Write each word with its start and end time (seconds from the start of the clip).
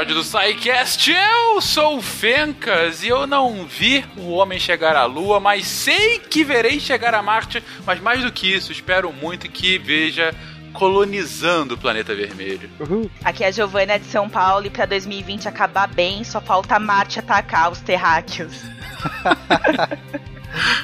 episódio 0.00 0.14
do 0.14 0.24
SciCast. 0.24 1.12
Eu 1.12 1.60
sou 1.60 1.98
o 1.98 2.02
Fencas 2.02 3.02
e 3.02 3.08
eu 3.08 3.26
não 3.26 3.66
vi 3.66 4.04
o 4.16 4.30
homem 4.30 4.58
chegar 4.58 4.96
à 4.96 5.04
Lua, 5.04 5.38
mas 5.38 5.66
sei 5.66 6.18
que 6.18 6.42
verei 6.42 6.80
chegar 6.80 7.14
a 7.14 7.22
Marte. 7.22 7.62
Mas 7.84 8.00
mais 8.00 8.22
do 8.22 8.32
que 8.32 8.50
isso, 8.50 8.72
espero 8.72 9.12
muito 9.12 9.48
que 9.48 9.78
veja 9.78 10.34
colonizando 10.72 11.74
o 11.74 11.78
planeta 11.78 12.14
vermelho. 12.14 12.70
Uhum. 12.80 13.10
Aqui 13.22 13.44
é 13.44 13.48
a 13.48 13.50
Giovana 13.50 13.98
de 13.98 14.06
São 14.06 14.28
Paulo 14.28 14.66
e 14.66 14.70
para 14.70 14.86
2020 14.86 15.48
acabar 15.48 15.88
bem, 15.88 16.24
só 16.24 16.40
falta 16.40 16.78
Marte 16.78 17.18
atacar 17.18 17.70
os 17.70 17.80
terráqueos. 17.80 18.62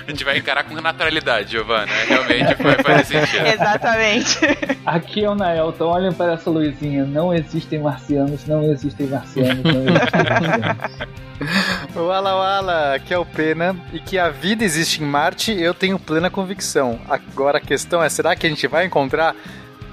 A 0.07 0.11
gente 0.11 0.25
vai 0.25 0.39
encarar 0.39 0.65
com 0.65 0.75
naturalidade, 0.75 1.53
Giovana. 1.53 1.93
Realmente 2.07 2.55
vai 2.63 2.83
fazer 2.83 3.05
sentido. 3.05 3.47
Exatamente. 3.47 4.39
Aqui 4.85 5.25
é 5.25 5.31
o 5.31 5.35
Nael, 5.35 5.73
então 5.75 5.89
olhem 5.89 6.13
para 6.13 6.35
essa 6.35 6.49
luzinha. 6.49 7.05
Não 7.05 7.35
existem 7.35 7.81
marcianos, 7.81 8.47
não 8.47 8.63
existem 8.63 9.07
marcianos, 9.07 9.63
não 9.65 9.83
existem 9.83 10.23
marcianos. 10.23 11.27
Wala 11.95 12.35
Wala, 12.35 12.95
aqui 12.95 13.13
é 13.13 13.19
o 13.19 13.27
Pena 13.27 13.77
e 13.93 14.01
que 14.01 14.19
a 14.19 14.31
vida 14.31 14.65
existe 14.65 15.03
em 15.03 15.07
Marte, 15.07 15.53
eu 15.53 15.75
tenho 15.75 15.99
plena 15.99 16.31
convicção. 16.31 16.99
Agora 17.09 17.59
a 17.59 17.61
questão 17.61 18.03
é, 18.03 18.09
será 18.09 18.35
que 18.35 18.47
a 18.47 18.51
gente 18.51 18.67
vai 18.67 18.87
encontrar? 18.87 19.35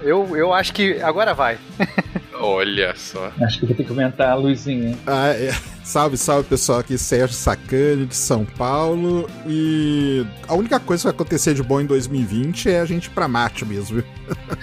Eu, 0.01 0.35
eu 0.35 0.53
acho 0.53 0.73
que 0.73 1.01
agora 1.01 1.33
vai. 1.33 1.57
Olha 2.39 2.93
só. 2.95 3.31
Acho 3.41 3.59
que 3.59 3.65
vou 3.65 3.75
ter 3.75 3.83
que 3.83 3.89
comentar 3.89 4.29
a 4.29 4.35
luzinha. 4.35 4.97
Ah, 5.07 5.29
é. 5.29 5.53
Salve, 5.83 6.17
salve 6.17 6.47
pessoal, 6.47 6.79
aqui 6.79 6.97
Sérgio 6.97 7.35
Sacani 7.35 8.05
de 8.05 8.15
São 8.15 8.45
Paulo. 8.45 9.29
E 9.45 10.25
a 10.47 10.53
única 10.53 10.79
coisa 10.79 11.01
que 11.01 11.07
vai 11.07 11.13
acontecer 11.13 11.53
de 11.53 11.61
bom 11.61 11.81
em 11.81 11.85
2020 11.85 12.69
é 12.69 12.79
a 12.79 12.85
gente 12.85 13.07
ir 13.07 13.09
pra 13.09 13.27
Marte 13.27 13.65
mesmo. 13.65 14.01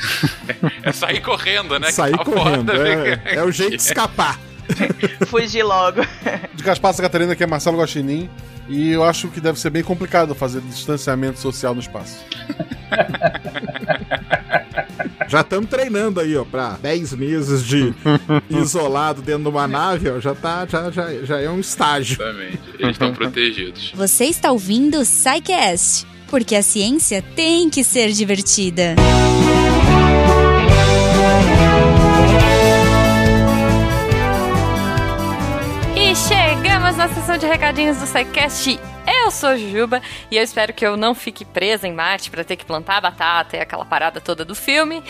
é 0.83 0.93
sair 0.93 1.21
correndo, 1.21 1.79
né? 1.79 1.91
Sair 1.93 2.17
tá 2.17 2.25
correndo, 2.25 2.73
é, 2.73 3.35
é, 3.35 3.45
o 3.45 3.53
jeito 3.53 3.77
de 3.77 3.83
escapar. 3.83 4.41
Fugir 5.27 5.63
logo. 5.63 6.01
De 6.55 6.63
Gaspar 6.63 6.97
Catarina, 6.97 7.37
que 7.37 7.45
é 7.45 7.47
Marcelo 7.47 7.79
Guaxinim. 7.79 8.31
E 8.71 8.93
eu 8.93 9.03
acho 9.03 9.29
que 9.29 9.41
deve 9.41 9.59
ser 9.59 9.69
bem 9.71 9.83
complicado 9.83 10.33
fazer 10.33 10.61
distanciamento 10.61 11.41
social 11.41 11.75
no 11.75 11.81
espaço. 11.81 12.25
Já 15.29 15.43
estamos 15.43 15.71
treinando 15.71 16.19
aí, 16.19 16.37
ó, 16.37 16.45
pra 16.45 16.71
10 16.83 17.13
meses 17.15 17.65
de 17.65 17.95
isolado 18.51 19.23
dentro 19.23 19.45
de 19.45 19.49
uma 19.49 19.69
nave, 19.69 20.11
ó, 20.11 20.19
já 20.19 20.35
tá, 20.35 20.67
já, 20.69 20.91
já, 20.91 21.13
já 21.23 21.41
é 21.41 21.49
um 21.49 21.61
estágio. 21.61 22.17
Exatamente, 22.21 22.61
eles 22.81 22.93
estão 22.93 23.15
protegidos. 23.15 23.93
Você 23.95 24.25
está 24.25 24.51
ouvindo 24.51 24.99
o 24.99 25.05
SciCast, 25.05 26.05
porque 26.27 26.57
a 26.57 26.63
ciência 26.65 27.23
tem 27.37 27.71
que 27.71 27.85
ser 27.85 28.11
divertida. 28.11 28.97
E 29.87 29.90
chegamos 36.91 36.97
na 36.97 37.09
sessão 37.09 37.39
de 37.39 37.47
recadinhos 37.47 37.99
do 37.99 38.07
SciCast 38.07 38.81
eu 39.31 39.33
sou 39.33 39.57
Jujuba 39.57 40.03
e 40.29 40.37
eu 40.37 40.43
espero 40.43 40.73
que 40.73 40.85
eu 40.85 40.97
não 40.97 41.15
fique 41.15 41.45
presa 41.45 41.87
em 41.87 41.93
Marte 41.93 42.33
para 42.33 42.43
ter 42.43 42.57
que 42.57 42.65
plantar 42.65 43.01
batata 43.01 43.57
e 43.57 43.61
aquela 43.61 43.85
parada 43.85 44.21
toda 44.21 44.45
do 44.45 44.57
filme. 44.57 45.05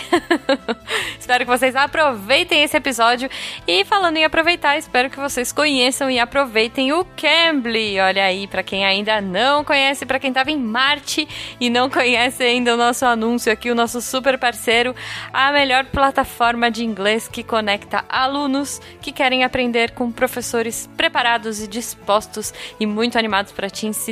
espero 1.19 1.47
que 1.47 1.51
vocês 1.51 1.75
aproveitem 1.75 2.63
esse 2.63 2.77
episódio 2.77 3.31
e 3.67 3.83
falando 3.87 4.19
em 4.19 4.25
aproveitar, 4.25 4.77
espero 4.77 5.09
que 5.09 5.19
vocês 5.19 5.53
conheçam 5.53 6.11
e 6.11 6.19
aproveitem 6.19 6.93
o 6.93 7.03
Cambly. 7.17 7.99
Olha 7.99 8.25
aí, 8.25 8.47
para 8.47 8.63
quem 8.63 8.85
ainda 8.85 9.23
não 9.23 9.65
conhece, 9.65 10.05
para 10.05 10.19
quem 10.19 10.29
estava 10.29 10.51
em 10.51 10.59
Marte 10.59 11.27
e 11.59 11.71
não 11.71 11.89
conhece 11.89 12.43
ainda 12.43 12.75
o 12.75 12.77
nosso 12.77 13.07
anúncio 13.07 13.51
aqui, 13.51 13.71
o 13.71 13.75
nosso 13.75 14.03
super 14.03 14.39
parceiro, 14.39 14.95
a 15.33 15.51
melhor 15.51 15.87
plataforma 15.87 16.71
de 16.71 16.85
inglês 16.85 17.27
que 17.27 17.43
conecta 17.43 18.05
alunos 18.07 18.83
que 19.01 19.13
querem 19.13 19.45
aprender 19.45 19.93
com 19.93 20.13
professores 20.13 20.87
preparados 20.95 21.63
e 21.63 21.67
dispostos 21.67 22.53
e 22.79 22.85
muito 22.85 23.17
animados 23.17 23.51
para 23.51 23.71
te 23.71 23.87
ensinar. 23.87 24.10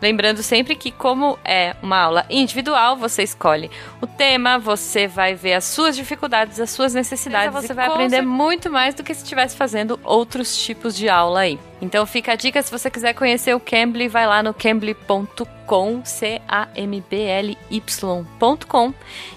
Lembrando 0.00 0.42
sempre 0.42 0.74
que, 0.74 0.90
como 0.90 1.38
é 1.44 1.76
uma 1.82 1.98
aula 1.98 2.24
individual, 2.30 2.96
você 2.96 3.22
escolhe 3.22 3.70
o 4.00 4.06
tema, 4.06 4.58
você 4.58 5.06
vai 5.06 5.34
ver 5.34 5.52
as 5.54 5.64
suas 5.64 5.94
dificuldades, 5.94 6.58
as 6.58 6.70
suas 6.70 6.94
necessidades. 6.94 7.52
Você 7.52 7.74
vai 7.74 7.86
aprender 7.86 8.22
muito 8.22 8.70
mais 8.70 8.94
do 8.94 9.02
que 9.02 9.12
se 9.12 9.22
estivesse 9.22 9.54
fazendo 9.54 10.00
outros 10.02 10.56
tipos 10.56 10.96
de 10.96 11.06
aula 11.10 11.40
aí. 11.40 11.58
Então 11.82 12.06
fica 12.06 12.32
a 12.32 12.36
dica, 12.36 12.62
se 12.62 12.70
você 12.70 12.90
quiser 12.90 13.12
conhecer 13.12 13.54
o 13.54 13.60
Cambly, 13.60 14.08
vai 14.08 14.26
lá 14.26 14.42
no 14.42 14.54
cambly.com, 14.54 16.02
C-A-M-B-L-Y.com 16.04 16.54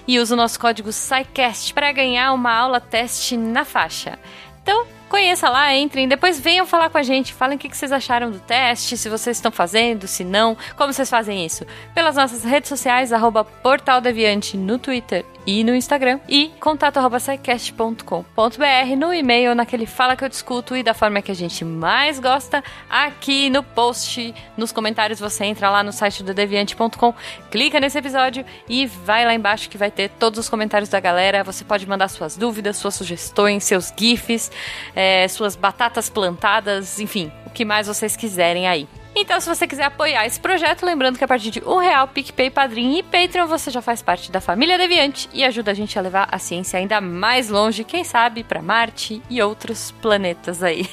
e 0.06 0.18
usa 0.18 0.34
o 0.34 0.36
nosso 0.36 0.58
código 0.58 0.90
SciCast 0.92 1.74
para 1.74 1.92
ganhar 1.92 2.32
uma 2.32 2.52
aula 2.52 2.80
teste 2.80 3.36
na 3.36 3.66
faixa. 3.66 4.18
Então, 4.62 4.86
Conheça 5.14 5.48
lá, 5.48 5.72
entrem, 5.72 6.08
depois 6.08 6.40
venham 6.40 6.66
falar 6.66 6.90
com 6.90 6.98
a 6.98 7.02
gente, 7.04 7.32
falem 7.32 7.54
o 7.54 7.58
que 7.58 7.68
vocês 7.68 7.92
acharam 7.92 8.32
do 8.32 8.40
teste, 8.40 8.96
se 8.96 9.08
vocês 9.08 9.36
estão 9.36 9.52
fazendo, 9.52 10.08
se 10.08 10.24
não, 10.24 10.56
como 10.76 10.92
vocês 10.92 11.08
fazem 11.08 11.46
isso. 11.46 11.64
Pelas 11.94 12.16
nossas 12.16 12.42
redes 12.42 12.68
sociais, 12.68 13.12
arroba 13.12 13.44
Portal 13.44 14.00
Deviante 14.00 14.56
no 14.56 14.76
Twitter 14.76 15.24
e 15.46 15.62
no 15.62 15.72
Instagram 15.74 16.18
e 16.28 16.50
contato@saicast.com.br 16.58 18.96
no 18.98 19.14
e-mail 19.14 19.54
naquele 19.54 19.86
fala 19.86 20.16
que 20.16 20.24
eu 20.24 20.28
discuto 20.28 20.74
e 20.74 20.82
da 20.82 20.94
forma 20.94 21.22
que 21.22 21.30
a 21.30 21.34
gente 21.34 21.64
mais 21.64 22.18
gosta 22.18 22.64
aqui 22.90 23.48
no 23.50 23.62
post, 23.62 24.34
nos 24.56 24.72
comentários 24.72 25.20
você 25.20 25.44
entra 25.44 25.70
lá 25.70 25.84
no 25.84 25.92
site 25.92 26.24
do 26.24 26.34
deviante.com, 26.34 27.14
clica 27.52 27.78
nesse 27.78 27.98
episódio 27.98 28.44
e 28.68 28.84
vai 28.86 29.24
lá 29.24 29.34
embaixo 29.34 29.68
que 29.68 29.78
vai 29.78 29.92
ter 29.92 30.10
todos 30.18 30.40
os 30.40 30.48
comentários 30.48 30.88
da 30.88 30.98
galera. 30.98 31.44
Você 31.44 31.62
pode 31.62 31.86
mandar 31.86 32.08
suas 32.08 32.36
dúvidas, 32.36 32.78
suas 32.78 32.94
sugestões, 32.94 33.62
seus 33.64 33.92
gifs. 33.96 34.50
É, 34.96 35.03
é, 35.04 35.28
suas 35.28 35.54
batatas 35.54 36.08
plantadas, 36.08 36.98
enfim, 36.98 37.30
o 37.44 37.50
que 37.50 37.62
mais 37.62 37.86
vocês 37.86 38.16
quiserem 38.16 38.66
aí. 38.66 38.88
Então, 39.16 39.40
se 39.40 39.48
você 39.48 39.66
quiser 39.66 39.84
apoiar 39.84 40.26
esse 40.26 40.40
projeto, 40.40 40.84
lembrando 40.84 41.18
que 41.18 41.22
a 41.22 41.28
partir 41.28 41.50
de 41.50 41.62
um 41.64 41.76
real, 41.76 42.08
PicPay, 42.08 42.50
Padrim 42.50 42.98
e 42.98 43.02
Patreon, 43.02 43.46
você 43.46 43.70
já 43.70 43.80
faz 43.80 44.02
parte 44.02 44.32
da 44.32 44.40
família 44.40 44.76
Deviante 44.76 45.28
e 45.32 45.44
ajuda 45.44 45.70
a 45.70 45.74
gente 45.74 45.96
a 45.96 46.02
levar 46.02 46.26
a 46.32 46.38
ciência 46.38 46.80
ainda 46.80 47.00
mais 47.00 47.48
longe, 47.48 47.84
quem 47.84 48.02
sabe, 48.02 48.42
para 48.42 48.60
Marte 48.60 49.22
e 49.30 49.40
outros 49.40 49.92
planetas 50.02 50.64
aí. 50.64 50.88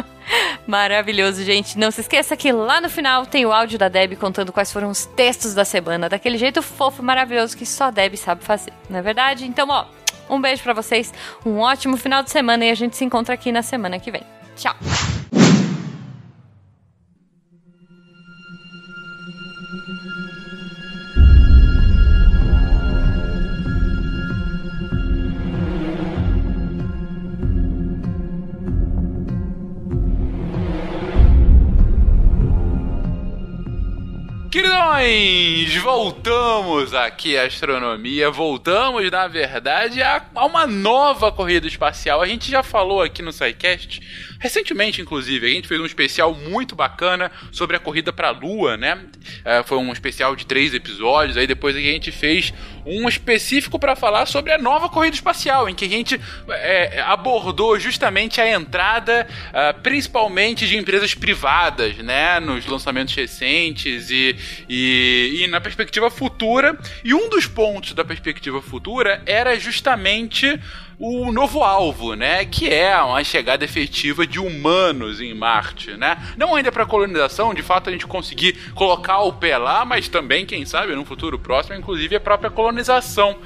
Maravilhoso, 0.66 1.42
gente. 1.44 1.76
Não 1.76 1.90
se 1.90 2.00
esqueça 2.00 2.36
que 2.36 2.50
lá 2.50 2.80
no 2.80 2.88
final 2.88 3.26
tem 3.26 3.44
o 3.44 3.52
áudio 3.52 3.78
da 3.78 3.88
Deb 3.88 4.16
contando 4.16 4.52
quais 4.52 4.72
foram 4.72 4.88
os 4.88 5.04
textos 5.04 5.52
da 5.52 5.64
semana, 5.64 6.08
daquele 6.08 6.38
jeito 6.38 6.62
fofo, 6.62 7.02
maravilhoso 7.02 7.56
que 7.56 7.66
só 7.66 7.90
Deb 7.90 8.14
sabe 8.16 8.42
fazer, 8.42 8.72
não 8.88 9.00
é 9.00 9.02
verdade? 9.02 9.44
Então, 9.44 9.66
ó, 9.68 9.84
um 10.30 10.40
beijo 10.40 10.62
para 10.62 10.72
vocês, 10.72 11.12
um 11.44 11.58
ótimo 11.58 11.96
final 11.96 12.22
de 12.22 12.30
semana 12.30 12.64
e 12.64 12.70
a 12.70 12.74
gente 12.74 12.96
se 12.96 13.04
encontra 13.04 13.34
aqui 13.34 13.50
na 13.52 13.62
semana 13.62 13.98
que 13.98 14.10
vem. 14.10 14.22
Tchau! 14.56 14.76
Queridões, 34.50 35.76
voltamos 35.76 36.92
aqui 36.92 37.38
à 37.38 37.44
astronomia, 37.44 38.32
voltamos, 38.32 39.08
na 39.08 39.28
verdade, 39.28 40.02
a, 40.02 40.26
a 40.34 40.44
uma 40.44 40.66
nova 40.66 41.30
corrida 41.30 41.68
espacial. 41.68 42.20
A 42.20 42.26
gente 42.26 42.50
já 42.50 42.60
falou 42.60 43.00
aqui 43.00 43.22
no 43.22 43.32
SciCast 43.32 44.00
Recentemente, 44.40 45.02
inclusive, 45.02 45.46
a 45.46 45.50
gente 45.50 45.68
fez 45.68 45.78
um 45.78 45.84
especial 45.84 46.34
muito 46.34 46.74
bacana 46.74 47.30
sobre 47.52 47.76
a 47.76 47.78
corrida 47.78 48.10
para 48.10 48.28
a 48.28 48.30
Lua, 48.30 48.74
né? 48.74 48.98
É, 49.44 49.62
foi 49.62 49.76
um 49.76 49.92
especial 49.92 50.34
de 50.34 50.46
três 50.46 50.72
episódios. 50.72 51.36
Aí 51.36 51.46
depois 51.46 51.76
a 51.76 51.78
gente 51.78 52.10
fez 52.10 52.50
um 52.90 53.08
específico 53.08 53.78
para 53.78 53.94
falar 53.94 54.26
sobre 54.26 54.52
a 54.52 54.58
nova 54.58 54.88
corrida 54.88 55.14
espacial, 55.14 55.68
em 55.68 55.74
que 55.74 55.84
a 55.84 55.88
gente 55.88 56.20
é, 56.48 57.00
abordou 57.02 57.78
justamente 57.78 58.40
a 58.40 58.50
entrada, 58.50 59.26
uh, 59.48 59.80
principalmente 59.80 60.66
de 60.66 60.76
empresas 60.76 61.14
privadas, 61.14 61.96
né? 61.98 62.40
Nos 62.40 62.66
lançamentos 62.66 63.14
recentes 63.14 64.10
e, 64.10 64.36
e, 64.68 65.42
e 65.44 65.46
na 65.48 65.60
perspectiva 65.60 66.10
futura. 66.10 66.78
E 67.04 67.14
um 67.14 67.28
dos 67.28 67.46
pontos 67.46 67.92
da 67.92 68.04
perspectiva 68.04 68.60
futura 68.60 69.22
era 69.26 69.58
justamente 69.58 70.58
o 71.02 71.32
novo 71.32 71.64
alvo, 71.64 72.12
né? 72.12 72.44
Que 72.44 72.68
é 72.68 72.94
uma 73.00 73.24
chegada 73.24 73.64
efetiva 73.64 74.26
de 74.26 74.38
humanos 74.38 75.18
em 75.18 75.32
Marte, 75.32 75.92
né? 75.96 76.18
Não 76.36 76.54
ainda 76.54 76.70
para 76.70 76.84
colonização, 76.84 77.54
de 77.54 77.62
fato 77.62 77.88
a 77.88 77.92
gente 77.92 78.06
conseguir 78.06 78.52
colocar 78.74 79.20
o 79.20 79.32
pé 79.32 79.56
lá, 79.56 79.82
mas 79.82 80.08
também, 80.08 80.44
quem 80.44 80.66
sabe, 80.66 80.94
num 80.94 81.06
futuro 81.06 81.38
próximo, 81.38 81.74
inclusive 81.74 82.16
a 82.16 82.20
própria 82.20 82.50
colonização. 82.50 83.38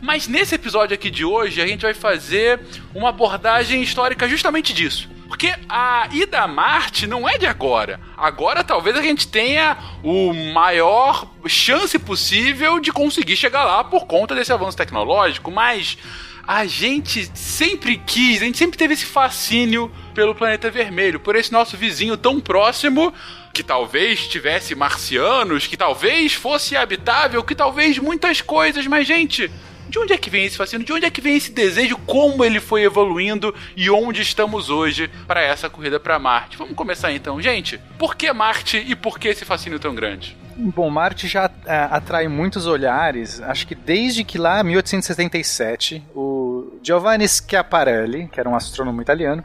Mas 0.00 0.26
nesse 0.26 0.54
episódio 0.54 0.94
aqui 0.94 1.10
de 1.10 1.22
hoje, 1.22 1.60
a 1.60 1.66
gente 1.66 1.82
vai 1.82 1.92
fazer 1.92 2.58
uma 2.94 3.10
abordagem 3.10 3.82
histórica 3.82 4.26
justamente 4.26 4.72
disso. 4.72 5.10
Porque 5.28 5.54
a 5.68 6.08
ida 6.12 6.40
a 6.40 6.48
Marte 6.48 7.06
não 7.06 7.28
é 7.28 7.36
de 7.36 7.46
agora. 7.46 8.00
Agora 8.16 8.64
talvez 8.64 8.96
a 8.96 9.02
gente 9.02 9.28
tenha 9.28 9.76
o 10.02 10.32
maior 10.54 11.26
chance 11.46 11.98
possível 11.98 12.80
de 12.80 12.90
conseguir 12.90 13.36
chegar 13.36 13.64
lá 13.64 13.84
por 13.84 14.06
conta 14.06 14.34
desse 14.34 14.52
avanço 14.52 14.76
tecnológico, 14.78 15.50
mas 15.50 15.98
a 16.46 16.66
gente 16.66 17.30
sempre 17.34 17.96
quis, 17.98 18.42
a 18.42 18.44
gente 18.44 18.58
sempre 18.58 18.76
teve 18.76 18.94
esse 18.94 19.06
fascínio 19.06 19.90
pelo 20.14 20.34
planeta 20.34 20.70
vermelho, 20.70 21.20
por 21.20 21.36
esse 21.36 21.52
nosso 21.52 21.76
vizinho 21.76 22.16
tão 22.16 22.40
próximo 22.40 23.12
que 23.52 23.62
talvez 23.62 24.26
tivesse 24.26 24.74
marcianos, 24.74 25.66
que 25.66 25.76
talvez 25.76 26.32
fosse 26.32 26.76
habitável, 26.76 27.42
que 27.44 27.54
talvez 27.54 27.98
muitas 27.98 28.40
coisas, 28.40 28.86
mas 28.86 29.06
gente, 29.06 29.50
de 29.88 29.98
onde 29.98 30.14
é 30.14 30.18
que 30.18 30.30
vem 30.30 30.46
esse 30.46 30.56
fascínio? 30.56 30.86
De 30.86 30.92
onde 30.92 31.04
é 31.04 31.10
que 31.10 31.20
vem 31.20 31.36
esse 31.36 31.52
desejo? 31.52 31.98
Como 31.98 32.44
ele 32.44 32.60
foi 32.60 32.82
evoluindo 32.82 33.54
e 33.76 33.90
onde 33.90 34.22
estamos 34.22 34.70
hoje 34.70 35.10
para 35.26 35.42
essa 35.42 35.68
corrida 35.68 36.00
para 36.00 36.18
Marte? 36.18 36.56
Vamos 36.56 36.74
começar 36.74 37.12
então, 37.12 37.40
gente. 37.42 37.78
Por 37.98 38.16
que 38.16 38.32
Marte 38.32 38.78
e 38.78 38.96
por 38.96 39.18
que 39.18 39.28
esse 39.28 39.44
fascínio 39.44 39.78
tão 39.78 39.94
grande? 39.94 40.41
Bom, 40.56 40.90
Marte 40.90 41.26
já 41.26 41.50
é, 41.64 41.76
atrai 41.90 42.28
muitos 42.28 42.66
olhares, 42.66 43.40
acho 43.40 43.66
que 43.66 43.74
desde 43.74 44.24
que 44.24 44.38
lá, 44.38 44.62
1877, 44.62 46.04
o 46.14 46.78
Giovanni 46.82 47.26
Schiaparelli, 47.28 48.28
que 48.28 48.38
era 48.38 48.48
um 48.48 48.54
astrônomo 48.54 49.00
italiano, 49.00 49.44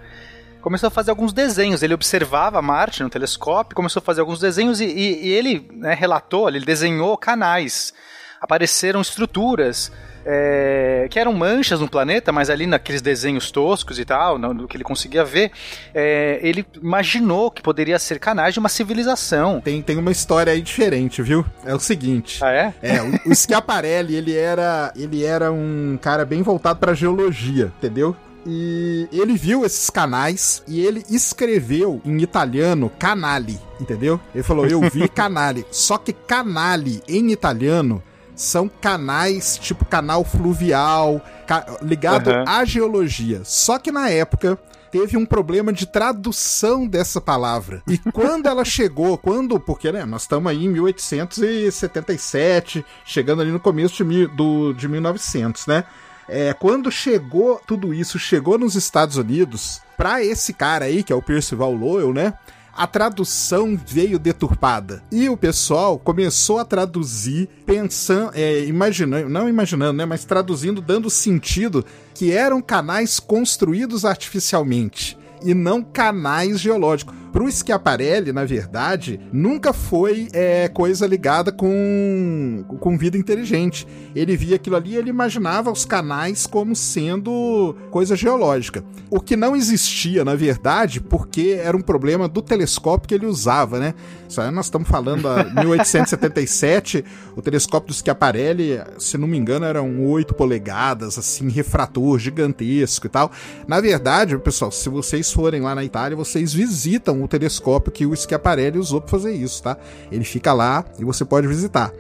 começou 0.62 0.88
a 0.88 0.92
fazer 0.92 1.12
alguns 1.12 1.32
desenhos. 1.32 1.82
Ele 1.82 1.94
observava 1.94 2.62
Marte 2.62 3.04
no 3.04 3.10
telescópio, 3.10 3.76
começou 3.76 4.02
a 4.02 4.04
fazer 4.04 4.22
alguns 4.22 4.40
desenhos 4.40 4.82
e, 4.82 4.86
e, 4.86 5.28
e 5.28 5.30
ele 5.30 5.70
né, 5.72 5.94
relatou, 5.94 6.50
ele 6.50 6.66
desenhou 6.66 7.18
canais. 7.18 7.94
Apareceram 8.42 9.00
estruturas 9.02 9.92
é, 10.30 11.08
que 11.10 11.18
eram 11.18 11.32
manchas 11.32 11.80
no 11.80 11.90
planeta, 11.90 12.34
mas 12.34 12.50
ali 12.50 12.68
naqueles 12.68 13.02
desenhos 13.02 13.50
toscos 13.50 13.98
e 13.98 14.04
tal, 14.04 14.38
no, 14.38 14.68
que 14.68 14.76
ele 14.76 14.84
conseguia 14.84 15.24
ver, 15.24 15.52
é, 15.96 16.40
ele 16.44 16.66
imaginou 16.82 17.50
que 17.50 17.62
poderia 17.62 17.98
ser 17.98 18.20
canais 18.20 18.54
de 18.54 18.60
uma 18.60 18.68
civilização. 18.68 19.62
Tem, 19.62 19.82
tem 19.82 19.98
uma 19.98 20.12
história 20.12 20.52
aí 20.52 20.62
diferente, 20.62 21.22
viu? 21.22 21.46
É 21.66 21.74
o 21.74 21.80
seguinte. 21.80 22.44
Ah, 22.44 22.52
é? 22.52 22.74
É, 22.82 23.02
o, 23.02 23.32
o 23.32 23.36
Schiaparelli, 23.36 24.16
ele 24.16 24.36
era, 24.36 24.92
ele 24.98 25.24
era 25.24 25.50
um 25.50 25.98
cara 26.02 26.26
bem 26.26 26.42
voltado 26.42 26.78
pra 26.78 26.94
geologia, 26.94 27.72
entendeu? 27.78 28.14
E 28.46 29.08
ele 29.12 29.38
viu 29.38 29.66
esses 29.66 29.90
canais 29.90 30.64
e 30.68 30.80
ele 30.86 31.04
escreveu 31.10 32.02
em 32.06 32.22
italiano 32.22 32.90
canali, 32.98 33.60
entendeu? 33.80 34.20
Ele 34.34 34.44
falou: 34.44 34.66
Eu 34.66 34.80
vi 34.90 35.10
canali. 35.10 35.66
Só 35.72 35.98
que 35.98 36.14
canali 36.14 37.02
em 37.10 37.32
italiano 37.32 38.02
são 38.38 38.70
canais 38.70 39.58
tipo 39.58 39.84
canal 39.84 40.24
fluvial, 40.24 41.22
ca 41.46 41.66
ligado 41.82 42.30
Uhum. 42.30 42.44
à 42.48 42.64
geologia. 42.64 43.42
Só 43.44 43.78
que 43.78 43.92
na 43.92 44.10
época 44.10 44.58
teve 44.90 45.18
um 45.18 45.26
problema 45.26 45.74
de 45.74 45.86
tradução 45.86 46.88
dessa 46.88 47.20
palavra. 47.20 47.84
E 47.88 47.98
quando 48.14 48.48
ela 48.48 48.64
chegou, 48.64 49.18
quando, 49.18 49.60
porque 49.60 49.92
né, 49.92 50.06
nós 50.06 50.22
estamos 50.22 50.50
aí 50.50 50.64
em 50.64 50.70
1877, 50.70 52.86
chegando 53.06 53.42
ali 53.42 53.52
no 53.52 53.60
começo 53.60 53.96
de, 53.98 54.04
mil, 54.04 54.28
do, 54.30 54.74
de 54.74 54.88
1900, 54.88 55.68
né? 55.68 55.84
É, 56.30 56.54
quando 56.54 56.92
chegou 56.92 57.62
tudo 57.66 57.94
isso, 57.94 58.20
chegou 58.20 58.58
nos 58.58 58.76
Estados 58.76 59.16
Unidos, 59.18 59.82
pra 59.96 60.24
esse 60.24 60.54
cara 60.54 60.86
aí, 60.86 61.02
que 61.02 61.14
é 61.14 61.16
o 61.16 61.22
Percival 61.22 61.74
Lowell, 61.74 62.14
né? 62.14 62.34
A 62.78 62.86
tradução 62.86 63.76
veio 63.76 64.20
deturpada. 64.20 65.02
E 65.12 65.28
o 65.28 65.36
pessoal 65.36 65.98
começou 65.98 66.60
a 66.60 66.66
traduzir, 66.66 67.50
pensando, 67.66 68.32
é, 68.36 68.66
imaginando, 68.66 69.28
não 69.28 69.50
imaginando, 69.50 69.94
né? 69.94 70.06
Mas 70.06 70.24
traduzindo, 70.24 70.80
dando 70.80 71.10
sentido 71.10 71.84
que 72.14 72.32
eram 72.32 72.62
canais 72.62 73.20
construídos 73.20 74.06
artificialmente 74.06 75.18
e 75.44 75.54
não 75.54 75.82
canais 75.82 76.60
geológicos. 76.60 77.16
Pro 77.32 77.52
Schiaparelli, 77.52 78.32
na 78.32 78.46
verdade, 78.46 79.20
nunca 79.32 79.72
foi 79.72 80.28
é, 80.34 80.68
coisa 80.68 81.06
ligada 81.06 81.52
com, 81.52 82.66
com 82.80 82.98
vida 82.98 83.16
inteligente. 83.16 83.86
Ele 84.16 84.36
via 84.36 84.56
aquilo 84.56 84.76
ali 84.76 84.94
e 84.94 84.96
ele 84.96 85.12
imaginava 85.12 85.72
os 85.72 85.86
canais 85.86 86.48
como 86.48 86.76
sendo 86.76 87.76
coisa 87.92 88.16
geológica. 88.16 88.84
O 89.10 89.20
que 89.20 89.36
não 89.36 89.56
existia, 89.56 90.26
na 90.26 90.34
verdade, 90.34 91.00
porque 91.00 91.60
era 91.62 91.78
um 91.78 91.82
problema 91.82 92.28
do 92.28 92.42
telescópio 92.42 93.08
que 93.08 93.14
ele 93.14 93.28
usava, 93.28 93.80
né? 93.80 93.94
Isso 94.28 94.42
aí 94.42 94.50
nós 94.50 94.66
estamos 94.66 94.88
falando 94.88 95.28
a 95.30 95.44
1877, 95.44 97.06
o 97.36 97.42
telescópio 97.42 97.90
do 97.90 97.94
Schiaparelli, 97.94 98.82
se 98.98 99.18
não 99.18 99.28
me 99.28 99.38
engano, 99.38 99.66
eram 99.66 100.04
8 100.06 100.34
polegadas, 100.34 101.20
assim, 101.20 101.50
refrator 101.50 102.18
gigantesco 102.18 103.06
e 103.06 103.10
tal. 103.10 103.32
Na 103.68 103.80
verdade, 103.80 104.38
pessoal, 104.40 104.72
se 104.72 104.90
vocês 104.90 105.27
forem 105.32 105.62
lá 105.62 105.74
na 105.76 105.84
Itália, 105.84 106.16
vocês 106.16 106.54
visitam 106.54 107.24
o 107.24 107.28
telescópio 107.28 107.92
que 107.92 108.06
o 108.06 108.16
Schiaparelli 108.16 108.78
usou 108.78 109.02
para 109.02 109.10
fazer 109.10 109.34
isso, 109.34 109.62
tá? 109.64 109.78
Ele 110.12 110.24
fica 110.24 110.54
lá 110.54 110.86
e 111.00 111.06
você 111.06 111.24
pode 111.26 111.48
visitar. 111.48 111.92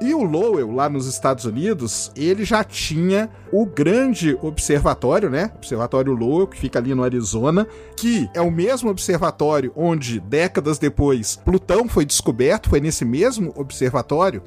E 0.00 0.14
o 0.14 0.22
Lowell, 0.22 0.70
lá 0.72 0.88
nos 0.88 1.06
Estados 1.06 1.44
Unidos, 1.44 2.10
ele 2.16 2.44
já 2.44 2.62
tinha 2.64 3.30
o 3.52 3.64
grande 3.64 4.36
observatório, 4.42 5.30
né? 5.30 5.50
Observatório 5.56 6.12
Lowell, 6.12 6.46
que 6.46 6.58
fica 6.58 6.78
ali 6.78 6.94
no 6.94 7.02
Arizona, 7.04 7.66
que 7.96 8.28
é 8.34 8.40
o 8.40 8.50
mesmo 8.50 8.90
observatório 8.90 9.72
onde, 9.74 10.20
décadas 10.20 10.78
depois, 10.78 11.36
Plutão 11.36 11.88
foi 11.88 12.04
descoberto, 12.04 12.68
foi 12.68 12.80
nesse 12.80 13.04
mesmo 13.04 13.52
observatório. 13.56 14.42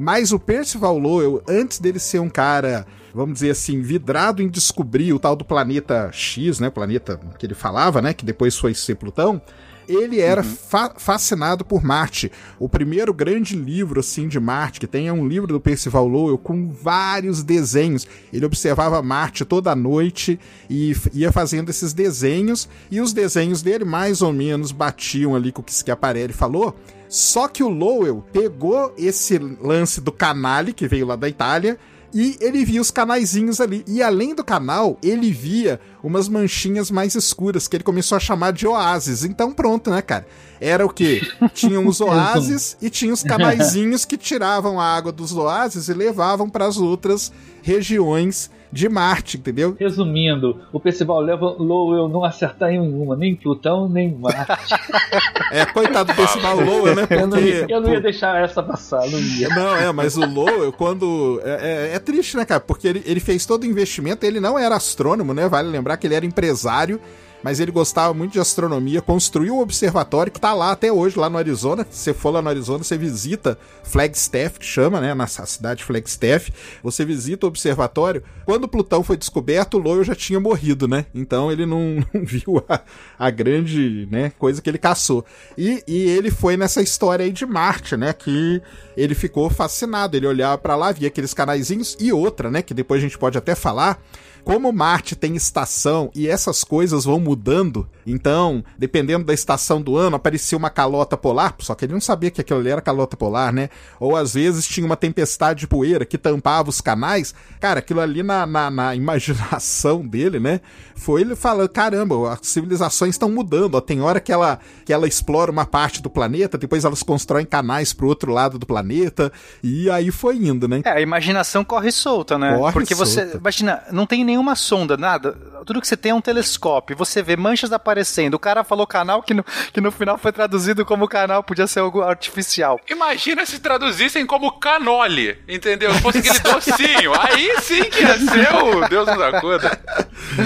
Mas 0.00 0.32
o 0.32 0.38
Percival 0.38 0.96
Lowell, 0.98 1.42
antes 1.46 1.78
dele 1.78 1.98
ser 1.98 2.20
um 2.20 2.30
cara, 2.30 2.86
vamos 3.12 3.34
dizer 3.34 3.50
assim, 3.50 3.82
vidrado 3.82 4.40
em 4.40 4.48
descobrir 4.48 5.12
o 5.12 5.18
tal 5.18 5.36
do 5.36 5.44
planeta 5.44 6.08
X, 6.10 6.58
né? 6.58 6.70
Planeta 6.70 7.20
que 7.38 7.44
ele 7.44 7.52
falava, 7.52 8.00
né? 8.00 8.14
Que 8.14 8.24
depois 8.24 8.56
foi 8.56 8.72
ser 8.72 8.94
Plutão. 8.94 9.42
Ele 9.86 10.18
era 10.18 10.42
fa 10.42 10.94
fascinado 10.96 11.66
por 11.66 11.84
Marte. 11.84 12.32
O 12.58 12.66
primeiro 12.66 13.12
grande 13.12 13.54
livro 13.54 14.00
assim 14.00 14.26
de 14.26 14.40
Marte 14.40 14.80
que 14.80 14.86
tem 14.86 15.06
é 15.06 15.12
um 15.12 15.28
livro 15.28 15.48
do 15.48 15.60
Percival 15.60 16.08
Lowell 16.08 16.38
com 16.38 16.70
vários 16.70 17.42
desenhos. 17.42 18.06
Ele 18.32 18.46
observava 18.46 19.02
Marte 19.02 19.44
toda 19.44 19.76
noite 19.76 20.40
e 20.70 20.96
ia 21.12 21.30
fazendo 21.30 21.68
esses 21.68 21.92
desenhos 21.92 22.66
e 22.90 23.02
os 23.02 23.12
desenhos 23.12 23.60
dele 23.60 23.84
mais 23.84 24.22
ou 24.22 24.32
menos 24.32 24.72
batiam 24.72 25.36
ali 25.36 25.52
com 25.52 25.60
o 25.60 25.64
que 25.64 25.74
Schiaparelli 25.74 26.32
falou. 26.32 26.74
Só 27.10 27.48
que 27.48 27.64
o 27.64 27.68
Lowell 27.68 28.24
pegou 28.32 28.94
esse 28.96 29.36
lance 29.36 30.00
do 30.00 30.12
canale 30.12 30.72
que 30.72 30.86
veio 30.86 31.06
lá 31.06 31.16
da 31.16 31.28
Itália 31.28 31.76
e 32.14 32.36
ele 32.40 32.64
via 32.64 32.80
os 32.80 32.92
canaizinhos 32.92 33.60
ali. 33.60 33.84
E 33.84 34.00
além 34.00 34.32
do 34.32 34.44
canal, 34.44 34.96
ele 35.02 35.32
via 35.32 35.80
umas 36.04 36.28
manchinhas 36.28 36.88
mais 36.88 37.16
escuras 37.16 37.66
que 37.66 37.76
ele 37.76 37.84
começou 37.84 38.14
a 38.14 38.20
chamar 38.20 38.52
de 38.52 38.64
oásis. 38.64 39.24
Então 39.24 39.52
pronto, 39.52 39.90
né, 39.90 40.00
cara? 40.00 40.24
Era 40.60 40.86
o 40.86 40.88
quê? 40.88 41.20
Tinham 41.52 41.84
os 41.84 42.00
oásis 42.00 42.76
e 42.80 42.88
tinha 42.88 43.12
os 43.12 43.24
canaizinhos 43.24 44.04
que 44.04 44.16
tiravam 44.16 44.78
a 44.78 44.84
água 44.84 45.10
dos 45.10 45.32
oásis 45.32 45.88
e 45.88 45.94
levavam 45.94 46.48
para 46.48 46.66
as 46.66 46.76
outras 46.76 47.32
regiões 47.60 48.50
de 48.72 48.88
Marte, 48.88 49.36
entendeu? 49.36 49.76
Resumindo, 49.78 50.60
o 50.72 50.78
Percival 50.78 51.20
Lowell 51.20 52.08
não 52.08 52.24
acertar 52.24 52.70
em 52.70 52.80
nenhuma, 52.80 53.16
nem 53.16 53.34
Plutão, 53.34 53.88
nem 53.88 54.14
Marte. 54.14 54.50
É, 55.52 55.66
coitado 55.66 56.12
do 56.12 56.16
Percival 56.16 56.60
Lowell, 56.60 56.94
né? 56.94 57.06
eu, 57.10 57.26
não 57.26 57.36
ia, 57.38 57.58
Porque 57.58 57.74
eu 57.74 57.80
não 57.80 57.92
ia 57.92 58.00
deixar 58.00 58.40
essa 58.40 58.62
passar, 58.62 59.04
não 59.10 59.18
ia. 59.18 59.48
Não, 59.48 59.74
é, 59.74 59.90
mas 59.92 60.16
o 60.16 60.24
Lowell, 60.24 60.72
quando. 60.72 61.40
É, 61.44 61.90
é- 61.90 61.96
é 61.96 61.98
triste, 61.98 62.36
né, 62.36 62.44
cara? 62.44 62.60
Porque 62.60 62.86
ele, 62.86 63.02
ele 63.04 63.18
fez 63.18 63.44
todo 63.44 63.64
o 63.64 63.66
investimento, 63.66 64.24
ele 64.24 64.38
não 64.38 64.56
era 64.56 64.76
astrônomo, 64.76 65.34
né? 65.34 65.48
Vale 65.48 65.68
lembrar 65.68 65.96
que 65.96 66.06
ele 66.06 66.14
era 66.14 66.24
empresário, 66.24 67.00
mas 67.42 67.60
ele 67.60 67.70
gostava 67.70 68.12
muito 68.12 68.32
de 68.32 68.40
astronomia, 68.40 69.00
construiu 69.00 69.56
um 69.56 69.60
observatório 69.60 70.32
que 70.32 70.40
tá 70.40 70.52
lá 70.52 70.72
até 70.72 70.92
hoje, 70.92 71.18
lá 71.18 71.30
no 71.30 71.38
Arizona. 71.38 71.86
Se 71.90 72.04
você 72.04 72.14
for 72.14 72.30
lá 72.30 72.42
no 72.42 72.48
Arizona, 72.48 72.84
você 72.84 72.96
visita 72.98 73.58
Flagstaff, 73.82 74.58
que 74.58 74.66
chama, 74.66 75.00
né? 75.00 75.14
Na 75.14 75.26
cidade 75.26 75.84
Flagstaff. 75.84 76.52
Você 76.82 77.04
visita 77.04 77.46
o 77.46 77.48
observatório. 77.48 78.22
Quando 78.44 78.68
Plutão 78.68 79.02
foi 79.02 79.16
descoberto, 79.16 79.74
o 79.74 79.78
Lowell 79.78 80.04
já 80.04 80.14
tinha 80.14 80.38
morrido, 80.38 80.86
né? 80.86 81.06
Então 81.14 81.50
ele 81.50 81.64
não, 81.66 82.04
não 82.12 82.24
viu 82.24 82.62
a, 82.68 82.80
a 83.18 83.30
grande 83.30 84.06
né, 84.10 84.32
coisa 84.38 84.60
que 84.60 84.68
ele 84.68 84.78
caçou. 84.78 85.24
E, 85.56 85.82
e 85.86 86.02
ele 86.10 86.30
foi 86.30 86.56
nessa 86.56 86.82
história 86.82 87.24
aí 87.24 87.32
de 87.32 87.46
Marte, 87.46 87.96
né? 87.96 88.12
Que 88.12 88.60
ele 88.96 89.14
ficou 89.14 89.48
fascinado. 89.48 90.16
Ele 90.16 90.26
olhava 90.26 90.58
pra 90.58 90.76
lá, 90.76 90.92
via 90.92 91.08
aqueles 91.08 91.34
canaizinhos 91.34 91.96
e 91.98 92.12
outra, 92.12 92.50
né? 92.50 92.62
Que 92.62 92.74
depois 92.74 93.00
a 93.00 93.02
gente 93.02 93.18
pode 93.18 93.38
até 93.38 93.54
falar. 93.54 94.00
Como 94.44 94.72
Marte 94.72 95.14
tem 95.14 95.36
estação 95.36 96.10
e 96.14 96.28
essas 96.28 96.64
coisas 96.64 97.04
vão 97.04 97.20
mudando, 97.20 97.88
então, 98.06 98.64
dependendo 98.78 99.24
da 99.24 99.34
estação 99.34 99.80
do 99.80 99.96
ano, 99.96 100.16
aparecia 100.16 100.56
uma 100.56 100.70
calota 100.70 101.16
polar, 101.16 101.54
só 101.60 101.74
que 101.74 101.84
ele 101.84 101.92
não 101.92 102.00
sabia 102.00 102.30
que 102.30 102.40
aquilo 102.40 102.60
ali 102.60 102.70
era 102.70 102.80
calota 102.80 103.16
polar, 103.16 103.52
né? 103.52 103.68
Ou 103.98 104.16
às 104.16 104.34
vezes 104.34 104.66
tinha 104.66 104.86
uma 104.86 104.96
tempestade 104.96 105.60
de 105.60 105.66
poeira 105.66 106.04
que 106.04 106.18
tampava 106.18 106.70
os 106.70 106.80
canais. 106.80 107.34
Cara, 107.60 107.80
aquilo 107.80 108.00
ali 108.00 108.22
na, 108.22 108.46
na, 108.46 108.70
na 108.70 108.94
imaginação 108.96 110.06
dele, 110.06 110.40
né? 110.40 110.60
Foi 110.94 111.20
ele 111.20 111.34
falando: 111.36 111.68
caramba, 111.68 112.32
as 112.32 112.40
civilizações 112.42 113.14
estão 113.14 113.30
mudando. 113.30 113.74
Ó, 113.74 113.80
tem 113.80 114.00
hora 114.00 114.20
que 114.20 114.32
ela, 114.32 114.58
que 114.84 114.92
ela 114.92 115.06
explora 115.06 115.50
uma 115.50 115.64
parte 115.64 116.02
do 116.02 116.10
planeta, 116.10 116.58
depois 116.58 116.84
elas 116.84 117.02
constroem 117.02 117.46
canais 117.46 117.92
pro 117.92 118.06
outro 118.08 118.32
lado 118.32 118.58
do 118.58 118.66
planeta, 118.66 119.32
e 119.62 119.90
aí 119.90 120.10
foi 120.10 120.36
indo, 120.36 120.68
né? 120.68 120.82
É, 120.84 120.90
a 120.90 121.00
imaginação 121.00 121.64
corre 121.64 121.90
solta, 121.90 122.38
né? 122.38 122.56
Corre 122.56 122.72
Porque 122.72 122.94
você, 122.94 123.22
solta. 123.22 123.38
imagina, 123.38 123.82
não 123.90 124.06
tem 124.06 124.24
nenhuma 124.30 124.54
sonda, 124.54 124.96
nada. 124.96 125.32
Tudo 125.66 125.80
que 125.80 125.86
você 125.86 125.96
tem 125.96 126.12
é 126.12 126.14
um 126.14 126.20
telescópio. 126.20 126.96
Você 126.96 127.22
vê 127.22 127.36
manchas 127.36 127.72
aparecendo. 127.72 128.34
O 128.34 128.38
cara 128.38 128.64
falou 128.64 128.86
canal 128.86 129.22
que 129.22 129.34
no, 129.34 129.44
que 129.72 129.80
no 129.80 129.90
final 129.90 130.16
foi 130.16 130.32
traduzido 130.32 130.84
como 130.84 131.06
canal, 131.08 131.42
podia 131.42 131.66
ser 131.66 131.80
algo 131.80 132.02
artificial. 132.02 132.80
Imagina 132.88 133.44
se 133.44 133.58
traduzissem 133.58 134.24
como 134.24 134.58
canole, 134.58 135.38
entendeu? 135.48 135.92
Se 135.94 136.00
fosse 136.00 136.18
aquele 136.18 136.38
docinho. 136.40 137.12
Aí 137.20 137.60
sim 137.60 137.84
que 137.84 138.00
ia 138.00 138.18
ser 138.18 138.54
o 138.54 138.88
Deus 138.88 139.06
nos 139.06 139.20
acuda. 139.20 139.78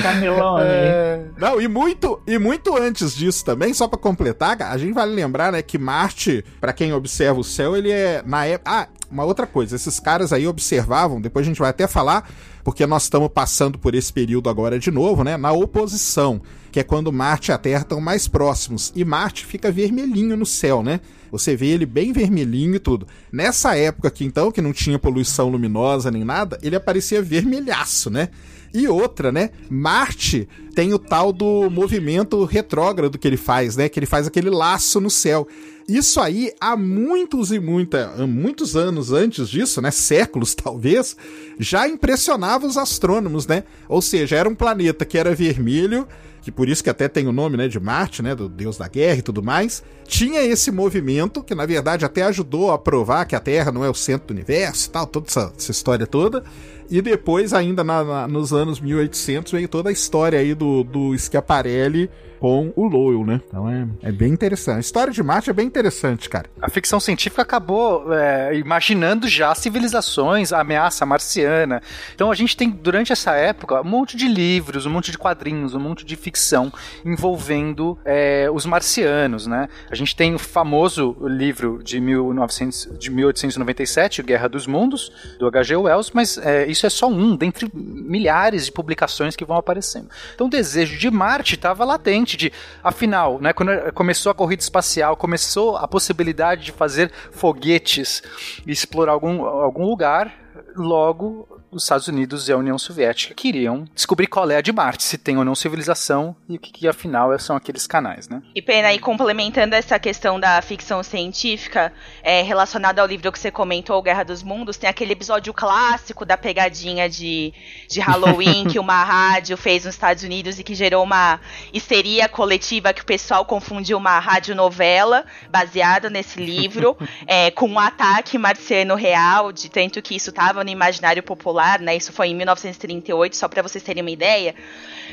Camilão, 0.02 0.58
né? 0.58 0.64
É, 0.66 1.24
Não, 1.36 1.60
e 1.60 1.68
muito, 1.68 2.22
e 2.26 2.38
muito 2.38 2.76
antes 2.76 3.14
disso 3.14 3.44
também, 3.44 3.72
só 3.72 3.86
pra 3.86 3.98
completar, 3.98 4.60
a 4.62 4.76
gente 4.76 4.92
vale 4.94 5.14
lembrar, 5.14 5.52
né, 5.52 5.62
que 5.62 5.78
Marte, 5.78 6.44
pra 6.60 6.72
quem 6.72 6.92
observa 6.92 7.38
o 7.38 7.44
céu, 7.44 7.76
ele 7.76 7.90
é 7.90 8.22
na 8.24 8.46
época, 8.46 8.70
ah, 8.70 8.88
uma 9.14 9.24
outra 9.24 9.46
coisa, 9.46 9.76
esses 9.76 10.00
caras 10.00 10.32
aí 10.32 10.44
observavam, 10.44 11.20
depois 11.20 11.46
a 11.46 11.48
gente 11.48 11.60
vai 11.60 11.70
até 11.70 11.86
falar, 11.86 12.28
porque 12.64 12.84
nós 12.84 13.04
estamos 13.04 13.28
passando 13.32 13.78
por 13.78 13.94
esse 13.94 14.12
período 14.12 14.50
agora 14.50 14.76
de 14.76 14.90
novo, 14.90 15.22
né, 15.22 15.36
na 15.36 15.52
oposição, 15.52 16.42
que 16.72 16.80
é 16.80 16.82
quando 16.82 17.12
Marte 17.12 17.52
e 17.52 17.54
a 17.54 17.58
Terra 17.58 17.82
estão 17.82 18.00
mais 18.00 18.26
próximos, 18.26 18.92
e 18.92 19.04
Marte 19.04 19.46
fica 19.46 19.70
vermelhinho 19.70 20.36
no 20.36 20.44
céu, 20.44 20.82
né? 20.82 21.00
Você 21.30 21.54
vê 21.54 21.66
ele 21.66 21.86
bem 21.86 22.12
vermelhinho 22.12 22.74
e 22.74 22.78
tudo. 22.80 23.06
Nessa 23.32 23.76
época 23.76 24.08
aqui, 24.08 24.24
então, 24.24 24.50
que 24.50 24.60
não 24.60 24.72
tinha 24.72 24.98
poluição 24.98 25.48
luminosa 25.48 26.10
nem 26.10 26.24
nada, 26.24 26.58
ele 26.60 26.74
aparecia 26.74 27.22
vermelhaço, 27.22 28.10
né? 28.10 28.30
E 28.72 28.88
outra, 28.88 29.30
né? 29.30 29.50
Marte 29.70 30.48
tem 30.74 30.92
o 30.92 30.98
tal 30.98 31.32
do 31.32 31.70
movimento 31.70 32.44
retrógrado 32.44 33.16
que 33.18 33.28
ele 33.28 33.36
faz, 33.36 33.76
né? 33.76 33.88
Que 33.88 34.00
ele 34.00 34.06
faz 34.06 34.26
aquele 34.26 34.50
laço 34.50 35.00
no 35.00 35.10
céu. 35.10 35.46
Isso 35.88 36.18
aí, 36.20 36.50
há 36.60 36.76
muitos 36.76 37.52
e 37.52 37.58
muita, 37.58 38.08
muitos 38.26 38.74
anos 38.74 39.12
antes 39.12 39.48
disso, 39.50 39.82
né? 39.82 39.90
Séculos 39.90 40.54
talvez, 40.56 41.16
já 41.58 41.86
impressionava 41.86 42.66
os 42.66 42.76
astrônomos, 42.78 43.46
né? 43.46 43.64
Ou 43.88 44.00
seja, 44.00 44.36
era 44.36 44.48
um 44.48 44.54
planeta 44.54 45.04
que 45.04 45.18
era 45.18 45.34
vermelho, 45.34 46.08
que 46.40 46.50
por 46.50 46.68
isso 46.68 46.82
que 46.82 46.90
até 46.90 47.06
tem 47.08 47.26
o 47.26 47.32
nome, 47.32 47.56
né, 47.56 47.68
de 47.68 47.80
Marte, 47.80 48.22
né, 48.22 48.34
do 48.34 48.50
deus 48.50 48.76
da 48.76 48.86
guerra 48.86 49.18
e 49.18 49.22
tudo 49.22 49.42
mais, 49.42 49.82
tinha 50.06 50.42
esse 50.42 50.70
movimento 50.70 51.42
que 51.42 51.54
na 51.54 51.64
verdade 51.64 52.04
até 52.04 52.22
ajudou 52.24 52.70
a 52.70 52.78
provar 52.78 53.24
que 53.24 53.34
a 53.34 53.40
Terra 53.40 53.72
não 53.72 53.82
é 53.82 53.88
o 53.88 53.94
centro 53.94 54.26
do 54.28 54.34
universo 54.34 54.88
e 54.88 54.90
tal, 54.90 55.06
toda 55.06 55.26
essa, 55.26 55.52
essa 55.56 55.70
história 55.70 56.06
toda. 56.06 56.44
E 56.90 57.00
depois, 57.00 57.54
ainda 57.54 57.82
na- 57.82 58.04
na- 58.04 58.28
nos 58.28 58.52
anos 58.52 58.78
1800, 58.78 59.52
veio 59.52 59.66
toda 59.68 59.88
a 59.88 59.92
história 59.92 60.38
aí 60.38 60.54
do, 60.54 60.84
do 60.84 61.16
Schiaparelli 61.16 62.10
com 62.44 62.70
o 62.76 62.86
Lowell, 62.86 63.24
né? 63.24 63.40
Então 63.48 63.70
é, 63.70 63.88
é 64.02 64.12
bem 64.12 64.30
interessante. 64.30 64.76
A 64.76 64.80
história 64.80 65.10
de 65.10 65.22
Marte 65.22 65.48
é 65.48 65.52
bem 65.54 65.66
interessante, 65.66 66.28
cara. 66.28 66.46
A 66.60 66.68
ficção 66.68 67.00
científica 67.00 67.40
acabou 67.40 68.12
é, 68.12 68.54
imaginando 68.58 69.26
já 69.26 69.54
civilizações, 69.54 70.52
a 70.52 70.60
ameaça 70.60 71.06
marciana. 71.06 71.80
Então 72.14 72.30
a 72.30 72.34
gente 72.34 72.54
tem, 72.54 72.68
durante 72.68 73.10
essa 73.10 73.32
época, 73.32 73.80
um 73.80 73.84
monte 73.84 74.14
de 74.14 74.28
livros, 74.28 74.84
um 74.84 74.90
monte 74.90 75.10
de 75.10 75.16
quadrinhos, 75.16 75.74
um 75.74 75.80
monte 75.80 76.04
de 76.04 76.16
ficção 76.16 76.70
envolvendo 77.02 77.98
é, 78.04 78.50
os 78.52 78.66
marcianos, 78.66 79.46
né? 79.46 79.66
A 79.90 79.94
gente 79.94 80.14
tem 80.14 80.34
o 80.34 80.38
famoso 80.38 81.16
livro 81.22 81.82
de, 81.82 81.98
1900, 81.98 82.98
de 82.98 83.10
1897, 83.10 84.20
o 84.20 84.24
Guerra 84.24 84.48
dos 84.50 84.66
Mundos, 84.66 85.10
do 85.38 85.46
H.G. 85.46 85.76
Wells, 85.76 86.10
mas 86.12 86.36
é, 86.36 86.66
isso 86.66 86.84
é 86.84 86.90
só 86.90 87.08
um 87.08 87.36
dentre 87.36 87.70
milhares 87.72 88.66
de 88.66 88.72
publicações 88.72 89.34
que 89.34 89.46
vão 89.46 89.56
aparecendo. 89.56 90.10
Então 90.34 90.46
o 90.46 90.50
desejo 90.50 90.98
de 90.98 91.10
Marte 91.10 91.54
estava 91.54 91.86
latente, 91.86 92.33
de, 92.36 92.52
afinal, 92.82 93.40
né, 93.40 93.52
quando 93.52 93.70
começou 93.92 94.30
a 94.30 94.34
corrida 94.34 94.62
espacial, 94.62 95.16
começou 95.16 95.76
a 95.76 95.86
possibilidade 95.86 96.64
de 96.64 96.72
fazer 96.72 97.10
foguetes 97.30 98.22
e 98.66 98.72
explorar 98.72 99.12
algum, 99.12 99.44
algum 99.44 99.84
lugar, 99.84 100.34
logo 100.76 101.53
os 101.74 101.82
Estados 101.82 102.06
Unidos 102.06 102.48
e 102.48 102.52
a 102.52 102.56
União 102.56 102.78
Soviética 102.78 103.34
queriam 103.34 103.84
descobrir 103.94 104.28
qual 104.28 104.48
é 104.50 104.56
a 104.56 104.60
de 104.60 104.72
Marte, 104.72 105.02
se 105.02 105.18
tem 105.18 105.36
ou 105.36 105.44
não 105.44 105.54
civilização 105.54 106.36
e 106.48 106.56
o 106.56 106.58
que, 106.58 106.72
que 106.72 106.88
afinal 106.88 107.36
são 107.38 107.56
aqueles 107.56 107.86
canais, 107.86 108.28
né? 108.28 108.42
E 108.54 108.62
pena, 108.62 108.92
e 108.92 108.98
complementando 108.98 109.74
essa 109.74 109.98
questão 109.98 110.38
da 110.38 110.62
ficção 110.62 111.02
científica, 111.02 111.92
é, 112.22 112.42
relacionada 112.42 113.02
ao 113.02 113.08
livro 113.08 113.32
que 113.32 113.38
você 113.38 113.50
comentou, 113.50 114.00
Guerra 114.02 114.22
dos 114.22 114.42
Mundos, 114.42 114.76
tem 114.76 114.88
aquele 114.88 115.12
episódio 115.12 115.52
clássico 115.52 116.24
da 116.24 116.36
pegadinha 116.36 117.08
de, 117.08 117.52
de 117.88 118.00
Halloween 118.00 118.66
que 118.70 118.78
uma 118.78 119.02
rádio 119.02 119.56
fez 119.56 119.84
nos 119.84 119.94
Estados 119.94 120.22
Unidos 120.22 120.58
e 120.58 120.64
que 120.64 120.74
gerou 120.74 121.02
uma 121.02 121.40
histeria 121.72 122.28
coletiva 122.28 122.92
que 122.92 123.02
o 123.02 123.06
pessoal 123.06 123.44
confundiu 123.44 123.98
uma 123.98 124.18
radionovela 124.18 125.24
baseada 125.50 126.08
nesse 126.08 126.40
livro 126.40 126.96
é, 127.26 127.50
com 127.50 127.66
um 127.66 127.78
ataque 127.78 128.38
marciano 128.38 128.94
real, 128.94 129.50
de 129.50 129.68
tanto 129.68 130.00
que 130.00 130.14
isso 130.14 130.30
estava 130.30 130.62
no 130.62 130.70
imaginário 130.70 131.22
popular, 131.22 131.63
né? 131.80 131.96
Isso 131.96 132.12
foi 132.12 132.28
em 132.28 132.34
1938, 132.34 133.36
só 133.36 133.48
para 133.48 133.62
vocês 133.62 133.82
terem 133.82 134.02
uma 134.02 134.10
ideia. 134.10 134.54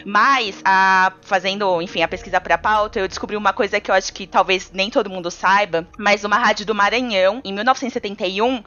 Mas, 0.05 0.62
a, 0.65 1.12
fazendo, 1.21 1.81
enfim, 1.81 2.01
a 2.01 2.07
pesquisa 2.07 2.39
para 2.41 2.57
pauta, 2.57 3.00
eu 3.00 3.07
descobri 3.07 3.36
uma 3.38 3.53
coisa 3.53 3.79
que 3.79 3.89
eu 3.91 3.95
acho 3.95 4.12
que 4.13 4.25
talvez 4.27 4.71
nem 4.74 4.89
todo 4.89 5.10
mundo 5.10 5.29
saiba, 5.31 5.88
mas 5.98 6.24
uma 6.24 6.38
rádio 6.38 6.65
do 6.65 6.75
Maranhão, 6.75 7.41
em 7.43 7.53
1971, 7.53 8.63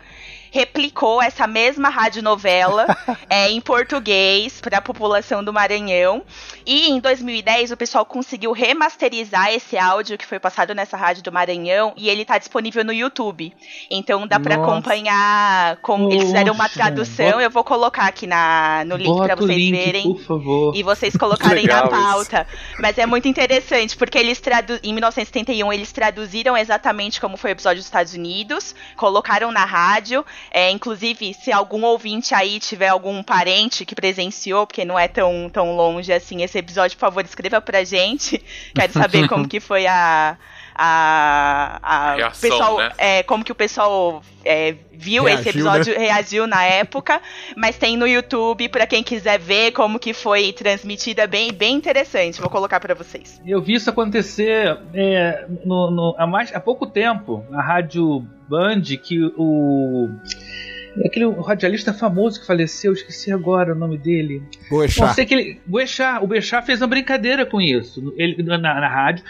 replicou 0.50 1.20
essa 1.20 1.48
mesma 1.48 1.88
radionovela 1.88 2.86
é, 3.28 3.50
em 3.50 3.60
português 3.60 4.60
para 4.60 4.78
a 4.78 4.80
população 4.80 5.42
do 5.42 5.52
Maranhão. 5.52 6.22
E 6.64 6.88
em 6.90 7.00
2010 7.00 7.72
o 7.72 7.76
pessoal 7.76 8.06
conseguiu 8.06 8.52
remasterizar 8.52 9.52
esse 9.52 9.76
áudio 9.76 10.16
que 10.16 10.24
foi 10.24 10.38
passado 10.38 10.72
nessa 10.72 10.96
rádio 10.96 11.24
do 11.24 11.32
Maranhão 11.32 11.92
e 11.96 12.08
ele 12.08 12.24
tá 12.24 12.38
disponível 12.38 12.84
no 12.84 12.92
YouTube. 12.92 13.52
Então 13.90 14.28
dá 14.28 14.38
para 14.38 14.54
acompanhar 14.54 15.76
como 15.82 16.08
eles 16.10 16.22
fizeram 16.26 16.54
uma 16.54 16.68
tradução. 16.68 17.26
bota- 17.32 17.42
Eu 17.42 17.50
vou 17.50 17.64
colocar 17.64 18.06
aqui 18.06 18.26
na, 18.26 18.84
no 18.86 18.96
link 18.96 19.16
para 19.18 19.34
vocês 19.34 19.58
link, 19.58 19.70
verem 19.72 20.02
por 20.04 20.20
favor. 20.22 20.76
e 20.76 20.82
vocês 20.84 21.13
colocarem 21.16 21.66
na 21.66 21.82
Legal 21.82 21.84
isso. 21.84 22.30
pauta. 22.30 22.46
Mas 22.78 22.98
é 22.98 23.06
muito 23.06 23.28
interessante, 23.28 23.96
porque 23.96 24.18
eles 24.18 24.40
tradu 24.40 24.78
em 24.82 24.92
1971 24.92 25.72
eles 25.72 25.92
traduziram 25.92 26.56
exatamente 26.56 27.20
como 27.20 27.36
foi 27.36 27.50
o 27.50 27.52
episódio 27.52 27.78
dos 27.78 27.86
Estados 27.86 28.14
Unidos, 28.14 28.74
colocaram 28.96 29.50
na 29.50 29.64
rádio. 29.64 30.24
É, 30.50 30.70
inclusive, 30.70 31.34
se 31.34 31.52
algum 31.52 31.84
ouvinte 31.84 32.34
aí 32.34 32.58
tiver 32.58 32.88
algum 32.88 33.22
parente 33.22 33.84
que 33.84 33.94
presenciou, 33.94 34.66
porque 34.66 34.84
não 34.84 34.98
é 34.98 35.08
tão, 35.08 35.50
tão 35.52 35.74
longe 35.76 36.12
assim 36.12 36.42
esse 36.42 36.58
episódio, 36.58 36.96
por 36.96 37.02
favor, 37.02 37.24
escreva 37.24 37.60
pra 37.60 37.84
gente. 37.84 38.42
Quero 38.74 38.92
saber 38.92 39.26
como 39.28 39.48
que 39.48 39.60
foi 39.60 39.86
a. 39.86 40.36
A, 40.74 41.78
a 41.82 42.14
Reação, 42.16 42.50
pessoal, 42.50 42.78
né? 42.78 42.90
é, 42.98 43.22
como 43.22 43.44
que 43.44 43.52
o 43.52 43.54
pessoal 43.54 44.22
é, 44.44 44.74
viu 44.92 45.28
esse 45.28 45.42
Reagiu, 45.44 45.50
episódio, 45.50 45.98
reagiu 45.98 46.46
na 46.46 46.64
época, 46.64 47.20
mas 47.56 47.76
tem 47.78 47.96
no 47.96 48.06
YouTube 48.06 48.68
pra 48.68 48.86
quem 48.86 49.02
quiser 49.02 49.38
ver 49.38 49.72
como 49.72 49.98
que 49.98 50.12
foi 50.12 50.52
transmitida, 50.52 51.26
bem, 51.26 51.52
bem 51.52 51.76
interessante. 51.76 52.40
Vou 52.40 52.50
colocar 52.50 52.80
pra 52.80 52.94
vocês. 52.94 53.40
Eu 53.46 53.62
vi 53.62 53.74
isso 53.74 53.88
acontecer 53.88 54.78
é, 54.92 55.46
no- 55.64 55.90
no- 55.90 56.14
há, 56.18 56.26
mais, 56.26 56.54
há 56.54 56.60
pouco 56.60 56.86
tempo, 56.86 57.44
na 57.50 57.62
rádio 57.62 58.24
Band, 58.48 58.82
que 59.02 59.18
o. 59.38 60.08
Aquele 61.04 61.26
radialista 61.40 61.92
famoso 61.92 62.40
que 62.40 62.46
faleceu, 62.46 62.92
esqueci 62.92 63.32
agora 63.32 63.72
o 63.72 63.74
nome 63.74 63.96
dele. 63.98 64.42
Poxa, 64.68 65.12
sei 65.14 65.26
que 65.26 65.34
ele, 65.34 65.60
o 65.66 65.72
Bechá, 65.72 66.20
o 66.22 66.26
Bechá 66.26 66.62
fez 66.62 66.80
uma 66.80 66.86
brincadeira 66.86 67.44
com 67.44 67.60
isso 67.60 68.12
ele, 68.16 68.42
na, 68.42 68.58
na 68.58 68.88
rádio. 68.88 69.24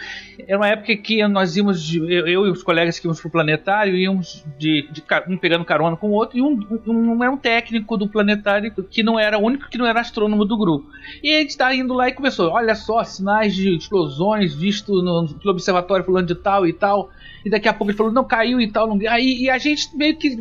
Era 0.47 0.57
uma 0.57 0.67
época 0.67 0.95
que 0.97 1.27
nós 1.27 1.55
íamos, 1.57 1.81
de- 1.81 1.97
eu, 1.99 2.27
eu 2.27 2.45
e 2.45 2.51
os 2.51 2.61
colegas 2.61 2.99
que 2.99 3.07
íamos 3.07 3.19
pro 3.19 3.29
planetário, 3.31 3.95
íamos 3.95 4.45
de, 4.59 4.87
de 4.91 5.03
um 5.27 5.37
pegando 5.37 5.65
carona 5.65 5.95
com 5.95 6.09
o 6.09 6.11
outro, 6.11 6.37
e 6.37 6.41
um, 6.41 6.59
um, 6.85 7.13
um 7.13 7.23
era 7.23 7.31
um 7.31 7.37
técnico 7.37 7.97
do 7.97 8.07
planetário 8.07 8.71
que 8.91 9.01
não 9.01 9.19
era 9.19 9.37
o 9.37 9.41
único 9.41 9.67
que 9.69 9.77
não 9.77 9.85
era 9.87 10.01
astrônomo 10.01 10.45
do 10.45 10.57
grupo. 10.57 10.87
E 11.23 11.33
a 11.35 11.39
gente 11.39 11.49
está 11.51 11.73
indo 11.73 11.93
lá 11.93 12.07
e 12.09 12.13
começou: 12.13 12.51
olha 12.51 12.75
só, 12.75 13.03
sinais 13.03 13.55
de 13.55 13.75
explosões 13.75 14.53
visto 14.53 14.91
no, 15.01 15.23
no 15.43 15.51
observatório 15.51 16.05
fulano 16.05 16.27
de 16.27 16.35
tal 16.35 16.67
e 16.67 16.73
tal. 16.73 17.09
E 17.45 17.49
daqui 17.49 17.67
a 17.67 17.73
pouco 17.73 17.91
ele 17.91 17.97
falou, 17.97 18.11
não, 18.11 18.23
caiu 18.23 18.59
e 18.59 18.71
tal. 18.71 18.87
Não... 18.87 18.99
Aí, 19.07 19.43
e 19.43 19.49
a 19.51 19.59
gente 19.59 19.95
meio 19.95 20.17
que, 20.17 20.35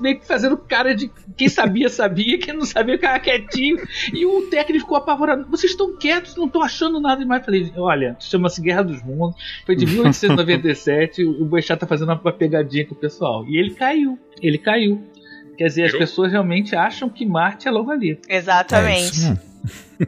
meio 0.00 0.18
que 0.18 0.26
fazendo 0.26 0.56
cara 0.56 0.92
de 0.92 1.08
quem 1.36 1.48
sabia, 1.48 1.88
sabia, 1.88 2.36
quem 2.36 2.52
não 2.52 2.66
sabia, 2.66 2.96
ficava 2.96 3.20
quietinho. 3.20 3.76
E 4.12 4.26
o 4.26 4.42
técnico 4.50 4.84
ficou 4.84 4.96
apavorado. 4.96 5.46
Vocês 5.48 5.70
estão 5.70 5.96
quietos, 5.96 6.34
não 6.34 6.46
estão 6.46 6.60
achando 6.60 7.00
nada 7.00 7.20
demais. 7.20 7.40
Eu 7.40 7.44
falei, 7.44 7.72
olha, 7.76 8.16
chama-se 8.18 8.60
Guerra 8.60 8.82
dos 8.82 9.00
Mundos. 9.04 9.40
Foi 9.64 9.76
de 9.76 9.86
1897, 9.86 11.24
o 11.24 11.44
Boechat 11.44 11.78
tá 11.78 11.86
fazendo 11.86 12.12
uma 12.12 12.32
pegadinha 12.32 12.84
com 12.84 12.94
o 12.94 12.98
pessoal. 12.98 13.46
E 13.46 13.56
ele 13.56 13.70
caiu. 13.70 14.18
Ele 14.42 14.58
caiu. 14.58 15.00
Quer 15.56 15.66
dizer, 15.66 15.84
as 15.84 15.92
pessoas 15.92 16.32
realmente 16.32 16.74
acham 16.74 17.08
que 17.08 17.24
Marte 17.24 17.68
é 17.68 17.70
logo 17.70 17.90
ali. 17.90 18.18
é 18.28 18.36
Exatamente. 18.36 19.12
isso 19.12 19.28
mesmo. 19.28 19.48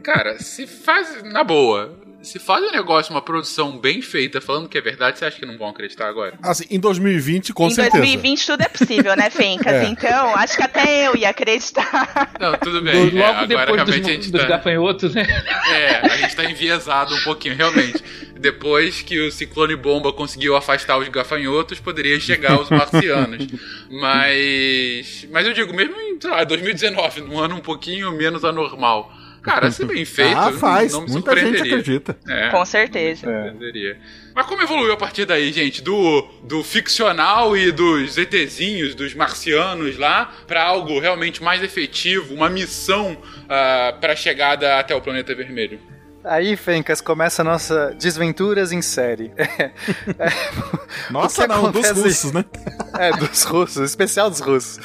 Cara, 0.03 0.39
se 0.39 0.65
faz. 0.65 1.21
Na 1.23 1.43
boa. 1.43 2.00
Se 2.21 2.37
faz 2.37 2.63
um 2.63 2.71
negócio, 2.71 3.11
uma 3.11 3.21
produção 3.21 3.77
bem 3.79 4.01
feita, 4.01 4.39
falando 4.39 4.69
que 4.69 4.77
é 4.77 4.81
verdade, 4.81 5.17
você 5.17 5.25
acha 5.25 5.39
que 5.39 5.45
não 5.45 5.57
vão 5.57 5.69
acreditar 5.69 6.07
agora? 6.07 6.37
Assim, 6.43 6.65
em 6.69 6.79
2020, 6.79 7.51
com 7.51 7.67
em 7.67 7.71
certeza. 7.71 7.97
2020 7.97 8.45
tudo 8.45 8.61
é 8.61 8.67
possível, 8.67 9.15
né, 9.15 9.29
Fencas? 9.31 9.73
É. 9.73 9.85
Então, 9.85 10.35
acho 10.35 10.55
que 10.55 10.63
até 10.63 11.07
eu 11.07 11.15
ia 11.15 11.29
acreditar. 11.29 12.31
Não, 12.39 12.57
tudo 12.59 12.81
bem. 12.81 13.09
Do- 13.09 13.17
é, 13.17 13.21
logo 13.21 13.39
agora 13.39 13.47
depois 13.47 13.83
dos, 13.85 13.95
a 13.95 13.97
gente 13.97 14.31
dos 14.31 14.41
tá. 14.41 14.47
gafanhotos, 14.47 15.15
né? 15.15 15.25
É, 15.71 15.95
a 16.05 16.17
gente 16.17 16.35
tá 16.35 16.45
enviesado 16.45 17.15
um 17.15 17.21
pouquinho, 17.23 17.55
realmente. 17.55 18.03
Depois 18.39 19.01
que 19.01 19.19
o 19.19 19.31
ciclone 19.31 19.75
bomba 19.75 20.13
conseguiu 20.13 20.55
afastar 20.55 20.97
os 20.97 21.07
gafanhotos, 21.07 21.79
poderia 21.79 22.19
chegar 22.19 22.59
os 22.59 22.69
marcianos. 22.69 23.47
Mas. 23.89 25.27
Mas 25.31 25.47
eu 25.47 25.53
digo, 25.53 25.73
mesmo 25.73 25.95
em 25.99 26.19
sei 26.19 26.29
lá, 26.29 26.43
2019, 26.43 27.21
num 27.21 27.39
ano 27.39 27.55
um 27.55 27.61
pouquinho 27.61 28.11
menos 28.11 28.43
anormal. 28.45 29.11
Cara, 29.41 29.71
se 29.71 29.83
bem 29.85 30.03
feito, 30.05 30.37
ah, 30.37 30.51
faz. 30.53 30.93
não 30.93 31.01
me 31.01 31.11
Muita 31.11 31.31
gente 31.35 31.57
surpreenderia. 31.57 31.79
acredita. 31.79 32.17
É, 32.27 32.49
Com 32.49 32.63
certeza. 32.65 33.21
surpreenderia. 33.21 33.97
Mas 34.35 34.45
como 34.45 34.61
evoluiu 34.61 34.93
a 34.93 34.97
partir 34.97 35.25
daí, 35.25 35.51
gente? 35.51 35.81
Do, 35.81 36.21
do 36.43 36.63
ficcional 36.63 37.57
e 37.57 37.71
dos 37.71 38.17
ETzinhos, 38.17 38.95
dos 38.95 39.13
marcianos 39.13 39.97
lá, 39.97 40.31
pra 40.47 40.63
algo 40.63 40.99
realmente 40.99 41.43
mais 41.43 41.61
efetivo, 41.63 42.33
uma 42.33 42.49
missão 42.49 43.17
ah, 43.49 43.95
pra 43.99 44.15
chegada 44.15 44.77
até 44.79 44.95
o 44.95 45.01
planeta 45.01 45.33
vermelho. 45.35 45.79
Aí, 46.23 46.55
Fencas, 46.55 47.01
começa 47.01 47.41
a 47.41 47.45
nossa 47.45 47.95
Desventuras 47.99 48.71
em 48.71 48.79
série. 48.79 49.31
Nossa, 51.09 51.41
O 51.41 51.47
que 51.47 51.53
não, 51.53 51.71
dos 51.71 51.83
acontece- 51.85 52.01
russos, 52.07 52.31
né? 52.31 52.45
É, 52.99 53.11
dos 53.11 53.43
russos, 53.43 53.81
especial 53.89 54.29
dos 54.29 54.39
russos. 54.39 54.79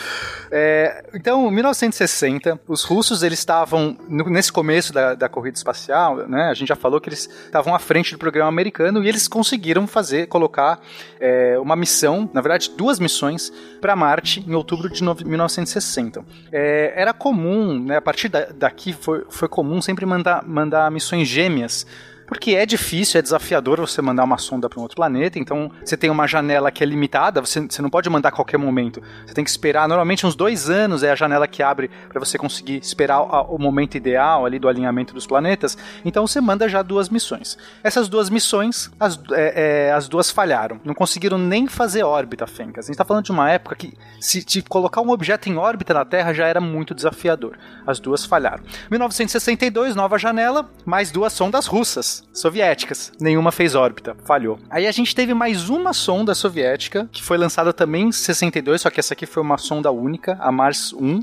É, 0.51 1.05
então, 1.15 1.49
em 1.49 1.53
1960, 1.55 2.61
os 2.69 2.85
russos 2.85 3.23
eles 3.23 3.39
estavam 3.39 3.97
nesse 4.09 4.53
começo 4.53 4.93
da, 4.93 5.15
da 5.15 5.29
corrida 5.29 5.57
espacial, 5.57 6.29
né? 6.29 6.49
A 6.51 6.55
gente 6.55 6.69
já 6.69 6.77
falou 6.77 7.01
que 7.01 7.09
eles 7.09 7.29
estavam 7.47 7.75
à 7.75 7.79
frente 7.79 8.13
do 8.13 8.19
programa 8.19 8.49
americano 8.49 9.03
e 9.05 9.09
eles 9.09 9.27
conseguiram 9.29 9.87
fazer, 9.87 10.27
colocar 10.29 10.81
é, 11.21 11.59
uma 11.59 11.75
missão, 11.77 12.29
na 12.33 12.41
verdade, 12.41 12.71
duas 12.77 12.99
missões 12.99 13.53
para 13.81 13.97
Marte 13.97 14.45
em 14.47 14.55
outubro 14.55 14.89
de 14.91 15.03
no- 15.03 15.15
1960. 15.15 16.25
É, 16.53 16.93
era 16.97 17.13
comum, 17.13 17.79
né? 17.83 17.97
A 17.97 18.03
partir 18.03 18.29
da- 18.29 18.47
daqui 18.55 18.93
foi, 18.93 19.25
foi 19.29 19.49
comum 19.49 19.81
sempre 19.83 20.07
mandar, 20.07 20.45
mandar 20.47 20.91
missões 20.91 21.27
gêmeas 21.29 21.87
porque 22.27 22.53
é 22.53 22.67
difícil, 22.67 23.19
é 23.19 23.23
desafiador 23.23 23.81
você 23.81 24.03
mandar 24.03 24.25
uma 24.25 24.39
sonda 24.39 24.69
para 24.69 24.79
um 24.79 24.83
outro 24.83 24.97
planeta, 24.97 25.39
então 25.39 25.71
você 25.85 25.97
tem 25.97 26.11
uma 26.11 26.27
janela 26.27 26.71
que 26.71 26.83
é 26.83 26.87
limitada, 26.87 27.41
você, 27.41 27.61
você 27.61 27.81
não 27.81 27.91
pode 27.91 28.09
mandar 28.11 28.31
a 28.31 28.33
qualquer 28.33 28.59
momento. 28.59 29.03
Você 29.27 29.35
tem 29.35 29.45
que 29.45 29.51
esperar, 29.51 29.89
normalmente 29.89 30.27
uns 30.27 30.35
dois 30.35 30.69
anos 30.69 31.03
é 31.03 31.11
a 31.11 31.15
janela 31.15 31.47
que 31.47 31.63
abre 31.63 31.91
para 32.09 32.19
você 32.19 32.37
conseguir 32.37 32.77
esperar 32.77 33.21
o, 33.21 33.59
momento 33.59 33.97
ideal 33.97 34.45
ali 34.45 34.59
do 34.59 34.69
alinhamento 34.69 35.15
dos 35.15 35.27
planetas. 35.27 35.77
Então 36.05 36.27
você 36.27 36.41
manda 36.41 36.69
já 36.69 36.83
duas 36.83 37.09
missões. 37.09 37.57
Essas 37.83 38.09
duas 38.09 38.31
missões, 38.31 38.91
as, 38.99 39.19
é, 39.33 39.89
é, 39.89 39.93
as 39.93 40.09
duas 40.09 40.31
falharam. 40.31 40.81
Não 40.85 40.95
conseguiram 40.95 41.39
nem 41.39 41.67
fazer 41.67 42.03
órbita, 42.03 42.47
Fencas. 42.47 42.87
A 42.87 42.89
gente 42.89 42.95
está 42.95 43.05
falando 43.05 43.25
de 43.25 43.33
uma 43.33 43.51
época 43.51 43.77
que 43.77 43.95
se 44.21 44.43
te 44.43 44.63
colocar 44.63 45.01
um 45.01 45.11
objeto 45.11 45.49
em 45.49 45.57
órbita 45.57 45.95
na 45.95 46.05
Terra 46.05 46.33
já 46.33 46.47
era 46.47 46.61
muito 46.61 46.95
desafiador. 46.95 47.57
As 47.87 48.01
duas 48.01 48.25
falharam. 48.25 48.63
1962, 48.91 49.95
nova 49.95 50.19
janela, 50.19 50.69
mais 50.85 51.11
duas 51.11 51.33
sondas 51.33 51.67
russas, 51.67 52.16
soviéticas. 52.33 53.13
Nenhuma 53.21 53.51
fez 53.53 53.75
órbita, 53.75 54.17
falhou. 54.25 54.59
Aí 54.71 54.87
a 54.87 54.93
gente 54.93 55.15
teve 55.15 55.35
mais 55.35 55.69
uma 55.69 55.93
sonda 55.93 56.35
soviética, 56.35 57.09
que 57.13 57.23
foi 57.23 57.37
lançada 57.39 57.73
também 57.73 58.09
em 58.09 58.13
62, 58.13 58.83
só 58.83 58.91
que 58.91 59.01
essa 59.01 59.15
aqui 59.15 59.27
foi 59.27 59.43
uma 59.43 59.59
sonda 59.59 59.91
única, 59.91 60.37
a 60.41 60.53
Mars 60.53 60.93
1 60.93 61.23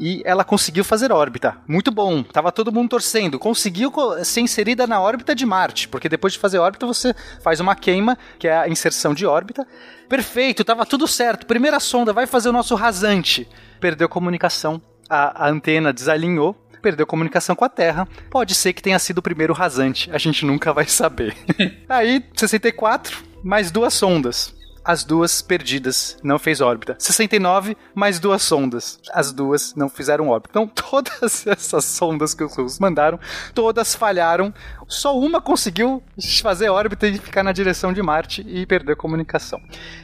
e 0.00 0.22
ela 0.24 0.44
conseguiu 0.44 0.84
fazer 0.84 1.10
órbita. 1.10 1.56
Muito 1.66 1.90
bom, 1.90 2.22
tava 2.22 2.52
todo 2.52 2.70
mundo 2.70 2.88
torcendo. 2.90 3.36
Conseguiu 3.36 3.90
co- 3.90 4.24
ser 4.24 4.40
inserida 4.42 4.86
na 4.86 5.00
órbita 5.00 5.34
de 5.34 5.44
Marte, 5.44 5.88
porque 5.88 6.08
depois 6.08 6.34
de 6.34 6.38
fazer 6.38 6.58
órbita 6.58 6.86
você 6.86 7.12
faz 7.42 7.58
uma 7.58 7.74
queima, 7.74 8.16
que 8.38 8.46
é 8.46 8.56
a 8.56 8.68
inserção 8.68 9.12
de 9.12 9.26
órbita. 9.26 9.66
Perfeito, 10.08 10.62
tava 10.64 10.86
tudo 10.86 11.08
certo. 11.08 11.46
Primeira 11.46 11.80
sonda 11.80 12.12
vai 12.12 12.28
fazer 12.28 12.48
o 12.48 12.52
nosso 12.52 12.76
rasante. 12.76 13.48
Perdeu 13.80 14.08
comunicação, 14.08 14.80
a, 15.10 15.46
a 15.46 15.50
antena 15.50 15.92
desalinhou. 15.92 16.54
Perdeu 16.80 17.06
comunicação 17.06 17.54
com 17.54 17.64
a 17.64 17.68
Terra. 17.68 18.06
Pode 18.30 18.54
ser 18.54 18.72
que 18.72 18.82
tenha 18.82 18.98
sido 18.98 19.18
o 19.18 19.22
primeiro 19.22 19.52
rasante. 19.52 20.10
A 20.12 20.18
gente 20.18 20.44
nunca 20.44 20.72
vai 20.72 20.86
saber. 20.86 21.36
Aí, 21.88 22.24
64, 22.34 23.22
mais 23.42 23.70
duas 23.70 23.94
sondas 23.94 24.56
as 24.88 25.04
duas 25.04 25.42
perdidas, 25.42 26.16
não 26.22 26.38
fez 26.38 26.62
órbita. 26.62 26.96
69, 26.98 27.76
mais 27.94 28.18
duas 28.18 28.40
sondas, 28.40 28.98
as 29.12 29.32
duas 29.32 29.74
não 29.74 29.86
fizeram 29.86 30.30
órbita. 30.30 30.48
Então, 30.50 30.66
todas 30.90 31.46
essas 31.46 31.84
sondas 31.84 32.32
que 32.32 32.42
os 32.42 32.56
russos 32.56 32.78
mandaram, 32.78 33.20
todas 33.54 33.94
falharam. 33.94 34.52
Só 34.86 35.18
uma 35.18 35.42
conseguiu 35.42 36.02
fazer 36.40 36.70
órbita 36.70 37.06
e 37.06 37.18
ficar 37.18 37.42
na 37.42 37.52
direção 37.52 37.92
de 37.92 38.02
Marte 38.02 38.42
e 38.48 38.64
perder 38.64 38.96
comunicação. 38.96 39.60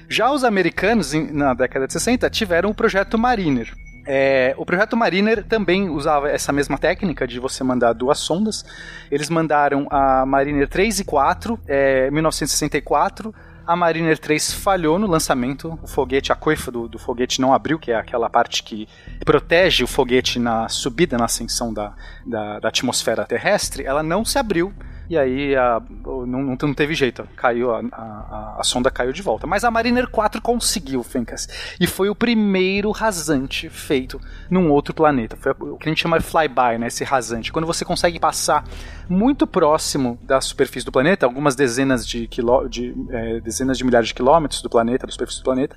Já 0.07 0.31
os 0.31 0.45
americanos, 0.45 1.15
na 1.15 1.55
década 1.55 1.87
de 1.87 1.95
60, 1.95 2.29
tiveram 2.29 2.69
o 2.69 2.75
projeto 2.75 3.17
Mariner. 3.17 3.73
É, 4.07 4.55
o 4.59 4.67
projeto 4.67 4.97
Mariner 4.97 5.45
também 5.45 5.89
usava 5.89 6.31
essa 6.31 6.53
mesma 6.53 6.77
técnica 6.77 7.27
de 7.27 7.41
você 7.41 7.65
mandar 7.65 7.93
duas 7.93 8.19
sondas. 8.19 8.65
Eles 9.11 9.31
mandaram 9.31 9.87
a 9.91 10.27
Mariner 10.27 10.69
3 10.69 11.01
e 11.01 11.05
4, 11.05 11.59
é, 11.67 12.11
1964. 12.11 13.35
A 13.67 13.75
Mariner 13.75 14.19
3 14.19 14.53
falhou 14.53 14.99
no 14.99 15.07
lançamento. 15.07 15.79
O 15.83 15.87
foguete, 15.87 16.31
a 16.31 16.37
coifa 16.37 16.71
do, 16.71 16.87
do 16.87 16.99
foguete 16.99 17.41
não 17.41 17.55
abriu, 17.55 17.79
que 17.79 17.91
é 17.91 17.97
aquela 17.97 18.29
parte 18.29 18.63
que 18.63 18.87
protege 19.25 19.83
o 19.83 19.87
foguete 19.87 20.39
na 20.39 20.69
subida, 20.69 21.17
na 21.17 21.25
ascensão 21.25 21.73
da, 21.73 21.95
da, 22.27 22.61
da 22.61 22.69
atmosfera 22.69 23.25
terrestre. 23.25 23.85
Ela 23.85 24.03
não 24.03 24.23
se 24.23 24.39
abriu. 24.39 24.73
E 25.09 25.19
aí 25.19 25.55
a- 25.55 25.83
não, 26.27 26.57
não, 26.57 26.75
teve 26.75 26.95
jeito, 26.95 27.29
caiu 27.37 27.75
a, 27.75 27.81
a, 27.93 28.57
a- 28.59 28.65
sonda 28.65 28.91
caiu 28.91 29.13
de 29.13 29.21
volta. 29.23 29.47
Mas 29.47 29.63
a 29.65 29.71
Mariner 29.71 30.09
4 30.09 30.41
conseguiu, 30.41 31.03
Fencas. 31.03 31.47
E 31.79 31.87
foi 31.87 32.09
o 32.09 32.15
primeiro 32.15 32.91
rasante 32.91 33.69
feito 33.69 34.21
num 34.51 34.71
outro 34.71 34.95
planeta. 34.95 35.37
Foi 35.37 35.53
o 35.59 35.77
que 35.77 35.89
a 35.89 35.91
gente 35.93 36.01
chama 36.03 36.19
de 36.19 36.25
flyby, 36.25 36.79
né? 36.79 36.87
Esse 36.87 37.05
rasante. 37.05 37.53
Quando 37.53 37.67
você 37.67 37.85
consegue 37.85 38.19
passar 38.19 38.65
muito 39.09 39.47
próximo 39.47 40.19
da 40.23 40.41
superfície 40.41 40.87
do 40.87 40.93
planeta, 40.93 41.27
algumas 41.27 41.55
dezenas 41.55 42.07
de, 42.07 42.27
quiló 42.27 42.67
de 42.67 42.95
eh, 43.11 43.41
dezenas 43.41 43.77
de 43.77 43.85
milhares 43.85 44.09
de 44.09 44.15
quilômetros 44.15 44.63
do 44.63 44.71
planeta, 44.71 45.07
da 45.07 45.13
superfície 45.13 45.41
do 45.41 45.45
planeta, 45.45 45.77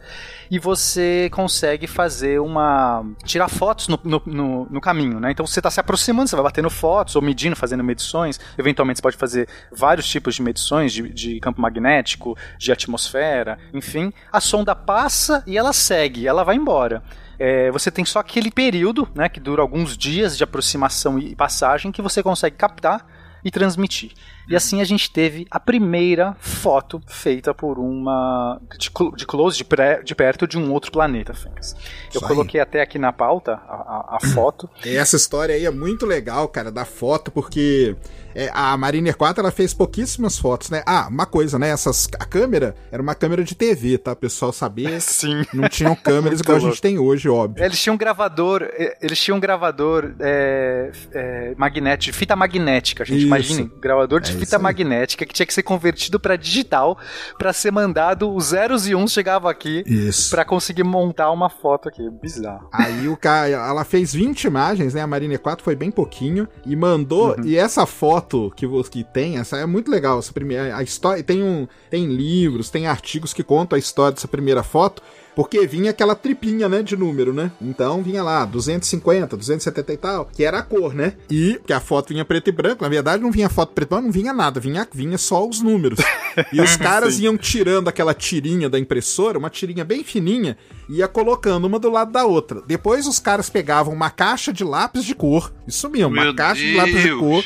e 0.49 0.57
você 0.57 1.29
consegue 1.33 1.87
fazer 1.87 2.39
uma. 2.39 3.03
tirar 3.25 3.49
fotos 3.49 3.89
no, 3.89 3.99
no, 4.03 4.21
no- 4.25 4.67
no 4.69 4.81
caminho, 4.81 5.19
né? 5.19 5.31
Então 5.31 5.45
você 5.45 5.59
está 5.59 5.69
se 5.69 5.79
aproximando, 5.79 6.29
você 6.29 6.35
vai 6.37 6.43
batendo 6.43 6.69
fotos 6.69 7.15
ou 7.17 7.21
medindo, 7.21 7.55
fazendo 7.55 7.83
medições. 7.83 8.39
Eventualmente 8.57 8.97
você 8.99 9.01
pode 9.01 9.16
fazer 9.17 9.47
vários 9.71 10.07
tipos 10.07 10.35
de 10.35 10.41
medições 10.41 10.93
de, 10.93 11.09
de 11.09 11.39
campo 11.39 11.61
magnético, 11.61 12.37
de 12.57 12.71
atmosfera, 12.71 13.57
enfim. 13.73 14.13
A 14.31 14.39
sonda 14.39 14.75
passa 14.75 15.43
e 15.45 15.57
ela 15.57 15.73
segue, 15.73 16.27
ela 16.27 16.43
vai 16.43 16.55
embora. 16.55 17.03
É, 17.39 17.69
você 17.71 17.91
tem 17.91 18.03
só 18.03 18.19
aquele 18.19 18.49
período, 18.49 19.07
né, 19.13 19.29
que 19.29 19.39
dura 19.39 19.61
alguns 19.61 19.97
dias 19.97 20.37
de 20.37 20.43
aproximação 20.43 21.19
e 21.19 21.35
passagem, 21.35 21.91
que 21.91 22.01
você 22.01 22.23
consegue 22.23 22.55
captar 22.55 23.05
e 23.43 23.51
transmitir. 23.51 24.11
E 24.49 24.55
assim 24.55 24.79
a 24.81 24.83
gente 24.83 25.11
teve 25.11 25.45
a 25.51 25.59
primeira 25.59 26.35
foto 26.39 27.01
feita 27.07 27.53
por 27.53 27.77
uma. 27.79 28.59
de, 28.79 28.89
de 29.15 29.25
close, 29.25 29.57
de, 29.57 29.63
pré- 29.65 30.01
de 30.03 30.15
perto 30.15 30.47
de 30.47 30.57
um 30.57 30.71
outro 30.71 30.91
planeta, 30.91 31.33
Fencas. 31.33 31.73
Eu 31.73 32.09
Isso 32.21 32.25
aí. 32.25 32.27
coloquei 32.29 32.59
até 32.61 32.81
aqui 32.81 32.97
na 32.97 33.11
pauta 33.11 33.53
a, 33.67 33.73
a- 33.75 34.17
a 34.17 34.19
foto. 34.33 34.69
Essa 34.85 35.15
história 35.15 35.53
aí 35.55 35.65
é 35.65 35.71
muito 35.71 36.05
legal, 36.05 36.47
cara, 36.47 36.71
da 36.71 36.85
foto, 36.85 37.29
porque 37.31 37.95
é, 38.33 38.49
a 38.53 38.75
Mariner 38.77 39.15
4 39.17 39.41
ela 39.41 39.51
fez 39.51 39.73
pouquíssimas 39.73 40.37
fotos, 40.37 40.69
né? 40.69 40.81
Ah, 40.85 41.07
uma 41.09 41.25
coisa, 41.25 41.57
né? 41.59 41.69
Essas, 41.69 42.07
a 42.19 42.25
câmera 42.25 42.75
era 42.91 43.01
uma 43.01 43.15
câmera 43.15 43.43
de 43.43 43.53
TV, 43.55 43.97
tá? 43.97 44.13
O 44.13 44.15
pessoal 44.15 44.53
saber. 44.53 44.99
Sim. 45.01 45.43
Não 45.53 45.67
tinham 45.67 45.95
câmeras 45.95 46.39
igual 46.39 46.57
a 46.57 46.61
gente 46.61 46.81
tem 46.81 46.97
hoje, 46.97 47.27
óbvio. 47.27 47.63
Eles 47.63 47.81
tinham 47.81 47.95
um 47.95 47.97
gravador, 47.97 48.67
eles 49.01 49.19
tinham 49.19 49.37
um 49.37 49.41
gravador 49.41 50.13
é, 50.19 50.91
é, 51.13 51.55
magnético, 51.57 52.15
fita 52.15 52.35
magnética, 52.35 53.03
gente. 53.03 53.17
Isso. 53.19 53.27
Imaginem, 53.27 53.71
gravador 53.81 54.21
de 54.21 54.36
fita 54.39 54.59
magnética 54.59 55.25
que 55.25 55.33
tinha 55.33 55.45
que 55.45 55.53
ser 55.53 55.63
convertido 55.63 56.19
para 56.19 56.35
digital 56.35 56.97
para 57.37 57.53
ser 57.53 57.71
mandado, 57.71 58.33
os 58.33 58.47
zeros 58.47 58.87
e 58.87 58.95
uns 58.95 59.11
chegavam 59.11 59.49
aqui 59.49 59.83
para 60.29 60.45
conseguir 60.45 60.83
montar 60.83 61.31
uma 61.31 61.49
foto 61.49 61.89
aqui. 61.89 62.09
Bizarro. 62.21 62.69
Aí 62.71 63.07
o 63.07 63.17
cara, 63.17 63.49
ela 63.49 63.83
fez 63.83 64.13
20 64.13 64.45
imagens, 64.45 64.93
né? 64.93 65.01
A 65.01 65.07
Mariner 65.07 65.39
4 65.39 65.63
foi 65.63 65.75
bem 65.75 65.91
pouquinho 65.91 66.47
e 66.65 66.75
mandou. 66.75 67.35
Uhum. 67.35 67.45
E 67.45 67.57
essa 67.57 67.85
foto 67.85 68.51
que, 68.55 68.67
que 68.89 69.03
tem, 69.03 69.37
essa 69.37 69.57
é 69.57 69.65
muito 69.65 69.89
legal. 69.89 70.19
Essa 70.19 70.33
primeira, 70.33 70.75
a 70.75 70.83
história 70.83 71.23
tem 71.23 71.43
um, 71.43 71.67
tem 71.89 72.07
livros, 72.07 72.69
tem 72.69 72.87
artigos 72.87 73.33
que 73.33 73.43
contam 73.43 73.75
a 73.75 73.79
história 73.79 74.13
dessa 74.13 74.27
primeira 74.27 74.63
foto. 74.63 75.01
Porque 75.37 75.67
vinha 75.67 75.91
aquela 75.91 76.15
tripinha, 76.15 76.67
né, 76.67 76.81
de 76.81 76.97
número, 76.97 77.31
né? 77.31 77.51
Então 77.61 78.01
vinha 78.01 78.23
lá 78.23 78.43
250, 78.43 79.37
270 79.37 79.93
e 79.93 79.97
tal, 79.97 80.25
que 80.25 80.43
era 80.43 80.57
a 80.57 80.63
cor, 80.63 80.95
né? 80.95 81.13
E 81.29 81.61
que 81.63 81.71
a 81.71 81.79
foto 81.79 82.09
vinha 82.09 82.25
preto 82.25 82.47
e 82.47 82.51
branco, 82.51 82.83
na 82.83 82.89
verdade 82.89 83.21
não 83.21 83.31
vinha 83.31 83.47
foto 83.47 83.71
preto 83.71 83.89
e 83.89 83.91
branco, 83.91 84.05
não 84.05 84.11
vinha 84.11 84.33
nada, 84.33 84.59
vinha, 84.59 84.87
vinha 84.91 85.15
só 85.15 85.47
os 85.47 85.61
números. 85.61 85.99
E 86.53 86.61
os 86.61 86.77
caras 86.77 87.19
iam 87.19 87.35
tirando 87.35 87.87
aquela 87.87 88.13
tirinha 88.13 88.69
da 88.69 88.77
impressora, 88.77 89.39
uma 89.39 89.49
tirinha 89.49 89.83
bem 89.83 90.03
fininha, 90.03 90.55
e 90.87 90.97
ia 90.97 91.07
colocando 91.07 91.65
uma 91.65 91.79
do 91.79 91.89
lado 91.89 92.11
da 92.11 92.25
outra. 92.25 92.61
Depois 92.65 93.07
os 93.07 93.19
caras 93.19 93.49
pegavam 93.49 93.91
uma 93.91 94.11
caixa 94.11 94.53
de 94.53 94.63
lápis 94.63 95.03
de 95.03 95.15
cor, 95.15 95.51
isso 95.67 95.89
mesmo, 95.89 96.09
uma 96.09 96.23
Meu 96.25 96.35
caixa 96.35 96.61
de 96.61 96.75
lápis 96.75 96.95
de 96.95 97.03
Deus. 97.03 97.19
cor, 97.19 97.43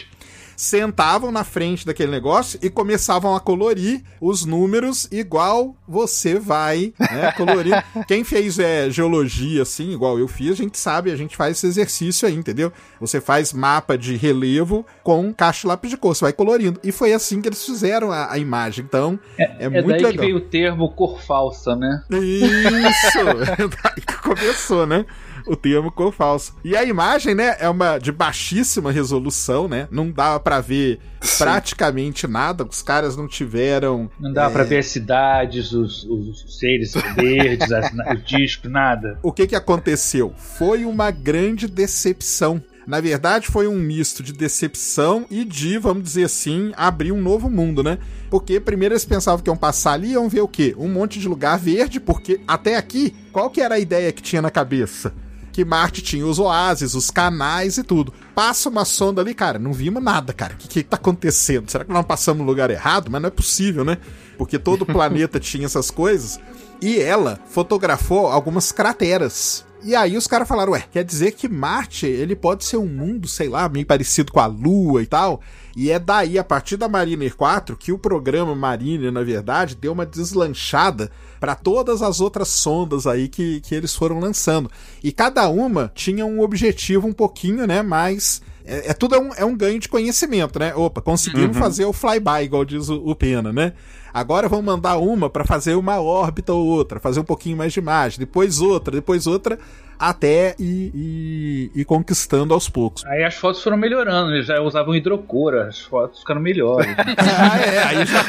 sentavam 0.61 1.31
na 1.31 1.43
frente 1.43 1.87
daquele 1.87 2.11
negócio 2.11 2.59
e 2.61 2.69
começavam 2.69 3.35
a 3.35 3.39
colorir 3.39 4.03
os 4.21 4.45
números 4.45 5.07
igual 5.11 5.75
você 5.87 6.37
vai, 6.37 6.93
né, 6.99 7.31
colorir. 7.31 7.83
Quem 8.07 8.23
fez 8.23 8.59
é, 8.59 8.87
geologia, 8.87 9.63
assim, 9.63 9.91
igual 9.91 10.19
eu 10.19 10.27
fiz, 10.27 10.51
a 10.51 10.55
gente 10.55 10.77
sabe, 10.77 11.09
a 11.09 11.15
gente 11.15 11.35
faz 11.35 11.57
esse 11.57 11.65
exercício 11.65 12.27
aí, 12.27 12.35
entendeu? 12.35 12.71
Você 12.99 13.19
faz 13.19 13.51
mapa 13.51 13.97
de 13.97 14.15
relevo 14.15 14.85
com 15.01 15.33
caixa 15.33 15.61
de 15.61 15.67
lápis 15.67 15.89
de 15.89 15.97
cor, 15.97 16.15
você 16.15 16.25
vai 16.25 16.33
colorindo. 16.33 16.79
E 16.83 16.91
foi 16.91 17.11
assim 17.11 17.41
que 17.41 17.49
eles 17.49 17.65
fizeram 17.65 18.11
a, 18.11 18.31
a 18.31 18.37
imagem, 18.37 18.85
então 18.85 19.19
é, 19.39 19.65
É 19.65 19.67
muito 19.67 19.87
daí 19.87 19.97
que 19.97 20.05
legal. 20.05 20.25
veio 20.25 20.37
o 20.37 20.41
termo 20.41 20.91
cor 20.93 21.19
falsa, 21.23 21.75
né? 21.75 22.03
Isso! 22.11 23.17
Daí 23.83 24.05
que 24.05 24.17
começou, 24.21 24.85
né? 24.85 25.07
O 25.45 25.55
termo 25.55 25.89
ficou 25.89 26.11
falso. 26.11 26.55
E 26.63 26.75
a 26.75 26.83
imagem, 26.83 27.35
né, 27.35 27.55
é 27.59 27.69
uma 27.69 27.97
de 27.97 28.11
baixíssima 28.11 28.91
resolução, 28.91 29.67
né? 29.67 29.87
Não 29.91 30.11
dava 30.11 30.39
para 30.39 30.59
ver 30.59 30.99
Sim. 31.21 31.43
praticamente 31.43 32.27
nada. 32.27 32.63
Os 32.63 32.81
caras 32.81 33.15
não 33.15 33.27
tiveram. 33.27 34.09
Não 34.19 34.31
dava 34.33 34.51
é... 34.51 34.53
para 34.53 34.63
ver 34.63 34.79
as 34.79 34.87
cidades, 34.87 35.71
os, 35.71 36.03
os 36.03 36.59
seres 36.59 36.93
verdes, 37.15 37.71
as, 37.71 37.91
os 37.91 38.25
discos, 38.25 38.71
nada. 38.71 39.19
O 39.23 39.31
que 39.31 39.47
que 39.47 39.55
aconteceu? 39.55 40.33
Foi 40.37 40.85
uma 40.85 41.11
grande 41.11 41.67
decepção 41.67 42.61
na 42.85 42.99
verdade, 42.99 43.47
foi 43.47 43.67
um 43.67 43.75
misto 43.75 44.23
de 44.23 44.33
decepção 44.33 45.25
e 45.29 45.45
de, 45.45 45.77
vamos 45.77 46.03
dizer 46.03 46.25
assim, 46.25 46.71
abrir 46.75 47.11
um 47.11 47.21
novo 47.21 47.49
mundo, 47.49 47.83
né? 47.83 47.99
Porque 48.29 48.59
primeiro 48.59 48.93
eles 48.93 49.05
pensavam 49.05 49.41
que 49.41 49.49
iam 49.49 49.57
passar 49.57 49.93
ali 49.93 50.09
e 50.09 50.11
iam 50.13 50.27
ver 50.27 50.41
o 50.41 50.47
quê? 50.47 50.73
Um 50.77 50.87
monte 50.87 51.19
de 51.19 51.27
lugar 51.27 51.59
verde, 51.59 51.99
porque 51.99 52.41
até 52.47 52.75
aqui, 52.75 53.15
qual 53.31 53.49
que 53.49 53.61
era 53.61 53.75
a 53.75 53.79
ideia 53.79 54.11
que 54.11 54.21
tinha 54.21 54.41
na 54.41 54.49
cabeça? 54.49 55.13
Que 55.51 55.65
Marte 55.65 56.01
tinha 56.01 56.25
os 56.25 56.39
oásis, 56.39 56.93
os 56.93 57.11
canais 57.11 57.77
e 57.77 57.83
tudo. 57.83 58.13
Passa 58.33 58.69
uma 58.69 58.85
sonda 58.85 59.21
ali, 59.21 59.33
cara, 59.33 59.59
não 59.59 59.73
vimos 59.73 60.01
nada, 60.01 60.33
cara. 60.33 60.53
O 60.53 60.57
que, 60.57 60.67
que 60.67 60.83
tá 60.83 60.95
acontecendo? 60.95 61.69
Será 61.69 61.83
que 61.83 61.91
nós 61.91 62.05
passamos 62.05 62.41
no 62.41 62.47
lugar 62.47 62.69
errado? 62.69 63.09
Mas 63.11 63.21
não 63.21 63.27
é 63.27 63.31
possível, 63.31 63.83
né? 63.83 63.97
Porque 64.37 64.57
todo 64.57 64.85
planeta 64.87 65.39
tinha 65.39 65.65
essas 65.65 65.91
coisas. 65.91 66.39
E 66.81 66.99
ela 66.99 67.39
fotografou 67.47 68.27
algumas 68.27 68.71
crateras 68.71 69.65
e 69.83 69.95
aí 69.95 70.15
os 70.15 70.27
caras 70.27 70.47
falaram, 70.47 70.73
ué, 70.73 70.83
quer 70.91 71.03
dizer 71.03 71.31
que 71.31 71.49
Marte, 71.49 72.05
ele 72.05 72.35
pode 72.35 72.63
ser 72.65 72.77
um 72.77 72.85
mundo, 72.85 73.27
sei 73.27 73.49
lá, 73.49 73.67
meio 73.67 73.85
parecido 73.85 74.31
com 74.31 74.39
a 74.39 74.45
Lua 74.45 75.01
e 75.01 75.07
tal. 75.07 75.41
E 75.75 75.91
é 75.91 75.99
daí, 75.99 76.37
a 76.37 76.43
partir 76.43 76.77
da 76.77 76.87
Mariner 76.87 77.35
4, 77.35 77.77
que 77.77 77.91
o 77.91 77.97
programa 77.97 78.55
Mariner, 78.55 79.11
na 79.11 79.23
verdade, 79.23 79.75
deu 79.75 79.93
uma 79.93 80.05
deslanchada 80.05 81.11
para 81.39 81.55
todas 81.55 82.01
as 82.01 82.19
outras 82.19 82.49
sondas 82.49 83.07
aí 83.07 83.27
que, 83.27 83.61
que 83.61 83.73
eles 83.73 83.95
foram 83.95 84.19
lançando. 84.19 84.69
E 85.03 85.11
cada 85.11 85.47
uma 85.49 85.91
tinha 85.95 86.25
um 86.25 86.41
objetivo 86.41 87.07
um 87.07 87.13
pouquinho, 87.13 87.65
né, 87.65 87.81
mais... 87.81 88.41
É, 88.63 88.91
é 88.91 88.93
tudo 88.93 89.15
é 89.15 89.19
um, 89.19 89.33
é 89.33 89.43
um 89.43 89.57
ganho 89.57 89.79
de 89.79 89.89
conhecimento, 89.89 90.59
né? 90.59 90.75
Opa, 90.75 91.01
conseguimos 91.01 91.55
uhum. 91.55 91.63
fazer 91.63 91.85
o 91.85 91.91
flyby, 91.91 92.43
igual 92.43 92.63
diz 92.63 92.89
o, 92.89 92.95
o 93.03 93.15
Pena, 93.15 93.51
né? 93.51 93.73
Agora 94.13 94.49
vamos 94.49 94.65
mandar 94.65 94.97
uma 94.97 95.29
para 95.29 95.45
fazer 95.45 95.75
uma 95.75 96.01
órbita 96.01 96.53
ou 96.53 96.65
outra, 96.65 96.99
fazer 96.99 97.19
um 97.19 97.23
pouquinho 97.23 97.57
mais 97.57 97.73
de 97.73 97.79
imagem, 97.79 98.19
depois 98.19 98.59
outra, 98.59 98.93
depois 98.93 99.27
outra, 99.27 99.57
até 100.01 100.55
ir 100.57 101.85
conquistando 101.85 102.53
aos 102.53 102.67
poucos. 102.67 103.05
Aí 103.05 103.23
as 103.23 103.35
fotos 103.35 103.61
foram 103.61 103.77
melhorando, 103.77 104.31
eles 104.31 104.47
já 104.47 104.59
usavam 104.59 104.95
hidrocor, 104.95 105.53
as 105.53 105.79
fotos 105.79 106.21
ficaram 106.21 106.41
melhores. 106.41 106.89
ah, 107.17 107.57
é, 107.59 107.83
aí 107.83 108.05
já. 108.05 108.25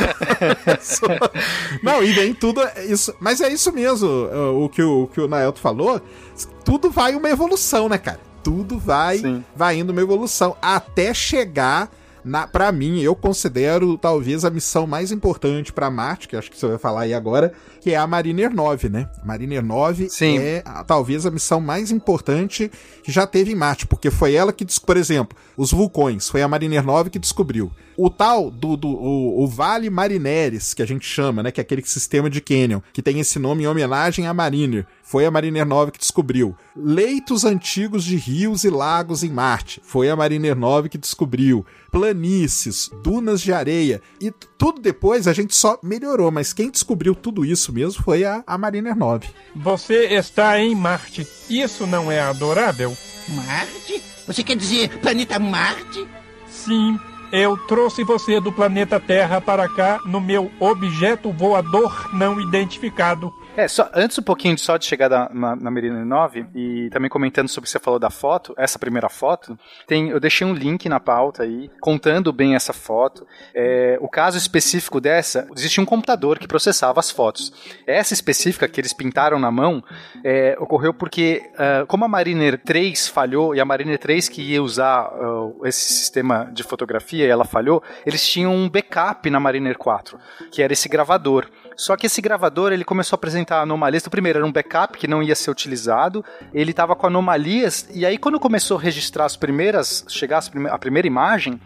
Não, 1.83 2.03
e 2.03 2.13
vem 2.13 2.35
tudo 2.35 2.61
isso. 2.89 3.15
Mas 3.19 3.41
é 3.41 3.49
isso 3.49 3.73
mesmo, 3.73 4.09
o 4.63 4.69
que 4.69 4.83
o, 4.83 5.05
o 5.05 5.07
que 5.09 5.21
o 5.21 5.27
Naelto 5.27 5.61
falou. 5.61 6.01
Tudo 6.63 6.91
vai 6.91 7.15
uma 7.15 7.31
evolução, 7.31 7.89
né, 7.89 7.97
cara? 7.97 8.21
Tudo 8.45 8.79
vai, 8.79 9.43
vai 9.57 9.79
indo 9.79 9.93
uma 9.93 10.01
evolução 10.03 10.57
até 10.61 11.15
chegar 11.15 11.89
na, 12.25 12.47
para 12.47 12.71
mim, 12.71 13.01
eu 13.01 13.15
considero 13.15 13.99
talvez 13.99 14.45
a 14.45 14.51
missão 14.51 14.87
mais 14.87 15.11
importante 15.11 15.73
para 15.73 15.91
Marte, 15.91 16.29
que 16.29 16.37
acho 16.37 16.51
que 16.51 16.59
você 16.59 16.67
vai 16.67 16.79
falar 16.79 17.03
aí 17.03 17.15
agora, 17.15 17.53
que 17.81 17.91
é 17.91 17.97
a 17.97 18.07
Mariner 18.07 18.55
9, 18.55 18.89
né? 18.89 19.09
Mariner 19.25 19.63
9 19.63 20.09
Sim. 20.09 20.39
é 20.39 20.63
a, 20.65 20.85
talvez 20.85 21.27
a 21.27 21.31
missão 21.31 21.61
mais 21.61 21.91
importante 21.91 22.71
que 23.03 23.11
já 23.11 23.27
teve 23.27 23.53
em 23.53 23.57
Marte, 23.57 23.87
porque 23.87 24.11
foi 24.11 24.35
ela 24.35 24.53
que, 24.53 24.65
por 24.81 24.97
exemplo, 24.97 25.37
os 25.57 25.73
vulcões, 25.73 26.29
foi 26.29 26.43
a 26.43 26.49
Mariner 26.49 26.85
9 26.85 27.11
que 27.11 27.19
descobriu. 27.19 27.73
O 27.97 28.09
tal 28.09 28.51
do, 28.51 28.77
do 28.77 28.89
o, 28.89 29.43
o, 29.43 29.47
Vale 29.47 29.91
Marineres, 29.91 30.75
que 30.75 30.83
a 30.83 30.87
gente 30.87 31.07
chama, 31.07 31.43
né? 31.43 31.51
Que 31.51 31.61
é 31.61 31.63
aquele 31.63 31.83
sistema 31.85 32.31
de 32.31 32.41
Canyon, 32.41 32.81
que 32.93 33.03
tem 33.03 33.21
esse 33.21 33.39
nome 33.39 33.65
em 33.65 33.67
homenagem 33.67 34.27
à 34.27 34.35
Mariner. 34.35 34.87
Foi 35.03 35.27
a 35.27 35.31
Mariner 35.31 35.67
9 35.67 35.93
que 35.93 35.99
descobriu. 35.99 36.57
Leitos 36.75 37.45
antigos 37.45 38.05
de 38.05 38.17
rios 38.17 38.65
e 38.65 38.71
lagos 38.71 39.23
em 39.23 39.31
Marte. 39.31 39.81
Foi 39.85 40.09
a 40.09 40.17
Mariner 40.17 40.57
9 40.57 40.89
que 40.89 40.97
descobriu. 40.97 41.67
Planícies, 41.91 42.91
dunas 43.03 43.41
de 43.41 43.53
areia. 43.53 44.01
E 44.21 44.31
tudo 44.57 44.81
depois 44.81 45.29
a 45.29 45.33
gente 45.33 45.55
só 45.55 45.79
melhorou, 45.83 46.31
mas 46.31 46.53
quem 46.53 46.71
descobriu 46.71 47.15
tudo 47.15 47.45
isso 47.45 47.73
mesmo 47.73 48.03
foi 48.03 48.25
a, 48.25 48.43
a 48.47 48.57
Mariner 48.57 48.97
9. 48.97 49.29
Você 49.55 50.07
está 50.15 50.59
em 50.59 50.75
Marte. 50.75 51.27
Isso 51.51 51.87
não 51.87 52.11
é 52.11 52.21
adorável? 52.21 52.97
Marte? 53.29 54.03
Você 54.27 54.43
quer 54.43 54.57
dizer 54.57 54.99
planeta 55.01 55.39
Marte? 55.39 56.07
Sim, 56.49 56.99
eu 57.33 57.57
trouxe 57.57 58.05
você 58.05 58.39
do 58.39 58.53
planeta 58.53 59.01
Terra 59.01 59.41
para 59.41 59.67
cá 59.67 59.99
no 60.05 60.21
meu 60.21 60.53
objeto 60.61 61.33
voador 61.33 62.11
não 62.13 62.39
identificado. 62.39 63.33
É, 63.55 63.69
só, 63.69 63.91
antes 63.93 64.19
um 64.19 64.23
pouquinho 64.23 64.59
só 64.59 64.79
de 64.79 64.87
chegar 64.87 65.11
na, 65.11 65.29
na, 65.29 65.57
na 65.57 65.71
Merino 65.71 66.03
9, 66.07 66.47
e 66.55 66.89
também 66.91 67.11
comentando 67.11 67.49
sobre 67.49 67.67
o 67.67 67.69
que 67.69 67.71
você 67.71 67.79
falou 67.79 68.01
da 68.01 68.09
foto, 68.09 68.55
essa 68.57 68.79
primeira 68.79 69.11
foto, 69.11 69.59
tem, 69.87 70.09
eu 70.09 70.19
deixei 70.19 70.47
um 70.47 70.55
link 70.55 70.89
na 70.89 70.99
pauta 70.99 71.43
aí, 71.43 71.71
contando 71.79 72.33
bem 72.33 72.55
essa 72.55 72.73
foto. 72.73 73.27
É, 73.55 73.99
o 74.01 74.09
caso 74.09 74.39
específico 74.39 74.99
dessa, 75.03 75.47
existia 75.55 75.83
um 75.83 75.87
computador 75.87 76.39
que 76.39 76.49
processava 76.49 76.99
as 76.99 77.11
fotos. 77.11 77.53
Essa 77.87 78.15
específica 78.15 78.67
que 78.67 78.81
eles 78.81 78.95
pintaram 78.95 79.39
na 79.39 79.51
mão, 79.51 79.85
é, 80.25 80.57
ocorreu 80.59 80.95
porque, 80.95 81.43
uh, 81.53 81.87
como 81.87 82.07
a 82.07 82.09
Mariner 82.09 82.59
3 82.59 83.07
falhou, 83.09 83.55
e 83.55 83.61
a 83.61 83.67
Mariner 83.67 83.99
3 83.99 84.31
que 84.31 84.41
ia 84.41 84.63
usar 84.63 85.13
uh, 85.13 85.61
esse 85.67 85.93
sistema 85.93 86.51
de 86.55 86.63
fotografia, 86.63 87.27
e 87.27 87.29
ela 87.29 87.45
falhou, 87.45 87.83
eles 88.07 88.27
tinham 88.27 88.55
um 88.55 88.67
backup 88.67 89.29
na 89.29 89.39
Mariner 89.39 89.77
4, 89.77 90.19
que 90.51 90.63
era 90.63 90.73
esse 90.73 90.89
gravador. 90.89 91.47
Só 91.83 91.97
que 91.97 92.07
esse 92.07 92.23
gravador 92.23 92.73
ele 92.73 92.85
começou 92.85 93.17
a 93.17 93.19
apresentar 93.19 93.61
anomalias. 93.61 94.07
O 94.07 94.11
primeiro 94.11 94.39
era 94.39 94.47
um 94.47 94.53
backup 94.53 94.97
que 94.97 95.09
não 95.09 95.21
ia 95.21 95.35
ser 95.35 95.51
utilizado. 95.51 96.25
Ele 96.55 96.71
estava 96.71 96.95
com 96.95 97.09
anomalias 97.09 97.89
e 97.93 98.07
aí 98.07 98.17
quando 98.17 98.39
começou 98.39 98.79
a 98.79 98.81
registrar 98.81 99.25
as 99.25 99.37
primeiras, 99.37 100.05
chegar 100.07 100.45
a 100.71 100.79
primeira 100.79 101.09
imagem, 101.09 101.61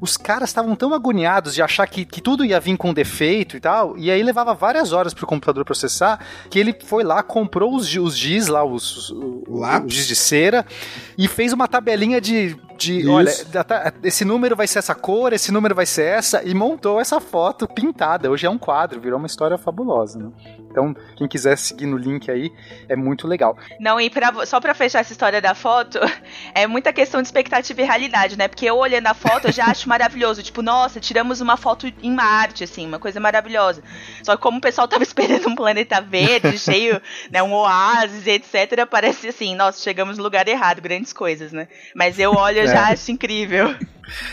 os 0.00 0.16
caras 0.16 0.50
estavam 0.50 0.74
tão 0.74 0.92
agoniados 0.92 1.54
de 1.54 1.62
achar 1.62 1.86
que, 1.86 2.04
que 2.04 2.20
tudo 2.20 2.44
ia 2.44 2.58
vir 2.58 2.76
com 2.76 2.92
defeito 2.92 3.56
e 3.56 3.60
tal, 3.60 3.96
e 3.96 4.10
aí 4.10 4.20
levava 4.20 4.52
várias 4.52 4.92
horas 4.92 5.14
pro 5.14 5.28
computador 5.28 5.64
processar, 5.64 6.18
que 6.50 6.58
ele 6.58 6.76
foi 6.84 7.04
lá, 7.04 7.22
comprou 7.22 7.76
os, 7.76 7.94
os 7.94 8.18
giz 8.18 8.48
lá, 8.48 8.64
os, 8.64 9.10
os, 9.10 9.16
os 9.46 9.94
giz 9.94 10.08
de 10.08 10.16
cera, 10.16 10.66
e 11.16 11.28
fez 11.28 11.52
uma 11.52 11.68
tabelinha 11.68 12.20
de 12.20 12.56
de, 12.82 13.08
olha, 13.08 13.30
esse 14.02 14.24
número 14.24 14.56
vai 14.56 14.66
ser 14.66 14.80
essa 14.80 14.94
cor, 14.94 15.32
esse 15.32 15.52
número 15.52 15.74
vai 15.74 15.86
ser 15.86 16.04
essa, 16.04 16.42
e 16.44 16.54
montou 16.54 17.00
essa 17.00 17.20
foto 17.20 17.68
pintada. 17.68 18.30
Hoje 18.30 18.46
é 18.46 18.50
um 18.50 18.58
quadro, 18.58 19.00
virou 19.00 19.18
uma 19.18 19.26
história 19.26 19.56
fabulosa, 19.56 20.18
né? 20.18 20.30
Então, 20.72 20.94
quem 21.16 21.28
quiser 21.28 21.56
seguir 21.56 21.86
no 21.86 21.98
link 21.98 22.30
aí, 22.30 22.50
é 22.88 22.96
muito 22.96 23.28
legal. 23.28 23.56
Não, 23.78 24.00
e 24.00 24.08
pra, 24.08 24.46
só 24.46 24.58
pra 24.58 24.74
fechar 24.74 25.00
essa 25.00 25.12
história 25.12 25.40
da 25.40 25.54
foto, 25.54 25.98
é 26.54 26.66
muita 26.66 26.92
questão 26.92 27.20
de 27.20 27.28
expectativa 27.28 27.82
e 27.82 27.84
realidade, 27.84 28.38
né? 28.38 28.48
Porque 28.48 28.64
eu 28.64 28.76
olhando 28.76 29.06
a 29.06 29.14
foto, 29.14 29.48
eu 29.48 29.52
já 29.52 29.66
acho 29.66 29.88
maravilhoso. 29.88 30.42
Tipo, 30.42 30.62
nossa, 30.62 30.98
tiramos 30.98 31.42
uma 31.42 31.58
foto 31.58 31.92
em 32.02 32.10
Marte, 32.10 32.64
assim, 32.64 32.86
uma 32.86 32.98
coisa 32.98 33.20
maravilhosa. 33.20 33.82
Só 34.22 34.34
que 34.34 34.42
como 34.42 34.58
o 34.58 34.60
pessoal 34.60 34.88
tava 34.88 35.02
esperando 35.04 35.48
um 35.48 35.54
planeta 35.54 36.00
verde, 36.00 36.58
cheio, 36.58 37.00
né, 37.30 37.42
um 37.42 37.52
oásis, 37.52 38.26
etc., 38.26 38.86
parece 38.90 39.28
assim, 39.28 39.54
nossa, 39.54 39.82
chegamos 39.82 40.16
no 40.16 40.24
lugar 40.24 40.48
errado, 40.48 40.80
grandes 40.80 41.12
coisas, 41.12 41.52
né? 41.52 41.68
Mas 41.94 42.18
eu 42.18 42.32
olho, 42.32 42.66
eu 42.72 43.10
é. 43.10 43.12
incrível. 43.12 43.74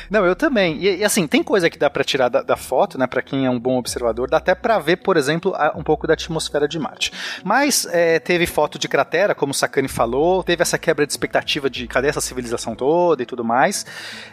Não, 0.10 0.26
eu 0.26 0.36
também. 0.36 0.78
E, 0.78 0.98
e, 0.98 1.04
assim, 1.04 1.28
tem 1.28 1.44
coisa 1.44 1.70
que 1.70 1.78
dá 1.78 1.90
para 1.90 2.04
tirar 2.04 2.30
da, 2.30 2.42
da, 2.42 2.58
foto, 2.58 2.98
né? 2.98 3.08
Para 3.08 3.22
quem 3.22 3.46
é 3.46 3.50
um 3.50 3.60
bom 3.60 3.78
observador, 3.78 4.30
dá 4.30 4.38
até 4.38 4.54
para 4.54 4.78
ver, 4.80 4.98
por 4.98 5.18
exemplo, 5.18 5.54
a, 5.56 5.74
um 5.76 5.84
pouco 5.84 6.08
da 6.08 6.14
atmosfera 6.14 6.68
de 6.68 6.78
Marte. 6.78 7.12
Mas 7.44 7.88
é, 7.92 8.20
teve 8.20 8.46
foto 8.46 8.78
de 8.78 8.88
cratera, 8.88 9.34
como 9.34 9.52
o 9.52 9.56
Sakane 9.56 9.88
falou, 9.88 10.44
teve 10.44 10.62
essa 10.62 10.78
quebra 10.78 11.06
de 11.06 11.14
expectativa 11.14 11.70
de 11.70 11.88
cadê 11.88 12.08
essa 12.08 12.22
civilização 12.22 12.76
toda 12.76 13.24
e 13.24 13.26
tudo 13.26 13.44
mais. 13.44 13.86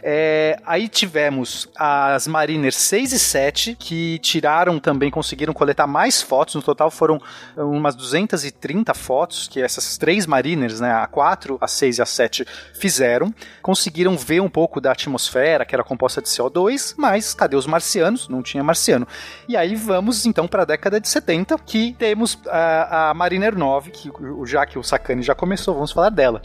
É, 0.03 0.59
aí 0.65 0.89
tivemos 0.89 1.69
as 1.77 2.27
Mariner 2.27 2.73
6 2.73 3.13
e 3.13 3.19
7, 3.19 3.77
que 3.79 4.19
tiraram 4.19 4.79
também, 4.79 5.11
conseguiram 5.11 5.53
coletar 5.53 5.87
mais 5.87 6.23
fotos. 6.23 6.55
No 6.55 6.63
total 6.63 6.91
foram 6.91 7.21
umas 7.57 7.95
230 7.95 8.93
fotos 8.95 9.49
que 9.49 9.61
essas 9.61 9.97
três 9.97 10.27
Mariners, 10.27 10.81
né? 10.81 10.93
A 10.93 11.07
4, 11.07 11.59
a 11.61 11.69
6 11.69 11.99
e 11.99 12.03
a 12.03 12.07
7 12.07 12.47
fizeram. 12.75 13.35
Conseguiram 13.63 14.17
ver 14.17 14.41
um 14.41 14.49
pouco 14.49 14.81
da 14.81 14.93
atmosfera 14.93 15.27
atmosfera, 15.37 15.65
que 15.65 15.75
era 15.75 15.85
composta 15.85 16.23
de 16.23 16.29
CO2, 16.29 16.95
mas 16.97 17.35
cadê 17.35 17.57
os 17.57 17.67
marcianos? 17.67 18.29
Não 18.29 18.43
tinha 18.43 18.65
marciano. 18.65 19.07
E 19.49 19.57
aí 19.57 19.75
vamos 19.75 20.25
então 20.25 20.49
para 20.49 20.63
a 20.63 20.65
década 20.65 21.01
de 21.01 21.09
70, 21.09 21.59
que 21.59 21.95
temos 21.99 22.39
a, 22.47 23.11
a 23.11 23.15
Mariner 23.15 23.57
9, 23.57 23.91
que 23.91 24.11
já 24.45 24.65
que 24.65 24.79
o 24.79 24.83
Sakane 24.83 25.23
já 25.23 25.35
começou, 25.35 25.75
vamos 25.75 25.93
falar 25.93 26.11
dela. 26.11 26.43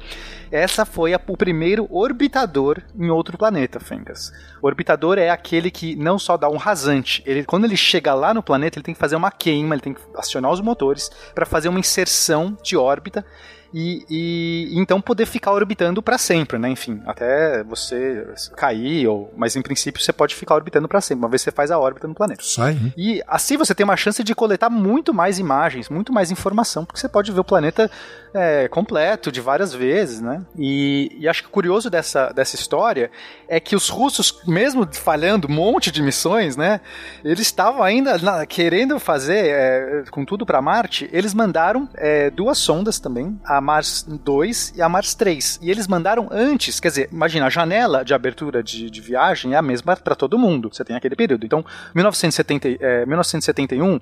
Essa 0.52 0.86
foi 0.86 1.14
a, 1.14 1.22
o 1.28 1.38
primeiro 1.38 1.88
orbitador 1.90 2.82
em 2.98 3.10
outro 3.10 3.38
planeta, 3.38 3.80
Fencas. 3.80 4.32
O 4.62 4.68
orbitador 4.68 5.18
é 5.18 5.30
aquele 5.30 5.72
que 5.72 5.96
não 5.96 6.20
só 6.20 6.36
dá 6.36 6.50
um 6.50 6.58
rasante, 6.58 7.24
ele, 7.26 7.44
quando 7.46 7.66
ele 7.66 7.78
chega 7.78 8.14
lá 8.14 8.34
no 8.34 8.44
planeta, 8.44 8.78
ele 8.78 8.84
tem 8.84 8.94
que 8.94 9.00
fazer 9.00 9.16
uma 9.16 9.32
queima, 9.32 9.76
ele 9.76 9.82
tem 9.82 9.94
que 9.94 10.02
acionar 10.16 10.52
os 10.52 10.62
motores 10.62 11.10
para 11.34 11.46
fazer 11.46 11.70
uma 11.70 11.80
inserção 11.80 12.58
de 12.62 12.76
órbita 12.76 13.26
e, 13.74 14.06
e 14.10 14.80
então 14.80 15.00
poder 15.02 15.26
ficar 15.26 15.52
orbitando 15.54 16.02
para 16.02 16.18
sempre, 16.18 16.58
né? 16.58 16.70
Enfim, 16.70 17.02
até 17.06 17.64
você 17.64 18.28
cair, 18.56 19.08
ou, 19.08 19.34
mas 19.38 19.56
em 19.56 19.62
princípio 19.62 20.02
você 20.02 20.12
pode 20.12 20.36
ficar 20.36 20.56
orbitando 20.56 20.88
para 20.88 21.00
sempre, 21.02 21.24
uma 21.24 21.30
vez 21.30 21.42
você 21.42 21.52
faz 21.52 21.72
a 21.72 21.80
órbita 21.80 22.08
no 22.08 22.14
planeta. 22.14 22.44
Sai, 22.44 22.74
hein? 22.74 22.94
E 22.98 23.24
assim 23.28 23.58
você 23.58 23.74
tem 23.74 23.84
uma 23.84 23.96
chance 23.98 24.24
de 24.24 24.36
coletar 24.36 24.70
muito 24.70 25.14
mais 25.14 25.40
imagens, 25.40 25.90
muito 25.90 26.12
mais 26.12 26.32
informação, 26.32 26.86
porque 26.86 27.00
você 27.00 27.08
pode 27.08 27.32
ver 27.32 27.40
o 27.40 27.44
planeta 27.44 27.90
é, 28.34 28.68
completo 28.68 29.32
de 29.32 29.40
várias 29.42 29.74
vezes, 29.74 30.22
né? 30.22 30.42
E, 30.58 31.16
e 31.20 31.28
acho 31.28 31.44
que 31.44 31.50
o 31.50 31.52
curioso 31.52 31.90
dessa, 31.90 32.32
dessa 32.34 32.56
história 32.56 33.12
é 33.48 33.60
que 33.60 33.76
os 33.76 33.90
russos, 33.90 34.42
mesmo 34.48 34.88
falhando 34.94 35.48
um 35.48 35.54
monte 35.54 35.92
de 35.92 36.02
missões, 36.02 36.56
né? 36.58 36.82
Eles 37.24 37.42
estavam 37.48 37.84
ainda 37.84 38.18
na- 38.18 38.46
querendo 38.46 39.00
fazer 39.00 39.48
é, 39.48 40.04
com 40.12 40.26
tudo 40.26 40.46
para 40.46 40.62
Marte. 40.62 41.10
Eles 41.12 41.34
mandaram 41.34 41.88
é, 41.96 42.30
duas 42.30 42.58
sondas 42.58 43.00
também, 43.00 43.40
a 43.46 43.61
Mars 43.62 44.04
2 44.04 44.74
e 44.76 44.82
a 44.82 44.90
Mars 44.90 45.16
3. 45.16 45.60
E 45.62 45.72
eles 45.72 45.88
mandaram 45.88 46.28
antes, 46.32 46.80
quer 46.80 46.90
dizer, 46.90 47.10
imagina, 47.12 47.46
a 47.46 47.50
janela 47.50 48.04
de 48.04 48.14
abertura 48.14 48.62
de, 48.62 48.90
de 48.90 49.02
viagem 49.02 49.54
é 49.54 49.58
a 49.58 49.62
mesma 49.62 49.96
para 49.96 50.16
todo 50.16 50.38
mundo. 50.38 50.70
Você 50.74 50.84
tem 50.84 50.96
aquele 50.96 51.16
período. 51.16 51.46
Então, 51.46 51.64
1970, 51.96 52.68
é, 52.80 53.06
1971 53.06 54.00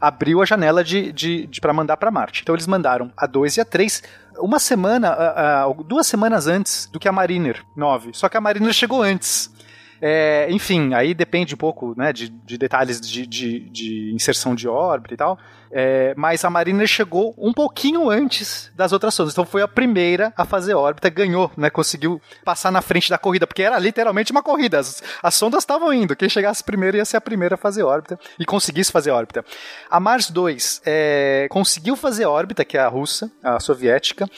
abriu 0.00 0.42
a 0.42 0.44
janela 0.44 0.82
de, 0.82 1.12
de, 1.12 1.46
de 1.46 1.60
para 1.60 1.72
mandar 1.72 1.96
para 1.96 2.10
Marte. 2.10 2.42
Então 2.42 2.54
eles 2.54 2.66
mandaram 2.66 3.12
a 3.16 3.26
2 3.26 3.58
e 3.58 3.60
a 3.60 3.64
3 3.64 4.02
uma 4.38 4.58
semana, 4.58 5.08
ah, 5.10 5.64
ah, 5.64 5.74
duas 5.86 6.06
semanas 6.06 6.46
antes 6.46 6.88
do 6.90 6.98
que 6.98 7.08
a 7.08 7.12
Mariner 7.12 7.62
9. 7.76 8.10
Só 8.14 8.28
que 8.28 8.36
a 8.36 8.40
Mariner 8.40 8.72
chegou 8.72 9.02
antes. 9.02 9.52
É, 10.04 10.48
enfim, 10.50 10.94
aí 10.94 11.14
depende 11.14 11.54
um 11.54 11.58
pouco 11.58 11.94
né, 11.96 12.12
de, 12.12 12.28
de 12.28 12.58
detalhes 12.58 13.00
de, 13.00 13.24
de, 13.24 13.60
de 13.70 14.12
inserção 14.12 14.52
de 14.52 14.66
órbita 14.66 15.14
e 15.14 15.16
tal. 15.16 15.38
É, 15.74 16.12
mas 16.18 16.44
a 16.44 16.50
Mariner 16.50 16.86
chegou 16.86 17.34
um 17.38 17.50
pouquinho 17.50 18.10
antes 18.10 18.70
das 18.76 18.92
outras 18.92 19.14
sondas. 19.14 19.32
Então 19.32 19.46
foi 19.46 19.62
a 19.62 19.68
primeira 19.68 20.32
a 20.36 20.44
fazer 20.44 20.74
órbita, 20.74 21.08
ganhou, 21.08 21.50
né? 21.56 21.70
Conseguiu 21.70 22.20
passar 22.44 22.70
na 22.70 22.82
frente 22.82 23.08
da 23.08 23.16
corrida, 23.16 23.46
porque 23.46 23.62
era 23.62 23.78
literalmente 23.78 24.30
uma 24.30 24.42
corrida. 24.42 24.78
As, 24.78 25.02
as 25.22 25.34
sondas 25.34 25.62
estavam 25.62 25.90
indo. 25.92 26.14
Quem 26.14 26.28
chegasse 26.28 26.62
primeiro 26.62 26.98
ia 26.98 27.04
ser 27.06 27.16
a 27.16 27.20
primeira 27.22 27.54
a 27.54 27.58
fazer 27.58 27.82
órbita 27.82 28.18
e 28.38 28.44
conseguisse 28.44 28.92
fazer 28.92 29.10
órbita. 29.10 29.42
A 29.90 29.98
Mars 29.98 30.30
2 30.30 30.82
é, 30.84 31.46
conseguiu 31.50 31.96
fazer 31.96 32.26
órbita, 32.26 32.64
que 32.66 32.76
é 32.76 32.80
a 32.80 32.88
russa, 32.88 33.30
a 33.42 33.58
soviética, 33.58 34.28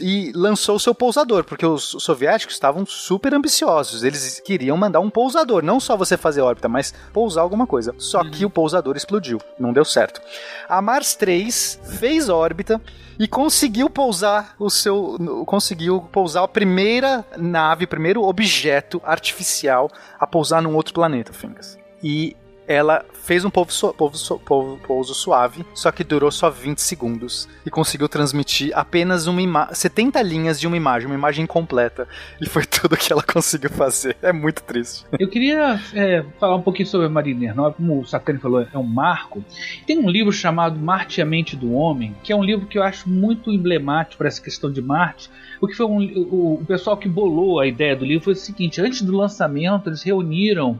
e 0.00 0.30
lançou 0.34 0.76
o 0.76 0.80
seu 0.80 0.94
pousador, 0.94 1.44
porque 1.44 1.64
os, 1.64 1.94
os 1.94 2.02
soviéticos 2.02 2.54
estavam 2.54 2.84
super 2.84 3.32
ambiciosos. 3.32 4.04
Eles 4.04 4.40
queriam 4.40 4.76
mandar 4.76 5.00
um 5.00 5.08
pousador, 5.08 5.62
não 5.62 5.80
só 5.80 5.96
você 5.96 6.18
fazer 6.18 6.42
órbita, 6.42 6.68
mas 6.68 6.92
pousar 7.14 7.40
alguma 7.40 7.66
coisa. 7.66 7.94
Só 7.98 8.22
que 8.22 8.44
o 8.44 8.50
pousador 8.50 8.94
explodiu, 8.94 9.40
não 9.58 9.72
deu 9.72 9.84
certo. 9.84 10.20
A 10.68 10.82
Mars 10.82 11.14
3 11.14 11.80
fez 11.98 12.28
órbita 12.28 12.80
e 13.18 13.26
conseguiu 13.26 13.88
pousar 13.88 14.54
o 14.58 14.68
seu. 14.68 15.16
conseguiu 15.46 16.00
pousar 16.12 16.44
a 16.44 16.48
primeira 16.48 17.24
nave, 17.36 17.84
o 17.84 17.88
primeiro 17.88 18.22
objeto 18.22 19.00
artificial 19.04 19.90
a 20.18 20.26
pousar 20.26 20.60
num 20.62 20.74
outro 20.74 20.94
planeta, 20.94 21.32
Fingas. 21.32 21.78
E 22.02 22.36
ela 22.68 23.04
fez 23.12 23.44
um 23.44 23.50
pouso, 23.50 23.92
pouso, 23.94 24.18
su- 24.18 24.38
pouso- 24.40 25.14
suave, 25.14 25.64
só 25.74 25.90
que 25.90 26.02
durou 26.04 26.30
só 26.30 26.48
20 26.50 26.78
segundos 26.78 27.48
e 27.64 27.70
conseguiu 27.70 28.08
transmitir 28.08 28.70
apenas 28.74 29.26
uma 29.26 29.40
ima 29.42 29.68
70 29.72 30.20
linhas 30.22 30.58
de 30.60 30.66
uma 30.66 30.76
imagem, 30.76 31.06
uma 31.06 31.14
imagem 31.14 31.46
completa. 31.46 32.08
E 32.40 32.46
foi 32.48 32.64
tudo 32.66 32.96
que 32.96 33.12
ela 33.12 33.22
conseguiu 33.22 33.70
fazer. 33.70 34.16
É 34.22 34.32
muito 34.32 34.62
triste. 34.62 35.04
Eu 35.18 35.28
queria 35.28 35.80
é, 35.94 36.24
falar 36.38 36.56
um 36.56 36.62
pouquinho 36.62 36.88
sobre 36.88 37.06
a 37.06 37.10
Mariner 37.10 37.54
9, 37.54 37.76
como 37.76 38.00
o 38.00 38.06
Sakane 38.06 38.38
falou, 38.38 38.60
é 38.72 38.78
um 38.78 38.82
marco. 38.82 39.44
Tem 39.86 39.98
um 39.98 40.08
livro 40.08 40.32
chamado 40.32 40.78
Marte 40.78 41.20
e 41.20 41.22
a 41.22 41.26
Mente 41.26 41.56
do 41.56 41.72
Homem, 41.72 42.14
que 42.22 42.32
é 42.32 42.36
um 42.36 42.44
livro 42.44 42.66
que 42.66 42.78
eu 42.78 42.82
acho 42.82 43.08
muito 43.08 43.50
emblemático 43.50 44.18
para 44.18 44.28
essa 44.28 44.40
questão 44.42 44.70
de 44.70 44.80
Marte, 44.82 45.30
porque 45.60 45.74
foi 45.74 45.86
um, 45.86 45.98
o, 45.98 46.54
o 46.60 46.64
pessoal 46.66 46.96
que 46.96 47.08
bolou 47.08 47.60
a 47.60 47.66
ideia 47.66 47.96
do 47.96 48.04
livro 48.04 48.24
foi 48.24 48.32
o 48.34 48.36
seguinte: 48.36 48.80
antes 48.80 49.02
do 49.02 49.16
lançamento, 49.16 49.88
eles 49.88 50.02
reuniram 50.02 50.78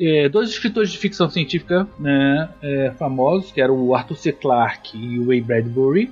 é, 0.00 0.28
dois 0.28 0.50
escritores 0.50 0.90
de 0.90 0.98
ficção 0.98 1.28
científica 1.30 1.86
né, 1.98 2.48
é, 2.62 2.92
famosos, 2.98 3.50
que 3.52 3.60
eram 3.60 3.74
o 3.74 3.94
Arthur 3.94 4.16
C. 4.16 4.32
Clarke 4.32 4.96
e 4.96 5.18
o 5.18 5.28
Ray 5.28 5.40
Bradbury. 5.40 6.10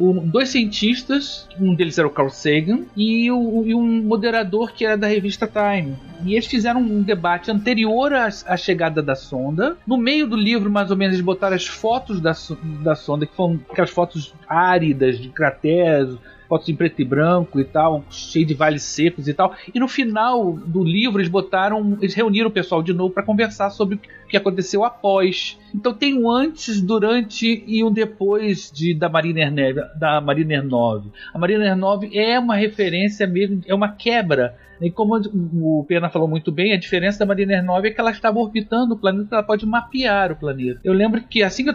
Um- 0.00 0.28
dois 0.28 0.50
cientistas, 0.50 1.48
um 1.60 1.74
deles 1.74 1.98
era 1.98 2.06
o 2.06 2.10
Carl 2.10 2.30
Sagan, 2.30 2.82
e, 2.96 3.28
o- 3.32 3.64
e 3.66 3.74
um 3.74 4.02
moderador 4.04 4.70
que 4.72 4.84
era 4.84 4.96
da 4.96 5.08
revista 5.08 5.44
Time. 5.48 5.96
E 6.24 6.34
eles 6.34 6.46
fizeram 6.46 6.80
um 6.80 7.02
debate 7.02 7.50
anterior 7.50 8.12
à, 8.12 8.28
à 8.46 8.56
chegada 8.56 9.02
da 9.02 9.16
sonda. 9.16 9.76
No 9.84 9.96
meio 9.96 10.28
do 10.28 10.36
livro, 10.36 10.70
mais 10.70 10.92
ou 10.92 10.96
menos, 10.96 11.14
eles 11.14 11.24
botaram 11.24 11.56
as 11.56 11.66
fotos 11.66 12.20
da, 12.20 12.32
da 12.84 12.94
sonda, 12.94 13.26
que 13.26 13.34
foram 13.34 13.58
aquelas 13.70 13.90
fotos 13.90 14.32
áridas 14.48 15.18
de 15.18 15.30
crateras, 15.30 16.16
fotos 16.48 16.68
em 16.68 16.74
preto 16.74 17.00
e 17.00 17.04
branco 17.04 17.60
e 17.60 17.64
tal, 17.64 18.04
cheio 18.10 18.46
de 18.46 18.54
vales 18.54 18.82
secos 18.82 19.28
e 19.28 19.34
tal. 19.34 19.54
E 19.72 19.78
no 19.78 19.86
final 19.86 20.52
do 20.52 20.82
livro 20.82 21.20
eles 21.20 21.30
botaram, 21.30 21.98
eles 22.00 22.14
reuniram 22.14 22.48
o 22.48 22.52
pessoal 22.52 22.82
de 22.82 22.92
novo 22.92 23.12
para 23.12 23.22
conversar 23.22 23.70
sobre 23.70 23.96
o 23.96 24.00
que 24.28 24.36
aconteceu 24.36 24.84
após. 24.84 25.58
Então 25.74 25.92
tem 25.92 26.18
um 26.18 26.30
antes, 26.30 26.80
durante 26.80 27.62
e 27.66 27.84
um 27.84 27.92
depois 27.92 28.70
de 28.72 28.94
da 28.94 29.08
Mariner, 29.08 29.52
Neve, 29.52 29.82
da 29.98 30.20
Mariner 30.20 30.64
9. 30.64 31.10
A 31.34 31.38
Mariner 31.38 31.76
9 31.76 32.16
é 32.18 32.38
uma 32.38 32.56
referência 32.56 33.26
mesmo, 33.26 33.60
é 33.66 33.74
uma 33.74 33.90
quebra. 33.92 34.56
E 34.80 34.90
como 34.90 35.16
o 35.16 35.84
Pena 35.86 36.08
falou 36.10 36.28
muito 36.28 36.52
bem, 36.52 36.72
a 36.72 36.78
diferença 36.78 37.18
da 37.18 37.26
Mariner 37.26 37.64
9 37.64 37.88
é 37.88 37.90
que 37.90 38.00
ela 38.00 38.10
estava 38.10 38.38
orbitando 38.38 38.94
o 38.94 38.98
planeta, 38.98 39.36
ela 39.36 39.42
pode 39.42 39.66
mapear 39.66 40.32
o 40.32 40.36
planeta. 40.36 40.80
Eu 40.84 40.92
lembro 40.92 41.22
que 41.22 41.42
assim 41.42 41.62
que 41.64 41.70
eu 41.70 41.72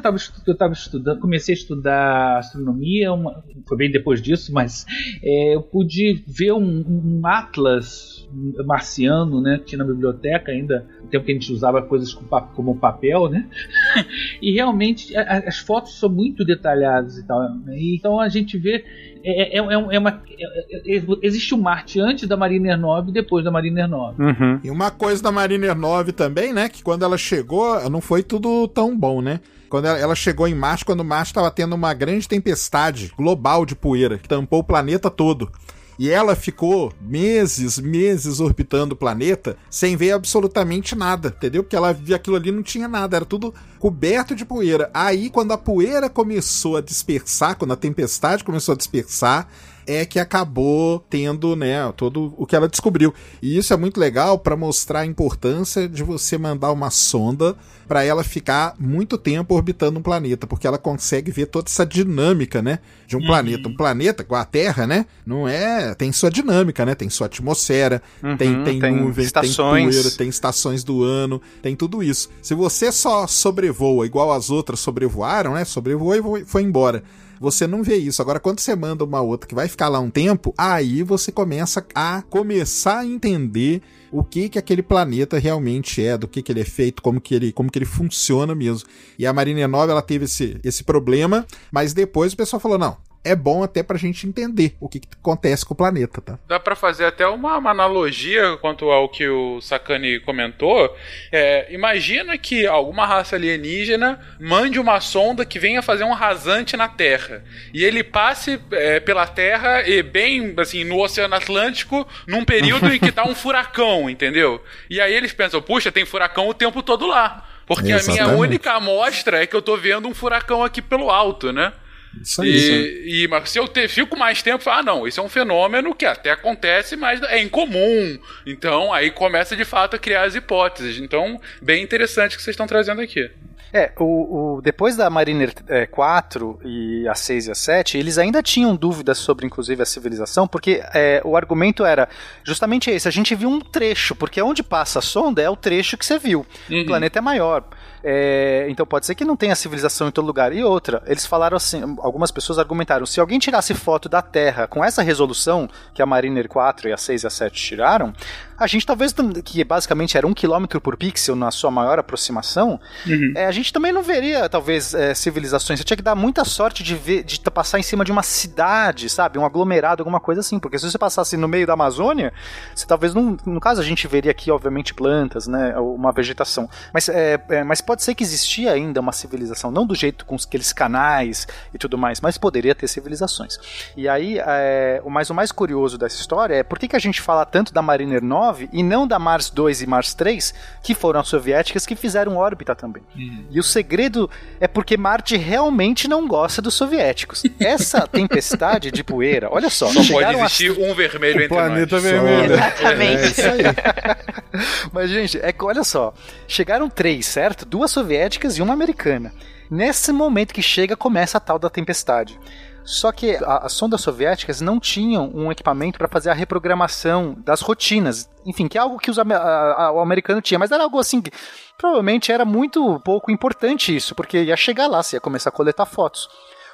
estava 0.54 0.74
estudando, 0.74 1.20
comecei 1.20 1.54
a 1.54 1.58
estudar 1.58 2.38
astronomia, 2.40 3.12
uma- 3.14 3.44
foi 3.68 3.78
bem 3.78 3.92
depois 3.92 4.22
disso, 4.22 4.54
mas 4.54 4.86
é, 5.24 5.56
eu 5.56 5.62
pude 5.62 6.24
ver 6.28 6.54
um, 6.54 6.84
um 7.20 7.22
atlas 7.28 8.28
marciano, 8.66 9.42
né, 9.42 9.60
que 9.60 9.66
tinha 9.66 9.80
na 9.80 9.86
biblioteca 9.86 10.52
ainda, 10.52 10.86
no 11.02 11.08
tempo 11.08 11.26
que 11.26 11.32
a 11.32 11.36
gente 11.36 11.52
usava 11.52 11.82
coisas 11.82 12.14
com 12.14 12.24
como 12.56 12.76
papel, 12.80 13.30
né? 13.30 13.48
e 14.42 14.52
realmente 14.54 15.16
a- 15.16 15.44
as 15.48 15.60
fotos 15.60 16.00
são 16.00 16.10
muito 16.10 16.44
detalhadas 16.44 17.18
e 17.18 17.26
tal. 17.28 17.40
né? 17.60 17.76
Então 17.80 18.20
a 18.20 18.30
gente 18.30 18.58
vê 18.58 18.84
é, 19.24 19.58
é, 19.58 19.60
é, 19.60 19.96
é 19.96 20.00
uma 20.00 20.22
é- 20.38 20.98
é- 20.98 21.04
existe 21.22 21.56
um 21.56 21.62
Marte 21.62 22.00
antes 22.00 22.28
da 22.28 22.36
Mariner 22.36 22.78
9 22.78 23.10
e 23.10 23.14
depois 23.14 23.46
da 23.46 23.52
Mariner 23.52 23.88
9. 23.88 24.24
E 24.64 24.70
uma 24.70 24.92
coisa 24.92 25.24
da 25.24 25.32
Mariner 25.32 25.76
9 25.76 26.12
também, 26.12 26.54
né? 26.54 26.68
Que 26.68 26.84
quando 26.84 27.04
ela 27.04 27.18
chegou, 27.18 27.90
não 27.90 28.02
foi 28.02 28.22
tudo 28.22 28.68
tão 28.68 28.98
bom, 28.98 29.22
né? 29.22 29.40
Quando 29.70 29.86
ela, 29.86 29.98
ela 29.98 30.16
chegou 30.16 30.48
em 30.48 30.54
Marte, 30.54 30.86
quando 30.86 31.04
Marte 31.04 31.28
estava 31.28 31.50
tendo 31.50 31.74
uma 31.74 31.94
grande 31.94 32.28
tempestade 32.28 33.12
global 33.18 33.66
de 33.66 33.76
poeira 33.76 34.18
que 34.18 34.28
tampou 34.28 34.60
o 34.60 34.64
planeta 34.64 35.10
todo. 35.10 35.50
E 35.98 36.10
ela 36.10 36.36
ficou 36.36 36.92
meses, 37.00 37.78
meses 37.80 38.40
orbitando 38.40 38.94
o 38.94 38.98
planeta 38.98 39.58
sem 39.70 39.96
ver 39.96 40.12
absolutamente 40.12 40.96
nada, 40.96 41.34
entendeu? 41.36 41.64
Porque 41.64 41.76
ela 41.76 41.94
via 41.94 42.16
aquilo 42.16 42.36
ali 42.36 42.52
não 42.52 42.64
tinha 42.64 42.88
nada, 42.88 43.16
era 43.16 43.26
tudo 43.26 43.54
coberto 43.80 44.36
de 44.36 44.46
poeira. 44.46 44.90
Aí, 44.94 45.30
quando 45.30 45.52
a 45.52 45.58
poeira 45.58 46.10
começou 46.10 46.78
a 46.78 46.82
dispersar, 46.82 47.58
quando 47.58 47.74
a 47.74 47.78
tempestade 47.78 48.44
começou 48.44 48.74
a 48.74 48.78
dispersar, 48.78 49.48
é 49.88 50.06
que 50.06 50.20
acabou 50.20 51.00
tendo, 51.10 51.56
né, 51.56 51.92
todo 51.96 52.34
o 52.38 52.46
que 52.46 52.56
ela 52.56 52.68
descobriu. 52.68 53.14
E 53.42 53.58
isso 53.58 53.74
é 53.74 53.78
muito 53.78 54.00
legal 54.00 54.38
para 54.40 54.56
mostrar 54.56 55.02
a 55.02 55.06
importância 55.06 55.88
de 55.88 56.04
você 56.04 56.38
mandar 56.38 56.72
uma 56.72 56.90
sonda 56.90 57.56
para 57.88 58.04
ela 58.04 58.24
ficar 58.24 58.76
muito 58.80 59.18
tempo 59.18 59.54
orbitando 59.54 60.00
um 60.00 60.02
planeta, 60.02 60.48
porque 60.48 60.66
ela 60.66 60.78
consegue 60.78 61.32
ver 61.32 61.48
toda 61.48 61.70
essa 61.70 61.86
dinâmica, 61.86 62.62
né, 62.62 62.80
de 63.06 63.16
um 63.16 63.20
Uhum. 63.20 63.26
planeta. 63.28 63.68
Um 63.70 63.76
planeta 63.76 64.24
com 64.24 64.36
a 64.36 64.46
Terra, 64.46 64.88
né, 64.88 65.06
não 65.26 65.48
é, 65.48 65.94
tem 65.94 66.12
sua 66.12 66.30
dinâmica, 66.32 66.86
né, 66.86 66.96
tem 66.96 67.10
sua 67.10 67.28
atmosfera, 67.28 68.02
Uhum, 68.24 68.38
tem 68.38 68.64
tem, 68.64 68.80
tem 68.80 68.96
nuvem, 68.96 69.26
estações. 69.26 69.56
tem 69.56 70.02
poeira, 70.02 70.12
tem 70.18 70.30
estações 70.30 70.84
do 70.84 71.04
ano, 71.04 71.42
tem 71.62 71.76
tudo 71.76 72.02
isso. 72.02 72.30
Se 72.42 72.54
você 72.56 72.92
só 72.92 73.28
sobrevoa 73.28 74.06
igual 74.06 74.32
as 74.32 74.50
outras 74.50 74.80
sobrevoaram, 74.80 75.54
né, 75.54 75.66
sobrevoou 75.66 76.16
e 76.16 76.22
foi- 76.22 76.46
foi 76.46 76.62
embora. 76.64 77.04
Você 77.44 77.68
não 77.68 77.84
vê 77.84 77.98
isso. 77.98 78.22
Agora, 78.22 78.40
quando 78.40 78.62
você 78.62 78.74
manda 78.74 79.04
uma 79.04 79.20
outra 79.20 79.46
que 79.46 79.54
vai 79.54 79.68
ficar 79.68 79.90
lá 79.90 80.00
um 80.00 80.10
tempo, 80.10 80.54
aí 80.58 81.04
você 81.04 81.30
começa 81.30 81.86
a 81.94 82.22
começar 82.22 83.00
a 83.00 83.06
entender 83.06 83.82
o 84.14 84.24
que 84.24 84.48
que 84.48 84.58
aquele 84.58 84.82
planeta 84.82 85.38
realmente 85.38 86.02
é, 86.02 86.18
do 86.18 86.26
que 86.26 86.42
que 86.42 86.54
ele 86.54 86.62
é 86.62 86.66
feito, 86.66 87.02
como 87.02 87.20
que 87.20 87.36
ele, 87.36 87.52
como 87.52 87.70
que 87.70 87.78
ele 87.78 87.86
funciona 87.86 88.56
mesmo. 88.56 88.88
E 89.20 89.28
a 89.28 89.34
Mariner 89.34 89.68
9, 89.68 89.92
ela 89.92 90.02
teve 90.02 90.24
esse, 90.24 90.58
esse 90.64 90.86
problema, 90.86 91.46
mas 91.70 91.94
depois 91.94 92.32
o 92.32 92.38
pessoal 92.38 92.62
falou, 92.62 92.78
não, 92.78 92.96
é 93.24 93.36
bom 93.36 93.64
até 93.64 93.82
pra 93.82 93.98
gente 93.98 94.28
entender 94.28 94.76
o 94.80 94.90
que, 94.90 95.00
que 95.00 95.08
acontece 95.20 95.66
com 95.66 95.74
o 95.74 95.78
planeta, 95.78 96.22
tá? 96.22 96.38
Dá 96.48 96.60
pra 96.60 96.76
fazer 96.76 97.06
até 97.06 97.26
uma, 97.28 97.58
uma 97.58 97.72
analogia 97.72 98.58
quanto 98.58 98.90
ao 98.92 99.08
que 99.08 99.28
o 99.28 99.62
Sakane 99.62 100.20
comentou. 100.20 100.96
É, 101.32 101.74
imagina 101.74 102.38
que 102.38 102.68
alguma 102.68 103.06
raça 103.06 103.36
alienígena 103.36 104.20
mande 104.40 104.80
uma 104.80 105.00
sonda 105.00 105.46
que 105.46 105.60
venha 105.60 105.82
fazer 105.82 106.04
um 106.04 106.14
rasante 106.14 106.76
na 106.76 106.90
Terra. 106.90 107.44
E 107.74 107.84
ele 107.84 108.04
passe 108.04 108.60
é, 108.72 109.00
pela 109.00 109.26
Terra 109.26 109.88
e 109.88 110.04
bem 110.04 110.54
assim 110.58 110.84
no 110.84 111.00
Oceano 111.00 111.36
Atlântico 111.36 112.08
num 112.28 112.44
período 112.44 112.94
em 112.94 113.00
que 113.00 113.12
tá 113.12 113.24
um 113.24 113.36
furacão, 113.36 114.10
entendeu? 114.12 114.62
E 114.90 115.00
aí 115.00 115.14
eles 115.14 115.34
pensam, 115.34 115.62
puxa, 115.62 115.92
tem 115.92 116.06
furacão 116.06 116.48
o 116.48 116.54
tempo 116.54 116.84
todo 116.84 117.08
lá. 117.08 117.50
Porque 117.66 117.94
a 117.94 117.96
minha 117.96 117.98
Exatamente. 117.98 118.40
única 118.40 118.74
amostra 118.74 119.42
é 119.42 119.48
que 119.48 119.56
eu 119.56 119.62
tô 119.62 119.78
vendo 119.78 120.08
um 120.08 120.14
furacão 120.14 120.64
aqui 120.64 120.82
pelo 120.82 121.10
alto, 121.10 121.54
né? 121.54 121.72
Isso 122.22 122.42
aí. 122.42 122.50
E, 122.50 123.24
e 123.24 123.28
mas 123.28 123.50
se 123.50 123.60
eu 123.60 123.68
te, 123.68 123.88
fico 123.88 124.18
mais 124.18 124.42
tempo, 124.42 124.70
ah, 124.70 124.84
não, 124.84 125.08
isso 125.08 125.20
é 125.20 125.24
um 125.24 125.30
fenômeno 125.30 125.96
que 125.96 126.06
até 126.06 126.32
acontece, 126.32 126.96
mas 126.96 127.22
é 127.24 127.42
incomum. 127.42 128.18
Então 128.46 128.94
aí 128.94 129.12
começa 129.12 129.56
de 129.56 129.66
fato 129.66 129.96
a 129.96 130.00
criar 130.00 130.24
as 130.24 130.36
hipóteses. 130.36 131.00
Então, 131.00 131.40
bem 131.62 131.84
interessante 131.84 132.36
o 132.36 132.38
que 132.38 132.44
vocês 132.44 132.54
estão 132.54 132.68
trazendo 132.68 133.02
aqui. 133.02 133.30
É, 133.76 133.92
o, 133.98 134.58
o, 134.58 134.62
depois 134.62 134.96
da 134.96 135.10
Mariner 135.10 135.52
é, 135.68 135.88
4 135.88 136.60
e 136.64 137.08
a 137.08 137.16
6 137.16 137.48
e 137.48 137.52
a 137.52 137.56
7, 137.56 137.98
eles 137.98 138.20
ainda 138.20 138.44
tinham 138.44 138.76
dúvidas 138.76 139.18
sobre, 139.18 139.48
inclusive, 139.48 139.82
a 139.82 139.86
civilização, 139.86 140.48
porque 140.48 140.84
é, 140.94 141.20
o 141.26 141.36
argumento 141.36 141.84
era 141.84 142.08
justamente 142.44 142.92
esse: 142.92 143.08
a 143.08 143.12
gente 143.12 143.34
viu 143.34 143.50
um 143.50 143.60
trecho, 143.60 144.16
porque 144.16 144.40
onde 144.40 144.62
passa 144.62 145.00
a 145.00 145.02
sonda 145.02 145.42
é 145.42 145.50
o 145.50 145.56
trecho 145.56 145.98
que 145.98 146.06
você 146.06 146.20
viu. 146.20 146.46
Uhum. 146.70 146.82
O 146.82 146.86
planeta 146.86 147.18
é 147.18 147.22
maior. 147.22 147.64
É, 148.04 148.66
então 148.70 148.86
pode 148.86 149.06
ser 149.06 149.16
que 149.16 149.24
não 149.24 149.38
tenha 149.38 149.56
civilização 149.56 150.10
em 150.10 150.12
todo 150.12 150.26
lugar. 150.26 150.54
E 150.54 150.64
outra, 150.64 151.02
eles 151.06 151.26
falaram 151.26 151.56
assim, 151.56 151.82
algumas 152.00 152.32
pessoas 152.32 152.60
argumentaram, 152.60 153.06
se 153.06 153.20
alguém 153.20 153.40
tirasse 153.40 153.74
foto 153.74 154.10
da 154.10 154.22
Terra 154.22 154.68
com 154.68 154.84
essa 154.84 155.02
resolução 155.02 155.70
que 155.94 156.02
a 156.02 156.06
Mariner 156.06 156.50
4 156.50 156.90
e 156.90 156.94
a 156.94 156.98
6 156.98 157.24
e 157.24 157.28
a 157.28 157.30
7 157.30 157.64
tiraram, 157.64 158.14
a 158.58 158.68
gente 158.68 158.86
talvez, 158.86 159.14
que 159.44 159.64
basicamente 159.64 160.18
era 160.18 160.26
um 160.26 160.34
quilômetro 160.34 160.80
por 160.82 160.98
pixel 160.98 161.36
na 161.36 161.52
sua 161.52 161.72
maior 161.72 162.00
aproximação, 162.00 162.80
Uhum. 163.06 163.34
é, 163.36 163.46
a 163.46 163.52
gente 163.52 163.72
também 163.74 163.92
não 163.92 164.04
veria, 164.04 164.48
talvez, 164.48 164.94
é, 164.94 165.14
civilizações. 165.14 165.80
Você 165.80 165.84
tinha 165.84 165.98
que 165.98 166.04
dar 166.04 166.16
muita 166.16 166.46
sorte 166.46 166.84
de 166.84 166.96
ver, 166.96 167.24
de 167.24 167.40
passar 167.40 167.80
em 167.80 167.84
cima 167.84 168.04
de 168.06 168.12
uma 168.12 168.24
cidade, 168.24 169.10
sabe? 169.10 169.38
Um 169.38 169.46
aglomerado, 169.46 170.02
alguma 170.02 170.20
coisa 170.20 170.42
assim. 170.42 170.60
Porque 170.60 170.78
se 170.78 170.90
você 170.90 170.98
passasse 170.98 171.38
no 171.38 171.48
meio 171.48 171.68
da 171.68 171.74
Amazônia, 171.74 172.34
você 172.74 172.86
talvez 172.86 173.14
não. 173.14 173.38
No 173.46 173.60
caso, 173.60 173.82
a 173.82 173.84
gente 173.84 174.08
veria 174.08 174.32
aqui, 174.32 174.52
obviamente, 174.52 174.94
plantas, 174.94 175.48
né? 175.48 175.78
Uma 175.78 176.12
vegetação. 176.12 176.70
Mas, 176.94 177.10
é, 177.10 177.40
é, 177.50 177.64
mas 177.64 177.82
pode 177.82 178.04
ser 178.04 178.16
que 178.16 178.24
existia 178.24 178.72
ainda 178.72 179.00
uma 179.00 179.12
civilização, 179.12 179.72
não 179.72 179.86
do 179.86 179.96
jeito 179.96 180.26
com 180.26 180.36
aqueles 180.36 180.74
canais 180.74 181.48
e 181.74 181.78
tudo 181.78 181.98
mais, 181.98 182.22
mas 182.22 182.38
poderia 182.38 182.76
ter 182.76 182.88
civilizações. 182.88 183.58
E 183.96 184.08
aí, 184.08 184.40
é, 184.40 185.02
o, 185.04 185.10
mais, 185.10 185.30
o 185.30 185.34
mais 185.34 185.52
curioso 185.52 185.98
dessa 185.98 186.20
história 186.20 186.56
é 186.56 186.64
por 186.64 186.80
que, 186.80 186.88
que 186.88 186.96
a 186.96 187.00
gente 187.00 187.22
fala 187.22 187.46
tanto 187.46 187.74
da 187.74 187.82
Mariner 187.82 188.24
9 188.24 188.43
e 188.72 188.82
não 188.84 189.08
da 189.08 189.18
Mars 189.20 189.50
2 189.50 189.82
e 189.82 189.88
Mars 189.88 190.14
3, 190.14 190.54
que 190.82 190.94
foram 190.96 191.20
as 191.20 191.28
soviéticas 191.28 191.86
que 191.86 191.96
fizeram 191.96 192.36
órbita 192.38 192.76
também. 192.76 193.04
E 193.50 193.60
o 193.60 193.64
segredo 193.64 194.30
é 194.60 194.68
porque 194.68 194.98
Marte 194.98 195.38
realmente 195.38 196.08
não 196.08 196.28
gosta 196.28 196.62
dos 196.62 196.74
soviéticos. 196.74 197.44
Essa 197.60 198.06
tempestade 198.08 198.92
de 198.92 199.04
poeira, 199.04 199.48
olha 199.52 199.70
só, 199.70 199.88
Só 199.88 199.94
pode 199.96 200.08
chegaram 200.08 200.42
a- 200.42 200.46
existir 200.46 200.72
um 200.72 200.94
vermelho 200.94 201.40
O 201.40 201.44
entre 201.44 201.48
planeta 201.56 201.96
nós. 201.96 202.04
vermelho. 202.04 202.54
Exatamente. 202.54 203.22
É 203.22 203.26
isso 203.28 203.42
aí. 203.42 203.64
Mas, 204.92 205.10
gente, 205.10 205.40
é 205.42 205.52
que 205.52 205.64
olha 205.64 205.84
só. 205.84 206.14
Chegaram 206.48 206.90
três, 206.90 207.26
certo? 207.26 207.66
Duas 207.66 207.92
soviéticas 207.92 208.58
e 208.58 208.62
uma 208.62 208.74
americana. 208.74 209.34
Nesse 209.70 210.12
momento 210.12 210.54
que 210.54 210.62
chega, 210.62 210.96
começa 210.96 211.38
a 211.38 211.42
tal 211.42 211.58
da 211.58 211.70
tempestade. 211.70 212.40
Só 212.86 213.12
que 213.12 213.38
as 213.46 213.72
sondas 213.74 214.02
soviéticas 214.02 214.60
não 214.60 214.80
tinham 214.80 215.32
um 215.34 215.52
equipamento 215.52 215.98
para 215.98 216.08
fazer 216.08 216.30
a 216.30 216.34
reprogramação 216.34 217.34
das 217.46 217.62
rotinas. 217.62 218.30
Enfim, 218.46 218.68
que 218.68 218.78
é 218.78 218.82
algo 218.82 218.98
que 219.00 219.10
os 219.10 219.18
a- 219.18 219.24
a- 219.24 219.92
o 219.94 220.00
americano 220.00 220.42
tinha, 220.42 220.60
mas 220.60 220.72
era 220.72 220.84
algo 220.84 221.00
assim 221.00 221.22
que 221.22 221.32
provavelmente 221.78 222.32
era 222.32 222.44
muito 222.44 223.00
pouco 223.00 223.32
importante 223.32 223.96
isso, 223.96 224.14
porque 224.14 224.44
ia 224.44 224.58
chegar 224.58 224.88
lá, 224.88 225.02
você 225.02 225.16
ia 225.16 225.22
começar 225.22 225.50
a 225.50 225.54
coletar 225.54 225.86
fotos. 225.86 226.28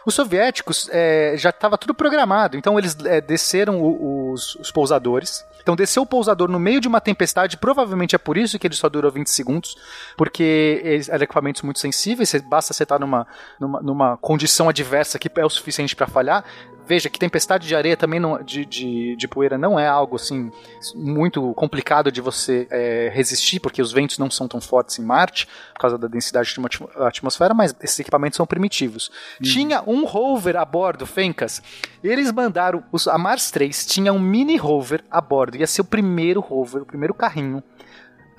Os 0.05 0.15
soviéticos 0.15 0.89
eh, 0.91 1.35
já 1.37 1.49
estava 1.51 1.77
tudo 1.77 1.93
programado, 1.93 2.57
então 2.57 2.79
eles 2.79 2.97
eh, 3.05 3.21
desceram 3.21 3.79
o- 3.81 4.31
os, 4.33 4.55
os 4.55 4.71
pousadores. 4.71 5.45
Então 5.61 5.75
desceu 5.75 6.03
o 6.03 6.05
pousador 6.05 6.49
no 6.49 6.59
meio 6.59 6.79
de 6.79 6.87
uma 6.87 7.01
tempestade, 7.01 7.57
provavelmente 7.57 8.15
é 8.15 8.17
por 8.17 8.37
isso 8.37 8.57
que 8.57 8.67
ele 8.67 8.75
só 8.75 8.89
durou 8.89 9.11
20 9.11 9.27
segundos, 9.27 9.75
porque 10.17 11.01
eram 11.09 11.23
equipamentos 11.23 11.61
muito 11.61 11.79
sensíveis, 11.79 12.33
basta 12.47 12.73
você 12.73 12.83
estar 12.83 12.99
numa, 12.99 13.27
numa, 13.59 13.81
numa 13.81 14.17
condição 14.17 14.69
adversa 14.69 15.19
que 15.19 15.29
é 15.35 15.45
o 15.45 15.49
suficiente 15.49 15.95
para 15.95 16.07
falhar. 16.07 16.43
Veja 16.89 17.07
que 17.07 17.19
tempestade 17.19 17.67
de 17.67 17.75
areia 17.75 17.95
também 17.95 18.19
não, 18.19 18.41
de, 18.41 18.65
de, 18.65 19.15
de 19.15 19.27
poeira 19.27 19.59
não 19.59 19.79
é 19.79 19.87
algo 19.87 20.15
assim 20.15 20.51
muito 20.95 21.53
complicado 21.53 22.11
de 22.11 22.19
você 22.19 22.67
eh, 22.71 23.11
resistir, 23.13 23.59
porque 23.59 23.79
os 23.79 23.91
ventos 23.91 24.17
não 24.17 24.31
são 24.31 24.47
tão 24.47 24.59
fortes 24.59 24.97
em 24.97 25.03
Marte, 25.03 25.45
por 25.75 25.81
causa 25.81 25.99
da 25.99 26.07
densidade 26.07 26.51
de 26.51 26.57
uma 26.57 26.65
atmo- 26.65 26.89
atmosfera, 26.95 27.53
mas 27.53 27.75
esses 27.79 27.99
equipamentos 27.99 28.37
são 28.37 28.45
primitivos. 28.47 29.11
Tinha 29.39 29.83
um 29.85 30.03
rover 30.03 30.57
a 30.57 30.65
bordo, 30.65 31.05
Fencas. 31.05 31.61
Eles 32.03 32.31
mandaram. 32.31 32.83
Os, 32.91 33.07
a 33.07 33.19
Mars 33.19 33.51
3 33.51 33.85
tinha 33.85 34.11
um 34.11 34.19
mini 34.19 34.57
rover 34.57 35.03
a 35.11 35.21
bordo. 35.21 35.57
Ia 35.57 35.67
ser 35.67 35.81
o 35.81 35.85
primeiro 35.85 36.39
rover, 36.39 36.81
o 36.81 36.85
primeiro 36.87 37.13
carrinho 37.13 37.63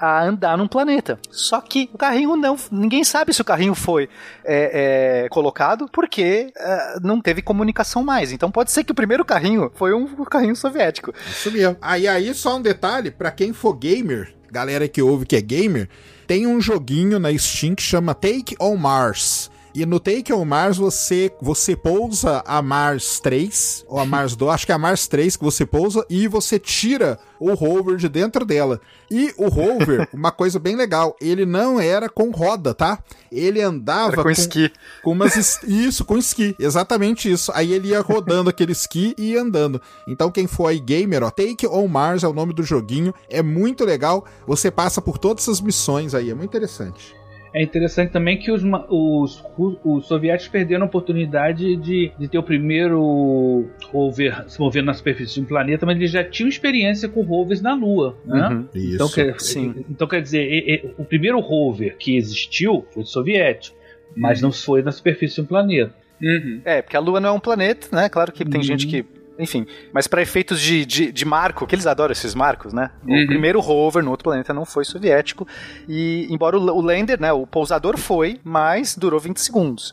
a 0.00 0.24
andar 0.24 0.56
num 0.56 0.66
planeta. 0.66 1.18
Só 1.30 1.60
que 1.60 1.90
o 1.92 1.98
carrinho 1.98 2.34
não. 2.36 2.56
Ninguém 2.72 3.04
sabe 3.04 3.34
se 3.34 3.42
o 3.42 3.44
carrinho 3.44 3.74
foi 3.74 4.08
é, 4.42 5.24
é, 5.24 5.28
colocado 5.28 5.86
porque 5.92 6.50
é, 6.56 6.98
não 7.02 7.20
teve 7.20 7.42
comunicação 7.42 8.02
mais. 8.02 8.32
Então 8.32 8.50
pode 8.50 8.70
ser 8.70 8.82
que 8.82 8.92
o 8.92 8.94
primeiro 8.94 9.24
carrinho 9.24 9.70
foi 9.74 9.92
um 9.92 10.24
carrinho 10.24 10.56
soviético. 10.56 11.12
Isso 11.28 11.52
mesmo. 11.52 11.76
Aí, 11.82 12.08
aí, 12.08 12.32
só 12.32 12.56
um 12.56 12.62
detalhe, 12.62 13.10
pra 13.10 13.30
quem 13.30 13.52
for 13.52 13.74
gamer, 13.74 14.34
galera 14.50 14.88
que 14.88 15.02
ouve 15.02 15.26
que 15.26 15.36
é 15.36 15.40
gamer, 15.42 15.88
tem 16.26 16.46
um 16.46 16.60
joguinho 16.60 17.18
na 17.18 17.36
Steam 17.36 17.74
que 17.74 17.82
chama 17.82 18.14
Take 18.14 18.56
on 18.58 18.76
Mars. 18.76 19.50
E 19.72 19.86
no 19.86 20.00
Take 20.00 20.32
on 20.32 20.44
Mars 20.44 20.76
você, 20.76 21.32
você 21.40 21.76
pousa 21.76 22.42
a 22.44 22.60
Mars 22.60 23.20
3, 23.20 23.84
ou 23.88 23.98
a 24.00 24.04
Mars 24.04 24.34
2, 24.34 24.52
acho 24.52 24.66
que 24.66 24.72
é 24.72 24.74
a 24.74 24.78
Mars 24.78 25.06
3 25.06 25.36
que 25.36 25.44
você 25.44 25.64
pousa, 25.64 26.04
e 26.10 26.26
você 26.26 26.58
tira 26.58 27.18
o 27.38 27.54
rover 27.54 27.96
de 27.96 28.08
dentro 28.08 28.44
dela. 28.44 28.80
E 29.08 29.32
o 29.36 29.48
rover, 29.48 30.08
uma 30.12 30.32
coisa 30.32 30.58
bem 30.58 30.74
legal, 30.74 31.16
ele 31.20 31.46
não 31.46 31.80
era 31.80 32.08
com 32.08 32.30
roda, 32.30 32.74
tá? 32.74 32.98
Ele 33.30 33.62
andava 33.62 34.14
Era 34.14 34.22
com 34.24 34.30
esqui. 34.30 34.72
com 35.04 35.12
umas 35.12 35.62
isso, 35.62 36.04
com 36.04 36.18
esqui, 36.18 36.54
exatamente 36.58 37.30
isso. 37.30 37.52
Aí 37.54 37.72
ele 37.72 37.88
ia 37.88 38.00
rodando 38.00 38.50
aquele 38.50 38.72
esqui 38.72 39.14
e 39.16 39.32
ia 39.32 39.42
andando. 39.42 39.80
Então 40.08 40.32
quem 40.32 40.48
for 40.48 40.66
aí 40.66 40.80
gamer, 40.80 41.22
ó, 41.22 41.30
Take 41.30 41.66
on 41.68 41.86
Mars 41.86 42.24
é 42.24 42.28
o 42.28 42.34
nome 42.34 42.52
do 42.52 42.64
joguinho, 42.64 43.14
é 43.28 43.40
muito 43.40 43.84
legal. 43.84 44.24
Você 44.48 44.68
passa 44.68 45.00
por 45.00 45.16
todas 45.16 45.44
essas 45.44 45.60
missões 45.60 46.12
aí, 46.12 46.28
é 46.30 46.34
muito 46.34 46.50
interessante. 46.50 47.19
É 47.52 47.62
interessante 47.62 48.10
também 48.12 48.38
que 48.38 48.50
os, 48.52 48.62
os, 48.88 49.44
os 49.84 50.06
soviéticos 50.06 50.48
perderam 50.48 50.84
a 50.84 50.86
oportunidade 50.86 51.76
de, 51.76 52.12
de 52.18 52.28
ter 52.28 52.38
o 52.38 52.42
primeiro 52.42 53.68
rover 53.90 54.44
se 54.48 54.60
mover 54.60 54.82
na 54.82 54.94
superfície 54.94 55.34
de 55.34 55.40
um 55.40 55.44
planeta, 55.44 55.84
mas 55.84 55.96
eles 55.96 56.10
já 56.10 56.22
tinham 56.22 56.48
experiência 56.48 57.08
com 57.08 57.22
rovers 57.22 57.60
na 57.60 57.74
Lua. 57.74 58.16
Né? 58.24 58.48
Uhum. 58.48 58.68
Isso. 58.74 58.94
Então, 58.94 59.08
quer, 59.08 59.40
sim. 59.40 59.84
então 59.90 60.06
quer 60.06 60.22
dizer, 60.22 60.94
o 60.96 61.04
primeiro 61.04 61.40
rover 61.40 61.96
que 61.98 62.16
existiu 62.16 62.86
foi 62.92 63.04
soviético, 63.04 63.76
mas 64.16 64.40
não 64.40 64.52
foi 64.52 64.82
na 64.82 64.92
superfície 64.92 65.36
de 65.36 65.40
um 65.42 65.46
planeta. 65.46 65.94
Uhum. 66.22 66.60
É, 66.64 66.82
porque 66.82 66.96
a 66.96 67.00
Lua 67.00 67.18
não 67.18 67.30
é 67.30 67.32
um 67.32 67.40
planeta, 67.40 67.88
né? 67.96 68.08
Claro 68.08 68.30
que 68.30 68.44
tem 68.44 68.60
Uhum. 68.60 68.62
gente 68.66 68.86
que. 68.86 69.04
Enfim, 69.40 69.66
mas 69.92 70.06
para 70.06 70.20
efeitos 70.20 70.60
de, 70.60 70.84
de, 70.84 71.10
de 71.10 71.24
marco, 71.24 71.66
que 71.66 71.74
eles 71.74 71.86
adoram 71.86 72.12
esses 72.12 72.34
marcos, 72.34 72.72
né? 72.72 72.90
Uhum. 73.06 73.24
O 73.24 73.26
primeiro 73.26 73.60
rover 73.60 74.02
no 74.04 74.10
outro 74.10 74.24
planeta 74.24 74.52
não 74.52 74.64
foi 74.64 74.84
soviético. 74.84 75.48
E 75.88 76.26
embora 76.30 76.58
o, 76.58 76.60
o 76.62 76.80
lander, 76.80 77.20
né? 77.20 77.32
O 77.32 77.46
pousador 77.46 77.96
foi, 77.96 78.40
mas 78.44 78.94
durou 78.96 79.18
20 79.18 79.38
segundos. 79.40 79.92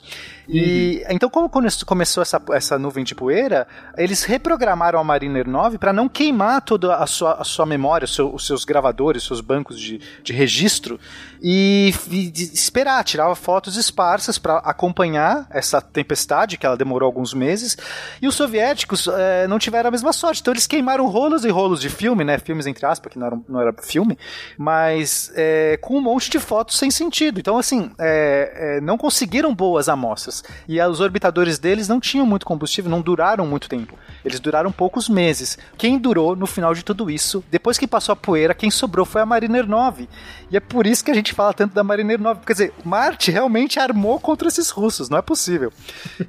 E 0.49 1.03
então, 1.09 1.29
como 1.29 1.49
come- 1.49 1.67
começou 1.85 2.21
essa, 2.21 2.41
essa 2.51 2.79
nuvem 2.79 3.03
de 3.03 3.13
poeira, 3.13 3.67
eles 3.97 4.23
reprogramaram 4.23 4.97
a 4.97 5.03
Mariner 5.03 5.45
9 5.47 5.77
para 5.77 5.91
não 5.91 6.07
queimar 6.07 6.61
toda 6.61 6.95
a 6.95 7.05
sua, 7.05 7.33
a 7.33 7.43
sua 7.43 7.65
memória, 7.65 8.05
o 8.05 8.07
seu- 8.07 8.33
os 8.33 8.45
seus 8.47 8.63
gravadores, 8.63 9.23
os 9.23 9.27
seus 9.27 9.41
bancos 9.41 9.77
de, 9.79 9.99
de 10.23 10.31
registro 10.31 10.97
e, 11.41 11.93
e 12.09 12.29
de 12.31 12.43
esperar, 12.53 13.03
tirar 13.03 13.33
fotos 13.35 13.75
esparsas 13.75 14.37
para 14.37 14.57
acompanhar 14.59 15.47
essa 15.49 15.81
tempestade, 15.81 16.57
que 16.57 16.65
ela 16.65 16.77
demorou 16.77 17.07
alguns 17.07 17.33
meses. 17.33 17.77
E 18.21 18.27
os 18.27 18.35
soviéticos 18.35 19.07
eh, 19.43 19.47
não 19.47 19.59
tiveram 19.59 19.89
a 19.89 19.91
mesma 19.91 20.13
sorte, 20.13 20.41
então 20.41 20.53
eles 20.53 20.67
queimaram 20.67 21.07
rolos 21.07 21.45
e 21.45 21.49
rolos 21.49 21.81
de 21.81 21.89
filme, 21.89 22.23
né? 22.23 22.37
Filmes 22.37 22.67
entre 22.67 22.85
aspas, 22.85 23.11
que 23.11 23.19
não 23.19 23.27
era, 23.27 23.39
não 23.47 23.61
era 23.61 23.73
filme, 23.81 24.17
mas 24.57 25.31
eh, 25.35 25.77
com 25.81 25.97
um 25.97 26.01
monte 26.01 26.29
de 26.29 26.39
fotos 26.39 26.77
sem 26.77 26.91
sentido. 26.91 27.39
Então, 27.39 27.57
assim, 27.57 27.91
eh, 27.99 28.79
não 28.81 28.97
conseguiram 28.97 29.53
boas 29.53 29.89
amostras. 29.89 30.43
E 30.67 30.81
os 30.81 30.99
orbitadores 30.99 31.59
deles 31.59 31.87
não 31.87 31.99
tinham 31.99 32.25
muito 32.25 32.45
combustível, 32.45 32.89
não 32.89 33.01
duraram 33.01 33.45
muito 33.45 33.69
tempo. 33.69 33.97
Eles 34.23 34.39
duraram 34.39 34.71
poucos 34.71 35.09
meses. 35.09 35.57
Quem 35.77 35.97
durou 35.97 36.35
no 36.35 36.47
final 36.47 36.73
de 36.73 36.83
tudo 36.83 37.09
isso, 37.09 37.43
depois 37.49 37.77
que 37.77 37.87
passou 37.87 38.13
a 38.13 38.15
poeira, 38.15 38.53
quem 38.53 38.69
sobrou 38.69 39.05
foi 39.05 39.21
a 39.21 39.25
Mariner 39.25 39.67
9. 39.67 40.07
E 40.51 40.57
é 40.57 40.59
por 40.59 40.87
isso 40.87 41.03
que 41.03 41.11
a 41.11 41.13
gente 41.13 41.33
fala 41.33 41.53
tanto 41.53 41.73
da 41.73 41.83
Mariner 41.83 42.19
9. 42.19 42.41
Quer 42.45 42.53
dizer, 42.53 42.73
Marte 42.83 43.31
realmente 43.31 43.79
armou 43.79 44.19
contra 44.19 44.47
esses 44.47 44.69
russos, 44.69 45.09
não 45.09 45.17
é 45.17 45.21
possível. 45.21 45.71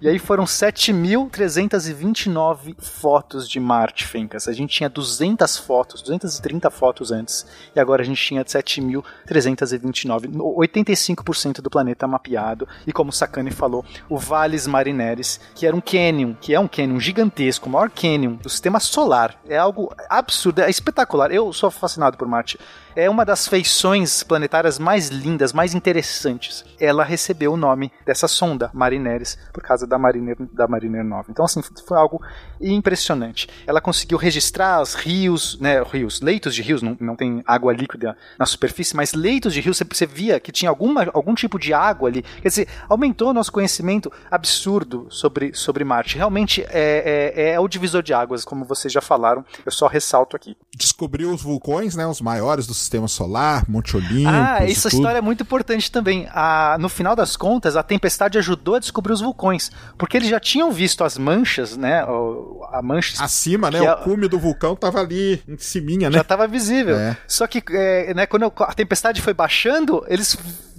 E 0.00 0.08
aí 0.08 0.18
foram 0.18 0.44
7.329 0.44 2.74
fotos 3.00 3.48
de 3.48 3.60
Marte, 3.60 4.04
Fencas. 4.06 4.48
A 4.48 4.52
gente 4.52 4.74
tinha 4.74 4.88
200 4.88 5.56
fotos, 5.56 6.02
230 6.02 6.68
fotos 6.70 7.12
antes, 7.12 7.46
e 7.74 7.80
agora 7.80 8.02
a 8.02 8.04
gente 8.04 8.20
tinha 8.22 8.44
7.329. 8.44 10.28
85% 10.28 11.60
do 11.60 11.70
planeta 11.70 12.06
mapeado, 12.06 12.66
e 12.86 12.92
como 12.92 13.12
Sakane 13.12 13.50
falou, 13.50 13.84
o 14.08 14.18
Valles 14.18 14.66
Marineris, 14.66 15.40
que 15.54 15.66
era 15.66 15.76
um 15.76 15.80
canyon, 15.80 16.34
que 16.34 16.54
é 16.54 16.60
um 16.60 16.66
canyon 16.68 16.98
gigantesco, 16.98 17.68
o 17.68 17.72
maior 17.72 17.90
canyon 17.90 18.34
do 18.34 18.48
sistema 18.48 18.80
solar. 18.80 19.40
É 19.48 19.56
algo 19.56 19.94
absurdo, 20.10 20.62
é 20.62 20.70
espetacular. 20.70 21.30
Eu 21.30 21.52
sou 21.52 21.70
fascinado 21.70 22.16
por 22.16 22.26
Marte 22.26 22.58
é 22.98 23.08
uma 23.08 23.24
das 23.24 23.46
feições 23.46 24.24
planetárias 24.24 24.76
mais 24.76 25.06
lindas, 25.08 25.52
mais 25.52 25.72
interessantes. 25.72 26.64
Ela 26.80 27.04
recebeu 27.04 27.52
o 27.52 27.56
nome 27.56 27.92
dessa 28.04 28.26
sonda, 28.26 28.72
Marineris, 28.74 29.38
por 29.52 29.62
causa 29.62 29.86
da 29.86 29.96
Mariner, 29.96 30.36
da 30.52 30.66
Mariner 30.66 31.04
9. 31.04 31.30
Então, 31.30 31.44
assim, 31.44 31.62
foi 31.86 31.96
algo 31.96 32.20
impressionante. 32.60 33.48
Ela 33.68 33.80
conseguiu 33.80 34.18
registrar 34.18 34.82
os 34.82 34.94
rios, 34.94 35.60
né, 35.60 35.80
rios, 35.80 36.20
leitos 36.20 36.52
de 36.52 36.60
rios, 36.60 36.82
não, 36.82 36.96
não 36.98 37.14
tem 37.14 37.40
água 37.46 37.72
líquida 37.72 38.16
na 38.36 38.44
superfície, 38.44 38.96
mas 38.96 39.14
leitos 39.14 39.54
de 39.54 39.60
rios, 39.60 39.76
você, 39.76 39.84
você 39.84 40.04
via 40.04 40.40
que 40.40 40.50
tinha 40.50 40.68
alguma, 40.68 41.08
algum 41.14 41.36
tipo 41.36 41.56
de 41.56 41.72
água 41.72 42.08
ali. 42.08 42.22
Quer 42.42 42.48
dizer, 42.48 42.68
aumentou 42.88 43.30
o 43.30 43.32
nosso 43.32 43.52
conhecimento 43.52 44.10
absurdo 44.28 45.06
sobre, 45.08 45.54
sobre 45.54 45.84
Marte. 45.84 46.16
Realmente 46.16 46.62
é, 46.68 47.32
é, 47.36 47.50
é 47.52 47.60
o 47.60 47.68
divisor 47.68 48.02
de 48.02 48.12
águas, 48.12 48.44
como 48.44 48.64
vocês 48.64 48.92
já 48.92 49.00
falaram. 49.00 49.44
Eu 49.64 49.70
só 49.70 49.86
ressalto 49.86 50.34
aqui. 50.34 50.56
Descobriu 50.76 51.32
os 51.32 51.40
vulcões, 51.40 51.94
né, 51.94 52.04
os 52.04 52.20
maiores 52.20 52.66
do 52.66 52.74
sistema 52.88 53.06
solar, 53.06 53.64
Monte 53.68 53.96
Olimpo. 53.96 54.30
Ah, 54.30 54.58
essa 54.62 54.88
história 54.88 55.18
é 55.18 55.20
muito 55.20 55.42
importante 55.42 55.92
também. 55.92 56.26
A, 56.32 56.76
no 56.80 56.88
final 56.88 57.14
das 57.14 57.36
contas, 57.36 57.76
a 57.76 57.82
tempestade 57.82 58.38
ajudou 58.38 58.76
a 58.76 58.78
descobrir 58.78 59.12
os 59.12 59.20
vulcões, 59.20 59.70
porque 59.98 60.16
eles 60.16 60.28
já 60.28 60.40
tinham 60.40 60.72
visto 60.72 61.04
as 61.04 61.18
manchas, 61.18 61.76
né? 61.76 62.00
A 62.72 62.80
mancha 62.82 63.22
acima, 63.22 63.70
né? 63.70 63.80
O 63.92 63.96
cume 63.98 64.26
do 64.26 64.38
vulcão 64.38 64.74
tava 64.74 65.00
ali 65.00 65.42
em 65.46 65.58
cima, 65.58 66.08
né? 66.08 66.12
Já 66.12 66.24
tava 66.24 66.46
visível. 66.48 66.96
É. 66.96 67.16
Só 67.26 67.46
que, 67.46 67.62
é, 67.70 68.14
né? 68.14 68.26
Quando 68.26 68.50
a 68.58 68.74
tempestade 68.74 69.20
foi 69.20 69.34
baixando, 69.34 70.04
eles 70.08 70.36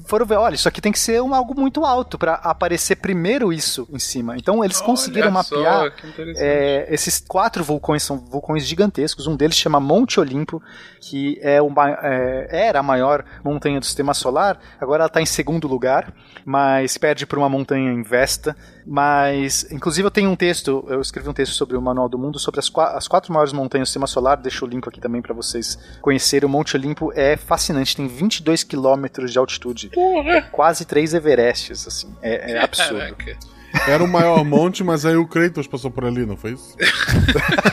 foram 0.10 0.26
ver, 0.26 0.38
olha, 0.38 0.56
isso 0.56 0.68
aqui 0.68 0.82
tem 0.82 0.92
que 0.92 1.00
ser 1.00 1.22
um, 1.22 1.36
algo 1.36 1.54
muito 1.54 1.86
alto 1.86 2.18
para 2.18 2.34
aparecer 2.34 2.96
primeiro 2.96 3.54
isso 3.54 3.88
em 3.92 4.00
cima. 4.00 4.36
Então 4.38 4.64
eles 4.64 4.82
conseguiram 4.82 5.30
mapear 5.30 5.94
é, 6.36 6.88
esses 6.90 7.24
quatro 7.26 7.64
vulcões 7.64 8.02
são 8.02 8.18
vulcões 8.18 8.66
gigantescos. 8.66 9.28
Um 9.28 9.36
deles 9.36 9.56
chama 9.56 9.80
Monte 9.80 10.20
Olimpo, 10.20 10.62
que 11.00 11.40
é 11.42 11.62
uma, 11.62 11.89
é, 12.02 12.68
era 12.68 12.80
a 12.80 12.84
maior 12.84 13.24
montanha 13.44 13.80
do 13.80 13.86
sistema 13.86 14.14
solar. 14.14 14.60
Agora 14.80 15.04
ela 15.04 15.08
está 15.08 15.22
em 15.22 15.26
segundo 15.26 15.68
lugar, 15.68 16.14
mas 16.46 16.98
perde 16.98 17.26
por 17.26 17.38
uma 17.38 17.50
montanha 17.50 17.92
em 17.92 18.02
Vesta. 18.02 18.56
Mas, 18.86 19.72
inclusive, 19.72 20.08
eu 20.08 20.12
tenho 20.12 20.30
um 20.30 20.36
texto, 20.36 20.86
eu 20.90 21.00
escrevi 21.00 21.30
um 21.30 21.34
texto 21.34 21.54
sobre 21.54 21.78
o 21.78 21.82
Manual 21.82 22.10
do 22.10 22.18
Mundo, 22.18 22.40
sobre 22.40 22.60
as, 22.60 22.72
as 22.96 23.08
quatro 23.08 23.32
maiores 23.32 23.54
montanhas 23.54 23.88
do 23.88 23.90
sistema 23.90 24.08
solar. 24.08 24.38
Deixo 24.38 24.66
o 24.66 24.68
link 24.68 24.88
aqui 24.88 25.00
também 25.00 25.22
para 25.22 25.34
vocês 25.34 25.78
conhecerem. 26.02 26.48
O 26.48 26.50
Monte 26.50 26.76
Olimpo 26.76 27.12
é 27.16 27.38
fascinante, 27.38 27.96
tem 27.96 28.08
22 28.08 28.64
quilômetros 28.64 29.32
de 29.32 29.38
altitude. 29.38 29.92
É 29.96 30.42
quase 30.42 30.86
três 30.86 31.14
Everestes, 31.14 31.88
assim. 31.88 32.16
É, 32.22 32.54
é 32.54 32.64
absurdo. 32.64 33.00
Caraca. 33.00 33.59
Era 33.88 34.04
o 34.04 34.08
maior 34.08 34.44
monte, 34.44 34.84
mas 34.84 35.06
aí 35.06 35.16
o 35.16 35.28
Kratos 35.28 35.68
passou 35.68 35.92
por 35.92 36.06
ali, 36.06 36.26
não 36.26 36.36
foi 36.36 36.54
isso? 36.54 36.76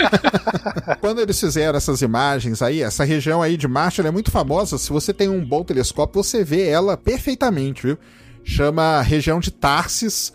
Quando 1.01 1.21
eles 1.21 1.39
fizeram 1.39 1.77
essas 1.77 2.03
imagens 2.03 2.63
aí, 2.63 2.83
essa 2.83 3.05
região 3.05 3.43
aí 3.43 3.57
de 3.57 3.67
Marte 3.67 4.01
é 4.01 4.11
muito 4.11 4.31
famosa. 4.31 4.79
Se 4.79 4.91
você 4.91 5.13
tem 5.13 5.29
um 5.29 5.45
bom 5.45 5.65
telescópio, 5.65 6.23
você 6.23 6.45
vê 6.45 6.69
ela 6.69 6.97
perfeitamente, 6.97 7.87
viu? 7.87 7.99
Chama 8.45 9.01
região 9.03 9.41
de 9.41 9.51
Tarsis. 9.51 10.33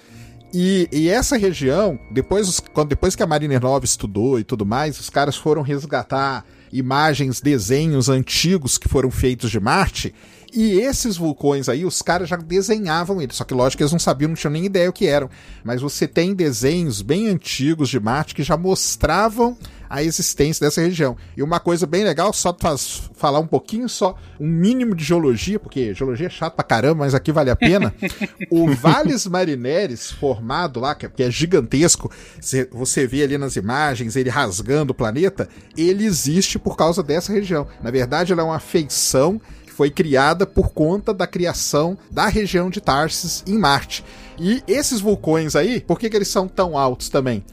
E, 0.54 0.90
e, 0.92 1.10
essa 1.10 1.38
região, 1.38 1.98
depois, 2.12 2.60
quando, 2.74 2.90
depois 2.90 3.16
que 3.16 3.24
a 3.24 3.28
Mariner 3.28 3.62
9 3.62 3.86
estudou 3.86 4.38
e 4.38 4.44
tudo 4.44 4.66
mais, 4.66 5.00
os 5.00 5.10
caras 5.10 5.38
foram 5.38 5.62
resgatar 5.62 6.44
imagens, 6.74 7.40
desenhos 7.40 8.10
antigos 8.10 8.78
que 8.78 8.90
foram 8.90 9.10
feitos 9.10 9.50
de 9.50 9.60
Marte 9.60 10.14
e 10.54 10.80
esses 10.80 11.18
vulcões 11.18 11.70
aí, 11.70 11.86
os 11.86 12.02
caras 12.02 12.30
já 12.30 12.36
desenhavam 12.36 13.22
eles. 13.22 13.36
Só 13.36 13.44
que, 13.44 13.54
lógico, 13.54 13.82
eles 13.82 13.92
não 13.92 14.00
sabiam, 14.00 14.30
não 14.30 14.36
tinham 14.36 14.52
nem 14.52 14.66
ideia 14.66 14.90
o 14.90 14.94
que 14.94 15.08
eram. 15.08 15.30
Mas 15.64 15.82
você 15.82 16.08
tem 16.08 16.34
desenhos 16.34 17.02
bem 17.02 17.28
antigos 17.28 17.90
de 17.90 18.00
Marte 18.00 18.36
que 18.36 18.44
já 18.44 18.58
mostravam 18.58 19.58
a 19.92 20.02
existência 20.02 20.66
dessa 20.66 20.80
região. 20.80 21.18
E 21.36 21.44
uma 21.44 21.60
coisa 21.60 21.86
bem 21.86 22.06
legal, 22.06 22.32
só 22.32 22.56
faz, 22.58 23.10
falar 23.14 23.40
um 23.40 23.46
pouquinho 23.46 23.90
só, 23.90 24.16
um 24.40 24.48
mínimo 24.48 24.96
de 24.96 25.04
geologia, 25.04 25.60
porque 25.60 25.94
geologia 25.94 26.28
é 26.28 26.30
chato 26.30 26.56
pra 26.56 26.64
caramba, 26.64 27.04
mas 27.04 27.14
aqui 27.14 27.30
vale 27.30 27.50
a 27.50 27.58
pena. 27.58 27.94
o 28.50 28.74
Vales 28.74 29.28
Marineres, 29.28 30.10
formado 30.10 30.80
lá, 30.80 30.96
que 30.96 31.22
é 31.22 31.30
gigantesco, 31.30 32.10
você 32.72 33.06
vê 33.06 33.24
ali 33.24 33.38
nas 33.38 33.58
imagens 33.58 34.16
ele 34.16 34.30
rasgando 34.30 34.94
o 34.94 34.96
planeta, 34.96 35.50
ele 35.76 36.06
existe 36.06 36.58
por 36.58 36.78
causa 36.78 37.04
dessa 37.04 37.34
região. 37.34 37.68
Na 37.84 37.92
verdade, 37.92 38.32
ela 38.32 38.42
é 38.42 38.46
uma 38.46 38.60
feição 38.60 39.42
foi 39.82 39.90
criada 39.90 40.46
por 40.46 40.70
conta 40.70 41.12
da 41.12 41.26
criação 41.26 41.98
da 42.12 42.28
região 42.28 42.70
de 42.70 42.80
Tarsis 42.80 43.44
em 43.48 43.58
Marte. 43.58 44.06
E 44.38 44.62
esses 44.68 45.02
vulcões 45.02 45.56
aí, 45.56 45.82
por 45.82 45.98
que, 45.98 46.08
que 46.08 46.16
eles 46.16 46.28
são 46.28 46.48
tão 46.48 46.78
altos 46.78 47.10
também? 47.10 47.44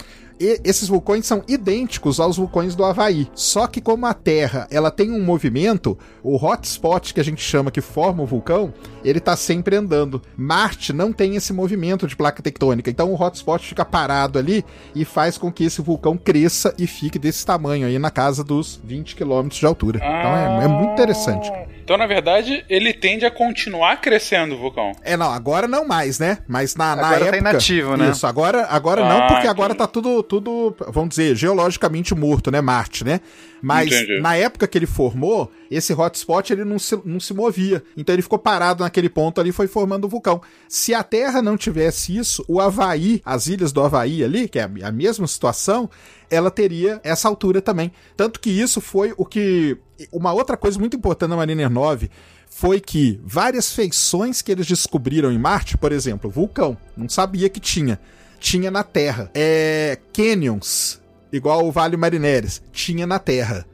E 0.40 0.60
esses 0.64 0.88
vulcões 0.88 1.26
são 1.26 1.42
idênticos 1.48 2.20
aos 2.20 2.36
vulcões 2.36 2.74
do 2.74 2.84
Havaí. 2.84 3.28
Só 3.34 3.66
que 3.66 3.80
como 3.80 4.06
a 4.06 4.14
Terra 4.14 4.66
ela 4.70 4.90
tem 4.90 5.10
um 5.10 5.22
movimento, 5.22 5.98
o 6.22 6.36
hotspot 6.36 7.12
que 7.12 7.20
a 7.20 7.24
gente 7.24 7.42
chama 7.42 7.70
que 7.70 7.80
forma 7.80 8.22
o 8.22 8.26
vulcão, 8.26 8.72
ele 9.04 9.18
está 9.18 9.36
sempre 9.36 9.76
andando. 9.76 10.22
Marte 10.36 10.92
não 10.92 11.12
tem 11.12 11.36
esse 11.36 11.52
movimento 11.52 12.06
de 12.06 12.16
placa 12.16 12.42
tectônica, 12.42 12.90
então 12.90 13.12
o 13.12 13.20
hotspot 13.20 13.66
fica 13.66 13.84
parado 13.84 14.38
ali 14.38 14.64
e 14.94 15.04
faz 15.04 15.36
com 15.36 15.50
que 15.50 15.64
esse 15.64 15.82
vulcão 15.82 16.16
cresça 16.16 16.74
e 16.78 16.86
fique 16.86 17.18
desse 17.18 17.44
tamanho 17.44 17.86
aí 17.86 17.98
na 17.98 18.10
casa 18.10 18.44
dos 18.44 18.80
20 18.84 19.16
km 19.16 19.48
de 19.48 19.66
altura. 19.66 20.00
Ah, 20.02 20.18
então 20.18 20.36
é, 20.36 20.64
é, 20.64 20.68
muito 20.68 20.92
interessante. 20.92 21.50
Então, 21.82 21.96
na 21.96 22.06
verdade, 22.06 22.64
ele 22.68 22.92
tende 22.92 23.24
a 23.24 23.30
continuar 23.30 23.96
crescendo 24.02 24.54
o 24.54 24.58
vulcão. 24.58 24.92
É, 25.02 25.16
não, 25.16 25.32
agora 25.32 25.66
não 25.66 25.86
mais, 25.86 26.18
né? 26.18 26.38
Mas 26.46 26.76
na, 26.76 26.94
na 26.94 27.06
agora 27.06 27.18
tá 27.18 27.26
época... 27.26 27.42
Tá 27.42 27.50
inativo, 27.50 27.96
né? 27.96 28.10
Isso, 28.10 28.26
agora, 28.26 28.66
agora 28.68 29.02
ah, 29.02 29.08
não, 29.08 29.26
porque 29.26 29.46
agora 29.46 29.74
tá 29.74 29.86
tudo 29.86 30.22
tudo, 30.28 30.76
vamos 30.88 31.10
dizer, 31.10 31.34
geologicamente 31.34 32.14
morto, 32.14 32.50
né? 32.50 32.60
Marte, 32.60 33.04
né? 33.04 33.20
Mas 33.60 33.88
Entendi. 33.88 34.20
na 34.20 34.36
época 34.36 34.68
que 34.68 34.78
ele 34.78 34.86
formou, 34.86 35.50
esse 35.70 35.92
hotspot 35.92 36.52
ele 36.52 36.64
não 36.64 36.78
se, 36.78 37.00
não 37.04 37.18
se 37.18 37.34
movia. 37.34 37.82
Então 37.96 38.14
ele 38.14 38.22
ficou 38.22 38.38
parado 38.38 38.84
naquele 38.84 39.08
ponto 39.08 39.40
ali 39.40 39.50
e 39.50 39.52
foi 39.52 39.66
formando 39.66 40.04
o 40.04 40.08
vulcão. 40.08 40.40
Se 40.68 40.94
a 40.94 41.02
Terra 41.02 41.42
não 41.42 41.56
tivesse 41.56 42.16
isso, 42.16 42.44
o 42.46 42.60
Havaí, 42.60 43.20
as 43.24 43.46
ilhas 43.46 43.72
do 43.72 43.82
Havaí 43.82 44.22
ali, 44.22 44.48
que 44.48 44.58
é 44.58 44.70
a 44.82 44.92
mesma 44.92 45.26
situação, 45.26 45.90
ela 46.30 46.50
teria 46.50 47.00
essa 47.02 47.26
altura 47.26 47.60
também. 47.60 47.90
Tanto 48.16 48.38
que 48.38 48.50
isso 48.50 48.80
foi 48.80 49.12
o 49.16 49.24
que. 49.24 49.76
Uma 50.12 50.32
outra 50.32 50.56
coisa 50.56 50.78
muito 50.78 50.96
importante 50.96 51.30
na 51.30 51.36
Mariner 51.36 51.68
9 51.70 52.10
foi 52.48 52.80
que 52.80 53.20
várias 53.24 53.72
feições 53.72 54.40
que 54.42 54.52
eles 54.52 54.66
descobriram 54.66 55.32
em 55.32 55.38
Marte, 55.38 55.76
por 55.76 55.92
exemplo, 55.92 56.30
vulcão, 56.30 56.76
não 56.96 57.08
sabia 57.08 57.48
que 57.48 57.60
tinha 57.60 57.98
tinha 58.38 58.70
na 58.70 58.82
Terra. 58.82 59.30
É, 59.34 59.98
canyons, 60.12 61.00
igual 61.32 61.66
o 61.66 61.72
Vale 61.72 61.96
Marineres, 61.96 62.62
tinha 62.72 63.06
na 63.06 63.18
Terra. 63.18 63.66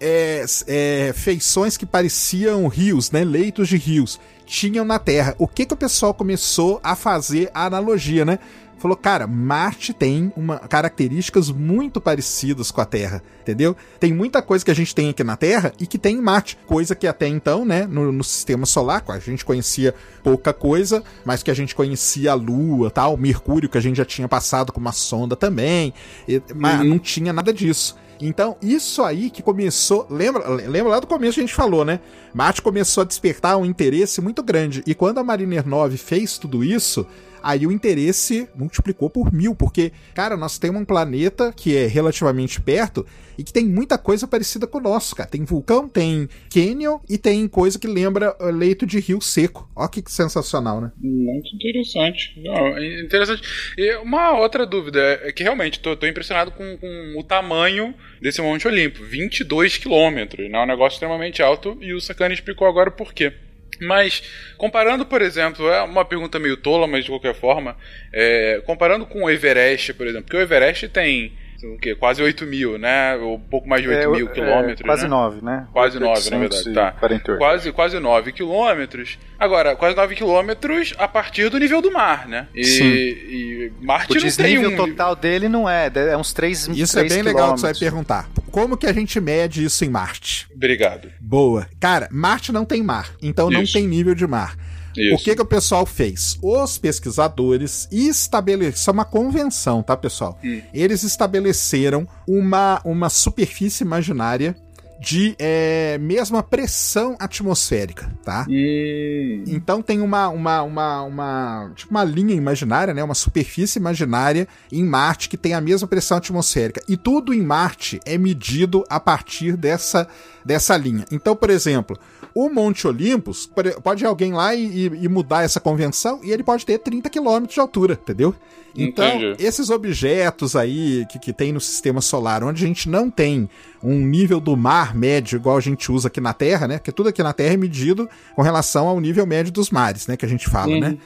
É, 0.00 0.44
é, 0.66 1.12
feições 1.14 1.76
que 1.76 1.86
pareciam 1.86 2.66
rios, 2.66 3.12
né? 3.12 3.22
Leitos 3.22 3.68
de 3.68 3.76
rios, 3.76 4.18
tinham 4.44 4.84
na 4.84 4.98
Terra. 4.98 5.34
O 5.38 5.46
que 5.46 5.64
que 5.64 5.74
o 5.74 5.76
pessoal 5.76 6.12
começou 6.12 6.80
a 6.82 6.96
fazer 6.96 7.50
a 7.54 7.66
analogia, 7.66 8.24
né? 8.24 8.38
Falou, 8.82 8.96
cara, 8.96 9.26
Marte 9.26 9.92
tem 9.92 10.32
uma, 10.36 10.58
características 10.58 11.50
muito 11.50 12.00
parecidas 12.00 12.70
com 12.70 12.80
a 12.80 12.84
Terra, 12.84 13.22
entendeu? 13.40 13.76
Tem 14.00 14.12
muita 14.12 14.42
coisa 14.42 14.64
que 14.64 14.70
a 14.70 14.74
gente 14.74 14.94
tem 14.94 15.08
aqui 15.08 15.22
na 15.22 15.36
Terra 15.36 15.72
e 15.78 15.86
que 15.86 15.96
tem 15.96 16.16
em 16.16 16.20
Marte, 16.20 16.58
coisa 16.66 16.94
que 16.94 17.06
até 17.06 17.28
então, 17.28 17.64
né, 17.64 17.86
no, 17.86 18.10
no 18.10 18.24
sistema 18.24 18.66
solar, 18.66 19.04
a 19.08 19.18
gente 19.18 19.44
conhecia 19.44 19.94
pouca 20.22 20.52
coisa, 20.52 21.02
mas 21.24 21.42
que 21.42 21.50
a 21.50 21.54
gente 21.54 21.74
conhecia 21.74 22.32
a 22.32 22.34
Lua, 22.34 22.90
tal, 22.90 23.16
Mercúrio, 23.16 23.68
que 23.68 23.78
a 23.78 23.80
gente 23.80 23.96
já 23.96 24.04
tinha 24.04 24.28
passado 24.28 24.72
com 24.72 24.80
uma 24.80 24.92
sonda 24.92 25.36
também, 25.36 25.94
e, 26.26 26.42
mas 26.54 26.80
uhum. 26.80 26.88
não 26.88 26.98
tinha 26.98 27.32
nada 27.32 27.52
disso. 27.52 27.96
Então, 28.20 28.56
isso 28.62 29.02
aí 29.02 29.30
que 29.30 29.42
começou. 29.42 30.06
Lembra, 30.08 30.48
lembra 30.48 30.92
lá 30.92 31.00
do 31.00 31.08
começo 31.08 31.40
a 31.40 31.42
gente 31.42 31.54
falou, 31.54 31.84
né? 31.84 31.98
Marte 32.32 32.62
começou 32.62 33.02
a 33.02 33.04
despertar 33.04 33.56
um 33.56 33.64
interesse 33.64 34.20
muito 34.20 34.44
grande. 34.44 34.82
E 34.86 34.94
quando 34.94 35.18
a 35.18 35.24
Mariner 35.24 35.66
9 35.66 35.96
fez 35.96 36.38
tudo 36.38 36.62
isso, 36.62 37.04
aí 37.42 37.66
o 37.66 37.72
interesse 37.72 38.48
multiplicou 38.54 39.10
por 39.10 39.32
mil, 39.32 39.54
porque, 39.54 39.92
cara, 40.14 40.36
nós 40.36 40.58
temos 40.58 40.80
um 40.80 40.84
planeta 40.84 41.52
que 41.52 41.76
é 41.76 41.86
relativamente 41.86 42.60
perto 42.60 43.06
e 43.36 43.42
que 43.42 43.52
tem 43.52 43.64
muita 43.64 43.98
coisa 43.98 44.26
parecida 44.26 44.66
com 44.66 44.78
o 44.78 44.80
nosso, 44.80 45.16
cara. 45.16 45.28
Tem 45.28 45.44
vulcão, 45.44 45.88
tem 45.88 46.28
canyon 46.52 46.98
e 47.08 47.18
tem 47.18 47.46
coisa 47.48 47.78
que 47.78 47.86
lembra 47.86 48.36
uh, 48.40 48.50
leito 48.50 48.86
de 48.86 49.00
rio 49.00 49.20
seco. 49.20 49.70
Ó 49.74 49.86
que 49.88 50.02
sensacional, 50.06 50.80
né? 50.80 50.92
Muito 51.00 51.54
interessante. 51.54 52.34
Não, 52.36 52.78
interessante. 52.78 53.42
E 53.76 53.96
uma 53.96 54.38
outra 54.38 54.66
dúvida 54.66 55.00
é 55.22 55.32
que 55.32 55.42
realmente 55.42 55.80
tô, 55.80 55.96
tô 55.96 56.06
impressionado 56.06 56.50
com, 56.52 56.76
com, 56.78 57.14
o 57.18 57.22
tamanho 57.22 57.94
desse 58.20 58.40
Monte 58.40 58.68
Olimpo. 58.68 59.02
22 59.04 59.78
quilômetros, 59.78 60.50
né? 60.50 60.58
É 60.58 60.62
um 60.62 60.66
negócio 60.66 60.96
extremamente 60.96 61.42
alto 61.42 61.76
e 61.80 61.92
o 61.92 62.00
Sakane 62.00 62.34
explicou 62.34 62.66
agora 62.66 62.90
o 62.90 62.92
porquê. 62.92 63.32
Mas, 63.80 64.22
comparando, 64.56 65.04
por 65.04 65.22
exemplo, 65.22 65.68
é 65.68 65.82
uma 65.82 66.04
pergunta 66.04 66.38
meio 66.38 66.56
tola, 66.56 66.86
mas 66.86 67.04
de 67.04 67.10
qualquer 67.10 67.34
forma, 67.34 67.76
é, 68.12 68.62
comparando 68.64 69.06
com 69.06 69.24
o 69.24 69.30
Everest, 69.30 69.94
por 69.94 70.06
exemplo, 70.06 70.24
porque 70.24 70.36
o 70.36 70.40
Everest 70.40 70.88
tem 70.88 71.32
o 71.64 71.78
quê? 71.78 71.94
Quase 71.94 72.22
8 72.22 72.46
mil, 72.46 72.78
né? 72.78 73.16
Ou 73.16 73.36
um 73.36 73.40
pouco 73.40 73.68
mais 73.68 73.82
de 73.82 73.88
8 73.88 73.98
É, 74.00 74.06
mil 74.06 74.26
é, 74.28 74.30
quilômetros. 74.32 74.82
quase 74.86 75.02
né? 75.04 75.08
9, 75.08 75.44
né? 75.44 75.66
Quase 75.72 75.98
9, 75.98 76.30
na 76.30 76.38
verdade. 76.38 76.72
Tá. 76.72 76.94
848. 77.02 77.38
Quase, 77.38 77.72
quase 77.72 77.98
9 77.98 78.32
quilômetros. 78.32 79.18
Agora, 79.38 79.74
quase 79.76 79.96
9 79.96 80.14
quilômetros 80.14 80.94
a 80.98 81.06
partir 81.08 81.48
do 81.48 81.58
nível 81.58 81.80
do 81.82 81.90
mar, 81.92 82.26
né? 82.28 82.48
E, 82.54 82.64
Sim. 82.64 82.84
e 82.84 83.72
Marte 83.80 84.12
O 84.12 84.14
não 84.14 84.20
tem 84.20 84.28
desnível 84.30 84.70
um. 84.70 84.76
total 84.76 85.16
dele 85.16 85.48
não 85.48 85.68
é, 85.68 85.90
é 85.94 86.16
uns 86.16 86.32
3 86.32 86.68
Isso 86.68 86.98
é 86.98 87.04
bem 87.04 87.22
legal 87.22 87.54
que 87.54 87.60
você 87.60 87.66
vai 87.66 87.74
perguntar. 87.74 88.28
Como 88.50 88.76
que 88.76 88.86
a 88.86 88.92
gente 88.92 89.18
mede 89.20 89.64
isso 89.64 89.84
em 89.84 89.88
Marte? 89.88 90.46
Obrigado. 90.54 91.08
Boa. 91.20 91.66
Cara, 91.80 92.08
Marte 92.10 92.52
não 92.52 92.64
tem 92.64 92.82
mar, 92.82 93.10
então 93.22 93.50
não 93.50 93.62
Isso. 93.62 93.72
tem 93.72 93.86
nível 93.86 94.14
de 94.14 94.26
mar. 94.26 94.54
Isso. 94.96 95.14
O 95.14 95.18
que, 95.18 95.34
que 95.34 95.42
o 95.42 95.46
pessoal 95.46 95.86
fez? 95.86 96.38
Os 96.42 96.78
pesquisadores 96.78 97.88
estabeleceram. 97.90 98.74
Isso 98.74 98.90
é 98.90 98.92
uma 98.92 99.04
convenção, 99.04 99.82
tá, 99.82 99.96
pessoal? 99.96 100.38
Hum. 100.44 100.60
Eles 100.72 101.02
estabeleceram 101.02 102.06
uma, 102.26 102.80
uma 102.84 103.08
superfície 103.08 103.84
imaginária 103.84 104.56
de 105.02 105.34
é, 105.36 105.98
mesma 105.98 106.44
pressão 106.44 107.16
atmosférica, 107.18 108.08
tá? 108.24 108.46
Hum. 108.48 109.42
Então 109.48 109.82
tem 109.82 110.00
uma, 110.00 110.28
uma, 110.28 110.62
uma, 110.62 111.02
uma, 111.02 111.72
tipo 111.74 111.90
uma 111.90 112.04
linha 112.04 112.34
imaginária, 112.34 112.94
né? 112.94 113.02
Uma 113.02 113.14
superfície 113.14 113.80
imaginária 113.80 114.46
em 114.70 114.84
Marte 114.84 115.28
que 115.28 115.36
tem 115.36 115.54
a 115.54 115.60
mesma 115.60 115.88
pressão 115.88 116.18
atmosférica. 116.18 116.80
E 116.88 116.96
tudo 116.96 117.34
em 117.34 117.42
Marte 117.42 117.98
é 118.06 118.16
medido 118.16 118.84
a 118.88 119.00
partir 119.00 119.56
dessa, 119.56 120.06
dessa 120.44 120.76
linha. 120.76 121.04
Então, 121.10 121.34
por 121.34 121.50
exemplo, 121.50 121.98
o 122.34 122.48
Monte 122.48 122.86
Olympus, 122.86 123.46
pode- 123.46 123.80
pode 123.82 124.04
alguém 124.04 124.32
lá 124.32 124.54
e, 124.54 124.86
e- 124.86 125.08
mudar 125.08 125.42
essa 125.44 125.60
convenção 125.60 126.20
e 126.22 126.30
ele 126.30 126.42
pode 126.42 126.64
ter 126.66 126.78
30 126.78 127.08
quilômetros 127.10 127.54
de 127.54 127.60
altura, 127.60 127.94
entendeu? 128.00 128.34
Então, 128.74 129.06
Entendi. 129.06 129.44
esses 129.44 129.68
objetos 129.68 130.56
aí 130.56 131.04
que, 131.10 131.18
que 131.18 131.32
tem 131.32 131.52
no 131.52 131.60
sistema 131.60 132.00
solar, 132.00 132.42
onde 132.42 132.64
a 132.64 132.66
gente 132.66 132.88
não 132.88 133.10
tem 133.10 133.46
um 133.82 133.98
nível 133.98 134.40
do 134.40 134.56
mar 134.56 134.94
médio 134.94 135.36
igual 135.36 135.58
a 135.58 135.60
gente 135.60 135.92
usa 135.92 136.08
aqui 136.08 136.22
na 136.22 136.32
Terra, 136.32 136.66
né? 136.66 136.78
Porque 136.78 136.90
tudo 136.90 137.10
aqui 137.10 137.22
na 137.22 137.34
Terra 137.34 137.52
é 137.52 137.56
medido 137.58 138.08
com 138.34 138.40
relação 138.40 138.88
ao 138.88 138.98
nível 138.98 139.26
médio 139.26 139.52
dos 139.52 139.68
mares, 139.70 140.06
né? 140.06 140.16
Que 140.16 140.24
a 140.24 140.28
gente 140.28 140.48
fala, 140.48 140.78
né? 140.80 140.96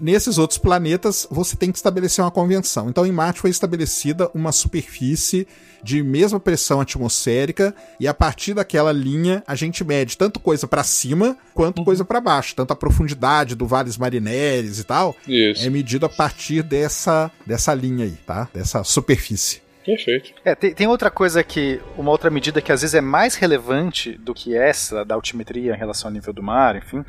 Nesses 0.00 0.38
outros 0.38 0.58
planetas, 0.58 1.26
você 1.30 1.56
tem 1.56 1.70
que 1.70 1.78
estabelecer 1.78 2.24
uma 2.24 2.30
convenção. 2.30 2.88
Então, 2.88 3.06
em 3.06 3.12
Marte 3.12 3.40
foi 3.40 3.50
estabelecida 3.50 4.30
uma 4.34 4.52
superfície 4.52 5.46
de 5.82 6.02
mesma 6.02 6.38
pressão 6.38 6.80
atmosférica 6.80 7.74
e 7.98 8.06
a 8.06 8.14
partir 8.14 8.54
daquela 8.54 8.92
linha 8.92 9.42
a 9.46 9.54
gente 9.54 9.82
mede 9.82 10.16
tanto 10.16 10.38
coisa 10.38 10.66
para 10.66 10.84
cima 10.84 11.36
quanto 11.54 11.84
coisa 11.84 12.04
para 12.04 12.20
baixo, 12.20 12.54
tanto 12.54 12.72
a 12.72 12.76
profundidade 12.76 13.54
do 13.56 13.66
Vales 13.66 13.96
Marineris 13.96 14.78
e 14.78 14.84
tal, 14.84 15.16
Isso. 15.26 15.66
é 15.66 15.70
medido 15.70 16.06
a 16.06 16.08
partir 16.08 16.62
dessa 16.62 17.30
dessa 17.44 17.74
linha 17.74 18.04
aí, 18.04 18.16
tá? 18.24 18.48
Dessa 18.54 18.84
superfície. 18.84 19.61
Perfeito. 19.84 20.32
É, 20.44 20.54
tem, 20.54 20.72
tem 20.74 20.86
outra 20.86 21.10
coisa 21.10 21.42
que, 21.42 21.80
uma 21.96 22.10
outra 22.10 22.30
medida 22.30 22.60
que 22.60 22.72
às 22.72 22.80
vezes 22.82 22.94
é 22.94 23.00
mais 23.00 23.34
relevante 23.34 24.12
do 24.12 24.32
que 24.32 24.56
essa, 24.56 25.04
da 25.04 25.14
altimetria 25.14 25.74
em 25.74 25.78
relação 25.78 26.08
ao 26.08 26.12
nível 26.12 26.32
do 26.32 26.42
mar, 26.42 26.76
enfim, 26.76 27.04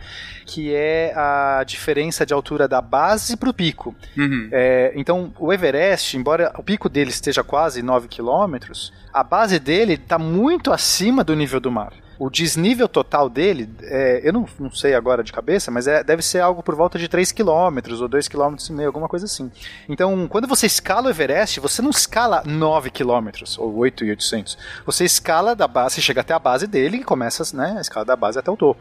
que 0.45 0.73
é 0.73 1.13
a 1.15 1.63
diferença 1.65 2.25
de 2.25 2.33
altura 2.33 2.67
da 2.67 2.81
base 2.81 3.37
para 3.37 3.49
o 3.49 3.53
pico. 3.53 3.95
Uhum. 4.17 4.49
É, 4.51 4.91
então, 4.95 5.33
o 5.39 5.53
Everest, 5.53 6.17
embora 6.17 6.51
o 6.57 6.63
pico 6.63 6.89
dele 6.89 7.09
esteja 7.11 7.43
quase 7.43 7.81
9 7.81 8.07
quilômetros, 8.07 8.91
a 9.13 9.23
base 9.23 9.59
dele 9.59 9.93
está 9.93 10.17
muito 10.17 10.71
acima 10.71 11.23
do 11.23 11.35
nível 11.35 11.59
do 11.59 11.71
mar. 11.71 11.93
O 12.25 12.29
desnível 12.29 12.87
total 12.87 13.29
dele, 13.29 13.69
é, 13.81 14.21
eu 14.23 14.31
não, 14.31 14.45
não 14.57 14.71
sei 14.71 14.93
agora 14.95 15.23
de 15.23 15.33
cabeça, 15.33 15.69
mas 15.69 15.87
é- 15.87 16.03
deve 16.03 16.21
ser 16.21 16.39
algo 16.39 16.63
por 16.63 16.73
volta 16.73 16.97
de 16.97 17.07
3 17.09 17.31
quilômetros 17.33 18.01
ou 18.01 18.07
2 18.07 18.27
quilômetros 18.29 18.69
e 18.69 18.71
meio, 18.73 18.87
alguma 18.87 19.09
coisa 19.09 19.25
assim. 19.25 19.51
Então, 19.89 20.25
quando 20.29 20.47
você 20.47 20.65
escala 20.65 21.07
o 21.07 21.09
Everest, 21.09 21.59
você 21.59 21.81
não 21.81 21.89
escala 21.89 22.41
9 22.45 22.89
quilômetros 22.91 23.57
ou 23.57 23.75
8,800. 23.75 24.57
Você 24.85 25.03
escala 25.03 25.53
da 25.53 25.67
base, 25.67 25.95
você 25.95 26.01
chega 26.01 26.21
até 26.21 26.33
a 26.33 26.39
base 26.39 26.65
dele 26.65 26.97
e 26.97 27.03
começa 27.03 27.43
né, 27.55 27.75
a 27.77 27.81
escala 27.81 28.05
da 28.05 28.15
base 28.15 28.39
até 28.39 28.49
o 28.49 28.55
topo. 28.55 28.79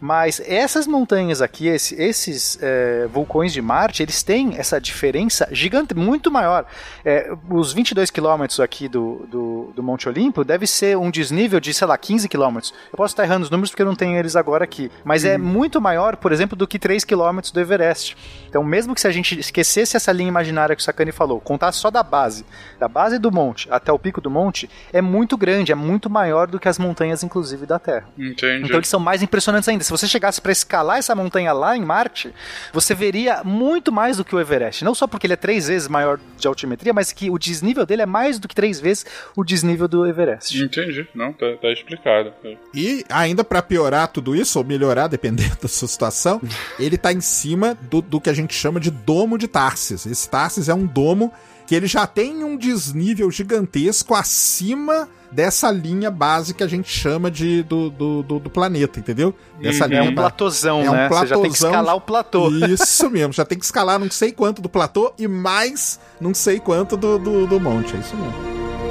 Mas 0.00 0.40
essas 0.44 0.86
montanhas 0.86 1.40
aqui, 1.40 1.68
esse- 1.68 1.94
esses 1.94 2.58
é, 2.60 3.06
vulcões 3.06 3.52
de 3.52 3.62
Marte, 3.62 4.02
eles 4.02 4.22
têm 4.22 4.56
essa 4.58 4.80
diferença 4.80 5.48
gigante, 5.50 5.94
muito 5.94 6.30
maior. 6.30 6.66
É, 7.04 7.32
os 7.48 7.72
22 7.72 8.10
quilômetros 8.10 8.60
aqui 8.60 8.86
do, 8.86 9.26
do, 9.30 9.72
do 9.74 9.82
Monte 9.82 10.08
Olimpo 10.08 10.44
deve 10.44 10.66
ser 10.66 10.98
um 10.98 11.10
desnível 11.10 11.58
de, 11.58 11.72
sei 11.72 11.86
lá, 11.86 11.96
15 11.96 12.28
quilômetros. 12.28 12.74
Eu 12.90 12.96
posso 12.96 13.12
estar 13.12 13.24
errando 13.24 13.44
os 13.44 13.50
números 13.50 13.70
porque 13.70 13.82
eu 13.82 13.86
não 13.86 13.94
tenho 13.94 14.18
eles 14.18 14.36
agora 14.36 14.64
aqui. 14.64 14.90
Mas 15.04 15.24
é 15.24 15.36
muito 15.38 15.80
maior, 15.80 16.16
por 16.16 16.32
exemplo, 16.32 16.56
do 16.56 16.66
que 16.66 16.78
3 16.78 17.04
quilômetros 17.04 17.52
do 17.52 17.60
Everest. 17.60 18.16
Então, 18.48 18.62
mesmo 18.62 18.94
que 18.94 19.00
se 19.00 19.06
a 19.06 19.10
gente 19.10 19.38
esquecesse 19.38 19.96
essa 19.96 20.12
linha 20.12 20.28
imaginária 20.28 20.74
que 20.76 20.82
o 20.82 20.84
Sakane 20.84 21.12
falou, 21.12 21.40
contar 21.40 21.72
só 21.72 21.90
da 21.90 22.02
base, 22.02 22.44
da 22.78 22.88
base 22.88 23.18
do 23.18 23.30
monte 23.30 23.68
até 23.70 23.92
o 23.92 23.98
pico 23.98 24.20
do 24.20 24.30
monte, 24.30 24.68
é 24.92 25.00
muito 25.00 25.36
grande, 25.36 25.72
é 25.72 25.74
muito 25.74 26.10
maior 26.10 26.46
do 26.46 26.58
que 26.58 26.68
as 26.68 26.78
montanhas, 26.78 27.22
inclusive, 27.22 27.66
da 27.66 27.78
Terra. 27.78 28.08
Entendi. 28.18 28.64
Então 28.64 28.76
eles 28.76 28.88
são 28.88 29.00
mais 29.00 29.22
impressionantes 29.22 29.68
ainda. 29.68 29.84
Se 29.84 29.90
você 29.90 30.06
chegasse 30.06 30.40
para 30.40 30.52
escalar 30.52 30.98
essa 30.98 31.14
montanha 31.14 31.52
lá 31.52 31.76
em 31.76 31.82
Marte, 31.82 32.32
você 32.72 32.94
veria 32.94 33.42
muito 33.44 33.90
mais 33.90 34.16
do 34.16 34.24
que 34.24 34.34
o 34.34 34.40
Everest. 34.40 34.84
Não 34.84 34.94
só 34.94 35.06
porque 35.06 35.26
ele 35.26 35.34
é 35.34 35.36
três 35.36 35.68
vezes 35.68 35.88
maior 35.88 36.18
de 36.36 36.46
altimetria, 36.46 36.92
mas 36.92 37.12
que 37.12 37.30
o 37.30 37.38
desnível 37.38 37.86
dele 37.86 38.02
é 38.02 38.06
mais 38.06 38.38
do 38.38 38.48
que 38.48 38.54
três 38.54 38.80
vezes 38.80 39.06
o 39.36 39.44
desnível 39.44 39.88
do 39.88 40.06
Everest. 40.06 40.56
Entendi. 40.58 41.08
Não, 41.14 41.32
tá, 41.32 41.46
tá 41.60 41.68
explicado. 41.70 42.32
E 42.74 43.04
ainda 43.08 43.44
pra 43.44 43.62
piorar 43.62 44.08
tudo 44.08 44.34
isso, 44.34 44.58
ou 44.58 44.64
melhorar, 44.64 45.06
dependendo 45.06 45.56
da 45.60 45.68
sua 45.68 45.88
situação, 45.88 46.40
ele 46.78 46.96
tá 46.96 47.12
em 47.12 47.20
cima 47.20 47.76
do, 47.90 48.00
do 48.00 48.20
que 48.20 48.30
a 48.30 48.34
gente 48.34 48.54
chama 48.54 48.80
de 48.80 48.90
domo 48.90 49.36
de 49.36 49.46
Tarsis. 49.46 50.06
Esse 50.06 50.28
Tarsis 50.28 50.68
é 50.68 50.74
um 50.74 50.86
domo 50.86 51.32
que 51.66 51.74
ele 51.74 51.86
já 51.86 52.06
tem 52.06 52.44
um 52.44 52.56
desnível 52.56 53.30
gigantesco 53.30 54.14
acima 54.14 55.08
dessa 55.30 55.70
linha 55.70 56.10
base 56.10 56.52
que 56.52 56.62
a 56.62 56.66
gente 56.66 56.90
chama 56.90 57.30
de 57.30 57.62
do, 57.62 57.88
do, 57.88 58.22
do, 58.22 58.38
do 58.38 58.50
planeta, 58.50 59.00
entendeu? 59.00 59.34
Dessa 59.58 59.86
é 59.86 59.88
linha 59.88 60.02
um 60.02 60.14
platôzão, 60.14 60.82
é 60.82 60.90
um 60.90 60.92
né? 60.92 61.08
Você 61.08 61.26
já 61.26 61.36
tem 61.36 61.50
que 61.50 61.58
platôzão. 61.58 61.70
escalar 61.70 61.96
o 61.96 62.00
platô. 62.00 62.50
Isso 62.50 63.08
mesmo, 63.10 63.32
já 63.32 63.44
tem 63.44 63.58
que 63.58 63.64
escalar 63.64 63.98
não 63.98 64.10
sei 64.10 64.32
quanto 64.32 64.60
do 64.60 64.68
platô 64.68 65.14
e 65.18 65.26
mais 65.26 65.98
não 66.20 66.34
sei 66.34 66.60
quanto 66.60 66.96
do, 66.96 67.18
do, 67.18 67.46
do 67.46 67.60
monte. 67.60 67.96
É 67.96 68.00
isso 68.00 68.14
mesmo. 68.16 68.81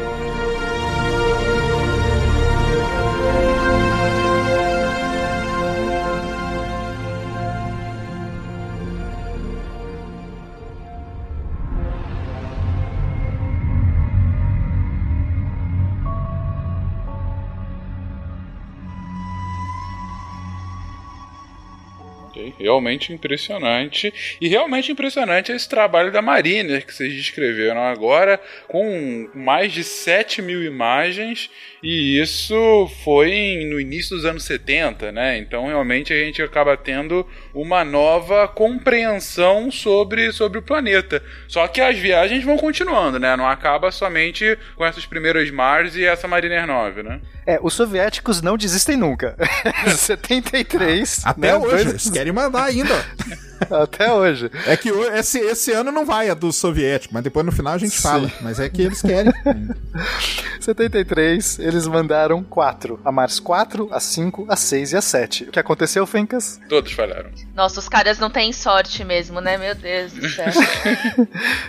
Ok, 22.32 22.53
Realmente 22.57 23.11
impressionante. 23.11 24.13
E 24.39 24.47
realmente 24.47 24.91
impressionante 24.91 25.51
esse 25.51 25.67
trabalho 25.67 26.11
da 26.11 26.21
Mariner 26.21 26.86
que 26.86 26.93
vocês 26.93 27.13
descreveram 27.13 27.82
agora, 27.82 28.39
com 28.67 29.29
mais 29.36 29.73
de 29.73 29.84
7 29.84 30.41
mil 30.41 30.63
imagens, 30.63 31.49
e 31.84 32.19
isso 32.19 32.89
foi 33.03 33.65
no 33.69 33.79
início 33.79 34.15
dos 34.15 34.25
anos 34.25 34.43
70, 34.45 35.11
né? 35.11 35.38
Então 35.38 35.67
realmente 35.67 36.13
a 36.13 36.15
gente 36.15 36.41
acaba 36.41 36.77
tendo 36.77 37.27
uma 37.53 37.84
nova 37.84 38.47
compreensão 38.47 39.69
sobre, 39.69 40.32
sobre 40.32 40.59
o 40.59 40.61
planeta. 40.61 41.21
Só 41.47 41.67
que 41.67 41.82
as 41.82 41.97
viagens 41.97 42.43
vão 42.43 42.57
continuando, 42.57 43.19
né? 43.19 43.36
Não 43.36 43.47
acaba 43.47 43.91
somente 43.91 44.57
com 44.75 44.86
essas 44.86 45.05
primeiras 45.05 45.51
Mars 45.51 45.97
e 45.97 46.05
essa 46.05 46.27
Mariner 46.27 46.65
9, 46.65 47.03
né? 47.03 47.19
É, 47.45 47.59
os 47.61 47.73
soviéticos 47.73 48.41
não 48.41 48.55
desistem 48.57 48.95
nunca. 48.95 49.35
73. 49.97 51.21
Até 51.25 51.39
né, 51.47 51.55
hoje, 51.55 51.69
dois- 51.69 51.87
eles 51.87 52.09
querem 52.09 52.31
mandar 52.31 52.65
ainda. 52.65 52.93
Até 53.69 54.11
hoje. 54.11 54.49
É 54.65 54.75
que 54.75 54.89
esse, 54.89 55.37
esse 55.39 55.71
ano 55.71 55.91
não 55.91 56.03
vai 56.03 56.29
a 56.29 56.33
do 56.33 56.51
soviético, 56.51 57.13
mas 57.13 57.23
depois 57.23 57.45
no 57.45 57.51
final 57.51 57.73
a 57.73 57.77
gente 57.77 57.99
fala. 58.01 58.31
Mas 58.41 58.59
é 58.59 58.67
que 58.67 58.81
eles 58.81 59.01
querem. 59.03 59.31
73, 60.59 61.59
eles 61.59 61.85
mandaram 61.87 62.43
4. 62.43 62.99
A 63.05 63.11
Mars 63.11 63.39
4, 63.39 63.89
a 63.91 63.99
5, 63.99 64.45
a 64.49 64.55
6 64.55 64.91
e 64.93 64.97
a 64.97 65.01
7. 65.01 65.43
O 65.45 65.51
que 65.51 65.59
aconteceu, 65.59 66.05
Fencas? 66.07 66.59
Todos 66.69 66.91
falharam. 66.91 67.29
Nossa, 67.55 67.79
os 67.79 67.87
caras 67.89 68.17
não 68.19 68.29
têm 68.29 68.51
sorte 68.51 69.03
mesmo, 69.03 69.39
né? 69.39 69.57
Meu 69.57 69.75
Deus 69.75 70.11
do 70.11 70.27
céu. 70.29 70.47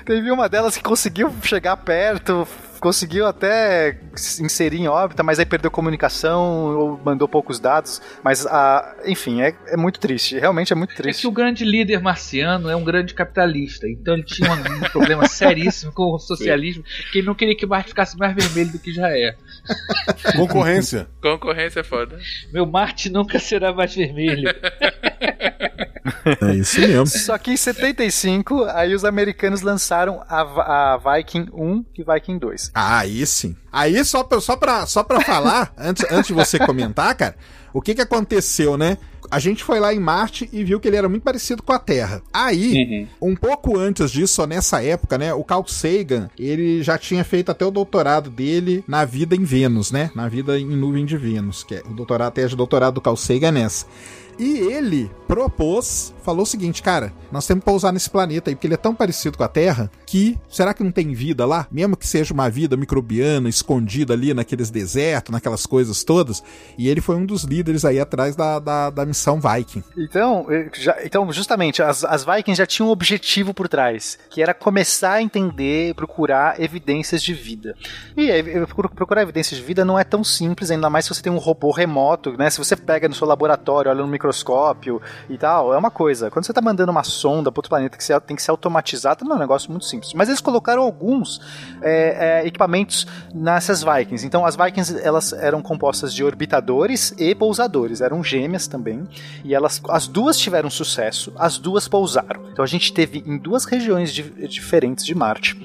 Teve 0.04 0.30
uma 0.30 0.48
delas 0.48 0.76
que 0.76 0.82
conseguiu 0.82 1.32
chegar 1.42 1.76
perto, 1.76 2.46
conseguiu 2.82 3.26
até 3.28 3.96
se 4.16 4.42
inserir 4.42 4.78
em 4.78 4.88
órbita, 4.88 5.22
mas 5.22 5.38
aí 5.38 5.46
perdeu 5.46 5.70
comunicação 5.70 6.76
ou 6.76 7.00
mandou 7.04 7.28
poucos 7.28 7.60
dados. 7.60 8.02
Mas, 8.24 8.44
a, 8.44 8.96
enfim, 9.06 9.40
é, 9.40 9.54
é 9.68 9.76
muito 9.76 10.00
triste. 10.00 10.36
Realmente 10.36 10.72
é 10.72 10.76
muito 10.76 10.92
É 10.94 10.96
triste. 10.96 11.20
que 11.20 11.28
o 11.28 11.30
grande 11.30 11.64
líder 11.64 12.00
marciano 12.00 12.68
é 12.68 12.74
um 12.74 12.82
grande 12.82 13.14
capitalista. 13.14 13.88
Então 13.88 14.14
ele 14.14 14.24
tinha 14.24 14.50
um, 14.50 14.54
um 14.84 14.90
problema 14.90 15.26
seríssimo 15.28 15.92
com 15.92 16.12
o 16.12 16.18
socialismo, 16.18 16.82
que 17.12 17.18
ele 17.18 17.26
não 17.28 17.34
queria 17.36 17.56
que 17.56 17.64
Marte 17.64 17.90
ficasse 17.90 18.18
mais 18.18 18.34
vermelho 18.34 18.72
do 18.72 18.78
que 18.80 18.92
já 18.92 19.08
é. 19.16 19.36
Concorrência. 20.34 21.06
Concorrência 21.22 21.80
é 21.80 21.84
foda. 21.84 22.18
Meu 22.52 22.66
Marte 22.66 23.08
nunca 23.08 23.38
será 23.38 23.72
mais 23.72 23.94
vermelho. 23.94 24.52
É 26.40 26.54
isso 26.54 26.80
mesmo. 26.80 27.06
Só 27.06 27.38
que 27.38 27.52
em 27.52 27.56
75, 27.56 28.64
aí 28.64 28.94
os 28.94 29.04
americanos 29.04 29.62
lançaram 29.62 30.22
a, 30.28 30.94
a 30.94 30.96
Viking 31.16 31.48
1 31.52 31.84
e 31.96 32.04
Viking 32.04 32.38
2. 32.38 32.70
Ah, 32.74 32.98
aí 32.98 33.24
sim. 33.26 33.56
Aí 33.70 34.04
só 34.04 34.24
pra, 34.24 34.40
só 34.40 34.56
pra, 34.56 34.86
só 34.86 35.02
pra 35.02 35.20
falar, 35.20 35.72
antes, 35.78 36.04
antes 36.10 36.26
de 36.26 36.32
você 36.32 36.58
comentar, 36.58 37.14
cara, 37.14 37.36
o 37.72 37.80
que 37.80 37.94
que 37.94 38.02
aconteceu, 38.02 38.76
né? 38.76 38.98
A 39.30 39.38
gente 39.38 39.64
foi 39.64 39.80
lá 39.80 39.94
em 39.94 40.00
Marte 40.00 40.48
e 40.52 40.62
viu 40.62 40.78
que 40.78 40.86
ele 40.86 40.96
era 40.96 41.08
muito 41.08 41.22
parecido 41.22 41.62
com 41.62 41.72
a 41.72 41.78
Terra. 41.78 42.20
Aí, 42.32 43.08
um 43.20 43.34
pouco 43.34 43.78
antes 43.78 44.10
disso, 44.10 44.34
só 44.34 44.46
nessa 44.46 44.82
época, 44.82 45.16
né? 45.16 45.32
O 45.32 45.42
Carl 45.42 45.64
Sagan, 45.66 46.28
ele 46.38 46.82
já 46.82 46.98
tinha 46.98 47.24
feito 47.24 47.50
até 47.50 47.64
o 47.64 47.70
doutorado 47.70 48.28
dele 48.28 48.84
na 48.86 49.06
vida 49.06 49.34
em 49.34 49.44
Vênus, 49.44 49.90
né? 49.90 50.10
Na 50.14 50.28
vida 50.28 50.58
em 50.58 50.66
nuvem 50.66 51.06
de 51.06 51.16
Vênus, 51.16 51.64
que 51.64 51.76
é 51.76 51.82
o 51.88 51.94
doutorado, 51.94 52.28
a 52.28 52.32
tese 52.32 52.50
de 52.50 52.56
doutorado 52.56 52.94
do 52.94 53.00
Carl 53.00 53.16
Sagan 53.16 53.48
é 53.48 53.52
nessa. 53.52 53.86
E 54.42 54.58
ele 54.58 55.08
propôs, 55.28 56.12
falou 56.22 56.42
o 56.42 56.46
seguinte, 56.46 56.82
cara, 56.82 57.10
nós 57.30 57.46
temos 57.46 57.62
que 57.62 57.70
pousar 57.70 57.90
nesse 57.92 58.10
planeta 58.10 58.50
aí, 58.50 58.54
porque 58.54 58.66
ele 58.66 58.74
é 58.74 58.76
tão 58.78 58.94
parecido 58.94 59.38
com 59.38 59.44
a 59.44 59.48
Terra 59.48 59.90
que 60.06 60.36
será 60.48 60.74
que 60.74 60.82
não 60.84 60.90
tem 60.90 61.12
vida 61.14 61.46
lá? 61.46 61.66
Mesmo 61.70 61.96
que 61.96 62.06
seja 62.06 62.34
uma 62.34 62.50
vida 62.50 62.76
microbiana 62.76 63.48
escondida 63.48 64.12
ali 64.12 64.34
naqueles 64.34 64.68
desertos, 64.68 65.32
naquelas 65.32 65.64
coisas 65.64 66.04
todas. 66.04 66.42
E 66.76 66.88
ele 66.88 67.00
foi 67.00 67.16
um 67.16 67.24
dos 67.24 67.44
líderes 67.44 67.84
aí 67.84 67.98
atrás 67.98 68.36
da, 68.36 68.58
da, 68.58 68.90
da 68.90 69.06
missão 69.06 69.40
Viking. 69.40 69.82
Então, 69.96 70.46
eh, 70.50 70.68
já- 70.74 70.98
então 71.04 71.32
justamente, 71.32 71.82
as, 71.82 72.04
as 72.04 72.24
Vikings 72.24 72.58
já 72.58 72.66
tinham 72.66 72.88
um 72.88 72.92
objetivo 72.92 73.54
por 73.54 73.68
trás, 73.68 74.18
que 74.28 74.42
era 74.42 74.52
começar 74.52 75.12
a 75.14 75.22
entender, 75.22 75.94
procurar 75.94 76.60
evidências 76.60 77.22
de 77.22 77.32
vida. 77.32 77.74
E 78.16 78.28
procurar 78.94 79.22
evidências 79.22 79.58
de 79.58 79.64
vida 79.64 79.82
não 79.84 79.98
é 79.98 80.04
tão 80.04 80.22
simples, 80.22 80.70
ainda 80.70 80.90
mais 80.90 81.06
se 81.06 81.14
você 81.14 81.22
tem 81.22 81.32
um 81.32 81.38
robô 81.38 81.70
remoto, 81.70 82.32
né? 82.36 82.50
Se 82.50 82.58
você 82.58 82.76
pega 82.76 83.08
no 83.08 83.14
seu 83.14 83.26
laboratório, 83.26 83.90
olha 83.90 84.02
no 84.02 84.08
microscópio 84.08 84.31
e 85.28 85.36
tal, 85.38 85.72
é 85.72 85.76
uma 85.76 85.90
coisa. 85.90 86.30
Quando 86.30 86.44
você 86.46 86.52
tá 86.52 86.60
mandando 86.60 86.90
uma 86.90 87.04
sonda 87.04 87.50
para 87.50 87.58
outro 87.58 87.70
planeta 87.70 87.96
que 87.96 88.20
tem 88.26 88.36
que 88.36 88.42
ser 88.42 88.50
automatizado, 88.50 89.24
não 89.24 89.32
é 89.32 89.36
um 89.36 89.38
negócio 89.38 89.70
muito 89.70 89.84
simples. 89.84 90.12
Mas 90.14 90.28
eles 90.28 90.40
colocaram 90.40 90.82
alguns 90.82 91.40
é, 91.80 92.40
é, 92.42 92.46
equipamentos 92.46 93.06
nessas 93.34 93.82
Vikings. 93.82 94.26
Então, 94.26 94.44
as 94.44 94.56
Vikings 94.56 95.00
elas 95.02 95.32
eram 95.32 95.62
compostas 95.62 96.12
de 96.14 96.24
orbitadores 96.24 97.14
e 97.18 97.34
pousadores, 97.34 98.00
eram 98.00 98.22
gêmeas 98.22 98.66
também. 98.66 99.06
E 99.44 99.54
elas, 99.54 99.80
as 99.88 100.06
duas 100.06 100.38
tiveram 100.38 100.70
sucesso, 100.70 101.32
as 101.36 101.58
duas 101.58 101.88
pousaram. 101.88 102.42
Então, 102.52 102.64
a 102.64 102.68
gente 102.68 102.92
teve 102.92 103.22
em 103.26 103.38
duas 103.38 103.64
regiões 103.64 104.12
di- 104.12 104.48
diferentes 104.48 105.04
de 105.04 105.14
Marte 105.14 105.56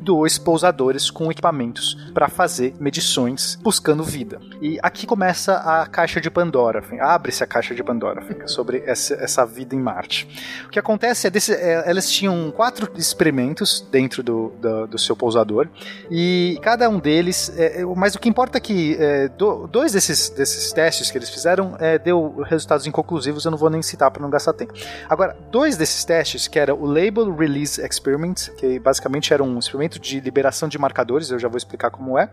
dois 0.00 0.38
pousadores 0.38 1.10
com 1.10 1.30
equipamentos 1.30 1.96
para 2.14 2.28
fazer 2.28 2.74
medições 2.80 3.58
buscando 3.62 4.02
vida. 4.02 4.40
E 4.60 4.78
aqui 4.82 5.06
começa 5.06 5.56
a 5.56 5.86
caixa 5.86 6.20
de 6.20 6.30
Pandora, 6.30 6.82
abre-se 7.00 7.44
a 7.44 7.46
caixa 7.46 7.74
de 7.74 7.82
Pandora 7.82 8.22
sobre 8.48 8.82
essa, 8.86 9.14
essa 9.14 9.44
vida 9.46 9.74
em 9.74 9.78
Marte. 9.78 10.26
O 10.66 10.70
que 10.70 10.78
acontece 10.78 11.26
é, 11.26 11.30
desse, 11.30 11.52
é, 11.52 11.82
elas 11.88 12.10
tinham 12.10 12.50
quatro 12.50 12.90
experimentos 12.96 13.86
dentro 13.90 14.22
do, 14.22 14.52
do, 14.60 14.86
do 14.86 14.98
seu 14.98 15.14
pousador 15.14 15.68
e 16.10 16.58
cada 16.62 16.88
um 16.88 16.98
deles, 16.98 17.52
é, 17.56 17.80
é, 17.80 17.84
mas 17.84 18.14
o 18.14 18.18
que 18.18 18.28
importa 18.28 18.58
é 18.58 18.60
que 18.60 18.96
é, 18.98 19.28
do- 19.28 19.66
dois 19.66 19.92
desses, 19.92 20.30
desses 20.30 20.72
testes 20.72 21.10
que 21.10 21.18
eles 21.18 21.28
fizeram 21.30 21.76
é, 21.78 21.98
deu 21.98 22.42
resultados 22.42 22.86
inconclusivos, 22.86 23.44
eu 23.44 23.50
não 23.50 23.58
vou 23.58 23.70
nem 23.70 23.82
citar 23.82 24.10
para 24.10 24.22
não 24.22 24.30
gastar 24.30 24.52
tempo. 24.52 24.72
Agora, 25.08 25.36
dois 25.50 25.76
desses 25.76 26.04
testes, 26.04 26.48
que 26.48 26.58
era 26.58 26.74
o 26.74 26.86
Label 26.86 27.34
Release 27.34 27.80
Experiment, 27.80 28.50
que 28.56 28.78
basicamente 28.78 29.32
era 29.32 29.42
um 29.42 29.58
experimento 29.58 29.89
de 29.98 30.20
liberação 30.20 30.68
de 30.68 30.78
marcadores, 30.78 31.30
eu 31.30 31.38
já 31.38 31.48
vou 31.48 31.56
explicar 31.56 31.90
como 31.90 32.18
é. 32.18 32.30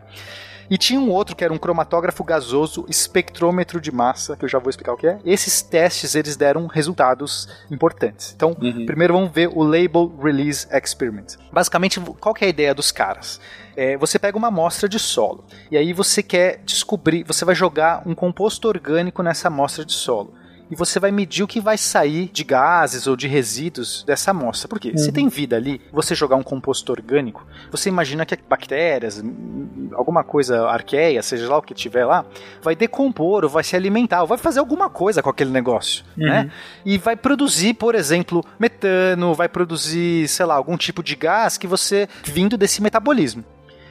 E 0.69 0.77
tinha 0.77 0.99
um 0.99 1.09
outro 1.09 1.35
que 1.35 1.43
era 1.43 1.53
um 1.53 1.57
cromatógrafo 1.57 2.23
gasoso 2.23 2.85
espectrômetro 2.89 3.79
de 3.79 3.91
massa, 3.91 4.35
que 4.35 4.43
eu 4.43 4.49
já 4.49 4.59
vou 4.59 4.69
explicar 4.69 4.93
o 4.93 4.97
que 4.97 5.07
é. 5.07 5.17
Esses 5.23 5.61
testes 5.61 6.13
eles 6.13 6.35
deram 6.35 6.67
resultados 6.67 7.47
importantes. 7.71 8.33
Então, 8.35 8.53
primeiro 8.53 9.13
vamos 9.13 9.31
ver 9.31 9.47
o 9.47 9.63
Label 9.63 10.13
Release 10.21 10.67
Experiment. 10.71 11.37
Basicamente, 11.51 11.99
qual 12.19 12.35
que 12.35 12.43
é 12.43 12.47
a 12.47 12.49
ideia 12.49 12.75
dos 12.75 12.91
caras? 12.91 13.39
É, 13.77 13.95
você 13.95 14.19
pega 14.19 14.37
uma 14.37 14.49
amostra 14.49 14.89
de 14.89 14.99
solo 14.99 15.45
e 15.71 15.77
aí 15.77 15.93
você 15.93 16.21
quer 16.21 16.61
descobrir, 16.65 17.23
você 17.23 17.45
vai 17.45 17.55
jogar 17.55 18.01
um 18.05 18.15
composto 18.15 18.67
orgânico 18.67 19.23
nessa 19.23 19.47
amostra 19.47 19.85
de 19.85 19.93
solo 19.93 20.33
e 20.69 20.75
você 20.75 20.99
vai 20.99 21.11
medir 21.11 21.43
o 21.43 21.47
que 21.47 21.61
vai 21.61 21.77
sair 21.77 22.29
de 22.31 22.43
gases 22.43 23.07
ou 23.07 23.15
de 23.15 23.27
resíduos 23.27 24.03
dessa 24.03 24.31
amostra. 24.31 24.67
Por 24.67 24.79
quê? 24.79 24.97
Se 24.97 25.11
tem 25.11 25.27
vida 25.29 25.55
ali, 25.55 25.81
você 25.91 26.13
jogar 26.13 26.35
um 26.35 26.43
composto 26.43 26.91
orgânico, 26.91 27.45
você 27.71 27.89
imagina 27.89 28.25
que 28.25 28.37
bactérias, 28.47 29.19
hum, 29.19 29.89
alguma 29.93 30.23
coisa 30.23 30.67
arqueia, 30.67 31.21
seja 31.21 31.49
lá 31.49 31.57
o 31.57 31.61
que 31.61 31.73
tiver 31.73 32.05
lá, 32.05 32.25
vai 32.61 32.75
decompor 32.75 33.43
ou 33.43 33.49
vai 33.49 33.63
se 33.63 33.75
alimentar, 33.75 34.21
ou 34.21 34.27
vai 34.27 34.37
fazer 34.37 34.59
alguma 34.59 34.89
coisa 34.89 35.21
com 35.21 35.29
aquele 35.29 35.51
negócio, 35.51 36.03
né? 36.15 36.51
E 36.85 36.97
vai 36.97 37.15
produzir, 37.15 37.73
por 37.73 37.95
exemplo, 37.95 38.43
metano, 38.59 39.33
vai 39.33 39.49
produzir, 39.49 40.27
sei 40.27 40.45
lá, 40.45 40.55
algum 40.55 40.77
tipo 40.77 41.01
de 41.01 41.15
gás 41.15 41.57
que 41.57 41.67
você 41.67 42.07
vindo 42.23 42.57
desse 42.57 42.81
metabolismo. 42.81 43.43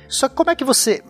Só 0.09 0.29
que 0.29 0.35
como 0.35 0.51
é 0.51 0.55
que 0.55 0.65
você 0.65 1.03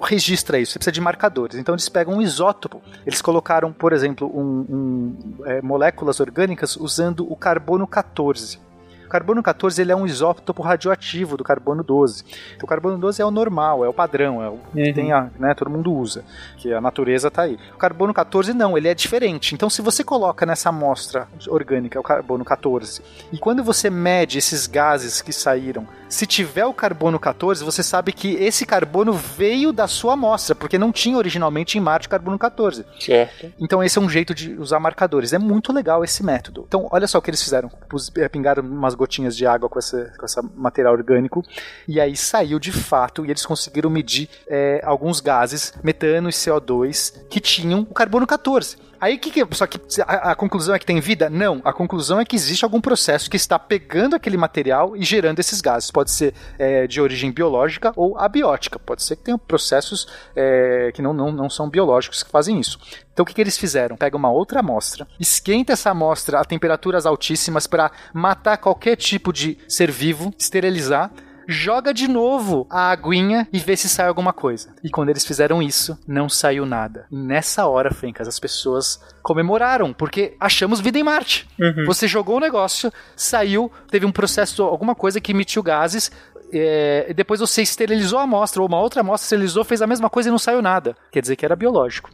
registra 0.00 0.58
isso? 0.58 0.72
Você 0.72 0.78
precisa 0.78 0.92
de 0.92 1.00
marcadores. 1.00 1.56
Então 1.56 1.74
eles 1.74 1.88
pegam 1.88 2.14
um 2.14 2.22
isótopo. 2.22 2.82
Eles 3.06 3.22
colocaram, 3.22 3.72
por 3.72 3.92
exemplo, 3.92 4.26
um- 4.34 4.66
um, 4.68 5.44
é, 5.46 5.62
moléculas 5.62 6.20
orgânicas 6.20 6.76
usando 6.76 7.30
o 7.30 7.36
carbono 7.36 7.86
14. 7.86 8.64
O 9.04 9.08
carbono 9.08 9.40
14 9.40 9.80
ele 9.80 9.92
é 9.92 9.96
um 9.96 10.04
isótopo 10.04 10.62
radioativo 10.64 11.36
do 11.36 11.44
carbono 11.44 11.84
12. 11.84 12.24
Então, 12.56 12.64
o 12.64 12.66
carbono 12.66 12.98
12 12.98 13.22
é 13.22 13.24
o 13.24 13.30
normal, 13.30 13.84
é 13.84 13.88
o 13.88 13.92
padrão, 13.94 14.42
é 14.42 14.48
o 14.48 14.58
que 14.74 14.92
tem 14.92 15.12
a, 15.12 15.30
né, 15.38 15.54
todo 15.54 15.70
mundo 15.70 15.92
usa, 15.92 16.24
que 16.56 16.72
a 16.74 16.80
natureza 16.80 17.28
está 17.28 17.42
aí. 17.42 17.56
O 17.72 17.78
carbono 17.78 18.12
14 18.12 18.52
não, 18.52 18.76
ele 18.76 18.88
é 18.88 18.94
diferente. 18.94 19.54
Então, 19.54 19.70
se 19.70 19.80
você 19.80 20.02
coloca 20.02 20.44
nessa 20.44 20.70
amostra 20.70 21.28
orgânica 21.48 22.00
o 22.00 22.02
carbono 22.02 22.44
14 22.44 23.00
e 23.32 23.38
quando 23.38 23.62
você 23.62 23.88
mede 23.88 24.38
esses 24.38 24.66
gases 24.66 25.22
que 25.22 25.32
saíram, 25.32 25.86
se 26.08 26.26
tiver 26.26 26.64
o 26.64 26.72
carbono 26.72 27.18
14, 27.18 27.64
você 27.64 27.82
sabe 27.82 28.12
que 28.12 28.34
esse 28.34 28.64
carbono 28.64 29.12
veio 29.12 29.72
da 29.72 29.88
sua 29.88 30.12
amostra, 30.12 30.54
porque 30.54 30.78
não 30.78 30.92
tinha 30.92 31.16
originalmente 31.16 31.78
em 31.78 31.80
Marte 31.80 32.08
carbono 32.08 32.38
14. 32.38 32.84
Certo. 33.00 33.52
Então 33.58 33.82
esse 33.82 33.98
é 33.98 34.00
um 34.00 34.08
jeito 34.08 34.34
de 34.34 34.54
usar 34.54 34.78
marcadores. 34.78 35.32
É 35.32 35.38
muito 35.38 35.72
legal 35.72 36.04
esse 36.04 36.24
método. 36.24 36.64
Então 36.68 36.88
olha 36.90 37.06
só 37.06 37.18
o 37.18 37.22
que 37.22 37.30
eles 37.30 37.42
fizeram. 37.42 37.70
Eh, 38.16 38.28
pingaram 38.28 38.62
umas 38.62 38.94
gotinhas 38.94 39.36
de 39.36 39.46
água 39.46 39.68
com 39.68 39.78
esse, 39.78 40.04
com 40.18 40.24
esse 40.24 40.40
material 40.54 40.92
orgânico 40.94 41.44
e 41.88 42.00
aí 42.00 42.16
saiu 42.16 42.58
de 42.58 42.72
fato 42.72 43.24
e 43.24 43.30
eles 43.30 43.44
conseguiram 43.44 43.90
medir 43.90 44.28
eh, 44.48 44.80
alguns 44.84 45.20
gases, 45.20 45.72
metano 45.82 46.28
e 46.28 46.32
CO2, 46.32 47.26
que 47.28 47.40
tinham 47.40 47.80
o 47.80 47.94
carbono 47.94 48.26
14. 48.26 48.85
Aí 49.00 49.18
que, 49.18 49.30
que 49.30 49.54
só 49.54 49.66
que 49.66 49.80
a, 50.02 50.32
a 50.32 50.34
conclusão 50.34 50.74
é 50.74 50.78
que 50.78 50.86
tem 50.86 51.00
vida? 51.00 51.28
Não, 51.28 51.60
a 51.64 51.72
conclusão 51.72 52.20
é 52.20 52.24
que 52.24 52.36
existe 52.36 52.64
algum 52.64 52.80
processo 52.80 53.30
que 53.30 53.36
está 53.36 53.58
pegando 53.58 54.16
aquele 54.16 54.36
material 54.36 54.96
e 54.96 55.04
gerando 55.04 55.38
esses 55.38 55.60
gases. 55.60 55.90
Pode 55.90 56.10
ser 56.10 56.34
eh, 56.58 56.86
de 56.86 57.00
origem 57.00 57.30
biológica 57.30 57.92
ou 57.96 58.18
abiótica. 58.18 58.78
Pode 58.78 59.02
ser 59.02 59.16
que 59.16 59.24
tenha 59.24 59.38
processos 59.38 60.06
eh, 60.34 60.90
que 60.94 61.02
não, 61.02 61.12
não, 61.12 61.30
não 61.32 61.50
são 61.50 61.68
biológicos 61.68 62.22
que 62.22 62.30
fazem 62.30 62.58
isso. 62.58 62.78
Então 63.12 63.22
o 63.22 63.26
que, 63.26 63.32
que 63.32 63.40
eles 63.40 63.56
fizeram? 63.56 63.96
Pega 63.96 64.16
uma 64.16 64.30
outra 64.30 64.60
amostra, 64.60 65.06
esquenta 65.18 65.72
essa 65.72 65.90
amostra 65.90 66.38
a 66.38 66.44
temperaturas 66.44 67.06
altíssimas 67.06 67.66
para 67.66 67.90
matar 68.12 68.58
qualquer 68.58 68.96
tipo 68.96 69.32
de 69.32 69.56
ser 69.66 69.90
vivo, 69.90 70.34
esterilizar, 70.38 71.10
joga 71.46 71.92
de 71.92 72.08
novo 72.08 72.66
a 72.70 72.90
aguinha 72.90 73.48
e 73.52 73.58
vê 73.58 73.76
se 73.76 73.88
sai 73.88 74.08
alguma 74.08 74.32
coisa. 74.32 74.74
E 74.82 74.90
quando 74.90 75.10
eles 75.10 75.24
fizeram 75.24 75.62
isso, 75.62 75.98
não 76.06 76.28
saiu 76.28 76.66
nada. 76.66 77.06
E 77.10 77.16
nessa 77.16 77.66
hora, 77.66 77.92
Fencas, 77.92 78.28
as 78.28 78.38
pessoas 78.38 79.00
comemoraram, 79.22 79.92
porque 79.92 80.36
achamos 80.40 80.80
vida 80.80 80.98
em 80.98 81.02
Marte. 81.02 81.48
Você 81.86 82.06
jogou 82.06 82.36
o 82.36 82.40
negócio, 82.40 82.92
saiu, 83.14 83.70
teve 83.90 84.06
um 84.06 84.12
processo, 84.12 84.62
alguma 84.62 84.94
coisa 84.94 85.20
que 85.20 85.32
emitiu 85.32 85.62
gases, 85.62 86.10
é, 86.52 87.12
depois 87.14 87.40
você 87.40 87.62
esterilizou 87.62 88.18
a 88.18 88.22
amostra, 88.22 88.62
ou 88.62 88.68
uma 88.68 88.80
outra 88.80 89.00
amostra 89.00 89.26
esterilizou, 89.26 89.64
fez 89.64 89.82
a 89.82 89.86
mesma 89.86 90.08
coisa 90.08 90.28
e 90.28 90.32
não 90.32 90.38
saiu 90.38 90.62
nada. 90.62 90.96
Quer 91.10 91.20
dizer 91.20 91.36
que 91.36 91.44
era 91.44 91.56
biológico. 91.56 92.10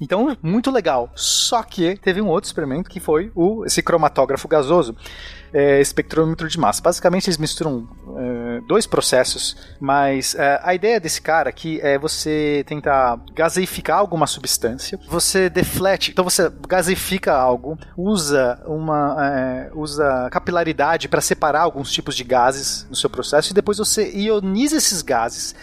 Então, 0.00 0.36
muito 0.42 0.70
legal. 0.70 1.10
Só 1.14 1.62
que 1.62 1.96
teve 1.96 2.20
um 2.20 2.28
outro 2.28 2.48
experimento 2.48 2.90
que 2.90 3.00
foi 3.00 3.30
o, 3.34 3.64
esse 3.64 3.82
cromatógrafo 3.82 4.48
gasoso, 4.48 4.96
é, 5.52 5.80
espectrômetro 5.80 6.48
de 6.48 6.58
massa. 6.58 6.82
Basicamente, 6.82 7.28
eles 7.28 7.38
misturam 7.38 7.86
é, 8.16 8.60
dois 8.66 8.86
processos, 8.86 9.56
mas 9.78 10.34
é, 10.34 10.60
a 10.62 10.74
ideia 10.74 10.98
desse 10.98 11.20
cara 11.20 11.50
aqui 11.50 11.78
é 11.82 11.98
você 11.98 12.64
tentar 12.66 13.20
gaseificar 13.34 13.98
alguma 13.98 14.26
substância, 14.26 14.98
você 15.08 15.50
deflete, 15.50 16.10
então 16.10 16.24
você 16.24 16.50
gaseifica 16.66 17.34
algo, 17.34 17.78
usa 17.96 18.62
uma 18.66 19.16
é, 19.20 19.70
usa 19.74 20.28
capilaridade 20.30 21.08
para 21.08 21.20
separar 21.20 21.62
alguns 21.62 21.92
tipos 21.92 22.16
de 22.16 22.24
gases 22.24 22.86
no 22.88 22.96
seu 22.96 23.10
processo 23.10 23.50
e 23.50 23.54
depois 23.54 23.78
você 23.78 24.10
ioniza 24.10 24.76
esses 24.76 25.02
gases 25.02 25.54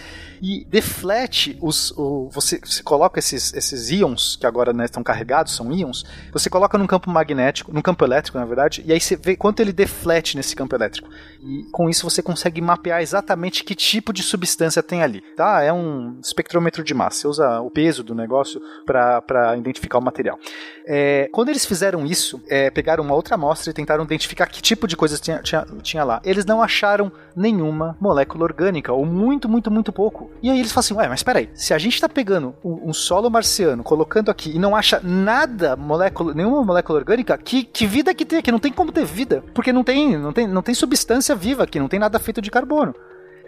e 0.42 0.66
deflete 0.66 1.58
os. 1.62 1.92
O, 1.92 2.30
você, 2.32 2.60
você 2.64 2.82
coloca 2.84 3.20
esses, 3.20 3.54
esses 3.54 3.90
íons, 3.90 4.36
que 4.36 4.46
agora 4.46 4.74
né, 4.74 4.86
estão 4.86 5.04
carregados, 5.04 5.56
são 5.56 5.72
íons, 5.72 6.06
você 6.32 6.50
coloca 6.50 6.78
num 6.78 6.88
campo 6.88 7.10
magnético, 7.10 7.74
num 7.74 7.82
campo 7.82 8.04
elétrico, 8.06 8.38
na 8.38 8.46
verdade, 8.46 8.84
e 8.86 8.94
aí 8.94 9.00
você 9.00 9.16
vê 9.16 9.36
quanto 9.36 9.60
ele 9.60 9.74
deflete 9.74 10.36
nesse 10.36 10.56
campo 10.56 10.76
elétrico. 10.76 11.10
E 11.42 11.64
com 11.72 11.90
isso 11.90 12.10
você 12.10 12.22
consegue 12.22 12.62
mapear 12.62 13.02
exatamente 13.02 13.64
que 13.64 13.76
tipo 13.76 14.12
de 14.12 14.24
substância 14.24 14.84
tem 14.84 15.04
ali, 15.04 15.22
tá? 15.36 15.62
É 15.62 15.72
um 15.72 16.20
espectrômetro 16.22 16.84
de 16.84 16.94
massa. 16.94 17.20
Você 17.20 17.28
usa 17.28 17.62
o 17.62 17.70
peso 17.70 18.04
do 18.04 18.14
negócio 18.14 18.62
para 18.86 19.58
identificar 19.58 19.98
o 19.98 20.02
material. 20.02 20.40
É, 20.86 21.30
quando 21.32 21.50
eles 21.50 21.66
fizeram 21.66 22.06
isso, 22.06 22.42
é, 22.50 22.70
pegaram 22.70 23.04
uma 23.04 23.14
outra 23.14 23.36
amostra 23.36 23.70
e 23.70 23.74
tentaram 23.74 24.04
identificar 24.04 24.48
que 24.48 24.62
tipo 24.62 24.88
de 24.88 24.98
coisas 24.98 25.20
tinha, 25.20 25.40
tinha, 25.40 25.66
tinha 25.82 26.04
lá. 26.04 26.22
Eles 26.24 26.46
não 26.46 26.62
acharam 26.62 27.12
nenhuma 27.36 27.96
molécula 28.00 28.44
orgânica, 28.44 28.92
ou 28.92 29.06
muito, 29.06 29.48
muito, 29.48 29.70
muito 29.72 29.94
pouco. 29.94 30.29
E 30.42 30.50
aí 30.50 30.60
eles 30.60 30.72
falam 30.72 30.80
assim: 30.82 30.94
ué, 30.94 31.08
mas 31.08 31.24
peraí, 31.24 31.50
se 31.54 31.74
a 31.74 31.78
gente 31.78 32.00
tá 32.00 32.08
pegando 32.08 32.56
um, 32.64 32.90
um 32.90 32.94
solo 32.94 33.30
marciano, 33.30 33.84
colocando 33.84 34.32
aqui 34.32 34.56
e 34.56 34.60
não 34.60 34.76
acha 34.76 35.00
nada, 35.04 35.76
molécula, 35.76 36.34
nenhuma 36.34 36.64
molécula 36.64 37.00
orgânica, 37.00 37.38
que, 37.38 37.64
que 37.64 37.86
vida 37.86 38.14
que 38.14 38.26
tem 38.26 38.40
aqui? 38.40 38.52
Não 38.52 38.60
tem 38.60 38.72
como 38.72 38.92
ter 38.92 39.06
vida, 39.06 39.44
porque 39.54 39.74
não 39.74 39.84
tem, 39.84 40.18
não 40.18 40.34
tem, 40.34 40.48
não 40.48 40.62
tem 40.62 40.74
substância 40.76 41.36
viva 41.36 41.64
aqui, 41.64 41.80
não 41.80 41.88
tem 41.88 42.00
nada 42.00 42.20
feito 42.20 42.42
de 42.42 42.52
carbono 42.52 42.94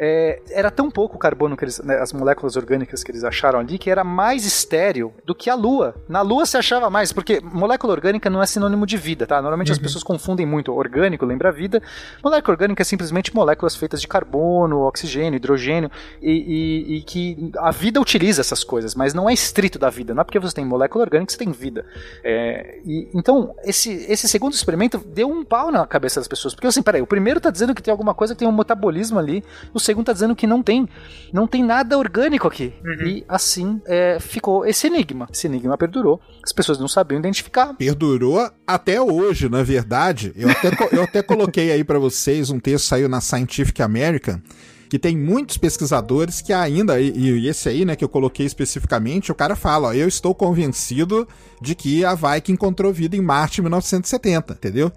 é, 0.04 0.42
era 0.50 0.72
tão 0.72 0.90
pouco 0.90 1.16
carbono 1.20 1.56
que 1.56 1.64
eles, 1.64 1.78
né, 1.78 2.00
as 2.00 2.12
moléculas 2.12 2.56
orgânicas 2.56 3.04
que 3.04 3.12
eles 3.12 3.24
acharam 3.24 3.60
ali 3.60 3.78
que 3.78 3.88
era 3.88 4.04
mais 4.04 4.44
estéreo 4.48 5.14
do 5.24 5.36
que 5.36 5.48
a 5.48 5.54
Lua. 5.54 5.94
Na 6.10 6.22
Lua 6.22 6.44
se 6.48 6.58
achava 6.58 6.90
mais, 6.90 7.14
porque 7.14 7.40
molécula 7.40 7.94
orgânica 7.94 8.28
não 8.28 8.42
é 8.42 8.48
sinônimo 8.48 8.88
de 8.88 8.98
vida, 8.98 9.28
tá? 9.28 9.40
Normalmente 9.40 9.68
uhum. 9.68 9.74
as 9.74 9.78
pessoas 9.78 10.04
confundem 10.04 10.44
muito 10.44 10.74
orgânico, 10.74 11.24
lembra 11.24 11.52
vida. 11.52 11.84
Molécula 12.24 12.56
orgânica 12.56 12.82
é 12.82 12.84
simplesmente 12.84 13.36
moléculas 13.36 13.76
feitas 13.76 14.02
de 14.02 14.08
carbono, 14.08 14.80
oxigênio, 14.80 15.38
hidrogênio 15.38 15.92
e, 16.20 16.32
e, 16.32 16.98
e 16.98 17.02
que 17.04 17.52
a 17.60 17.70
vida 17.70 18.02
utiliza 18.02 18.42
essas 18.42 18.64
coisas, 18.64 18.96
mas 18.96 19.14
não 19.14 19.30
é 19.30 19.34
estrito 19.34 19.78
da 19.78 19.92
vida. 19.92 20.16
Não 20.16 20.22
é 20.22 20.24
porque 20.24 20.40
você 20.40 20.56
tem 20.56 20.66
molécula 20.66 21.04
orgânica 21.04 21.28
que 21.28 21.34
você 21.34 21.38
tem 21.38 21.52
vida. 21.52 21.86
É, 22.24 22.80
e, 22.84 23.08
então, 23.14 23.54
esse, 23.64 23.92
esse 24.10 24.28
segundo 24.28 24.54
experimento 24.54 24.98
deu 24.98 25.30
um 25.30 25.46
pau 25.46 25.72
na 25.72 25.86
cabeça 25.86 26.20
das 26.20 26.28
pessoas, 26.28 26.56
porque 26.56 26.66
assim, 26.66 26.82
peraí, 26.82 27.04
o 27.04 27.08
primeiro 27.08 27.38
está 27.38 27.52
dizendo 27.52 27.76
que 27.76 27.84
tem 27.84 27.92
alguma 27.92 28.16
coisa 28.16 28.34
que 28.34 28.40
tem 28.40 28.48
um 28.48 28.52
metabolismo 28.52 29.20
ali, 29.20 29.44
o 29.72 29.80
segundo 29.92 30.06
tá 30.06 30.14
dizendo 30.14 30.36
que 30.36 30.48
não 30.48 30.64
tem. 30.64 30.88
Não 31.32 31.48
tem 31.48 31.64
nada 31.64 31.98
orgânico 31.98 32.48
aqui. 32.48 32.74
Uhum. 32.84 33.08
E 33.08 33.26
assim 33.28 33.82
é, 33.86 34.18
ficou 34.20 34.66
esse 34.66 34.88
enigma. 34.88 35.28
Esse 35.32 35.48
enigma 35.48 35.78
perdurou. 35.78 36.20
As 36.44 36.52
pessoas 36.52 36.80
não 36.80 36.88
sabiam 36.88 37.20
identificar. 37.20 37.74
Perdurou 37.76 38.50
até 38.66 39.02
hoje, 39.02 39.50
na 39.50 39.64
verdade. 39.64 40.34
Eu 40.36 40.50
até, 40.50 40.70
eu 40.92 41.04
até 41.04 41.22
coloquei 41.22 41.72
aí 41.72 41.84
para 41.84 42.00
vocês 42.00 42.50
um 42.50 42.60
texto 42.60 42.86
saiu 42.86 43.08
na 43.08 43.22
Scientific 43.22 43.82
American 43.82 44.42
que 44.90 45.00
tem 45.00 45.16
muitos 45.16 45.58
pesquisadores 45.58 46.42
que 46.42 46.52
ainda, 46.52 47.00
e, 47.00 47.18
e, 47.18 47.48
esse 47.48 47.70
aí, 47.70 47.86
né, 47.86 47.96
que 47.96 48.04
eu 48.04 48.10
coloquei 48.10 48.46
especificamente, 48.46 49.32
o 49.32 49.36
cara 49.36 49.56
fala, 49.56 49.88
ó, 49.88 49.94
eu 49.94 50.06
estou 50.06 50.36
convencido 50.36 51.26
de 51.62 51.74
que 51.74 52.04
a 52.04 52.14
Viking 52.14 52.52
encontrou 52.52 52.92
vida 52.92 53.16
em 53.16 53.22
Marte 53.22 53.62
em 53.62 53.64
1970, 53.64 54.52
entendeu? 54.52 54.92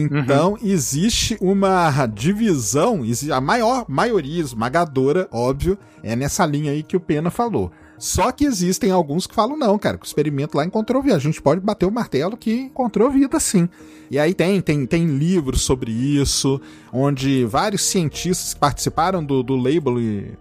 Então, 0.00 0.52
uhum. 0.52 0.58
existe 0.62 1.36
uma 1.40 2.06
divisão, 2.06 3.02
a 3.30 3.40
maior 3.40 3.84
maioria 3.88 4.40
esmagadora, 4.40 5.28
óbvio, 5.30 5.76
é 6.02 6.16
nessa 6.16 6.46
linha 6.46 6.72
aí 6.72 6.82
que 6.82 6.96
o 6.96 7.00
Pena 7.00 7.30
falou. 7.30 7.70
Só 7.98 8.32
que 8.32 8.44
existem 8.44 8.90
alguns 8.90 9.28
que 9.28 9.34
falam, 9.34 9.56
não, 9.56 9.78
cara, 9.78 9.96
que 9.96 10.04
o 10.04 10.06
experimento 10.06 10.56
lá 10.56 10.64
encontrou 10.64 11.00
vida. 11.02 11.14
A 11.14 11.20
gente 11.20 11.40
pode 11.40 11.60
bater 11.60 11.86
o 11.86 11.90
martelo 11.92 12.36
que 12.36 12.52
encontrou 12.52 13.08
vida, 13.10 13.38
sim. 13.38 13.68
E 14.10 14.18
aí 14.18 14.34
tem, 14.34 14.60
tem, 14.60 14.84
tem 14.86 15.06
livros 15.06 15.62
sobre 15.62 15.92
isso, 15.92 16.60
onde 16.92 17.44
vários 17.44 17.82
cientistas 17.82 18.54
que 18.54 18.60
participaram 18.60 19.24
do, 19.24 19.42
do 19.42 19.54
label, 19.54 19.94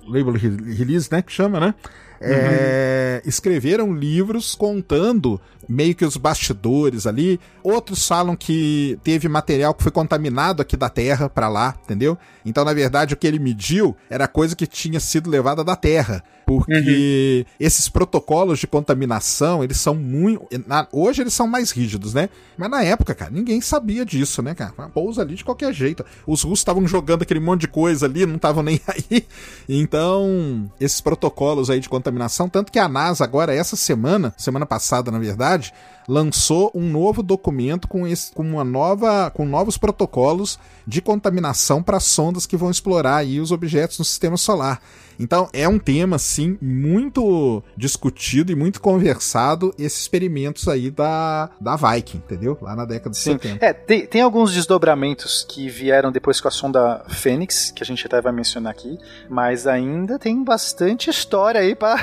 label 0.07 0.33
release, 0.33 1.07
né, 1.11 1.21
que 1.21 1.31
chama, 1.31 1.59
né? 1.59 1.75
É, 2.21 3.21
escreveram 3.25 3.93
livros 3.93 4.55
contando 4.55 5.41
meio 5.67 5.95
que 5.95 6.05
os 6.05 6.17
bastidores 6.17 7.07
ali. 7.07 7.39
Outros 7.63 8.07
falam 8.07 8.35
que 8.35 8.99
teve 9.03 9.27
material 9.27 9.73
que 9.73 9.83
foi 9.83 9.91
contaminado 9.91 10.61
aqui 10.61 10.75
da 10.75 10.89
Terra 10.89 11.29
para 11.29 11.47
lá, 11.47 11.75
entendeu? 11.83 12.17
Então, 12.45 12.65
na 12.65 12.73
verdade, 12.73 13.13
o 13.13 13.17
que 13.17 13.27
ele 13.27 13.39
mediu 13.39 13.95
era 14.09 14.27
coisa 14.27 14.55
que 14.55 14.67
tinha 14.67 14.99
sido 14.99 15.29
levada 15.29 15.63
da 15.63 15.75
Terra. 15.75 16.23
Porque 16.45 17.45
uhum. 17.47 17.53
esses 17.59 17.87
protocolos 17.87 18.59
de 18.59 18.67
contaminação, 18.67 19.63
eles 19.63 19.77
são 19.77 19.95
muito. 19.95 20.45
Na, 20.67 20.85
hoje 20.91 21.21
eles 21.21 21.33
são 21.33 21.47
mais 21.47 21.71
rígidos, 21.71 22.13
né? 22.13 22.27
Mas 22.57 22.69
na 22.69 22.83
época, 22.83 23.15
cara, 23.15 23.31
ninguém 23.31 23.61
sabia 23.61 24.05
disso, 24.05 24.41
né, 24.41 24.53
cara? 24.53 24.73
Pousa 24.93 25.21
ali 25.21 25.35
de 25.35 25.45
qualquer 25.45 25.71
jeito. 25.73 26.03
Os 26.27 26.41
russos 26.41 26.59
estavam 26.59 26.85
jogando 26.85 27.21
aquele 27.21 27.39
monte 27.39 27.61
de 27.61 27.67
coisa 27.69 28.05
ali, 28.05 28.25
não 28.25 28.35
estavam 28.35 28.63
nem 28.63 28.81
aí. 28.87 29.25
Então, 29.69 30.69
esses 30.77 30.99
protocolos 30.99 31.69
aí 31.69 31.79
de 31.79 31.87
contaminação, 31.87 32.10
tanto 32.49 32.71
que 32.71 32.79
a 32.79 32.87
NASA 32.87 33.23
agora, 33.23 33.53
essa 33.53 33.75
semana, 33.75 34.33
semana 34.37 34.65
passada, 34.65 35.11
na 35.11 35.19
verdade, 35.19 35.73
lançou 36.07 36.71
um 36.73 36.89
novo 36.89 37.23
documento 37.23 37.87
com, 37.87 38.07
esse, 38.07 38.31
com 38.31 38.43
uma 38.43 38.63
nova, 38.63 39.31
com 39.31 39.45
novos 39.45 39.77
protocolos 39.77 40.59
de 40.85 41.01
contaminação 41.01 41.81
para 41.81 41.99
sondas 41.99 42.45
que 42.45 42.57
vão 42.57 42.71
explorar 42.71 43.17
aí 43.17 43.39
os 43.39 43.51
objetos 43.51 43.99
no 43.99 44.05
sistema 44.05 44.37
solar. 44.37 44.81
Então 45.21 45.47
é 45.53 45.67
um 45.67 45.77
tema 45.77 46.17
sim 46.17 46.57
muito 46.59 47.63
discutido 47.77 48.51
e 48.51 48.55
muito 48.55 48.81
conversado 48.81 49.73
esses 49.77 50.01
experimentos 50.01 50.67
aí 50.67 50.89
da, 50.89 51.49
da 51.59 51.75
Viking, 51.75 52.17
entendeu? 52.17 52.57
Lá 52.59 52.75
na 52.75 52.85
década 52.85 53.11
de 53.11 53.17
sim. 53.17 53.33
70. 53.33 53.63
É, 53.63 53.71
tem, 53.71 54.07
tem 54.07 54.21
alguns 54.21 54.51
desdobramentos 54.51 55.45
que 55.47 55.69
vieram 55.69 56.11
depois 56.11 56.41
com 56.41 56.47
a 56.47 56.51
sonda 56.51 57.05
Fênix, 57.07 57.69
que 57.69 57.83
a 57.83 57.85
gente 57.85 58.03
até 58.07 58.19
vai 58.19 58.31
mencionar 58.31 58.71
aqui, 58.71 58.97
mas 59.29 59.67
ainda 59.67 60.17
tem 60.17 60.43
bastante 60.43 61.09
história 61.11 61.61
aí 61.61 61.75
para 61.75 61.99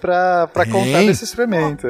contar 0.70 1.04
desse 1.04 1.24
experimento. 1.24 1.88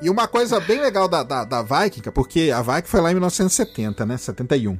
E 0.00 0.10
uma 0.10 0.26
coisa 0.32 0.58
bem 0.58 0.80
legal 0.80 1.06
da, 1.06 1.22
da, 1.22 1.44
da 1.44 1.62
Viking, 1.62 2.00
porque 2.10 2.50
a 2.50 2.62
Viking 2.62 2.88
foi 2.88 3.00
lá 3.02 3.10
em 3.10 3.14
1970, 3.14 4.06
né? 4.06 4.16
71. 4.16 4.78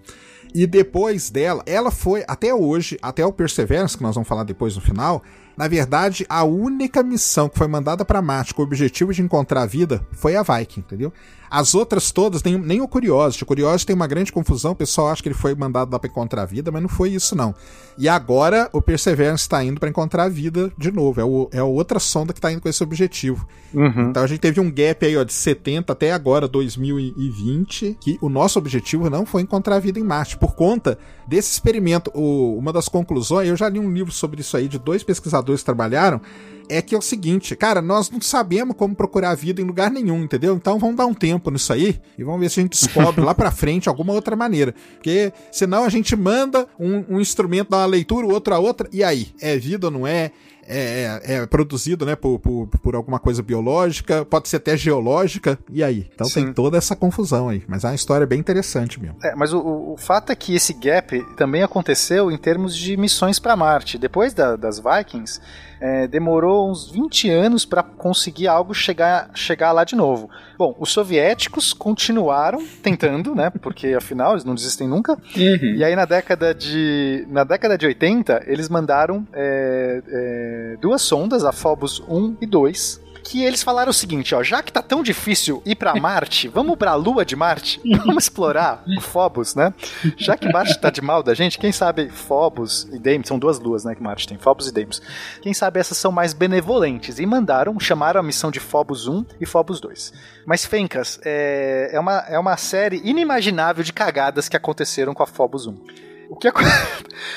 E 0.54 0.66
depois 0.66 1.30
dela, 1.30 1.62
ela 1.66 1.90
foi 1.90 2.24
até 2.26 2.54
hoje, 2.54 2.98
até 3.02 3.24
o 3.24 3.32
Perseverance, 3.32 3.96
que 3.96 4.02
nós 4.02 4.14
vamos 4.14 4.28
falar 4.28 4.44
depois 4.44 4.74
no 4.74 4.80
final, 4.80 5.22
na 5.56 5.68
verdade, 5.68 6.24
a 6.28 6.44
única 6.44 7.02
missão 7.02 7.48
que 7.48 7.58
foi 7.58 7.68
mandada 7.68 8.04
para 8.04 8.22
Marte 8.22 8.54
com 8.54 8.62
o 8.62 8.64
objetivo 8.64 9.12
de 9.12 9.22
encontrar 9.22 9.62
a 9.62 9.66
vida 9.66 10.06
foi 10.12 10.36
a 10.36 10.42
Viking, 10.42 10.80
entendeu? 10.80 11.12
As 11.52 11.74
outras 11.74 12.10
todas, 12.10 12.42
nem, 12.42 12.56
nem 12.56 12.80
o 12.80 12.88
Curiosity. 12.88 13.42
O 13.42 13.46
Curiosity 13.46 13.88
tem 13.88 13.94
uma 13.94 14.06
grande 14.06 14.32
confusão, 14.32 14.72
o 14.72 14.74
pessoal 14.74 15.10
acha 15.10 15.22
que 15.22 15.28
ele 15.28 15.34
foi 15.34 15.54
mandado 15.54 15.92
lá 15.92 15.98
pra 15.98 16.08
encontrar 16.08 16.42
a 16.42 16.46
vida, 16.46 16.70
mas 16.72 16.80
não 16.80 16.88
foi 16.88 17.10
isso, 17.10 17.36
não. 17.36 17.54
E 17.98 18.08
agora 18.08 18.70
o 18.72 18.80
Perseverance 18.80 19.42
está 19.42 19.62
indo 19.62 19.78
para 19.78 19.90
encontrar 19.90 20.24
a 20.24 20.28
vida 20.30 20.72
de 20.78 20.90
novo. 20.90 21.20
É, 21.20 21.24
o, 21.24 21.50
é 21.52 21.58
a 21.58 21.64
outra 21.64 21.98
sonda 21.98 22.32
que 22.32 22.38
está 22.38 22.50
indo 22.50 22.62
com 22.62 22.70
esse 22.70 22.82
objetivo. 22.82 23.46
Uhum. 23.74 24.08
Então 24.08 24.22
a 24.22 24.26
gente 24.26 24.40
teve 24.40 24.60
um 24.60 24.70
gap 24.70 25.04
aí 25.04 25.14
ó, 25.14 25.24
de 25.24 25.32
70 25.34 25.92
até 25.92 26.12
agora, 26.12 26.48
2020, 26.48 27.98
que 28.00 28.16
o 28.22 28.30
nosso 28.30 28.58
objetivo 28.58 29.10
não 29.10 29.26
foi 29.26 29.42
encontrar 29.42 29.76
a 29.76 29.80
vida 29.80 30.00
em 30.00 30.02
Marte, 30.02 30.38
por 30.38 30.54
conta 30.54 30.98
desse 31.26 31.52
experimento. 31.52 32.10
O, 32.14 32.56
uma 32.56 32.72
das 32.72 32.88
conclusões, 32.88 33.46
eu 33.46 33.56
já 33.58 33.68
li 33.68 33.78
um 33.78 33.92
livro 33.92 34.10
sobre 34.10 34.40
isso 34.40 34.56
aí, 34.56 34.68
de 34.68 34.78
dois 34.78 35.02
pesquisadores 35.02 35.41
que 35.44 35.64
trabalharam 35.64 36.20
é 36.68 36.80
que 36.80 36.94
é 36.94 36.98
o 36.98 37.02
seguinte, 37.02 37.54
cara, 37.54 37.82
nós 37.82 38.10
não 38.10 38.20
sabemos 38.20 38.76
como 38.76 38.94
procurar 38.94 39.34
vida 39.34 39.60
em 39.60 39.64
lugar 39.64 39.90
nenhum, 39.90 40.22
entendeu? 40.22 40.54
Então 40.54 40.78
vamos 40.78 40.96
dar 40.96 41.06
um 41.06 41.14
tempo 41.14 41.50
nisso 41.50 41.72
aí 41.72 42.00
e 42.16 42.24
vamos 42.24 42.40
ver 42.40 42.50
se 42.50 42.60
a 42.60 42.62
gente 42.62 42.72
descobre 42.72 43.20
lá 43.24 43.34
pra 43.34 43.50
frente 43.50 43.88
alguma 43.88 44.12
outra 44.12 44.34
maneira. 44.34 44.74
Porque 44.94 45.32
senão 45.50 45.84
a 45.84 45.88
gente 45.88 46.16
manda 46.16 46.66
um, 46.78 47.16
um 47.16 47.20
instrumento 47.20 47.70
dar 47.70 47.78
uma 47.78 47.86
leitura, 47.86 48.26
o 48.26 48.32
outro 48.32 48.54
a 48.54 48.58
outra, 48.58 48.88
e 48.92 49.04
aí? 49.04 49.28
É 49.40 49.56
vida 49.58 49.88
ou 49.88 49.90
não 49.90 50.06
é? 50.06 50.30
É, 50.66 51.20
é, 51.24 51.34
é, 51.34 51.46
produzido 51.46 52.06
né, 52.06 52.14
por, 52.14 52.38
por, 52.38 52.66
por, 52.66 52.94
alguma 52.94 53.18
coisa 53.18 53.42
biológica, 53.42 54.24
pode 54.24 54.48
ser 54.48 54.56
até 54.56 54.76
geológica, 54.76 55.58
e 55.68 55.82
aí? 55.82 56.08
Então 56.14 56.26
Sim. 56.26 56.44
tem 56.44 56.52
toda 56.52 56.78
essa 56.78 56.94
confusão 56.94 57.48
aí, 57.48 57.64
mas 57.66 57.84
é 57.84 57.88
uma 57.88 57.94
história 57.94 58.26
bem 58.26 58.38
interessante 58.38 59.00
mesmo. 59.00 59.16
É, 59.22 59.34
mas 59.34 59.52
o, 59.52 59.58
o 59.58 59.96
fato 59.96 60.30
é 60.30 60.36
que 60.36 60.54
esse 60.54 60.72
gap 60.72 61.20
também 61.36 61.62
aconteceu 61.62 62.30
em 62.30 62.38
termos 62.38 62.76
de 62.76 62.96
missões 62.96 63.38
para 63.38 63.56
Marte. 63.56 63.98
Depois 63.98 64.32
da, 64.32 64.54
das 64.54 64.78
Vikings, 64.78 65.40
é, 65.82 66.06
demorou 66.06 66.70
uns 66.70 66.88
20 66.88 67.28
anos 67.28 67.64
para 67.64 67.82
conseguir 67.82 68.46
algo 68.46 68.72
chegar, 68.72 69.30
chegar 69.34 69.72
lá 69.72 69.82
de 69.82 69.96
novo. 69.96 70.30
Bom, 70.56 70.76
os 70.78 70.92
soviéticos 70.92 71.72
continuaram 71.72 72.64
tentando, 72.80 73.34
né? 73.34 73.50
Porque 73.50 73.88
afinal 73.88 74.32
eles 74.32 74.44
não 74.44 74.54
desistem 74.54 74.86
nunca. 74.86 75.14
Uhum. 75.36 75.74
E 75.74 75.82
aí 75.82 75.96
na 75.96 76.04
década 76.04 76.54
de 76.54 77.26
na 77.28 77.42
década 77.42 77.76
de 77.76 77.84
80 77.84 78.44
eles 78.46 78.68
mandaram 78.68 79.26
é, 79.32 80.02
é, 80.06 80.76
duas 80.80 81.02
sondas, 81.02 81.44
a 81.44 81.50
Phobos 81.50 82.00
1 82.08 82.36
e 82.40 82.46
2, 82.46 83.01
que 83.22 83.44
eles 83.44 83.62
falaram 83.62 83.90
o 83.90 83.94
seguinte, 83.94 84.34
ó, 84.34 84.42
já 84.42 84.62
que 84.62 84.72
tá 84.72 84.82
tão 84.82 85.02
difícil 85.02 85.62
ir 85.64 85.76
para 85.76 85.94
Marte, 85.94 86.48
vamos 86.48 86.76
para 86.76 86.92
a 86.92 86.94
Lua 86.94 87.24
de 87.24 87.36
Marte, 87.36 87.80
vamos 88.04 88.24
explorar 88.24 88.82
o 88.86 89.00
Phobos, 89.00 89.54
né? 89.54 89.72
Já 90.16 90.36
que 90.36 90.50
Marte 90.52 90.78
tá 90.78 90.90
de 90.90 91.00
mal 91.00 91.22
da 91.22 91.34
gente, 91.34 91.58
quem 91.58 91.72
sabe 91.72 92.08
Phobos 92.08 92.88
e 92.92 92.98
Deimos, 92.98 93.28
são 93.28 93.38
duas 93.38 93.58
luas, 93.58 93.84
né, 93.84 93.94
que 93.94 94.02
Marte 94.02 94.26
tem, 94.26 94.38
Phobos 94.38 94.68
e 94.68 94.72
Deimos. 94.72 95.00
Quem 95.40 95.54
sabe 95.54 95.80
essas 95.80 95.98
são 95.98 96.12
mais 96.12 96.32
benevolentes 96.32 97.18
e 97.18 97.26
mandaram, 97.26 97.78
chamaram 97.78 98.20
a 98.20 98.22
missão 98.22 98.50
de 98.50 98.60
Phobos 98.60 99.06
1 99.06 99.24
e 99.40 99.46
Phobos 99.46 99.80
2. 99.80 100.12
Mas 100.46 100.64
Fencas, 100.64 101.20
é, 101.24 101.90
é, 101.92 102.00
uma, 102.00 102.18
é 102.28 102.38
uma 102.38 102.56
série 102.56 103.00
inimaginável 103.04 103.84
de 103.84 103.92
cagadas 103.92 104.48
que 104.48 104.56
aconteceram 104.56 105.14
com 105.14 105.22
a 105.22 105.26
Phobos 105.26 105.66
1. 105.66 106.11
O 106.32 106.36
que? 106.36 106.50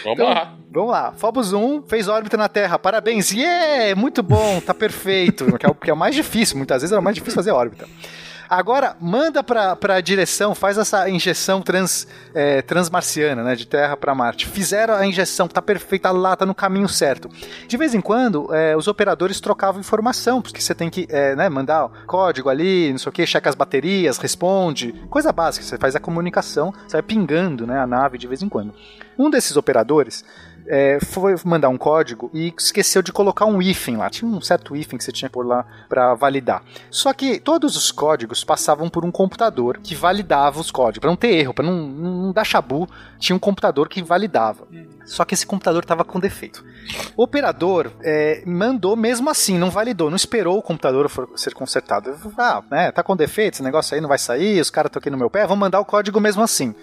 Vamos 0.06 0.20
então, 0.20 0.30
lá. 0.30 0.56
Vamos 0.72 0.92
lá. 0.92 1.14
Phobos 1.18 1.52
1 1.52 1.84
fez 1.84 2.08
órbita 2.08 2.38
na 2.38 2.48
Terra. 2.48 2.80
Parabéns. 2.80 3.30
Yeah! 3.30 3.94
Muito 3.94 4.24
bom, 4.24 4.62
tá 4.62 4.74
perfeito. 4.74 5.46
que, 5.60 5.66
é 5.66 5.70
o, 5.70 5.76
que 5.76 5.90
é 5.92 5.94
o 5.94 5.98
mais 5.98 6.16
difícil. 6.16 6.56
Muitas 6.56 6.82
vezes 6.82 6.96
é 6.96 6.98
o 6.98 7.04
mais 7.04 7.14
difícil 7.14 7.36
fazer 7.36 7.52
órbita. 7.52 7.86
Agora, 8.50 8.96
manda 9.00 9.44
pra, 9.44 9.76
pra 9.76 10.02
direção, 10.02 10.54
faz 10.54 10.78
essa 10.78 11.10
injeção 11.10 11.62
trans, 11.62 12.08
é, 12.34 12.62
transmarciana, 12.62 13.44
né? 13.44 13.56
De 13.56 13.66
Terra 13.66 13.98
pra 13.98 14.14
Marte. 14.14 14.48
Fizeram 14.48 14.94
a 14.96 15.06
injeção, 15.06 15.48
tá 15.48 15.62
perfeita 15.62 16.12
lá, 16.12 16.36
tá 16.36 16.46
no 16.46 16.56
caminho 16.56 16.88
certo. 16.88 17.30
De 17.68 17.78
vez 17.78 17.94
em 17.94 18.02
quando, 18.02 18.54
é, 18.54 18.76
os 18.76 18.88
operadores 18.88 19.40
trocavam 19.40 19.80
informação, 19.80 20.42
porque 20.42 20.62
você 20.62 20.76
tem 20.76 20.90
que 20.90 21.08
é, 21.10 21.36
né, 21.36 21.50
mandar 21.50 21.90
código 22.06 22.50
ali, 22.50 22.92
não 22.92 22.98
sei 23.00 23.10
o 23.10 23.14
que, 23.14 23.26
checa 23.26 23.50
as 23.50 23.56
baterias, 23.56 24.18
responde. 24.18 24.94
Coisa 25.10 25.32
básica, 25.32 25.66
você 25.66 25.78
faz 25.78 25.96
a 25.96 26.00
comunicação, 26.00 26.74
você 26.88 26.98
vai 26.98 27.04
pingando 27.04 27.66
né, 27.66 27.80
a 27.80 27.88
nave 27.88 28.18
de 28.18 28.28
vez 28.28 28.42
em 28.42 28.50
quando. 28.50 28.74
Um 29.18 29.30
desses 29.30 29.56
operadores 29.56 30.24
é, 30.68 31.00
foi 31.00 31.36
mandar 31.44 31.70
um 31.70 31.78
código 31.78 32.30
e 32.34 32.54
esqueceu 32.58 33.02
de 33.02 33.12
colocar 33.12 33.46
um 33.46 33.62
hífen 33.62 33.98
lá. 33.98 34.10
Tinha 34.10 34.30
um 34.30 34.42
certo 34.42 34.76
hífen 34.76 34.98
que 34.98 35.04
você 35.04 35.12
tinha 35.12 35.30
por 35.30 35.46
lá 35.46 35.66
para 35.88 36.14
validar. 36.14 36.64
Só 36.90 37.14
que 37.14 37.40
todos 37.40 37.76
os 37.76 37.92
códigos 37.92 38.44
passavam 38.44 38.90
por 38.90 39.06
um 39.06 39.12
computador 39.12 39.80
que 39.82 39.96
validava 39.96 40.60
os 40.60 40.72
códigos. 40.72 41.00
Para 41.00 41.10
não 41.10 41.18
ter 41.18 41.36
erro, 41.36 41.54
para 41.54 41.66
não, 41.66 41.88
não 41.88 42.32
dar 42.32 42.44
chabu, 42.44 42.88
tinha 43.20 43.36
um 43.36 43.40
computador 43.40 43.88
que 43.88 44.02
validava. 44.02 44.68
Só 45.06 45.24
que 45.24 45.34
esse 45.34 45.46
computador 45.46 45.84
estava 45.84 46.04
com 46.04 46.20
defeito. 46.20 46.66
O 47.16 47.24
operador 47.24 47.92
é, 48.04 48.44
mandou 48.46 48.96
mesmo 48.96 49.30
assim, 49.30 49.58
não 49.58 49.70
validou, 49.70 50.10
não 50.10 50.16
esperou 50.16 50.58
o 50.58 50.62
computador 50.62 51.10
ser 51.36 51.54
consertado. 51.54 52.16
Ah, 52.38 52.64
né, 52.70 52.92
tá 52.92 53.04
com 53.04 53.16
defeito, 53.16 53.56
esse 53.56 53.64
negócio 53.64 53.94
aí 53.94 54.02
não 54.02 54.10
vai 54.10 54.18
sair, 54.18 54.60
os 54.60 54.70
caras 54.70 54.90
estão 54.90 55.00
aqui 55.00 55.10
no 55.10 55.18
meu 55.18 55.30
pé, 55.30 55.44
vamos 55.44 55.60
mandar 55.60 55.80
o 55.80 55.86
código 55.86 56.20
mesmo 56.20 56.42
assim. 56.42 56.74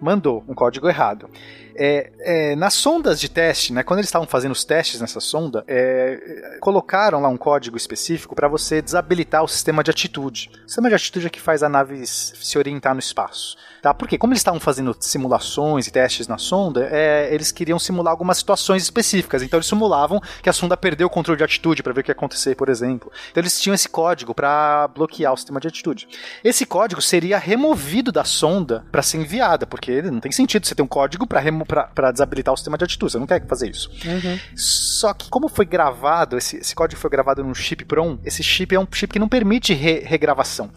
Mandou 0.00 0.44
um 0.46 0.54
código 0.54 0.88
errado. 0.88 1.30
É, 1.76 2.12
é, 2.20 2.56
nas 2.56 2.74
sondas 2.74 3.20
de 3.20 3.28
teste, 3.28 3.72
né, 3.72 3.82
quando 3.82 3.98
eles 3.98 4.08
estavam 4.08 4.26
fazendo 4.26 4.52
os 4.52 4.64
testes 4.64 5.00
nessa 5.00 5.20
sonda, 5.20 5.64
é, 5.66 6.58
colocaram 6.60 7.20
lá 7.20 7.28
um 7.28 7.36
código 7.36 7.76
específico 7.76 8.34
para 8.34 8.48
você 8.48 8.80
desabilitar 8.80 9.42
o 9.42 9.48
sistema 9.48 9.82
de 9.82 9.90
atitude. 9.90 10.50
O 10.64 10.68
sistema 10.68 10.88
de 10.88 10.94
atitude 10.94 11.26
é 11.26 11.30
que 11.30 11.40
faz 11.40 11.62
a 11.62 11.68
nave 11.68 12.06
se 12.06 12.58
orientar 12.58 12.94
no 12.94 13.00
espaço. 13.00 13.56
Tá? 13.84 13.92
Porque 13.92 14.16
como 14.16 14.32
eles 14.32 14.40
estavam 14.40 14.58
fazendo 14.58 14.96
simulações 14.98 15.86
e 15.86 15.90
testes 15.90 16.26
na 16.26 16.38
sonda, 16.38 16.88
é, 16.90 17.28
eles 17.30 17.52
queriam 17.52 17.78
simular 17.78 18.12
algumas 18.12 18.38
situações 18.38 18.82
específicas. 18.82 19.42
Então 19.42 19.58
eles 19.58 19.66
simulavam 19.66 20.22
que 20.42 20.48
a 20.48 20.54
sonda 20.54 20.74
perdeu 20.74 21.06
o 21.06 21.10
controle 21.10 21.36
de 21.36 21.44
atitude 21.44 21.82
para 21.82 21.92
ver 21.92 22.00
o 22.00 22.04
que 22.04 22.10
ia 22.10 22.14
acontecer, 22.14 22.54
por 22.54 22.70
exemplo. 22.70 23.12
Então 23.30 23.42
eles 23.42 23.60
tinham 23.60 23.74
esse 23.74 23.86
código 23.86 24.34
para 24.34 24.88
bloquear 24.88 25.34
o 25.34 25.36
sistema 25.36 25.60
de 25.60 25.68
atitude. 25.68 26.08
Esse 26.42 26.64
código 26.64 27.02
seria 27.02 27.36
removido 27.36 28.10
da 28.10 28.24
sonda 28.24 28.86
para 28.90 29.02
ser 29.02 29.18
enviada, 29.18 29.66
porque 29.66 30.00
não 30.00 30.18
tem 30.18 30.32
sentido 30.32 30.66
você 30.66 30.74
ter 30.74 30.82
um 30.82 30.86
código 30.86 31.26
para 31.26 31.40
para 31.64 32.12
desabilitar 32.12 32.52
o 32.52 32.56
sistema 32.56 32.78
de 32.78 32.84
atitude. 32.84 33.12
Você 33.12 33.18
não 33.18 33.26
quer 33.26 33.44
fazer 33.46 33.70
isso. 33.70 33.90
Uhum. 34.04 34.38
Só 34.56 35.12
que, 35.14 35.28
como 35.28 35.48
foi 35.48 35.64
gravado, 35.64 36.36
esse, 36.36 36.56
esse 36.56 36.74
código 36.74 37.00
foi 37.00 37.10
gravado 37.10 37.42
num 37.42 37.54
chip 37.54 37.84
PROM, 37.84 38.18
esse 38.24 38.42
chip 38.42 38.74
é 38.74 38.78
um 38.78 38.86
chip 38.90 39.12
que 39.12 39.18
não 39.18 39.28
permite 39.28 39.72
re 39.74 40.00
regravação. 40.00 40.70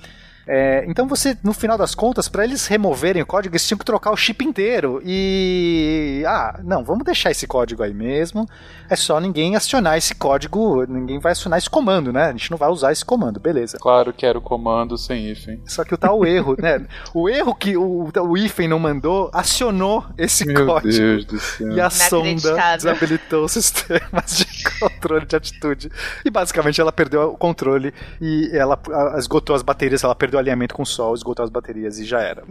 É, 0.48 0.86
então 0.88 1.08
você, 1.08 1.38
no 1.44 1.54
final 1.54 1.78
das 1.78 1.94
contas, 1.94 2.30
para 2.30 2.44
eles 2.46 2.68
removerem 2.68 3.22
o 3.22 3.26
código, 3.26 3.54
eles 3.54 3.68
tinham 3.68 3.78
que 3.78 3.86
trocar 3.86 4.12
o 4.12 4.18
chip 4.18 4.46
inteiro. 4.46 5.02
E. 5.04 6.24
Ah, 6.26 6.60
não, 6.64 6.84
vamos 6.84 7.04
deixar 7.04 7.32
esse 7.32 7.46
código 7.46 7.84
aí 7.84 7.94
mesmo. 7.94 8.48
É 8.90 8.96
só 8.96 9.20
ninguém 9.20 9.56
acionar 9.56 9.98
esse 9.98 10.16
código, 10.16 10.86
ninguém 10.88 11.20
vai 11.20 11.34
acionar 11.34 11.60
esse 11.60 11.70
comando, 11.70 12.14
né? 12.14 12.26
A 12.26 12.32
gente 12.32 12.50
não 12.50 12.58
vai 12.58 12.70
usar 12.70 12.92
esse 12.92 13.04
comando, 13.04 13.40
beleza. 13.40 13.78
Claro 13.80 14.14
que 14.14 14.26
era 14.26 14.38
o 14.38 14.42
comando 14.42 14.98
sem 14.98 15.30
hífen. 15.30 15.62
Só 15.66 15.84
que 15.84 15.94
o 15.94 15.98
tal 15.98 16.26
erro, 16.26 16.56
né? 16.58 16.86
O 17.14 17.28
erro 17.28 17.54
que 17.54 17.76
o, 17.76 18.10
o 18.16 18.38
hífen 18.38 18.68
não 18.68 18.80
mandou 18.80 19.30
acionou 19.34 20.06
esse 20.18 20.46
Meu 20.46 20.66
código. 20.66 20.94
Deus 20.94 21.26
do 21.26 21.40
céu. 21.40 21.72
E 21.74 21.82
a 21.82 21.90
sonda 21.90 22.76
desabilitou 22.76 23.46
os 23.46 23.52
sistemas 23.52 24.38
de 24.38 24.48
controle 24.80 25.26
de 25.26 25.36
atitude. 25.36 25.92
E 26.24 26.30
basicamente 26.30 26.80
ela 26.80 26.92
perdeu 26.92 27.32
o 27.32 27.38
controle 27.38 27.94
e 28.22 28.50
ela 28.54 28.80
esgotou 29.18 29.56
as 29.56 29.62
baterias, 29.62 30.04
ela 30.04 30.16
perdeu 30.16 30.37
o 30.38 30.40
alinhamento 30.40 30.74
com 30.76 30.84
o 30.84 30.86
sol, 30.86 31.14
esgotou 31.14 31.44
as 31.44 31.50
baterias 31.50 32.00
e 32.00 32.06
já 32.06 32.22
era. 32.22 32.44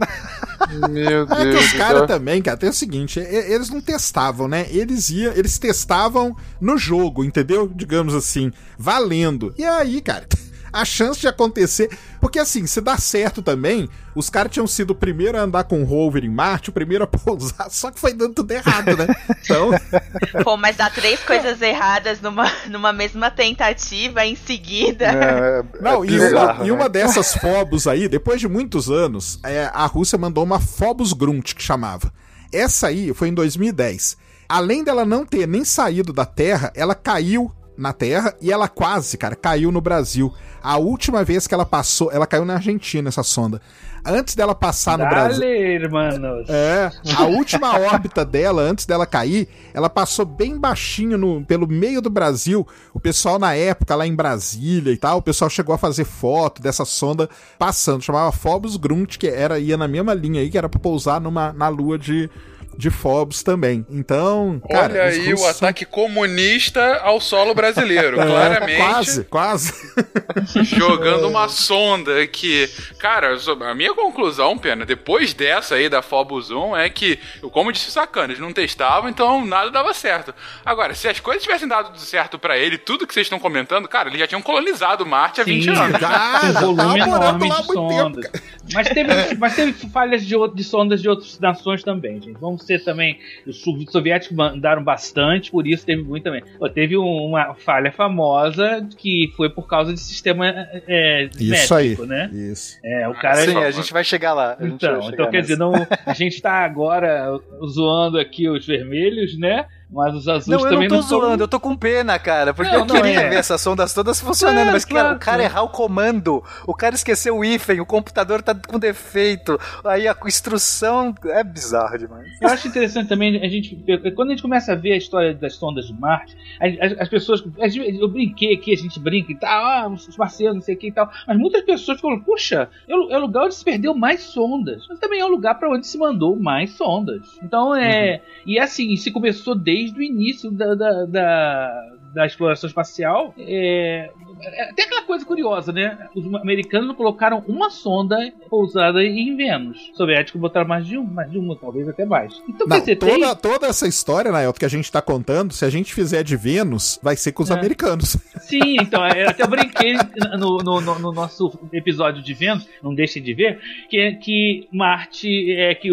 Meu 0.89 1.23
É 1.23 1.25
que 1.25 1.43
Deus 1.51 1.65
os 1.65 1.73
caras 1.73 1.99
céu. 1.99 2.07
também, 2.07 2.41
cara, 2.41 2.57
tem 2.57 2.69
o 2.69 2.73
seguinte, 2.73 3.19
eles 3.19 3.69
não 3.69 3.81
testavam, 3.81 4.47
né? 4.47 4.65
Eles 4.69 5.09
iam, 5.09 5.33
eles 5.33 5.57
testavam 5.57 6.35
no 6.59 6.77
jogo, 6.77 7.23
entendeu? 7.23 7.69
Digamos 7.73 8.13
assim, 8.13 8.51
valendo. 8.77 9.53
E 9.57 9.63
aí, 9.63 10.01
cara, 10.01 10.25
a 10.71 10.83
chance 10.85 11.19
de 11.19 11.27
acontecer, 11.27 11.89
porque 12.19 12.39
assim, 12.39 12.65
se 12.67 12.81
dá 12.81 12.97
certo 12.97 13.41
também, 13.41 13.89
os 14.15 14.29
caras 14.29 14.51
tinham 14.51 14.67
sido 14.67 14.91
o 14.91 14.95
primeiro 14.95 15.37
a 15.37 15.41
andar 15.41 15.63
com 15.63 15.81
o 15.81 15.85
rover 15.85 16.23
em 16.23 16.29
Marte, 16.29 16.69
o 16.69 16.73
primeiro 16.73 17.03
a 17.03 17.07
pousar, 17.07 17.69
só 17.69 17.91
que 17.91 17.99
foi 17.99 18.13
dando 18.13 18.35
tudo 18.35 18.51
errado, 18.51 18.95
né? 18.97 19.07
Então, 19.43 19.71
Pô, 20.43 20.57
mas 20.57 20.77
dá 20.77 20.89
três 20.89 21.19
coisas 21.21 21.61
erradas 21.61 22.21
numa, 22.21 22.51
numa 22.67 22.93
mesma 22.93 23.29
tentativa 23.29 24.25
em 24.25 24.35
seguida. 24.35 25.05
É, 25.05 25.63
Não, 25.81 26.03
é 26.03 26.07
e, 26.07 26.09
bizarro, 26.09 26.57
uma, 26.59 26.65
e 26.65 26.67
né? 26.67 26.73
uma 26.73 26.89
dessas 26.89 27.33
Phobos 27.35 27.87
aí, 27.87 28.07
depois 28.07 28.39
de 28.39 28.47
muitos 28.47 28.89
anos, 28.89 29.39
é, 29.43 29.69
a 29.73 29.85
Rússia 29.85 30.17
mandou 30.17 30.43
uma 30.43 30.59
Phobos 30.59 31.13
Grunt, 31.13 31.53
que 31.53 31.63
chamava. 31.63 32.11
Essa 32.51 32.87
aí 32.87 33.13
foi 33.13 33.29
em 33.29 33.33
2010. 33.33 34.17
Além 34.49 34.83
dela 34.83 35.03
não 35.03 35.25
ter 35.25 35.45
nem 35.45 35.65
saído 35.65 36.13
da 36.13 36.25
Terra, 36.25 36.71
ela 36.73 36.95
caiu 36.95 37.51
na 37.77 37.93
Terra 37.93 38.33
e 38.41 38.51
ela 38.51 38.67
quase, 38.67 39.17
cara, 39.17 39.35
caiu 39.35 39.71
no 39.71 39.79
Brasil. 39.79 40.33
A 40.61 40.77
última 40.77 41.23
vez 41.23 41.47
que 41.47 41.53
ela 41.53 41.65
passou, 41.65 42.11
ela 42.11 42.25
caiu 42.25 42.43
na 42.43 42.55
Argentina, 42.55 43.07
essa 43.07 43.23
sonda. 43.23 43.61
Antes 44.05 44.35
dela 44.35 44.55
passar 44.55 44.97
no 44.97 45.07
Brasil. 45.07 45.41
Dale, 45.41 45.73
hermanos. 45.75 46.49
É, 46.49 46.91
a 47.15 47.25
última 47.25 47.77
órbita 47.79 48.23
dela, 48.23 48.61
antes 48.61 48.85
dela 48.85 49.05
cair, 49.05 49.49
ela 49.73 49.89
passou 49.89 50.25
bem 50.25 50.57
baixinho 50.57 51.17
no, 51.17 51.43
pelo 51.45 51.67
meio 51.67 52.01
do 52.01 52.09
Brasil. 52.09 52.65
O 52.93 52.99
pessoal 52.99 53.37
na 53.37 53.53
época, 53.53 53.95
lá 53.95 54.07
em 54.07 54.15
Brasília 54.15 54.93
e 54.93 54.97
tal, 54.97 55.17
o 55.17 55.21
pessoal 55.21 55.49
chegou 55.49 55.75
a 55.75 55.77
fazer 55.77 56.05
foto 56.05 56.61
dessa 56.61 56.85
sonda 56.85 57.29
passando. 57.59 58.01
Chamava 58.01 58.31
Phobos 58.31 58.77
Grunt, 58.77 59.17
que 59.17 59.27
era, 59.27 59.59
ia 59.59 59.75
na 59.75 59.87
mesma 59.87 60.13
linha 60.13 60.41
aí, 60.41 60.49
que 60.49 60.57
era 60.57 60.69
pra 60.69 60.79
pousar 60.79 61.19
numa, 61.19 61.51
na 61.51 61.67
lua 61.67 61.97
de, 61.97 62.29
de 62.77 62.89
Phobos 62.91 63.41
também. 63.41 63.85
Então, 63.89 64.61
cara, 64.69 64.93
Olha 64.93 65.03
aí 65.05 65.33
o 65.33 65.37
são- 65.37 65.49
ataque 65.49 65.83
comunista 65.85 66.97
ao 67.03 67.19
solo 67.19 67.53
brasileiro. 67.55 68.17
É, 68.21 68.25
claramente. 68.25 68.77
Quase, 68.77 69.23
quase. 69.25 69.73
jogando 70.63 71.27
uma 71.27 71.47
sonda 71.49 72.25
que, 72.27 72.69
cara, 72.99 73.37
a 73.69 73.73
minha 73.75 73.93
conclusão, 73.93 74.57
pena, 74.57 74.85
depois 74.85 75.33
dessa 75.33 75.75
aí 75.75 75.89
da 75.89 76.01
Phobos 76.01 76.51
1 76.51 76.75
é 76.77 76.89
que, 76.89 77.19
como 77.51 77.71
disse 77.71 77.87
o 77.89 77.91
Sacana, 77.91 78.27
eles 78.33 78.39
não 78.39 78.53
testavam, 78.53 79.09
então 79.09 79.45
nada 79.45 79.69
dava 79.71 79.93
certo. 79.93 80.33
Agora, 80.65 80.93
se 80.93 81.07
as 81.07 81.19
coisas 81.19 81.43
tivessem 81.43 81.67
dado 81.67 81.97
certo 81.99 82.37
pra 82.37 82.57
ele, 82.57 82.77
tudo 82.77 83.05
que 83.07 83.13
vocês 83.13 83.25
estão 83.25 83.39
comentando, 83.39 83.87
cara, 83.87 84.09
eles 84.09 84.19
já 84.19 84.27
tinham 84.27 84.41
colonizado 84.41 85.05
Marte 85.05 85.41
há 85.41 85.43
20 85.43 85.63
Sim. 85.63 85.69
anos. 85.71 85.99
Já, 85.99 86.41
um 86.43 86.53
já 86.53 86.59
volume 86.59 86.77
tava 86.77 87.05
morando 87.11 87.45
enorme 87.45 87.49
lá 87.49 87.57
há 87.57 87.61
de 87.61 87.67
muito 87.67 87.87
tempo, 87.87 88.03
sondas. 88.21 88.31
Mas 88.73 88.89
teve, 88.89 89.09
mas 89.39 89.55
teve 89.55 89.73
falhas 89.89 90.25
de, 90.25 90.35
outro- 90.35 90.57
de 90.57 90.63
sondas 90.63 91.01
de 91.01 91.09
outras 91.09 91.39
nações 91.39 91.83
também, 91.83 92.21
gente. 92.21 92.37
Vamos 92.39 92.63
ser 92.63 92.83
também. 92.83 93.17
Os 93.45 93.61
so- 93.61 93.77
soviéticos 93.89 94.35
mandaram 94.35 94.83
bastante, 94.83 95.51
por 95.51 95.65
isso 95.67 95.85
teve 95.85 96.01
muito 96.03 96.23
também. 96.23 96.43
Pô, 96.59 96.69
teve 96.69 96.97
um- 96.97 97.25
uma 97.27 97.53
falha 97.55 97.91
famosa 97.91 98.87
que 98.97 99.31
foi 99.35 99.49
por 99.49 99.67
causa 99.67 99.93
de 99.93 99.99
sistema 99.99 100.47
é, 100.87 101.29
Isso 101.39 101.73
aí. 101.73 101.97
né? 102.05 102.29
Isso. 102.33 102.77
É, 102.83 103.07
o 103.07 103.13
cara. 103.13 103.35
Sim, 103.37 103.57
a 103.57 103.71
gente 103.71 103.91
vai 103.93 104.03
chegar 104.03 104.33
lá. 104.33 104.57
Então, 104.59 105.01
chegar 105.01 105.13
então 105.13 105.25
quer 105.31 105.37
nessa. 105.37 105.41
dizer, 105.41 105.57
não, 105.57 105.71
a 106.05 106.13
gente 106.13 106.41
tá 106.41 106.51
agora 106.65 107.39
zoando 107.65 108.19
aqui 108.19 108.49
os 108.49 108.65
vermelhos, 108.65 109.37
né? 109.37 109.65
Mas 109.89 110.13
os 110.15 110.27
azuis 110.27 110.47
Não, 110.47 110.59
eu 110.65 110.69
também 110.69 110.87
não 110.89 110.97
tô 110.97 111.01
não 111.01 111.09
tão- 111.09 111.19
zoando, 111.21 111.43
eu 111.43 111.47
tô 111.47 111.59
com 111.61 111.75
pena, 111.75 112.19
cara, 112.19 112.53
porque 112.53 112.71
Não, 112.71 112.79
eu 112.81 112.85
não, 112.85 112.95
queria 112.95 113.21
é. 113.21 113.29
ver 113.29 113.35
essas 113.37 113.61
sondas 113.61 113.93
todas 113.93 114.19
funcionando, 114.19 114.67
É, 114.67 114.71
mas 114.73 114.83
cara, 114.83 115.01
claro, 115.01 115.15
o 115.15 115.19
cara 115.19 115.43
errar 115.43 115.61
o 115.63 115.69
comando, 115.69 116.43
o 116.67 116.73
cara 116.73 116.93
esqueceu 116.93 117.37
o 117.37 117.45
hífen, 117.45 117.79
o 117.79 117.85
computador 117.85 118.41
tá 118.41 118.53
com 118.53 118.77
defeito, 118.77 119.57
aí 119.85 120.05
a 120.07 120.15
instrução 120.25 121.15
é 121.27 121.41
bizarro 121.43 121.97
demais. 121.97 122.27
Eu 122.41 122.49
acho 122.49 122.67
interessante 122.67 123.07
também 123.07 123.37
a 123.41 123.47
gente. 123.47 123.77
Quando 124.13 124.29
a 124.29 124.31
gente 124.31 124.41
começa 124.41 124.73
a 124.73 124.75
ver 124.75 124.91
a 124.91 124.97
história 124.97 125.33
das 125.33 125.53
sondas 125.55 125.87
de 125.87 125.93
Marte, 125.93 126.35
as, 126.59 126.91
as- 126.91 126.99
as 127.01 127.09
pessoas. 127.09 127.41
a 127.61 127.67
gente- 127.69 127.97
Eu 127.97 128.09
brinquei 128.09 128.53
aqui, 128.55 128.73
a 128.73 128.77
gente 128.77 128.99
brinca 128.99 129.31
e 129.31 129.35
tal, 129.35 129.63
ah, 129.65 129.87
os 129.87 130.17
marcianos, 130.17 130.55
não 130.55 130.61
sei 130.61 130.75
o 130.75 130.77
que 130.77 130.87
e 130.87 130.91
tal. 130.91 131.09
Mas 131.25 131.37
muitas 131.37 131.61
pessoas 131.63 131.99
falam, 132.01 132.19
puxa, 132.19 132.69
é 132.89 132.93
o, 132.95 133.09
é 133.09 133.17
lugar 133.17 133.45
onde 133.45 133.55
se 133.55 133.63
perdeu 133.63 133.93
mais 133.93 134.21
sondas. 134.21 134.85
Mas 134.89 134.99
também 134.99 135.19
é 135.21 135.25
o 135.25 135.29
lugar 135.29 135.55
para 135.57 135.69
onde 135.69 135.87
se 135.87 135.97
mandou 135.97 136.35
mais 136.35 136.71
sondas. 136.71 137.21
Então 137.41 137.73
é. 137.73 138.21
E 138.45 138.59
assim, 138.59 138.95
se 138.97 139.11
começou 139.11 139.55
desde 139.55 139.76
o 139.85 140.01
início 140.01 140.51
da, 140.51 140.75
da, 140.75 141.05
da, 141.05 141.96
da 142.17 142.25
exploração 142.25 142.67
espacial. 142.67 143.31
É, 143.37 144.09
é, 144.41 144.73
tem 144.73 144.85
aquela 144.85 145.03
coisa 145.03 145.23
curiosa, 145.23 145.71
né? 145.71 145.97
Os 146.15 146.25
americanos 146.33 146.95
colocaram 146.95 147.43
uma 147.47 147.69
sonda 147.69 148.17
pousada 148.49 149.03
em 149.03 149.35
Vênus. 149.35 149.89
Os 149.91 149.97
soviéticos 149.97 150.41
botaram 150.41 150.67
mais 150.67 150.85
de 150.87 150.97
um, 150.97 151.03
mais 151.03 151.29
de 151.29 151.37
uma, 151.37 151.55
talvez 151.55 151.87
até 151.87 152.05
mais. 152.05 152.41
Então, 152.49 152.65
Não, 152.67 152.79
dizer, 152.79 152.95
tem- 152.95 153.09
toda, 153.19 153.35
toda 153.35 153.67
essa 153.67 153.87
história, 153.87 154.31
Naelto, 154.31 154.59
que 154.59 154.65
a 154.65 154.69
gente 154.69 154.91
tá 154.91 154.99
contando, 154.99 155.53
se 155.53 155.63
a 155.63 155.69
gente 155.69 155.93
fizer 155.93 156.23
de 156.23 156.35
Vênus, 156.35 156.99
vai 157.03 157.15
ser 157.15 157.31
com 157.33 157.43
os 157.43 157.51
É. 157.51 157.53
americanos. 157.53 158.17
Sim, 158.41 158.77
então, 158.81 159.05
é, 159.05 159.27
até 159.27 159.43
eu 159.43 159.47
brinquei 159.47 159.93
no, 160.39 160.57
no, 160.57 160.81
no, 160.81 160.99
no 160.99 161.11
nosso 161.11 161.51
episódio 161.71 162.23
de 162.23 162.33
Vênus, 162.33 162.67
não 162.81 162.95
deixem 162.95 163.21
de 163.21 163.33
ver, 163.35 163.59
que, 163.89 164.11
que 164.13 164.67
Marte 164.73 165.51
é 165.51 165.75
que 165.75 165.89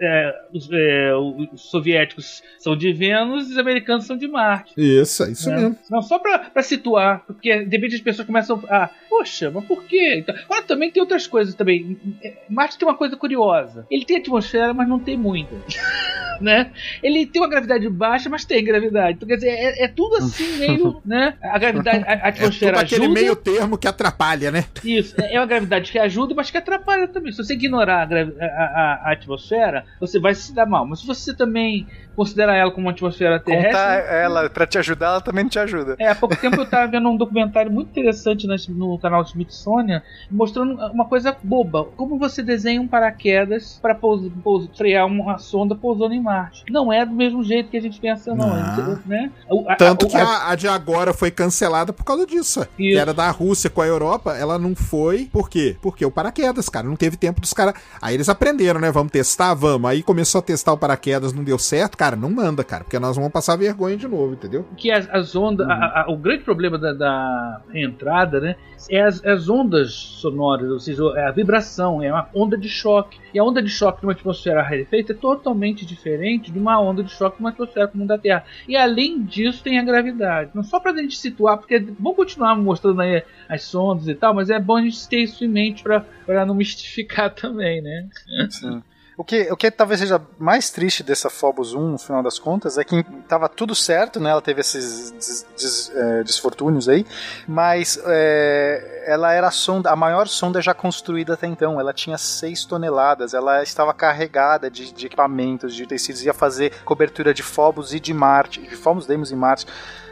é, 0.00 0.34
os, 0.52 0.68
é, 0.72 1.12
os 1.14 1.60
soviéticos 1.70 2.42
são 2.58 2.76
de 2.76 2.92
Vênus 2.92 3.48
e 3.48 3.52
os 3.52 3.58
americanos 3.58 4.06
são 4.06 4.16
de 4.16 4.26
Marte. 4.26 4.72
Isso, 4.76 5.22
é 5.24 5.30
isso 5.30 5.48
né? 5.50 5.67
Mesmo. 5.68 5.82
Não, 5.90 6.02
só 6.02 6.18
pra, 6.18 6.38
pra 6.38 6.62
situar, 6.62 7.22
porque 7.26 7.64
de 7.64 7.76
repente 7.76 7.94
as 7.96 8.00
pessoas 8.00 8.26
começam 8.26 8.62
a. 8.68 8.88
Poxa, 9.08 9.50
mas 9.50 9.64
por 9.64 9.84
quê? 9.84 10.16
Então, 10.18 10.34
agora 10.44 10.62
também 10.62 10.90
tem 10.90 11.00
outras 11.00 11.26
coisas 11.26 11.54
também. 11.54 11.98
Marte 12.48 12.78
tem 12.78 12.86
uma 12.86 12.94
coisa 12.96 13.16
curiosa. 13.16 13.86
Ele 13.90 14.04
tem 14.04 14.18
atmosfera, 14.18 14.72
mas 14.74 14.88
não 14.88 14.98
tem 14.98 15.16
muita. 15.16 15.54
né? 16.40 16.70
Ele 17.02 17.26
tem 17.26 17.42
uma 17.42 17.48
gravidade 17.48 17.88
baixa, 17.88 18.28
mas 18.28 18.44
tem 18.44 18.62
gravidade. 18.64 19.16
Então, 19.16 19.28
quer 19.28 19.34
dizer, 19.36 19.48
é, 19.50 19.84
é 19.84 19.88
tudo 19.88 20.16
assim 20.16 20.58
meio, 20.58 21.00
né? 21.04 21.34
A 21.42 21.58
gravidade, 21.58 22.04
a, 22.06 22.12
a 22.12 22.28
atmosfera 22.28 22.70
é 22.70 22.74
tudo 22.74 22.84
aquele 22.84 23.04
ajuda. 23.06 23.20
meio 23.20 23.34
termo 23.36 23.76
que 23.78 23.88
atrapalha, 23.88 24.50
né? 24.50 24.64
Isso, 24.84 25.14
é 25.20 25.34
é 25.34 25.40
uma 25.40 25.46
gravidade 25.46 25.90
que 25.90 25.98
ajuda, 25.98 26.34
mas 26.34 26.50
que 26.50 26.56
atrapalha 26.56 27.08
também. 27.08 27.32
Se 27.32 27.38
você 27.42 27.54
ignorar 27.54 28.08
a- 28.12 28.44
a- 28.44 29.00
a 29.08 29.12
atmosfera, 29.12 29.84
você 30.00 30.18
vai 30.20 30.34
se 30.34 30.54
dar 30.54 30.66
mal. 30.66 30.86
Mas 30.86 31.00
se 31.00 31.06
você 31.06 31.34
também 31.34 31.86
considerar 32.18 32.56
ela 32.56 32.70
como 32.72 32.86
uma 32.86 32.92
atmosfera 32.92 33.38
terrestre. 33.38 33.70
Contar 33.70 33.94
ela 34.12 34.50
pra 34.50 34.66
te 34.66 34.76
ajudar, 34.78 35.06
ela 35.06 35.20
também 35.20 35.44
não 35.44 35.48
te 35.50 35.58
ajuda. 35.58 35.94
É, 35.98 36.08
há 36.08 36.14
pouco 36.16 36.34
tempo 36.40 36.56
eu 36.56 36.66
tava 36.66 36.90
vendo 36.90 37.08
um 37.08 37.16
documentário 37.16 37.70
muito 37.70 37.88
interessante 37.90 38.46
no 38.68 38.98
canal 38.98 39.22
Smithsonian 39.22 40.02
mostrando 40.30 40.74
uma 40.92 41.04
coisa 41.04 41.36
boba. 41.42 41.84
Como 41.96 42.18
você 42.18 42.42
desenha 42.42 42.80
um 42.80 42.88
paraquedas 42.88 43.78
para 43.80 43.96
frear 44.76 45.06
uma 45.06 45.38
sonda 45.38 45.74
pousando 45.74 46.12
em 46.14 46.20
Marte. 46.20 46.64
Não 46.70 46.92
é 46.92 47.06
do 47.06 47.12
mesmo 47.14 47.42
jeito 47.44 47.70
que 47.70 47.76
a 47.76 47.80
gente 47.80 48.00
pensa, 48.00 48.34
não. 48.34 48.48
Né? 49.06 49.30
O- 49.48 49.64
a- 49.68 49.76
Tanto 49.76 50.06
a- 50.06 50.08
que 50.08 50.16
a- 50.16 50.54
de 50.54 50.66
agora 50.68 51.12
foi 51.12 51.30
cancelada 51.30 51.92
por 51.92 52.04
causa 52.04 52.26
disso. 52.26 52.66
Que 52.76 52.96
era 52.96 53.14
da 53.14 53.30
Rússia 53.30 53.70
com 53.70 53.80
a 53.80 53.86
Europa, 53.86 54.36
ela 54.36 54.58
não 54.58 54.74
foi. 54.74 55.28
Por 55.32 55.48
quê? 55.48 55.76
Porque 55.80 56.04
o 56.04 56.10
paraquedas, 56.10 56.68
cara, 56.68 56.86
não 56.86 56.96
teve 56.96 57.16
tempo 57.16 57.40
dos 57.40 57.52
caras. 57.52 57.74
Aí 58.02 58.14
eles 58.14 58.28
aprenderam, 58.28 58.80
né? 58.80 58.90
Vamos 58.90 59.12
testar? 59.12 59.54
Vamos. 59.54 59.88
Aí 59.88 60.02
começou 60.02 60.40
a 60.40 60.42
testar 60.42 60.72
o 60.72 60.78
paraquedas, 60.78 61.32
não 61.32 61.44
deu 61.44 61.58
certo, 61.58 61.96
cara, 61.96 62.07
não 62.16 62.30
manda, 62.30 62.62
cara, 62.64 62.84
porque 62.84 62.98
nós 62.98 63.16
vamos 63.16 63.30
passar 63.32 63.56
vergonha 63.56 63.96
de 63.96 64.06
novo, 64.08 64.34
entendeu? 64.34 64.66
que 64.76 64.90
as, 64.90 65.08
as 65.10 65.34
ondas, 65.36 65.68
a- 65.68 66.02
a- 66.02 66.10
o 66.10 66.16
grande 66.16 66.42
problema 66.44 66.78
da, 66.78 66.92
da 66.92 67.60
entrada, 67.74 68.40
né, 68.40 68.56
é 68.90 69.02
as, 69.02 69.24
as 69.24 69.48
ondas 69.48 69.92
sonoras, 69.92 70.70
ou 70.70 70.78
seja, 70.78 71.02
é 71.16 71.26
a 71.26 71.30
vibração, 71.30 72.02
é 72.02 72.12
uma 72.12 72.28
onda 72.34 72.56
de 72.56 72.68
choque. 72.68 73.18
E 73.34 73.38
a 73.38 73.44
onda 73.44 73.60
de 73.62 73.68
choque 73.68 74.00
de 74.00 74.06
uma 74.06 74.12
atmosfera 74.12 74.62
rarefeita 74.62 75.12
é 75.12 75.16
totalmente 75.16 75.84
diferente 75.84 76.50
de 76.50 76.58
uma 76.58 76.80
onda 76.80 77.02
de 77.02 77.10
choque 77.10 77.36
de 77.36 77.42
uma 77.42 77.50
atmosfera 77.50 77.88
comum 77.88 78.06
da 78.06 78.16
Terra. 78.16 78.44
E 78.66 78.76
além 78.76 79.22
disso 79.22 79.62
tem 79.62 79.78
a 79.78 79.82
gravidade. 79.84 80.50
Não 80.54 80.62
só 80.62 80.78
pra 80.80 80.94
gente 80.94 81.16
situar, 81.16 81.58
porque 81.58 81.78
vamos 81.78 82.16
continuar 82.16 82.54
mostrando 82.56 83.00
aí 83.02 83.22
as 83.48 83.64
sondas 83.64 84.06
e 84.08 84.14
tal, 84.14 84.32
mas 84.32 84.48
é 84.48 84.58
bom 84.58 84.76
a 84.76 84.82
gente 84.82 85.08
ter 85.08 85.18
isso 85.20 85.44
em 85.44 85.48
mente 85.48 85.82
pra, 85.82 86.04
pra 86.24 86.46
não 86.46 86.54
mistificar 86.54 87.30
também, 87.34 87.82
né? 87.82 88.06
Sim. 88.48 88.82
O 89.20 89.24
que, 89.24 89.50
o 89.50 89.56
que 89.56 89.68
talvez 89.68 89.98
seja 89.98 90.22
mais 90.38 90.70
triste 90.70 91.02
dessa 91.02 91.28
Phobos 91.28 91.74
1, 91.74 91.80
no 91.90 91.98
final 91.98 92.22
das 92.22 92.38
contas, 92.38 92.78
é 92.78 92.84
que 92.84 93.02
tava 93.28 93.48
tudo 93.48 93.74
certo, 93.74 94.20
né? 94.20 94.30
Ela 94.30 94.40
teve 94.40 94.60
esses 94.60 95.10
des- 95.10 95.46
des- 95.56 95.92
eh, 95.92 96.22
desfortúnios 96.22 96.88
aí, 96.88 97.04
mas 97.44 97.98
eh, 98.06 99.04
ela 99.08 99.32
era 99.32 99.48
a 99.48 99.50
sonda, 99.50 99.90
a 99.90 99.96
maior 99.96 100.28
sonda 100.28 100.62
já 100.62 100.72
construída 100.72 101.34
até 101.34 101.48
então. 101.48 101.80
Ela 101.80 101.92
tinha 101.92 102.16
6 102.16 102.64
toneladas, 102.64 103.34
ela 103.34 103.60
estava 103.60 103.92
carregada 103.92 104.70
de, 104.70 104.92
de 104.92 105.06
equipamentos, 105.06 105.74
de 105.74 105.84
tecidos, 105.84 106.22
ia 106.24 106.32
fazer 106.32 106.72
cobertura 106.84 107.34
de 107.34 107.42
Phobos 107.42 107.92
e 107.92 107.98
de 107.98 108.14
Marte, 108.14 108.62
de 108.62 108.76
Phobos, 108.76 109.04
Deimos 109.04 109.32
e 109.32 109.34
Marte, 109.34 109.66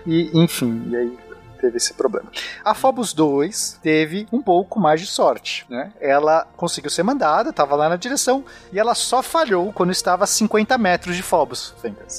e 0.05 0.31
enfim, 0.37 0.83
e 0.91 0.97
aí 0.97 1.19
teve 1.67 1.77
esse 1.77 1.95
problema. 1.95 2.31
A 2.64 2.75
Phobos 2.75 3.12
2 3.12 3.81
teve 3.83 4.27
um 4.33 4.41
pouco 4.41 4.79
mais 4.79 5.01
de 5.01 5.07
sorte, 5.07 5.67
né? 5.69 5.93
Ela 6.01 6.47
conseguiu 6.57 6.91
ser 6.91 7.03
mandada, 7.03 7.51
estava 7.51 7.75
lá 7.75 7.89
na 7.89 7.97
direção, 7.97 8.45
e 8.73 8.79
ela 8.79 8.95
só 8.95 9.23
falhou 9.23 9.73
quando 9.73 9.91
estava 9.91 10.25
a 10.25 10.27
50 10.27 10.79
metros 10.79 11.17
de 11.17 11.23
Phobos. 11.23 11.75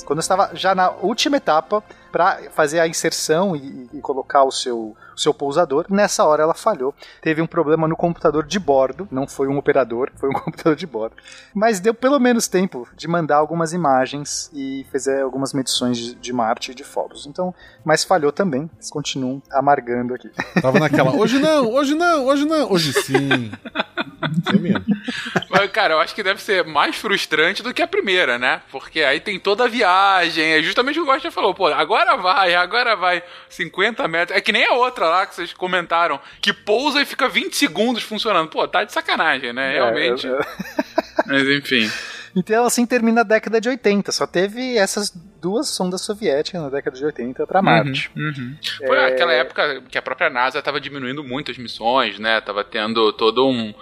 Quando 0.05 0.19
estava 0.19 0.51
já 0.53 0.75
na 0.75 0.91
última 0.91 1.37
etapa 1.37 1.83
para 2.07 2.49
fazer 2.51 2.79
a 2.79 2.87
inserção 2.87 3.55
e, 3.55 3.89
e 3.93 4.01
colocar 4.01 4.43
o 4.43 4.51
seu, 4.51 4.95
o 5.15 5.19
seu 5.19 5.33
pousador. 5.33 5.85
Nessa 5.89 6.25
hora 6.25 6.43
ela 6.43 6.53
falhou. 6.53 6.93
Teve 7.21 7.41
um 7.41 7.47
problema 7.47 7.87
no 7.87 7.95
computador 7.95 8.45
de 8.45 8.59
bordo, 8.59 9.07
não 9.11 9.27
foi 9.27 9.47
um 9.47 9.57
operador, 9.57 10.11
foi 10.15 10.29
um 10.29 10.33
computador 10.39 10.75
de 10.75 10.85
bordo. 10.85 11.15
Mas 11.53 11.79
deu 11.79 11.93
pelo 11.93 12.19
menos 12.19 12.47
tempo 12.47 12.87
de 12.95 13.07
mandar 13.07 13.37
algumas 13.37 13.73
imagens 13.73 14.49
e 14.53 14.85
fazer 14.91 15.21
algumas 15.21 15.53
medições 15.53 15.97
de, 15.97 16.15
de 16.15 16.33
Marte 16.33 16.71
e 16.71 16.75
de 16.75 16.83
Phobos. 16.83 17.25
Então, 17.25 17.53
mas 17.83 18.03
falhou 18.03 18.31
também. 18.31 18.69
Eles 18.75 18.89
continuam 18.89 19.41
amargando 19.51 20.13
aqui. 20.13 20.29
Tava 20.61 20.79
naquela, 20.79 21.11
hoje 21.15 21.39
não, 21.39 21.71
hoje 21.73 21.95
não, 21.95 22.25
hoje 22.25 22.45
não, 22.45 22.71
hoje 22.71 22.93
sim. 22.93 23.51
Isso 24.45 24.59
mesmo. 24.59 24.85
Mas, 25.49 25.71
cara, 25.71 25.93
eu 25.93 25.99
acho 25.99 26.13
que 26.13 26.23
deve 26.23 26.41
ser 26.41 26.65
mais 26.65 26.95
frustrante 26.95 27.63
do 27.63 27.73
que 27.73 27.81
a 27.81 27.87
primeira, 27.87 28.37
né? 28.37 28.61
Porque 28.71 29.01
aí 29.01 29.19
tem 29.19 29.39
toda 29.39 29.65
a 29.65 29.67
viagem. 29.67 30.43
É 30.43 30.61
justamente 30.61 30.99
o 30.99 31.03
que 31.03 31.09
o 31.09 31.13
Gosta 31.13 31.31
falou, 31.31 31.53
pô, 31.53 31.67
agora 31.67 31.96
vai, 32.17 32.55
agora 32.55 32.95
vai 32.95 33.23
50 33.49 34.07
metros. 34.07 34.37
É 34.37 34.41
que 34.41 34.51
nem 34.51 34.65
a 34.65 34.73
outra 34.73 35.07
lá 35.07 35.25
que 35.25 35.35
vocês 35.35 35.53
comentaram, 35.53 36.19
que 36.41 36.53
pousa 36.53 37.01
e 37.01 37.05
fica 37.05 37.27
20 37.27 37.55
segundos 37.55 38.03
funcionando. 38.03 38.49
Pô, 38.49 38.67
tá 38.67 38.83
de 38.83 38.93
sacanagem, 38.93 39.53
né? 39.53 39.73
Realmente. 39.73 40.27
É, 40.27 40.39
Mas 41.25 41.47
enfim. 41.47 41.89
Então 42.35 42.65
assim 42.65 42.85
termina 42.85 43.21
a 43.21 43.23
década 43.23 43.59
de 43.59 43.69
80. 43.69 44.11
Só 44.11 44.27
teve 44.27 44.77
essas 44.77 45.11
duas 45.41 45.69
sondas 45.69 46.01
soviéticas 46.01 46.61
na 46.61 46.69
década 46.69 46.95
de 46.97 47.05
80 47.05 47.45
para 47.47 47.61
Marte. 47.61 48.11
Uhum, 48.15 48.23
uhum. 48.37 48.55
Foi 48.87 48.97
É. 48.97 49.05
aquela 49.07 49.33
época 49.33 49.81
que 49.89 49.97
a 49.97 50.01
própria 50.01 50.29
NASA 50.29 50.59
estava 50.59 50.79
diminuindo 50.81 51.23
muito 51.23 51.51
as 51.51 51.57
missões, 51.57 52.19
né? 52.19 52.41
Tava 52.41 52.63
tendo 52.63 53.11
todo 53.13 53.47
um. 53.47 53.73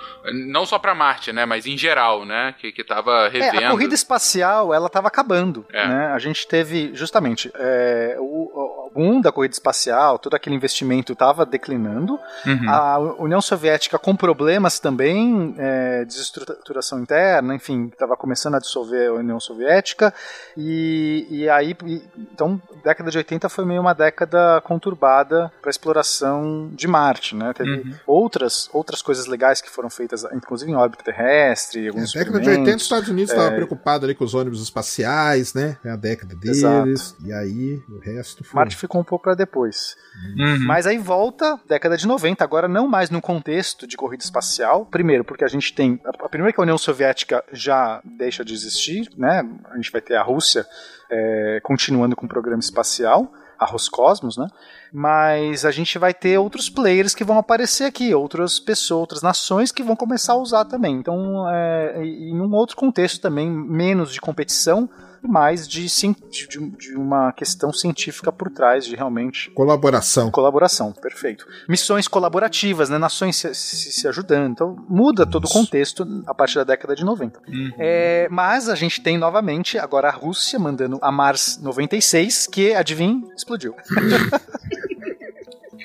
Não 0.48 0.66
só 0.66 0.78
para 0.80 0.94
Marte, 0.96 1.32
né? 1.34 1.46
Mas 1.46 1.66
em 1.66 1.78
geral, 1.78 2.26
né? 2.26 2.54
Que, 2.60 2.72
que 2.72 2.84
tava 2.84 3.28
É, 3.28 3.30
revendo. 3.30 3.66
a 3.68 3.70
corrida 3.72 3.94
espacial, 3.96 4.74
ela 4.74 4.88
estava 4.88 5.08
acabando, 5.08 5.66
É. 5.72 5.88
né? 5.88 6.06
A 6.08 6.20
gente 6.20 6.48
teve, 6.48 6.92
justamente, 6.94 7.52
é, 7.56 8.16
o, 8.20 8.86
o 8.86 8.92
boom 8.94 9.20
da 9.22 9.32
corrida 9.32 9.54
espacial, 9.54 10.18
todo 10.20 10.36
aquele 10.36 10.56
investimento 10.56 11.14
estava 11.14 11.46
declinando. 11.46 12.20
Uhum. 12.46 12.70
A 12.70 12.98
União 13.20 13.42
Soviética 13.42 13.98
com 14.00 14.16
problemas 14.16 14.80
também, 14.80 15.54
é, 15.58 16.06
desestruturação 16.06 17.00
interna, 17.00 17.54
enfim, 17.56 17.90
estava 17.92 18.16
começando 18.16 18.56
a 18.56 18.60
dissolver 18.60 19.10
a 19.10 19.14
União 19.14 19.40
Soviética. 19.40 20.14
E, 20.58 21.28
e 21.30 21.45
aí, 21.50 21.76
e- 21.86 22.04
então, 22.18 22.62
década 22.84 23.10
de 23.12 23.18
80 23.18 23.50
foi 23.50 23.66
meio 23.66 23.82
uma 23.82 23.94
década 23.94 24.62
conturbada 24.64 25.52
para 25.62 25.70
exploração 25.70 26.70
de 26.74 26.88
Marte, 26.88 27.36
né? 27.36 27.54
Teve 27.54 27.72
Uhum. 27.72 27.94
outras, 28.06 28.70
outras 28.74 29.02
coisas 29.02 29.26
legais 29.26 29.62
que 29.62 29.70
foram 29.70 29.90
feitas, 29.90 30.24
inclusive 30.34 30.72
em 30.72 30.76
órbita 30.76 31.04
terrestre, 31.04 31.88
alguns 31.88 32.14
Na 32.14 32.20
década 32.22 32.40
de 32.42 32.50
80, 32.50 32.76
os. 32.78 32.82
Estados 32.84 33.10
Unidos 33.10 33.32
É. 33.32 33.36
estavam 33.36 33.56
preocupados 33.56 34.04
ali 34.06 34.16
com 34.16 34.24
os 34.24 34.34
ônibus 34.34 34.62
espaciais, 34.62 35.54
né? 35.54 35.78
É 35.84 35.92
a 35.92 35.96
década 35.96 36.36
deles. 36.36 36.58
Exato. 36.58 37.24
E 37.26 37.34
aí, 37.34 37.82
o 37.90 38.00
resto 38.00 38.44
foi. 38.44 38.56
Marte 38.60 38.76
ficou 38.76 39.02
um 39.02 39.04
pouco 39.04 39.24
para 39.26 39.36
depois. 39.36 39.96
Uhum. 40.38 40.66
Mas 40.66 40.86
aí 40.88 40.98
volta, 40.98 41.60
década 41.68 41.98
de 41.98 42.08
90, 42.08 42.44
agora 42.44 42.68
não 42.68 42.88
mais 42.88 43.10
no 43.10 43.22
contexto 43.22 43.88
de 43.88 43.98
corrida 43.98 44.24
espacial. 44.24 44.86
Primeiro, 44.86 45.24
porque 45.24 45.44
a 45.44 45.48
gente 45.48 45.74
tem. 45.74 46.00
A 46.06 46.26
a 46.26 46.30
primeira 46.30 46.52
que 46.54 46.60
a 46.60 46.64
União 46.64 46.78
Soviética 46.78 47.44
já 47.52 48.02
deixa 48.04 48.44
de 48.44 48.54
existir, 48.54 49.10
né? 49.18 49.44
A 49.72 49.76
gente 49.76 49.92
vai 49.92 50.02
ter 50.02 50.16
a 50.16 50.24
Rússia 50.24 50.66
é, 51.10 51.60
continuando 51.64 52.16
com 52.16 52.26
o 52.26 52.30
programa 52.30 52.60
espacial, 52.60 53.32
a 53.58 53.66
Roscosmos, 53.66 54.38
né? 54.38 54.48
Mas 54.92 55.66
a 55.66 55.72
gente 55.72 55.98
vai 55.98 56.14
ter 56.14 56.38
outros 56.38 56.70
players 56.70 57.16
que 57.16 57.24
vão 57.24 57.38
aparecer 57.38 57.86
aqui, 57.86 58.14
outras 58.14 58.60
pessoas, 58.60 59.00
outras 59.00 59.22
nações 59.22 59.72
que 59.72 59.84
vão 59.84 59.96
começar 59.96 60.34
a 60.34 60.38
usar 60.38 60.66
também. 60.66 60.96
Então, 60.96 61.50
é, 61.50 62.04
em 62.04 62.40
um 62.40 62.54
outro 62.54 62.76
contexto 62.76 63.22
também, 63.22 63.50
menos 63.50 64.12
de 64.12 64.20
competição 64.20 64.90
mais 65.28 65.68
de, 65.68 65.86
de, 65.86 66.58
de- 66.78 66.96
uma 66.96 67.32
questão 67.32 67.72
científica 67.74 68.32
por 68.32 68.50
trás, 68.50 68.86
de 68.86 68.96
realmente 68.96 69.50
Colaboração. 69.52 70.32
Colaboração, 70.32 70.92
perfeito. 70.92 71.46
Missões 71.68 72.08
colaborativas, 72.08 72.90
né? 72.90 72.98
Nações 72.98 73.36
se, 73.36 73.54
se- 73.54 73.92
se 73.92 74.08
ajudando. 74.08 74.50
Então 74.52 74.76
muda 74.90 75.26
todo 75.26 75.46
o 75.46 75.50
contexto 75.50 76.24
a 76.28 76.34
partir 76.34 76.56
da 76.56 76.64
década 76.64 76.96
de 76.96 77.04
90. 77.04 77.40
É, 77.78 78.28
mas 78.30 78.70
a 78.70 78.76
gente 78.76 79.02
tem 79.02 79.18
novamente 79.18 79.78
agora 79.78 80.10
a 80.10 80.12
Rússia 80.12 80.58
mandando 80.60 80.98
a 81.02 81.12
Mars 81.12 81.60
96, 81.62 82.48
que, 82.48 82.74
adivinha, 82.74 83.22
explodiu. 83.36 83.76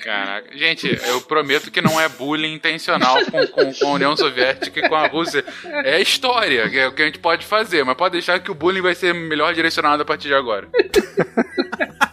Caraca. 0.03 0.57
Gente, 0.57 0.87
eu 1.07 1.21
prometo 1.21 1.71
que 1.71 1.81
não 1.81 1.99
é 1.99 2.09
bullying 2.09 2.53
intencional 2.53 3.17
com, 3.25 3.47
com, 3.47 3.73
com 3.73 3.87
a 3.87 3.91
União 3.91 4.17
Soviética 4.17 4.79
e 4.79 4.89
com 4.89 4.95
a 4.95 5.07
Rússia. 5.07 5.43
É 5.83 6.01
história, 6.01 6.69
é 6.73 6.87
o 6.87 6.91
que 6.91 7.01
a 7.01 7.05
gente 7.05 7.19
pode 7.19 7.45
fazer, 7.45 7.83
mas 7.83 7.95
pode 7.95 8.13
deixar 8.13 8.39
que 8.39 8.51
o 8.51 8.55
bullying 8.55 8.81
vai 8.81 8.95
ser 8.95 9.13
melhor 9.13 9.53
direcionado 9.53 10.01
a 10.01 10.05
partir 10.05 10.27
de 10.27 10.33
agora. 10.33 10.67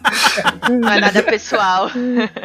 Não 0.70 0.88
é 0.92 1.00
nada 1.00 1.22
pessoal. 1.22 1.90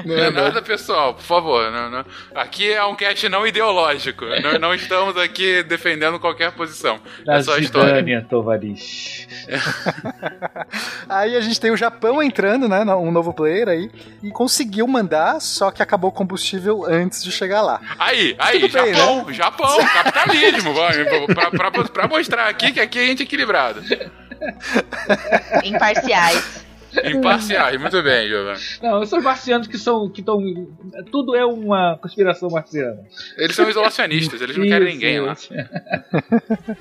Não 0.06 0.18
é 0.18 0.32
nada 0.32 0.62
pessoal, 0.62 1.14
por 1.14 1.24
favor. 1.24 1.72
Não, 1.72 1.90
não. 1.90 2.06
Aqui 2.36 2.72
é 2.72 2.84
um 2.84 2.96
cast 2.96 3.28
não 3.30 3.46
ideológico. 3.46 4.26
Não, 4.42 4.60
não 4.60 4.74
estamos 4.74 5.18
aqui 5.18 5.64
defendendo 5.64 6.20
qualquer 6.20 6.52
posição. 6.52 7.00
Da 7.26 7.36
é 7.36 7.44
só 7.44 7.58
história. 7.58 7.96
Zidânia, 7.96 8.26
Tovarish. 8.30 9.28
Aí 11.10 11.36
a 11.36 11.42
gente 11.42 11.60
tem 11.60 11.72
o 11.72 11.78
Japão 11.78 12.22
entrando, 12.22 12.68
né? 12.68 12.84
Um 12.96 13.12
novo 13.12 13.34
player 13.34 13.68
aí. 13.68 13.92
E 14.22 14.32
conseguiu 14.32 14.88
mandar, 14.88 15.40
só 15.40 15.70
que 15.72 15.82
acabou 15.84 16.10
o 16.10 16.14
combustível 16.14 16.86
antes 16.88 17.24
de 17.24 17.32
chegar 17.32 17.62
lá. 17.62 17.80
Aí, 18.00 18.36
aí, 18.40 18.60
Tudo 18.60 18.74
bem, 18.74 18.94
Japão, 18.94 19.34
Japão, 19.34 19.78
capitalismo. 19.94 20.74
pra, 21.34 21.52
pra, 21.52 21.72
pra, 21.72 21.84
pra 21.84 22.08
mostrar 22.08 22.48
aqui 22.48 22.72
que 22.72 22.80
aqui 22.80 23.00
a 23.00 23.06
gente 23.06 23.22
é 23.22 23.26
equilibrado. 23.26 23.82
Imparciais. 25.64 26.63
Imparciais, 27.06 27.80
muito 27.80 28.02
bem, 28.04 28.28
Giovanni. 28.28 28.60
Não, 28.82 29.06
são 29.06 29.20
os 29.20 29.26
marcianos 29.26 29.68
que 29.68 29.78
são. 29.78 30.10
que 30.10 30.22
estão. 30.22 30.40
Tudo 31.12 31.36
é 31.36 31.46
uma 31.46 31.98
conspiração 32.02 32.50
marciana. 32.50 33.00
Eles 33.38 33.56
são 33.56 33.70
isolacionistas, 33.70 34.42
eles 34.42 34.58
não 34.58 34.66
querem 34.66 34.94
ninguém 34.94 35.20
lá. 35.20 35.36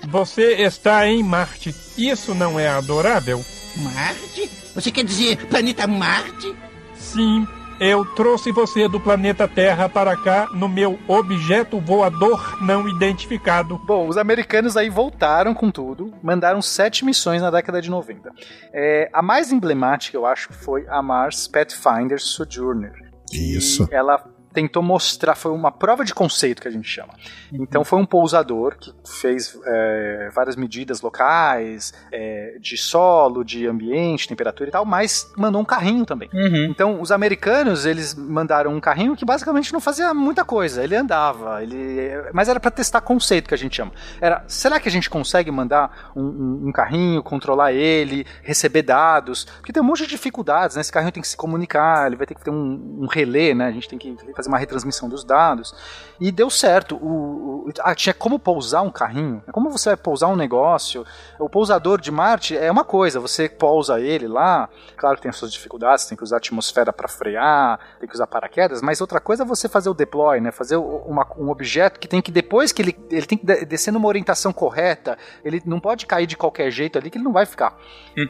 Você 0.08 0.54
está 0.62 1.06
em 1.06 1.22
Marte. 1.22 1.74
Isso 1.96 2.34
não 2.34 2.58
é 2.58 2.68
adorável? 2.68 3.42
Marte? 3.76 4.50
Você 4.74 4.90
quer 4.90 5.04
dizer 5.04 5.36
planeta 5.46 5.86
Marte? 5.86 6.54
Sim, 6.94 7.46
eu 7.80 8.04
trouxe 8.04 8.52
você 8.52 8.88
do 8.88 9.00
planeta 9.00 9.46
Terra 9.48 9.88
para 9.88 10.16
cá 10.16 10.48
no 10.52 10.68
meu 10.68 10.98
objeto 11.08 11.80
voador 11.80 12.58
não 12.62 12.88
identificado. 12.88 13.78
Bom, 13.78 14.08
os 14.08 14.16
americanos 14.16 14.76
aí 14.76 14.88
voltaram 14.88 15.54
com 15.54 15.70
tudo, 15.70 16.12
mandaram 16.22 16.62
sete 16.62 17.04
missões 17.04 17.42
na 17.42 17.50
década 17.50 17.80
de 17.80 17.90
90. 17.90 18.30
É, 18.72 19.10
a 19.12 19.22
mais 19.22 19.52
emblemática, 19.52 20.16
eu 20.16 20.26
acho, 20.26 20.52
foi 20.52 20.86
a 20.88 21.02
Mars 21.02 21.48
Pathfinder 21.48 22.20
Sojourner. 22.20 22.92
Isso. 23.32 23.88
E 23.90 23.94
ela 23.94 24.22
tentou 24.52 24.82
mostrar, 24.82 25.34
foi 25.34 25.50
uma 25.52 25.70
prova 25.70 26.04
de 26.04 26.14
conceito 26.14 26.60
que 26.62 26.68
a 26.68 26.70
gente 26.70 26.88
chama. 26.88 27.14
Então 27.52 27.84
foi 27.84 27.98
um 27.98 28.06
pousador 28.06 28.76
que 28.78 28.92
fez 29.04 29.58
é, 29.64 30.30
várias 30.34 30.56
medidas 30.56 31.00
locais, 31.00 31.92
é, 32.10 32.56
de 32.60 32.76
solo, 32.76 33.44
de 33.44 33.66
ambiente, 33.66 34.28
temperatura 34.28 34.68
e 34.68 34.72
tal, 34.72 34.84
mas 34.84 35.30
mandou 35.36 35.60
um 35.60 35.64
carrinho 35.64 36.04
também. 36.04 36.28
Uhum. 36.32 36.64
Então, 36.70 37.00
os 37.00 37.10
americanos, 37.12 37.86
eles 37.86 38.14
mandaram 38.14 38.74
um 38.74 38.80
carrinho 38.80 39.16
que 39.16 39.24
basicamente 39.24 39.72
não 39.72 39.80
fazia 39.80 40.12
muita 40.14 40.44
coisa. 40.44 40.82
Ele 40.82 40.94
andava, 40.96 41.62
ele... 41.62 42.10
mas 42.32 42.48
era 42.48 42.60
para 42.60 42.70
testar 42.70 43.00
conceito 43.00 43.48
que 43.48 43.54
a 43.54 43.58
gente 43.58 43.76
chama. 43.76 43.92
Era, 44.20 44.44
será 44.46 44.78
que 44.80 44.88
a 44.88 44.92
gente 44.92 45.08
consegue 45.10 45.50
mandar 45.50 46.12
um, 46.14 46.22
um- 46.22 46.62
um 46.68 46.72
carrinho, 46.72 47.22
controlar 47.22 47.72
ele, 47.72 48.26
receber 48.42 48.82
dados? 48.82 49.44
Porque 49.44 49.72
tem 49.72 49.82
um 49.82 49.86
monte 49.86 50.02
de 50.02 50.08
dificuldades, 50.08 50.76
né? 50.76 50.80
Esse 50.82 50.92
carrinho 50.92 51.12
tem 51.12 51.22
que 51.22 51.28
se 51.28 51.36
comunicar, 51.36 52.06
ele 52.06 52.16
vai 52.16 52.26
ter 52.26 52.34
que 52.34 52.42
ter 52.44 52.50
um, 52.50 52.98
um 53.02 53.06
relé, 53.06 53.54
né? 53.54 53.66
A 53.66 53.70
gente 53.72 53.88
tem 53.88 53.98
que 53.98 54.16
fazer 54.34 54.41
uma 54.48 54.58
retransmissão 54.58 55.08
dos 55.08 55.24
dados. 55.24 55.74
E 56.20 56.30
deu 56.30 56.48
certo. 56.50 56.96
O, 56.96 57.68
o- 57.68 57.72
ah, 57.80 57.94
tinha 57.94 58.14
como 58.14 58.38
pousar 58.38 58.82
um 58.82 58.90
carrinho. 58.90 59.42
Como 59.52 59.70
você 59.70 59.90
vai 59.90 59.96
pousar 59.96 60.28
um 60.28 60.36
negócio? 60.36 61.04
O 61.38 61.48
pousador 61.48 62.00
de 62.00 62.10
Marte 62.10 62.56
é 62.56 62.70
uma 62.70 62.84
coisa, 62.84 63.18
você 63.18 63.48
pousa 63.48 64.00
ele 64.00 64.28
lá, 64.28 64.68
claro 64.96 65.16
que 65.16 65.22
tem 65.22 65.30
as 65.30 65.36
suas 65.36 65.52
dificuldades, 65.52 66.04
tem 66.06 66.16
que 66.16 66.22
usar 66.22 66.36
a 66.36 66.38
atmosfera 66.38 66.92
para 66.92 67.08
frear, 67.08 67.78
tem 67.98 68.08
que 68.08 68.14
usar 68.14 68.26
paraquedas, 68.26 68.80
mas 68.82 69.00
outra 69.00 69.20
coisa 69.20 69.42
é 69.42 69.46
você 69.46 69.68
fazer 69.68 69.88
o 69.90 69.94
deploy, 69.94 70.40
né? 70.40 70.52
Fazer 70.52 70.76
uma- 70.76 71.26
um 71.36 71.50
objeto 71.50 71.98
que 71.98 72.06
tem 72.06 72.22
que, 72.22 72.30
depois 72.30 72.70
que 72.72 72.82
ele, 72.82 72.96
ele 73.10 73.26
tem 73.26 73.36
que 73.38 73.44
de- 73.46 73.64
descer 73.64 73.90
numa 73.92 74.06
orientação 74.06 74.52
correta, 74.52 75.18
ele 75.44 75.60
não 75.66 75.80
pode 75.80 76.06
cair 76.06 76.26
de 76.26 76.36
qualquer 76.36 76.70
jeito 76.70 76.98
ali 76.98 77.10
que 77.10 77.18
ele 77.18 77.24
não 77.24 77.32
vai 77.32 77.46
ficar. 77.46 77.76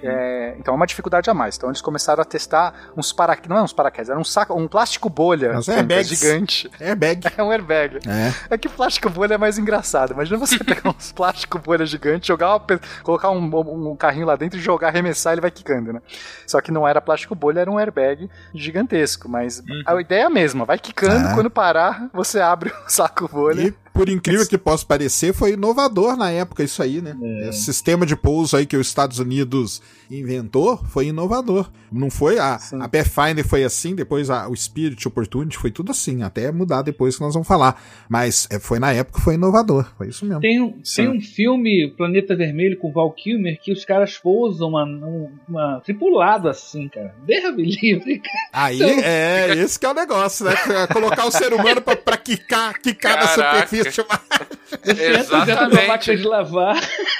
É, 0.02 0.54
então 0.58 0.72
é 0.72 0.76
uma 0.76 0.86
dificuldade 0.86 1.28
a 1.28 1.34
mais. 1.34 1.56
Então 1.56 1.68
eles 1.68 1.80
começaram 1.82 2.22
a 2.22 2.24
testar 2.24 2.92
uns 2.96 3.12
paraquedas, 3.12 3.50
não 3.50 3.58
é 3.58 3.62
uns 3.62 3.72
paraquedas, 3.72 4.08
era 4.08 4.18
um 4.18 4.24
saco, 4.24 4.54
um 4.54 4.68
plástico 4.68 5.08
bolha 5.10 5.52
Mas 5.54 5.68
é 5.68 5.80
é 5.80 6.01
airbags. 6.10 6.18
gigante. 6.20 6.70
Airbag. 6.80 7.20
É 7.36 7.42
um 7.42 7.50
airbag. 7.50 7.98
É. 8.08 8.54
É 8.54 8.58
que 8.58 8.68
plástico 8.68 9.08
bolha 9.10 9.34
é 9.34 9.38
mais 9.38 9.58
engraçado. 9.58 10.12
Imagina 10.12 10.38
você 10.38 10.58
pegar 10.62 10.90
uns 10.90 11.12
plástico 11.12 11.58
bolha 11.58 11.84
gigante, 11.86 12.28
jogar 12.28 12.50
uma 12.56 12.60
colocar 13.02 13.30
um, 13.30 13.90
um 13.92 13.96
carrinho 13.96 14.26
lá 14.26 14.36
dentro 14.36 14.58
e 14.58 14.62
jogar, 14.62 14.88
arremessar, 14.88 15.32
ele 15.32 15.40
vai 15.40 15.50
quicando, 15.50 15.92
né? 15.92 16.00
Só 16.46 16.60
que 16.60 16.70
não 16.72 16.86
era 16.86 17.00
plástico 17.00 17.34
bolha, 17.34 17.60
era 17.60 17.70
um 17.70 17.78
airbag 17.78 18.28
gigantesco. 18.54 19.28
Mas 19.28 19.62
a 19.86 20.00
ideia 20.00 20.22
é 20.22 20.24
a 20.26 20.30
mesma, 20.30 20.64
vai 20.64 20.78
quicando, 20.78 21.28
Ah. 21.28 21.34
quando 21.34 21.50
parar, 21.50 22.08
você 22.12 22.40
abre 22.40 22.70
o 22.70 22.74
saco 22.90 23.28
bolha. 23.28 23.62
E, 23.68 23.74
por 23.92 24.08
incrível 24.08 24.46
que 24.46 24.56
possa 24.58 24.84
parecer, 24.86 25.32
foi 25.34 25.52
inovador 25.52 26.16
na 26.16 26.30
época 26.30 26.62
isso 26.64 26.82
aí, 26.82 27.00
né? 27.02 27.16
Esse 27.48 27.62
sistema 27.64 28.06
de 28.06 28.16
pouso 28.16 28.56
aí 28.56 28.64
que 28.66 28.76
os 28.76 28.86
Estados 28.86 29.18
Unidos 29.18 29.82
inventou 30.10 30.76
foi 30.88 31.06
inovador. 31.08 31.70
Não 31.90 32.10
foi 32.10 32.38
a, 32.38 32.58
a 32.80 32.88
Pathfinder 32.88 33.46
foi 33.46 33.64
assim, 33.64 33.94
depois 33.94 34.30
a- 34.30 34.48
o 34.48 34.56
Spirit 34.56 35.06
Opportunity 35.06 35.58
foi 35.58 35.70
tudo 35.70 35.90
assim, 35.92 36.22
até 36.22 36.50
mudar 36.50 36.82
depois 36.82 37.16
que 37.16 37.22
nós 37.22 37.34
vamos 37.34 37.46
falar. 37.48 37.80
Mas 38.08 38.46
é, 38.50 38.58
foi 38.58 38.78
na 38.78 38.92
época 38.92 39.20
foi 39.20 39.34
inovador, 39.34 39.90
foi 39.96 40.08
isso 40.08 40.24
mesmo. 40.24 40.40
Tem, 40.40 40.60
um- 40.60 40.74
tem 40.96 41.08
um 41.08 41.20
filme, 41.20 41.92
Planeta 41.96 42.34
Vermelho, 42.36 42.78
com 42.78 42.92
Val 42.92 43.10
Kilmer, 43.12 43.58
que 43.60 43.72
os 43.72 43.84
caras 43.84 44.16
pousam 44.18 44.68
uma, 44.70 44.84
um- 44.84 45.30
uma 45.48 45.80
tripulado 45.84 46.48
assim, 46.48 46.88
cara. 46.88 47.14
Deus 47.26 47.54
me 47.56 47.64
livre, 47.64 48.18
cara. 48.20 48.38
Aí 48.52 48.76
Então- 48.82 49.00
é 49.04 49.54
esse 49.58 49.78
que 49.78 49.84
é 49.86 49.90
o 49.90 49.94
negócio, 49.94 50.44
né? 50.46 50.52
Colocar 50.92 51.26
o 51.26 51.30
ser 51.30 51.52
humano 51.52 51.80
pra, 51.82 51.96
pra 51.96 52.16
quicar, 52.16 52.78
quicar 52.80 53.16
na 53.16 53.26
Caraca. 53.28 53.66
Você 53.90 55.14
entra 55.14 55.44
dentro 55.44 55.68
de 55.70 55.74
uma 55.76 55.86
máquina 55.88 56.16
de 56.16 56.22
lavar. 56.24 56.76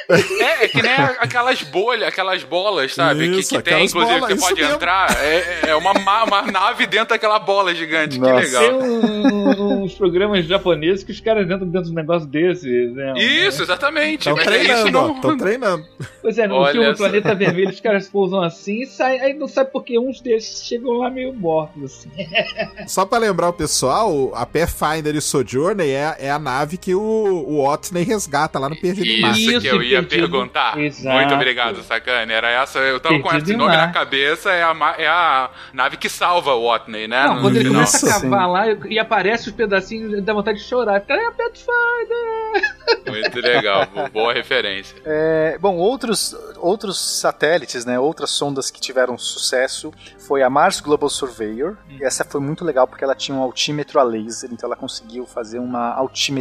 É, 0.08 0.64
é 0.64 0.68
que 0.68 0.82
nem 0.82 0.92
aquelas 1.20 1.62
bolhas, 1.62 2.08
aquelas 2.08 2.42
bolas, 2.44 2.94
sabe? 2.94 3.28
Que- 3.30 3.40
Isso, 3.40 3.50
que, 3.56 3.62
tem, 3.62 3.74
aquelas 3.74 3.90
inclusive, 3.90 4.18
bolas, 4.20 4.28
que 4.28 4.38
isso 4.38 4.48
pode 4.48 4.60
mesmo. 4.60 4.74
entrar. 4.76 5.16
É, 5.22 5.60
é 5.68 5.74
uma, 5.76 5.94
ma- 5.94 6.24
uma 6.24 6.42
nave 6.42 6.86
dentro 6.86 7.08
daquela 7.10 7.38
bola 7.38 7.74
gigante. 7.74 8.18
Nossa. 8.18 8.34
Que 8.34 8.46
legal. 8.46 8.62
Tem 8.62 8.72
um- 8.74 9.82
uns 9.82 9.94
programas 9.94 10.44
japoneses 10.46 11.04
que 11.04 11.12
os 11.12 11.20
caras 11.20 11.44
entram 11.44 11.66
dentro 11.68 11.84
de 11.88 11.90
um 11.92 11.94
negócio 11.94 12.26
desse. 12.28 12.68
Né? 12.68 13.14
Isso, 13.16 13.62
exatamente. 13.62 14.28
Estão 14.28 14.36
Mas 14.36 14.46
é 14.46 14.56
isso 14.58 14.66
treinando, 14.72 14.98
ó, 14.98 15.08
não. 15.08 15.14
estão 15.16 15.36
treinando. 15.38 15.84
Pois 16.20 16.38
é, 16.38 16.46
no 16.46 16.54
Olha 16.56 16.72
filme 16.72 16.86
só. 16.88 16.94
Planeta 16.96 17.34
Vermelho 17.34 17.70
os 17.70 17.80
caras 17.80 18.08
pousam 18.08 18.42
assim 18.42 18.82
e 18.82 18.86
saem. 18.86 19.20
Aí 19.20 19.34
não 19.34 19.48
sabe 19.48 19.70
porque 19.72 19.98
uns 19.98 20.20
deles 20.20 20.62
chegam 20.66 20.92
lá 20.98 21.10
meio 21.10 21.32
mortos, 21.32 21.84
assim. 21.84 22.10
Só 22.86 23.04
pra 23.06 23.18
lembrar 23.18 23.48
o 23.48 23.52
pessoal, 23.52 24.32
a 24.34 24.44
Pathfinder 24.46 25.14
e 25.16 25.20
Sojourner 25.20 25.86
é, 25.86 26.16
é 26.26 26.30
a 26.30 26.38
nave 26.38 26.51
que 26.78 26.94
o, 26.94 27.00
o 27.00 27.64
Otney 27.66 28.04
resgata 28.04 28.58
lá 28.58 28.68
no 28.68 28.76
Perdido 28.80 29.06
em. 29.06 29.30
Isso, 29.30 29.50
Isso, 29.52 29.60
que 29.60 29.66
eu 29.68 29.82
ia 29.82 30.02
perdido. 30.02 30.30
perguntar. 30.30 30.78
Exato. 30.78 31.16
Muito 31.16 31.34
obrigado, 31.34 31.82
Sacane. 31.82 32.32
Era 32.32 32.50
essa. 32.50 32.78
Eu 32.80 33.00
tava 33.00 33.16
com 33.20 33.28
Perdido 33.28 33.44
esse 33.44 33.54
em 33.54 33.56
nome 33.56 33.76
na 33.76 33.88
cabeça. 33.92 34.50
É 34.50 34.62
a, 34.62 34.94
é 34.98 35.06
a 35.08 35.50
nave 35.72 35.96
que 35.96 36.08
salva 36.08 36.54
o 36.54 36.66
Watney, 36.68 37.06
né? 37.08 37.26
Não, 37.26 37.40
quando 37.40 37.56
ele 37.56 37.66
final. 37.68 37.84
começa 37.84 38.06
a 38.08 38.20
cavar 38.20 38.48
lá 38.50 38.64
e 38.88 38.98
aparece 38.98 39.48
os 39.48 39.54
pedacinhos, 39.54 40.22
dá 40.22 40.32
vontade 40.32 40.58
de 40.58 40.64
chorar. 40.64 41.00
Fica, 41.00 41.14
é 41.14 41.26
a 41.26 41.32
Pathfinder! 41.32 43.12
Muito 43.12 43.40
legal. 43.40 43.86
bo- 43.94 44.08
Boa 44.22 44.32
referência. 44.32 44.96
É, 45.04 45.56
bom, 45.60 45.76
outros, 45.76 46.36
outros 46.58 46.98
satélites, 47.20 47.84
né, 47.84 47.98
outras 47.98 48.30
sondas 48.30 48.70
que 48.70 48.80
tiveram 48.80 49.16
sucesso 49.18 49.92
foi 50.18 50.42
a 50.42 50.50
Mars 50.50 50.80
Global 50.80 51.08
Surveyor. 51.08 51.76
E 51.88 52.04
essa 52.04 52.24
foi 52.24 52.40
muito 52.40 52.64
legal 52.64 52.86
porque 52.86 53.04
ela 53.04 53.14
tinha 53.14 53.36
um 53.36 53.42
altímetro 53.42 53.98
a 53.98 54.02
laser, 54.02 54.50
então 54.52 54.68
ela 54.68 54.76
conseguiu 54.76 55.26
fazer 55.26 55.58
uma 55.58 55.92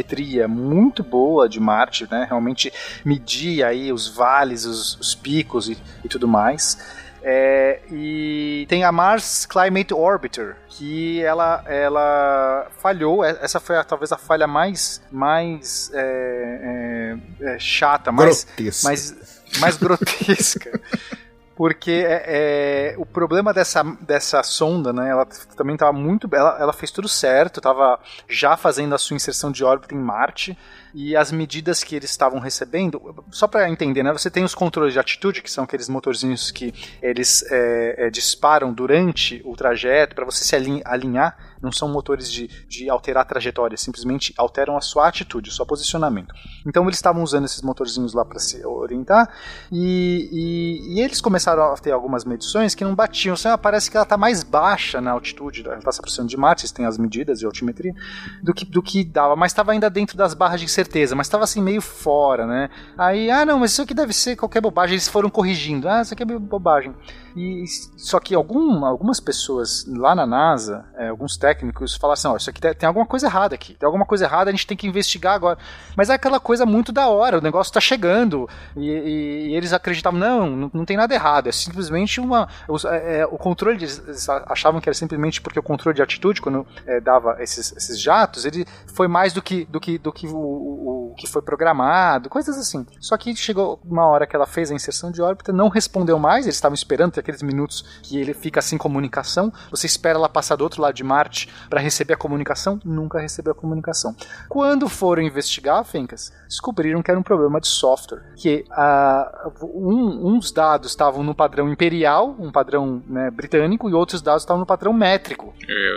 altimetria 0.02 0.48
muito 0.48 1.02
boa 1.02 1.48
de 1.48 1.60
Marte, 1.60 2.06
né, 2.10 2.26
realmente 2.28 2.72
medir 3.04 3.64
aí 3.64 3.92
os 3.92 4.08
vales, 4.08 4.64
os, 4.64 4.98
os 5.00 5.14
picos 5.14 5.68
e, 5.68 5.78
e 6.04 6.08
tudo 6.08 6.26
mais. 6.28 6.76
É, 7.24 7.80
e 7.92 8.66
tem 8.68 8.82
a 8.82 8.90
Mars 8.90 9.46
Climate 9.46 9.94
Orbiter, 9.94 10.56
que 10.68 11.22
ela, 11.22 11.62
ela 11.66 12.66
falhou. 12.78 13.22
É- 13.24 13.38
Essa 13.40 13.60
foi 13.60 13.76
a- 13.76 13.84
talvez 13.84 14.10
a 14.10 14.18
falha 14.18 14.48
mais, 14.48 15.00
mais 15.10 15.88
é, 15.94 17.16
é, 17.44 17.54
é, 17.54 17.58
chata, 17.60 18.10
mais, 18.10 18.42
Grotesco. 18.44 18.84
mais, 18.86 19.16
mais 19.60 19.76
grotesca. 19.76 20.80
Porque 21.54 22.04
é, 22.06 22.24
é, 22.26 22.94
o 22.96 23.04
problema 23.04 23.52
dessa, 23.52 23.82
dessa 24.00 24.42
sonda, 24.42 24.92
né? 24.92 25.10
Ela 25.10 25.26
também 25.56 25.74
estava 25.74 25.92
muito. 25.92 26.28
Ela, 26.32 26.56
ela 26.58 26.72
fez 26.72 26.90
tudo 26.90 27.08
certo, 27.08 27.58
estava 27.58 27.98
já 28.28 28.56
fazendo 28.56 28.94
a 28.94 28.98
sua 28.98 29.16
inserção 29.16 29.52
de 29.52 29.62
órbita 29.62 29.94
em 29.94 29.98
Marte. 29.98 30.56
E 30.94 31.16
as 31.16 31.32
medidas 31.32 31.82
que 31.82 31.96
eles 31.96 32.10
estavam 32.10 32.38
recebendo, 32.38 33.00
só 33.30 33.46
para 33.48 33.68
entender, 33.70 34.02
né? 34.02 34.12
Você 34.12 34.30
tem 34.30 34.44
os 34.44 34.54
controles 34.54 34.92
de 34.92 34.98
atitude, 34.98 35.42
que 35.42 35.50
são 35.50 35.64
aqueles 35.64 35.88
motorzinhos 35.88 36.50
que 36.50 36.72
eles 37.02 37.42
é, 37.50 38.06
é, 38.06 38.10
disparam 38.10 38.72
durante 38.72 39.40
o 39.44 39.56
trajeto 39.56 40.14
para 40.14 40.24
você 40.24 40.44
se 40.44 40.54
alin- 40.54 40.82
alinhar. 40.84 41.36
Não 41.62 41.70
são 41.70 41.88
motores 41.88 42.30
de, 42.30 42.48
de 42.66 42.90
alterar 42.90 43.22
a 43.22 43.24
trajetória, 43.24 43.76
simplesmente 43.76 44.34
alteram 44.36 44.76
a 44.76 44.80
sua 44.80 45.06
atitude, 45.06 45.48
o 45.48 45.52
seu 45.52 45.64
posicionamento. 45.64 46.34
Então 46.66 46.82
eles 46.84 46.96
estavam 46.96 47.22
usando 47.22 47.44
esses 47.44 47.62
motorzinhos 47.62 48.12
lá 48.14 48.24
para 48.24 48.40
se 48.40 48.66
orientar 48.66 49.32
e, 49.70 50.28
e- 50.32 50.94
e 50.96 51.00
eles 51.00 51.20
começaram 51.20 51.72
a 51.72 51.76
ter 51.76 51.92
algumas 51.92 52.24
medições 52.24 52.74
que 52.74 52.82
não 52.84 52.94
batiam. 52.96 53.34
Assim, 53.34 53.48
ah, 53.48 53.56
parece 53.56 53.90
que 53.90 53.96
ela 53.96 54.02
está 54.04 54.16
mais 54.16 54.42
baixa 54.42 55.00
na 55.00 55.12
altitude, 55.12 55.62
ela 55.64 55.78
está 55.78 55.92
se 55.92 56.00
aproximando 56.00 56.30
de 56.30 56.36
Marte, 56.36 56.62
eles 56.62 56.72
têm 56.72 56.84
as 56.84 56.98
medidas 56.98 57.38
de 57.38 57.46
altimetria, 57.46 57.94
do 58.42 58.52
que, 58.52 58.64
do 58.64 58.82
que 58.82 59.04
dava, 59.04 59.36
mas 59.36 59.52
estava 59.52 59.70
ainda 59.72 59.88
dentro 59.88 60.16
das 60.16 60.34
barras 60.34 60.60
de 60.60 60.66
certeza, 60.82 61.14
mas 61.14 61.28
tava 61.28 61.44
assim 61.44 61.62
meio 61.62 61.80
fora, 61.80 62.46
né? 62.46 62.70
Aí, 62.96 63.30
ah, 63.30 63.44
não, 63.44 63.58
mas 63.58 63.72
isso 63.72 63.82
aqui 63.82 63.94
deve 63.94 64.12
ser 64.12 64.36
qualquer 64.36 64.60
bobagem. 64.60 64.94
Eles 64.94 65.08
foram 65.08 65.30
corrigindo. 65.30 65.88
Ah, 65.88 66.02
isso 66.02 66.12
aqui 66.14 66.22
é 66.22 66.26
bobagem. 66.26 66.94
E 67.36 67.64
só 67.96 68.20
que 68.20 68.34
algum, 68.34 68.84
algumas 68.84 69.18
pessoas 69.20 69.84
lá 69.86 70.14
na 70.14 70.26
NASA, 70.26 70.84
é, 70.96 71.08
alguns 71.08 71.36
técnicos, 71.36 71.94
falaram 71.94 72.14
assim: 72.14 72.28
ó, 72.28 72.36
isso 72.36 72.50
aqui 72.50 72.60
tem, 72.60 72.74
tem, 72.74 72.86
alguma 72.86 73.06
coisa 73.06 73.26
errada 73.26 73.54
aqui. 73.54 73.74
Tem 73.74 73.86
alguma 73.86 74.04
coisa 74.04 74.24
errada, 74.24 74.50
a 74.50 74.52
gente 74.52 74.66
tem 74.66 74.76
que 74.76 74.86
investigar 74.86 75.34
agora. 75.34 75.58
Mas 75.96 76.10
é 76.10 76.14
aquela 76.14 76.38
coisa 76.38 76.66
muito 76.66 76.92
da 76.92 77.08
hora, 77.08 77.38
o 77.38 77.42
negócio 77.42 77.72
tá 77.72 77.80
chegando. 77.80 78.48
E, 78.76 78.88
e, 78.88 79.48
e 79.48 79.56
eles 79.56 79.72
acreditavam: 79.72 80.18
não, 80.18 80.50
não, 80.50 80.70
não, 80.72 80.84
tem 80.84 80.96
nada 80.96 81.14
errado. 81.14 81.48
É 81.48 81.52
simplesmente 81.52 82.20
uma. 82.20 82.48
É, 82.86 83.20
é 83.20 83.26
o 83.26 83.38
controle, 83.38 83.76
eles 83.76 84.28
achavam 84.46 84.80
que 84.80 84.88
era 84.88 84.94
simplesmente 84.94 85.40
porque 85.40 85.58
o 85.58 85.62
controle 85.62 85.96
de 85.96 86.02
atitude, 86.02 86.42
quando 86.42 86.66
é, 86.86 87.00
dava 87.00 87.36
esses, 87.40 87.72
esses 87.76 88.00
jatos, 88.00 88.44
ele 88.44 88.66
foi 88.86 89.08
mais 89.08 89.32
do 89.32 89.40
que, 89.40 89.64
do 89.66 89.80
que, 89.80 89.98
do 89.98 90.12
que 90.12 90.26
o, 90.26 90.36
o, 90.36 91.12
o 91.12 91.14
que 91.14 91.26
foi 91.26 91.40
programado, 91.40 92.28
coisas 92.28 92.58
assim. 92.58 92.86
Só 93.00 93.16
que 93.16 93.34
chegou 93.34 93.80
uma 93.84 94.06
hora 94.06 94.26
que 94.26 94.36
ela 94.36 94.46
fez 94.46 94.70
a 94.70 94.74
inserção 94.74 95.10
de 95.10 95.22
órbita, 95.22 95.52
não 95.52 95.68
respondeu 95.68 96.18
mais, 96.18 96.44
eles 96.46 96.56
estavam 96.56 96.74
esperando 96.74 97.12
aqueles 97.22 97.42
minutos 97.42 97.84
que 98.02 98.18
ele 98.18 98.34
fica 98.34 98.60
sem 98.60 98.76
comunicação. 98.76 99.52
Você 99.70 99.86
espera 99.86 100.18
ela 100.18 100.28
passar 100.28 100.56
do 100.56 100.64
outro 100.64 100.82
lado 100.82 100.94
de 100.94 101.02
Marte 101.02 101.48
para 101.70 101.80
receber 101.80 102.14
a 102.14 102.16
comunicação, 102.16 102.78
nunca 102.84 103.20
recebeu 103.20 103.52
a 103.52 103.54
comunicação. 103.54 104.14
Quando 104.48 104.88
foram 104.88 105.22
investigar, 105.22 105.82
Fencas, 105.84 106.32
descobriram 106.46 107.02
que 107.02 107.10
era 107.10 107.18
um 107.18 107.22
problema 107.22 107.60
de 107.60 107.68
software, 107.68 108.22
que 108.36 108.64
uh, 108.70 109.66
um, 109.66 110.34
uns 110.34 110.52
dados 110.52 110.90
estavam 110.90 111.22
no 111.22 111.34
padrão 111.34 111.70
imperial, 111.70 112.36
um 112.38 112.52
padrão 112.52 113.02
né, 113.06 113.30
britânico, 113.30 113.88
e 113.88 113.94
outros 113.94 114.20
dados 114.20 114.42
estavam 114.42 114.60
no 114.60 114.66
padrão 114.66 114.92
métrico. 114.92 115.54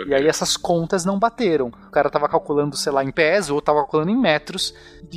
e 0.08 0.14
aí 0.14 0.26
essas 0.26 0.56
contas 0.56 1.04
não 1.04 1.18
bateram. 1.18 1.68
O 1.68 1.90
cara 1.90 2.08
estava 2.08 2.28
calculando, 2.28 2.76
sei 2.76 2.92
lá, 2.92 3.04
em 3.04 3.10
pés, 3.10 3.50
ou 3.50 3.58
estava 3.58 3.80
calculando 3.80 4.10
em 4.10 4.16
metros. 4.16 4.74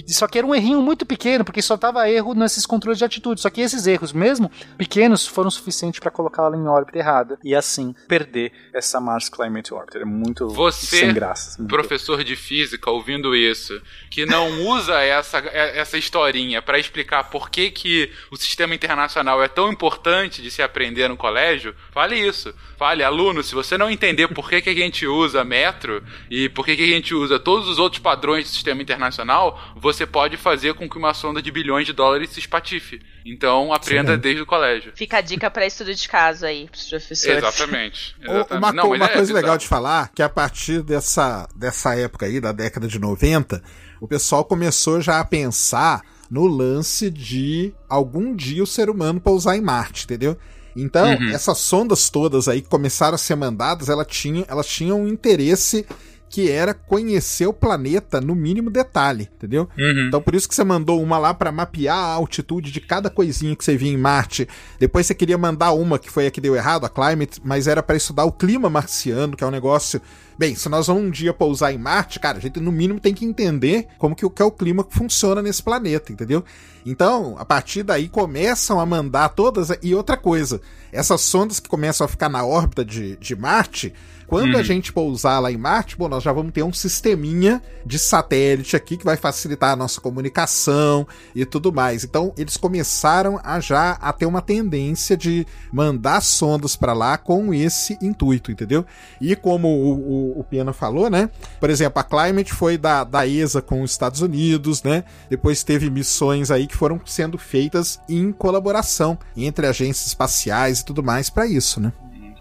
Só 0.07 0.27
que 0.27 0.37
era 0.37 0.45
um 0.45 0.53
errinho 0.53 0.81
muito 0.81 1.05
pequeno, 1.05 1.43
porque 1.43 1.61
só 1.61 1.77
tava 1.77 2.09
erro 2.09 2.33
nesses 2.33 2.65
controles 2.65 2.97
de 2.97 3.05
atitude. 3.05 3.41
Só 3.41 3.49
que 3.49 3.61
esses 3.61 3.87
erros, 3.87 4.13
mesmo 4.13 4.49
pequenos, 4.77 5.25
foram 5.25 5.49
suficientes 5.49 5.98
para 5.99 6.11
colocá-la 6.11 6.55
em 6.55 6.67
órbita 6.67 6.97
errada 6.97 7.39
e 7.43 7.55
assim 7.55 7.93
perder 8.07 8.51
essa 8.73 8.99
Mars 8.99 9.29
Climate 9.29 9.73
Orbiter. 9.73 10.01
É 10.01 10.05
muito 10.05 10.47
Você, 10.49 10.97
sem 10.97 11.13
graça. 11.13 11.63
professor 11.65 12.23
de 12.23 12.35
física, 12.35 12.89
ouvindo 12.89 13.35
isso, 13.35 13.81
que 14.09 14.25
não 14.25 14.49
usa 14.67 14.99
essa, 15.01 15.37
essa 15.39 15.97
historinha 15.97 16.61
para 16.61 16.79
explicar 16.79 17.25
por 17.25 17.49
que, 17.49 17.71
que 17.71 18.11
o 18.31 18.37
sistema 18.37 18.73
internacional 18.73 19.43
é 19.43 19.47
tão 19.47 19.71
importante 19.71 20.41
de 20.41 20.49
se 20.49 20.61
aprender 20.61 21.07
no 21.07 21.17
colégio, 21.17 21.75
fale 21.91 22.15
isso. 22.15 22.53
Fale, 22.77 23.03
aluno, 23.03 23.43
se 23.43 23.53
você 23.53 23.77
não 23.77 23.89
entender 23.89 24.29
por 24.29 24.49
que, 24.49 24.61
que 24.61 24.69
a 24.69 24.73
gente 24.73 25.05
usa 25.05 25.43
metro 25.43 26.01
e 26.29 26.47
por 26.47 26.65
que, 26.65 26.77
que 26.77 26.83
a 26.83 26.95
gente 26.95 27.13
usa 27.13 27.37
todos 27.37 27.67
os 27.67 27.77
outros 27.77 28.01
padrões 28.01 28.45
do 28.45 28.53
sistema 28.53 28.81
internacional, 28.81 29.59
você 29.75 30.05
pode 30.05 30.37
fazer 30.37 30.73
com 30.73 30.89
que 30.89 30.97
uma 30.97 31.13
sonda 31.13 31.41
de 31.41 31.51
bilhões 31.51 31.85
de 31.85 31.91
dólares 31.91 32.29
se 32.29 32.39
espatife. 32.39 33.01
Então, 33.25 33.73
aprenda 33.73 34.15
Sim. 34.15 34.19
desde 34.19 34.41
o 34.41 34.45
colégio. 34.45 34.91
Fica 34.95 35.17
a 35.17 35.21
dica 35.21 35.49
para 35.49 35.65
estudo 35.65 35.93
de 35.93 36.07
caso 36.07 36.45
aí, 36.45 36.67
pros 36.69 36.87
professores. 36.89 37.37
Exatamente. 37.37 38.15
exatamente. 38.21 38.57
Uma, 38.57 38.73
não, 38.73 38.91
uma 38.91 39.05
é 39.05 39.09
coisa 39.09 39.33
legal 39.33 39.57
de 39.57 39.67
falar, 39.67 40.11
que 40.13 40.21
a 40.21 40.29
partir 40.29 40.81
dessa, 40.81 41.47
dessa 41.55 41.95
época 41.95 42.25
aí, 42.25 42.39
da 42.39 42.51
década 42.51 42.87
de 42.87 42.99
90, 42.99 43.61
o 43.99 44.07
pessoal 44.07 44.45
começou 44.45 45.01
já 45.01 45.19
a 45.19 45.25
pensar 45.25 46.01
no 46.29 46.45
lance 46.45 47.09
de 47.09 47.73
algum 47.87 48.35
dia 48.35 48.63
o 48.63 48.67
ser 48.67 48.89
humano 48.89 49.19
pousar 49.19 49.57
em 49.57 49.61
Marte, 49.61 50.05
entendeu? 50.05 50.37
Então, 50.75 51.15
uhum. 51.15 51.29
essas 51.31 51.57
sondas 51.57 52.09
todas 52.09 52.47
aí 52.47 52.61
que 52.61 52.69
começaram 52.69 53.15
a 53.15 53.17
ser 53.17 53.35
mandadas, 53.35 53.89
ela 53.89 54.05
tinha, 54.05 54.45
elas 54.47 54.67
tinham 54.67 55.01
um 55.01 55.07
interesse 55.07 55.85
que 56.29 56.49
era 56.49 56.73
conhecer 56.73 57.47
o 57.47 57.53
planeta 57.53 58.21
no 58.21 58.35
mínimo 58.35 58.69
detalhe, 58.69 59.29
entendeu? 59.35 59.67
Uhum. 59.77 60.07
Então 60.07 60.21
por 60.21 60.35
isso 60.35 60.47
que 60.47 60.55
você 60.55 60.63
mandou 60.63 61.01
uma 61.01 61.17
lá 61.17 61.33
para 61.33 61.51
mapear 61.51 61.97
a 61.97 62.13
altitude 62.13 62.71
de 62.71 62.79
cada 62.79 63.09
coisinha 63.09 63.55
que 63.55 63.63
você 63.63 63.75
via 63.75 63.91
em 63.91 63.97
Marte. 63.97 64.47
Depois 64.79 65.07
você 65.07 65.15
queria 65.15 65.37
mandar 65.37 65.71
uma 65.73 65.97
que 65.97 66.09
foi 66.09 66.27
a 66.27 66.31
que 66.31 66.39
deu 66.39 66.55
errado, 66.55 66.85
a 66.85 66.89
Climate, 66.89 67.41
mas 67.43 67.67
era 67.67 67.81
para 67.81 67.97
estudar 67.97 68.25
o 68.25 68.31
clima 68.31 68.69
marciano, 68.69 69.35
que 69.35 69.43
é 69.43 69.47
um 69.47 69.51
negócio 69.51 70.01
Bem, 70.39 70.55
se 70.55 70.69
nós 70.69 70.87
vamos 70.87 71.03
um 71.03 71.09
dia 71.09 71.33
pousar 71.33 71.73
em 71.73 71.77
Marte, 71.77 72.17
cara, 72.17 72.37
a 72.37 72.39
gente 72.39 72.61
no 72.61 72.71
mínimo 72.71 72.97
tem 72.97 73.13
que 73.13 73.25
entender 73.25 73.87
como 73.97 74.15
que, 74.15 74.27
que 74.29 74.41
é 74.41 74.45
o 74.45 74.49
clima 74.49 74.85
que 74.85 74.93
funciona 74.93 75.41
nesse 75.41 75.61
planeta, 75.61 76.13
entendeu? 76.13 76.45
Então, 76.85 77.35
a 77.37 77.43
partir 77.43 77.83
daí 77.83 78.07
começam 78.07 78.79
a 78.79 78.85
mandar 78.85 79.27
todas. 79.29 79.69
E 79.83 79.93
outra 79.93 80.15
coisa, 80.15 80.61
essas 80.93 81.19
sondas 81.19 81.59
que 81.59 81.67
começam 81.67 82.05
a 82.05 82.07
ficar 82.07 82.29
na 82.29 82.45
órbita 82.45 82.85
de, 82.85 83.17
de 83.17 83.35
Marte, 83.35 83.93
quando 84.29 84.53
uhum. 84.53 84.59
a 84.59 84.63
gente 84.63 84.93
pousar 84.93 85.39
lá 85.39 85.51
em 85.51 85.57
Marte, 85.57 85.97
bom, 85.97 86.07
nós 86.07 86.21
já 86.21 86.31
vamos 86.31 86.53
ter 86.53 86.61
um 86.61 86.71
sisteminha 86.71 87.59
de 87.83 87.97
satélite 87.97 88.75
aqui 88.75 88.95
que 88.95 89.03
vai 89.03 89.17
facilitar 89.17 89.71
a 89.71 89.75
nossa 89.75 89.99
comunicação 89.99 91.07
e 91.33 91.43
tudo 91.45 91.73
mais. 91.73 92.03
Então, 92.03 92.31
eles 92.37 92.55
começaram 92.55 93.39
a 93.43 93.59
já 93.59 93.93
a 93.93 94.13
ter 94.13 94.27
uma 94.27 94.39
tendência 94.39 95.17
de 95.17 95.47
mandar 95.73 96.21
sondas 96.21 96.75
para 96.75 96.93
lá 96.93 97.17
com 97.17 97.51
esse 97.51 97.97
intuito, 97.99 98.51
entendeu? 98.51 98.85
E 99.19 99.35
como 99.35 99.67
o, 99.67 100.35
o, 100.35 100.39
o 100.41 100.43
Piano 100.43 100.73
falou, 100.73 101.09
né? 101.09 101.27
Por 101.59 101.71
exemplo, 101.71 101.99
a 101.99 102.03
Climate 102.03 102.53
foi 102.53 102.77
da, 102.77 103.03
da 103.03 103.25
ESA 103.25 103.63
com 103.63 103.81
os 103.81 103.89
Estados 103.89 104.21
Unidos, 104.21 104.83
né? 104.83 105.03
Depois 105.27 105.63
teve 105.63 105.89
missões 105.89 106.51
aí 106.51 106.67
que 106.67 106.77
foram 106.77 107.01
sendo 107.03 107.39
feitas 107.39 107.99
em 108.07 108.31
colaboração 108.31 109.17
entre 109.35 109.65
agências 109.65 110.05
espaciais 110.05 110.81
e 110.81 110.85
tudo 110.85 111.01
mais 111.01 111.31
para 111.31 111.47
isso, 111.47 111.81
né? 111.81 111.91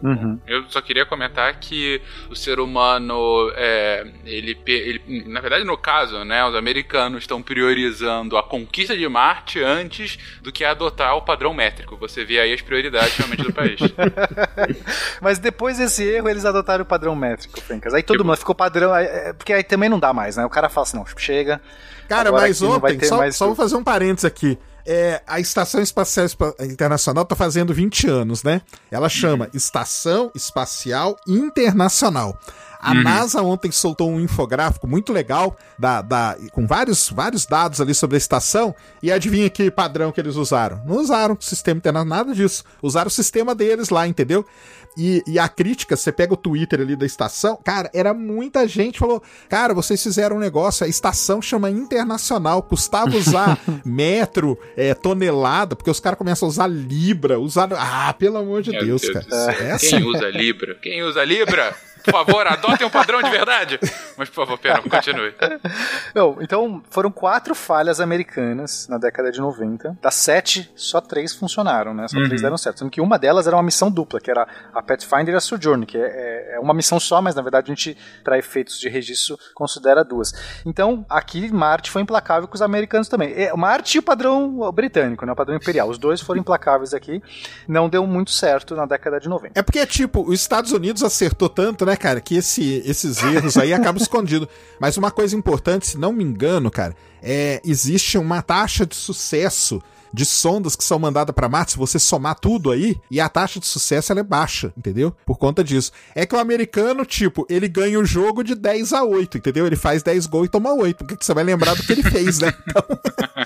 Uhum. 0.02 0.38
Eu 0.46 0.64
só 0.68 0.80
queria 0.80 1.04
comentar 1.04 1.58
que 1.58 2.00
o 2.30 2.36
ser 2.36 2.60
humano, 2.60 3.50
é, 3.54 4.06
ele, 4.24 4.58
ele, 4.66 5.24
na 5.26 5.40
verdade, 5.40 5.64
no 5.64 5.76
caso, 5.76 6.24
né, 6.24 6.44
os 6.44 6.54
americanos 6.54 7.22
estão 7.22 7.42
priorizando 7.42 8.36
a 8.36 8.42
conquista 8.42 8.96
de 8.96 9.08
Marte 9.08 9.60
antes 9.60 10.18
do 10.42 10.52
que 10.52 10.64
adotar 10.64 11.16
o 11.16 11.22
padrão 11.22 11.52
métrico. 11.52 11.96
Você 11.96 12.24
vê 12.24 12.38
aí 12.40 12.52
as 12.52 12.60
prioridades 12.60 13.16
realmente 13.16 13.42
do 13.42 13.52
país. 13.52 13.80
Mas 15.20 15.38
depois 15.38 15.78
desse 15.78 16.04
erro, 16.04 16.28
eles 16.28 16.44
adotaram 16.44 16.82
o 16.84 16.86
padrão 16.86 17.14
métrico, 17.14 17.60
Fencas. 17.60 17.94
Aí 17.94 18.02
todo 18.02 18.18
tipo... 18.18 18.26
mundo 18.26 18.36
ficou 18.36 18.54
padrão, 18.54 18.94
é, 18.94 19.32
porque 19.32 19.52
aí 19.52 19.64
também 19.64 19.88
não 19.88 19.98
dá 19.98 20.12
mais, 20.12 20.36
né? 20.36 20.44
O 20.44 20.50
cara 20.50 20.68
fala 20.68 20.86
assim, 20.86 20.96
não, 20.96 21.06
chega. 21.16 21.60
Cara, 22.08 22.32
mas 22.32 22.62
ontem, 22.62 23.00
só, 23.04 23.30
só 23.30 23.46
vou 23.46 23.54
fazer 23.54 23.76
um 23.76 23.84
parênteses 23.84 24.24
aqui 24.24 24.58
é, 24.88 25.20
a 25.26 25.38
Estação 25.38 25.82
Espacial 25.82 26.26
Internacional 26.60 27.22
está 27.22 27.36
fazendo 27.36 27.74
20 27.74 28.08
anos, 28.08 28.42
né? 28.42 28.62
Ela 28.90 29.10
chama 29.10 29.50
Estação 29.52 30.32
Espacial 30.34 31.14
Internacional. 31.28 32.40
A 32.80 32.92
uhum. 32.92 33.02
NASA 33.02 33.42
ontem 33.42 33.72
soltou 33.72 34.10
um 34.10 34.20
infográfico 34.20 34.86
muito 34.86 35.12
legal 35.12 35.56
da, 35.78 36.00
da, 36.00 36.36
com 36.52 36.66
vários, 36.66 37.08
vários 37.08 37.44
dados 37.44 37.80
ali 37.80 37.94
sobre 37.94 38.16
a 38.16 38.18
estação. 38.18 38.74
E 39.02 39.10
adivinha 39.10 39.50
que 39.50 39.70
padrão 39.70 40.12
que 40.12 40.20
eles 40.20 40.36
usaram? 40.36 40.80
Não 40.84 40.96
usaram 40.96 41.36
o 41.38 41.42
sistema 41.42 41.78
internacional, 41.78 42.18
nada 42.18 42.34
disso. 42.34 42.64
Usaram 42.82 43.08
o 43.08 43.10
sistema 43.10 43.54
deles 43.54 43.88
lá, 43.88 44.06
entendeu? 44.06 44.44
E, 44.96 45.22
e, 45.28 45.38
a 45.38 45.48
crítica, 45.48 45.96
você 45.96 46.10
pega 46.10 46.34
o 46.34 46.36
Twitter 46.36 46.80
ali 46.80 46.96
da 46.96 47.06
estação, 47.06 47.56
cara, 47.62 47.88
era 47.94 48.12
muita 48.12 48.66
gente 48.66 48.98
falou: 48.98 49.22
cara, 49.48 49.72
vocês 49.72 50.02
fizeram 50.02 50.36
um 50.36 50.40
negócio, 50.40 50.84
a 50.84 50.88
estação 50.88 51.40
chama 51.40 51.70
internacional, 51.70 52.62
custava 52.64 53.16
usar 53.16 53.56
metro, 53.86 54.58
é, 54.76 54.94
tonelada, 54.94 55.76
porque 55.76 55.90
os 55.90 56.00
caras 56.00 56.18
começam 56.18 56.46
a 56.46 56.50
usar 56.50 56.66
Libra, 56.66 57.38
usar. 57.38 57.68
Ah, 57.74 58.12
pelo 58.12 58.38
amor 58.38 58.60
de 58.60 58.72
Meu 58.72 58.84
Deus, 58.84 59.02
Deus 59.02 59.26
cara. 59.26 59.78
Quem 59.78 60.02
usa 60.02 60.28
Libra? 60.30 60.74
Quem 60.74 61.02
usa 61.04 61.24
Libra? 61.24 61.76
Por 62.10 62.24
favor, 62.24 62.46
adotem 62.46 62.86
um 62.86 62.90
padrão 62.90 63.22
de 63.22 63.30
verdade. 63.30 63.78
Mas, 64.16 64.28
por 64.28 64.46
favor, 64.46 64.58
Pena, 64.58 64.80
continue. 64.82 65.34
Não, 66.14 66.38
então, 66.40 66.82
foram 66.90 67.10
quatro 67.10 67.54
falhas 67.54 68.00
americanas 68.00 68.88
na 68.88 68.98
década 68.98 69.30
de 69.30 69.40
90. 69.40 69.98
Das 70.00 70.14
sete, 70.14 70.70
só 70.74 71.00
três 71.00 71.34
funcionaram, 71.34 71.94
né? 71.94 72.08
Só 72.08 72.18
uhum. 72.18 72.24
três 72.24 72.42
deram 72.42 72.56
certo. 72.56 72.80
Sendo 72.80 72.90
que 72.90 73.00
uma 73.00 73.18
delas 73.18 73.46
era 73.46 73.56
uma 73.56 73.62
missão 73.62 73.90
dupla, 73.90 74.20
que 74.20 74.30
era 74.30 74.46
a 74.74 74.82
Pathfinder 74.82 75.34
e 75.34 75.36
a 75.36 75.40
Sojourner, 75.40 75.86
que 75.86 75.98
é, 75.98 76.00
é, 76.00 76.54
é 76.54 76.60
uma 76.60 76.74
missão 76.74 76.98
só, 76.98 77.20
mas 77.20 77.34
na 77.34 77.42
verdade 77.42 77.70
a 77.70 77.74
gente, 77.74 77.96
para 78.24 78.38
efeitos 78.38 78.78
de 78.78 78.88
registro, 78.88 79.38
considera 79.54 80.02
duas. 80.04 80.32
Então, 80.64 81.04
aqui 81.08 81.52
Marte 81.52 81.90
foi 81.90 82.02
implacável 82.02 82.48
com 82.48 82.54
os 82.54 82.62
americanos 82.62 83.08
também. 83.08 83.32
É, 83.34 83.54
Marte 83.54 83.96
e 83.96 83.98
o 83.98 84.02
padrão 84.02 84.72
britânico, 84.72 85.26
né? 85.26 85.32
O 85.32 85.36
padrão 85.36 85.56
imperial. 85.56 85.88
Os 85.88 85.98
dois 85.98 86.20
foram 86.20 86.40
implacáveis 86.40 86.94
aqui. 86.94 87.22
Não 87.66 87.88
deu 87.88 88.06
muito 88.06 88.30
certo 88.30 88.74
na 88.74 88.86
década 88.86 89.20
de 89.20 89.28
90. 89.28 89.58
É 89.58 89.62
porque, 89.62 89.84
tipo, 89.86 90.22
os 90.22 90.40
Estados 90.40 90.72
Unidos 90.72 91.02
acertou 91.02 91.48
tanto, 91.48 91.84
né, 91.84 91.96
cara, 91.98 92.20
que 92.20 92.36
esse, 92.36 92.82
esses 92.86 93.22
erros 93.22 93.56
aí 93.56 93.72
acabam 93.74 94.00
escondidos. 94.00 94.48
Mas 94.80 94.96
uma 94.96 95.10
coisa 95.10 95.36
importante, 95.36 95.86
se 95.86 95.98
não 95.98 96.12
me 96.12 96.24
engano, 96.24 96.70
cara, 96.70 96.94
é 97.22 97.60
existe 97.64 98.16
uma 98.16 98.40
taxa 98.40 98.86
de 98.86 98.94
sucesso 98.94 99.82
de 100.12 100.24
sondas 100.24 100.76
que 100.76 100.84
são 100.84 100.98
mandadas 100.98 101.34
para 101.34 101.48
Marte, 101.48 101.72
se 101.72 101.78
você 101.78 101.98
somar 101.98 102.34
tudo 102.34 102.70
aí, 102.70 102.96
e 103.10 103.20
a 103.20 103.28
taxa 103.28 103.60
de 103.60 103.66
sucesso 103.66 104.12
ela 104.12 104.20
é 104.20 104.24
baixa, 104.24 104.72
entendeu? 104.76 105.14
Por 105.26 105.38
conta 105.38 105.62
disso. 105.62 105.92
É 106.14 106.26
que 106.26 106.34
o 106.34 106.38
americano, 106.38 107.04
tipo, 107.04 107.46
ele 107.48 107.68
ganha 107.68 107.98
o 107.98 108.04
jogo 108.04 108.42
de 108.42 108.54
10 108.54 108.92
a 108.92 109.04
8, 109.04 109.38
entendeu? 109.38 109.66
Ele 109.66 109.76
faz 109.76 110.02
10 110.02 110.26
gols 110.26 110.46
e 110.46 110.50
toma 110.50 110.72
8, 110.72 111.04
porque 111.04 111.24
você 111.24 111.34
vai 111.34 111.44
lembrar 111.44 111.74
do 111.74 111.82
que 111.82 111.92
ele 111.92 112.02
fez, 112.02 112.40
né? 112.40 112.52
Então... 112.68 112.84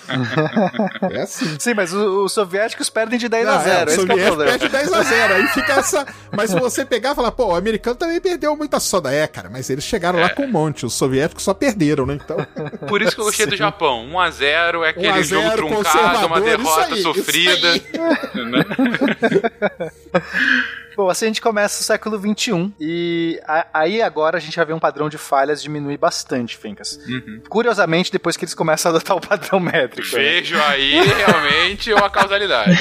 é 1.11 1.23
assim. 1.23 1.57
Sim, 1.59 1.75
mas 1.75 1.93
os 1.93 2.33
soviéticos 2.33 2.91
perdem 2.91 3.19
de 3.19 3.29
10 3.29 3.47
Não, 3.47 3.55
a 3.55 3.59
0, 3.59 3.91
é, 3.91 3.95
o 3.95 4.01
soviético 4.01 4.43
é 4.43 4.47
perde 4.47 4.67
de 4.67 4.73
10 4.73 4.93
a 4.93 5.03
0, 5.03 5.35
aí 5.35 5.49
fica 5.49 5.73
essa... 5.75 6.07
Mas 6.35 6.51
se 6.51 6.59
você 6.59 6.85
pegar 6.85 7.13
e 7.13 7.15
falar, 7.15 7.31
pô, 7.33 7.49
o 7.49 7.55
americano 7.55 7.95
também 7.95 8.21
perdeu 8.21 8.57
muita 8.57 8.81
soda. 8.81 9.13
É, 9.13 9.27
cara, 9.27 9.51
mas 9.51 9.69
eles 9.69 9.85
chegaram 9.85 10.19
é. 10.19 10.23
lá 10.23 10.29
com 10.31 10.45
um 10.45 10.51
monte, 10.51 10.87
os 10.87 10.95
soviéticos 10.95 11.45
só 11.45 11.53
perderam, 11.53 12.07
né? 12.07 12.19
Então... 12.23 12.39
Por 12.89 13.03
isso 13.03 13.15
que 13.15 13.21
eu 13.21 13.27
gostei 13.27 13.47
do 13.47 13.57
Japão, 13.57 14.07
1 14.07 14.19
a 14.19 14.31
0 14.31 14.85
é 14.85 14.89
aquele 14.89 15.23
jogo 15.23 15.51
truncado, 15.53 16.27
uma 16.27 16.41
derrota 16.57 16.95
aí, 16.95 17.03
sofrida. 17.03 17.74
Bom, 20.97 21.09
assim 21.09 21.24
a 21.24 21.29
gente 21.29 21.41
começa 21.41 21.81
o 21.81 21.85
século 21.85 22.19
XXI 22.19 22.73
e 22.79 23.41
a, 23.47 23.66
aí 23.73 24.03
agora 24.03 24.37
a 24.37 24.41
gente 24.41 24.55
já 24.55 24.65
vê 24.65 24.73
um 24.73 24.79
padrão 24.79 25.09
de 25.09 25.16
falhas 25.16 25.62
diminuir 25.62 25.97
bastante, 25.97 26.57
Fencas. 26.57 26.99
Uhum. 27.07 27.43
Curiosamente, 27.49 28.12
depois 28.12 28.37
que 28.37 28.45
eles 28.45 28.55
começam 28.55 28.93
a 28.93 28.97
adotar 28.97 29.16
o 29.16 29.20
padrão 29.20 29.59
métrico. 29.59 30.16
Né? 30.16 30.23
Vejo 30.23 30.57
né? 30.57 30.66
aí 30.66 31.01
realmente 31.01 31.93
uma 31.93 32.11
causalidade. 32.11 32.79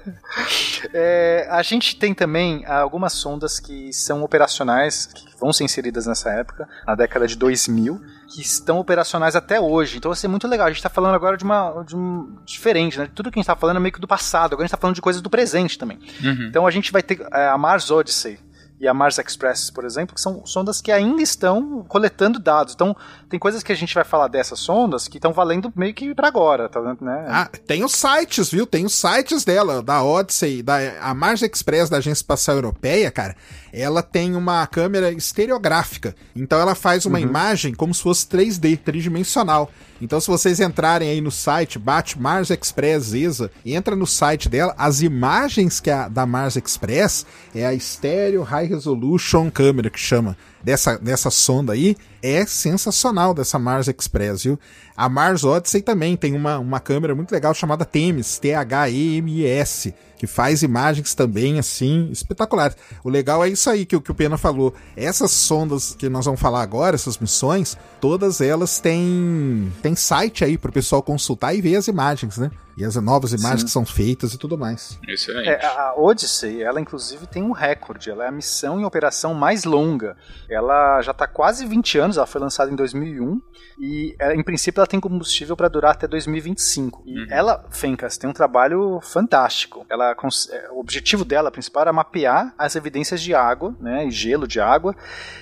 é, 0.92 1.46
a 1.50 1.62
gente 1.62 1.96
tem 1.96 2.12
também 2.12 2.64
algumas 2.66 3.14
sondas 3.14 3.58
que 3.58 3.92
são 3.92 4.22
operacionais, 4.22 5.06
que 5.06 5.24
vão 5.38 5.52
ser 5.52 5.64
inseridas 5.64 6.06
nessa 6.06 6.30
época, 6.30 6.68
na 6.86 6.94
década 6.94 7.26
de 7.26 7.36
2000, 7.36 8.00
que 8.30 8.40
estão 8.40 8.78
operacionais 8.78 9.34
até 9.34 9.60
hoje. 9.60 9.98
Então 9.98 10.10
vai 10.10 10.16
ser 10.16 10.28
muito 10.28 10.46
legal. 10.46 10.66
A 10.66 10.70
gente 10.70 10.78
está 10.78 10.88
falando 10.88 11.14
agora 11.14 11.36
de 11.36 11.44
uma 11.44 11.82
de 11.82 11.96
um 11.96 12.36
diferente, 12.44 12.98
né? 12.98 13.08
Tudo 13.12 13.30
que 13.30 13.38
a 13.38 13.40
gente 13.40 13.44
está 13.44 13.56
falando 13.56 13.76
é 13.76 13.80
meio 13.80 13.92
que 13.92 14.00
do 14.00 14.06
passado. 14.06 14.52
Agora 14.52 14.62
a 14.62 14.66
gente 14.66 14.68
está 14.68 14.80
falando 14.80 14.94
de 14.94 15.02
coisas 15.02 15.20
do 15.20 15.28
presente 15.28 15.76
também. 15.76 15.98
Uhum. 16.22 16.46
Então 16.48 16.66
a 16.66 16.70
gente 16.70 16.92
vai 16.92 17.02
ter 17.02 17.20
é, 17.32 17.48
a 17.48 17.58
Mars 17.58 17.90
Odyssey, 17.90 18.38
e 18.80 18.88
a 18.88 18.94
Mars 18.94 19.18
Express, 19.18 19.70
por 19.70 19.84
exemplo, 19.84 20.14
que 20.14 20.20
são 20.20 20.44
sondas 20.46 20.80
que 20.80 20.90
ainda 20.90 21.20
estão 21.20 21.84
coletando 21.86 22.38
dados. 22.38 22.72
Então, 22.72 22.96
tem 23.28 23.38
coisas 23.38 23.62
que 23.62 23.70
a 23.70 23.74
gente 23.74 23.94
vai 23.94 24.04
falar 24.04 24.26
dessas 24.26 24.58
sondas 24.58 25.06
que 25.06 25.18
estão 25.18 25.34
valendo 25.34 25.70
meio 25.76 25.92
que 25.92 26.14
para 26.14 26.28
agora, 26.28 26.66
tá 26.66 26.80
vendo, 26.80 27.04
né? 27.04 27.26
Ah, 27.28 27.50
tem 27.66 27.84
os 27.84 27.92
sites, 27.92 28.50
viu? 28.50 28.66
Tem 28.66 28.86
os 28.86 28.94
sites 28.94 29.44
dela, 29.44 29.82
da 29.82 30.02
Odyssey, 30.02 30.62
da 30.62 30.78
a 31.02 31.12
Mars 31.12 31.42
Express 31.42 31.90
da 31.90 31.98
Agência 31.98 32.22
Espacial 32.22 32.56
Europeia, 32.56 33.10
cara. 33.10 33.36
Ela 33.70 34.02
tem 34.02 34.34
uma 34.34 34.66
câmera 34.66 35.12
estereográfica. 35.12 36.16
Então 36.34 36.58
ela 36.58 36.74
faz 36.74 37.04
uma 37.04 37.18
uhum. 37.18 37.24
imagem 37.24 37.74
como 37.74 37.92
se 37.92 38.02
fosse 38.02 38.26
3D, 38.26 38.78
tridimensional. 38.78 39.70
Então, 40.00 40.20
se 40.20 40.28
vocês 40.28 40.60
entrarem 40.60 41.10
aí 41.10 41.20
no 41.20 41.30
site, 41.30 41.78
bate 41.78 42.18
Mars 42.18 42.50
Express 42.50 43.12
ESA, 43.12 43.50
entra 43.64 43.94
no 43.94 44.06
site 44.06 44.48
dela, 44.48 44.74
as 44.78 45.02
imagens 45.02 45.78
que 45.78 45.90
a 45.90 46.08
da 46.08 46.24
Mars 46.24 46.56
Express 46.56 47.26
é 47.54 47.66
a 47.66 47.78
Stereo 47.78 48.42
High 48.42 48.66
Resolution 48.66 49.50
Camera 49.50 49.90
que 49.90 49.98
chama 49.98 50.36
dessa, 50.62 50.98
dessa 50.98 51.30
sonda 51.30 51.74
aí 51.74 51.96
é 52.22 52.44
sensacional 52.46 53.32
dessa 53.34 53.58
Mars 53.58 53.88
Express, 53.88 54.44
viu? 54.44 54.58
A 54.96 55.08
Mars 55.08 55.44
Odyssey 55.44 55.80
também 55.80 56.16
tem 56.16 56.34
uma, 56.34 56.58
uma 56.58 56.80
câmera 56.80 57.14
muito 57.14 57.32
legal 57.32 57.54
chamada 57.54 57.84
TEMS, 57.84 58.38
T-H-E-M-S, 58.38 59.94
que 60.18 60.26
faz 60.26 60.62
imagens 60.62 61.14
também, 61.14 61.58
assim, 61.58 62.10
espetaculares. 62.12 62.76
O 63.02 63.08
legal 63.08 63.42
é 63.42 63.48
isso 63.48 63.70
aí 63.70 63.86
que, 63.86 63.98
que 63.98 64.10
o 64.10 64.14
Pena 64.14 64.36
falou. 64.36 64.74
Essas 64.94 65.30
sondas 65.30 65.94
que 65.94 66.10
nós 66.10 66.26
vamos 66.26 66.38
falar 66.38 66.60
agora, 66.60 66.94
essas 66.94 67.16
missões, 67.16 67.78
todas 67.98 68.42
elas 68.42 68.78
têm, 68.78 69.72
têm 69.80 69.96
site 69.96 70.44
aí 70.44 70.58
para 70.58 70.68
o 70.68 70.74
pessoal 70.74 71.02
consultar 71.02 71.54
e 71.54 71.62
ver 71.62 71.76
as 71.76 71.88
imagens, 71.88 72.36
né? 72.36 72.50
E 72.76 72.84
as 72.84 72.96
novas 72.96 73.32
imagens 73.32 73.60
Sim. 73.60 73.66
que 73.66 73.72
são 73.72 73.84
feitas 73.84 74.32
e 74.32 74.38
tudo 74.38 74.56
mais. 74.56 74.98
Excelente. 75.08 75.48
É, 75.48 75.66
a 75.66 75.94
Odyssey, 75.96 76.62
ela 76.62 76.80
inclusive 76.80 77.26
tem 77.26 77.42
um 77.42 77.52
recorde. 77.52 78.10
Ela 78.10 78.24
é 78.24 78.28
a 78.28 78.32
missão 78.32 78.80
em 78.80 78.84
operação 78.84 79.34
mais 79.34 79.64
longa. 79.64 80.16
Ela 80.48 81.02
já 81.02 81.12
está 81.12 81.26
quase 81.26 81.66
20 81.66 81.98
anos, 81.98 82.09
ela 82.16 82.26
foi 82.26 82.40
lançada 82.40 82.70
em 82.70 82.76
2001 82.76 83.40
e 83.78 84.16
em 84.34 84.42
princípio 84.42 84.80
ela 84.80 84.86
tem 84.86 85.00
combustível 85.00 85.56
para 85.56 85.68
durar 85.68 85.92
até 85.92 86.06
2025. 86.06 87.02
E 87.06 87.18
uhum. 87.18 87.26
ela, 87.30 87.64
Fencas, 87.70 88.16
tem 88.16 88.28
um 88.28 88.32
trabalho 88.32 89.00
fantástico. 89.02 89.84
Ela, 89.88 90.12
é, 90.12 90.70
o 90.72 90.80
objetivo 90.80 91.24
dela 91.24 91.50
principal 91.50 91.82
era 91.82 91.92
mapear 91.92 92.54
as 92.58 92.76
evidências 92.76 93.20
de 93.20 93.34
água, 93.34 93.74
né, 93.80 94.06
e 94.06 94.10
gelo 94.10 94.46
de 94.46 94.60
água, 94.60 94.94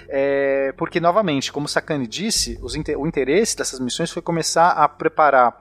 é, 0.08 0.72
porque 0.76 1.00
novamente, 1.00 1.52
como 1.52 1.68
Sakane 1.68 2.06
disse, 2.06 2.58
os, 2.62 2.74
o 2.74 3.06
interesse 3.06 3.56
dessas 3.56 3.80
missões 3.80 4.10
foi 4.10 4.22
começar 4.22 4.70
a 4.70 4.88
preparar 4.88 5.60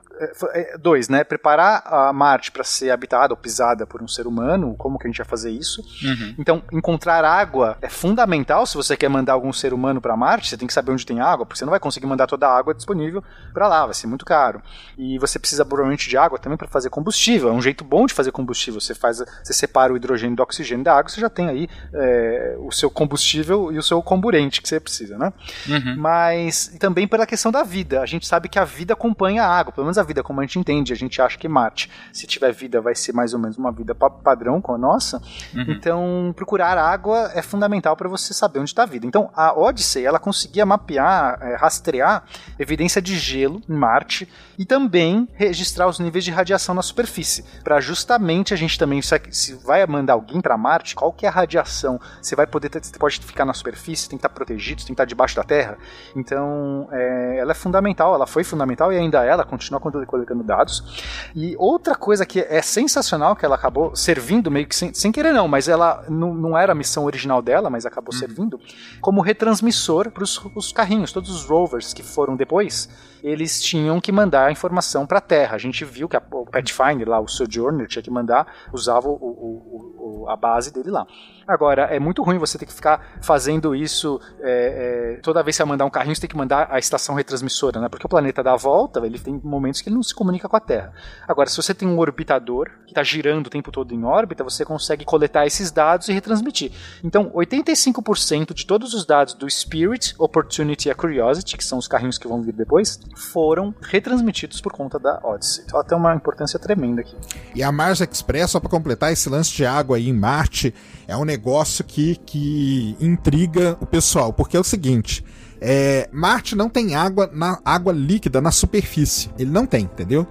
dois, 0.80 1.10
né? 1.10 1.24
Preparar 1.24 1.84
a 1.86 2.14
Marte 2.14 2.52
para 2.52 2.64
ser 2.64 2.92
habitada 2.92 3.34
ou 3.34 3.38
pisada 3.38 3.86
por 3.86 4.02
um 4.02 4.08
ser 4.08 4.28
humano, 4.28 4.76
como 4.78 4.98
que 4.98 5.08
a 5.08 5.10
gente 5.10 5.18
vai 5.18 5.28
fazer 5.28 5.52
isso? 5.52 5.82
Uhum. 6.04 6.36
Então, 6.38 6.64
encontrar 6.72 7.24
água 7.24 7.78
é 7.82 7.90
fundamental 7.90 8.66
se 8.66 8.76
você 8.76 8.96
quer 8.96 9.10
mandar 9.10 9.34
algum 9.34 9.52
ser 9.54 9.74
humano 9.74 10.02
para 10.02 10.16
Marte, 10.16 10.50
você 10.50 10.58
tem 10.58 10.68
que 10.68 10.74
saber 10.74 10.92
onde 10.92 11.06
tem 11.06 11.20
água, 11.20 11.46
porque 11.46 11.58
você 11.58 11.66
não 11.66 11.72
vai 11.72 11.80
conseguir 11.80 12.06
mandar 12.06 12.28
toda 12.28 12.48
a 12.48 12.58
água 12.58 12.74
disponível 12.74 13.24
para 13.54 13.68
lá, 13.68 13.86
vai 13.86 13.94
ser 13.94 14.08
muito 14.08 14.26
caro. 14.26 14.62
E 14.98 15.18
você 15.20 15.40
precisa 15.40 15.66
provavelmente 15.66 16.10
de 16.10 16.18
água 16.18 16.40
também 16.40 16.58
para 16.58 16.68
fazer 16.68 16.90
combustível. 16.90 17.50
É 17.50 17.52
um 17.52 17.62
jeito 17.62 17.84
bom 17.84 18.06
de 18.06 18.14
fazer 18.14 18.32
combustível. 18.32 18.80
Você 18.80 18.96
faz, 18.96 19.24
você 19.44 19.54
separa 19.54 19.94
o 19.94 19.98
hidrogênio 19.98 20.36
do 20.36 20.44
oxigênio 20.44 20.84
da 20.84 20.98
água, 20.98 21.10
você 21.10 21.22
já 21.22 21.30
tem 21.30 21.48
aí 21.48 21.70
é, 21.94 22.56
o 22.60 22.72
seu 22.72 22.90
combustível 22.90 23.72
e 23.72 23.78
o 23.78 23.84
seu 23.84 24.02
comburente 24.02 24.62
que 24.62 24.68
você 24.68 24.80
precisa, 24.80 25.18
né? 25.18 25.32
Uhum. 25.68 25.96
Mas 25.98 26.76
também 26.80 27.08
pela 27.08 27.26
questão 27.26 27.52
da 27.52 27.64
vida. 27.64 28.02
A 28.02 28.06
gente 28.06 28.28
sabe 28.28 28.50
que 28.50 28.60
a 28.60 28.64
vida 28.64 28.94
acompanha 28.94 29.44
a 29.44 29.48
água, 29.48 29.72
pelo 29.72 29.86
menos 29.86 29.98
a 29.98 30.04
vida 30.08 30.24
como 30.24 30.40
a 30.40 30.44
gente 30.44 30.58
entende. 30.58 30.94
A 30.94 30.96
gente 30.96 31.22
acha 31.22 31.38
que 31.38 31.48
Marte, 31.48 31.92
se 32.12 32.26
tiver 32.26 32.52
vida, 32.52 32.82
vai 32.82 32.96
ser 32.96 33.14
mais 33.14 33.34
ou 33.34 33.40
menos 33.40 33.58
uma 33.58 33.72
vida 33.72 33.94
padrão 33.94 34.62
com 34.62 34.74
a 34.74 34.78
nossa. 34.78 35.22
Uhum. 35.54 35.66
Então, 35.68 36.34
procurar 36.36 36.78
água 36.78 37.32
é 37.34 37.42
fundamental 37.42 37.96
para 37.96 38.10
você 38.10 38.34
saber 38.34 38.60
onde 38.60 38.70
está 38.70 38.84
a 38.84 38.86
vida. 38.88 39.06
Então, 39.06 39.30
a 39.36 39.58
Odyssey, 39.58 40.06
ela 40.06 40.20
conseguia 40.20 40.66
mapear, 40.66 41.38
é, 41.42 41.56
rastrear 41.56 42.24
evidência 42.58 43.02
de 43.02 43.18
gelo 43.18 43.62
em 43.70 43.74
Marte 43.74 44.28
e 44.58 44.66
também 44.66 45.28
registrar 45.34 45.88
os 45.88 46.00
níveis 46.00 46.24
de 46.24 46.32
radiação 46.32 46.74
na 46.74 46.82
superfície, 46.82 47.44
para 47.64 47.80
justamente 47.80 48.54
a 48.54 48.58
gente 48.58 48.78
também 48.78 49.02
se 49.02 49.54
vai 49.56 49.86
mandar 49.86 50.14
alguém 50.14 50.42
para 50.42 50.58
Marte, 50.58 50.96
qual 50.96 51.12
que 51.12 51.26
é 51.26 51.30
a 51.30 51.32
radiação? 51.32 52.00
Você 52.22 52.36
vai 52.36 52.48
poder 52.48 52.70
ter, 52.70 52.84
você 52.84 52.98
pode 52.98 53.20
ficar 53.20 53.46
na 53.46 53.54
superfície, 53.54 54.10
tem 54.10 54.18
que 54.18 54.26
estar 54.26 54.34
protegido, 54.34 54.80
tem 54.80 54.88
que 54.88 54.94
estar 54.94 55.06
debaixo 55.06 55.36
da 55.36 55.44
Terra. 55.44 55.78
Então, 56.16 56.88
é, 56.92 57.38
ela 57.40 57.52
é 57.52 57.56
fundamental, 57.56 58.16
ela 58.16 58.26
foi 58.26 58.44
fundamental 58.44 58.92
e 58.92 58.98
ainda 58.98 59.26
é, 59.26 59.30
ela 59.30 59.44
continua 59.44 59.80
coletando 60.06 60.44
dados. 60.44 61.32
E 61.36 61.56
outra 61.58 61.96
coisa 61.96 62.26
que 62.26 62.40
é 62.40 62.62
sensacional, 62.62 63.36
que 63.36 63.46
ela 63.46 63.56
acabou 63.56 63.96
servindo 63.96 64.52
meio 64.52 64.68
que 64.68 64.76
sem, 64.76 64.94
sem 64.94 65.12
querer 65.12 65.34
não, 65.34 65.48
mas 65.48 65.68
ela 65.68 66.06
não, 66.10 66.34
não 66.34 66.58
era 66.58 66.72
a 66.72 66.76
missão 66.76 67.06
original 67.06 67.42
dela, 67.42 67.70
mas 67.70 67.86
acabou 67.86 68.14
uhum. 68.14 68.20
servindo 68.20 68.60
como 69.02 69.22
retransmissor 69.22 70.12
para 70.12 70.24
os 70.24 70.72
carrinhos, 70.72 71.12
todos 71.12 71.30
os 71.30 71.46
rovers 71.46 71.94
que 71.94 72.04
foram 72.04 72.36
depois, 72.36 72.90
eles 73.24 73.62
tinham 73.62 74.00
que 74.00 74.12
mandar 74.12 74.48
a 74.48 74.52
informação 74.52 75.06
para 75.06 75.18
a 75.18 75.22
Terra. 75.22 75.56
A 75.56 75.58
gente 75.58 75.84
viu 75.84 76.08
que 76.08 76.16
a, 76.16 76.22
o 76.32 76.46
Pathfinder 76.46 77.08
lá, 77.08 77.20
o 77.20 77.28
Sojourner, 77.28 77.88
tinha 77.88 78.02
que 78.02 78.12
mandar, 78.12 78.48
usava 78.72 79.08
o, 79.08 79.14
o, 79.14 79.96
o, 79.97 79.97
a 80.28 80.36
base 80.36 80.72
dele 80.74 80.90
lá. 80.90 81.06
Agora, 81.48 81.84
é 81.84 81.98
muito 81.98 82.22
ruim 82.22 82.38
você 82.38 82.58
ter 82.58 82.66
que 82.66 82.74
ficar 82.74 83.18
fazendo 83.22 83.74
isso 83.74 84.20
é, 84.42 85.16
é, 85.16 85.22
toda 85.22 85.42
vez 85.42 85.56
que 85.56 85.64
você 85.64 85.66
mandar 85.66 85.86
um 85.86 85.90
carrinho, 85.90 86.14
você 86.14 86.22
tem 86.22 86.30
que 86.30 86.36
mandar 86.36 86.68
a 86.70 86.78
estação 86.78 87.16
retransmissora, 87.16 87.80
né? 87.80 87.88
Porque 87.88 88.06
o 88.06 88.10
planeta 88.10 88.44
dá 88.44 88.54
a 88.54 88.58
volta, 88.58 89.00
ele 89.06 89.18
tem 89.18 89.40
momentos 89.42 89.82
que 89.82 89.88
ele 89.88 89.96
não 89.96 90.04
se 90.04 90.14
comunica 90.14 90.50
com 90.50 90.58
a 90.58 90.60
Terra. 90.60 90.92
Agora, 91.26 91.50
se 91.50 91.56
você 91.56 91.74
tem 91.74 91.88
um 91.88 91.98
orbitador 92.00 92.70
que 92.86 92.92
está 92.92 93.02
girando 93.02 93.48
o 93.48 93.50
tempo 93.50 93.72
todo 93.72 93.94
em 93.94 94.04
órbita, 94.04 94.44
você 94.44 94.66
consegue 94.66 95.06
coletar 95.06 95.46
esses 95.46 95.72
dados 95.72 96.10
e 96.10 96.14
retransmitir. 96.14 96.72
Então, 97.02 97.32
85% 97.32 98.54
de 98.54 98.66
todos 98.66 98.94
os 98.94 99.06
dados 99.06 99.34
do 99.34 99.50
Spirit, 99.50 100.16
Opportunity 100.20 100.90
e 100.90 100.96
Curiosity, 100.96 101.56
que 101.56 101.64
são 101.64 101.78
os 101.78 101.88
carrinhos 101.88 102.18
que 102.18 102.28
vão 102.28 102.42
vir 102.42 102.54
depois, 102.54 103.00
foram 103.32 103.74
retransmitidos 103.82 104.60
por 104.60 104.74
conta 104.74 105.00
da 105.00 105.20
Odyssey. 105.24 105.64
Então, 105.66 105.80
ela 105.80 105.88
tem 105.88 105.98
uma 105.98 106.14
importância 106.14 106.60
tremenda 106.60 107.02
aqui. 107.02 107.16
E 107.56 107.64
a 107.64 107.72
Mars 107.72 108.02
Express, 108.02 108.52
só 108.52 108.60
para 108.60 108.70
completar 108.70 109.14
esse 109.14 109.30
lance 109.30 109.54
de 109.54 109.66
água 109.66 109.97
aí 109.98 110.10
em 110.10 110.14
Marte, 110.14 110.74
é 111.08 111.16
um 111.18 111.26
negócio 111.26 111.84
que, 111.84 112.16
que 112.26 112.96
intriga 113.00 113.78
o 113.82 113.86
pessoal, 113.86 114.32
porque 114.32 114.56
é 114.56 114.60
o 114.60 114.64
seguinte. 114.64 115.24
É, 115.60 116.08
Marte 116.12 116.56
não 116.56 116.70
tem 116.70 116.96
água 116.96 117.30
na 117.34 117.60
água 117.66 117.92
líquida 117.92 118.40
na 118.40 118.52
superfície. 118.52 119.30
Ele 119.38 119.50
não 119.50 119.66
tem, 119.66 119.84
entendeu? 119.84 120.28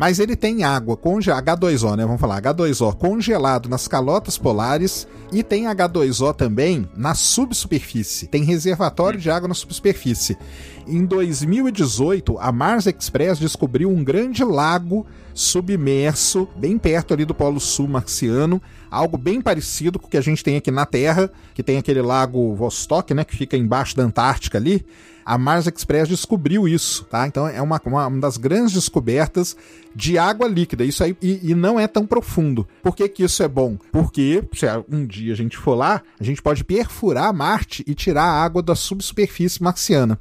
Mas 0.00 0.18
ele 0.18 0.34
tem 0.34 0.64
água, 0.64 0.96
H2O, 0.96 1.94
né? 1.94 2.06
Vamos 2.06 2.22
falar, 2.22 2.40
H2O 2.40 2.96
congelado 2.96 3.68
nas 3.68 3.86
calotas 3.86 4.38
polares 4.38 5.06
e 5.30 5.42
tem 5.42 5.64
H2O 5.64 6.32
também 6.34 6.88
na 6.96 7.14
subsuperfície. 7.14 8.26
Tem 8.26 8.42
reservatório 8.42 9.20
de 9.20 9.30
água 9.30 9.46
na 9.46 9.52
subsuperfície. 9.52 10.38
Em 10.86 11.04
2018, 11.04 12.38
a 12.38 12.50
Mars 12.50 12.86
Express 12.86 13.38
descobriu 13.38 13.90
um 13.90 14.02
grande 14.02 14.42
lago 14.42 15.06
submerso, 15.34 16.48
bem 16.56 16.78
perto 16.78 17.12
ali 17.12 17.26
do 17.26 17.34
Polo 17.34 17.60
Sul 17.60 17.86
marciano, 17.86 18.60
algo 18.90 19.18
bem 19.18 19.42
parecido 19.42 19.98
com 19.98 20.06
o 20.06 20.10
que 20.10 20.16
a 20.16 20.22
gente 20.22 20.42
tem 20.42 20.56
aqui 20.56 20.70
na 20.70 20.86
Terra, 20.86 21.30
que 21.54 21.62
tem 21.62 21.76
aquele 21.76 22.00
lago 22.00 22.54
Vostok, 22.54 23.12
né, 23.12 23.22
que 23.22 23.36
fica 23.36 23.54
embaixo 23.54 23.94
da 23.94 24.02
Antártica 24.02 24.56
ali. 24.56 24.82
A 25.24 25.38
Mars 25.38 25.66
Express 25.66 26.08
descobriu 26.08 26.66
isso, 26.66 27.04
tá? 27.04 27.26
Então 27.26 27.46
é 27.46 27.62
uma, 27.62 27.80
uma, 27.84 28.06
uma 28.06 28.20
das 28.20 28.36
grandes 28.36 28.72
descobertas 28.72 29.56
de 29.94 30.18
água 30.18 30.48
líquida. 30.48 30.84
Isso 30.84 31.02
aí 31.02 31.16
e, 31.20 31.50
e, 31.50 31.54
não 31.54 31.78
é 31.78 31.86
tão 31.86 32.06
profundo. 32.06 32.66
Por 32.82 32.94
que, 32.94 33.08
que 33.08 33.24
isso 33.24 33.42
é 33.42 33.48
bom? 33.48 33.76
Porque 33.92 34.42
se 34.54 34.66
um 34.90 35.06
dia 35.06 35.32
a 35.32 35.36
gente 35.36 35.56
for 35.56 35.74
lá, 35.74 36.02
a 36.18 36.24
gente 36.24 36.42
pode 36.42 36.64
perfurar 36.64 37.32
Marte 37.32 37.84
e 37.86 37.94
tirar 37.94 38.24
a 38.24 38.42
água 38.42 38.62
da 38.62 38.74
subsuperfície 38.74 39.62
marciana. 39.62 40.18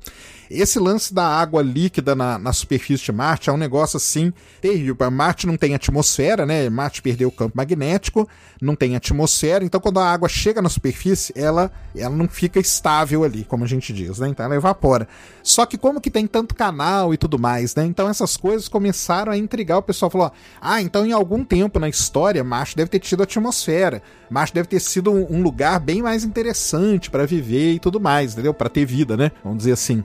Esse 0.50 0.80
lance 0.80 1.14
da 1.14 1.28
água 1.28 1.62
líquida 1.62 2.16
na, 2.16 2.40
na 2.40 2.52
superfície 2.52 3.06
de 3.06 3.12
Marte 3.12 3.52
é 3.52 3.54
um 3.54 3.58
negócio 3.58 3.98
assim 3.98 4.34
terrível. 4.60 4.98
Marte 5.12 5.46
não 5.46 5.56
tem 5.56 5.76
atmosfera, 5.76 6.44
né? 6.44 6.68
Marte 6.72 7.04
perdeu 7.04 7.30
o 7.30 7.32
campo 7.32 7.56
magnético, 7.56 8.28
não 8.60 8.76
tem 8.76 8.96
atmosfera, 8.96 9.64
então 9.64 9.80
quando 9.80 10.00
a 10.00 10.12
água 10.12 10.28
chega 10.28 10.60
na 10.60 10.68
superfície, 10.68 11.32
ela, 11.36 11.72
ela 11.96 12.16
não 12.16 12.28
fica 12.28 12.60
estável 12.60 13.24
ali, 13.24 13.44
como 13.44 13.64
a 13.64 13.68
gente 13.68 13.94
diz, 13.94 14.18
né? 14.18 14.28
Então 14.30 14.44
ela 14.44 14.56
evapora. 14.56 15.08
Só 15.44 15.68
que 15.68 15.78
como 15.78 16.02
que 16.02 16.10
tem 16.10 16.26
tanto 16.26 16.56
canal 16.56 17.14
e 17.14 17.18
tudo 17.18 17.38
mais, 17.38 17.76
né? 17.76 17.86
Então 17.86 18.10
essas 18.10 18.36
coisas 18.36 18.68
começaram 18.68 19.32
a 19.32 19.38
intrigar. 19.60 19.77
O 19.77 19.84
pessoal 19.84 20.10
falou: 20.10 20.31
ah, 20.61 20.81
então 20.81 21.06
em 21.06 21.11
algum 21.11 21.44
tempo 21.44 21.80
na 21.80 21.90
história, 21.90 22.44
Marte 22.44 22.76
deve 22.76 22.90
ter 22.90 22.99
tido 22.99 23.23
atmosfera. 23.23 24.02
Marte 24.30 24.53
deve 24.53 24.68
ter 24.68 24.80
sido 24.80 25.11
um, 25.11 25.41
lugar 25.41 25.80
bem 25.80 26.02
mais 26.02 26.23
interessante 26.23 27.10
para 27.10 27.26
viver 27.26 27.73
e 27.73 27.80
tudo 27.80 27.99
mais, 27.99 28.34
entendeu? 28.34 28.53
Para 28.53 28.69
ter 28.69 28.86
vida, 28.86 29.18
né? 29.18 29.31
Vamos 29.44 29.60
dizer 29.60 29.73
assim. 29.73 30.03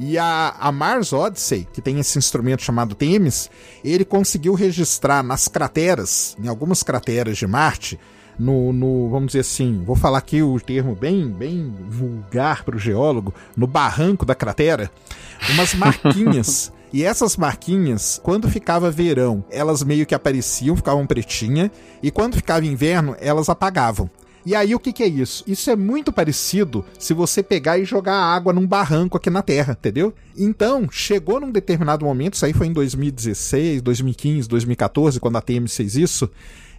E 0.00 0.18
a, 0.18 0.54
a 0.58 0.72
Mars 0.72 1.12
Odyssey, 1.12 1.66
que 1.72 1.82
tem 1.82 1.98
esse 1.98 2.18
instrumento 2.18 2.62
chamado 2.62 2.94
Temis, 2.94 3.50
ele 3.84 4.04
conseguiu 4.04 4.54
registrar 4.54 5.22
nas 5.22 5.46
crateras, 5.46 6.36
em 6.42 6.48
algumas 6.48 6.82
crateras 6.82 7.36
de 7.36 7.46
Marte, 7.46 7.98
no, 8.38 8.70
no, 8.72 9.08
vamos 9.08 9.28
dizer 9.28 9.40
assim, 9.40 9.82
vou 9.84 9.96
falar 9.96 10.18
aqui 10.18 10.42
o 10.42 10.60
termo 10.60 10.94
bem, 10.94 11.26
bem 11.26 11.74
vulgar 11.88 12.64
para 12.64 12.76
o 12.76 12.78
geólogo, 12.78 13.32
no 13.56 13.66
barranco 13.66 14.26
da 14.26 14.34
cratera, 14.34 14.90
umas 15.50 15.72
marquinhas. 15.74 16.72
E 16.92 17.02
essas 17.02 17.36
marquinhas, 17.36 18.20
quando 18.22 18.48
ficava 18.48 18.90
verão, 18.90 19.44
elas 19.50 19.82
meio 19.82 20.06
que 20.06 20.14
apareciam, 20.14 20.76
ficavam 20.76 21.06
pretinha, 21.06 21.70
e 22.02 22.10
quando 22.10 22.36
ficava 22.36 22.64
inverno, 22.64 23.16
elas 23.20 23.48
apagavam. 23.48 24.08
E 24.46 24.54
aí 24.54 24.76
o 24.76 24.78
que, 24.78 24.92
que 24.92 25.02
é 25.02 25.08
isso? 25.08 25.42
Isso 25.44 25.68
é 25.72 25.74
muito 25.74 26.12
parecido 26.12 26.84
se 26.96 27.12
você 27.12 27.42
pegar 27.42 27.78
e 27.78 27.84
jogar 27.84 28.14
água 28.14 28.52
num 28.52 28.64
barranco 28.64 29.16
aqui 29.16 29.28
na 29.28 29.42
Terra, 29.42 29.76
entendeu? 29.76 30.14
Então, 30.38 30.88
chegou 30.88 31.40
num 31.40 31.50
determinado 31.50 32.04
momento, 32.04 32.34
isso 32.34 32.46
aí 32.46 32.52
foi 32.52 32.68
em 32.68 32.72
2016, 32.72 33.82
2015, 33.82 34.48
2014, 34.48 35.18
quando 35.18 35.34
a 35.34 35.40
TM 35.40 35.66
fez 35.66 35.96
isso, 35.96 36.30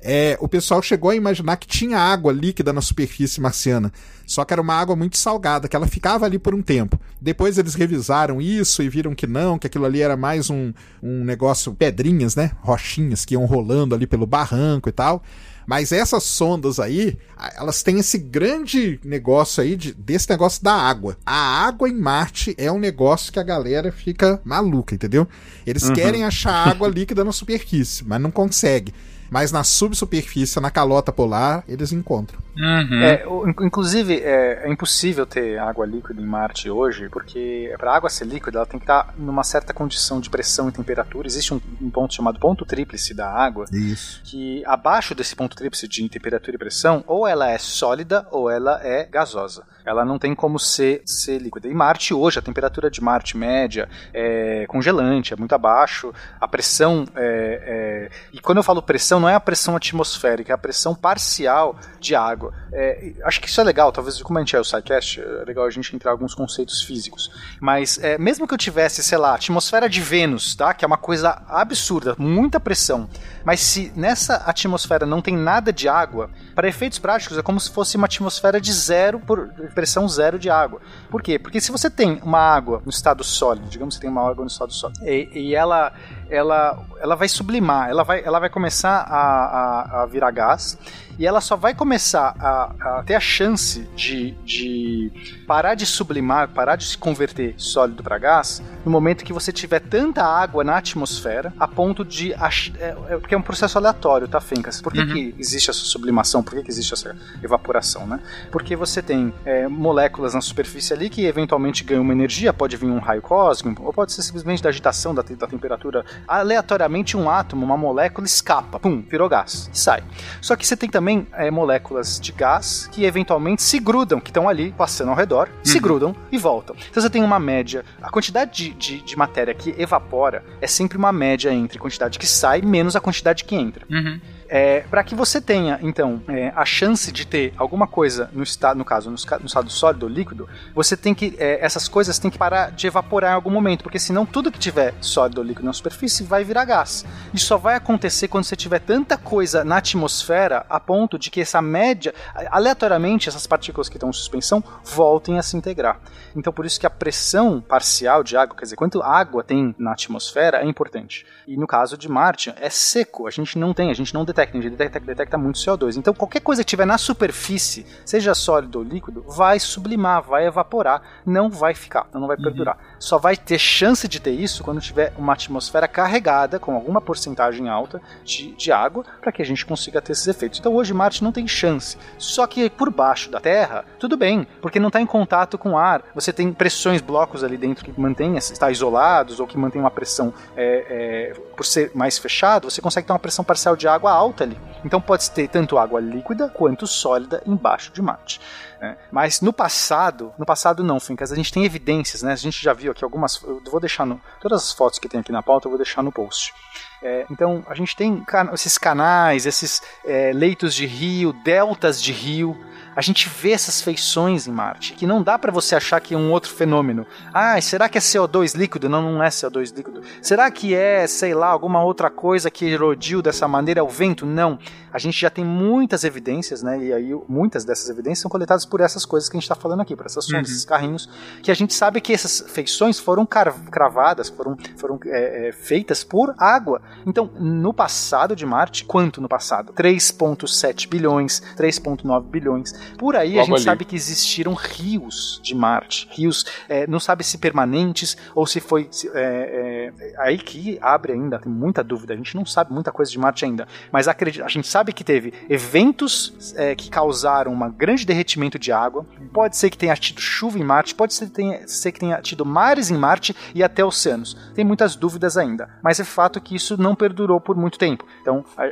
é, 0.02 0.38
o 0.40 0.48
pessoal 0.48 0.82
chegou 0.82 1.10
a 1.10 1.16
imaginar 1.16 1.58
que 1.58 1.68
tinha 1.68 1.98
água 1.98 2.32
líquida 2.32 2.72
na 2.72 2.82
superfície 2.82 3.42
marciana. 3.42 3.92
Só 4.26 4.44
que 4.44 4.54
era 4.54 4.62
uma 4.62 4.74
água 4.74 4.96
muito 4.96 5.18
salgada, 5.18 5.68
que 5.68 5.76
ela 5.76 5.88
ficava 5.88 6.26
ali 6.26 6.38
por 6.38 6.54
um 6.54 6.62
tempo. 6.62 7.00
Depois 7.20 7.58
eles 7.58 7.76
revisaram 7.76 8.42
isso 8.42 8.84
e 8.84 8.90
viram 8.90 9.16
que 9.16 9.26
não, 9.26 9.58
que 9.58 9.68
aquilo 9.68 9.86
ali 9.86 10.02
era 10.02 10.18
mais 10.18 10.50
um, 10.50 10.74
um 11.02 11.24
negócio, 11.24 11.74
pedrinhas, 11.74 12.36
né? 12.36 12.52
Rochinhas 12.62 13.24
que 13.24 13.36
iam 13.36 13.46
rolando 13.46 13.96
ali 13.96 14.06
pelo 14.06 14.26
barranco 14.26 14.90
e 14.90 14.92
tal. 14.92 15.24
Mas 15.66 15.92
essas 15.92 16.24
sondas 16.24 16.80
aí, 16.80 17.18
elas 17.58 17.84
têm 17.84 18.00
esse 18.00 18.18
grande 18.18 19.02
negócio 19.04 19.62
aí 19.62 19.76
de, 19.76 19.94
desse 19.94 20.30
negócio 20.30 20.64
da 20.64 20.74
água. 20.74 21.18
A 21.26 21.66
água 21.66 21.90
em 21.90 21.94
Marte 21.94 22.56
é 22.58 22.72
um 22.72 22.80
negócio 22.80 23.34
que 23.34 23.40
a 23.40 23.44
galera 23.44 23.92
fica 23.92 24.40
maluca, 24.46 24.96
entendeu? 24.96 25.28
Eles 25.66 25.84
uhum. 25.84 25.94
querem 25.94 26.24
achar 26.24 26.70
água 26.70 26.88
líquida 26.88 27.22
na 27.26 27.34
superfície, 27.34 28.06
mas 28.06 28.22
não 28.22 28.32
consegue 28.32 28.94
mas 29.30 29.52
na 29.52 29.64
subsuperfície, 29.64 30.60
na 30.60 30.72
calota 30.72 31.12
polar, 31.12 31.64
eles 31.68 31.92
encontram. 31.92 32.40
Uhum. 32.58 33.02
É, 33.02 33.24
inclusive, 33.62 34.20
é, 34.20 34.64
é, 34.66 34.72
impossível 34.72 35.26
ter 35.26 35.60
água 35.60 35.86
líquida 35.86 36.20
em 36.20 36.26
Marte 36.26 36.70
hoje, 36.70 37.08
porque 37.10 37.74
para 37.78 37.92
a 37.92 37.96
água 37.96 38.10
ser 38.10 38.26
líquida, 38.26 38.60
ela 38.60 38.66
tem 38.66 38.80
que 38.80 38.84
estar 38.84 39.14
numa 39.18 39.44
certa 39.44 39.74
condição 39.74 40.20
de 40.20 40.30
pressão 40.30 40.68
e 40.68 40.72
temperatura. 40.72 41.28
Existe 41.28 41.54
um, 41.54 41.62
um 41.80 41.90
ponto 41.90 42.14
chamado 42.14 42.40
ponto 42.40 42.66
tríplice 42.66 43.14
da 43.14 43.30
água, 43.30 43.66
Isso. 43.72 44.22
que 44.24 44.64
abaixo 44.66 45.14
desse 45.14 45.36
ponto 45.36 45.56
tríplice 45.56 45.88
de 45.88 46.10
temperatura 46.10 46.56
e 46.56 46.60
pressão, 46.60 47.04
ou 47.06 47.28
ela 47.28 47.50
é 47.50 47.58
sólida 47.58 48.28
ou 48.32 48.50
ela 48.50 48.80
é 48.84 49.06
gasosa. 49.06 49.64
Ela 49.88 50.04
não 50.04 50.20
tem 50.20 50.36
como 50.36 50.60
ser, 50.60 51.02
ser 51.06 51.40
líquida. 51.40 51.70
E 51.70 51.74
Marte 51.74 52.14
hoje, 52.14 52.38
a 52.38 52.42
temperatura 52.42 52.92
de 52.92 53.02
Marte 53.02 53.38
média 53.38 53.88
é 54.14 54.66
congelante, 54.68 55.34
é 55.34 55.38
muito 55.38 55.56
abaixo. 55.56 56.14
A 56.42 56.48
pressão 56.48 57.06
é, 57.16 58.10
é... 58.12 58.12
e 58.34 58.40
quando 58.42 58.58
eu 58.58 58.64
falo 58.64 58.82
pressão, 58.82 59.20
não 59.20 59.30
é 59.30 59.36
a 59.36 59.40
pressão 59.40 59.78
atmosférica, 59.78 60.52
é 60.52 60.56
a 60.56 60.58
pressão 60.58 60.94
parcial 60.94 61.78
de 62.02 62.16
água. 62.16 62.54
É, 62.74 63.14
acho 63.24 63.40
que 63.40 63.48
isso 63.48 63.62
é 63.62 63.64
legal, 63.64 63.92
talvez 63.94 64.22
como 64.22 64.38
a 64.38 64.42
gente 64.42 64.56
é 64.58 64.60
o 64.60 64.64
SciCast, 64.64 65.22
é 65.22 65.46
legal 65.46 65.66
a 65.66 65.70
gente 65.70 65.96
entrar 65.96 66.12
em 66.12 66.14
alguns 66.14 66.36
conceitos 66.36 66.82
físicos. 66.82 67.32
Mas 67.62 67.98
é, 68.04 68.18
mesmo 68.18 68.46
que 68.46 68.54
eu 68.54 68.58
tivesse, 68.58 69.02
sei 69.02 69.18
lá, 69.18 69.36
atmosfera 69.36 69.88
de 69.88 70.02
Vênus, 70.02 70.54
tá? 70.54 70.74
Que 70.74 70.84
é 70.84 70.88
uma 70.88 70.98
coisa 70.98 71.42
absurda, 71.48 72.14
muita 72.18 72.60
pressão. 72.60 73.10
Mas 73.46 73.62
se 73.62 73.92
nessa 73.96 74.36
atmosfera 74.46 75.06
não 75.06 75.22
tem 75.22 75.38
nada 75.38 75.72
de 75.72 75.88
água, 75.88 76.30
para 76.54 76.68
efeitos 76.68 77.00
práticos 77.00 77.38
é 77.38 77.42
como 77.42 77.60
se 77.60 77.72
fosse 77.72 77.96
uma 77.96 78.06
atmosfera 78.06 78.60
de 78.60 78.74
zero 78.74 79.20
por 79.20 79.50
pressão 79.78 80.10
zero 80.10 80.40
de 80.40 80.50
água. 80.50 80.82
Por 81.08 81.22
quê? 81.22 81.38
Porque 81.38 81.62
se 81.62 81.72
você 81.72 81.88
tem 81.88 82.20
uma 82.24 82.40
água 82.40 82.82
no 82.84 82.90
estado 82.90 83.24
sólido, 83.24 83.70
digamos 83.70 83.94
que 83.94 84.00
você 84.00 84.02
tem 84.02 84.10
uma 84.10 84.28
água 84.28 84.44
no 84.44 84.50
estado 84.50 84.74
sólido, 84.74 85.06
e, 85.06 85.30
e 85.36 85.56
ela 85.56 85.94
ela, 86.30 86.84
ela 87.00 87.16
vai 87.16 87.30
sublimar, 87.30 87.90
ela 87.90 88.04
vai, 88.04 88.24
ela 88.24 88.40
vai 88.40 88.50
começar 88.50 89.02
a, 89.02 90.00
a, 90.00 90.02
a 90.02 90.06
virar 90.08 90.32
gás 90.32 90.78
e 91.20 91.26
ela 91.26 91.42
só 91.42 91.56
vai 91.56 91.74
começar 91.74 92.36
a, 92.40 93.00
a, 93.00 93.04
ter 93.04 93.16
a 93.16 93.20
chance 93.20 93.82
de, 93.96 94.32
de 94.46 95.12
parar 95.48 95.74
de 95.74 95.86
sublimar, 95.86 96.50
parar 96.50 96.76
de 96.76 96.86
se 96.86 96.98
converter 96.98 97.56
sólido 97.58 98.04
para 98.04 98.18
gás 98.20 98.62
no 98.86 98.92
momento 98.92 99.26
que 99.26 99.34
você 99.34 99.52
tiver 99.52 99.80
tanta 99.80 100.24
água 100.24 100.64
na 100.64 100.78
atmosfera 100.78 101.52
a 101.60 101.68
ponto 101.68 102.06
de. 102.06 102.34
É, 102.34 102.96
é, 103.10 103.18
porque 103.18 103.34
é 103.34 103.38
um 103.38 103.42
processo 103.42 103.78
aleatório, 103.78 104.28
tá, 104.28 104.40
Fencas? 104.40 104.80
Por 104.80 104.94
que, 104.94 105.00
uhum. 105.00 105.08
que 105.08 105.36
existe 105.40 105.70
essa 105.72 105.80
sublimação? 105.80 106.44
Por 106.44 106.54
que, 106.54 106.64
que 106.64 106.70
existe 106.70 106.94
essa 106.94 107.16
evaporação, 107.42 108.06
né? 108.06 108.20
Porque 108.52 108.76
você 108.76 109.02
tem 109.02 109.34
é, 109.44 109.67
moléculas 109.70 110.34
na 110.34 110.42
superfície 110.42 110.94
ali 110.94 111.10
que 111.10 111.26
eventualmente 111.26 111.84
ganham 111.84 112.02
uma 112.04 112.14
energia, 112.14 112.54
pode 112.54 112.78
vir 112.78 112.88
um 112.88 113.00
raio 113.00 113.22
cósmico, 113.22 113.84
ou 113.84 113.94
pode 113.94 114.12
ser 114.12 114.22
simplesmente 114.22 114.62
da 114.62 114.70
agitação 114.70 115.14
da, 115.14 115.22
da 115.22 115.48
temperatura 115.48 116.06
aleatoriamente 116.28 117.16
um 117.16 117.30
átomo, 117.30 117.66
uma 117.66 117.78
molécula 117.78 118.26
escapa, 118.26 118.80
pum, 118.80 119.04
virou 119.08 119.30
gás 119.30 119.70
e 119.74 119.78
sai. 119.78 120.04
Só 120.42 120.56
que 120.56 120.66
você 120.66 120.76
tem 120.76 120.90
também 120.90 121.28
é, 121.34 121.50
moléculas 121.52 122.20
de 122.20 122.32
gás 122.32 122.88
que 122.92 123.06
eventualmente 123.06 123.62
se 123.62 123.80
grudam, 123.80 124.20
que 124.20 124.30
estão 124.30 124.48
ali 124.48 124.74
passando 124.78 125.10
ao 125.10 125.16
redor, 125.16 125.50
uhum. 125.50 125.66
se 125.66 125.80
grudam 125.80 126.16
e 126.32 126.38
voltam. 126.38 126.76
Então 126.90 127.02
você 127.02 127.10
tem 127.10 127.24
uma 127.24 127.40
média. 127.40 127.84
A 128.02 128.10
quantidade 128.10 128.52
de, 128.52 128.74
de, 128.74 129.02
de, 129.02 129.18
matéria 129.18 129.54
que 129.54 129.74
evapora 129.78 130.44
é 130.62 130.68
sempre 130.68 130.98
uma 130.98 131.12
média 131.12 131.54
entre 131.54 131.78
a 131.78 131.82
quantidade 131.82 132.20
que 132.20 132.28
sai 132.28 132.62
menos 132.62 132.96
a 132.96 133.00
quantidade 133.00 133.44
que 133.44 133.56
entra. 133.56 133.86
Uhum. 133.90 134.20
É, 134.50 134.82
para 134.82 135.04
que 135.04 135.14
você 135.14 135.42
tenha, 135.42 135.80
então, 135.82 136.22
é, 136.28 136.54
a 136.56 136.64
chance 136.66 137.12
de 137.12 137.28
ter 137.28 137.54
alguma 137.58 137.88
coisa 137.88 138.30
no 138.32 138.44
estado, 138.44 138.78
no 138.78 138.86
caso, 138.86 139.10
no, 139.10 139.16
estado 139.16 139.70
sólido 139.70 140.04
ou 140.04 140.10
líquido, 140.10 140.48
você 140.74 140.96
tem 140.96 141.14
que, 141.14 141.36
é, 141.38 141.64
essas 141.64 141.88
coisas 141.88 142.18
têm 142.18 142.32
que 142.32 142.38
parar 142.38 142.72
de 142.72 142.88
evaporar 142.88 143.32
em 143.32 143.36
algum 143.36 143.52
momento, 143.52 143.84
porque 143.84 144.00
senão 144.00 144.26
tudo 144.26 144.52
que 144.52 144.60
tiver 144.60 144.94
sólido 145.02 145.40
ou 145.40 145.44
líquido 145.44 145.66
na 145.66 145.74
superfície 145.74 146.24
vai 146.24 146.44
virar 146.44 146.66
gás. 146.66 147.06
Isso 147.34 147.48
só 147.48 147.58
vai 147.58 147.76
acontecer 147.76 148.28
quando 148.28 148.46
você 148.46 148.56
tiver 148.56 148.80
tanta 148.80 149.18
coisa 149.18 149.64
na 149.64 149.78
atmosfera 149.78 150.66
a 150.70 150.80
ponto 150.80 151.20
de 151.20 151.30
que 151.30 151.42
essa 151.42 151.62
média, 151.62 152.14
aleatoriamente, 152.50 153.28
essas 153.28 153.46
partículas 153.46 153.90
que 153.90 153.98
estão 153.98 154.10
em 154.10 154.14
suspensão 154.14 154.64
voltem 154.84 155.38
a 155.38 155.44
se 155.44 155.58
integrar. 155.58 156.00
Então, 156.36 156.54
por 156.54 156.66
isso 156.66 156.80
que 156.80 156.86
a 156.86 156.90
pressão 156.90 157.60
parcial 157.60 158.24
de 158.24 158.38
água, 158.38 158.56
quer 158.56 158.64
dizer, 158.64 158.76
quanto 158.76 159.02
água 159.02 159.44
tem 159.44 159.76
na 159.78 159.92
atmosfera, 159.92 160.62
é 160.62 160.66
importante. 160.66 161.26
E 161.48 161.58
no 161.58 161.66
caso 161.66 161.98
de 161.98 162.10
Marte, 162.10 162.54
é 162.58 162.70
seco, 162.70 163.28
a 163.28 163.32
gente 163.32 163.58
não 163.58 163.74
tem, 163.74 163.90
a 163.90 163.94
gente 163.94 164.14
não 164.14 164.26
detecta, 164.38 164.58
ele 164.58 164.70
detecta, 164.70 165.00
detecta 165.00 165.38
muito 165.38 165.58
CO2. 165.58 165.98
Então 165.98 166.14
qualquer 166.14 166.42
coisa 166.42 166.64
que 166.64 166.70
tiver 166.70 166.86
na 166.86 166.98
superfície, 166.98 167.86
seja 168.06 168.36
sólido 168.36 168.80
ou 168.80 168.84
líquido, 168.84 169.24
vai 169.28 169.60
sublimar, 169.60 170.22
vai 170.22 170.46
evaporar, 170.46 171.02
não 171.26 171.50
vai 171.50 171.74
ficar, 171.74 172.08
não 172.14 172.28
vai 172.28 172.38
perdurar. 172.38 172.76
Uhum. 172.76 172.97
Só 173.00 173.18
vai 173.18 173.36
ter 173.36 173.60
chance 173.60 174.08
de 174.08 174.20
ter 174.20 174.32
isso 174.32 174.64
quando 174.64 174.82
tiver 174.82 175.14
uma 175.18 175.34
atmosfera 175.34 175.88
carregada 175.88 176.60
com 176.60 176.74
alguma 176.74 177.02
porcentagem 177.02 177.70
alta 177.70 178.02
de, 178.24 178.54
de 178.54 178.72
água 178.72 179.04
para 179.22 179.32
que 179.32 179.42
a 179.42 179.46
gente 179.46 179.66
consiga 179.66 180.02
ter 180.02 180.14
esses 180.14 180.28
efeitos. 180.28 180.60
Então 180.60 180.76
hoje 180.76 180.94
Marte 180.94 181.24
não 181.24 181.32
tem 181.32 181.48
chance. 181.48 181.98
Só 182.18 182.48
que 182.48 182.70
por 182.70 182.90
baixo 182.90 183.30
da 183.30 183.40
Terra, 183.40 183.86
tudo 184.00 184.18
bem, 184.18 184.48
porque 184.62 184.80
não 184.80 184.88
está 184.88 185.02
em 185.02 185.06
contato 185.06 185.58
com 185.58 185.78
ar. 185.78 186.04
Você 186.16 186.34
tem 186.34 186.52
pressões, 186.52 187.02
blocos 187.02 187.44
ali 187.44 187.58
dentro 187.58 187.86
que 187.86 188.00
mantém, 188.00 188.38
está 188.38 188.72
isolados 188.72 189.40
ou 189.40 189.48
que 189.48 189.58
mantém 189.58 189.82
uma 189.82 189.92
pressão 189.92 190.34
é, 190.56 190.86
é, 190.90 191.34
por 191.56 191.66
ser 191.66 191.92
mais 191.94 192.18
fechado, 192.18 192.70
você 192.70 192.82
consegue 192.82 193.08
ter 193.08 193.14
uma 193.14 193.20
pressão 193.20 193.44
parcial 193.44 193.76
de 193.76 193.88
água 193.88 194.12
alta 194.12 194.44
ali. 194.44 194.58
Então 194.84 195.02
pode 195.02 195.30
ter 195.32 195.48
tanto 195.48 195.78
água 195.78 196.00
líquida 196.00 196.50
quanto 196.50 196.86
sólida 196.88 197.42
embaixo 197.46 197.92
de 197.92 198.02
Marte. 198.02 198.40
Né? 198.80 198.98
Mas 199.12 199.42
no 199.42 199.52
passado, 199.54 200.34
no 200.38 200.46
passado 200.46 200.84
não, 200.84 201.00
Fincas, 201.00 201.32
a 201.32 201.36
gente 201.36 201.52
tem 201.52 201.66
evidências, 201.66 202.22
né? 202.24 202.34
A 202.34 202.36
gente 202.36 202.62
já 202.64 202.74
viu 202.74 202.92
aqui 202.92 203.04
algumas. 203.04 203.42
Eu 203.44 203.62
vou 203.70 203.80
deixar 203.80 204.06
no. 204.06 204.22
Todas 204.42 204.64
as 204.64 204.72
fotos 204.74 205.00
que 205.00 205.10
tem 205.10 205.20
aqui 205.20 205.32
na 205.32 205.44
pauta 205.44 205.68
eu 205.68 205.72
vou 205.72 205.78
deixar 205.78 206.02
no 206.04 206.12
post. 206.12 206.54
É, 207.02 207.26
então 207.30 207.64
a 207.68 207.76
gente 207.76 207.96
tem 207.96 208.24
cana- 208.24 208.54
esses 208.54 208.78
canais, 208.78 209.46
esses 209.46 209.82
é, 210.06 210.32
leitos 210.34 210.74
de 210.74 210.86
rio, 210.86 211.32
deltas 211.34 212.02
de 212.02 212.12
rio. 212.12 212.58
A 212.98 213.02
gente 213.02 213.30
vê 213.30 213.52
essas 213.52 213.80
feições 213.80 214.48
em 214.48 214.52
Marte, 214.52 214.94
que 214.94 215.06
não 215.06 215.22
dá 215.22 215.38
para 215.38 215.52
você 215.52 215.76
achar 215.76 216.02
que 216.02 216.16
é 216.16 216.18
um 216.18 216.32
outro 216.32 216.52
fenômeno. 216.52 217.06
Ah, 217.32 217.62
será 217.62 217.88
que 217.88 217.96
é 218.00 218.02
CO2 218.02 218.58
líquido? 218.58 218.90
Não, 218.90 219.04
não 219.04 219.22
é 219.22 219.30
CO2 219.30 219.72
líquido. 219.76 220.02
Será 220.20 220.50
que 220.50 220.74
é, 220.74 221.06
sei 221.06 221.36
lá, 221.36 221.46
alguma 221.46 221.84
outra 221.84 222.10
coisa 222.10 222.50
que 222.50 222.66
erodiu 222.66 223.22
dessa 223.22 223.48
maneira? 223.48 223.82
É 223.82 223.84
o 223.84 223.88
vento? 223.88 224.26
Não. 224.26 224.58
A 224.92 224.98
gente 224.98 225.22
já 225.22 225.30
tem 225.30 225.46
muitas 225.46 226.04
evidências, 226.04 226.64
né? 226.64 226.84
E 226.84 226.92
aí 226.92 227.16
muitas 227.30 227.64
dessas 227.64 227.88
evidências 227.88 228.20
são 228.20 228.32
coletadas 228.32 228.66
por 228.66 228.82
essas 228.82 229.06
coisas 229.06 229.30
que 229.30 229.38
a 229.38 229.40
gente 229.40 229.44
está 229.44 229.54
falando 229.54 229.82
aqui, 229.82 229.96
por 229.96 230.08
essas 230.08 230.26
sondas, 230.26 230.48
Uhum. 230.50 230.54
esses 230.56 230.66
carrinhos, 230.66 231.08
que 231.44 231.52
a 231.52 231.54
gente 231.54 231.76
sabe 231.76 232.02
que 232.02 232.12
essas 232.12 232.46
feições 232.48 232.98
foram 233.00 233.28
cravadas, 233.28 234.28
foram, 234.30 234.58
foram 234.76 235.00
é, 235.06 235.50
é, 235.50 235.52
feitas 235.52 236.04
por 236.04 236.34
água. 236.36 236.82
Então, 237.06 237.30
no 237.40 237.72
passado 237.72 238.36
de 238.36 238.44
Marte, 238.44 238.86
quanto 238.86 239.22
no 239.22 239.30
passado? 239.30 239.72
3,7 239.74 240.88
bilhões, 240.90 241.44
3,9 241.56 242.24
bilhões. 242.28 242.74
Por 242.98 243.16
aí 243.16 243.34
a 243.34 243.42
Logo 243.42 243.46
gente 243.46 243.56
ali. 243.56 243.64
sabe 243.64 243.86
que 243.86 243.96
existiram 243.96 244.54
rios 244.54 245.40
de 245.44 245.56
Marte. 245.56 246.08
Rios, 246.12 246.46
é, 246.70 246.86
não 246.88 247.00
sabe 247.00 247.24
se 247.24 247.38
permanentes 247.38 248.16
ou 248.36 248.46
se 248.46 248.60
foi. 248.60 248.88
se- 248.92 249.10
é, 249.14 249.92
é, 250.10 250.14
aí 250.22 250.38
que 250.38 250.78
abre 250.82 251.14
ainda, 251.14 251.40
tem 251.40 251.52
muita 251.52 251.84
dúvida. 251.84 252.14
A 252.14 252.18
gente 252.18 252.36
não 252.36 252.46
sabe 252.46 252.74
muita 252.74 252.92
coisa 252.92 253.12
de 253.12 253.18
Marte 253.20 253.46
ainda. 253.46 253.68
Mas 253.92 254.08
acredita, 254.08 254.46
a 254.46 254.50
gente 254.50 254.68
sabe 254.68 254.94
que 254.94 255.04
teve 255.04 255.34
eventos 255.50 256.54
que 256.78 256.90
causaram 256.90 257.54
um 257.54 257.72
grande 257.72 258.06
derretimento 258.06 258.58
de 258.60 258.72
água. 258.72 259.06
Pode 259.34 259.58
ser 259.58 259.70
que 259.70 259.78
tenha 259.78 259.96
tido 259.96 260.20
chuva 260.22 260.58
em 260.60 260.64
Marte, 260.64 260.96
pode 260.96 261.14
ser, 261.14 261.26
que 261.28 261.32
tenha- 261.34 261.68
ser 261.68 261.92
que 261.92 262.00
tenha 262.00 262.22
tido 262.22 262.46
mares 262.46 262.90
em 262.90 262.98
Marte 262.98 263.36
e 263.54 263.64
até 263.64 263.84
oceanos. 263.84 264.36
Tem 264.56 264.64
muitas 264.66 264.96
dúvidas 264.96 265.38
ainda. 265.38 265.70
Mas 265.84 266.00
é 266.00 266.04
fato 266.04 266.40
que 266.42 266.56
isso 266.56 266.80
não 266.82 266.96
perdurou 266.96 267.40
por 267.40 267.56
muito 267.56 267.78
tempo. 267.78 268.06
Então, 268.22 268.44
a- 268.58 268.66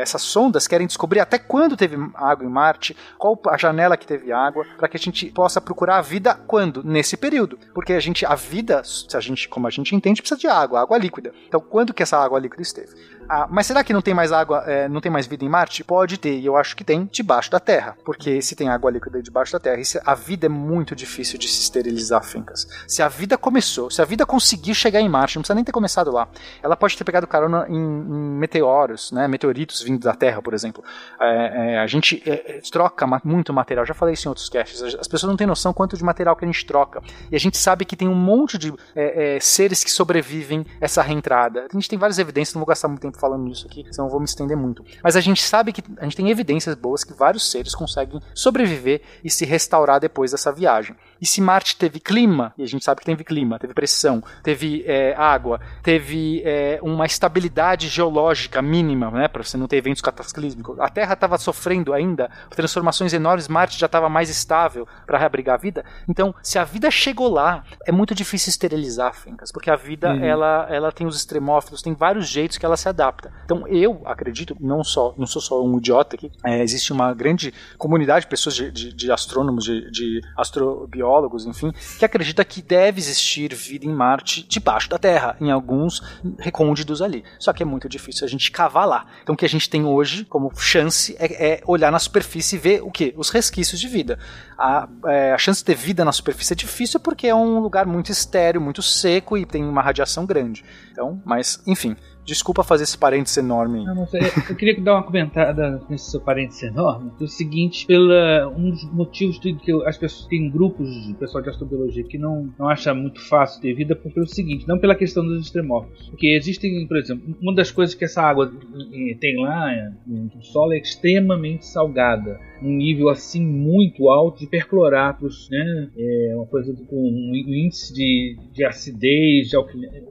essas 0.00 0.22
sondas 0.22 0.66
querem 0.66 0.86
descobrir 0.86 1.20
até 1.20 1.38
quando 1.38 1.76
teve 1.76 1.96
água 2.14 2.44
em 2.46 2.50
Marte, 2.50 2.96
qual 3.18 3.31
a 3.48 3.56
janela 3.56 3.96
que 3.96 4.06
teve 4.06 4.32
água, 4.32 4.64
para 4.76 4.88
que 4.88 4.96
a 4.96 5.00
gente 5.00 5.26
possa 5.30 5.60
procurar 5.60 5.98
a 5.98 6.02
vida 6.02 6.34
quando? 6.34 6.82
Nesse 6.84 7.16
período. 7.16 7.58
Porque 7.74 7.92
a 7.92 8.00
gente, 8.00 8.24
a 8.24 8.34
vida, 8.34 8.82
se 8.84 9.16
a 9.16 9.20
gente, 9.20 9.48
como 9.48 9.66
a 9.66 9.70
gente 9.70 9.94
entende, 9.94 10.20
precisa 10.20 10.40
de 10.40 10.46
água, 10.46 10.80
água 10.80 10.98
líquida. 10.98 11.32
Então, 11.46 11.60
quando 11.60 11.94
que 11.94 12.02
essa 12.02 12.18
água 12.18 12.38
líquida 12.38 12.62
esteve? 12.62 12.94
Ah, 13.28 13.46
mas 13.50 13.66
será 13.66 13.82
que 13.82 13.92
não 13.92 14.02
tem 14.02 14.14
mais 14.14 14.32
água, 14.32 14.62
é, 14.66 14.88
não 14.88 15.00
tem 15.00 15.10
mais 15.10 15.26
vida 15.26 15.44
em 15.44 15.48
Marte? 15.48 15.82
Pode 15.84 16.18
ter, 16.18 16.38
e 16.38 16.46
eu 16.46 16.56
acho 16.56 16.76
que 16.76 16.84
tem 16.84 17.08
debaixo 17.10 17.50
da 17.50 17.60
Terra. 17.60 17.96
Porque 18.04 18.42
se 18.42 18.54
tem 18.56 18.68
água 18.68 18.90
líquida 18.90 19.22
debaixo 19.22 19.52
da 19.52 19.60
Terra, 19.60 19.82
se- 19.84 20.00
a 20.04 20.14
vida 20.14 20.46
é 20.46 20.48
muito 20.48 20.94
difícil 20.96 21.38
de 21.38 21.48
se 21.48 21.62
esterilizar, 21.62 22.22
fincas. 22.24 22.66
Se 22.86 23.02
a 23.02 23.08
vida 23.08 23.36
começou, 23.38 23.90
se 23.90 24.00
a 24.02 24.04
vida 24.04 24.26
conseguiu 24.26 24.74
chegar 24.74 25.00
em 25.00 25.08
Marte, 25.08 25.36
não 25.36 25.42
precisa 25.42 25.54
nem 25.54 25.64
ter 25.64 25.72
começado 25.72 26.10
lá. 26.10 26.28
Ela 26.62 26.76
pode 26.76 26.96
ter 26.96 27.04
pegado 27.04 27.26
carona 27.26 27.66
em, 27.68 27.76
em 27.76 28.38
meteoros, 28.38 29.12
né, 29.12 29.26
meteoritos 29.28 29.82
vindos 29.82 30.04
da 30.04 30.14
Terra, 30.14 30.40
por 30.42 30.54
exemplo. 30.54 30.82
É, 31.20 31.74
é, 31.74 31.78
a 31.78 31.86
gente 31.86 32.22
é, 32.26 32.58
é, 32.58 32.60
troca 32.70 33.06
muito 33.24 33.52
material, 33.52 33.84
já 33.86 33.94
falei 33.94 34.14
isso 34.14 34.26
em 34.26 34.30
outros 34.30 34.48
casts. 34.48 34.82
As 34.82 35.02
as 35.02 35.08
pessoas 35.08 35.30
não 35.30 35.36
têm 35.36 35.46
noção 35.46 35.72
quanto 35.72 35.96
de 35.96 36.04
material 36.04 36.36
que 36.36 36.44
a 36.44 36.46
gente 36.48 36.64
troca. 36.64 37.02
E 37.30 37.34
a 37.34 37.38
gente 37.40 37.58
sabe 37.58 37.84
que 37.84 37.96
tem 37.96 38.08
um 38.08 38.14
monte 38.14 38.56
de 38.56 38.72
é, 38.94 39.36
é, 39.36 39.40
seres 39.40 39.82
que 39.82 39.90
sobrevivem 39.90 40.64
essa 40.80 41.02
reentrada. 41.02 41.66
A 41.68 41.74
gente 41.74 41.88
tem 41.88 41.98
várias 41.98 42.18
evidências, 42.18 42.54
não 42.54 42.60
vou 42.60 42.66
gastar 42.66 42.86
muito 42.88 43.00
tempo 43.00 43.11
falando 43.18 43.44
nisso 43.44 43.66
aqui, 43.66 43.84
senão 43.90 44.06
eu 44.06 44.10
vou 44.10 44.20
me 44.20 44.26
estender 44.26 44.56
muito. 44.56 44.84
Mas 45.02 45.16
a 45.16 45.20
gente 45.20 45.42
sabe 45.42 45.72
que 45.72 45.82
a 45.98 46.04
gente 46.04 46.16
tem 46.16 46.30
evidências 46.30 46.74
boas 46.74 47.04
que 47.04 47.12
vários 47.12 47.50
seres 47.50 47.74
conseguem 47.74 48.20
sobreviver 48.34 49.02
e 49.24 49.30
se 49.30 49.44
restaurar 49.44 50.00
depois 50.00 50.30
dessa 50.30 50.52
viagem. 50.52 50.94
E 51.20 51.26
se 51.26 51.40
Marte 51.40 51.76
teve 51.76 52.00
clima, 52.00 52.52
e 52.58 52.62
a 52.62 52.66
gente 52.66 52.84
sabe 52.84 53.00
que 53.00 53.06
teve 53.06 53.24
clima, 53.24 53.58
teve 53.58 53.74
pressão, 53.74 54.22
teve 54.42 54.84
é, 54.86 55.14
água, 55.16 55.60
teve 55.82 56.42
é, 56.44 56.78
uma 56.82 57.06
estabilidade 57.06 57.88
geológica 57.88 58.60
mínima, 58.60 59.10
né, 59.10 59.28
para 59.28 59.42
você 59.42 59.56
não 59.56 59.66
ter 59.68 59.76
eventos 59.76 60.02
cataclísmicos. 60.02 60.78
A 60.80 60.88
Terra 60.88 61.14
estava 61.14 61.38
sofrendo 61.38 61.92
ainda 61.92 62.30
transformações 62.50 63.12
enormes, 63.12 63.48
Marte 63.48 63.78
já 63.78 63.86
estava 63.86 64.08
mais 64.08 64.28
estável 64.28 64.86
para 65.06 65.18
reabrigar 65.18 65.54
a 65.54 65.58
vida. 65.58 65.84
Então, 66.08 66.34
se 66.42 66.58
a 66.58 66.64
vida 66.64 66.90
chegou 66.90 67.28
lá, 67.28 67.64
é 67.86 67.92
muito 67.92 68.14
difícil 68.14 68.50
esterilizar 68.50 69.14
fincas, 69.14 69.50
porque 69.52 69.70
a 69.70 69.76
vida 69.76 70.12
Uhum. 70.12 70.24
ela, 70.24 70.66
ela 70.70 70.92
tem 70.92 71.06
os 71.06 71.16
extremófilos, 71.16 71.82
tem 71.82 71.94
vários 71.94 72.28
jeitos 72.28 72.58
que 72.58 72.66
ela 72.66 72.76
se 72.76 72.88
adapta. 72.88 73.01
Então, 73.44 73.66
eu 73.68 74.02
acredito, 74.04 74.56
não 74.60 74.82
só 74.82 75.14
não 75.16 75.26
sou 75.26 75.42
só 75.42 75.62
um 75.62 75.78
idiota 75.78 76.16
aqui, 76.16 76.30
é, 76.44 76.62
existe 76.62 76.92
uma 76.92 77.12
grande 77.12 77.52
comunidade 77.76 78.24
de 78.24 78.28
pessoas 78.28 78.54
de, 78.54 78.70
de, 78.70 78.92
de 78.92 79.12
astrônomos, 79.12 79.64
de, 79.64 79.90
de 79.90 80.20
astrobiólogos, 80.36 81.46
enfim, 81.46 81.72
que 81.98 82.04
acredita 82.04 82.44
que 82.44 82.62
deve 82.62 83.00
existir 83.00 83.54
vida 83.54 83.84
em 83.86 83.92
Marte 83.92 84.46
debaixo 84.48 84.88
da 84.88 84.98
Terra, 84.98 85.36
em 85.40 85.50
alguns 85.50 86.02
recônditos 86.38 87.02
ali. 87.02 87.24
Só 87.38 87.52
que 87.52 87.62
é 87.62 87.66
muito 87.66 87.88
difícil 87.88 88.24
a 88.24 88.28
gente 88.28 88.50
cavar 88.50 88.86
lá. 88.86 89.06
Então, 89.22 89.34
o 89.34 89.38
que 89.38 89.44
a 89.44 89.48
gente 89.48 89.68
tem 89.68 89.84
hoje 89.84 90.24
como 90.24 90.52
chance 90.56 91.16
é, 91.18 91.52
é 91.52 91.62
olhar 91.66 91.90
na 91.90 91.98
superfície 91.98 92.56
e 92.56 92.58
ver 92.58 92.82
o 92.82 92.90
que? 92.90 93.14
Os 93.16 93.30
resquícios 93.30 93.80
de 93.80 93.88
vida. 93.88 94.18
A, 94.58 94.88
é, 95.06 95.32
a 95.32 95.38
chance 95.38 95.60
de 95.60 95.64
ter 95.64 95.74
vida 95.74 96.04
na 96.04 96.12
superfície 96.12 96.52
é 96.52 96.56
difícil 96.56 97.00
porque 97.00 97.26
é 97.26 97.34
um 97.34 97.58
lugar 97.58 97.86
muito 97.86 98.10
estéreo, 98.10 98.60
muito 98.60 98.82
seco 98.82 99.36
e 99.36 99.44
tem 99.44 99.64
uma 99.64 99.82
radiação 99.82 100.24
grande. 100.24 100.64
Então, 100.90 101.20
mas, 101.24 101.62
enfim. 101.66 101.96
Desculpa 102.24 102.62
fazer 102.62 102.84
esse 102.84 102.96
parênteses 102.96 103.36
enorme. 103.36 103.84
Não, 103.84 104.06
sei. 104.06 104.20
Eu 104.48 104.54
queria 104.54 104.80
dar 104.80 104.94
uma 104.94 105.02
comentada 105.02 105.82
nesse 105.90 106.10
seu 106.10 106.20
parênteses 106.20 106.62
enorme. 106.62 107.10
É 107.20 107.24
o 107.24 107.28
seguinte, 107.28 107.84
pela, 107.86 108.48
um 108.56 108.70
dos 108.70 108.84
motivos 108.92 109.40
de 109.40 109.54
que 109.54 109.72
eu- 109.72 109.86
as 109.86 109.98
pessoas 109.98 110.26
têm 110.28 110.48
grupos 110.48 110.88
de 111.06 111.14
pessoal 111.14 111.42
de 111.42 111.50
astrobiologia 111.50 112.04
que 112.04 112.18
não, 112.18 112.52
não 112.58 112.68
acha 112.68 112.94
muito 112.94 113.20
fácil 113.28 113.60
ter 113.60 113.74
vida, 113.74 113.98
é 114.16 114.20
o 114.20 114.26
seguinte, 114.26 114.66
não 114.68 114.78
pela 114.78 114.94
questão 114.94 115.24
dos 115.24 115.42
extremófilos. 115.44 116.08
Porque 116.10 116.28
existem, 116.28 116.86
por 116.86 116.96
exemplo, 116.96 117.34
uma 117.40 117.54
das 117.54 117.70
coisas 117.70 117.94
que 117.94 118.04
essa 118.04 118.22
água 118.22 118.52
eh, 118.92 119.16
tem 119.20 119.36
lá 119.40 119.72
eh, 119.72 119.90
no 120.06 120.42
solo 120.42 120.72
é 120.74 120.78
extremamente 120.78 121.66
salgada. 121.66 122.38
Um 122.62 122.76
nível 122.76 123.08
assim 123.08 123.44
muito 123.44 124.08
alto 124.08 124.38
de 124.38 124.46
percloratos, 124.46 125.48
né? 125.50 125.88
É 125.98 126.32
uma 126.36 126.46
coisa 126.46 126.72
com 126.88 126.96
um 126.96 127.34
índice 127.34 127.92
de, 127.92 128.36
de 128.52 128.64
acidez, 128.64 129.48
de 129.48 129.56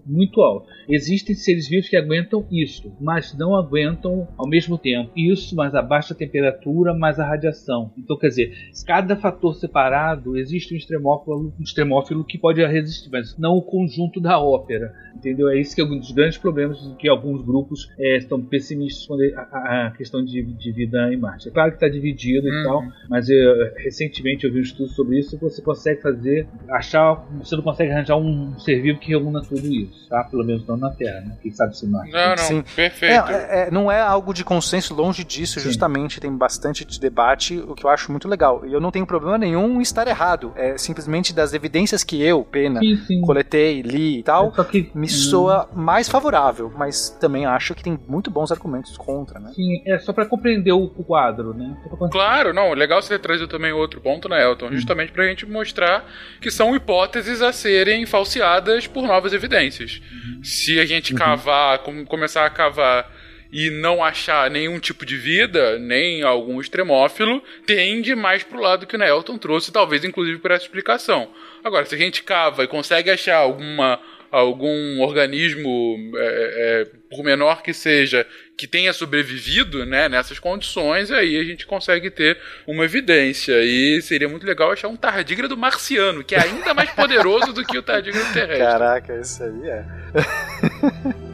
muito 0.06 0.42
alto. 0.42 0.68
Existem 0.90 1.34
seres 1.34 1.70
vivos 1.70 1.88
que 1.88 2.01
aguentam 2.02 2.46
isso, 2.52 2.92
mas 3.00 3.36
não 3.38 3.56
aguentam 3.56 4.28
ao 4.38 4.48
mesmo 4.48 4.78
tempo 4.78 5.12
isso, 5.16 5.56
mas 5.56 5.74
a 5.76 5.82
baixa 5.82 6.14
temperatura, 6.14 6.94
mais 6.94 7.20
a 7.20 7.26
radiação. 7.26 7.92
Então, 7.98 8.18
quer 8.18 8.28
dizer, 8.28 8.54
cada 8.86 9.16
fator 9.16 9.56
separado 9.56 10.38
existe 10.38 10.74
um 10.74 10.78
extremófilo, 10.78 11.54
um 11.60 11.64
extremófilo 11.64 12.24
que 12.26 12.38
pode 12.38 12.64
resistir, 12.66 13.10
mas 13.12 13.38
não 13.38 13.54
o 13.56 13.62
conjunto 13.62 14.20
da 14.20 14.40
ópera. 14.40 14.94
Entendeu? 15.16 15.50
É 15.50 15.60
isso 15.60 15.76
que 15.76 15.82
é 15.82 15.84
um 15.86 15.98
dos 16.00 16.12
grandes 16.12 16.38
problemas 16.38 16.80
que 16.98 17.08
alguns 17.08 17.42
grupos 17.44 17.90
eh, 18.00 18.18
estão 18.18 18.42
pessimistas 18.42 19.06
quando 19.06 19.24
é 19.24 19.34
a, 19.36 19.88
a- 19.88 19.92
questão 19.92 20.24
de, 20.24 20.42
de 20.42 20.72
vida 20.72 21.14
em 21.14 21.18
Marte. 21.18 21.48
É 21.50 21.52
claro 21.52 21.70
que 21.72 21.76
está 21.78 21.88
dividido 21.88 22.48
e 22.48 22.64
tal, 22.64 22.82
mas 23.10 23.30
eh, 23.30 23.74
recentemente 23.78 24.46
eu 24.46 24.52
vi 24.52 24.60
um 24.60 24.64
estudo 24.64 24.90
sobre 24.90 25.20
isso. 25.20 25.38
Você 25.40 25.62
consegue 25.62 26.02
fazer, 26.02 26.48
achar, 26.70 27.16
você 27.40 27.56
não 27.56 27.64
consegue 27.64 27.92
arranjar 27.92 28.18
um 28.18 28.58
ser 28.60 28.82
vivo 28.82 29.00
que 29.00 29.10
reúna 29.10 29.42
tudo 29.42 29.68
isso, 29.68 30.08
tá? 30.10 30.24
Pelo 30.24 30.44
menos 30.46 30.66
não 30.66 30.78
na 30.78 30.90
Terra, 30.90 31.22
né? 31.22 31.38
Quem 31.42 31.52
sabe 31.52 31.78
se. 31.78 31.91
Não, 31.92 32.30
não, 32.30 32.38
Sim. 32.38 32.64
perfeito. 32.76 33.32
É, 33.32 33.68
é, 33.68 33.72
não 33.72 33.92
é 33.92 34.02
algo 34.02 34.34
de 34.34 34.44
consenso, 34.44 34.94
longe 34.94 35.24
disso, 35.24 35.60
justamente 35.60 36.20
tem 36.20 36.32
bastante 36.36 36.86
de 36.86 37.00
debate, 37.00 37.58
o 37.58 37.76
que 37.76 37.86
eu 37.86 37.90
acho 37.90 38.12
muito 38.12 38.28
legal. 38.28 38.66
E 38.66 38.74
eu 38.74 38.80
não 38.80 38.92
tenho 38.92 39.06
problema 39.06 39.38
nenhum 39.38 39.80
em 39.80 39.82
estar 39.82 40.08
errado. 40.08 40.54
É 40.56 40.78
simplesmente 40.78 41.34
das 41.34 41.54
evidências 41.54 42.04
que 42.04 42.22
eu, 42.22 42.44
Pena, 42.44 42.80
Sim, 42.80 42.98
sim. 43.08 43.22
coletei, 43.22 43.82
li 43.82 44.20
e 44.20 44.24
tal, 44.24 44.54
Só 44.54 44.64
que 44.64 44.92
me 44.94 45.08
soa 45.08 45.70
mais 45.74 46.10
favorável, 46.10 46.72
mas 46.76 47.10
também 47.10 47.46
acho 47.46 47.74
que 47.76 47.84
tem 47.84 48.00
muito 48.08 48.30
bons 48.32 48.52
argumentos 48.52 48.98
contra, 48.98 49.40
né? 49.40 49.52
Sim, 49.56 49.82
é 49.86 49.98
só 50.00 50.14
para 50.14 50.26
compreender 50.26 50.72
o 50.72 50.88
quadro, 50.90 51.54
né? 51.54 51.76
Claro, 52.12 52.54
não, 52.54 52.74
legal 52.74 53.02
você 53.02 53.10
ter 53.10 53.20
trazido 53.20 53.48
também 53.48 53.72
outro 53.72 54.02
ponto, 54.02 54.28
né, 54.30 54.44
Elton? 54.44 54.72
Justamente 54.72 55.12
pra 55.12 55.26
gente 55.26 55.46
mostrar 55.46 56.06
que 56.40 56.50
são 56.52 56.76
hipóteses 56.76 57.42
a 57.42 57.52
serem 57.52 58.06
falseadas 58.06 58.88
por 58.88 59.04
novas 59.04 59.34
evidências. 59.34 60.02
Se 60.44 60.80
a 60.80 60.86
gente 60.86 61.14
cavar, 61.14 61.80
com- 61.82 62.06
começar 62.06 62.46
a 62.46 62.50
cavar 62.50 63.12
e 63.52 63.70
não 63.70 64.02
achar 64.04 64.50
nenhum 64.50 64.80
tipo 64.80 65.06
de 65.06 65.18
vida, 65.18 65.78
nem 65.78 66.22
algum 66.24 66.62
extremófilo, 66.62 67.44
tende 67.66 68.16
mais 68.16 68.44
pro 68.44 68.62
lado 68.62 68.88
que 68.88 68.96
o 68.96 69.00
Nelton 69.00 69.38
trouxe, 69.38 69.74
talvez 69.74 70.06
inclusive 70.06 70.40
por 70.40 70.52
essa 70.52 70.64
explicação. 70.64 71.30
Agora, 71.64 71.86
se 71.86 71.94
a 71.94 71.98
gente 71.98 72.24
cava 72.24 72.64
e 72.64 72.68
consegue 72.68 73.12
achar 73.12 73.36
alguma 73.36 74.00
algum 74.32 75.02
organismo, 75.02 75.98
é, 76.16 76.86
é, 76.86 76.88
por 77.10 77.22
menor 77.22 77.62
que 77.62 77.74
seja, 77.74 78.26
que 78.58 78.66
tenha 78.66 78.94
sobrevivido 78.94 79.86
né, 79.86 80.08
nessas 80.08 80.40
condições, 80.40 81.12
aí 81.12 81.38
a 81.38 81.44
gente 81.44 81.66
consegue 81.66 82.10
ter 82.10 82.38
uma 82.66 82.86
evidência. 82.86 83.62
E 83.62 84.02
seria 84.02 84.30
muito 84.30 84.46
legal 84.48 84.72
achar 84.72 84.88
um 84.88 84.96
tardígrado 84.96 85.58
marciano, 85.58 86.24
que 86.24 86.34
é 86.34 86.42
ainda 86.42 86.74
mais 86.74 86.90
poderoso 86.92 87.52
do 87.52 87.66
que 87.66 87.78
o 87.78 87.84
tardígrado 87.84 88.32
terrestre. 88.32 88.60
Caraca, 88.60 89.20
isso 89.20 89.44
aí 89.44 89.70
é. 89.70 89.86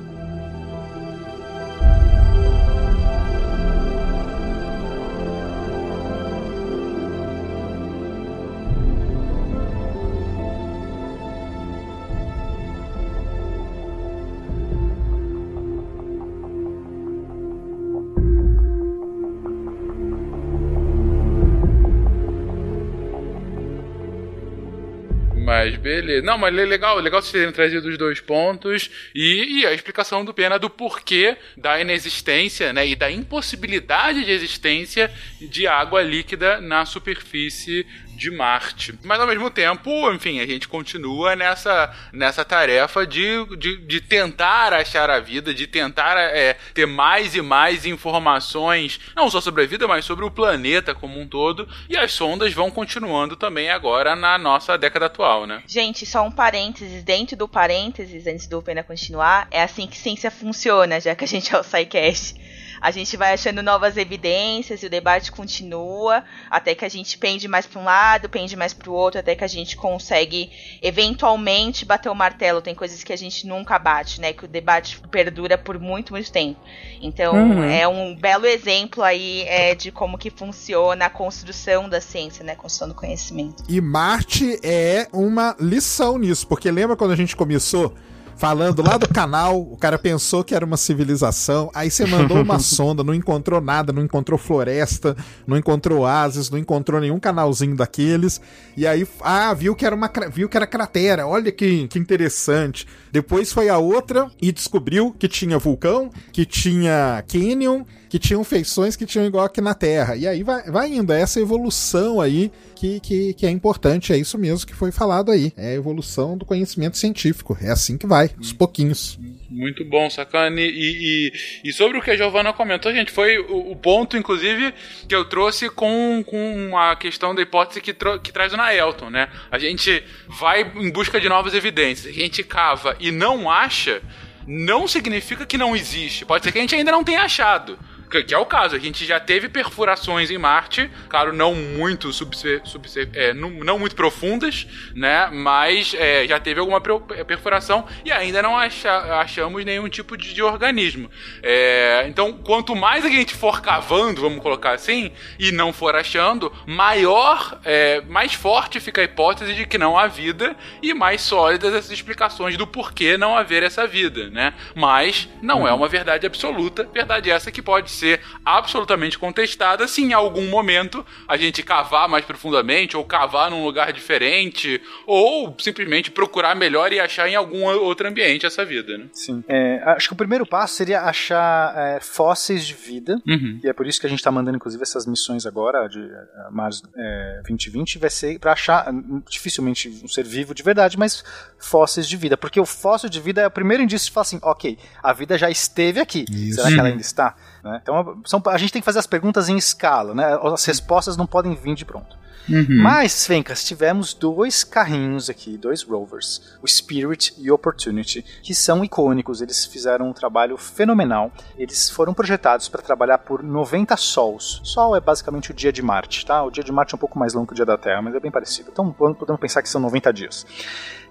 Mas 25.68 25.76
beleza. 25.76 26.26
Não, 26.26 26.38
mas 26.38 26.54
legal, 26.54 26.98
legal 27.00 27.22
vocês 27.22 27.34
terem 27.34 27.52
trazido 27.52 27.90
os 27.90 27.98
dois 27.98 28.22
pontos 28.22 28.90
e, 29.14 29.60
e, 29.60 29.66
a 29.66 29.74
explicação 29.74 30.24
do 30.24 30.34
Pena 30.34 30.58
do 30.58 30.70
porquê 30.70 31.36
da 31.58 31.80
inexistência, 31.80 32.72
né, 32.72 32.88
e 32.88 32.96
da 32.96 33.12
impossibilidade 33.12 34.24
de 34.24 34.32
existência 34.32 35.12
de 35.42 35.68
água 35.68 36.02
líquida 36.02 36.62
na 36.62 36.86
superfície 36.86 37.86
de 38.18 38.32
Marte. 38.32 38.98
Mas 39.04 39.20
ao 39.20 39.28
mesmo 39.28 39.50
tempo, 39.50 40.12
enfim, 40.12 40.40
a 40.40 40.46
gente 40.46 40.68
continua 40.68 41.36
nessa, 41.36 41.94
nessa 42.12 42.44
tarefa 42.44 43.06
de, 43.06 43.46
de, 43.58 43.78
de 43.78 44.02
tentar 44.02 44.74
achar 44.74 45.10
a 45.10 45.20
vida, 45.20 45.54
de 45.54 45.68
tentar 45.68 46.18
é, 46.18 46.58
ter 46.74 46.88
mais 46.88 47.36
e 47.36 47.42
mais 47.42 47.86
informações, 47.86 49.00
não 49.16 49.30
só 49.30 49.40
sobre 49.40 49.64
a 49.64 49.68
vida, 49.68 49.88
mas 49.88 50.04
sobre 50.04 50.26
o 50.26 50.32
planeta 50.32 50.96
como 50.96 51.20
um 51.20 51.28
todo. 51.28 51.68
E 51.88 51.96
as 51.96 52.12
sondas 52.12 52.54
vão 52.54 52.72
continuando 52.72 53.36
também 53.36 53.70
agora 53.70 54.16
na 54.16 54.38
nossa 54.38 54.78
década 54.78 55.06
atual, 55.06 55.46
né? 55.46 55.62
Gente, 55.68 56.06
só 56.06 56.26
um 56.26 56.32
parênteses, 56.32 57.04
dentro 57.04 57.38
do 57.38 57.48
parênteses, 57.48 58.26
antes 58.26 58.48
do 58.48 58.62
Pena 58.62 58.84
continuar, 58.84 59.48
é 59.52 59.62
assim 59.62 59.86
que 59.86 59.98
ciência 59.98 60.32
funciona, 60.32 61.00
já 61.00 61.16
que 61.16 61.24
a 61.24 61.28
gente 61.28 61.54
é 61.54 61.60
o 61.60 61.64
SciCast 61.64 62.36
a 62.82 62.92
gente 62.92 63.16
vai 63.18 63.34
achando 63.34 63.62
novas 63.62 63.98
evidências 63.98 64.84
e 64.84 64.86
o 64.86 64.90
debate 64.90 65.32
continua 65.32 66.24
até 66.50 66.76
que 66.76 66.86
a 66.86 66.90
gente 66.90 67.18
pende 67.18 67.48
mais 67.48 67.66
para 67.66 67.82
um 67.82 67.84
lado, 67.84 68.30
pende 68.30 68.56
mais 68.56 68.74
para 68.74 68.90
o 68.90 68.94
outro, 68.94 69.20
até 69.20 69.36
que 69.36 69.44
a 69.44 69.48
gente 69.48 69.76
consegue 69.76 70.52
eventualmente 70.82 71.86
bater 71.86 72.10
o 72.10 72.16
martelo. 72.16 72.62
Tem 72.62 72.76
coisas 72.76 73.04
que 73.04 73.14
a 73.14 73.18
gente 73.18 73.48
nunca 73.48 73.78
bate, 73.80 74.22
né? 74.22 74.34
Que 74.34 74.46
o 74.46 74.48
debate 74.48 75.00
perdura 75.10 75.58
por 75.58 75.80
muito, 75.80 76.14
muito 76.14 76.32
tempo. 76.32 76.60
Então 77.02 77.34
uhum. 77.34 77.64
é 77.64 77.88
um 77.88 78.16
belo 78.16 78.46
exemplo 78.46 79.04
aí 79.04 79.44
é, 79.48 79.76
de 79.76 79.92
como 79.92 80.18
que 80.18 80.30
funciona 80.30 81.06
a 81.06 81.10
construção 81.10 81.90
da 81.90 82.02
ciência, 82.02 82.44
né? 82.44 82.54
A 82.54 82.56
construção 82.56 82.88
do 82.88 82.96
conhecimento. 82.96 83.64
E 83.68 83.82
Marte 83.82 84.60
é 84.64 85.08
uma 85.12 85.56
lição 85.60 86.18
nisso, 86.18 86.48
porque 86.48 86.70
lembra 86.70 86.96
quando 86.96 87.12
a 87.12 87.16
gente 87.16 87.36
começou? 87.36 87.94
Falando 88.38 88.84
lá 88.84 88.98
do 88.98 89.08
canal, 89.08 89.60
o 89.60 89.76
cara 89.76 89.98
pensou 89.98 90.44
que 90.44 90.54
era 90.54 90.66
uma 90.66 90.78
civilização, 90.78 91.70
aí 91.74 91.90
você 91.90 92.06
mandou 92.06 92.42
uma 92.42 92.60
sonda, 92.60 93.04
não 93.04 93.14
encontrou 93.14 93.60
nada, 93.60 93.92
não 93.92 94.04
encontrou 94.04 94.38
floresta, 94.38 95.18
não 95.46 95.58
encontrou 95.58 96.02
oásis, 96.02 96.50
não 96.50 96.58
encontrou 96.58 97.02
nenhum 97.02 97.20
canalzinho 97.20 97.76
daqueles, 97.76 98.40
e 98.76 98.86
aí, 98.86 99.08
ah, 99.22 99.54
viu 99.54 99.76
que 99.76 99.86
era 99.86 99.96
uma 99.96 100.12
viu 100.32 100.48
que 100.48 100.56
era 100.56 100.68
cratera, 100.68 101.26
olha 101.28 101.52
que, 101.52 101.88
que 101.88 101.98
interessante. 101.98 102.86
Depois 103.12 103.52
foi 103.52 103.70
a 103.70 103.78
outra 103.78 104.30
e 104.42 104.52
descobriu 104.52 105.12
que 105.18 105.28
tinha 105.28 105.58
vulcão, 105.58 106.12
que 106.32 106.46
tinha 106.46 107.24
canyon, 107.28 107.84
que 108.10 108.20
tinham 108.20 108.44
feições 108.44 108.96
que 108.96 109.06
tinham 109.06 109.26
igual 109.26 109.46
aqui 109.46 109.62
na 109.62 109.74
Terra. 109.74 110.16
E 110.16 110.28
aí 110.28 110.44
vai, 110.44 110.64
vai 110.70 110.94
indo, 110.94 111.12
é 111.12 111.22
essa 111.22 111.40
evolução 111.40 112.22
aí 112.22 112.52
que, 112.76 113.00
que, 113.00 113.34
que 113.34 113.46
é 113.46 113.50
importante, 113.50 114.14
é 114.14 114.18
isso 114.18 114.38
mesmo 114.38 114.66
que 114.66 114.76
foi 114.76 114.92
falado 114.92 115.32
aí. 115.32 115.52
É 115.58 115.70
a 115.70 115.74
evolução 115.74 116.38
do 116.38 116.46
conhecimento 116.46 116.98
científico. 116.98 117.58
É 117.62 117.70
assim 117.70 117.98
que 117.98 118.08
vai, 118.08 118.27
aos 118.38 118.52
pouquinhos. 118.52 119.18
Muito 119.50 119.86
bom, 119.86 120.10
sacane. 120.10 120.62
E, 120.62 121.32
e, 121.64 121.70
e, 121.70 121.74
sobre 121.74 121.98
o 121.98 122.02
que 122.02 122.12
a 122.12 122.18
Giovana 122.18 122.52
comentou, 122.52 122.92
gente, 122.92 123.12
foi 123.12 123.38
o, 123.38 123.72
o, 123.72 123.76
ponto, 123.76 124.18
inclusive, 124.18 124.74
que 125.08 125.16
eu 125.16 125.26
trouxe 125.26 125.70
com, 125.70 126.24
com 126.26 126.78
a 126.78 126.96
questão 126.96 127.34
da 127.34 127.42
hipótese 127.42 127.82
que, 127.82 127.94
que 127.94 128.32
traz 128.32 128.54
o 128.54 128.58
Naelton, 128.58 129.10
né? 129.10 129.30
A 129.50 129.58
gente 129.58 130.04
vai 130.28 130.62
em 130.76 130.90
busca 130.90 131.20
de 131.20 131.30
novas 131.30 131.54
evidências, 131.54 132.14
a 132.14 132.20
gente 132.20 132.44
cava 132.44 132.98
e 133.00 133.12
não 133.12 133.50
acha, 133.50 134.02
não 134.46 134.88
significa 134.88 135.46
que 135.46 135.58
não 135.58 135.76
existe. 135.76 136.26
Pode 136.26 136.44
ser 136.44 136.52
que 136.52 136.58
a 136.58 136.62
gente 136.62 136.76
ainda 136.76 136.92
não 136.92 137.04
tenha 137.04 137.22
achado. 137.22 137.80
Que, 138.10 138.24
que, 138.24 138.34
é 138.34 138.38
o 138.38 138.46
caso, 138.46 138.76
a 138.76 138.80
gente 138.80 139.06
já 139.06 139.20
teve 139.20 139.50
perfurações 139.50 140.32
em 140.32 140.38
Marte, 140.38 140.90
claro, 141.10 141.34
não 141.34 141.54
muito 141.54 142.12
subser, 142.14 142.62
subser, 142.64 143.10
é, 143.14 143.34
não, 143.34 143.50
não, 143.50 143.78
muito 143.78 143.96
profundas, 143.96 144.68
né? 144.96 145.30
Mas 145.32 145.94
é, 145.94 146.26
já 146.28 146.40
teve 146.40 146.60
alguma 146.60 146.82
é, 147.16 147.24
perfuração 147.24 147.86
e 148.06 148.12
ainda 148.12 148.42
não 148.42 148.58
acha, 148.58 148.92
achamos 149.20 149.64
nenhum 149.66 149.90
tipo 149.90 150.16
de, 150.16 150.34
de 150.34 150.42
organismo. 150.42 151.10
É, 151.44 152.06
então, 152.08 152.34
quanto 152.34 152.76
mais 152.76 153.04
a 153.04 153.10
gente 153.10 153.36
for 153.36 153.62
cavando, 153.62 154.22
vamos 154.22 154.42
colocar 154.42 154.72
assim, 154.72 155.12
e 155.38 155.52
não 155.52 155.74
for 155.74 155.96
achando, 155.96 156.52
maior, 156.66 157.60
é, 157.66 158.02
mais 158.02 158.34
forte 158.34 158.80
fica 158.80 159.02
a 159.02 159.04
hipótese 159.04 159.54
de 159.54 159.66
que 159.66 159.78
não 159.78 159.98
há 159.98 160.08
vida 160.08 160.56
e 160.82 160.94
mais 160.94 161.22
sólidas 161.22 161.74
essas 161.74 161.92
explicações 161.92 162.58
do 162.58 162.66
porquê 162.66 163.18
não 163.18 163.38
haver 163.38 163.64
essa 163.64 163.86
vida, 163.86 164.30
né? 164.30 164.54
Mas 164.74 165.28
não 165.42 165.68
é 165.68 165.72
uhum. 165.72 165.78
uma 165.78 165.88
verdade 165.88 166.26
absoluta, 166.26 166.90
verdade 166.94 167.30
essa 167.30 167.52
que 167.52 167.62
pode 167.62 167.92
ser 167.98 168.22
absolutamente 168.46 169.18
contestada 169.18 169.88
se 169.88 170.02
em 170.02 170.14
algum 170.14 170.48
momento 170.48 171.06
a 171.28 171.36
gente 171.36 171.64
cavar 171.64 172.08
mais 172.08 172.24
profundamente, 172.26 172.96
ou 172.96 173.04
cavar 173.04 173.50
num 173.50 173.64
lugar 173.64 173.92
diferente, 173.92 174.82
ou 175.06 175.56
simplesmente 175.60 176.12
procurar 176.12 176.56
melhor 176.56 176.94
e 176.94 177.00
achar 177.00 177.28
em 177.28 177.36
algum 177.36 177.64
outro 177.66 178.08
ambiente 178.08 178.46
essa 178.46 178.64
vida, 178.64 178.98
né? 178.98 179.06
Sim. 179.12 179.44
É, 179.48 179.82
acho 179.86 180.08
que 180.08 180.14
o 180.14 180.18
primeiro 180.18 180.46
passo 180.46 180.76
seria 180.76 181.02
achar 181.02 181.74
é, 181.76 182.00
fósseis 182.00 182.66
de 182.66 182.74
vida, 182.74 183.22
uhum. 183.28 183.60
e 183.64 183.68
é 183.68 183.74
por 183.74 183.88
isso 183.88 184.00
que 184.00 184.06
a 184.06 184.10
gente 184.10 184.20
está 184.20 184.32
mandando, 184.32 184.58
inclusive, 184.58 184.82
essas 184.84 185.06
missões 185.06 185.46
agora, 185.46 185.88
de 185.88 186.00
é, 186.00 186.52
Mars 186.52 186.82
é, 186.96 187.42
2020, 187.48 187.98
vai 187.98 188.10
ser 188.10 188.40
para 188.40 188.54
achar, 188.54 188.88
dificilmente 189.30 189.90
um 190.04 190.08
ser 190.08 190.24
vivo 190.24 190.54
de 190.54 190.64
verdade, 190.64 190.98
mas 190.98 191.24
fósseis 191.58 192.08
de 192.08 192.18
vida, 192.18 192.38
porque 192.38 192.60
o 192.60 192.66
fóssil 192.66 193.10
de 193.10 193.20
vida 193.20 193.42
é 193.42 193.48
o 193.48 193.52
primeiro 193.52 193.84
indício 193.84 194.08
de 194.08 194.12
falar 194.12 194.24
assim, 194.24 194.40
ok, 194.42 194.78
a 195.02 195.14
vida 195.14 195.38
já 195.38 195.50
esteve 195.50 196.00
aqui, 196.00 196.26
isso. 196.30 196.56
será 196.56 196.70
que 196.70 196.80
ela 196.80 196.90
ainda 196.90 197.02
está? 197.02 197.36
Né? 197.68 197.80
Então 197.82 198.22
são, 198.26 198.42
a 198.48 198.58
gente 198.58 198.72
tem 198.72 198.82
que 198.82 198.86
fazer 198.86 199.00
as 199.00 199.08
perguntas 199.08 199.50
em 199.50 199.58
escala, 199.58 200.14
né? 200.14 200.38
as 200.54 200.66
respostas 200.66 201.18
não 201.18 201.26
podem 201.26 201.54
vir 201.56 201.76
de 201.76 201.86
pronto. 201.86 202.18
Uhum. 202.50 202.82
Mas, 202.82 203.26
Fencas, 203.26 203.64
tivemos 203.64 204.14
dois 204.14 204.64
carrinhos 204.64 205.30
aqui, 205.30 205.58
dois 205.58 205.84
rovers, 205.84 206.58
o 206.62 206.68
Spirit 206.68 207.34
e 207.38 207.52
o 207.52 207.56
Opportunity, 207.56 208.24
que 208.42 208.56
são 208.56 208.84
icônicos, 208.84 209.42
eles 209.42 209.66
fizeram 209.66 210.10
um 210.10 210.14
trabalho 210.14 210.58
fenomenal. 210.58 211.32
Eles 211.58 211.90
foram 211.90 212.14
projetados 212.14 212.70
para 212.70 212.82
trabalhar 212.82 213.18
por 213.20 213.44
90 213.44 213.98
sols. 213.98 214.62
Sol 214.64 214.96
é 214.96 215.02
basicamente 215.02 215.52
o 215.52 215.54
dia 215.54 215.72
de 215.72 215.82
Marte, 215.82 216.26
tá? 216.26 216.44
O 216.44 216.52
dia 216.52 216.64
de 216.64 216.72
Marte 216.72 216.94
é 216.94 216.96
um 216.96 217.00
pouco 217.00 217.20
mais 217.20 217.34
longo 217.34 217.48
que 217.48 217.54
o 217.54 217.56
dia 217.56 217.66
da 217.66 217.78
Terra, 217.78 218.02
mas 218.02 218.16
é 218.16 218.20
bem 218.20 218.32
parecido. 218.32 218.70
Então 218.72 218.92
podemos 218.92 219.40
pensar 219.40 219.62
que 219.62 219.70
são 219.70 219.82
90 219.82 220.14
dias. 220.14 220.46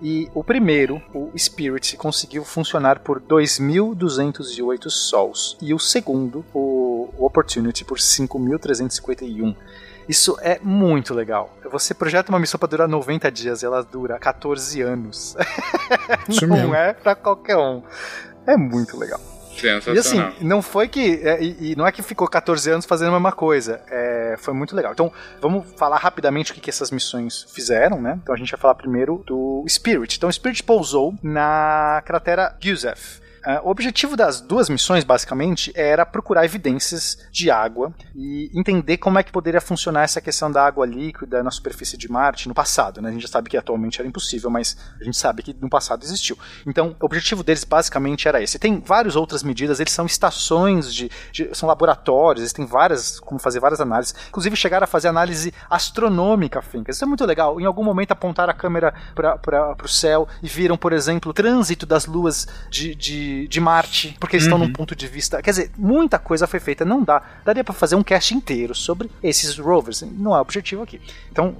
E 0.00 0.28
o 0.34 0.44
primeiro, 0.44 1.02
o 1.14 1.30
Spirit, 1.36 1.96
conseguiu 1.96 2.44
funcionar 2.44 3.00
por 3.00 3.20
2.208 3.20 4.90
sols. 4.90 5.56
E 5.60 5.72
o 5.72 5.78
segundo, 5.78 6.44
o 6.52 7.08
Opportunity, 7.18 7.84
por 7.84 7.98
5.351. 7.98 9.56
Isso 10.08 10.36
é 10.40 10.58
muito 10.62 11.12
legal. 11.14 11.56
Você 11.70 11.92
projeta 11.94 12.30
uma 12.30 12.38
missão 12.38 12.58
para 12.58 12.68
durar 12.68 12.88
90 12.88 13.30
dias 13.30 13.62
e 13.62 13.66
ela 13.66 13.82
dura 13.82 14.18
14 14.18 14.80
anos. 14.80 15.36
Isso 16.28 16.46
não 16.46 16.56
mesmo. 16.56 16.74
é 16.74 16.92
para 16.92 17.14
qualquer 17.14 17.56
um. 17.56 17.82
É 18.46 18.56
muito 18.56 18.96
legal. 18.96 19.20
E 19.94 19.98
assim, 19.98 20.22
não 20.42 20.60
foi 20.60 20.86
que. 20.86 21.20
É, 21.22 21.42
e, 21.42 21.72
e, 21.72 21.76
não 21.76 21.86
é 21.86 21.92
que 21.92 22.02
ficou 22.02 22.28
14 22.28 22.70
anos 22.70 22.84
fazendo 22.84 23.08
a 23.08 23.12
mesma 23.12 23.32
coisa. 23.32 23.80
É, 23.90 24.36
foi 24.38 24.52
muito 24.52 24.76
legal. 24.76 24.92
Então, 24.92 25.10
vamos 25.40 25.66
falar 25.76 25.96
rapidamente 25.96 26.52
o 26.52 26.54
que, 26.54 26.60
que 26.60 26.68
essas 26.68 26.90
missões 26.90 27.46
fizeram, 27.54 28.00
né? 28.00 28.18
Então 28.22 28.34
a 28.34 28.38
gente 28.38 28.50
vai 28.50 28.60
falar 28.60 28.74
primeiro 28.74 29.24
do 29.26 29.64
Spirit. 29.66 30.16
Então, 30.16 30.28
o 30.28 30.32
Spirit 30.32 30.62
pousou 30.62 31.14
na 31.22 32.02
cratera 32.04 32.54
Gusev. 32.62 32.98
Uh, 33.46 33.62
o 33.62 33.70
objetivo 33.70 34.16
das 34.16 34.40
duas 34.40 34.68
missões, 34.68 35.04
basicamente, 35.04 35.70
era 35.76 36.04
procurar 36.04 36.44
evidências 36.44 37.16
de 37.30 37.48
água 37.48 37.94
e 38.12 38.50
entender 38.52 38.96
como 38.96 39.20
é 39.20 39.22
que 39.22 39.30
poderia 39.30 39.60
funcionar 39.60 40.02
essa 40.02 40.20
questão 40.20 40.50
da 40.50 40.66
água 40.66 40.84
líquida 40.84 41.44
na 41.44 41.50
superfície 41.52 41.96
de 41.96 42.10
Marte 42.10 42.48
no 42.48 42.54
passado. 42.54 43.00
Né? 43.00 43.08
A 43.08 43.12
gente 43.12 43.22
já 43.22 43.28
sabe 43.28 43.48
que 43.48 43.56
atualmente 43.56 44.00
era 44.00 44.08
impossível, 44.08 44.50
mas 44.50 44.76
a 45.00 45.04
gente 45.04 45.16
sabe 45.16 45.44
que 45.44 45.54
no 45.60 45.70
passado 45.70 46.02
existiu. 46.02 46.36
Então, 46.66 46.96
o 47.00 47.06
objetivo 47.06 47.44
deles 47.44 47.62
basicamente 47.62 48.26
era 48.26 48.42
esse. 48.42 48.58
Tem 48.58 48.80
várias 48.80 49.14
outras 49.14 49.44
medidas, 49.44 49.78
eles 49.78 49.92
são 49.92 50.06
estações 50.06 50.92
de, 50.92 51.08
de 51.30 51.48
são 51.52 51.68
laboratórios, 51.68 52.42
eles 52.42 52.52
têm 52.52 52.66
várias, 52.66 53.20
como 53.20 53.38
fazer 53.38 53.60
várias 53.60 53.80
análises. 53.80 54.12
Inclusive 54.28 54.56
chegaram 54.56 54.84
a 54.84 54.88
fazer 54.88 55.06
análise 55.06 55.54
astronômica, 55.70 56.60
Fincas. 56.60 56.96
Isso 56.96 57.04
é 57.04 57.08
muito 57.08 57.24
legal. 57.24 57.60
Em 57.60 57.64
algum 57.64 57.84
momento 57.84 58.10
apontaram 58.10 58.50
a 58.50 58.54
câmera 58.54 58.92
para 59.14 59.76
o 59.84 59.88
céu 59.88 60.26
e 60.42 60.48
viram, 60.48 60.76
por 60.76 60.92
exemplo, 60.92 61.30
o 61.30 61.34
trânsito 61.34 61.86
das 61.86 62.06
luas 62.06 62.48
de, 62.68 62.92
de 62.96 63.35
de, 63.46 63.60
Marte, 63.60 64.16
porque 64.18 64.36
eles 64.36 64.46
uhum. 64.46 64.54
estão 64.54 64.66
num 64.66 64.72
ponto 64.72 64.94
de 64.94 65.06
vista. 65.06 65.42
Quer 65.42 65.50
dizer, 65.50 65.70
muita 65.76 66.18
coisa 66.18 66.46
foi 66.46 66.60
feita, 66.60 66.84
não 66.84 67.02
dá. 67.02 67.22
Daria 67.44 67.64
para 67.64 67.74
fazer 67.74 67.96
um 67.96 68.02
cast 68.02 68.34
inteiro 68.34 68.74
sobre 68.74 69.10
esses 69.22 69.58
rovers. 69.58 70.02
Não 70.02 70.34
é 70.34 70.38
o 70.38 70.40
objetivo 70.40 70.82
aqui. 70.82 71.00
Então, 71.30 71.54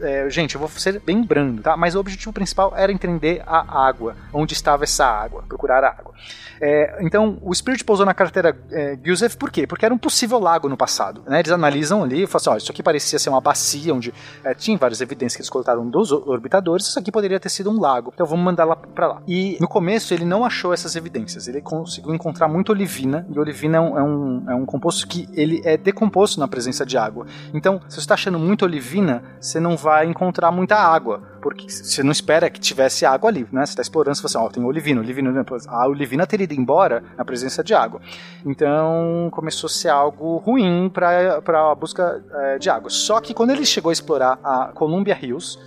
é, 0.00 0.28
gente, 0.28 0.54
eu 0.54 0.60
vou 0.60 0.68
ser 0.68 1.00
bem 1.00 1.22
brando, 1.22 1.62
tá? 1.62 1.76
Mas 1.76 1.94
o 1.94 2.00
objetivo 2.00 2.32
principal 2.32 2.72
era 2.76 2.92
entender 2.92 3.42
a 3.46 3.86
água, 3.86 4.16
onde 4.32 4.52
estava 4.52 4.84
essa 4.84 5.06
água, 5.06 5.42
procurar 5.48 5.84
a 5.84 5.88
água. 5.88 6.12
É, 6.60 6.98
então, 7.00 7.38
o 7.42 7.52
Spirit 7.52 7.84
pousou 7.84 8.06
na 8.06 8.14
carteira 8.14 8.56
é, 8.70 8.94
Gusev 8.94 9.36
por 9.36 9.50
quê? 9.50 9.66
Porque 9.66 9.84
era 9.84 9.92
um 9.92 9.98
possível 9.98 10.38
lago 10.38 10.68
no 10.68 10.76
passado. 10.76 11.22
Né? 11.26 11.40
Eles 11.40 11.50
analisam 11.50 12.04
ali 12.04 12.22
e 12.22 12.26
falam 12.26 12.36
assim: 12.40 12.50
ó, 12.50 12.56
isso 12.56 12.70
aqui 12.70 12.82
parecia 12.82 13.18
ser 13.18 13.30
uma 13.30 13.40
bacia 13.40 13.92
onde 13.92 14.14
é, 14.44 14.54
tinha 14.54 14.78
várias 14.78 15.00
evidências 15.00 15.34
que 15.34 15.42
eles 15.42 15.50
coletaram 15.50 15.88
dos 15.88 16.12
orbitadores, 16.12 16.86
isso 16.86 16.98
aqui 16.98 17.10
poderia 17.10 17.40
ter 17.40 17.48
sido 17.48 17.68
um 17.68 17.80
lago. 17.80 18.12
Então 18.14 18.24
vamos 18.26 18.44
mandar 18.44 18.64
lá 18.64 18.76
para 18.76 19.06
lá. 19.08 19.22
E 19.26 19.56
no 19.60 19.66
começo 19.66 20.14
ele 20.14 20.24
não 20.24 20.44
achou 20.44 20.72
essas 20.72 20.94
evidências 20.94 21.21
Ele 21.48 21.60
conseguiu 21.60 22.14
encontrar 22.14 22.48
muita 22.48 22.72
olivina, 22.72 23.26
e 23.30 23.38
olivina 23.38 23.78
é 23.78 23.80
um, 23.80 23.98
é 23.98 24.02
um, 24.02 24.44
é 24.50 24.54
um 24.54 24.64
composto 24.64 25.06
que 25.06 25.28
ele 25.32 25.60
é 25.64 25.76
decomposto 25.76 26.38
na 26.38 26.48
presença 26.48 26.84
de 26.84 26.96
água. 26.96 27.26
Então, 27.52 27.80
se 27.88 27.96
você 27.96 28.00
está 28.00 28.14
achando 28.14 28.38
muita 28.38 28.64
olivina, 28.64 29.22
você 29.40 29.58
não 29.60 29.76
vai 29.76 30.06
encontrar 30.06 30.50
muita 30.50 30.76
água, 30.76 31.22
porque 31.40 31.68
você 31.68 32.02
não 32.02 32.12
espera 32.12 32.48
que 32.50 32.60
tivesse 32.60 33.04
água 33.04 33.30
ali, 33.30 33.46
né? 33.52 33.64
Você 33.64 33.72
está 33.72 33.82
explorando, 33.82 34.16
você 34.16 34.22
fala 34.22 34.46
assim, 34.46 34.50
ó, 34.50 34.52
tem 34.52 34.64
olivina, 34.64 35.00
olivina, 35.00 35.30
olivina. 35.30 35.46
A 35.68 35.88
olivina 35.88 36.26
teria 36.26 36.44
ido 36.44 36.54
embora 36.54 37.02
na 37.16 37.24
presença 37.24 37.62
de 37.62 37.74
água. 37.74 38.00
Então, 38.44 39.28
começou 39.32 39.68
a 39.68 39.70
ser 39.70 39.88
algo 39.88 40.36
ruim 40.38 40.88
para 40.88 41.40
a 41.70 41.74
busca 41.74 42.22
é, 42.32 42.58
de 42.58 42.70
água. 42.70 42.90
Só 42.90 43.20
que 43.20 43.34
quando 43.34 43.50
ele 43.50 43.64
chegou 43.64 43.90
a 43.90 43.92
explorar 43.92 44.38
a 44.42 44.70
Columbia 44.74 45.18
Hills, 45.20 45.58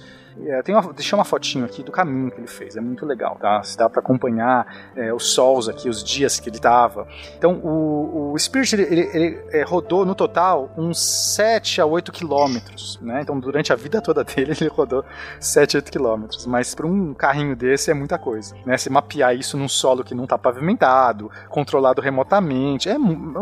é, 0.44 0.62
tem 0.62 0.76
uma, 0.76 0.94
deixei 0.94 1.18
uma 1.18 1.24
fotinho 1.24 1.66
aqui 1.66 1.82
do 1.82 1.92
caminho 1.92 2.30
que 2.30 2.40
ele 2.40 2.48
fez, 2.48 2.76
é 2.76 2.82
muito 2.82 3.06
legal, 3.06 3.38
tá? 3.40 3.64
Se 3.64 3.78
dá 3.78 3.90
para 3.90 4.02
acompanhar 4.02 4.92
é, 4.96 5.14
os 5.14 5.34
sols 5.34 5.70
aqui, 5.70 5.88
os 5.88 6.04
dias 6.04 6.40
que 6.40 6.50
ele 6.50 6.60
tava. 6.60 7.08
Então, 7.38 7.54
o, 7.54 8.34
o 8.34 8.40
Spirit, 8.40 8.76
ele, 8.76 8.84
ele, 8.84 9.10
ele 9.14 9.44
é, 9.52 9.64
rodou 9.64 10.06
no 10.06 10.14
total 10.14 10.70
uns 10.78 11.00
7 11.36 11.80
a 11.80 11.86
8 11.86 12.12
quilômetros, 12.12 13.00
né? 13.02 13.22
Então, 13.22 13.40
durante 13.40 13.72
a 13.72 13.76
vida 13.76 14.02
toda 14.02 14.24
dele, 14.26 14.54
ele 14.60 14.70
rodou 14.70 15.06
7 15.40 15.78
a 15.78 15.80
8 15.80 15.92
quilômetros. 15.92 16.46
Mas 16.46 16.76
para 16.76 16.86
um 16.86 17.14
carrinho 17.14 17.56
desse 17.56 17.90
é 17.90 17.94
muita 17.94 18.18
coisa, 18.18 18.56
né? 18.66 18.78
Se 18.78 18.90
mapear 18.90 19.36
isso 19.36 19.58
num 19.58 19.70
solo 19.70 20.04
que 20.04 20.14
não 20.14 20.28
tá 20.28 20.38
pavimentado, 20.38 21.32
controlado 21.50 22.02
remotamente, 22.02 22.90
é, 22.90 22.96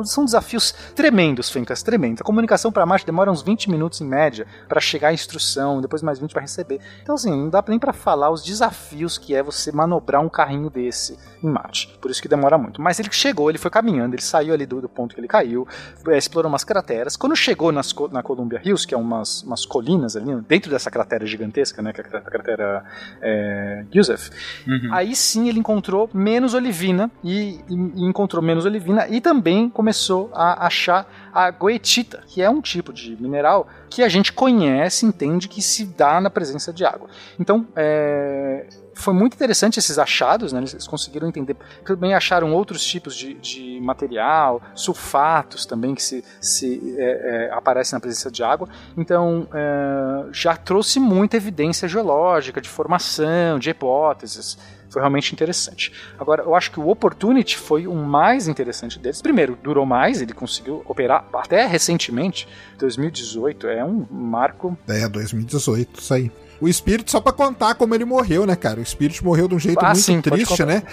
são 0.04 0.26
desafios 0.26 0.72
tremendos, 0.96 1.50
Fencas, 1.50 1.82
tremendos. 1.82 2.22
A 2.22 2.24
comunicação 2.24 2.72
para 2.72 2.86
Marte 2.86 3.06
demora 3.06 3.32
uns 3.32 3.42
20 3.42 3.70
minutos 3.70 4.00
em 4.00 4.06
média 4.06 4.46
para 4.68 4.80
chegar 4.80 5.10
a 5.10 5.14
instrução, 5.14 5.82
depois 5.82 6.02
mais 6.02 6.20
20 6.20 6.32
para 6.32 6.42
receber. 6.42 6.83
Então, 7.02 7.16
assim, 7.16 7.32
não 7.32 7.50
dá 7.50 7.64
nem 7.68 7.80
para 7.80 7.94
falar 7.94 8.30
os 8.30 8.44
desafios 8.44 9.18
que 9.18 9.36
é 9.36 9.44
você 9.44 9.72
manobrar 9.72 10.22
um 10.22 10.30
carrinho 10.30 10.70
desse 10.70 11.18
em 11.44 11.50
Marte. 11.50 11.90
Por 12.02 12.10
isso 12.10 12.22
que 12.22 12.28
demora 12.28 12.58
muito. 12.58 12.82
Mas 12.82 13.00
ele 13.00 13.10
chegou, 13.12 13.50
ele 13.50 13.58
foi 13.58 13.70
caminhando, 13.70 14.16
ele 14.16 14.22
saiu 14.22 14.54
ali 14.54 14.66
do, 14.66 14.82
do 14.82 14.90
ponto 14.90 15.14
que 15.14 15.20
ele 15.20 15.28
caiu, 15.28 15.68
é, 16.08 16.18
explorou 16.18 16.50
umas 16.50 16.64
crateras. 16.64 17.18
Quando 17.18 17.36
chegou 17.36 17.72
nas, 17.72 17.94
na 18.12 18.24
Columbia 18.24 18.62
Hills, 18.64 18.88
que 18.88 18.96
é 18.96 18.98
umas, 18.98 19.44
umas 19.44 19.66
colinas 19.66 20.16
ali, 20.16 20.34
dentro 20.48 20.72
dessa 20.72 20.90
cratera 20.90 21.26
gigantesca, 21.26 21.82
né, 21.82 21.92
que 21.92 22.02
é 22.02 22.04
a 22.04 22.22
cratera 22.22 22.86
é, 23.22 23.86
Yusef, 23.94 24.32
uhum. 24.66 24.94
aí 24.94 25.16
sim 25.16 25.50
ele 25.50 25.60
encontrou 25.60 26.10
menos 26.14 26.54
olivina 26.54 27.12
e, 27.24 27.60
e, 27.70 27.74
e 27.74 28.06
encontrou 28.06 28.42
menos 28.42 28.66
olivina 28.66 29.08
e 29.10 29.20
também 29.20 29.70
começou 29.70 30.32
a 30.34 30.66
achar 30.66 31.06
a 31.34 31.50
goetita, 31.50 32.24
que 32.28 32.42
é 32.42 32.50
um 32.50 32.62
tipo 32.62 32.94
de 32.94 33.20
mineral 33.22 33.68
que 33.90 34.04
a 34.04 34.10
gente 34.10 34.32
conhece, 34.32 35.06
entende 35.06 35.48
que 35.48 35.62
se 35.62 35.86
dá 35.86 36.22
na 36.22 36.30
presença 36.30 36.72
de 36.72 36.86
água. 36.86 37.10
Então, 37.40 37.68
é, 37.76 38.68
foi 38.94 39.14
muito 39.14 39.34
interessante 39.34 39.80
esses 39.80 39.98
achados, 39.98 40.54
né? 40.54 40.60
Eles 40.60 40.88
conseguiram 40.88 41.28
entender. 41.28 41.56
Também 41.86 42.14
acharam 42.14 42.54
outros 42.54 42.84
tipos 42.84 43.16
de, 43.16 43.34
de 43.36 43.80
material, 43.82 44.62
sulfatos 44.76 45.66
também 45.66 45.96
que 45.96 46.04
se, 46.04 46.24
se 46.40 46.96
é, 46.98 47.48
é, 47.48 47.54
aparecem 47.54 47.96
na 47.96 48.00
presença 48.00 48.30
de 48.30 48.44
água. 48.44 48.70
Então 48.96 49.48
é, 49.54 50.26
já 50.32 50.56
trouxe 50.56 51.00
muita 51.00 51.38
evidência 51.38 51.88
geológica, 51.88 52.62
de 52.62 52.70
formação, 52.70 53.58
de 53.58 53.70
hipóteses. 53.70 54.58
Foi 54.94 55.02
realmente 55.02 55.34
interessante. 55.34 55.92
Agora, 56.20 56.44
eu 56.44 56.54
acho 56.54 56.70
que 56.70 56.80
o 56.80 56.88
Opportunity 56.88 57.58
foi 57.58 57.88
o 57.88 57.96
mais 57.96 58.48
interessante 58.48 59.00
deles. 59.00 59.24
Primeiro, 59.24 59.58
durou 59.64 59.88
mais, 59.88 60.22
ele 60.22 60.34
conseguiu 60.34 60.84
operar 60.86 61.26
até 61.34 61.66
recentemente, 61.66 62.48
2018, 62.78 63.68
é 63.70 63.84
um 63.84 64.06
marco. 64.12 64.78
É, 64.88 65.08
2018, 65.10 66.00
isso 66.00 66.14
aí. 66.14 66.32
O 66.62 66.72
Spirit, 66.72 67.10
só 67.10 67.20
pra 67.20 67.34
contar 67.34 67.74
como 67.74 67.96
ele 67.96 68.06
morreu, 68.06 68.46
né, 68.46 68.56
cara? 68.56 68.80
O 68.80 68.86
Spirit 68.86 69.24
morreu 69.24 69.48
de 69.48 69.56
um 69.56 69.60
jeito 69.60 69.84
ah, 69.84 69.88
muito 69.88 70.00
sim, 70.00 70.22
triste, 70.22 70.64
né? 70.64 70.84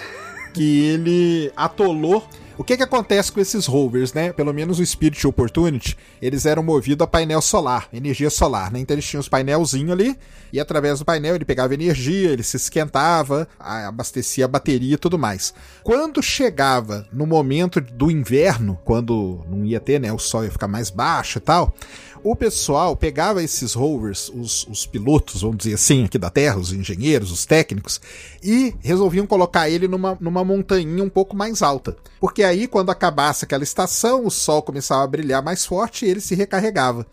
Que 0.51 0.85
ele 0.85 1.53
atolou 1.55 2.27
o 2.61 2.63
que 2.63 2.77
que 2.77 2.83
acontece 2.83 3.31
com 3.31 3.39
esses 3.39 3.65
rovers, 3.65 4.13
né? 4.13 4.31
Pelo 4.31 4.53
menos 4.53 4.77
o 4.77 4.85
Spirit 4.85 5.25
Opportunity, 5.25 5.97
eles 6.21 6.45
eram 6.45 6.61
movidos 6.61 7.03
a 7.03 7.07
painel 7.07 7.41
solar, 7.41 7.89
energia 7.91 8.29
solar, 8.29 8.71
né? 8.71 8.79
Então 8.79 8.93
eles 8.93 9.05
tinham 9.05 9.19
os 9.19 9.27
painelzinhos 9.27 9.91
ali, 9.91 10.15
e 10.53 10.59
através 10.59 10.99
do 10.99 11.05
painel 11.05 11.33
ele 11.33 11.43
pegava 11.43 11.73
energia, 11.73 12.29
ele 12.29 12.43
se 12.43 12.57
esquentava, 12.57 13.47
abastecia 13.59 14.45
a 14.45 14.47
bateria 14.47 14.93
e 14.93 14.97
tudo 14.97 15.17
mais. 15.17 15.55
Quando 15.83 16.21
chegava 16.21 17.07
no 17.11 17.25
momento 17.25 17.81
do 17.81 18.11
inverno, 18.11 18.79
quando 18.85 19.43
não 19.49 19.65
ia 19.65 19.79
ter, 19.79 19.99
né? 19.99 20.13
O 20.13 20.19
sol 20.19 20.43
ia 20.43 20.51
ficar 20.51 20.67
mais 20.67 20.91
baixo 20.91 21.39
e 21.39 21.41
tal, 21.41 21.73
o 22.23 22.35
pessoal 22.35 22.95
pegava 22.95 23.43
esses 23.43 23.73
rovers, 23.73 24.29
os, 24.33 24.67
os, 24.67 24.85
pilotos, 24.85 25.41
vamos 25.41 25.57
dizer 25.57 25.73
assim, 25.73 26.05
aqui 26.05 26.17
da 26.17 26.29
Terra, 26.29 26.57
os 26.57 26.71
engenheiros, 26.71 27.31
os 27.31 27.45
técnicos, 27.45 27.99
e 28.43 28.73
resolviam 28.81 29.25
colocar 29.25 29.69
ele 29.69 29.87
numa, 29.87 30.17
numa 30.19 30.43
montanha 30.43 31.03
um 31.03 31.09
pouco 31.09 31.35
mais 31.35 31.61
alta. 31.61 31.95
Porque 32.19 32.43
aí, 32.43 32.67
quando 32.67 32.89
acabasse 32.89 33.45
aquela 33.45 33.63
estação, 33.63 34.25
o 34.25 34.31
sol 34.31 34.61
começava 34.61 35.03
a 35.03 35.07
brilhar 35.07 35.43
mais 35.43 35.65
forte 35.65 36.05
e 36.05 36.09
ele 36.09 36.21
se 36.21 36.35
recarregava. 36.35 37.05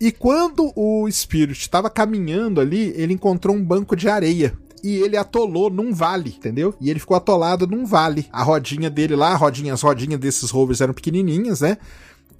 E 0.00 0.10
quando 0.10 0.72
o 0.74 1.08
Spirit 1.10 1.60
estava 1.60 1.88
caminhando 1.88 2.60
ali, 2.60 2.92
ele 2.96 3.14
encontrou 3.14 3.54
um 3.54 3.64
banco 3.64 3.94
de 3.94 4.08
areia 4.08 4.56
e 4.82 4.96
ele 4.96 5.16
atolou 5.16 5.70
num 5.70 5.94
vale, 5.94 6.34
entendeu? 6.36 6.74
E 6.78 6.90
ele 6.90 7.00
ficou 7.00 7.16
atolado 7.16 7.66
num 7.66 7.86
vale. 7.86 8.26
A 8.30 8.42
rodinha 8.42 8.90
dele 8.90 9.16
lá, 9.16 9.34
rodinha, 9.34 9.72
as 9.72 9.80
rodinhas 9.80 10.20
desses 10.20 10.50
rovers 10.50 10.82
eram 10.82 10.92
pequenininhas, 10.92 11.62
né? 11.62 11.78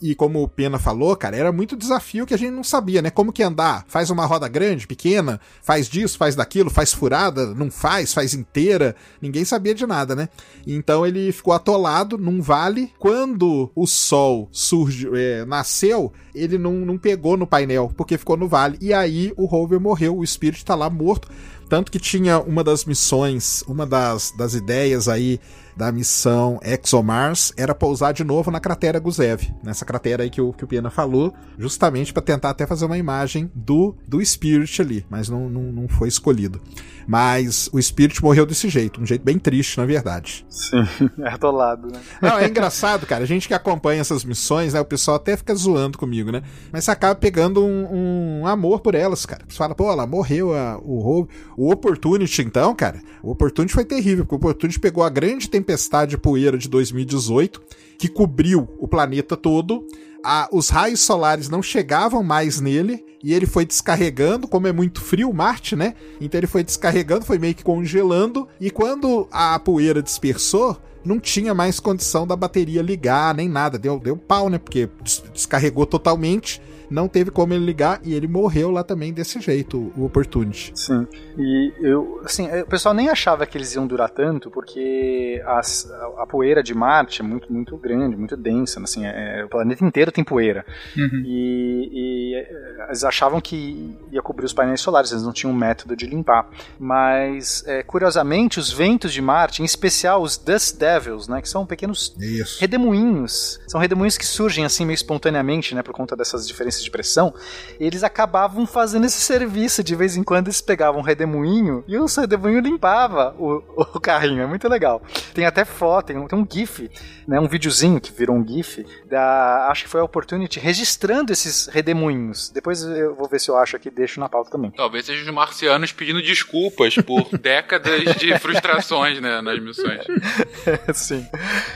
E 0.04 0.14
como 0.14 0.42
o 0.42 0.46
Pena 0.46 0.78
falou, 0.78 1.16
cara, 1.16 1.34
era 1.34 1.50
muito 1.50 1.74
desafio 1.74 2.26
que 2.26 2.34
a 2.34 2.36
gente 2.36 2.50
não 2.50 2.62
sabia, 2.62 3.00
né? 3.00 3.08
Como 3.08 3.32
que 3.32 3.42
andar? 3.42 3.86
Faz 3.88 4.10
uma 4.10 4.26
roda 4.26 4.46
grande, 4.46 4.86
pequena, 4.86 5.40
faz 5.62 5.88
disso, 5.88 6.18
faz 6.18 6.36
daquilo, 6.36 6.68
faz 6.68 6.92
furada, 6.92 7.54
não 7.54 7.70
faz, 7.70 8.12
faz 8.12 8.34
inteira. 8.34 8.94
Ninguém 9.18 9.46
sabia 9.46 9.74
de 9.74 9.86
nada, 9.86 10.14
né? 10.14 10.28
Então 10.66 11.06
ele 11.06 11.32
ficou 11.32 11.54
atolado 11.54 12.18
num 12.18 12.42
vale. 12.42 12.92
Quando 12.98 13.72
o 13.74 13.86
sol 13.86 14.46
surgiu, 14.52 15.16
é, 15.16 15.42
nasceu, 15.46 16.12
ele 16.34 16.58
não, 16.58 16.72
não 16.74 16.98
pegou 16.98 17.38
no 17.38 17.46
painel, 17.46 17.90
porque 17.96 18.18
ficou 18.18 18.36
no 18.36 18.46
vale. 18.46 18.76
E 18.82 18.92
aí 18.92 19.32
o 19.38 19.46
rover 19.46 19.80
morreu, 19.80 20.18
o 20.18 20.26
Spirit 20.26 20.62
tá 20.66 20.74
lá 20.74 20.90
morto. 20.90 21.30
Tanto 21.66 21.90
que 21.90 21.98
tinha 21.98 22.40
uma 22.40 22.62
das 22.62 22.84
missões, 22.84 23.64
uma 23.66 23.86
das, 23.86 24.32
das 24.36 24.52
ideias 24.52 25.08
aí 25.08 25.40
da 25.76 25.90
missão 25.90 26.58
ExoMars 26.62 27.52
era 27.56 27.74
pousar 27.74 28.12
de 28.12 28.24
novo 28.24 28.50
na 28.50 28.60
cratera 28.60 28.98
Gusev, 28.98 29.42
nessa 29.62 29.84
cratera 29.84 30.22
aí 30.22 30.30
que 30.30 30.40
o, 30.40 30.52
que 30.52 30.64
o 30.64 30.66
Pena 30.66 30.90
falou, 30.90 31.34
justamente 31.58 32.12
para 32.12 32.22
tentar 32.22 32.50
até 32.50 32.66
fazer 32.66 32.84
uma 32.84 32.98
imagem 32.98 33.50
do, 33.54 33.96
do 34.06 34.24
Spirit 34.24 34.80
ali, 34.80 35.06
mas 35.10 35.28
não, 35.28 35.48
não, 35.48 35.62
não 35.72 35.88
foi 35.88 36.08
escolhido. 36.08 36.60
Mas 37.06 37.68
o 37.72 37.80
Spirit 37.80 38.22
morreu 38.22 38.46
desse 38.46 38.68
jeito, 38.68 39.00
um 39.00 39.06
jeito 39.06 39.22
bem 39.22 39.38
triste, 39.38 39.76
na 39.76 39.84
verdade. 39.84 40.46
Sim, 40.48 40.86
é 41.18 41.28
atolado, 41.34 41.88
né? 41.88 42.00
Não, 42.20 42.38
é 42.38 42.48
engraçado, 42.48 43.06
cara. 43.06 43.24
A 43.24 43.26
gente 43.26 43.46
que 43.46 43.52
acompanha 43.52 44.00
essas 44.00 44.24
missões, 44.24 44.72
né? 44.72 44.80
O 44.80 44.84
pessoal 44.84 45.16
até 45.16 45.36
fica 45.36 45.54
zoando 45.54 45.98
comigo, 45.98 46.32
né? 46.32 46.42
Mas 46.72 46.84
você 46.84 46.90
acaba 46.90 47.14
pegando 47.14 47.62
um, 47.62 48.40
um 48.40 48.46
amor 48.46 48.80
por 48.80 48.94
elas, 48.94 49.26
cara. 49.26 49.44
Você 49.46 49.56
fala, 49.56 49.74
pô, 49.74 49.90
ela 49.90 50.06
morreu, 50.06 50.54
a, 50.54 50.78
o, 50.78 51.28
o 51.56 51.70
Opportunity, 51.70 52.40
então, 52.42 52.74
cara. 52.74 53.00
O 53.22 53.32
Opportunity 53.32 53.74
foi 53.74 53.84
terrível, 53.84 54.24
porque 54.24 54.34
o 54.34 54.38
Opportunity 54.38 54.80
pegou 54.80 55.04
a 55.04 55.10
grande 55.10 55.48
tempestade 55.48 55.63
tempestade 55.64 56.10
de 56.10 56.18
poeira 56.18 56.58
de 56.58 56.68
2018, 56.68 57.62
que 57.98 58.08
cobriu 58.08 58.68
o 58.78 58.86
planeta 58.86 59.36
todo. 59.36 59.86
A, 60.22 60.48
os 60.52 60.68
raios 60.68 61.00
solares 61.00 61.48
não 61.48 61.62
chegavam 61.62 62.22
mais 62.22 62.60
nele 62.60 63.04
e 63.22 63.32
ele 63.32 63.46
foi 63.46 63.64
descarregando, 63.64 64.46
como 64.46 64.66
é 64.66 64.72
muito 64.72 65.00
frio 65.00 65.32
Marte, 65.32 65.74
né? 65.74 65.94
Então 66.20 66.38
ele 66.38 66.46
foi 66.46 66.62
descarregando, 66.62 67.24
foi 67.24 67.38
meio 67.38 67.54
que 67.54 67.64
congelando 67.64 68.46
e 68.60 68.70
quando 68.70 69.26
a 69.30 69.58
poeira 69.58 70.02
dispersou, 70.02 70.78
não 71.04 71.20
tinha 71.20 71.52
mais 71.52 71.80
condição 71.80 72.26
da 72.26 72.36
bateria 72.36 72.80
ligar 72.80 73.34
nem 73.34 73.48
nada, 73.48 73.78
deu, 73.78 73.98
deu 73.98 74.16
pau, 74.16 74.48
né? 74.48 74.58
Porque 74.58 74.88
descarregou 75.32 75.84
totalmente 75.84 76.60
não 76.94 77.08
teve 77.08 77.30
como 77.32 77.52
ele 77.52 77.64
ligar 77.64 78.00
e 78.04 78.14
ele 78.14 78.28
morreu 78.28 78.70
lá 78.70 78.84
também 78.84 79.12
desse 79.12 79.40
jeito, 79.40 79.92
o 79.96 80.04
Opportunity. 80.04 80.72
Sim. 80.76 81.06
E 81.36 81.72
eu, 81.80 82.20
assim, 82.24 82.48
o 82.60 82.66
pessoal 82.66 82.94
nem 82.94 83.08
achava 83.08 83.44
que 83.44 83.58
eles 83.58 83.74
iam 83.74 83.84
durar 83.84 84.08
tanto, 84.08 84.48
porque 84.48 85.42
as, 85.44 85.90
a, 85.90 86.22
a, 86.22 86.26
poeira 86.26 86.62
de 86.62 86.72
Marte 86.72 87.20
é 87.20 87.24
muito, 87.24 87.52
muito 87.52 87.76
grande, 87.76 88.16
muito 88.16 88.36
densa, 88.36 88.80
assim, 88.80 89.04
é, 89.04 89.44
o 89.44 89.48
planeta 89.48 89.84
inteiro 89.84 90.12
tem 90.12 90.22
poeira. 90.22 90.64
Uhum. 90.96 91.22
E, 91.26 91.90
e, 91.92 92.34
é, 92.36 92.86
eles 92.86 93.02
achavam 93.02 93.40
que 93.40 93.98
ia 94.12 94.22
cobrir 94.22 94.46
os 94.46 94.52
painéis 94.52 94.80
solares, 94.80 95.10
eles 95.10 95.24
não 95.24 95.32
tinham 95.32 95.52
um 95.52 95.56
método 95.56 95.96
de 95.96 96.06
limpar. 96.06 96.48
Mas, 96.78 97.64
é, 97.66 97.82
curiosamente, 97.82 98.60
os 98.60 98.72
ventos 98.72 99.12
de 99.12 99.20
Marte, 99.20 99.62
em 99.62 99.64
especial 99.64 100.22
os 100.22 100.36
Dust 100.38 100.78
Devils, 100.78 101.26
né, 101.26 101.42
que 101.42 101.48
são 101.48 101.66
pequenos 101.66 102.14
Isso. 102.20 102.60
redemoinhos, 102.60 103.60
são 103.66 103.80
redemoinhos 103.80 104.16
que 104.16 104.24
surgem 104.24 104.64
assim 104.64 104.86
meio 104.86 104.94
espontaneamente, 104.94 105.74
né, 105.74 105.82
por 105.82 105.92
conta 105.92 106.14
dessas 106.14 106.46
diferenças 106.46 106.83
de 106.84 106.90
pressão, 106.90 107.34
eles 107.80 108.04
acabavam 108.04 108.66
fazendo 108.66 109.06
esse 109.06 109.20
serviço. 109.20 109.82
De 109.82 109.94
vez 109.94 110.16
em 110.16 110.22
quando 110.22 110.48
eles 110.48 110.60
pegavam 110.60 111.00
um 111.00 111.04
redemoinho 111.04 111.84
e 111.86 111.96
o 111.98 112.06
redemoinho 112.06 112.60
limpava 112.60 113.34
o, 113.38 113.62
o 113.76 114.00
carrinho. 114.00 114.42
É 114.42 114.46
muito 114.46 114.68
legal. 114.68 115.02
Tem 115.32 115.46
até 115.46 115.64
foto, 115.64 116.06
tem 116.06 116.18
um, 116.18 116.26
tem 116.26 116.38
um 116.38 116.46
GIF, 116.50 116.90
né, 117.26 117.40
um 117.40 117.48
videozinho 117.48 118.00
que 118.00 118.12
virou 118.12 118.36
um 118.36 118.46
GIF, 118.46 118.84
da, 119.06 119.68
acho 119.70 119.84
que 119.84 119.90
foi 119.90 120.00
a 120.00 120.04
Opportunity, 120.04 120.60
registrando 120.60 121.32
esses 121.32 121.66
redemoinhos. 121.66 122.50
Depois 122.50 122.82
eu 122.82 123.14
vou 123.14 123.28
ver 123.28 123.40
se 123.40 123.50
eu 123.50 123.56
acho 123.56 123.76
aqui 123.76 123.88
e 123.88 123.90
deixo 123.90 124.20
na 124.20 124.28
pauta 124.28 124.50
também. 124.50 124.70
Talvez 124.70 125.06
sejam 125.06 125.24
os 125.24 125.34
marcianos 125.34 125.92
pedindo 125.92 126.22
desculpas 126.22 126.94
por 126.96 127.26
décadas 127.38 128.14
de 128.16 128.38
frustrações 128.38 129.20
né, 129.20 129.40
nas 129.40 129.58
missões. 129.58 130.04
Sim. 130.94 131.26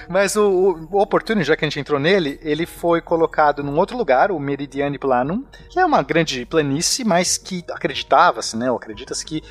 Mas 0.09 0.37
o, 0.37 0.89
o 0.91 1.01
Opportunity, 1.01 1.47
já 1.47 1.57
que 1.57 1.65
a 1.65 1.69
gente 1.69 1.81
entrou 1.81 1.99
nele, 1.99 2.39
ele 2.43 2.67
foi 2.67 3.01
colocado 3.01 3.63
num 3.63 3.77
outro 3.77 3.97
lugar, 3.97 4.31
o 4.31 4.39
Planum, 4.97 5.44
que 5.69 5.81
é 5.81 5.85
uma 5.85 6.01
grande 6.02 6.47
planície, 6.47 7.05
mas 7.05 7.36
que 7.36 7.65
acreditava-se, 7.73 8.56
né, 8.56 8.70
ou 8.70 8.77
acredita-se 8.77 9.24
que 9.24 9.43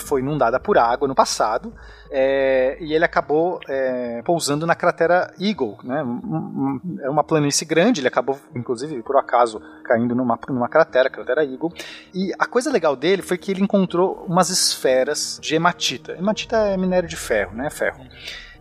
foi 0.00 0.20
inundada 0.20 0.58
por 0.58 0.76
água 0.76 1.06
no 1.06 1.14
passado, 1.14 1.72
é, 2.10 2.76
e 2.80 2.92
ele 2.92 3.04
acabou 3.04 3.60
é, 3.68 4.22
pousando 4.22 4.66
na 4.66 4.74
cratera 4.74 5.32
Eagle, 5.40 5.78
né? 5.82 6.04
É 7.02 7.10
uma 7.10 7.24
planície 7.24 7.64
grande, 7.66 8.00
ele 8.00 8.08
acabou, 8.08 8.38
inclusive, 8.54 9.02
por 9.02 9.16
acaso, 9.16 9.60
caindo 9.84 10.14
numa, 10.14 10.38
numa 10.48 10.68
cratera, 10.68 11.10
cratera 11.10 11.44
Eagle. 11.44 11.72
E 12.14 12.32
a 12.38 12.46
coisa 12.46 12.70
legal 12.70 12.94
dele 12.94 13.22
foi 13.22 13.36
que 13.36 13.50
ele 13.50 13.62
encontrou 13.62 14.24
umas 14.28 14.48
esferas 14.48 15.38
de 15.42 15.56
hematita. 15.56 16.12
Hematita 16.12 16.56
é 16.56 16.76
minério 16.76 17.08
de 17.08 17.16
ferro, 17.16 17.56
né? 17.56 17.68
Ferro. 17.70 18.06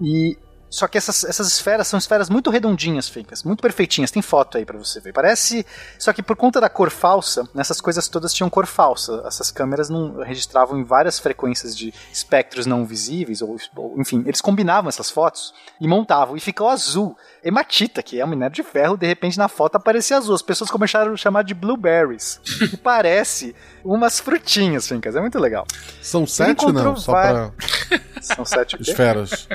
E 0.02 0.38
só 0.74 0.88
que 0.88 0.98
essas, 0.98 1.24
essas 1.24 1.46
esferas 1.46 1.88
são 1.88 2.00
esferas 2.00 2.32
muito 2.32 2.50
redondinhas, 2.50 3.08
feitas, 3.08 3.44
muito 3.44 3.62
perfeitinhas. 3.62 4.10
Tem 4.10 4.24
foto 4.24 4.58
aí 4.58 4.66
para 4.66 4.76
você 4.76 5.00
ver. 5.00 5.14
Parece. 5.14 5.64
Só 6.00 6.12
que 6.12 6.24
por 6.24 6.36
conta 6.36 6.60
da 6.60 6.68
cor 6.68 6.90
falsa, 6.90 7.48
nessas 7.54 7.80
coisas 7.80 8.08
todas 8.08 8.34
tinham 8.34 8.50
cor 8.50 8.66
falsa. 8.66 9.22
Essas 9.24 9.52
câmeras 9.52 9.88
não 9.88 10.24
registravam 10.24 10.80
em 10.80 10.84
várias 10.84 11.20
frequências 11.20 11.78
de 11.78 11.94
espectros 12.12 12.66
não 12.66 12.88
visíveis, 12.88 13.44
ou, 13.44 13.56
ou 13.76 14.02
enfim, 14.02 14.24
eles 14.26 14.42
combinavam 14.42 14.90
essas 14.90 15.12
fotos 15.12 15.54
e 15.80 15.88
montavam. 15.88 16.36
E 16.36 16.40
ficou 16.40 16.68
azul. 16.68 17.16
Hematita, 17.44 18.02
que 18.02 18.20
é 18.20 18.26
um 18.26 18.30
minério 18.30 18.56
de 18.56 18.64
ferro, 18.64 18.96
de 18.96 19.06
repente 19.06 19.38
na 19.38 19.48
foto 19.48 19.76
aparecia 19.76 20.18
azul. 20.18 20.34
As 20.36 20.42
pessoas 20.42 20.72
começaram 20.72 21.14
a 21.14 21.18
chamar 21.18 21.44
de 21.44 21.54
blueberries. 21.54 22.40
e 22.62 22.78
parece 22.78 23.56
umas 23.84 24.20
frutinhas, 24.20 24.88
Fincas. 24.88 25.16
É 25.16 25.22
muito 25.22 25.38
legal. 25.40 25.66
São 26.02 26.26
sete, 26.26 26.66
não? 26.72 26.96
Só 26.96 27.12
pra... 27.12 27.52
São 28.22 28.46
sete 28.46 28.82
esferas. 28.82 29.50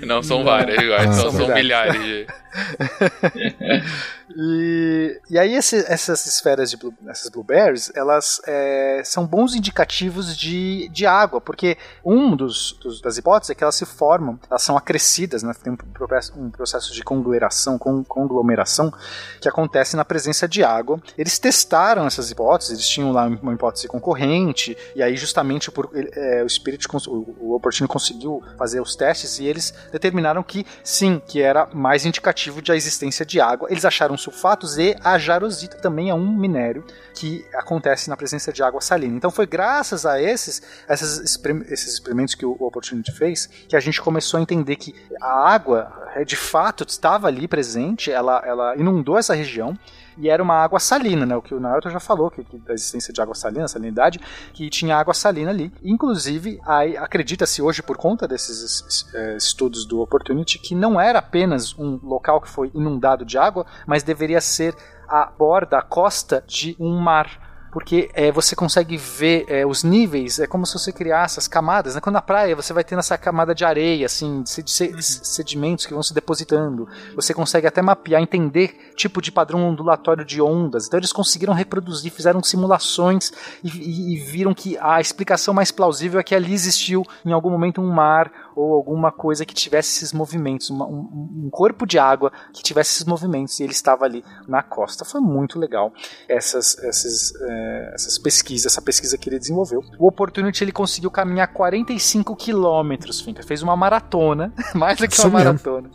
Não, 0.00 0.22
são 0.22 0.42
várias, 0.42 0.78
ah, 0.78 1.12
são, 1.12 1.30
são 1.30 1.54
milhares 1.54 2.02
de. 2.02 2.26
e, 4.36 5.20
e 5.30 5.38
aí 5.38 5.54
esse, 5.54 5.76
essas 5.86 6.24
esferas 6.26 6.70
de 6.70 6.76
blue, 6.76 6.94
essas 7.08 7.28
blueberries, 7.30 7.92
elas 7.94 8.40
é, 8.46 9.02
são 9.04 9.26
bons 9.26 9.54
indicativos 9.54 10.36
de, 10.36 10.88
de 10.88 11.06
água, 11.06 11.40
porque 11.40 11.76
um 12.04 12.34
dos, 12.34 12.78
dos, 12.82 13.00
das 13.00 13.18
hipóteses 13.18 13.50
é 13.50 13.54
que 13.54 13.62
elas 13.62 13.74
se 13.74 13.84
formam, 13.84 14.38
elas 14.48 14.62
são 14.62 14.76
acrescidas, 14.76 15.42
né, 15.42 15.52
tem 15.62 15.72
um 15.72 15.76
processo, 15.76 16.32
um 16.38 16.50
processo 16.50 16.92
de 16.92 17.02
conglomeração, 17.02 17.78
conglomeração 17.78 18.92
que 19.40 19.48
acontece 19.48 19.96
na 19.96 20.04
presença 20.04 20.48
de 20.48 20.64
água. 20.64 21.00
Eles 21.18 21.38
testaram 21.38 22.06
essas 22.06 22.30
hipóteses, 22.30 22.72
eles 22.72 22.88
tinham 22.88 23.12
lá 23.12 23.26
uma 23.26 23.52
hipótese 23.52 23.86
concorrente, 23.88 24.76
e 24.94 25.02
aí 25.02 25.16
justamente 25.16 25.70
por, 25.70 25.90
é, 25.94 26.42
o 26.42 26.48
Spirit, 26.48 26.86
o, 27.08 27.34
o 27.40 27.54
Opportunity 27.54 27.92
conseguiu 27.92 28.42
fazer 28.56 28.80
os 28.80 28.96
testes 28.96 29.38
e 29.38 29.46
eles 29.46 29.74
determinaram 29.92 30.42
que 30.42 30.66
sim, 30.82 31.20
que 31.26 31.40
era 31.40 31.68
mais 31.72 32.04
indicativo 32.04 32.62
de 32.62 32.72
a 32.72 32.76
existência 32.76 33.24
de 33.24 33.40
água. 33.40 33.68
Eles 33.70 33.84
acharam 33.84 34.13
sulfatos 34.20 34.78
e 34.78 34.96
a 35.02 35.18
jarosita 35.18 35.76
também 35.78 36.10
é 36.10 36.14
um 36.14 36.36
minério 36.36 36.84
que 37.14 37.44
acontece 37.54 38.08
na 38.08 38.16
presença 38.16 38.52
de 38.52 38.62
água 38.62 38.80
salina. 38.80 39.16
Então 39.16 39.30
foi 39.30 39.46
graças 39.46 40.04
a 40.06 40.20
esses, 40.20 40.62
esses, 40.88 41.40
esses 41.70 41.94
experimentos 41.94 42.34
que 42.34 42.44
o 42.44 42.52
Opportunity 42.60 43.12
fez 43.12 43.46
que 43.46 43.76
a 43.76 43.80
gente 43.80 44.00
começou 44.00 44.38
a 44.38 44.42
entender 44.42 44.76
que 44.76 44.94
a 45.20 45.48
água 45.48 46.10
é, 46.14 46.24
de 46.24 46.36
fato 46.36 46.84
estava 46.86 47.28
ali 47.28 47.48
presente, 47.48 48.10
ela, 48.10 48.42
ela 48.44 48.76
inundou 48.76 49.18
essa 49.18 49.34
região 49.34 49.78
e 50.16 50.28
era 50.28 50.42
uma 50.42 50.54
água 50.54 50.78
salina, 50.78 51.26
né? 51.26 51.36
O 51.36 51.42
que 51.42 51.54
o 51.54 51.60
Naruto 51.60 51.90
já 51.90 52.00
falou, 52.00 52.30
que, 52.30 52.44
que 52.44 52.58
da 52.58 52.74
existência 52.74 53.12
de 53.12 53.20
água 53.20 53.34
salina, 53.34 53.68
salinidade, 53.68 54.20
que 54.52 54.68
tinha 54.70 54.96
água 54.96 55.14
salina 55.14 55.50
ali. 55.50 55.72
Inclusive, 55.82 56.60
acredita-se 56.98 57.60
hoje, 57.62 57.82
por 57.82 57.96
conta 57.96 58.26
desses 58.26 59.06
é, 59.14 59.36
estudos 59.36 59.84
do 59.84 60.00
Opportunity, 60.00 60.58
que 60.58 60.74
não 60.74 61.00
era 61.00 61.18
apenas 61.18 61.76
um 61.78 61.98
local 62.02 62.40
que 62.40 62.48
foi 62.48 62.70
inundado 62.74 63.24
de 63.24 63.38
água, 63.38 63.66
mas 63.86 64.02
deveria 64.02 64.40
ser 64.40 64.74
a 65.08 65.26
borda, 65.26 65.78
a 65.78 65.82
costa 65.82 66.42
de 66.46 66.76
um 66.78 66.98
mar 66.98 67.43
porque 67.74 68.08
é, 68.14 68.30
você 68.30 68.54
consegue 68.54 68.96
ver 68.96 69.46
é, 69.48 69.66
os 69.66 69.82
níveis, 69.82 70.38
é 70.38 70.46
como 70.46 70.64
se 70.64 70.74
você 70.74 70.92
criasse 70.92 71.40
as 71.40 71.48
camadas. 71.48 71.96
Né? 71.96 72.00
Quando 72.00 72.14
na 72.14 72.22
praia 72.22 72.54
você 72.54 72.72
vai 72.72 72.84
tendo 72.84 73.00
essa 73.00 73.18
camada 73.18 73.52
de 73.52 73.64
areia, 73.64 74.06
assim, 74.06 74.44
de 74.44 74.84
uhum. 74.84 75.00
sedimentos 75.00 75.84
que 75.84 75.92
vão 75.92 76.00
se 76.00 76.14
depositando. 76.14 76.88
Você 77.16 77.34
consegue 77.34 77.66
até 77.66 77.82
mapear, 77.82 78.22
entender 78.22 78.92
tipo 78.94 79.20
de 79.20 79.32
padrão 79.32 79.68
ondulatório 79.68 80.24
de 80.24 80.40
ondas. 80.40 80.86
Então 80.86 81.00
eles 81.00 81.12
conseguiram 81.12 81.52
reproduzir, 81.52 82.12
fizeram 82.12 82.40
simulações 82.44 83.32
e, 83.64 83.68
e, 83.68 84.14
e 84.14 84.16
viram 84.18 84.54
que 84.54 84.78
a 84.78 85.00
explicação 85.00 85.52
mais 85.52 85.72
plausível 85.72 86.20
é 86.20 86.22
que 86.22 86.36
ali 86.36 86.52
existiu 86.52 87.04
em 87.26 87.32
algum 87.32 87.50
momento 87.50 87.80
um 87.80 87.90
mar 87.90 88.30
ou 88.56 88.74
alguma 88.74 89.10
coisa 89.10 89.44
que 89.44 89.54
tivesse 89.54 89.96
esses 89.96 90.12
movimentos, 90.12 90.70
uma, 90.70 90.86
um, 90.86 91.44
um, 91.44 91.48
corpo 91.50 91.86
de 91.86 91.98
água 91.98 92.32
que 92.52 92.62
tivesse 92.62 92.94
esses 92.94 93.04
movimentos 93.04 93.58
e 93.60 93.64
ele 93.64 93.72
estava 93.72 94.04
ali 94.04 94.24
na 94.46 94.62
costa. 94.62 95.04
Foi 95.04 95.20
muito 95.20 95.58
legal 95.58 95.92
essas, 96.28 96.78
essas, 96.78 97.34
é, 97.40 97.92
essas 97.94 98.18
pesquisas, 98.18 98.72
essa 98.72 98.82
pesquisa 98.82 99.18
que 99.18 99.28
ele 99.28 99.38
desenvolveu. 99.38 99.82
O 99.98 100.08
Opportunity 100.08 100.62
ele 100.62 100.72
conseguiu 100.72 101.10
caminhar 101.10 101.48
45 101.48 102.36
quilômetros, 102.36 103.26
fez 103.46 103.62
uma 103.62 103.76
maratona, 103.76 104.52
mais 104.74 104.98
do 104.98 105.08
que 105.08 105.20
uma 105.20 105.30
maratona 105.30 105.90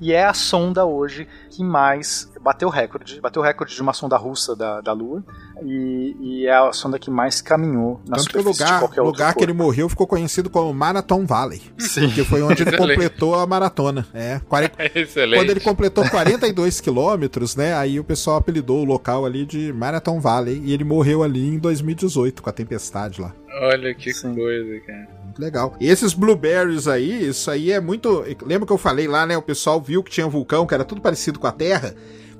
e 0.00 0.12
é 0.12 0.24
a 0.24 0.34
sonda 0.34 0.84
hoje 0.84 1.26
que 1.50 1.62
mais 1.62 2.30
bateu 2.40 2.68
o 2.68 2.70
recorde, 2.70 3.20
bateu 3.20 3.42
o 3.42 3.44
recorde 3.44 3.74
de 3.74 3.82
uma 3.82 3.92
sonda 3.92 4.16
russa 4.16 4.54
da, 4.54 4.80
da 4.80 4.92
Lua 4.92 5.24
e, 5.62 6.16
e 6.20 6.46
é 6.46 6.54
a 6.54 6.72
sonda 6.72 6.98
que 6.98 7.10
mais 7.10 7.40
caminhou 7.40 8.00
na 8.06 8.16
Tanto 8.16 8.22
superfície 8.30 8.62
lugar, 8.62 8.74
de 8.74 8.78
qualquer 8.80 9.00
outro 9.00 9.12
lugar 9.12 9.26
corpo. 9.34 9.38
que 9.38 9.44
ele 9.44 9.52
morreu 9.52 9.88
ficou 9.88 10.06
conhecido 10.06 10.48
como 10.48 10.72
Marathon 10.72 11.26
Valley, 11.26 11.60
Sim. 11.78 12.10
que 12.10 12.24
foi 12.24 12.42
onde 12.42 12.62
ele 12.62 12.76
completou 12.78 13.34
a 13.34 13.46
maratona. 13.46 14.06
É, 14.14 14.40
40, 14.48 14.74
Excelente. 14.98 15.40
Quando 15.40 15.50
ele 15.50 15.60
completou 15.60 16.08
42 16.08 16.80
quilômetros, 16.80 17.56
né, 17.56 17.74
aí 17.74 17.98
o 17.98 18.04
pessoal 18.04 18.36
apelidou 18.36 18.80
o 18.80 18.84
local 18.84 19.26
ali 19.26 19.44
de 19.44 19.72
Marathon 19.72 20.20
Valley 20.20 20.62
e 20.64 20.72
ele 20.72 20.84
morreu 20.84 21.22
ali 21.22 21.46
em 21.48 21.58
2018 21.58 22.42
com 22.42 22.50
a 22.50 22.52
tempestade 22.52 23.20
lá. 23.20 23.34
Olha 23.60 23.92
que 23.94 24.12
Sim. 24.12 24.34
coisa, 24.34 24.80
cara. 24.86 25.17
Muito 25.38 25.40
legal. 25.40 25.76
E 25.80 25.88
esses 25.88 26.12
blueberries 26.12 26.88
aí, 26.88 27.28
isso 27.28 27.48
aí 27.50 27.70
é 27.70 27.80
muito. 27.80 28.24
Lembra 28.44 28.66
que 28.66 28.72
eu 28.72 28.78
falei 28.78 29.06
lá, 29.06 29.24
né? 29.24 29.36
O 29.36 29.42
pessoal 29.42 29.80
viu 29.80 30.02
que 30.02 30.10
tinha 30.10 30.26
um 30.26 30.30
vulcão, 30.30 30.66
que 30.66 30.74
era 30.74 30.84
tudo 30.84 31.00
parecido 31.00 31.38
com 31.38 31.46
a 31.46 31.52
Terra. 31.52 31.94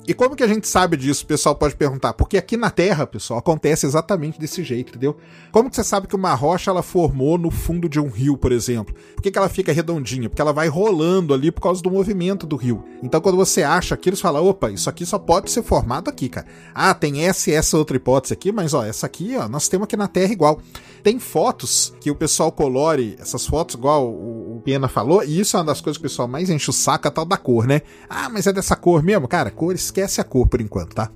E 0.08 0.14
como 0.14 0.34
que 0.34 0.42
a 0.42 0.48
gente 0.48 0.66
sabe 0.66 0.96
disso? 0.96 1.22
O 1.22 1.26
pessoal 1.26 1.54
pode 1.54 1.76
perguntar. 1.76 2.14
Porque 2.14 2.38
aqui 2.38 2.56
na 2.56 2.70
Terra, 2.70 3.06
pessoal, 3.06 3.40
acontece 3.40 3.84
exatamente 3.84 4.40
desse 4.40 4.64
jeito, 4.64 4.88
entendeu? 4.88 5.18
Como 5.52 5.68
que 5.68 5.76
você 5.76 5.84
sabe 5.84 6.06
que 6.06 6.16
uma 6.16 6.32
rocha 6.34 6.70
ela 6.70 6.82
formou 6.82 7.36
no 7.36 7.50
fundo 7.50 7.90
de 7.90 8.00
um 8.00 8.08
rio, 8.08 8.34
por 8.34 8.50
exemplo? 8.50 8.94
Por 9.14 9.20
que, 9.20 9.30
que 9.30 9.36
ela 9.36 9.50
fica 9.50 9.70
redondinha? 9.70 10.30
Porque 10.30 10.40
ela 10.40 10.54
vai 10.54 10.66
rolando 10.66 11.34
ali 11.34 11.52
por 11.52 11.60
causa 11.60 11.82
do 11.82 11.90
movimento 11.90 12.46
do 12.46 12.56
rio. 12.56 12.82
Então 13.02 13.20
quando 13.20 13.36
você 13.36 13.62
acha 13.62 13.94
aquilo, 13.94 14.16
você 14.16 14.22
fala, 14.22 14.40
opa, 14.40 14.70
isso 14.70 14.88
aqui 14.88 15.04
só 15.04 15.18
pode 15.18 15.50
ser 15.50 15.62
formado 15.62 16.08
aqui, 16.08 16.30
cara. 16.30 16.46
Ah, 16.74 16.94
tem 16.94 17.26
essa 17.26 17.50
e 17.50 17.52
essa 17.52 17.76
outra 17.76 17.98
hipótese 17.98 18.32
aqui, 18.32 18.50
mas 18.50 18.72
ó, 18.72 18.86
essa 18.86 19.04
aqui, 19.04 19.36
ó, 19.36 19.46
nós 19.46 19.68
temos 19.68 19.84
aqui 19.84 19.96
na 19.96 20.08
Terra 20.08 20.32
igual. 20.32 20.58
Tem 21.02 21.18
fotos 21.18 21.94
que 22.00 22.10
o 22.10 22.14
pessoal 22.14 22.50
colore, 22.50 23.16
essas 23.20 23.46
fotos, 23.46 23.74
igual 23.74 24.08
o 24.08 24.60
Pena 24.64 24.88
falou, 24.88 25.22
e 25.22 25.40
isso 25.40 25.56
é 25.56 25.60
uma 25.60 25.66
das 25.66 25.80
coisas 25.80 25.98
que 25.98 26.06
o 26.06 26.08
pessoal 26.08 26.26
mais 26.26 26.50
enche 26.50 26.70
o 26.70 26.72
saco, 26.72 27.08
a 27.08 27.10
tal 27.10 27.24
da 27.24 27.36
cor, 27.36 27.66
né? 27.66 27.82
Ah, 28.08 28.28
mas 28.28 28.46
é 28.46 28.52
dessa 28.52 28.74
cor 28.74 29.02
mesmo? 29.02 29.28
Cara, 29.28 29.50
cor, 29.50 29.74
esquece 30.00 30.20
a 30.20 30.24
cor 30.24 30.46
por 30.46 30.60
enquanto, 30.60 30.94
tá? 30.94 31.10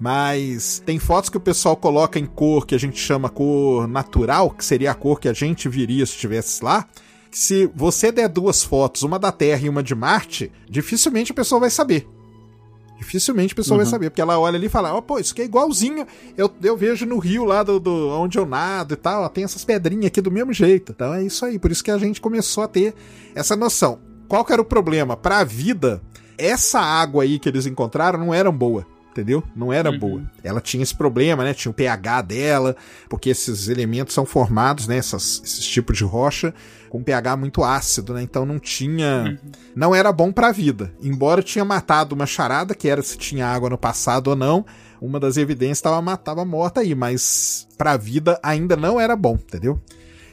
Mas 0.00 0.82
tem 0.84 0.98
fotos 0.98 1.30
que 1.30 1.36
o 1.36 1.40
pessoal 1.40 1.76
coloca 1.76 2.18
em 2.18 2.26
cor 2.26 2.66
que 2.66 2.74
a 2.74 2.78
gente 2.78 2.98
chama 2.98 3.28
cor 3.28 3.86
natural, 3.86 4.50
que 4.50 4.64
seria 4.64 4.90
a 4.90 4.94
cor 4.94 5.20
que 5.20 5.28
a 5.28 5.32
gente 5.32 5.68
viria 5.68 6.04
se 6.06 6.12
estivesse 6.12 6.64
lá 6.64 6.86
se 7.32 7.70
você 7.74 8.12
der 8.12 8.28
duas 8.28 8.62
fotos, 8.62 9.02
uma 9.02 9.18
da 9.18 9.32
Terra 9.32 9.64
e 9.64 9.68
uma 9.68 9.82
de 9.82 9.94
Marte, 9.94 10.52
dificilmente 10.68 11.32
a 11.32 11.34
pessoa 11.34 11.60
vai 11.60 11.70
saber. 11.70 12.06
Dificilmente 12.98 13.52
a 13.52 13.56
pessoa 13.56 13.78
uhum. 13.78 13.82
vai 13.84 13.90
saber, 13.90 14.10
porque 14.10 14.20
ela 14.20 14.38
olha 14.38 14.56
ali 14.56 14.66
e 14.66 14.70
fala, 14.70 14.94
ó, 14.94 14.98
oh, 14.98 15.02
pô, 15.02 15.18
isso 15.18 15.32
aqui 15.32 15.42
é 15.42 15.44
igualzinho, 15.46 16.06
eu, 16.36 16.52
eu 16.62 16.76
vejo 16.76 17.04
no 17.04 17.18
rio 17.18 17.44
lá 17.44 17.62
do, 17.62 17.80
do 17.80 18.10
onde 18.10 18.38
eu 18.38 18.46
nado 18.46 18.94
e 18.94 18.96
tal, 18.96 19.24
ó, 19.24 19.28
tem 19.28 19.44
essas 19.44 19.64
pedrinhas 19.64 20.06
aqui 20.06 20.20
do 20.20 20.30
mesmo 20.30 20.52
jeito. 20.52 20.92
Então 20.92 21.12
é 21.12 21.24
isso 21.24 21.44
aí, 21.44 21.58
por 21.58 21.72
isso 21.72 21.82
que 21.82 21.90
a 21.90 21.98
gente 21.98 22.20
começou 22.20 22.62
a 22.62 22.68
ter 22.68 22.94
essa 23.34 23.56
noção. 23.56 23.98
Qual 24.28 24.44
que 24.44 24.52
era 24.52 24.62
o 24.62 24.64
problema? 24.64 25.16
Para 25.16 25.38
a 25.38 25.44
vida, 25.44 26.00
essa 26.36 26.80
água 26.80 27.22
aí 27.24 27.38
que 27.38 27.48
eles 27.48 27.66
encontraram 27.66 28.18
não 28.18 28.32
era 28.34 28.50
boa 28.50 28.86
entendeu? 29.12 29.42
Não 29.54 29.72
era 29.72 29.90
uhum. 29.90 29.98
boa. 29.98 30.22
Ela 30.42 30.60
tinha 30.60 30.82
esse 30.82 30.94
problema, 30.94 31.44
né? 31.44 31.54
Tinha 31.54 31.70
o 31.70 31.74
pH 31.74 32.22
dela, 32.22 32.74
porque 33.08 33.30
esses 33.30 33.68
elementos 33.68 34.14
são 34.14 34.24
formados, 34.24 34.86
né? 34.86 34.96
Essas, 34.96 35.40
esses 35.44 35.66
tipos 35.66 35.96
de 35.98 36.04
rocha 36.04 36.52
com 36.88 37.02
pH 37.02 37.36
muito 37.36 37.62
ácido, 37.62 38.14
né? 38.14 38.22
Então 38.22 38.44
não 38.44 38.58
tinha. 38.58 39.38
Uhum. 39.42 39.50
Não 39.76 39.94
era 39.94 40.10
bom 40.10 40.32
para 40.32 40.48
a 40.48 40.52
vida. 40.52 40.92
Embora 41.00 41.42
tinha 41.42 41.64
matado 41.64 42.14
uma 42.14 42.26
charada, 42.26 42.74
que 42.74 42.88
era 42.88 43.02
se 43.02 43.16
tinha 43.16 43.46
água 43.46 43.70
no 43.70 43.78
passado 43.78 44.28
ou 44.28 44.36
não, 44.36 44.64
uma 45.00 45.20
das 45.20 45.36
evidências 45.36 45.78
estava 45.78 46.16
tava 46.16 46.44
morta 46.44 46.80
aí, 46.80 46.94
mas 46.94 47.68
pra 47.76 47.96
vida 47.96 48.40
ainda 48.42 48.76
não 48.76 49.00
era 49.00 49.14
bom, 49.14 49.34
entendeu? 49.34 49.80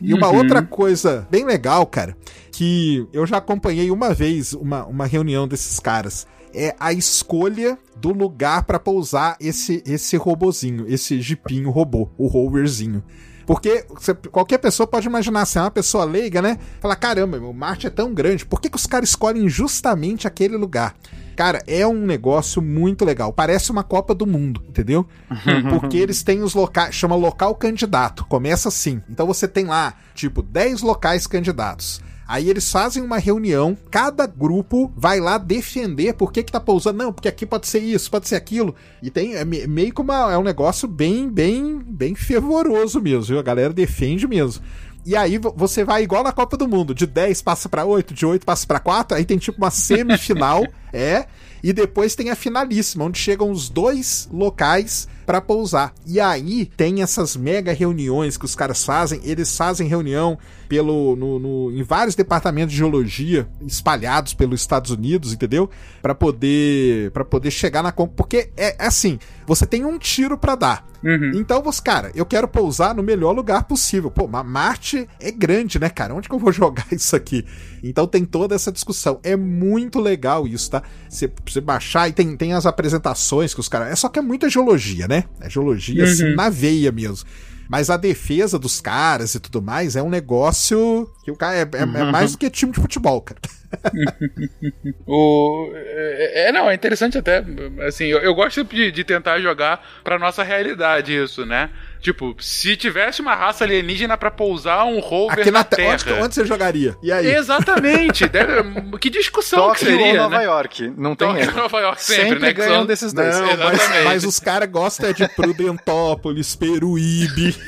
E 0.02 0.14
uma 0.14 0.30
Uhum. 0.30 0.38
outra 0.38 0.62
coisa 0.62 1.28
bem 1.30 1.46
legal, 1.46 1.86
cara, 1.86 2.16
que 2.52 3.08
eu 3.14 3.26
já 3.26 3.38
acompanhei 3.38 3.92
uma 3.92 4.14
vez 4.14 4.54
uma, 4.54 4.86
uma 4.86 5.06
reunião 5.06 5.48
desses 5.48 5.80
caras, 5.80 6.26
é 6.54 6.76
a 6.80 6.92
escolha 6.94 7.78
do 7.96 8.12
lugar 8.12 8.64
pra 8.64 8.80
pousar 8.80 9.36
esse 9.40 9.84
esse 9.86 10.16
robozinho, 10.18 10.86
esse 10.88 11.22
jipinho 11.22 11.70
robô, 11.70 12.10
o 12.18 12.28
roverzinho. 12.28 13.04
Porque 13.46 13.84
qualquer 14.32 14.60
pessoa 14.60 14.86
pode 14.86 15.08
imaginar 15.08 15.42
assim, 15.42 15.58
uma 15.58 15.72
pessoa 15.72 16.06
leiga, 16.06 16.40
né? 16.42 16.60
Falar, 16.80 16.96
caramba, 16.96 17.40
meu, 17.40 17.52
Marte 17.52 17.88
é 17.88 17.90
tão 17.90 18.14
grande, 18.14 18.46
por 18.46 18.62
que, 18.62 18.70
que 18.70 18.78
os 18.78 18.86
caras 18.86 19.10
escolhem 19.10 19.50
justamente 19.50 20.28
aquele 20.28 20.56
lugar? 20.56 20.96
Cara, 21.40 21.64
é 21.66 21.88
um 21.88 22.06
negócio 22.06 22.62
muito 22.62 23.06
legal. 23.06 23.32
Parece 23.32 23.72
uma 23.72 23.82
Copa 23.82 24.14
do 24.14 24.28
Mundo, 24.28 24.62
entendeu? 24.68 25.08
Porque 25.72 25.96
eles 25.96 26.22
têm 26.22 26.42
os 26.44 26.54
locais, 26.54 26.94
chama 26.94 27.16
local 27.16 27.56
candidato. 27.56 28.26
Começa 28.26 28.68
assim. 28.68 29.02
Então 29.10 29.26
você 29.26 29.48
tem 29.48 29.64
lá, 29.64 29.94
tipo, 30.14 30.42
10 30.42 30.82
locais 30.82 31.26
candidatos. 31.26 32.02
Aí 32.28 32.50
eles 32.50 32.70
fazem 32.70 33.02
uma 33.02 33.18
reunião, 33.18 33.76
cada 33.90 34.28
grupo 34.28 34.92
vai 34.98 35.22
lá 35.22 35.38
defender 35.38 36.14
por 36.14 36.32
que 36.34 36.44
que 36.44 36.52
tá 36.52 36.60
pousando. 36.60 36.98
Não, 36.98 37.14
porque 37.14 37.30
aqui 37.30 37.46
pode 37.46 37.68
ser 37.68 37.80
isso, 37.80 38.12
pode 38.12 38.28
ser 38.28 38.36
aquilo. 38.36 38.76
E 39.02 39.10
tem 39.10 39.36
é 39.36 39.46
me- 39.46 39.66
meio 39.66 39.94
que 39.94 40.02
uma, 40.02 40.34
é 40.34 40.38
um 40.38 40.44
negócio 40.44 40.90
bem, 40.90 41.30
bem, 41.30 41.80
bem 41.80 42.16
fervoroso 42.16 43.02
mesmo, 43.02 43.24
viu? 43.24 43.40
A 43.40 43.44
galera 43.44 43.74
defende 43.74 44.28
mesmo. 44.28 44.62
E 45.06 45.16
aí 45.16 45.38
vo- 45.38 45.54
você 45.56 45.84
vai 45.84 46.04
igual 46.04 46.24
na 46.24 46.32
Copa 46.32 46.56
do 46.58 46.68
Mundo, 46.68 46.94
de 46.94 47.06
10 47.08 47.42
passa 47.42 47.68
pra 47.70 47.86
8, 47.86 48.14
de 48.14 48.26
8 48.26 48.46
passa 48.46 48.68
pra 48.68 48.80
4, 48.80 49.18
aí 49.18 49.26
tem 49.26 49.38
tipo 49.38 49.58
uma 49.58 49.72
semifinal, 49.72 50.64
é, 50.94 51.26
e 51.64 51.74
depois 51.74 52.16
tem 52.16 52.30
a 52.30 52.36
finalíssima, 52.36 53.06
onde 53.06 53.18
chegam 53.20 53.52
os 53.52 53.70
dois 53.70 54.30
locais 54.32 55.08
pra 55.26 55.42
pousar. 55.42 55.94
E 56.08 56.20
aí 56.20 56.66
tem 56.66 57.02
essas 57.04 57.36
mega 57.36 57.72
reuniões 57.74 58.38
que 58.38 58.46
os 58.46 58.56
caras 58.56 58.84
fazem, 58.84 59.20
eles 59.24 59.56
fazem 59.56 59.88
reunião 59.88 60.38
pelo 60.68 61.16
no, 61.16 61.38
no- 61.40 61.72
em 61.72 61.84
vários 61.84 62.16
departamentos 62.16 62.72
de 62.72 62.78
geologia 62.78 63.48
espalhados 63.68 64.34
pelos 64.34 64.62
Estados 64.62 64.92
Unidos, 64.92 65.34
entendeu? 65.34 65.70
Pra 66.02 66.16
poder 66.16 67.12
para 67.12 67.24
poder 67.26 67.52
chegar 67.52 67.84
na 67.84 67.92
porque 67.92 68.50
é 68.58 68.76
é 68.80 68.88
assim, 68.88 69.20
você 69.46 69.66
tem 69.66 69.86
um 69.86 69.98
tiro 70.00 70.38
pra 70.38 70.56
dar. 70.56 70.88
Uhum. 71.04 71.32
Então, 71.36 71.62
você, 71.62 71.82
cara, 71.82 72.12
eu 72.14 72.26
quero 72.26 72.48
pousar 72.48 72.94
no 72.94 73.02
melhor 73.02 73.32
lugar 73.32 73.64
possível. 73.64 74.12
Pô, 74.12 74.28
mas 74.28 74.46
Marte 74.46 75.08
é 75.20 75.32
grande, 75.32 75.80
né, 75.80 75.90
cara? 75.90 76.14
Onde 76.14 76.28
que 76.28 76.36
eu 76.36 76.40
vou 76.40 76.52
jogar 76.54 76.86
isso 76.92 77.16
aqui? 77.16 77.46
Então 77.84 78.06
tem 78.06 78.26
toda 78.26 78.54
essa 78.56 78.72
discussão. 78.72 79.20
É 79.24 79.36
muito 79.36 80.00
legal 80.00 80.48
isso, 80.48 80.70
tá? 80.72 80.84
Você, 81.10 81.32
você 81.46 81.62
baixar 81.62 82.10
e 82.10 82.14
tem, 82.14 82.36
tem 82.36 82.54
as 82.54 82.66
apresentações 82.66 83.54
que 83.54 83.60
os 83.60 83.70
caras. 83.70 83.90
É 83.90 83.96
só 83.96 84.10
que 84.10 84.20
é 84.20 84.22
muita 84.22 84.50
geologia, 84.50 85.08
né? 85.08 85.24
É 85.40 85.50
geologia 85.50 86.04
assim 86.04 86.26
Uhum. 86.26 86.36
na 86.36 86.50
veia 86.50 86.92
mesmo. 86.92 87.28
Mas 87.70 87.90
a 87.92 87.98
defesa 87.98 88.58
dos 88.58 88.82
caras 88.82 89.36
e 89.36 89.40
tudo 89.40 89.62
mais 89.62 89.96
é 89.96 90.02
um 90.02 90.10
negócio 90.10 91.08
que 91.24 91.30
o 91.30 91.36
cara 91.36 91.56
é, 91.56 91.62
é- 91.62 91.82
é 92.02 92.12
mais 92.12 92.32
do 92.32 92.38
que 92.40 92.50
time 92.50 92.72
de 92.72 92.82
futebol, 92.82 93.22
cara. 93.22 93.40
O, 95.06 95.72
é, 95.76 96.50
é, 96.50 96.52
não, 96.52 96.70
é 96.70 96.74
interessante 96.74 97.18
até. 97.18 97.44
Assim, 97.88 98.06
eu, 98.06 98.20
eu 98.20 98.34
gosto 98.34 98.64
de, 98.64 98.92
de 98.92 99.04
tentar 99.04 99.40
jogar 99.40 99.84
pra 100.04 100.18
nossa 100.20 100.44
realidade 100.44 101.16
isso, 101.16 101.46
né? 101.46 101.70
Tipo, 102.02 102.34
se 102.40 102.78
tivesse 102.78 103.22
uma 103.22 103.36
raça 103.36 103.66
alienígena 103.66 104.18
pra 104.18 104.32
pousar 104.32 104.86
um 104.86 105.00
rover 105.00 105.40
Aqui 105.42 105.52
na, 105.52 105.60
na 105.60 105.64
te- 105.66 105.76
Terra. 105.76 105.94
onde, 105.94 106.14
onde 106.24 106.36
você 106.36 106.46
jogaria? 106.46 106.96
E 107.04 107.12
aí? 107.12 107.28
Exatamente. 107.36 108.28
Deve- 108.30 108.98
que 109.00 109.10
discussão 109.10 109.60
que 109.74 109.80
Tóquio 109.80 109.88
seria, 109.88 110.12
ou 110.12 110.18
Nova 110.30 110.38
né? 110.38 110.46
York. 110.46 110.94
Não 110.98 111.16
tem 111.16 111.28
Tóquio 111.28 111.44
erro. 111.44 111.58
Nova 111.58 111.80
York 111.82 112.02
sempre, 112.04 112.24
Sempre 112.24 112.40
né? 112.40 112.48
Que 112.48 112.54
ganham 112.54 112.74
são- 112.76 112.86
desses 112.86 113.12
dois. 113.14 113.36
Não, 113.40 113.48
mas, 113.58 113.74
Exatamente. 113.74 114.04
mas 114.06 114.24
os 114.24 114.40
caras 114.40 114.70
gostam 114.70 115.12
de 115.12 115.28
Prudentópolis, 115.30 116.56
Peruíbe. 116.56 117.56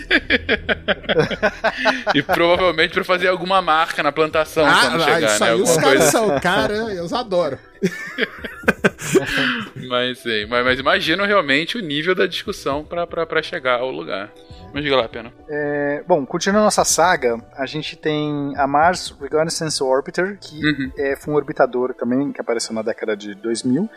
E 2.16 2.22
provavelmente 2.22 2.94
pra 2.94 3.04
fazer 3.04 3.28
alguma 3.28 3.62
marca 3.62 4.02
na 4.04 4.12
plantação 4.12 4.66
quando 4.66 5.04
chegar, 5.04 5.22
isso 5.22 5.44
né? 5.44 5.50
aí, 5.52 5.62
os 5.62 5.78
caras 5.78 6.04
são, 6.06 6.40
cara, 6.40 6.74
eu 6.74 7.16
adoro. 7.16 7.58
Mas, 9.90 10.20
sim, 10.20 10.46
mas, 10.48 10.64
mas 10.64 10.80
imagino 10.80 11.26
realmente 11.26 11.78
o 11.78 11.82
nível 11.82 12.14
da 12.16 12.26
discussão 12.28 12.86
pra 12.86 13.44
chegar 13.44 13.80
ao 13.80 13.90
lugar. 13.92 14.32
Mas 14.74 14.84
diga 14.84 14.96
lá, 14.96 15.10
Pena. 15.10 15.34
É, 15.50 16.04
bom, 16.08 16.26
continuando 16.26 16.62
a 16.62 16.66
nossa 16.66 16.86
saga, 16.86 17.38
a 17.58 17.66
gente 17.66 17.98
tem 17.98 18.54
a 18.56 18.66
Mars 18.66 19.14
Reconnaissance 19.20 19.84
Orbiter, 19.84 20.38
que 20.40 20.64
Uhum. 20.66 20.92
é, 20.98 21.16
foi 21.18 21.34
um 21.34 21.38
orbitador 21.38 21.94
também 21.94 22.32
que 22.32 22.40
apareceu 22.40 22.74
na 22.74 22.82
década 22.82 23.18
de 23.18 23.36
2000. 23.36 23.90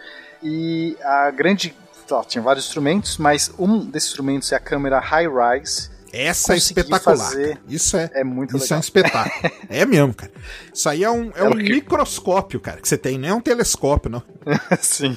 E 0.42 0.96
a 1.02 1.30
grande. 1.30 1.74
tinha 2.28 2.42
vários 2.42 2.66
instrumentos, 2.66 3.16
mas 3.18 3.54
um 3.58 3.84
desses 3.86 4.08
instrumentos 4.10 4.50
é 4.52 4.56
a 4.56 4.60
câmera 4.60 4.98
High 4.98 5.28
Rise. 5.28 5.90
Essa 6.16 6.54
é 6.54 6.56
espetacular. 6.56 7.16
fazer-. 7.16 7.58
Isso 7.68 7.96
é, 7.96 8.10
É 8.14 8.24
muito 8.24 8.56
isso 8.56 8.72
é 8.72 8.76
um 8.76 8.80
legal. 8.80 8.80
espetáculo. 8.80 9.52
é 9.68 9.84
mesmo, 9.84 10.14
cara. 10.14 10.32
Isso 10.72 10.88
aí 10.88 11.02
é 11.04 11.10
um, 11.10 11.30
é 11.34 11.44
um 11.44 11.52
quê? 11.56 11.62
microscópio, 11.74 12.60
cara, 12.60 12.80
que 12.80 12.88
você 12.88 12.96
tem, 12.96 13.18
não 13.18 13.28
é 13.28 13.34
um 13.34 13.40
telescópio, 13.40 14.10
não. 14.10 14.22
Sim. 14.80 15.16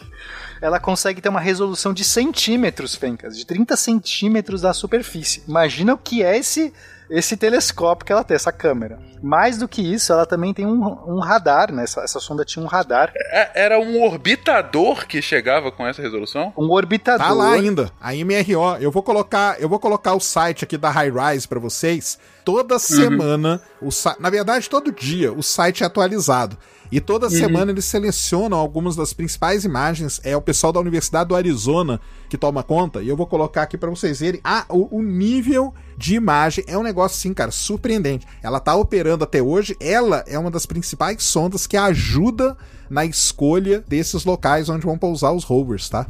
Ela 0.62 0.80
consegue 0.80 1.22
ter 1.22 1.30
uma 1.30 1.40
resolução 1.40 1.94
de 1.94 2.04
centímetros, 2.04 2.96
Fencas, 2.96 3.38
de 3.38 3.46
30 3.46 3.78
centímetros 3.78 4.62
da 4.62 4.74
superfície. 4.74 5.44
Imagina 5.48 5.94
o 5.94 5.98
que 5.98 6.24
é 6.24 6.36
esse, 6.38 6.74
esse 7.10 7.38
telescópio 7.38 8.06
que 8.06 8.12
ela 8.12 8.24
tem, 8.24 8.36
essa 8.36 8.52
câmera. 8.52 9.00
Mais 9.22 9.58
do 9.58 9.68
que 9.68 9.82
isso, 9.82 10.14
ela 10.14 10.26
também 10.26 10.54
tem 10.54 10.66
um, 10.66 10.80
um 11.08 11.20
radar, 11.20 11.72
né? 11.74 11.84
Essa, 11.84 12.02
essa 12.02 12.20
sonda 12.20 12.46
tinha 12.46 12.64
um 12.64 12.68
radar, 12.68 13.12
É- 13.16 13.64
Era 13.66 13.80
um 13.80 14.02
orbitador 14.04 15.08
que 15.08 15.22
chegava 15.22 15.72
com 15.72 15.86
essa 15.88 16.02
resolução? 16.02 16.54
um 16.58 16.70
orbitador. 16.72 17.26
Tá 17.26 17.34
lá 17.34 17.52
ainda, 17.54 17.92
a 18.00 18.14
MRO. 18.14 18.78
Eu 18.80 18.92
vou 18.92 19.02
colocar, 19.02 19.60
eu 19.60 19.68
vou 19.68 19.80
colocar 19.80 20.14
o 20.14 20.20
site 20.20 20.64
aqui 20.64 20.78
da 20.78 20.90
High 20.90 21.12
Rise 21.12 21.48
para 21.48 21.60
vocês. 21.60 22.20
Toda 22.46 22.78
semana, 22.80 23.60
o 23.82 23.92
sa- 23.92 24.16
na 24.20 24.30
verdade 24.30 24.70
todo 24.70 24.92
dia, 24.92 25.34
o 25.34 25.42
site 25.42 25.84
é 25.84 25.86
atualizado. 25.88 26.58
E 26.92 27.02
toda 27.02 27.30
semana 27.30 27.72
eles 27.72 27.86
selecionam 27.86 28.58
algumas 28.58 28.96
das 28.96 29.14
principais 29.14 29.66
imagens. 29.66 30.22
É 30.24 30.36
o 30.36 30.42
pessoal 30.42 30.72
da 30.72 30.80
Universidade 30.80 31.30
do 31.30 31.36
Arizona 31.36 32.00
que 32.30 32.38
toma 32.38 32.64
conta. 32.64 33.02
E 33.02 33.10
eu 33.10 33.18
vou 33.18 33.28
colocar 33.28 33.64
aqui 33.64 33.78
para 33.78 33.90
vocês 33.90 34.20
verem 34.20 34.40
ah, 34.44 34.66
o, 34.70 34.98
o 34.98 35.02
nível 35.02 35.74
de 35.98 36.16
imagem. 36.16 36.64
É 36.68 36.78
um 36.78 36.84
negócio 36.84 37.18
assim, 37.18 37.34
cara, 37.34 37.52
surpreendente. 37.52 38.28
Ela 38.42 38.60
tá 38.60 38.76
operando 38.76 39.24
até 39.24 39.42
hoje. 39.42 39.76
Ela 39.80 40.24
é 40.28 40.38
uma 40.40 40.52
das 40.52 40.66
principais 40.66 41.24
sondas 41.24 41.68
que 41.68 41.76
ajuda 41.76 42.56
na 42.90 43.06
escolha 43.06 43.84
desses 43.88 44.24
locais 44.24 44.70
onde 44.70 44.86
vão 44.86 44.98
pousar 44.98 45.34
os 45.34 45.44
rovers, 45.44 45.90
tá? 45.90 46.08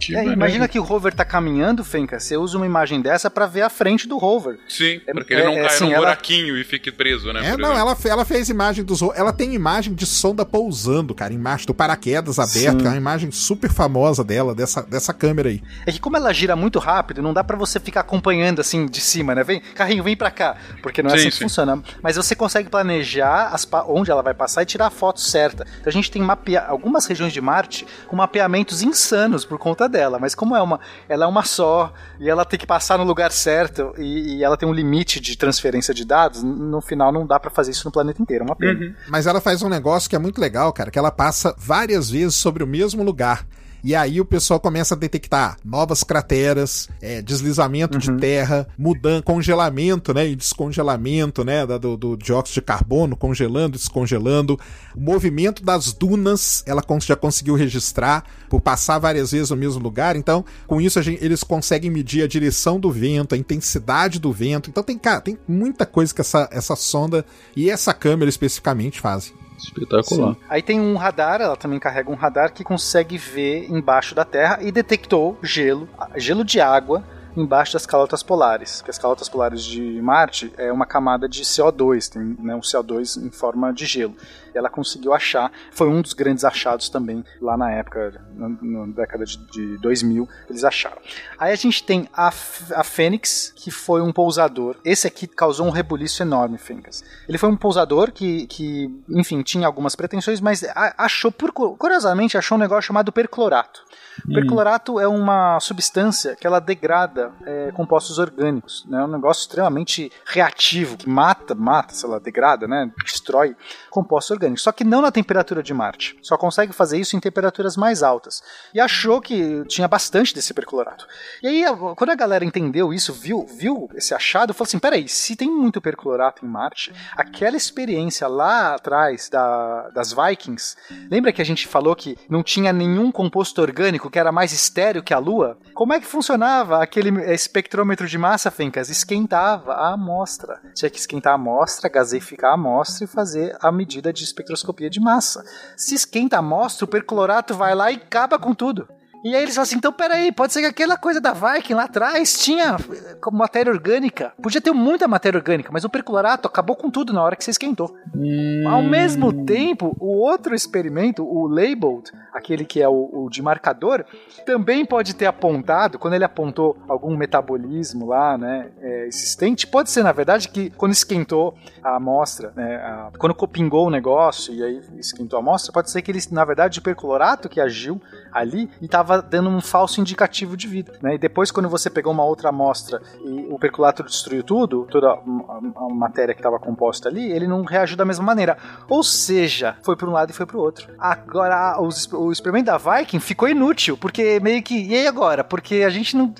Que 0.00 0.12
É, 0.14 0.16
maneiro. 0.16 0.36
imagina 0.36 0.66
que 0.68 0.78
o 0.78 0.82
rover 0.82 1.14
tá 1.14 1.24
caminhando, 1.24 1.84
Fenca, 1.84 2.18
você 2.18 2.36
usa 2.36 2.56
uma 2.56 2.66
imagem 2.66 3.00
dessa 3.00 3.30
pra 3.30 3.46
ver 3.46 3.62
a 3.62 3.68
frente 3.70 4.08
do 4.08 4.16
rover. 4.18 4.58
Sim, 4.68 5.00
É- 5.06 5.12
porque 5.12 5.34
ele 5.34 5.44
não 5.44 5.52
é- 5.52 5.56
é 5.56 5.62
cai 5.62 5.66
assim, 5.66 5.84
num 5.84 5.90
ela- 5.90 5.98
buraquinho 6.06 6.56
e 6.56 6.64
fique 6.64 6.90
preso, 6.90 7.32
né? 7.32 7.50
É, 7.50 7.56
não, 7.56 7.72
ela, 7.76 7.96
ela 8.04 8.24
fez 8.24 8.48
imagem 8.48 8.82
dos. 8.84 9.00
Ela 9.14 9.32
tem 9.32 9.54
imagem 9.54 9.94
de 9.94 10.06
sonda 10.06 10.44
pousando, 10.44 11.14
cara, 11.14 11.32
embaixo 11.34 11.66
do 11.66 11.74
paraquedas 11.74 12.38
aberto, 12.38 12.78
que 12.78 12.86
é 12.86 12.90
uma 12.90 12.96
imagem 12.96 13.30
super 13.30 13.70
famosa 13.70 14.24
dela, 14.24 14.54
dessa, 14.54 14.82
dessa 14.82 15.12
câmera 15.12 15.48
aí. 15.48 15.62
É 15.86 15.92
que 15.92 16.00
como 16.00 16.16
ela 16.16 16.32
gira 16.32 16.56
muito 16.56 16.78
rápido, 16.78 17.22
não 17.22 17.32
dá 17.34 17.44
pra 17.44 17.56
você 17.56 17.78
ficar 17.78 18.00
acompanhando 18.00 18.60
assim 18.60 18.86
de 18.86 19.00
cima, 19.00 19.34
né? 19.34 19.44
Vem, 19.44 19.60
carrinho, 19.74 20.02
vem 20.02 20.16
pra 20.16 20.30
cá, 20.30 20.56
porque 20.82 21.02
não 21.02 21.10
é 21.10 21.12
Sim, 21.14 21.18
assim 21.20 21.28
que 21.30 21.36
sim. 21.36 21.44
funciona. 21.44 21.82
Mas 22.02 22.16
você 22.16 22.34
consegue 22.34 22.68
planejar 22.70 23.48
as 23.52 23.68
onde 23.88 24.10
ela 24.10 24.22
vai 24.22 24.34
passar 24.34 24.62
e 24.62 24.66
tirar 24.66 24.86
a 24.86 24.90
foto 24.90 25.20
certa. 25.20 25.66
Então 25.80 25.88
a 25.88 25.92
gente 25.92 26.10
tem 26.10 26.22
mapea 26.22 26.60
algumas 26.66 27.06
regiões 27.06 27.32
de 27.32 27.40
Marte 27.40 27.86
com 28.08 28.16
mapeamentos 28.16 28.82
insanos 28.82 29.44
por 29.44 29.58
conta 29.58 29.88
dela, 29.90 30.18
mas 30.18 30.34
como 30.34 30.56
é 30.56 30.62
uma, 30.62 30.80
ela 31.08 31.24
é 31.24 31.28
uma 31.28 31.44
só 31.44 31.92
e 32.18 32.30
ela 32.30 32.44
tem 32.44 32.58
que 32.58 32.66
passar 32.66 32.96
no 32.96 33.04
lugar 33.04 33.32
certo 33.32 33.92
e, 33.98 34.36
e 34.36 34.44
ela 34.44 34.56
tem 34.56 34.68
um 34.68 34.72
limite 34.72 35.20
de 35.20 35.36
transferência 35.36 35.92
de 35.92 36.04
dados, 36.04 36.42
no 36.42 36.80
final 36.80 37.12
não 37.12 37.26
dá 37.26 37.38
pra 37.38 37.50
fazer 37.50 37.72
isso 37.72 37.84
no 37.84 37.92
planeta 37.92 38.22
inteiro, 38.22 38.44
é 38.44 38.46
uma 38.46 38.56
pena. 38.56 38.94
Mas 39.08 39.26
ela 39.26 39.40
faz 39.40 39.62
um 39.62 39.68
negócio 39.68 40.08
que 40.08 40.16
é 40.16 40.18
muito 40.18 40.40
legal, 40.40 40.72
cara, 40.72 40.90
que 40.90 40.98
ela 40.98 41.10
passa 41.10 41.54
várias 41.58 42.10
vezes 42.10 42.34
sobre 42.36 42.62
o 42.62 42.66
mesmo 42.66 43.02
lugar. 43.02 43.46
E 43.82 43.94
aí 43.94 44.20
o 44.20 44.24
pessoal 44.24 44.60
começa 44.60 44.94
a 44.94 44.96
detectar 44.98 45.56
novas 45.64 46.02
crateras, 46.04 46.88
é, 47.00 47.22
deslizamento 47.22 47.98
de 47.98 48.12
terra, 48.18 48.66
mudança, 48.78 49.22
congelamento, 49.22 50.12
né? 50.12 50.28
E 50.28 50.36
descongelamento, 50.36 51.44
né? 51.44 51.66
Do, 51.66 51.96
do 51.96 52.16
dióxido 52.16 52.54
de 52.54 52.62
carbono, 52.62 53.16
congelando, 53.16 53.78
descongelando. 53.78 54.58
O 54.94 55.00
movimento 55.00 55.64
das 55.64 55.92
dunas, 55.92 56.62
ela 56.66 56.82
já 57.00 57.16
conseguiu 57.16 57.54
registrar 57.54 58.24
por 58.48 58.60
passar 58.60 58.98
várias 58.98 59.30
vezes 59.32 59.50
no 59.50 59.56
mesmo 59.56 59.82
lugar. 59.82 60.16
Então, 60.16 60.44
com 60.66 60.80
isso, 60.80 61.00
gente- 61.02 61.24
eles 61.24 61.42
conseguem 61.42 61.90
medir 61.90 62.22
a 62.22 62.28
direção 62.28 62.78
do 62.78 62.90
vento, 62.90 63.34
a 63.34 63.38
intensidade 63.38 64.18
do 64.18 64.32
vento. 64.32 64.68
Então, 64.68 64.82
tem, 64.82 64.98
cara, 64.98 65.20
tem 65.20 65.38
muita 65.48 65.86
coisa 65.86 66.14
que 66.14 66.20
essa, 66.20 66.48
essa 66.52 66.76
sonda 66.76 67.24
e 67.56 67.70
essa 67.70 67.94
câmera 67.94 68.28
especificamente 68.28 69.00
fazem. 69.00 69.39
Espetacular. 69.64 70.36
Aí 70.48 70.62
tem 70.62 70.80
um 70.80 70.96
radar, 70.96 71.40
ela 71.40 71.56
também 71.56 71.78
carrega 71.78 72.10
um 72.10 72.14
radar 72.14 72.52
que 72.52 72.64
consegue 72.64 73.16
ver 73.16 73.70
embaixo 73.70 74.14
da 74.14 74.24
Terra 74.24 74.58
e 74.60 74.72
detectou 74.72 75.38
gelo, 75.42 75.88
gelo 76.16 76.44
de 76.44 76.60
água 76.60 77.04
embaixo 77.36 77.72
das 77.72 77.86
calotas 77.86 78.22
polares. 78.22 78.78
Porque 78.78 78.90
as 78.90 78.98
calotas 78.98 79.28
polares 79.28 79.62
de 79.62 79.80
Marte 80.02 80.52
é 80.56 80.72
uma 80.72 80.86
camada 80.86 81.28
de 81.28 81.42
CO2, 81.42 82.08
tem 82.12 82.36
né, 82.44 82.54
um 82.54 82.60
CO2 82.60 83.24
em 83.24 83.30
forma 83.30 83.72
de 83.72 83.86
gelo. 83.86 84.14
E 84.54 84.58
ela 84.58 84.68
conseguiu 84.68 85.12
achar, 85.12 85.50
foi 85.72 85.88
um 85.88 86.00
dos 86.00 86.12
grandes 86.12 86.44
achados 86.44 86.88
também 86.88 87.24
lá 87.40 87.56
na 87.56 87.70
época, 87.70 88.20
na, 88.34 88.48
na 88.48 88.86
década 88.92 89.24
de, 89.24 89.36
de 89.50 89.78
2000, 89.78 90.28
eles 90.48 90.64
acharam. 90.64 90.98
Aí 91.38 91.52
a 91.52 91.56
gente 91.56 91.82
tem 91.84 92.08
a, 92.12 92.28
a 92.28 92.84
Fênix, 92.84 93.52
que 93.56 93.70
foi 93.70 94.00
um 94.00 94.12
pousador. 94.12 94.76
Esse 94.84 95.06
aqui 95.06 95.26
causou 95.26 95.66
um 95.66 95.70
rebuliço 95.70 96.22
enorme, 96.22 96.58
Fencas. 96.58 97.04
Ele 97.28 97.38
foi 97.38 97.48
um 97.48 97.56
pousador 97.56 98.12
que, 98.12 98.46
que 98.46 98.90
enfim, 99.08 99.42
tinha 99.42 99.66
algumas 99.66 99.94
pretensões, 99.94 100.40
mas 100.40 100.64
achou, 100.96 101.30
por, 101.30 101.52
curiosamente, 101.52 102.36
achou 102.36 102.56
um 102.56 102.60
negócio 102.60 102.82
chamado 102.82 103.12
perclorato. 103.12 103.82
O 104.28 104.32
perclorato 104.32 105.00
é 105.00 105.08
uma 105.08 105.58
substância 105.60 106.36
que 106.36 106.46
ela 106.46 106.60
degrada 106.60 107.32
é, 107.44 107.70
compostos 107.72 108.18
orgânicos, 108.18 108.84
né? 108.86 109.00
É 109.00 109.04
um 109.04 109.08
negócio 109.08 109.42
extremamente 109.42 110.10
reativo, 110.26 110.96
que 110.96 111.08
mata, 111.08 111.54
mata, 111.54 111.94
sei 111.94 112.08
lá, 112.08 112.18
degrada, 112.18 112.66
né? 112.66 112.90
Destrói 113.02 113.56
compostos 113.88 114.32
orgânicos. 114.32 114.49
Só 114.56 114.72
que 114.72 114.84
não 114.84 115.02
na 115.02 115.10
temperatura 115.10 115.62
de 115.62 115.74
Marte. 115.74 116.16
Só 116.22 116.36
consegue 116.36 116.72
fazer 116.72 116.98
isso 116.98 117.16
em 117.16 117.20
temperaturas 117.20 117.76
mais 117.76 118.02
altas. 118.02 118.42
E 118.74 118.80
achou 118.80 119.20
que 119.20 119.64
tinha 119.66 119.88
bastante 119.88 120.34
desse 120.34 120.54
perclorato. 120.54 121.06
E 121.42 121.46
aí, 121.46 121.64
quando 121.96 122.10
a 122.10 122.14
galera 122.14 122.44
entendeu 122.44 122.92
isso, 122.92 123.12
viu, 123.12 123.46
viu 123.46 123.88
esse 123.94 124.14
achado, 124.14 124.54
falou 124.54 124.66
assim: 124.66 124.78
peraí, 124.78 125.08
se 125.08 125.36
tem 125.36 125.50
muito 125.50 125.80
perclorato 125.80 126.44
em 126.44 126.48
Marte, 126.48 126.92
aquela 127.16 127.56
experiência 127.56 128.26
lá 128.28 128.74
atrás 128.74 129.28
da, 129.28 129.90
das 129.90 130.12
Vikings, 130.12 130.76
lembra 131.10 131.32
que 131.32 131.42
a 131.42 131.44
gente 131.44 131.66
falou 131.66 131.94
que 131.94 132.16
não 132.28 132.42
tinha 132.42 132.72
nenhum 132.72 133.10
composto 133.10 133.60
orgânico 133.60 134.10
que 134.10 134.18
era 134.18 134.32
mais 134.32 134.52
estéreo 134.52 135.02
que 135.02 135.14
a 135.14 135.18
Lua? 135.18 135.58
Como 135.74 135.92
é 135.92 136.00
que 136.00 136.06
funcionava 136.06 136.82
aquele 136.82 137.10
espectrômetro 137.32 138.06
de 138.06 138.18
massa, 138.18 138.50
Fencas? 138.50 138.88
Esquentava 138.88 139.72
a 139.74 139.92
amostra. 139.92 140.60
Tinha 140.74 140.90
que 140.90 140.98
esquentar 140.98 141.32
a 141.32 141.36
amostra, 141.36 141.88
gaseificar 141.88 142.50
a 142.50 142.54
amostra 142.54 143.04
e 143.04 143.08
fazer 143.08 143.56
a 143.60 143.70
medida 143.70 144.12
de 144.12 144.24
espectroscopia 144.30 144.88
de 144.88 145.00
massa. 145.00 145.44
Se 145.76 145.94
esquenta 145.94 146.36
a 146.36 146.38
amostra, 146.38 146.84
o 146.84 146.88
perclorato 146.88 147.54
vai 147.54 147.74
lá 147.74 147.90
e 147.90 147.96
acaba 147.96 148.38
com 148.38 148.54
tudo. 148.54 148.88
E 149.22 149.34
aí 149.34 149.42
eles 149.42 149.54
falam 149.54 149.64
assim: 149.64 149.76
então 149.76 149.92
peraí, 149.92 150.32
pode 150.32 150.52
ser 150.52 150.60
que 150.60 150.66
aquela 150.66 150.96
coisa 150.96 151.20
da 151.20 151.32
Viking 151.32 151.74
lá 151.74 151.84
atrás 151.84 152.38
tinha 152.38 152.76
como 153.20 153.36
matéria 153.36 153.70
orgânica. 153.70 154.32
Podia 154.42 154.60
ter 154.60 154.72
muita 154.72 155.06
matéria 155.06 155.38
orgânica, 155.38 155.70
mas 155.72 155.84
o 155.84 155.90
perclorato 155.90 156.48
acabou 156.48 156.74
com 156.74 156.90
tudo 156.90 157.12
na 157.12 157.22
hora 157.22 157.36
que 157.36 157.44
você 157.44 157.50
esquentou. 157.50 157.94
Hum. 158.14 158.64
Ao 158.66 158.82
mesmo 158.82 159.44
tempo, 159.44 159.94
o 160.00 160.18
outro 160.18 160.54
experimento, 160.54 161.22
o 161.22 161.46
labeled, 161.46 162.10
aquele 162.32 162.64
que 162.64 162.82
é 162.82 162.88
o, 162.88 163.10
o, 163.12 163.30
de 163.30 163.42
marcador, 163.42 164.04
também 164.44 164.84
pode 164.84 165.14
ter 165.14 165.26
apontado, 165.26 165.98
quando 165.98 166.14
ele 166.14 166.24
apontou 166.24 166.76
algum 166.88 167.16
metabolismo 167.16 168.06
lá, 168.06 168.36
né, 168.36 168.70
é, 168.80 169.06
existente, 169.06 169.66
pode 169.66 169.90
ser 169.90 170.02
na 170.02 170.12
verdade 170.12 170.48
que 170.48 170.70
quando 170.70 170.92
esquentou 170.92 171.54
a 171.82 171.96
amostra, 171.96 172.52
né, 172.54 172.76
a, 172.76 173.10
quando 173.18 173.34
pingou 173.48 173.86
o 173.86 173.90
negócio 173.90 174.54
e 174.54 174.62
aí 174.62 174.82
esquentou 174.98 175.36
a 175.36 175.40
amostra, 175.40 175.72
pode 175.72 175.90
ser 175.90 176.02
que 176.02 176.10
ele, 176.10 176.20
na 176.30 176.44
verdade, 176.44 176.78
o 176.78 176.82
perclorato 176.82 177.48
que 177.48 177.60
agiu 177.60 178.00
ali 178.32 178.70
e 178.80 178.84
estava 178.84 179.20
dando 179.20 179.48
um 179.48 179.60
falso 179.60 180.00
indicativo 180.00 180.56
de 180.56 180.68
vida. 180.68 180.92
Né? 181.02 181.14
E 181.14 181.18
depois, 181.18 181.50
quando 181.50 181.68
você 181.68 181.90
pegou 181.90 182.12
uma 182.12 182.24
outra 182.24 182.50
amostra 182.50 183.00
e 183.24 183.46
o 183.50 183.58
percolato 183.58 184.02
destruiu 184.02 184.42
tudo, 184.42 184.86
toda 184.90 185.10
a, 185.10 185.14
a 185.14 185.88
matéria 185.94 186.34
que 186.34 186.40
estava 186.40 186.58
composta 186.58 187.08
ali, 187.08 187.30
ele 187.30 187.46
não 187.46 187.64
reagiu 187.64 187.96
da 187.96 188.04
mesma 188.04 188.24
maneira. 188.24 188.56
Ou 188.88 189.02
seja, 189.02 189.76
foi 189.82 189.96
para 189.96 190.08
um 190.08 190.12
lado 190.12 190.30
e 190.30 190.32
foi 190.32 190.46
para 190.46 190.56
o 190.56 190.60
outro. 190.60 190.88
Agora, 190.98 191.80
os, 191.80 192.08
o 192.20 192.32
experimento 192.32 192.66
da 192.66 192.78
Viking 192.78 193.20
ficou 193.20 193.48
inútil, 193.48 193.96
porque 193.96 194.38
meio 194.40 194.62
que. 194.62 194.86
E 194.86 194.94
aí 194.94 195.06
agora? 195.06 195.42
Porque 195.42 195.76
a 195.76 195.90
gente 195.90 196.16
não 196.16 196.34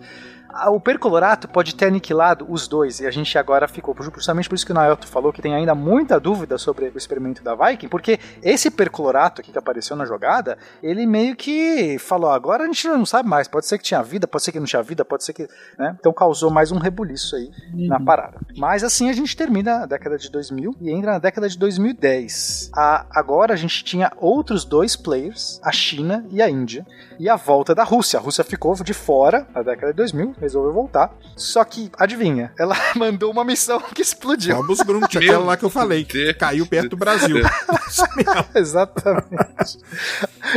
o 0.69 0.81
percolorato 0.81 1.49
pode 1.49 1.75
ter 1.75 1.87
aniquilado 1.87 2.47
os 2.49 2.67
dois, 2.67 3.01
e 3.01 3.07
a 3.07 3.11
gente 3.11 3.37
agora 3.39 3.69
ficou, 3.69 3.95
justamente 4.15 4.49
por 4.49 4.55
isso 4.55 4.67
que 4.67 4.73
o 4.73 4.75
Naelto 4.75 5.07
falou 5.07 5.33
que 5.33 5.43
tem 5.43 5.55
ainda 5.55 5.75
muita 5.75 6.19
dúvida 6.19 6.59
sobre 6.59 6.87
o 6.87 6.99
experimento 6.99 7.43
da 7.43 7.55
Viking, 7.55 7.89
porque 7.89 8.19
esse 8.43 8.71
percolorato 8.71 9.41
aqui 9.41 9.53
que 9.53 9.59
apareceu 9.59 9.97
na 9.97 10.05
jogada, 10.05 10.59
ele 10.83 11.07
meio 11.07 11.37
que 11.37 11.99
falou, 11.99 12.31
agora 12.31 12.65
a 12.65 12.67
gente 12.67 12.87
não 12.89 13.07
sabe 13.07 13.29
mais, 13.29 13.49
pode 13.49 13.67
ser 13.67 13.79
que 13.79 13.85
tinha 13.85 14.03
vida, 14.03 14.27
pode 14.27 14.45
ser 14.45 14.53
que 14.53 14.59
não 14.59 14.67
tinha 14.67 14.83
vida, 14.83 15.05
pode 15.05 15.25
ser 15.25 15.33
que, 15.33 15.49
né? 15.79 15.97
Então 15.99 16.13
causou 16.13 16.51
mais 16.51 16.73
um 16.73 16.79
rebuliço 16.79 17.37
aí 17.37 17.51
uhum. 17.73 17.87
na 17.89 18.01
parada. 18.01 18.39
Mas 18.57 18.83
assim 18.83 19.09
a 19.09 19.13
gente 19.13 19.37
termina 19.37 19.83
a 19.83 19.87
década 19.87 20.19
de 20.19 20.31
2000 20.31 20.77
e 20.81 20.91
entra 20.91 21.13
na 21.13 21.19
década 21.19 21.49
de 21.49 21.59
2010. 21.59 22.71
A, 22.75 23.07
agora 23.11 23.55
a 23.55 23.57
gente 23.57 23.85
tinha 23.85 24.13
outros 24.17 24.65
dois 24.65 24.97
players, 24.97 25.61
a 25.63 25.73
China 25.73 26.25
e 26.31 26.43
a 26.43 26.49
Índia, 26.49 26.87
e 27.19 27.29
a 27.29 27.37
volta 27.37 27.75
da 27.75 27.85
Rússia. 27.85 28.19
A 28.19 28.23
Rússia 28.23 28.45
ficou 28.45 28.71
de 28.83 28.95
fora 28.95 29.47
na 29.55 29.63
década 29.63 29.93
de 29.93 29.97
2000, 29.97 30.35
resolveu 30.41 30.73
voltar. 30.73 31.13
Só 31.37 31.63
que, 31.65 31.91
adivinha, 31.99 32.53
ela 32.59 32.77
mandou 32.97 33.31
uma 33.31 33.45
missão 33.45 33.81
que 33.95 34.03
explodiu. 34.03 34.57
Vamos 34.57 34.81
Grunt, 34.81 35.15
aquela 35.17 35.45
lá 35.45 35.57
que 35.57 35.65
eu 35.65 35.71
falei, 35.71 36.05
que 36.05 36.35
caiu 36.35 36.67
perto 36.67 36.91
do 36.91 36.97
Brasil. 36.97 37.37
Exatamente. 38.55 39.79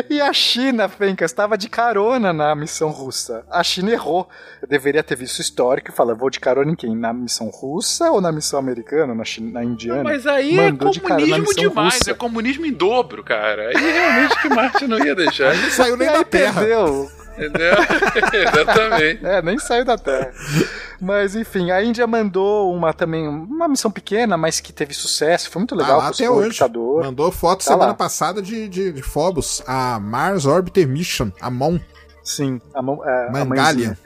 E 0.10 0.22
a 0.22 0.32
China, 0.34 0.88
Fencas, 0.88 1.32
estava 1.32 1.58
de 1.58 1.70
carona 1.70 2.32
na 2.32 2.56
missão 2.56 2.90
russa. 2.90 3.44
A 3.50 3.64
China 3.64 3.92
errou. 3.92 4.28
Eu 4.62 4.68
deveria 4.68 5.04
ter 5.04 5.16
visto 5.16 5.40
o 5.40 5.42
histórico 5.42 5.92
e 5.92 5.94
falar, 5.94 6.14
vou 6.14 6.30
de 6.30 6.40
carona 6.40 6.72
em 6.72 6.76
quem? 6.76 6.96
Na 6.96 7.14
missão 7.14 7.48
russa 7.50 8.10
ou 8.12 8.22
na 8.22 8.32
missão 8.32 8.60
americana, 8.60 9.14
na, 9.14 9.24
China, 9.24 9.52
na 9.52 9.64
indiana? 9.64 10.04
mas 10.04 10.26
aí 10.26 10.56
Mandou 10.56 10.92
é 10.92 11.00
comunismo 11.00 11.46
de 11.54 11.62
demais, 11.62 11.94
russa. 11.96 12.12
é 12.12 12.14
comunismo 12.14 12.66
em 12.66 12.74
dobro, 12.74 13.24
cara. 13.24 13.70
Aí 13.70 13.76
realmente 13.76 14.42
que 14.42 14.50
Marte 14.50 14.88
não 14.88 15.00
ia 15.04 15.16
deixar. 15.16 15.56
Não 15.56 15.70
saiu 15.70 15.98
nem 15.98 16.12
da 16.12 16.24
Terra. 16.24 16.62
Entendeu? 16.62 17.10
Entendeu? 17.34 17.74
Exatamente. 18.34 19.26
É, 19.26 19.42
nem 19.42 19.58
saiu 19.60 19.84
da 19.84 19.98
Terra. 19.98 20.32
Mas 21.02 21.36
enfim, 21.36 21.72
a 21.72 21.84
Índia 21.84 22.06
mandou 22.06 22.74
uma 22.74 22.94
também, 22.94 23.28
uma 23.28 23.68
missão 23.68 23.92
pequena, 23.92 24.38
mas 24.38 24.60
que 24.60 24.72
teve 24.72 24.94
sucesso. 24.94 25.50
Foi 25.50 25.60
muito 25.60 25.76
legal. 25.76 26.00
Ah, 26.00 26.08
até 26.10 26.30
hoje. 26.30 26.60
Mandou 27.02 27.32
foto 27.32 27.60
tá 27.60 27.72
semana 27.72 27.88
lá. 27.88 27.94
passada 27.94 28.42
de, 28.42 28.70
de, 28.70 28.92
de 28.92 29.02
Phobos, 29.02 29.62
a 29.68 30.00
Mars 30.00 30.46
Orbiter 30.46 30.88
Mission, 30.88 31.32
a 31.42 31.50
MON. 31.50 31.80
Sim, 32.24 32.62
a, 32.74 32.80
é, 32.80 33.32
Mangalia. 33.32 33.98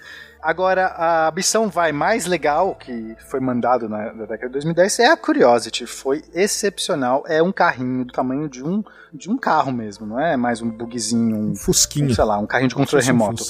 Agora, 0.48 0.96
a 0.98 1.30
missão 1.36 1.68
vai 1.68 1.92
mais 1.92 2.26
legal 2.26 2.74
que 2.74 3.18
foi 3.28 3.42
mandado 3.42 3.90
na, 3.90 4.14
na, 4.14 4.26
década 4.26 4.48
de 4.48 4.54
2010 4.54 5.00
é 5.00 5.08
a 5.08 5.18
Curiosity. 5.18 5.86
Foi 5.86 6.24
excepcional. 6.34 7.26
É 7.28 7.44
um 7.44 7.52
carrinho 7.52 8.06
do 8.06 8.14
tamanho 8.14 8.48
de 8.48 8.64
um, 8.64 8.82
de 9.14 9.30
um 9.30 9.38
carro 9.38 9.74
mesmo, 9.74 10.08
não 10.08 10.18
é 10.18 10.38
mais 10.38 10.62
um 10.62 10.70
bugzinho, 10.70 11.36
um, 11.36 11.52
um 11.52 11.56
fusquinho. 11.56 12.12
Um, 12.12 12.16
sei 12.16 12.24
lá, 12.24 12.38
um 12.38 12.48
carrinho 12.48 12.70
de 12.70 12.76
controle 12.76 13.04
remoto. 13.04 13.44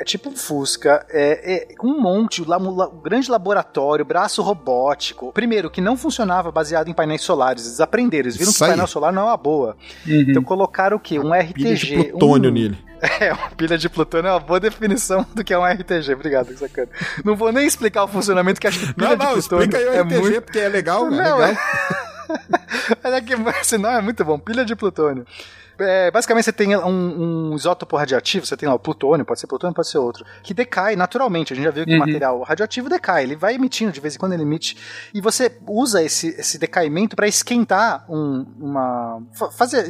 É 0.00 0.04
tipo 0.04 0.30
um 0.30 0.34
Fusca, 0.34 1.04
é, 1.10 1.54
é 1.54 1.68
um 1.84 2.00
monte, 2.00 2.40
um, 2.40 2.46
um 2.46 3.00
grande 3.02 3.30
laboratório, 3.30 4.02
braço 4.02 4.40
robótico. 4.40 5.30
Primeiro, 5.30 5.70
que 5.70 5.82
não 5.82 5.94
funcionava 5.94 6.50
baseado 6.50 6.88
em 6.88 6.94
painéis 6.94 7.20
solares. 7.20 7.66
Eles 7.66 7.80
aprenderam, 7.80 8.24
eles 8.24 8.36
viram 8.36 8.50
Isso 8.50 8.58
que 8.58 8.64
o 8.64 8.68
painel 8.68 8.86
solar 8.86 9.12
não 9.12 9.22
é 9.22 9.24
uma 9.26 9.36
boa. 9.36 9.76
Uhum. 10.06 10.24
Então 10.26 10.42
colocaram 10.42 10.96
o 10.96 11.00
quê? 11.00 11.18
Um 11.18 11.34
RTG. 11.34 11.52
Pilha 11.52 11.74
de 11.74 11.94
plutônio 11.96 12.50
um, 12.50 12.54
nele. 12.54 12.78
É, 13.18 13.32
uma 13.32 13.50
pilha 13.52 13.78
de 13.78 13.88
plutônio 13.88 14.28
é 14.28 14.32
uma 14.32 14.40
boa 14.40 14.60
definição 14.60 15.24
do 15.34 15.42
que 15.42 15.54
é 15.54 15.58
um 15.58 15.64
RTG. 15.64 16.12
Obrigado, 16.12 16.54
sacana. 16.56 16.88
Não 17.24 17.34
vou 17.34 17.50
nem 17.50 17.66
explicar 17.66 18.04
o 18.04 18.08
funcionamento, 18.08 18.60
que 18.60 18.66
acho 18.66 18.78
que 18.78 18.92
pilha 18.92 19.16
não, 19.16 19.16
não, 19.16 19.34
de 19.38 19.40
plutônio 19.40 19.64
explica 19.64 19.78
aí 19.78 19.84
o 19.86 19.92
é 19.92 20.02
RTG, 20.02 20.20
muito... 20.20 20.42
porque 20.42 20.58
é 20.58 20.68
legal, 20.68 21.10
não, 21.10 21.18
é 21.18 21.22
legal. 21.22 21.42
É... 21.42 21.56
Mas 23.02 23.12
é 23.14 23.20
que, 23.22 23.34
senão 23.64 23.90
é 23.90 24.02
muito 24.02 24.22
bom. 24.22 24.38
Pilha 24.38 24.66
de 24.66 24.76
plutônio 24.76 25.26
é, 25.80 26.10
basicamente 26.10 26.44
você 26.44 26.52
tem 26.52 26.76
um, 26.76 27.50
um, 27.50 27.54
isótopo 27.54 27.96
radioativo, 27.96 28.46
você 28.46 28.56
tem 28.56 28.68
lá 28.68 28.74
o 28.74 28.78
plutônio, 28.78 29.24
pode 29.24 29.40
ser 29.40 29.46
plutônio, 29.46 29.74
pode 29.74 29.88
ser 29.88 29.98
outro, 29.98 30.24
que 30.42 30.52
decai 30.52 30.96
naturalmente. 30.96 31.52
A 31.52 31.56
gente 31.56 31.64
já 31.64 31.70
viu 31.70 31.84
que 31.84 31.90
uhum. 31.92 31.96
o 31.96 32.00
material 32.00 32.42
radioativo 32.42 32.88
decai, 32.88 33.24
ele 33.24 33.36
vai 33.36 33.54
emitindo, 33.54 33.92
de 33.92 34.00
vez 34.00 34.14
em 34.14 34.18
quando 34.18 34.32
ele 34.32 34.42
emite, 34.42 34.76
e 35.14 35.20
você 35.20 35.50
usa 35.66 36.02
esse, 36.02 36.28
esse 36.28 36.58
decaimento 36.58 37.16
para 37.16 37.26
esquentar 37.26 38.04
um, 38.08 38.46
uma. 38.58 39.22
fazer. 39.52 39.86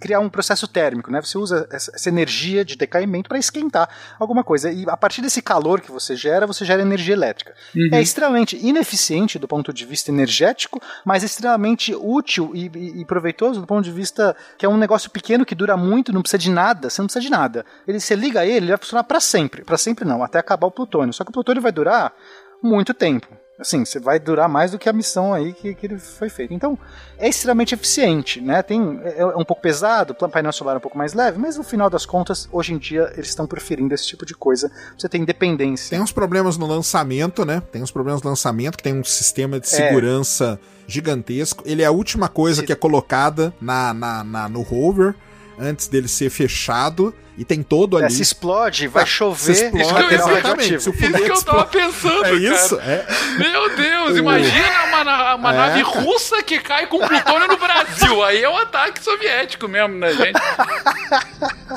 criar 0.00 0.20
um 0.20 0.28
processo 0.28 0.66
térmico, 0.68 1.10
né? 1.10 1.20
Você 1.20 1.38
usa 1.38 1.68
essa, 1.70 2.08
energia 2.08 2.64
de 2.64 2.76
decaimento 2.76 3.28
para 3.28 3.38
esquentar 3.38 3.88
alguma 4.18 4.42
coisa. 4.42 4.70
E 4.70 4.84
a 4.88 4.96
partir 4.96 5.22
desse 5.22 5.40
calor 5.40 5.80
que 5.80 5.90
você 5.90 6.16
gera, 6.16 6.46
você 6.46 6.64
gera 6.64 6.82
energia 6.82 7.14
elétrica. 7.14 7.54
Uhum. 7.74 7.90
É 7.92 8.02
extremamente 8.02 8.56
ineficiente 8.56 9.38
do 9.38 9.46
ponto 9.46 9.72
de 9.72 9.84
vista 9.84 10.10
energético, 10.10 10.80
mas 11.04 11.22
extremamente 11.22 11.94
útil 11.94 12.50
e, 12.54 12.70
e, 12.74 13.00
e 13.00 13.04
proveitoso 13.04 13.60
do 13.60 13.66
ponto 13.66 13.84
de 13.84 13.92
vista 13.92 14.36
que 14.58 14.66
é 14.66 14.68
um 14.68 14.76
negócio 14.76 15.10
pequeno 15.10 15.29
pequeno 15.30 15.46
que 15.46 15.54
dura 15.54 15.76
muito, 15.76 16.12
não 16.12 16.22
precisa 16.22 16.38
de 16.38 16.50
nada, 16.50 16.90
você 16.90 17.00
não 17.00 17.06
precisa 17.06 17.22
de 17.22 17.30
nada. 17.30 17.64
Ele, 17.86 18.00
você 18.00 18.16
liga 18.16 18.44
ele, 18.44 18.56
ele 18.56 18.68
vai 18.68 18.78
funcionar 18.78 19.04
para 19.04 19.20
sempre. 19.20 19.62
Para 19.62 19.78
sempre 19.78 20.04
não, 20.04 20.24
até 20.24 20.40
acabar 20.40 20.66
o 20.66 20.70
plutônio. 20.72 21.12
Só 21.12 21.22
que 21.22 21.30
o 21.30 21.32
plutônio 21.32 21.62
vai 21.62 21.70
durar 21.70 22.12
muito 22.60 22.92
tempo. 22.92 23.28
Assim, 23.60 23.84
você 23.84 24.00
vai 24.00 24.18
durar 24.18 24.48
mais 24.48 24.70
do 24.70 24.78
que 24.78 24.88
a 24.88 24.92
missão 24.92 25.34
aí 25.34 25.52
que, 25.52 25.74
que 25.74 25.86
ele 25.86 25.98
foi 25.98 26.30
feito. 26.30 26.54
Então, 26.54 26.78
é 27.18 27.28
extremamente 27.28 27.74
eficiente, 27.74 28.40
né? 28.40 28.62
Tem, 28.62 28.98
é, 29.04 29.20
é 29.20 29.26
um 29.26 29.44
pouco 29.44 29.60
pesado, 29.60 30.16
o 30.18 30.28
painel 30.28 30.52
solar 30.52 30.76
é 30.76 30.78
um 30.78 30.80
pouco 30.80 30.96
mais 30.96 31.12
leve, 31.12 31.38
mas 31.38 31.58
no 31.58 31.62
final 31.62 31.90
das 31.90 32.06
contas, 32.06 32.48
hoje 32.50 32.72
em 32.72 32.78
dia, 32.78 33.12
eles 33.14 33.28
estão 33.28 33.46
preferindo 33.46 33.94
esse 33.94 34.06
tipo 34.06 34.24
de 34.24 34.34
coisa. 34.34 34.72
Você 34.96 35.08
tem 35.08 35.20
independência. 35.20 35.90
Tem 35.90 36.00
uns 36.00 36.12
problemas 36.12 36.56
no 36.56 36.66
lançamento, 36.66 37.44
né? 37.44 37.62
Tem 37.70 37.82
uns 37.82 37.90
problemas 37.90 38.22
no 38.22 38.30
lançamento, 38.30 38.78
que 38.78 38.82
tem 38.82 38.94
um 38.94 39.04
sistema 39.04 39.60
de 39.60 39.68
segurança 39.68 40.58
é. 40.60 40.66
gigantesco. 40.86 41.62
Ele 41.66 41.82
é 41.82 41.86
a 41.86 41.90
última 41.90 42.28
coisa 42.28 42.62
que 42.62 42.72
é 42.72 42.76
colocada 42.76 43.52
na, 43.60 43.92
na, 43.92 44.24
na 44.24 44.48
no 44.48 44.62
rover 44.62 45.14
antes 45.58 45.86
dele 45.86 46.08
ser 46.08 46.30
fechado 46.30 47.14
e 47.40 47.44
tem 47.44 47.62
todo 47.62 47.96
é, 47.98 48.04
ali. 48.04 48.12
É, 48.12 48.16
se 48.16 48.22
explode, 48.22 48.86
vai 48.86 49.06
chover. 49.06 49.54
Se 49.54 49.64
explode, 49.64 50.14
exatamente. 50.14 50.80
Se 50.80 50.90
o 50.90 50.92
foguete 50.92 51.14
isso 51.14 51.24
que 51.24 51.30
eu 51.30 51.42
tava 51.44 51.64
pensando, 51.64 52.26
É 52.26 52.32
isso? 52.34 52.78
É. 52.80 53.06
Meu 53.38 53.76
Deus, 53.76 54.16
imagina 54.18 54.84
uma, 54.88 55.34
uma 55.36 55.52
É, 55.54 55.56
nave 55.56 55.80
russa 55.82 56.42
que 56.42 56.58
cai 56.58 56.86
com 56.86 56.98
plutônio 56.98 57.48
no 57.48 57.56
Brasil. 57.56 58.22
Aí 58.22 58.42
é 58.42 58.48
um 58.48 58.56
ataque 58.58 59.02
soviético 59.02 59.66
mesmo, 59.68 59.94
né, 59.96 60.12
gente? 60.12 60.38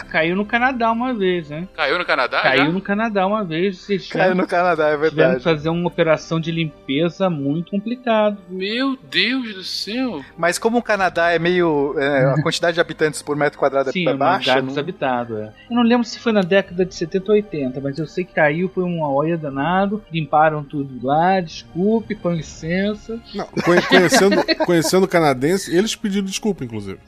Caiu 0.09 0.35
no 0.35 0.45
Canadá 0.45 0.91
uma 0.91 1.13
vez, 1.13 1.49
né? 1.49 1.67
Caiu 1.75 1.97
no 1.97 2.05
Canadá? 2.05 2.41
Caiu 2.41 2.65
já? 2.65 2.71
no 2.71 2.81
Canadá 2.81 3.25
uma 3.25 3.43
vez. 3.43 3.77
Vocês 3.79 4.07
Caiu 4.07 4.23
tiveram, 4.23 4.35
no 4.41 4.47
Canadá, 4.47 4.87
é 4.89 4.91
tiveram 4.93 5.09
que 5.09 5.15
verdade. 5.15 5.43
fazer 5.43 5.69
uma 5.69 5.87
operação 5.87 6.39
de 6.39 6.51
limpeza 6.51 7.29
muito 7.29 7.71
complicada. 7.71 8.37
Meu 8.49 8.97
Deus 9.09 9.53
do 9.55 9.63
céu. 9.63 10.21
Mas 10.37 10.57
como 10.57 10.77
o 10.77 10.83
Canadá 10.83 11.31
é 11.31 11.39
meio. 11.39 11.95
é, 11.97 12.25
a 12.37 12.41
quantidade 12.43 12.75
de 12.75 12.81
habitantes 12.81 13.21
por 13.21 13.35
metro 13.35 13.57
quadrado 13.57 13.91
Sim, 13.91 14.05
é 14.07 14.11
é 14.11 14.13
uma 14.13 14.17
baixa. 14.17 14.43
cidade 14.43 14.61
não- 14.61 14.67
desabitado, 14.67 15.37
é. 15.37 15.52
Eu 15.69 15.77
não 15.77 15.83
lembro 15.83 16.05
se 16.05 16.19
foi 16.19 16.31
na 16.31 16.41
década 16.41 16.85
de 16.85 16.93
70 16.93 17.31
ou 17.31 17.35
80, 17.35 17.81
mas 17.81 17.97
eu 17.97 18.05
sei 18.05 18.23
que 18.25 18.33
caiu, 18.33 18.69
foi 18.69 18.83
uma 18.83 19.09
olha 19.09 19.37
danado, 19.37 20.03
limparam 20.11 20.63
tudo 20.63 21.05
lá, 21.05 21.39
desculpe, 21.39 22.15
com 22.15 22.31
licença. 22.31 23.19
Não, 23.33 23.45
conhe- 23.47 23.81
conhecendo, 23.81 24.43
conhecendo 24.65 25.03
o 25.05 25.07
canadense, 25.07 25.75
eles 25.75 25.95
pediram 25.95 26.25
desculpa, 26.25 26.63
inclusive. 26.63 26.99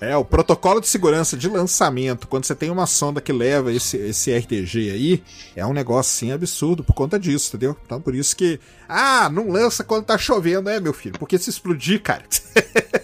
É, 0.00 0.16
o 0.16 0.24
protocolo 0.24 0.80
de 0.80 0.88
segurança 0.88 1.36
de 1.36 1.46
lançamento, 1.48 2.26
quando 2.26 2.44
você 2.46 2.54
tem 2.54 2.70
uma 2.70 2.86
sonda 2.86 3.20
que 3.20 3.32
leva 3.32 3.70
esse, 3.70 3.98
esse 3.98 4.32
RTG 4.34 4.90
aí, 4.90 5.22
é 5.54 5.64
um 5.66 5.74
negócio 5.74 6.10
assim 6.10 6.32
absurdo 6.32 6.82
por 6.82 6.94
conta 6.94 7.18
disso, 7.18 7.48
entendeu? 7.50 7.76
Então 7.84 8.00
por 8.00 8.14
isso 8.14 8.34
que. 8.34 8.58
Ah, 8.88 9.28
não 9.30 9.50
lança 9.50 9.84
quando 9.84 10.06
tá 10.06 10.16
chovendo, 10.16 10.70
é, 10.70 10.80
meu 10.80 10.94
filho? 10.94 11.18
Porque 11.18 11.36
se 11.38 11.50
explodir, 11.50 12.00
cara. 12.00 12.22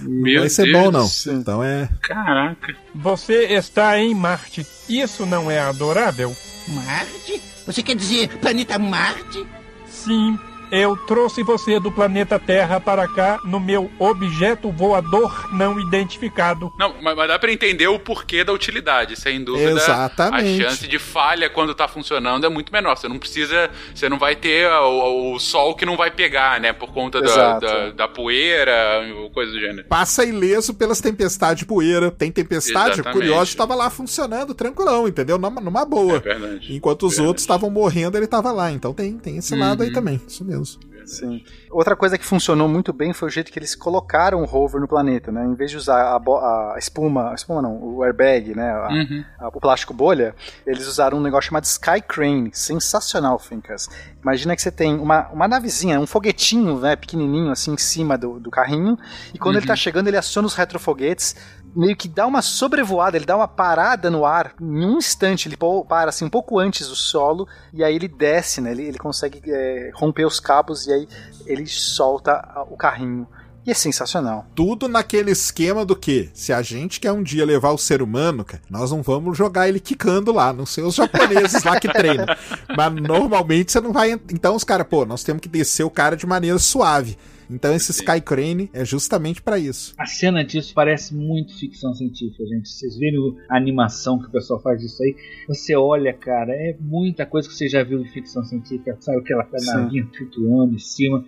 não 0.00 0.10
Meu 0.22 0.40
vai 0.40 0.48
ser 0.48 0.64
Deus 0.64 0.78
bom, 0.84 0.90
não. 0.90 1.06
céu. 1.08 1.34
Então 1.34 1.62
é. 1.62 1.88
Caraca. 2.02 2.76
Você 2.94 3.44
está 3.54 3.98
em 3.98 4.14
Marte. 4.14 4.66
Isso 4.88 5.24
não 5.26 5.50
é 5.50 5.60
adorável? 5.60 6.34
Marte? 6.68 7.40
Você 7.66 7.82
quer 7.82 7.96
dizer 7.96 8.28
planeta 8.38 8.78
Marte? 8.78 9.46
Sim, 9.86 10.38
eu 10.74 10.96
trouxe 10.96 11.42
você 11.42 11.78
do 11.78 11.90
planeta 11.92 12.38
Terra 12.38 12.80
para 12.80 13.06
cá 13.06 13.38
no 13.44 13.60
meu 13.60 13.90
objeto 13.98 14.70
voador 14.72 15.48
não 15.52 15.78
identificado. 15.78 16.72
Não, 16.78 16.94
mas, 17.00 17.16
mas 17.16 17.28
dá 17.28 17.38
pra 17.38 17.52
entender 17.52 17.86
o 17.86 17.98
porquê 17.98 18.42
da 18.42 18.52
utilidade, 18.52 19.14
sem 19.18 19.42
dúvida. 19.42 19.70
Exatamente. 19.70 20.64
A 20.64 20.70
chance 20.70 20.88
de 20.88 20.98
falha 20.98 21.48
quando 21.48 21.74
tá 21.74 21.86
funcionando 21.86 22.44
é 22.44 22.48
muito 22.48 22.72
menor. 22.72 22.96
Você 22.96 23.08
não 23.08 23.18
precisa. 23.18 23.70
Você 23.94 24.08
não 24.08 24.18
vai 24.18 24.34
ter 24.34 24.68
o, 24.68 25.34
o 25.34 25.38
sol 25.38 25.74
que 25.74 25.86
não 25.86 25.96
vai 25.96 26.10
pegar, 26.10 26.60
né? 26.60 26.72
Por 26.72 26.92
conta 26.92 27.20
da, 27.22 27.58
da, 27.58 27.90
da 27.90 28.08
poeira, 28.08 28.72
ou 29.16 29.30
coisa 29.30 29.52
do 29.52 29.60
gênero. 29.60 29.86
Passa 29.88 30.24
ileso 30.24 30.74
pelas 30.74 31.00
tempestades 31.00 31.60
de 31.60 31.66
poeira. 31.66 32.10
Tem 32.10 32.32
tempestade, 32.32 32.94
Exatamente. 32.94 33.12
curioso 33.12 33.44
estava 33.50 33.74
lá 33.74 33.90
funcionando 33.90 34.54
tranquilão, 34.54 35.06
entendeu? 35.06 35.38
Numa, 35.38 35.60
numa 35.60 35.84
boa. 35.84 36.16
É 36.16 36.20
verdade. 36.20 36.74
Enquanto 36.74 37.04
os 37.04 37.12
Verdade. 37.12 37.28
outros 37.28 37.42
estavam 37.44 37.70
morrendo, 37.70 38.16
ele 38.16 38.24
estava 38.24 38.50
lá. 38.50 38.70
Então 38.72 38.92
tem, 38.92 39.16
tem 39.18 39.36
esse 39.38 39.54
lado 39.54 39.82
aí 39.82 39.88
Uhum. 39.88 39.94
também. 39.94 40.20
Isso 40.26 40.44
mesmo. 40.44 40.63
Sim. 41.06 41.44
Outra 41.70 41.94
coisa 41.94 42.16
que 42.16 42.24
funcionou 42.24 42.66
muito 42.66 42.90
bem 42.92 43.12
foi 43.12 43.28
o 43.28 43.30
jeito 43.30 43.52
que 43.52 43.58
eles 43.58 43.74
colocaram 43.74 44.40
o 44.40 44.46
rover 44.46 44.80
no 44.80 44.88
planeta, 44.88 45.30
né? 45.30 45.44
Em 45.44 45.54
vez 45.54 45.70
de 45.70 45.76
usar 45.76 46.00
a, 46.02 46.16
a 46.16 46.76
espuma, 46.78 47.30
a 47.30 47.34
espuma 47.34 47.60
não, 47.60 47.76
o 47.76 48.02
airbag, 48.02 48.54
né? 48.54 48.70
A- 48.70 48.88
Uhum. 48.90 49.24
a- 49.38 49.48
o 49.48 49.60
plástico 49.60 49.92
bolha, 49.92 50.34
eles 50.66 50.86
usaram 50.86 51.18
um 51.18 51.20
negócio 51.20 51.48
chamado 51.48 51.64
Sky 51.64 52.00
Crane. 52.00 52.50
Sensacional, 52.54 53.38
Fincas. 53.38 53.88
Imagina 54.22 54.56
que 54.56 54.62
você 54.62 54.70
tem 54.70 54.94
uma, 54.98 55.28
uma 55.28 55.46
navezinha, 55.46 56.00
um 56.00 56.06
foguetinho, 56.06 56.78
né? 56.80 56.96
Pequenininho, 56.96 57.50
assim, 57.50 57.72
em 57.74 57.76
cima 57.78 58.16
do, 58.16 58.40
do 58.40 58.50
carrinho. 58.50 58.98
E 59.34 59.38
quando 59.38 59.56
ele 59.56 59.66
tá 59.66 59.76
chegando, 59.76 60.08
ele 60.08 60.16
aciona 60.16 60.46
os 60.46 60.54
retrofoguetes. 60.54 61.36
Meio 61.74 61.96
que 61.96 62.08
dá 62.08 62.26
uma 62.26 62.40
sobrevoada, 62.42 63.16
ele 63.16 63.24
dá 63.26 63.36
uma 63.36 63.48
parada 63.48 64.10
no 64.10 64.24
ar. 64.24 64.54
Em 64.60 64.84
um 64.86 64.98
instante, 64.98 65.48
ele 65.48 65.56
para 65.88 66.10
assim 66.10 66.24
um 66.24 66.30
pouco 66.30 66.58
antes 66.58 66.88
do 66.88 66.94
solo. 66.94 67.48
E 67.72 67.82
aí 67.82 67.94
ele 67.96 68.08
desce, 68.08 68.60
né? 68.60 68.70
Ele, 68.72 68.82
ele 68.84 68.98
consegue 68.98 69.42
é, 69.46 69.90
romper 69.94 70.24
os 70.24 70.38
cabos 70.38 70.86
e 70.86 70.92
aí 70.92 71.08
ele 71.46 71.66
solta 71.66 72.64
o 72.70 72.76
carrinho. 72.76 73.26
E 73.66 73.70
é 73.70 73.74
sensacional. 73.74 74.44
Tudo 74.54 74.86
naquele 74.88 75.30
esquema 75.30 75.86
do 75.86 75.96
que? 75.96 76.28
Se 76.34 76.52
a 76.52 76.60
gente 76.60 77.00
quer 77.00 77.12
um 77.12 77.22
dia 77.22 77.46
levar 77.46 77.70
o 77.70 77.78
ser 77.78 78.02
humano, 78.02 78.44
cara, 78.44 78.62
nós 78.68 78.90
não 78.90 79.02
vamos 79.02 79.38
jogar 79.38 79.66
ele 79.68 79.80
quicando 79.80 80.32
lá, 80.32 80.52
não 80.52 80.66
sei 80.66 80.84
os 80.84 80.94
japoneses 80.96 81.64
lá 81.64 81.80
que 81.80 81.88
treinam. 81.90 82.26
Mas 82.76 82.92
normalmente 82.94 83.72
você 83.72 83.80
não 83.80 83.90
vai. 83.90 84.12
ent- 84.12 84.30
Então 84.32 84.54
os 84.54 84.64
caras, 84.64 84.86
pô, 84.86 85.06
nós 85.06 85.24
temos 85.24 85.40
que 85.40 85.48
descer 85.48 85.82
o 85.82 85.88
cara 85.90 86.14
de 86.14 86.26
maneira 86.26 86.58
suave. 86.58 87.16
Então 87.50 87.74
esse 87.74 87.90
Sky 87.90 88.20
Crane 88.20 88.70
é 88.72 88.84
justamente 88.84 89.42
pra 89.42 89.58
isso. 89.58 89.94
A 89.98 90.06
cena 90.06 90.44
disso 90.44 90.72
parece 90.74 91.14
muito 91.14 91.58
ficção 91.58 91.92
científica, 91.94 92.44
gente. 92.46 92.68
Vocês 92.68 92.96
viram 92.96 93.36
a 93.48 93.56
animação 93.56 94.18
que 94.18 94.26
o 94.26 94.30
pessoal 94.30 94.60
faz 94.60 94.80
disso 94.80 95.02
aí? 95.02 95.14
Você 95.48 95.76
olha, 95.76 96.12
cara, 96.12 96.52
é 96.52 96.76
muita 96.80 97.26
coisa 97.26 97.48
que 97.48 97.54
você 97.54 97.68
já 97.68 97.82
viu 97.82 98.00
em 98.00 98.08
ficção 98.08 98.42
científica. 98.44 98.96
Sabe 99.00 99.18
aquela 99.18 99.46
navinha 99.66 100.08
flutuando 100.16 100.74
em 100.74 100.78
cima. 100.78 101.24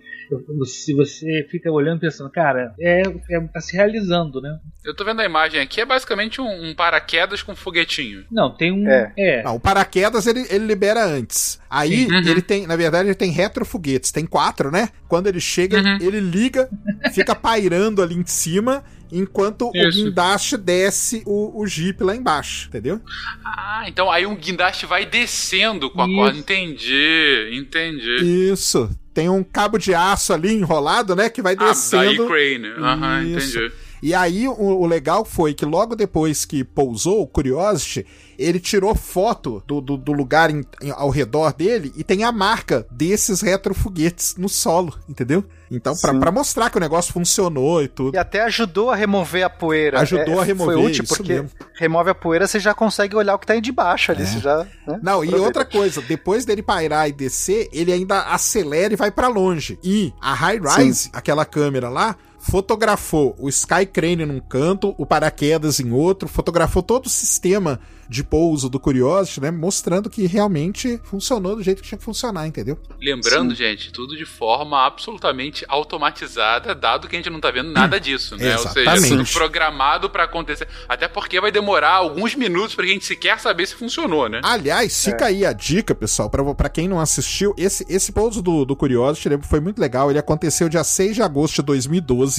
Se 0.65 0.93
você 0.93 1.47
fica 1.49 1.71
olhando 1.71 2.01
pensando, 2.01 2.29
cara, 2.29 2.73
é, 2.79 3.01
é 3.01 3.39
tá 3.53 3.61
se 3.61 3.75
realizando, 3.75 4.41
né? 4.41 4.59
Eu 4.83 4.95
tô 4.95 5.05
vendo 5.05 5.21
a 5.21 5.25
imagem 5.25 5.59
aqui, 5.59 5.81
é 5.81 5.85
basicamente 5.85 6.41
um, 6.41 6.69
um 6.69 6.75
paraquedas 6.75 7.41
com 7.41 7.55
foguetinho. 7.55 8.25
Não, 8.31 8.53
tem 8.53 8.71
um. 8.71 8.87
É. 8.87 9.13
É. 9.17 9.43
Não, 9.43 9.55
o 9.55 9.59
paraquedas 9.59 10.27
ele, 10.27 10.45
ele 10.49 10.65
libera 10.65 11.03
antes. 11.05 11.59
Aí. 11.69 12.05
Uhum. 12.07 12.17
ele 12.19 12.41
tem, 12.41 12.65
na 12.67 12.75
verdade, 12.75 13.09
ele 13.09 13.15
tem 13.15 13.31
retrofoguetes. 13.31 14.11
Tem 14.11 14.25
quatro, 14.25 14.71
né? 14.71 14.89
Quando 15.07 15.27
ele 15.27 15.39
chega, 15.39 15.77
Uhum. 15.81 15.97
ele 16.01 16.19
liga, 16.19 16.69
fica 17.13 17.35
pairando 17.35 18.01
ali 18.01 18.15
em 18.15 18.25
cima, 18.25 18.83
enquanto 19.11 19.71
Isso. 19.73 19.87
o 19.87 19.91
guindaste 20.03 20.57
desce 20.57 21.23
o, 21.25 21.61
o 21.61 21.65
Jeep 21.67 22.03
lá 22.03 22.15
embaixo, 22.15 22.67
entendeu? 22.67 23.01
Ah, 23.45 23.83
então 23.87 24.11
aí 24.11 24.25
um 24.25 24.35
guindaste 24.35 24.85
vai 24.85 25.05
descendo 25.05 25.89
com 25.89 26.01
a 26.01 26.05
Isso. 26.07 26.15
corda. 26.15 26.37
Entendi, 26.37 27.49
entendi. 27.53 28.49
Isso. 28.51 28.89
Tem 29.13 29.29
um 29.29 29.43
cabo 29.43 29.77
de 29.77 29.93
aço 29.95 30.31
ali 30.31 30.53
enrolado, 30.53 31.15
né? 31.15 31.29
Que 31.29 31.41
vai 31.41 31.55
Ah, 31.57 31.65
descendo. 31.69 32.27
crane. 32.27 32.67
Aham, 32.77 33.23
Isso. 33.23 33.57
entendi. 33.59 33.73
E 34.01 34.13
aí, 34.13 34.47
o, 34.47 34.53
o 34.53 34.85
legal 34.85 35.25
foi 35.25 35.53
que 35.53 35.65
logo 35.65 35.95
depois 35.95 36.45
que 36.45 36.63
pousou 36.63 37.21
o 37.21 37.27
Curiosity, 37.27 38.05
ele 38.37 38.59
tirou 38.59 38.93
foto 38.95 39.63
do, 39.65 39.81
do, 39.81 39.97
do 39.97 40.11
lugar 40.13 40.49
em- 40.51 40.63
em- 40.81 40.91
ao 40.91 41.09
redor 41.09 41.53
dele 41.53 41.91
e 41.95 42.03
tem 42.03 42.23
a 42.23 42.31
marca 42.31 42.85
desses 42.91 43.41
retrofoguetes 43.41 44.35
no 44.37 44.47
solo, 44.47 44.93
entendeu? 45.09 45.43
Então, 45.69 45.93
pra, 45.97 46.13
Sim. 46.13 46.19
pra 46.19 46.31
mostrar 46.31 46.69
que 46.69 46.77
o 46.77 46.79
negócio 46.79 47.11
funcionou 47.11 47.83
e 47.83 47.87
tudo. 47.89 48.15
E 48.15 48.17
até 48.17 48.41
ajudou 48.43 48.89
a 48.89 48.95
remover 48.95 49.43
a 49.45 49.49
poeira. 49.49 49.99
Ajudou 50.01 50.39
a 50.39 50.43
remover, 50.43 50.75
Foi 50.75 50.85
útil 50.85 51.03
isso 51.03 51.17
porque 51.17 51.33
mesmo. 51.33 51.49
remove 51.75 52.09
a 52.09 52.15
poeira, 52.15 52.47
você 52.47 52.59
já 52.59 52.73
consegue 52.73 53.15
olhar 53.15 53.35
o 53.35 53.39
que 53.39 53.45
tá 53.47 53.53
aí 53.53 53.59
de 53.61 53.71
baixo 53.71 54.11
ali. 54.11 54.23
É. 54.23 54.25
Você 54.25 54.39
já, 54.39 54.57
né? 54.87 54.99
Não, 55.03 55.23
e 55.23 55.27
Aproveita. 55.27 55.45
outra 55.45 55.65
coisa, 55.65 56.01
depois 56.01 56.45
dele 56.45 56.61
pairar 56.61 57.09
e 57.09 57.11
descer, 57.11 57.67
ele 57.73 57.91
ainda 57.91 58.21
acelera 58.27 58.93
e 58.93 58.95
vai 58.97 59.11
pra 59.11 59.27
longe. 59.27 59.77
E 59.83 60.13
a 60.21 60.33
High 60.33 60.59
Rise, 60.59 61.09
aquela 61.11 61.43
câmera 61.45 61.89
lá, 61.89 62.15
fotografou 62.49 63.35
o 63.37 63.49
Sky 63.49 63.85
Crane 63.85 64.25
num 64.25 64.39
canto, 64.39 64.95
o 64.97 65.05
paraquedas 65.05 65.79
em 65.79 65.91
outro, 65.91 66.27
fotografou 66.27 66.81
todo 66.81 67.07
o 67.07 67.09
sistema 67.09 67.79
de 68.09 68.23
pouso 68.23 68.69
do 68.69 68.79
Curiosity, 68.79 69.41
né? 69.41 69.51
Mostrando 69.51 70.09
que 70.09 70.25
realmente 70.25 70.99
funcionou 71.03 71.55
do 71.55 71.63
jeito 71.63 71.81
que 71.81 71.89
tinha 71.89 71.97
que 71.97 72.03
funcionar, 72.03 72.47
entendeu? 72.47 72.79
Lembrando, 73.01 73.53
gente, 73.53 73.91
tudo 73.91 74.15
de 74.15 74.25
forma 74.25 74.85
absolutamente 74.85 75.65
automatizada, 75.67 76.73
dado 76.73 77.07
que 77.07 77.15
a 77.15 77.19
gente 77.19 77.29
não 77.29 77.39
tá 77.39 77.51
vendo 77.51 77.71
nada 77.71 77.99
disso, 77.99 78.37
né? 78.37 78.53
Ou 78.53 78.67
seja, 78.69 78.91
Exatamente. 78.91 79.09
tudo 79.09 79.33
programado 79.33 80.09
pra 80.09 80.23
acontecer. 80.23 80.67
Até 80.87 81.07
porque 81.07 81.41
vai 81.41 81.51
demorar 81.51 81.95
alguns 81.95 82.35
minutos 82.35 82.75
pra 82.75 82.85
gente 82.85 83.05
sequer 83.05 83.39
saber 83.39 83.67
se 83.67 83.75
funcionou, 83.75 84.29
né? 84.29 84.39
Aliás, 84.43 85.03
fica 85.03 85.25
aí 85.25 85.45
a 85.45 85.51
dica, 85.51 85.93
pessoal, 85.93 86.29
pra, 86.29 86.43
pra 86.55 86.69
quem 86.69 86.87
não 86.87 86.99
assistiu, 86.99 87.53
esse, 87.57 87.85
esse 87.89 88.11
pouso 88.11 88.41
do, 88.41 88.63
do 88.63 88.75
Curiosity 88.75 89.27
foi 89.43 89.59
muito 89.59 89.79
legal, 89.79 90.09
ele 90.09 90.19
aconteceu 90.19 90.69
dia 90.69 90.83
6 90.83 91.15
de 91.15 91.21
agosto 91.21 91.55
de 91.55 91.63
2012. 91.63 92.36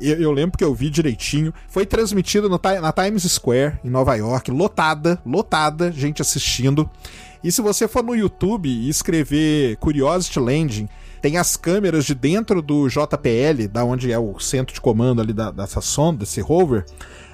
Eu, 0.00 0.20
eu 0.20 0.32
lembro 0.32 0.58
que 0.58 0.64
eu 0.64 0.74
vi 0.74 0.90
direitinho. 0.90 1.52
Foi 1.68 1.86
transmitido 1.86 2.48
no 2.48 2.60
na 2.80 2.92
Times 2.92 3.22
Square, 3.24 3.78
em 3.84 3.90
Nova 3.90 4.14
York, 4.16 4.50
lotada, 4.50 5.20
lotada, 5.24 5.92
gente 5.92 6.20
assistindo. 6.20 6.88
E 7.42 7.50
se 7.50 7.60
você 7.60 7.88
for 7.88 8.04
no 8.04 8.14
YouTube 8.14 8.68
e 8.68 8.88
escrever 8.88 9.76
Curiosity 9.76 10.38
Landing, 10.38 10.88
tem 11.20 11.36
as 11.36 11.56
câmeras 11.56 12.04
de 12.04 12.14
dentro 12.14 12.60
do 12.60 12.88
JPL, 12.88 13.68
da 13.70 13.84
onde 13.84 14.12
é 14.12 14.18
o 14.18 14.38
centro 14.40 14.74
de 14.74 14.80
comando 14.80 15.20
ali 15.20 15.32
da, 15.32 15.50
dessa 15.50 15.80
sonda, 15.80 16.20
desse 16.20 16.40
rover. 16.40 16.84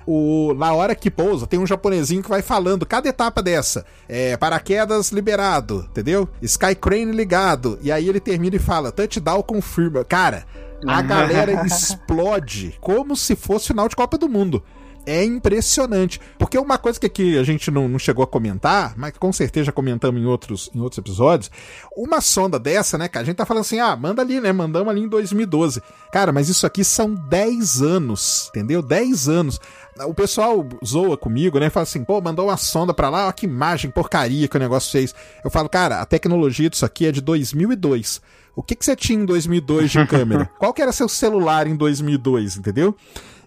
O, 0.06 0.54
na 0.54 0.72
hora 0.72 0.94
que 0.94 1.10
pousa, 1.10 1.46
tem 1.46 1.58
um 1.58 1.66
japonesinho 1.66 2.22
que 2.22 2.30
vai 2.30 2.40
falando 2.40 2.86
cada 2.86 3.08
etapa 3.08 3.42
dessa. 3.42 3.84
É, 4.08 4.36
paraquedas 4.38 5.10
liberado, 5.10 5.86
entendeu? 5.90 6.26
Sky 6.40 6.74
Crane 6.74 7.12
ligado. 7.12 7.78
E 7.82 7.92
aí 7.92 8.08
ele 8.08 8.20
termina 8.20 8.56
e 8.56 8.58
fala, 8.58 8.90
touchdown 8.90 9.42
confirma. 9.42 10.02
Cara, 10.04 10.46
a 10.86 11.02
galera 11.02 11.66
explode 11.66 12.76
como 12.80 13.16
se 13.16 13.34
fosse 13.34 13.68
final 13.68 13.88
de 13.88 13.96
Copa 13.96 14.18
do 14.18 14.28
Mundo. 14.28 14.62
É 15.08 15.24
impressionante. 15.24 16.20
Porque 16.38 16.58
uma 16.58 16.76
coisa 16.76 17.00
que 17.00 17.06
aqui 17.06 17.38
a 17.38 17.42
gente 17.42 17.70
não, 17.70 17.88
não 17.88 17.98
chegou 17.98 18.22
a 18.22 18.26
comentar, 18.26 18.92
mas 18.94 19.12
que 19.12 19.18
com 19.18 19.32
certeza 19.32 19.66
já 19.66 19.72
comentamos 19.72 20.20
em 20.20 20.26
outros, 20.26 20.70
em 20.74 20.80
outros 20.80 20.98
episódios, 20.98 21.50
uma 21.96 22.20
sonda 22.20 22.58
dessa, 22.58 22.98
né, 22.98 23.08
cara? 23.08 23.22
A 23.22 23.26
gente 23.26 23.36
tá 23.36 23.46
falando 23.46 23.62
assim, 23.62 23.80
ah, 23.80 23.96
manda 23.96 24.20
ali, 24.20 24.38
né? 24.38 24.52
Mandamos 24.52 24.90
ali 24.90 25.00
em 25.00 25.08
2012. 25.08 25.82
Cara, 26.12 26.30
mas 26.30 26.50
isso 26.50 26.66
aqui 26.66 26.84
são 26.84 27.14
10 27.14 27.80
anos, 27.80 28.50
entendeu? 28.50 28.82
10 28.82 29.30
anos. 29.30 29.58
o 30.00 30.12
pessoal 30.12 30.68
zoa 30.84 31.16
comigo, 31.16 31.58
né? 31.58 31.70
Fala 31.70 31.84
assim, 31.84 32.04
pô, 32.04 32.20
mandou 32.20 32.48
uma 32.48 32.58
sonda 32.58 32.92
pra 32.92 33.08
lá, 33.08 33.28
ó, 33.28 33.32
que 33.32 33.46
imagem, 33.46 33.90
porcaria 33.90 34.46
que 34.46 34.58
o 34.58 34.60
negócio 34.60 34.92
fez. 34.92 35.14
Eu 35.42 35.50
falo, 35.50 35.70
cara, 35.70 36.02
a 36.02 36.04
tecnologia 36.04 36.68
disso 36.68 36.84
aqui 36.84 37.06
é 37.06 37.12
de 37.12 37.22
2002. 37.22 38.20
O 38.58 38.62
que, 38.64 38.74
que 38.74 38.84
você 38.84 38.96
tinha 38.96 39.16
em 39.20 39.24
2002 39.24 39.88
de 39.88 40.04
câmera? 40.04 40.50
Qual 40.58 40.74
que 40.74 40.82
era 40.82 40.90
seu 40.90 41.08
celular 41.08 41.68
em 41.68 41.76
2002, 41.76 42.56
entendeu? 42.56 42.92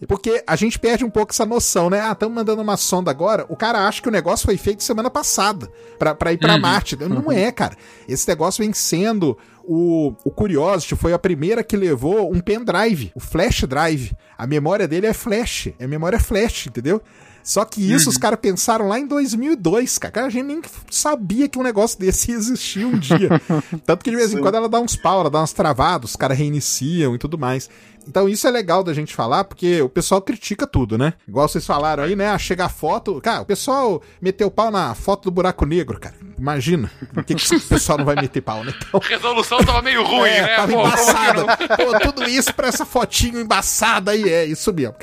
Porque 0.07 0.41
a 0.47 0.55
gente 0.55 0.79
perde 0.79 1.03
um 1.03 1.09
pouco 1.09 1.33
essa 1.33 1.45
noção, 1.45 1.89
né? 1.89 1.99
Ah, 1.99 2.13
estamos 2.13 2.33
mandando 2.33 2.61
uma 2.61 2.77
sonda 2.77 3.11
agora. 3.11 3.45
O 3.49 3.57
cara 3.57 3.85
acha 3.85 4.01
que 4.01 4.07
o 4.07 4.11
negócio 4.11 4.45
foi 4.45 4.55
feito 4.55 4.81
semana 4.81 5.09
passada 5.09 5.69
pra, 5.99 6.15
pra 6.15 6.31
ir 6.31 6.37
pra 6.37 6.53
Uhum. 6.55 6.61
Marte. 6.61 6.95
Não 6.95 7.29
é, 7.29 7.51
cara. 7.51 7.75
Esse 8.07 8.25
negócio 8.25 8.63
vem 8.63 8.71
sendo. 8.71 9.37
O, 9.65 10.13
o 10.23 10.31
Curiosity 10.31 10.95
foi 10.95 11.11
a 11.11 11.19
primeira 11.19 11.61
que 11.61 11.75
levou 11.75 12.33
um 12.33 12.39
pendrive, 12.39 13.11
o 13.13 13.19
flash 13.19 13.65
drive. 13.65 14.13
A 14.37 14.47
memória 14.47 14.87
dele 14.87 15.07
é 15.07 15.13
flash. 15.13 15.73
É 15.77 15.85
memória 15.85 16.19
flash, 16.21 16.67
entendeu? 16.67 17.01
Só 17.43 17.65
que 17.65 17.91
isso 17.91 18.09
os 18.09 18.17
caras 18.17 18.39
pensaram 18.39 18.87
lá 18.87 18.99
em 18.99 19.07
2002, 19.07 19.97
cara. 19.97 20.25
A 20.25 20.29
gente 20.29 20.45
nem 20.45 20.61
sabia 20.89 21.47
que 21.47 21.57
um 21.57 21.63
negócio 21.63 21.99
desse 21.99 22.31
ia 22.31 22.37
existir 22.37 22.85
um 22.85 22.97
dia. 22.97 23.29
Tanto 23.85 24.03
que 24.03 24.09
de 24.11 24.15
vez 24.15 24.33
em 24.33 24.39
quando 24.39 24.55
ela 24.55 24.69
dá 24.69 24.79
uns 24.79 24.95
pau, 24.95 25.21
ela 25.21 25.29
dá 25.29 25.39
umas 25.39 25.53
travadas, 25.53 26.11
os 26.11 26.15
caras 26.15 26.37
reiniciam 26.37 27.15
e 27.15 27.17
tudo 27.17 27.37
mais. 27.37 27.69
Então 28.07 28.27
isso 28.27 28.47
é 28.47 28.51
legal 28.51 28.83
da 28.83 28.93
gente 28.93 29.13
falar, 29.13 29.43
porque 29.43 29.81
o 29.81 29.89
pessoal 29.89 30.21
critica 30.21 30.65
tudo, 30.65 30.97
né? 30.97 31.13
Igual 31.27 31.47
vocês 31.47 31.65
falaram 31.65 32.03
aí, 32.03 32.15
né? 32.15 32.29
Ah, 32.29 32.37
chega 32.37 32.65
a 32.65 32.69
foto. 32.69 33.19
Cara, 33.21 33.41
o 33.41 33.45
pessoal 33.45 34.01
meteu 34.19 34.49
pau 34.49 34.71
na 34.71 34.95
foto 34.95 35.25
do 35.25 35.31
buraco 35.31 35.65
negro, 35.65 35.99
cara. 35.99 36.15
Imagina. 36.37 36.91
Por 37.13 37.23
que, 37.23 37.35
que 37.35 37.55
o 37.55 37.61
pessoal 37.61 37.99
não 37.99 38.05
vai 38.05 38.15
meter 38.15 38.41
pau, 38.41 38.63
né? 38.63 38.73
Então, 38.87 38.99
A 39.03 39.07
resolução 39.07 39.59
tava 39.59 39.81
meio 39.81 40.03
ruim, 40.03 40.29
é, 40.29 40.41
né? 40.41 40.55
tava 40.55 40.73
Pô, 40.73 40.79
embaçada. 40.87 41.45
Pô, 41.57 41.99
tudo 41.99 42.27
isso 42.27 42.53
pra 42.53 42.67
essa 42.67 42.85
fotinho 42.85 43.39
embaçada 43.39 44.11
aí, 44.11 44.27
é 44.27 44.45
isso 44.45 44.73
mesmo. 44.73 44.95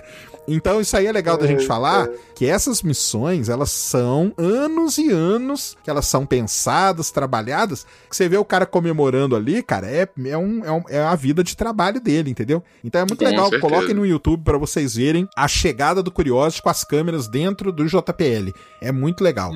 Então 0.50 0.80
isso 0.80 0.96
aí 0.96 1.06
é 1.06 1.12
legal 1.12 1.36
da 1.36 1.46
gente 1.46 1.66
falar 1.66 2.08
que 2.34 2.46
essas 2.46 2.82
missões, 2.82 3.48
elas 3.48 3.70
são 3.70 4.32
anos 4.38 4.96
e 4.98 5.10
anos 5.10 5.76
que 5.84 5.90
elas 5.90 6.06
são 6.06 6.24
pensadas, 6.24 7.10
trabalhadas, 7.10 7.86
que 8.08 8.16
você 8.16 8.28
vê 8.28 8.36
o 8.38 8.44
cara 8.44 8.64
comemorando 8.64 9.36
ali, 9.36 9.62
cara, 9.62 9.86
é, 9.86 10.08
é, 10.26 10.38
um, 10.38 10.64
é, 10.64 10.72
um- 10.72 10.84
é 10.88 11.00
a 11.02 11.14
vida 11.14 11.44
de 11.44 11.56
trabalho 11.56 12.00
dele, 12.00 12.30
entendeu? 12.30 12.62
Então 12.82 13.00
é 13.02 13.04
muito 13.04 13.18
Com 13.18 13.24
legal, 13.26 13.50
certeza. 13.50 13.60
coloquem 13.60 13.94
no 13.94 14.06
YouTube 14.06 14.42
pra 14.42 14.56
vocês 14.56 14.94
verem 14.94 15.28
a 15.36 15.46
chegada 15.46 16.02
do 16.02 16.10
Curiosity 16.10 16.62
com 16.62 16.70
as 16.70 16.82
câmeras 16.84 17.28
dentro 17.28 17.70
do 17.70 17.84
JPL. 17.86 18.52
É 18.80 18.90
muito 18.90 19.22
legal. 19.22 19.52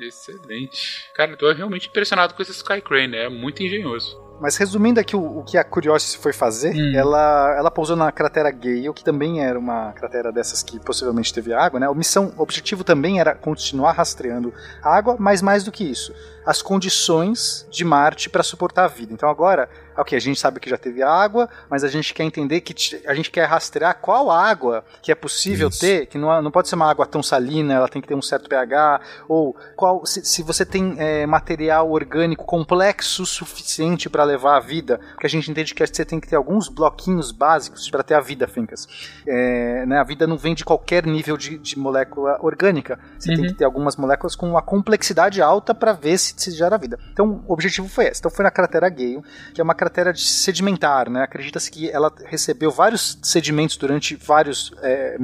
Excelente. 0.00 1.04
Cara, 1.14 1.32
eu 1.32 1.36
tô 1.36 1.50
realmente 1.52 1.88
impressionado 1.88 2.34
com 2.34 2.42
esse 2.42 2.52
Sky 2.52 2.80
Crane, 2.80 3.16
é 3.16 3.28
muito 3.28 3.62
engenhoso. 3.62 4.22
Mas 4.44 4.58
resumindo 4.58 5.00
aqui 5.00 5.16
o, 5.16 5.38
o 5.38 5.42
que 5.42 5.56
a 5.56 5.64
Curiosity 5.64 6.18
foi 6.18 6.34
fazer, 6.34 6.74
Hum. 6.76 6.92
ela, 6.94 7.54
ela 7.56 7.70
pousou 7.70 7.96
na 7.96 8.12
cratera 8.12 8.50
Gale, 8.50 8.92
que 8.92 9.02
também 9.02 9.42
era 9.42 9.58
uma 9.58 9.92
cratera 9.92 10.30
dessas 10.30 10.62
que 10.62 10.78
possivelmente 10.78 11.32
teve 11.32 11.54
água, 11.54 11.80
né? 11.80 11.88
A 11.88 11.94
missão, 11.94 12.30
o 12.36 12.42
objetivo 12.42 12.84
também 12.84 13.18
era 13.20 13.34
continuar 13.34 13.92
rastreando 13.92 14.52
água, 14.82 15.16
mas 15.18 15.40
mais 15.40 15.64
do 15.64 15.72
que 15.72 15.82
isso, 15.82 16.12
as 16.44 16.60
condições 16.60 17.66
de 17.70 17.86
Marte 17.86 18.28
para 18.28 18.42
suportar 18.42 18.84
a 18.84 18.88
vida. 18.88 19.14
Então 19.14 19.30
agora, 19.30 19.66
ok, 19.96 20.16
a 20.16 20.20
gente 20.20 20.38
sabe 20.38 20.60
que 20.60 20.68
já 20.68 20.76
teve 20.76 21.02
água, 21.02 21.48
mas 21.70 21.84
a 21.84 21.88
gente 21.88 22.12
quer 22.12 22.24
entender 22.24 22.60
que 22.60 22.74
a 23.06 23.14
gente 23.14 23.30
quer 23.30 23.44
rastrear 23.46 23.98
qual 24.00 24.30
água 24.30 24.84
que 25.02 25.12
é 25.12 25.14
possível 25.14 25.68
Isso. 25.68 25.80
ter, 25.80 26.06
que 26.06 26.18
não, 26.18 26.42
não 26.42 26.50
pode 26.50 26.68
ser 26.68 26.74
uma 26.74 26.90
água 26.90 27.06
tão 27.06 27.22
salina, 27.22 27.74
ela 27.74 27.88
tem 27.88 28.02
que 28.02 28.08
ter 28.08 28.14
um 28.14 28.22
certo 28.22 28.48
pH, 28.48 29.00
ou 29.28 29.56
qual 29.76 30.04
se, 30.04 30.24
se 30.24 30.42
você 30.42 30.64
tem 30.64 30.94
é, 30.98 31.26
material 31.26 31.90
orgânico 31.90 32.44
complexo 32.44 33.22
o 33.22 33.26
suficiente 33.26 34.08
para 34.08 34.24
levar 34.24 34.56
a 34.56 34.60
vida, 34.60 34.98
porque 35.12 35.26
a 35.26 35.30
gente 35.30 35.50
entende 35.50 35.74
que 35.74 35.86
você 35.86 36.04
tem 36.04 36.18
que 36.20 36.28
ter 36.28 36.36
alguns 36.36 36.68
bloquinhos 36.68 37.30
básicos 37.30 37.88
para 37.90 38.02
ter 38.02 38.14
a 38.14 38.20
vida, 38.20 38.48
Fincas. 38.48 38.86
É, 39.26 39.86
né, 39.86 39.98
a 39.98 40.04
vida 40.04 40.26
não 40.26 40.36
vem 40.36 40.54
de 40.54 40.64
qualquer 40.64 41.06
nível 41.06 41.36
de, 41.36 41.56
de 41.58 41.78
molécula 41.78 42.38
orgânica. 42.40 42.98
Você 43.18 43.28
tem 43.32 43.44
Uhum. 43.44 43.50
que 43.50 43.54
ter 43.58 43.64
algumas 43.64 43.96
moléculas 43.96 44.34
com 44.34 44.48
uma 44.48 44.62
complexidade 44.62 45.42
alta 45.42 45.74
para 45.74 45.92
ver 45.92 46.18
se, 46.18 46.34
se 46.36 46.50
gera 46.50 46.78
vida. 46.78 46.98
Então, 47.12 47.44
o 47.46 47.52
objetivo 47.52 47.88
foi 47.88 48.06
esse. 48.06 48.20
Então, 48.20 48.30
foi 48.30 48.42
na 48.42 48.50
cratera 48.50 48.88
Gale, 48.88 49.22
que 49.52 49.60
é 49.60 49.64
uma 49.64 49.74
cratera 49.84 50.12
de 50.12 50.22
sedimentar, 50.22 51.10
né? 51.10 51.22
Acredita-se 51.22 51.70
que 51.70 51.90
ela 51.90 52.10
recebeu 52.24 52.70
vários 52.70 53.18
sedimentos 53.22 53.76
durante 53.76 54.16
vários 54.16 54.72
é, 54.82 55.16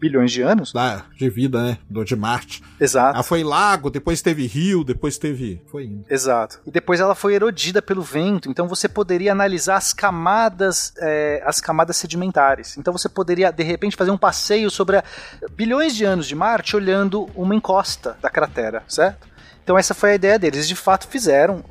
bilhões 0.00 0.30
de 0.30 0.42
anos. 0.42 0.72
De 1.16 1.28
vida, 1.28 1.62
né? 1.62 1.78
Do 1.90 2.04
de 2.04 2.14
Marte. 2.14 2.62
Exato. 2.78 3.18
Ah, 3.18 3.22
foi 3.22 3.42
lago, 3.42 3.90
depois 3.90 4.22
teve 4.22 4.46
rio, 4.46 4.84
depois 4.84 5.18
teve. 5.18 5.60
Foi 5.66 5.84
indo. 5.84 6.04
Exato. 6.08 6.60
E 6.64 6.70
depois 6.70 7.00
ela 7.00 7.14
foi 7.14 7.34
erodida 7.34 7.82
pelo 7.82 8.02
vento, 8.02 8.48
então 8.48 8.68
você 8.68 8.88
poderia 8.88 9.32
analisar 9.32 9.76
as 9.76 9.92
camadas, 9.92 10.92
é, 10.98 11.42
as 11.44 11.60
camadas 11.60 11.96
sedimentares. 11.96 12.76
Então 12.76 12.92
você 12.92 13.08
poderia 13.08 13.50
de 13.50 13.64
repente 13.64 13.96
fazer 13.96 14.12
um 14.12 14.18
passeio 14.18 14.70
sobre 14.70 15.02
bilhões 15.56 15.96
de 15.96 16.04
anos 16.04 16.26
de 16.26 16.34
Marte 16.34 16.76
olhando 16.76 17.28
uma 17.34 17.54
encosta 17.54 18.16
da 18.22 18.30
cratera, 18.30 18.84
certo? 18.86 19.26
Então 19.66 19.76
essa 19.76 19.94
foi 19.94 20.12
a 20.12 20.14
ideia 20.14 20.38
deles. 20.38 20.68
De 20.68 20.76
fato 20.76 21.08
fizeram, 21.08 21.64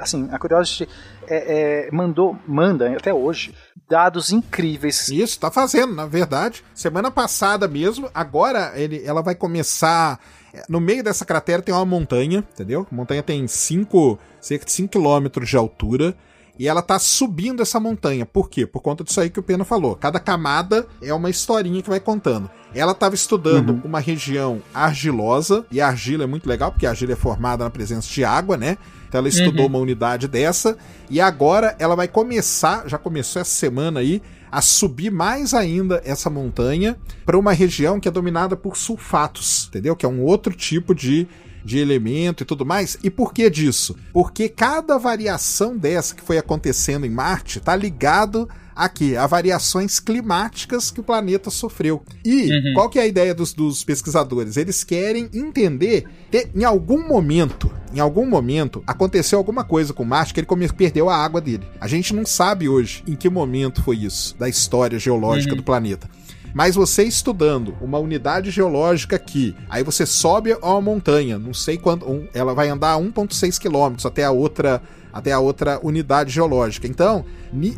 assim, 0.00 0.26
a 0.32 0.38
Curiosity 0.38 0.88
é, 1.26 1.86
é, 1.86 1.90
mandou, 1.92 2.34
manda 2.46 2.90
até 2.96 3.12
hoje 3.12 3.54
dados 3.86 4.32
incríveis. 4.32 5.10
Isso, 5.10 5.38
tá 5.38 5.50
fazendo, 5.50 5.94
na 5.94 6.06
verdade. 6.06 6.64
Semana 6.74 7.10
passada 7.10 7.68
mesmo, 7.68 8.08
agora 8.14 8.72
ele, 8.74 9.02
ela 9.04 9.20
vai 9.20 9.34
começar. 9.34 10.18
é, 10.54 10.62
No 10.66 10.80
meio 10.80 11.04
dessa 11.04 11.26
cratera 11.26 11.60
tem 11.60 11.74
uma 11.74 11.84
montanha, 11.84 12.38
entendeu? 12.54 12.86
A 12.90 12.94
montanha 12.94 13.22
tem 13.22 13.46
cinco, 13.46 14.18
cerca 14.40 14.64
de 14.64 14.72
5 14.72 14.98
km 14.98 15.44
de 15.44 15.56
altura. 15.58 16.16
E 16.58 16.66
ela 16.66 16.82
tá 16.82 16.98
subindo 16.98 17.62
essa 17.62 17.78
montanha. 17.78 18.26
Por 18.26 18.50
quê? 18.50 18.66
Por 18.66 18.80
conta 18.80 19.04
disso 19.04 19.20
aí 19.20 19.30
que 19.30 19.38
o 19.38 19.42
Pena 19.42 19.64
falou. 19.64 19.94
Cada 19.94 20.18
camada 20.18 20.86
é 21.00 21.14
uma 21.14 21.30
historinha 21.30 21.80
que 21.82 21.88
vai 21.88 22.00
contando. 22.00 22.50
Ela 22.74 22.92
estava 22.92 23.14
estudando 23.14 23.80
uma 23.84 24.00
região 24.00 24.60
argilosa, 24.74 25.64
e 25.70 25.80
a 25.80 25.86
argila 25.86 26.24
é 26.24 26.26
muito 26.26 26.48
legal, 26.48 26.70
porque 26.72 26.86
a 26.86 26.90
argila 26.90 27.12
é 27.12 27.16
formada 27.16 27.64
na 27.64 27.70
presença 27.70 28.08
de 28.12 28.24
água, 28.24 28.56
né? 28.56 28.76
Então 29.08 29.20
ela 29.20 29.28
estudou 29.28 29.62
Uhum. 29.64 29.68
uma 29.70 29.78
unidade 29.78 30.28
dessa, 30.28 30.76
e 31.08 31.20
agora 31.20 31.74
ela 31.78 31.94
vai 31.96 32.08
começar, 32.08 32.86
já 32.86 32.98
começou 32.98 33.40
essa 33.40 33.50
semana 33.54 34.00
aí, 34.00 34.20
a 34.50 34.60
subir 34.60 35.10
mais 35.10 35.54
ainda 35.54 36.02
essa 36.04 36.28
montanha 36.28 36.96
para 37.24 37.38
uma 37.38 37.52
região 37.52 38.00
que 38.00 38.08
é 38.08 38.10
dominada 38.10 38.56
por 38.56 38.76
sulfatos, 38.76 39.66
entendeu? 39.68 39.94
Que 39.96 40.04
é 40.04 40.08
um 40.08 40.22
outro 40.22 40.52
tipo 40.54 40.94
de 40.94 41.26
de 41.64 41.78
elemento 41.78 42.42
e 42.42 42.46
tudo 42.46 42.64
mais. 42.64 42.96
E 43.02 43.10
por 43.10 43.32
que 43.32 43.48
disso? 43.50 43.96
Porque 44.12 44.48
cada 44.48 44.98
variação 44.98 45.76
dessa 45.76 46.14
que 46.14 46.22
foi 46.22 46.38
acontecendo 46.38 47.04
em 47.06 47.10
Marte 47.10 47.60
tá 47.60 47.74
ligado 47.76 48.48
aqui 48.74 49.16
a 49.16 49.26
variações 49.26 49.98
climáticas 49.98 50.90
que 50.92 51.00
o 51.00 51.02
planeta 51.02 51.50
sofreu. 51.50 52.00
E 52.24 52.44
Uhum. 52.44 52.74
qual 52.74 52.88
que 52.88 52.98
é 52.98 53.02
a 53.02 53.06
ideia 53.08 53.34
dos, 53.34 53.52
dos 53.52 53.82
pesquisadores? 53.82 54.56
Eles 54.56 54.84
querem 54.84 55.28
entender 55.34 56.04
te- 56.30 56.48
em 56.54 56.62
algum 56.62 57.06
momento, 57.08 57.68
em 57.92 57.98
algum 57.98 58.24
momento 58.24 58.80
aconteceu 58.86 59.36
alguma 59.36 59.64
coisa 59.64 59.92
com 59.92 60.04
Marte 60.04 60.32
que 60.32 60.38
ele 60.40 60.68
perdeu 60.76 61.10
a 61.10 61.16
água 61.16 61.40
dele. 61.40 61.66
A 61.80 61.88
gente 61.88 62.14
não 62.14 62.24
sabe 62.24 62.68
hoje 62.68 63.02
em 63.06 63.16
que 63.16 63.28
momento 63.28 63.82
foi 63.82 63.96
isso 63.96 64.36
da 64.38 64.48
história 64.48 64.96
geológica 64.98 65.52
Uhum. 65.52 65.56
do 65.58 65.64
planeta. 65.64 66.08
Mas 66.54 66.74
você 66.74 67.04
estudando 67.04 67.74
uma 67.80 67.98
unidade 67.98 68.50
geológica 68.50 69.16
aqui, 69.16 69.54
aí 69.68 69.82
você 69.82 70.04
sobe 70.06 70.52
a 70.52 70.58
uma 70.68 70.80
montanha, 70.80 71.38
não 71.38 71.52
sei 71.54 71.76
quanto, 71.78 72.08
um- 72.10 72.26
ela 72.34 72.54
vai 72.54 72.68
andar 72.68 72.96
1.6 72.98 73.58
quilômetros 73.58 74.06
até 74.06 74.24
a 74.24 74.30
outra 74.30 74.82
até 75.12 75.32
a 75.32 75.38
outra 75.40 75.78
unidade 75.82 76.30
geológica. 76.32 76.86
Então, 76.86 77.24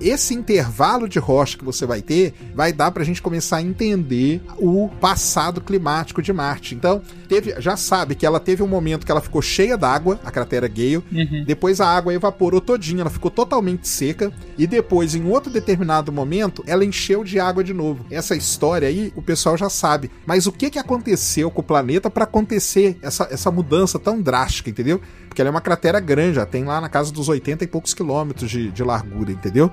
esse 0.01 0.35
intervalo 0.35 1.09
de 1.09 1.19
rocha 1.19 1.57
que 1.57 1.65
você 1.65 1.87
vai 1.87 2.03
ter 2.03 2.35
vai 2.55 2.73
dar 2.73 2.91
pra 2.91 3.05
gente 3.05 3.23
começar 3.23 3.59
a 3.59 3.63
entender 3.63 4.43
o 4.59 4.89
passado 5.01 5.61
climático 5.61 6.21
de 6.21 6.33
Marte. 6.33 6.75
Então, 6.75 7.01
teve, 7.29 7.55
já 7.61 7.77
sabe 7.77 8.15
que 8.15 8.27
ela 8.27 8.41
teve 8.41 8.63
um 8.63 8.67
momento 8.67 9.05
que 9.07 9.13
ela 9.13 9.21
ficou 9.21 9.41
cheia 9.41 9.77
d'água, 9.77 10.19
a 10.25 10.31
cratera 10.31 10.67
Gale, 10.69 11.03
Uhum. 11.13 11.45
depois 11.47 11.81
a 11.81 11.87
água 11.87 12.13
evaporou 12.15 12.61
todinha, 12.61 13.03
ela 13.03 13.11
ficou 13.11 13.31
totalmente 13.31 13.87
seca. 13.89 14.33
E 14.59 14.67
depois, 14.67 15.15
em 15.15 15.25
outro 15.27 15.53
determinado 15.53 16.11
momento, 16.13 16.63
ela 16.67 16.85
encheu 16.85 17.23
de 17.25 17.39
água 17.39 17.63
de 17.63 17.73
novo. 17.73 18.05
Essa 18.11 18.35
história 18.35 18.89
aí, 18.89 19.13
o 19.17 19.23
pessoal 19.23 19.57
já 19.57 19.71
sabe. 19.71 20.11
Mas 20.27 20.47
o 20.47 20.53
que, 20.53 20.71
que 20.71 20.79
aconteceu 20.79 21.51
com 21.51 21.61
o 21.61 21.65
planeta 21.65 22.11
para 22.11 22.25
acontecer 22.25 22.99
essa, 23.03 23.29
essa 23.31 23.51
mudança 23.51 23.99
tão 23.99 24.21
drástica, 24.21 24.69
entendeu? 24.71 25.01
Porque 25.31 25.41
ela 25.41 25.49
é 25.49 25.53
uma 25.53 25.61
cratera 25.61 26.01
grande, 26.01 26.35
já 26.35 26.45
tem 26.45 26.65
lá 26.65 26.81
na 26.81 26.89
casa 26.89 27.13
dos 27.13 27.29
80 27.29 27.63
e 27.63 27.67
poucos 27.69 27.95
quilômetros 27.95 28.51
de, 28.51 28.69
de 28.73 28.83
largura, 28.83 29.31
entendeu? 29.31 29.71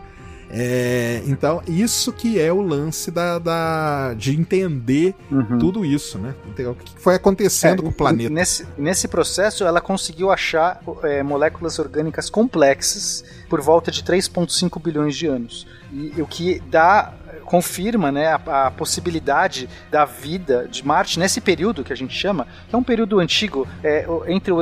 É, 0.50 1.22
então, 1.26 1.62
isso 1.68 2.14
que 2.14 2.40
é 2.40 2.54
o 2.54 2.62
lance 2.62 3.12
da, 3.12 3.38
da- 3.38 4.14
de 4.14 4.34
entender 4.40 5.14
Uhum. 5.30 5.58
tudo 5.60 5.84
isso, 5.84 6.18
né? 6.18 6.34
Entendeu? 6.48 6.72
O 6.72 6.76
que 6.76 6.94
foi 7.02 7.16
acontecendo 7.16 7.80
É, 7.80 7.84
com 7.84 7.90
o 7.90 7.92
planeta. 7.92 8.30
Nesse, 8.30 8.66
nesse 8.78 9.08
processo, 9.10 9.66
ela 9.66 9.82
conseguiu 9.82 10.32
achar 10.32 10.80
é, 11.04 11.22
moléculas 11.22 11.80
orgânicas 11.80 12.30
complexas 12.30 13.26
por 13.50 13.60
volta 13.60 13.92
de 13.92 14.04
3,5 14.04 14.82
bilhões 14.82 15.18
de 15.18 15.28
anos. 15.28 15.68
E, 15.92 16.14
o 16.22 16.26
que 16.28 16.62
dá 16.72 17.14
confirma 17.48 18.12
né, 18.12 18.28
a, 18.28 18.68
a 18.68 18.72
possibilidade 18.72 19.70
da 19.90 20.04
vida 20.04 20.68
de 20.70 20.86
Marte 20.86 21.18
nesse 21.18 21.40
período 21.40 21.84
que 21.84 21.94
a 21.94 21.96
gente 21.96 22.14
chama, 22.14 22.46
que 22.68 22.76
é 22.76 22.78
um 22.78 22.84
período 22.84 23.20
antigo, 23.20 23.66
é, 23.82 24.06
entre 24.28 24.52
o, 24.52 24.58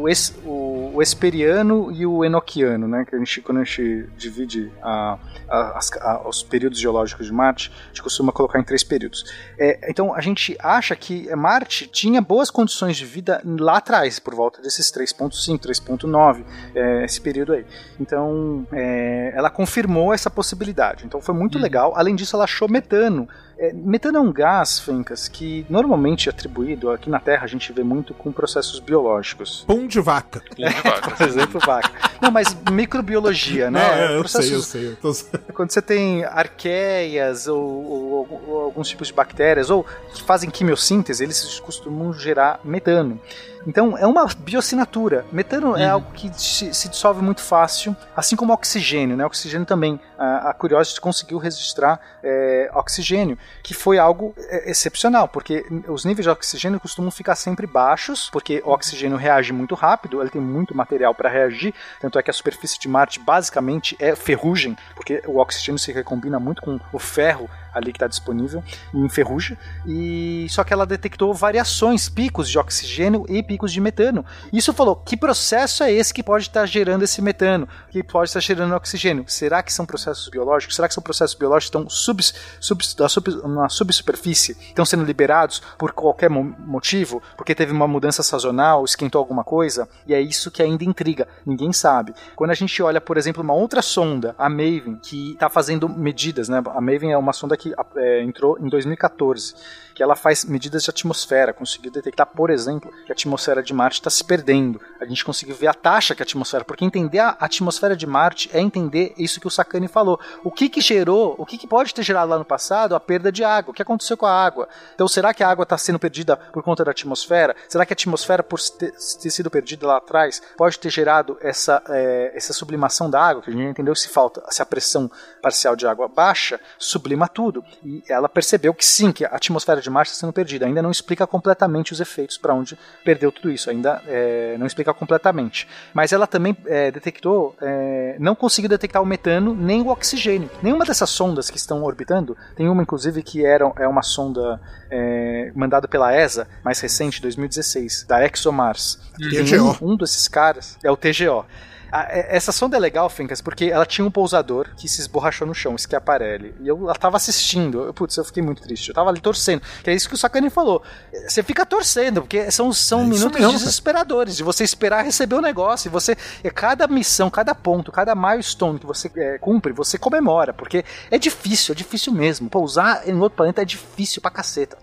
o, 0.00 0.08
ex- 0.08 0.34
o 0.44 0.70
o, 0.94 1.02
Esperiano 1.02 1.90
e 1.92 2.04
o 2.06 2.24
Enoquiano, 2.24 2.88
né? 2.88 3.04
Que 3.04 3.14
a 3.14 3.18
gente, 3.18 3.40
quando 3.40 3.58
a 3.58 3.64
gente 3.64 4.08
divide 4.16 4.70
a, 4.82 5.18
a, 5.48 6.28
os 6.28 6.42
períodos 6.42 6.78
geológicos 6.78 7.26
de 7.26 7.32
Marte, 7.32 7.72
a 7.84 7.88
gente 7.88 8.02
costuma 8.02 8.32
colocar 8.32 8.58
em 8.58 8.64
três 8.64 8.82
períodos. 8.82 9.24
É, 9.58 9.90
então 9.90 10.14
a 10.14 10.20
gente 10.20 10.56
acha 10.60 10.94
que 10.96 11.34
Marte 11.34 11.86
tinha 11.86 12.20
boas 12.20 12.50
condições 12.50 12.96
de 12.96 13.04
vida 13.04 13.40
lá 13.44 13.78
atrás, 13.78 14.18
por 14.18 14.34
volta 14.34 14.60
desses 14.60 14.90
3.5, 14.90 15.58
3.9, 15.58 16.44
é, 16.74 17.04
esse 17.04 17.20
período 17.20 17.52
aí. 17.52 17.64
Então 17.98 18.66
é, 18.72 19.32
ela 19.34 19.50
confirmou 19.50 20.12
essa 20.12 20.30
possibilidade. 20.30 21.04
Então 21.06 21.20
foi 21.20 21.34
muito 21.34 21.58
legal. 21.58 21.92
Além 21.96 22.14
disso, 22.14 22.29
ela 22.36 22.44
achou 22.44 22.68
metano. 22.68 23.28
É, 23.62 23.74
metano 23.74 24.16
é 24.16 24.20
um 24.22 24.32
gás, 24.32 24.78
Fencas, 24.80 25.28
que 25.28 25.66
normalmente 25.68 26.30
é 26.30 26.32
atribuído 26.32 26.90
aqui 26.90 27.10
na 27.10 27.20
Terra 27.20 27.44
a 27.44 27.46
gente 27.46 27.70
vê 27.74 27.82
muito 27.82 28.14
com 28.14 28.32
processos 28.32 28.80
biológicos. 28.80 29.64
Pum 29.66 29.86
de 29.86 30.00
vaca. 30.00 30.42
Por 31.18 31.26
exemplo, 31.28 31.60
vaca. 31.60 31.90
Não, 32.22 32.30
mas 32.30 32.56
microbiologia, 32.70 33.70
né? 33.70 33.80
Não, 33.80 33.94
é, 34.14 34.16
eu 34.16 34.26
sei, 34.26 34.54
eu 34.54 34.62
sei. 34.62 34.88
Eu 34.92 34.96
tô... 34.96 35.12
quando 35.52 35.70
você 35.72 35.82
tem 35.82 36.24
arqueias 36.24 37.46
ou, 37.48 37.60
ou- 37.60 38.42
ou 38.48 38.60
alguns 38.62 38.88
tipos 38.88 39.08
de 39.08 39.12
bactérias 39.14 39.68
ou 39.68 39.84
que 40.14 40.22
fazem 40.22 40.48
quimiossíntese, 40.48 41.22
eles 41.22 41.60
costumam 41.60 42.12
gerar 42.14 42.60
metano. 42.64 43.20
Então 43.66 43.96
é 43.98 44.06
uma 44.06 44.26
bioassinatura. 44.38 45.26
Metano 45.30 45.76
é 45.76 45.86
algo 45.86 46.10
que 46.14 46.30
se, 46.34 46.72
se 46.72 46.88
dissolve 46.88 47.22
muito 47.22 47.42
fácil, 47.42 47.94
assim 48.16 48.34
como 48.34 48.52
o 48.52 48.54
oxigênio. 48.54 49.16
Né? 49.18 49.24
O 49.24 49.26
oxigênio 49.26 49.66
também. 49.66 50.00
A, 50.18 50.50
a 50.50 50.54
Curiosity 50.54 50.98
conseguiu 51.00 51.36
registrar 51.38 52.00
é, 52.22 52.70
oxigênio, 52.74 53.36
que 53.62 53.74
foi 53.74 53.98
algo 53.98 54.34
é, 54.36 54.70
excepcional, 54.70 55.28
porque 55.28 55.64
os 55.88 56.04
níveis 56.04 56.24
de 56.24 56.30
oxigênio 56.30 56.80
costumam 56.80 57.10
ficar 57.10 57.34
sempre 57.34 57.66
baixos, 57.66 58.30
porque 58.30 58.62
o 58.64 58.70
oxigênio 58.70 59.16
reage 59.16 59.52
muito 59.52 59.74
rápido, 59.74 60.20
ele 60.20 60.30
tem 60.30 60.40
muito 60.40 60.76
material 60.76 61.14
para 61.14 61.28
reagir. 61.28 61.74
Tanto 62.00 62.18
é 62.18 62.22
que 62.22 62.30
a 62.30 62.34
superfície 62.34 62.78
de 62.78 62.88
Marte 62.88 63.20
basicamente 63.20 63.96
é 63.98 64.14
ferrugem, 64.14 64.76
porque 64.94 65.22
o 65.26 65.38
oxigênio 65.38 65.78
se 65.78 65.92
recombina 65.92 66.38
muito 66.38 66.62
com 66.62 66.80
o 66.92 66.98
ferro 66.98 67.48
ali 67.72 67.92
que 67.92 67.96
está 67.96 68.06
disponível 68.06 68.62
em 68.94 69.08
ferrugem. 69.08 69.56
E 69.86 70.46
só 70.50 70.64
que 70.64 70.72
ela 70.72 70.86
detectou 70.86 71.32
variações, 71.34 72.08
picos 72.08 72.48
de 72.48 72.58
oxigênio 72.58 73.24
e 73.28 73.42
picos 73.42 73.72
de 73.72 73.80
metano. 73.80 74.24
Isso 74.52 74.72
falou: 74.72 74.96
que 74.96 75.16
processo 75.16 75.82
é 75.82 75.92
esse 75.92 76.12
que 76.12 76.22
pode 76.22 76.44
estar 76.44 76.66
gerando 76.66 77.02
esse 77.02 77.20
metano? 77.22 77.68
Que 77.90 78.02
pode 78.02 78.28
estar 78.30 78.40
gerando 78.40 78.74
oxigênio? 78.74 79.24
Será 79.26 79.62
que 79.62 79.72
são 79.72 79.86
processos 79.86 80.28
biológicos? 80.28 80.76
Será 80.76 80.88
que 80.88 80.94
são 80.94 81.02
processos 81.02 81.34
biológicos 81.36 81.70
que 81.70 81.76
estão 81.76 81.88
sub, 81.90 82.22
sub, 82.60 82.84
sub, 83.08 83.48
na 83.48 83.68
subsuperfície? 83.68 84.56
Estão 84.60 84.84
sendo 84.84 85.04
liberados 85.04 85.62
por 85.78 85.92
qualquer 85.92 86.30
mo- 86.30 86.54
motivo? 86.58 87.22
Porque 87.36 87.54
teve 87.54 87.72
uma 87.72 87.86
mudança 87.88 88.22
sazonal, 88.22 88.84
esquentou 88.84 89.18
alguma 89.18 89.44
coisa? 89.44 89.88
E 90.06 90.14
é 90.14 90.20
isso 90.20 90.50
que 90.50 90.62
ainda 90.62 90.84
intriga. 90.84 91.26
Ninguém 91.44 91.72
sabe. 91.72 92.14
Quando 92.36 92.50
a 92.50 92.54
gente 92.54 92.82
olha, 92.82 93.00
por 93.00 93.16
exemplo, 93.16 93.42
uma 93.42 93.54
outra 93.54 93.82
sonda, 93.82 94.34
a 94.38 94.48
Maven, 94.48 94.98
que 95.02 95.32
está 95.32 95.48
fazendo 95.48 95.88
medidas, 95.88 96.48
né? 96.48 96.62
A 96.74 96.80
Maven 96.80 97.12
é 97.12 97.18
uma 97.18 97.32
sonda 97.32 97.56
que 97.60 97.74
é, 97.96 98.22
entrou 98.22 98.58
em 98.58 98.68
2014 98.68 99.54
que 99.94 100.02
ela 100.02 100.16
faz 100.16 100.44
medidas 100.44 100.84
de 100.84 100.90
atmosfera, 100.90 101.52
conseguiu 101.52 101.90
detectar, 101.90 102.26
por 102.26 102.50
exemplo, 102.50 102.90
que 103.04 103.12
a 103.12 103.14
atmosfera 103.14 103.62
de 103.62 103.72
Marte 103.72 104.00
está 104.00 104.10
se 104.10 104.24
perdendo. 104.24 104.80
A 105.00 105.04
gente 105.04 105.24
conseguiu 105.24 105.54
ver 105.54 105.68
a 105.68 105.74
taxa 105.74 106.14
que 106.14 106.22
a 106.22 106.24
atmosfera, 106.24 106.64
porque 106.64 106.84
entender 106.84 107.18
a 107.18 107.36
atmosfera 107.40 107.96
de 107.96 108.06
Marte 108.06 108.50
é 108.52 108.60
entender 108.60 109.14
isso 109.16 109.40
que 109.40 109.46
o 109.46 109.50
Sakane 109.50 109.88
falou. 109.88 110.18
O 110.44 110.50
que 110.50 110.68
que 110.68 110.80
gerou, 110.80 111.34
o 111.38 111.46
que 111.46 111.58
que 111.58 111.66
pode 111.66 111.94
ter 111.94 112.02
gerado 112.02 112.30
lá 112.30 112.38
no 112.38 112.44
passado 112.44 112.94
a 112.94 113.00
perda 113.00 113.30
de 113.30 113.44
água? 113.44 113.70
O 113.70 113.74
que 113.74 113.82
aconteceu 113.82 114.16
com 114.16 114.26
a 114.26 114.32
água? 114.32 114.68
Então, 114.94 115.08
será 115.08 115.34
que 115.34 115.42
a 115.42 115.48
água 115.48 115.62
está 115.64 115.76
sendo 115.76 115.98
perdida 115.98 116.36
por 116.36 116.62
conta 116.62 116.84
da 116.84 116.90
atmosfera? 116.90 117.54
Será 117.68 117.84
que 117.84 117.92
a 117.92 117.94
atmosfera, 117.94 118.42
por 118.42 118.60
ter, 118.60 118.92
ter 118.92 119.30
sido 119.30 119.50
perdida 119.50 119.86
lá 119.86 119.96
atrás, 119.96 120.42
pode 120.56 120.78
ter 120.78 120.90
gerado 120.90 121.36
essa, 121.40 121.82
é, 121.88 122.32
essa 122.34 122.52
sublimação 122.52 123.10
da 123.10 123.20
água? 123.22 123.42
Que 123.42 123.50
a 123.50 123.52
gente 123.52 123.70
entendeu 123.70 123.94
se 123.94 124.08
falta, 124.08 124.42
se 124.50 124.62
a 124.62 124.66
pressão 124.66 125.10
parcial 125.42 125.74
de 125.74 125.86
água 125.86 126.08
baixa, 126.08 126.60
sublima 126.78 127.28
tudo. 127.28 127.64
E 127.84 128.02
ela 128.08 128.28
percebeu 128.28 128.74
que 128.74 128.84
sim, 128.84 129.12
que 129.12 129.24
a 129.24 129.28
atmosfera 129.28 129.79
de 129.80 129.90
Marte 129.90 130.10
está 130.10 130.20
sendo 130.20 130.32
perdida. 130.32 130.66
Ainda 130.66 130.82
não 130.82 130.90
explica 130.90 131.26
completamente 131.26 131.92
os 131.92 132.00
efeitos 132.00 132.36
para 132.36 132.54
onde 132.54 132.78
perdeu 133.04 133.32
tudo 133.32 133.50
isso. 133.50 133.70
Ainda 133.70 134.02
é, 134.06 134.56
não 134.58 134.66
explica 134.66 134.92
completamente. 134.92 135.66
Mas 135.94 136.12
ela 136.12 136.26
também 136.26 136.56
é, 136.66 136.90
detectou, 136.90 137.54
é, 137.60 138.16
não 138.18 138.34
conseguiu 138.34 138.68
detectar 138.68 139.02
o 139.02 139.06
metano 139.06 139.54
nem 139.54 139.82
o 139.82 139.88
oxigênio. 139.88 140.50
Nenhuma 140.62 140.84
dessas 140.84 141.10
sondas 141.10 141.50
que 141.50 141.56
estão 141.56 141.82
orbitando, 141.82 142.36
tem 142.56 142.68
uma 142.68 142.82
inclusive 142.82 143.22
que 143.22 143.44
era, 143.44 143.70
é 143.76 143.86
uma 143.86 144.02
sonda 144.02 144.60
é, 144.90 145.52
mandada 145.54 145.86
pela 145.86 146.14
ESA, 146.14 146.46
mais 146.64 146.80
recente, 146.80 147.20
2016, 147.22 148.04
da 148.08 148.24
ExoMars. 148.24 148.98
TGO. 149.16 149.84
Um, 149.84 149.92
um 149.92 149.96
desses 149.96 150.26
caras 150.28 150.78
é 150.82 150.90
o 150.90 150.96
TGO. 150.96 151.44
A- 151.92 152.06
é- 152.10 152.36
Essa 152.36 152.52
sonda 152.52 152.76
é 152.76 152.80
legal, 152.80 153.08
Fencas, 153.10 153.40
porque 153.40 153.66
ela 153.66 153.84
tinha 153.86 154.04
um 154.06 154.10
pousador 154.10 154.68
que 154.76 154.88
se 154.88 155.00
esborrachou 155.00 155.46
no 155.46 155.54
chão, 155.54 155.76
Schiaparelli. 155.76 156.54
E 156.60 156.68
eu 156.68 156.78
ela 156.84 156.94
tava 156.94 157.16
assistindo. 157.16 157.84
Eu, 157.84 157.94
putz, 157.94 158.16
eu 158.16 158.24
fiquei 158.24 158.42
muito 158.42 158.62
triste. 158.62 158.88
Eu 158.88 158.94
tava 158.94 159.10
ali 159.10 159.20
torcendo. 159.20 159.62
Que 159.82 159.90
é 159.90 159.94
isso 159.94 160.08
que 160.08 160.14
o 160.14 160.18
Sakane 160.18 160.50
falou. 160.50 160.82
Você 161.28 161.42
fica 161.42 161.64
torcendo, 161.66 162.22
porque 162.22 162.50
são, 162.50 162.72
são 162.72 163.00
É 163.00 163.04
minutos 163.04 163.40
mesmo, 163.40 163.52
desesperadores 163.58 164.36
de 164.36 164.42
você 164.42 164.64
esperar 164.64 165.04
receber 165.04 165.34
o 165.34 165.40
negócio. 165.40 165.88
E 165.88 165.90
você. 165.90 166.16
Cada 166.54 166.86
missão, 166.86 167.28
cada 167.30 167.54
ponto, 167.54 167.90
cada 167.92 168.14
milestone 168.14 168.78
que 168.78 168.86
você 168.86 169.10
é, 169.16 169.38
cumpre, 169.38 169.72
você 169.72 169.98
comemora. 169.98 170.52
Porque 170.52 170.84
é 171.10 171.18
difícil, 171.18 171.72
é 171.72 171.76
difícil 171.76 172.12
mesmo. 172.12 172.48
Pousar 172.48 173.08
em 173.08 173.14
outro 173.18 173.36
planeta 173.36 173.62
é 173.62 173.64
difícil 173.64 174.20
pra 174.22 174.30
caceta. 174.30 174.76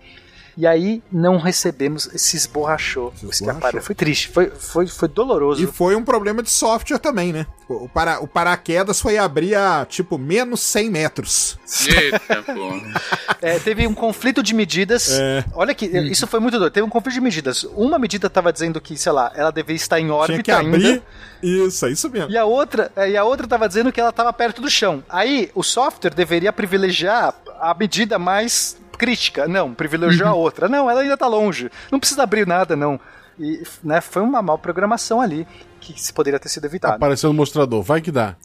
E 0.58 0.66
aí 0.66 1.00
não 1.12 1.38
recebemos, 1.38 2.10
se 2.16 2.36
esborrachou. 2.36 3.14
Se. 3.30 3.44
Foi 3.80 3.94
triste, 3.94 4.26
foi, 4.26 4.50
foi, 4.50 4.88
foi 4.88 5.06
doloroso. 5.06 5.62
E 5.62 5.68
foi 5.68 5.94
um 5.94 6.02
problema 6.02 6.42
de 6.42 6.50
software 6.50 6.98
também, 6.98 7.32
né? 7.32 7.46
O, 7.68 7.88
para, 7.88 8.18
o 8.20 8.26
paraquedas 8.26 9.00
foi 9.00 9.18
abrir 9.18 9.54
a, 9.54 9.86
tipo, 9.88 10.18
menos 10.18 10.60
100 10.62 10.90
metros. 10.90 11.58
Eita. 11.86 12.18
É, 13.40 13.56
teve 13.60 13.86
um 13.86 13.94
conflito 13.94 14.42
de 14.42 14.52
medidas. 14.52 15.10
É. 15.12 15.44
Olha 15.54 15.72
que 15.72 15.86
isso 15.86 16.26
foi 16.26 16.40
muito 16.40 16.58
doido. 16.58 16.72
Teve 16.72 16.84
um 16.84 16.90
conflito 16.90 17.14
de 17.14 17.20
medidas. 17.20 17.62
Uma 17.76 17.96
medida 17.96 18.26
estava 18.26 18.52
dizendo 18.52 18.80
que, 18.80 18.96
sei 18.96 19.12
lá, 19.12 19.30
ela 19.36 19.52
deveria 19.52 19.76
estar 19.76 20.00
em 20.00 20.04
Tinha 20.04 20.14
órbita 20.14 20.42
que 20.42 20.50
abrir. 20.50 20.86
ainda. 20.86 21.02
Isso, 21.40 21.86
é 21.86 21.90
isso 21.92 22.10
mesmo. 22.10 22.30
E 22.30 22.36
a 22.36 22.44
outra, 22.44 22.90
é, 22.96 23.10
e 23.10 23.16
a 23.16 23.22
outra 23.22 23.46
estava 23.46 23.68
dizendo 23.68 23.92
que 23.92 24.00
ela 24.00 24.10
estava 24.10 24.32
perto 24.32 24.60
do 24.60 24.68
chão. 24.68 25.04
Aí 25.08 25.52
o 25.54 25.62
software 25.62 26.10
deveria 26.14 26.52
privilegiar 26.52 27.32
a 27.60 27.72
medida 27.74 28.18
mais 28.18 28.76
crítica. 28.98 29.46
Não, 29.46 29.72
privilegiou 29.72 30.28
a 30.28 30.34
outra. 30.34 30.68
Não, 30.68 30.90
ela 30.90 31.00
ainda 31.00 31.14
está 31.14 31.26
longe. 31.26 31.70
Não 31.90 31.98
precisa 31.98 32.22
abrir 32.22 32.46
nada, 32.46 32.74
não. 32.76 33.00
E 33.38 33.62
né, 33.84 34.00
foi 34.00 34.20
uma 34.22 34.42
mal 34.42 34.58
programação 34.58 35.20
ali 35.20 35.46
que 35.80 35.98
se 36.00 36.12
poderia 36.12 36.40
ter 36.40 36.48
sido 36.48 36.64
evitado. 36.66 36.96
Apareceu 36.96 37.28
no 37.30 37.34
mostrador, 37.34 37.82
vai 37.82 38.00
que 38.00 38.10
dá. 38.10 38.34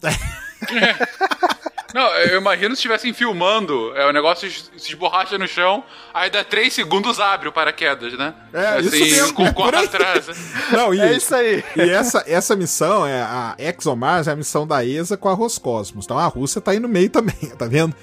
Não, 1.94 2.08
eu 2.16 2.40
imagino 2.40 2.70
se 2.70 2.80
estivessem 2.80 3.14
filmando, 3.14 3.96
é, 3.96 4.04
o 4.04 4.12
negócio 4.12 4.50
se 4.50 4.88
esborracha 4.88 5.38
no 5.38 5.46
chão, 5.46 5.84
aí 6.12 6.28
dá 6.28 6.42
3 6.42 6.74
segundos 6.74 7.20
abre 7.20 7.48
o 7.48 7.52
paraquedas, 7.52 8.18
né? 8.18 8.34
É, 8.52 8.80
isso 8.80 8.88
assim, 8.88 9.10
mesmo, 9.12 9.32
com 9.32 9.46
é 9.46 9.52
por 9.54 9.72
aí. 9.72 9.84
atrás. 9.84 10.26
Não, 10.72 10.92
e, 10.92 11.00
É 11.00 11.12
isso 11.12 11.32
aí. 11.32 11.62
e 11.76 11.88
essa, 11.88 12.24
essa 12.26 12.56
missão, 12.56 13.06
é 13.06 13.22
a 13.22 13.54
ExoMars, 13.60 14.26
é 14.26 14.32
a 14.32 14.36
missão 14.36 14.66
da 14.66 14.84
ESA 14.84 15.16
com 15.16 15.28
a 15.28 15.34
Roscosmos. 15.34 16.04
Então 16.04 16.18
a 16.18 16.26
Rússia 16.26 16.60
tá 16.60 16.72
aí 16.72 16.80
no 16.80 16.88
meio 16.88 17.10
também, 17.10 17.36
tá 17.56 17.66
vendo? 17.66 17.94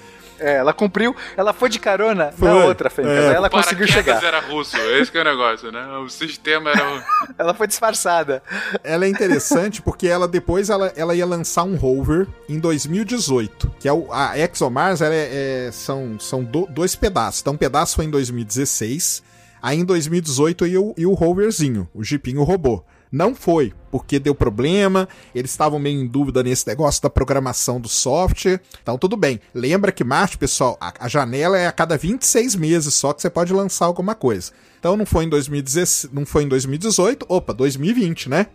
É, 0.42 0.54
ela 0.56 0.72
cumpriu, 0.72 1.14
ela 1.36 1.52
foi 1.52 1.68
de 1.68 1.78
carona 1.78 2.32
Foi. 2.36 2.48
na 2.48 2.64
outra, 2.64 2.90
Fencas. 2.90 3.12
É. 3.12 3.28
Aí 3.30 3.34
ela 3.34 3.48
O 3.48 3.50
conseguiu 3.50 3.86
chegar. 3.86 4.22
era 4.22 4.40
russo, 4.40 4.76
esse 4.76 5.10
que 5.10 5.18
é 5.18 5.20
o 5.20 5.24
negócio, 5.24 5.70
né? 5.70 5.84
O 6.04 6.08
sistema 6.08 6.70
era. 6.70 7.04
Ela 7.38 7.54
foi 7.54 7.66
disfarçada. 7.66 8.42
Ela 8.84 9.04
é 9.04 9.08
interessante 9.08 9.80
porque 9.80 10.06
ela 10.08 10.26
depois 10.28 10.68
ela, 10.70 10.92
ela 10.96 11.14
ia 11.14 11.24
lançar 11.26 11.62
um 11.64 11.76
rover 11.76 12.26
em 12.48 12.58
2018, 12.58 13.72
que 13.80 13.88
é 13.88 13.92
o, 13.92 14.12
a 14.12 14.38
ExoMars, 14.38 15.00
ela 15.00 15.14
é, 15.14 15.66
é- 15.68 15.70
são, 15.72 16.18
são 16.18 16.42
do- 16.44 16.66
dois 16.66 16.94
pedaços. 16.94 17.40
Então 17.40 17.54
um 17.54 17.56
pedaço 17.56 17.96
foi 17.96 18.04
em 18.04 18.10
2016, 18.10 19.22
aí 19.62 19.78
em 19.78 19.84
2018 19.84 20.66
ia 20.66 20.80
o, 20.80 20.94
ia 20.96 21.08
o 21.08 21.14
roverzinho, 21.14 21.88
o 21.94 22.02
jipinho 22.04 22.42
robô. 22.42 22.84
Não 23.12 23.34
foi, 23.34 23.74
porque 23.90 24.18
deu 24.18 24.34
problema, 24.34 25.06
eles 25.34 25.50
estavam 25.50 25.78
meio 25.78 26.00
em 26.00 26.06
dúvida 26.06 26.42
nesse 26.42 26.66
negócio 26.66 27.02
da 27.02 27.10
programação 27.10 27.78
do 27.78 27.88
software. 27.88 28.62
Então, 28.82 28.96
tudo 28.96 29.18
bem. 29.18 29.38
Lembra 29.54 29.92
que 29.92 30.02
Marte, 30.02 30.38
pessoal, 30.38 30.78
a, 30.80 30.94
a 30.98 31.08
janela 31.08 31.58
é 31.58 31.66
a 31.66 31.72
cada 31.72 31.98
26 31.98 32.56
meses 32.56 32.94
só 32.94 33.12
que 33.12 33.20
você 33.20 33.28
pode 33.28 33.52
lançar 33.52 33.84
alguma 33.84 34.14
coisa. 34.14 34.50
Então, 34.78 34.96
não 34.96 35.04
foi 35.04 35.26
em 35.26 35.28
2016, 35.28 36.10
não 36.10 36.24
foi 36.24 36.44
em 36.44 36.48
2018, 36.48 37.26
opa, 37.28 37.52
2020, 37.52 38.30
né? 38.30 38.46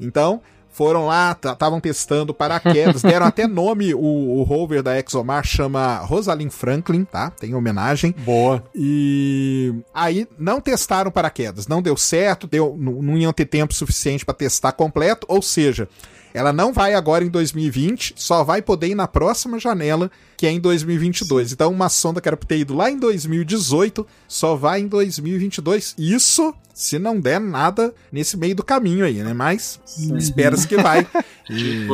Então, 0.00 0.42
foram 0.70 1.06
lá, 1.06 1.32
estavam 1.32 1.80
testando 1.80 2.32
paraquedas, 2.32 3.02
deram 3.02 3.26
até 3.26 3.46
nome, 3.48 3.94
o, 3.94 3.98
o 3.98 4.42
rover 4.42 4.82
da 4.82 4.98
ExoMar 4.98 5.44
chama 5.44 5.98
Rosalind 5.98 6.50
Franklin, 6.50 7.04
tá? 7.04 7.30
Tem 7.30 7.54
homenagem. 7.54 8.14
Boa. 8.18 8.62
E 8.74 9.74
aí 9.92 10.26
não 10.38 10.60
testaram 10.60 11.10
paraquedas, 11.10 11.66
não 11.66 11.82
deu 11.82 11.96
certo, 11.96 12.46
deu, 12.46 12.76
não, 12.78 13.02
não 13.02 13.18
iam 13.18 13.32
ter 13.32 13.46
tempo 13.46 13.74
suficiente 13.74 14.24
para 14.24 14.34
testar 14.34 14.72
completo, 14.72 15.26
ou 15.28 15.42
seja, 15.42 15.88
ela 16.32 16.52
não 16.52 16.72
vai 16.72 16.94
agora 16.94 17.24
em 17.24 17.28
2020, 17.28 18.14
só 18.16 18.44
vai 18.44 18.62
poder 18.62 18.88
ir 18.88 18.94
na 18.94 19.08
próxima 19.08 19.58
janela, 19.58 20.10
que 20.40 20.46
é 20.46 20.50
em 20.50 20.58
2022. 20.58 21.52
Então 21.52 21.70
uma 21.70 21.90
sonda 21.90 22.18
que 22.18 22.26
era 22.26 22.34
pra 22.34 22.48
ter 22.48 22.56
ido 22.60 22.74
lá 22.74 22.90
em 22.90 22.98
2018, 22.98 24.06
só 24.26 24.56
vai 24.56 24.80
em 24.80 24.88
2022. 24.88 25.94
Isso 25.98 26.54
Se 26.72 26.98
não 26.98 27.20
der 27.20 27.38
nada 27.38 27.92
nesse 28.10 28.38
meio 28.38 28.54
do 28.54 28.64
caminho 28.64 29.04
aí, 29.04 29.22
né? 29.22 29.34
Mas 29.34 29.78
espera-se 30.16 30.66
que 30.66 30.78
vai. 30.78 31.06
E... 31.50 31.84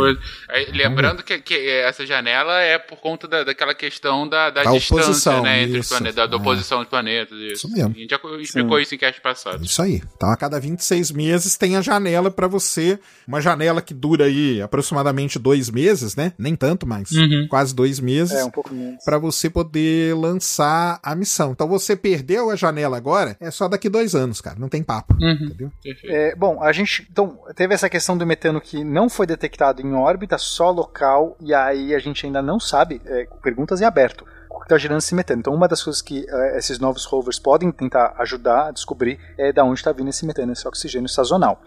Lembrando 0.77 1.23
que, 1.23 1.39
que 1.39 1.55
essa 1.71 2.05
janela 2.07 2.61
é 2.61 2.79
por 2.79 2.99
conta 2.99 3.27
da, 3.27 3.43
daquela 3.43 3.75
questão 3.75 4.29
da, 4.29 4.51
da, 4.51 4.63
Da 4.63 4.73
distância, 4.73 5.05
oposição, 5.05 5.43
né? 5.43 5.63
Entre 5.63 5.79
os 5.79 5.87
isso. 5.87 5.95
planetas, 5.95 6.15
da, 6.15 6.27
da 6.27 6.37
É. 6.37 6.39
oposição 6.39 6.79
dos 6.81 6.89
planetas. 6.89 7.39
Isso, 7.39 7.67
Isso 7.67 7.71
mesmo. 7.73 7.95
A 7.97 7.99
gente 7.99 8.11
já 8.11 8.21
explicou 8.41 8.79
isso 8.79 8.95
em 8.95 8.99
cast 8.99 9.21
passado. 9.23 9.65
Isso 9.65 9.81
aí. 9.81 10.03
Então, 10.15 10.31
a 10.31 10.37
cada 10.37 10.61
26 10.61 11.11
meses 11.11 11.57
tem 11.57 11.75
a 11.77 11.81
janela 11.81 12.31
pra 12.31 12.47
você. 12.47 12.99
Uma 13.27 13.41
janela 13.41 13.81
que 13.81 13.95
dura 13.95 14.27
aí 14.27 14.61
aproximadamente 14.61 15.39
dois 15.39 15.71
meses, 15.71 16.15
né? 16.15 16.35
Nem 16.39 16.55
tanto, 16.55 16.87
mas 16.87 17.11
Uhum. 17.13 17.47
quase 17.49 17.75
dois 17.75 17.99
meses. 17.99 18.36
É, 18.37 18.45
um 18.45 18.51
pouco 18.51 18.75
menos. 18.75 19.05
Pra 19.05 19.19
você 19.19 19.49
poder 19.49 20.15
lançar 20.15 20.99
a 21.03 21.15
missão. 21.15 21.53
Então, 21.53 21.69
você 21.69 21.97
perdeu 21.97 22.51
a 22.51 22.57
janela 22.57 22.97
agora, 22.97 23.37
é 23.41 23.51
só 23.51 23.69
daqui 23.69 23.89
dois 23.89 24.15
anos, 24.15 24.41
cara. 24.41 24.59
Não 24.59 24.69
tem 24.69 24.83
papo. 24.83 25.15
Uhum. 25.21 25.47
Entendeu? 25.47 25.71
É, 26.05 26.35
bom, 26.35 26.63
a 26.63 26.73
gente. 26.73 27.07
Então, 27.11 27.39
teve 27.55 27.75
essa 27.75 27.89
questão 27.89 28.17
do 28.17 28.27
metano 28.27 28.61
que 28.61 28.85
não 28.85 29.09
foi 29.09 29.27
detectado 29.27 29.83
em 29.83 29.95
órbita, 29.95 30.39
só 30.39 30.71
local, 30.71 31.37
e 31.41 31.55
aí 31.55 31.95
a 31.95 31.99
gente 31.99 32.27
ainda 32.27 32.43
não 32.43 32.59
sabe, 32.61 33.01
é, 33.07 33.27
perguntas 33.43 33.81
em 33.81 33.85
aberto. 33.85 34.25
O 34.51 34.59
que 34.61 34.65
está 34.65 34.79
gerando 34.79 34.99
esse 34.99 35.15
metano? 35.15 35.41
Então, 35.41 35.55
uma 35.55 35.69
das 35.69 35.83
coisas 35.83 36.01
que 36.01 36.25
é, 36.29 36.59
esses 36.59 36.79
novos 36.79 37.05
rovers 37.05 37.39
podem 37.39 37.71
tentar 37.71 38.15
ajudar 38.19 38.69
a 38.69 38.71
descobrir 38.71 39.19
é 39.37 39.53
da 39.53 39.65
onde 39.65 39.81
está 39.81 39.93
vindo 39.93 40.09
esse 40.09 40.25
metano, 40.25 40.53
esse 40.53 40.67
oxigênio 40.67 41.09
sazonal. 41.09 41.61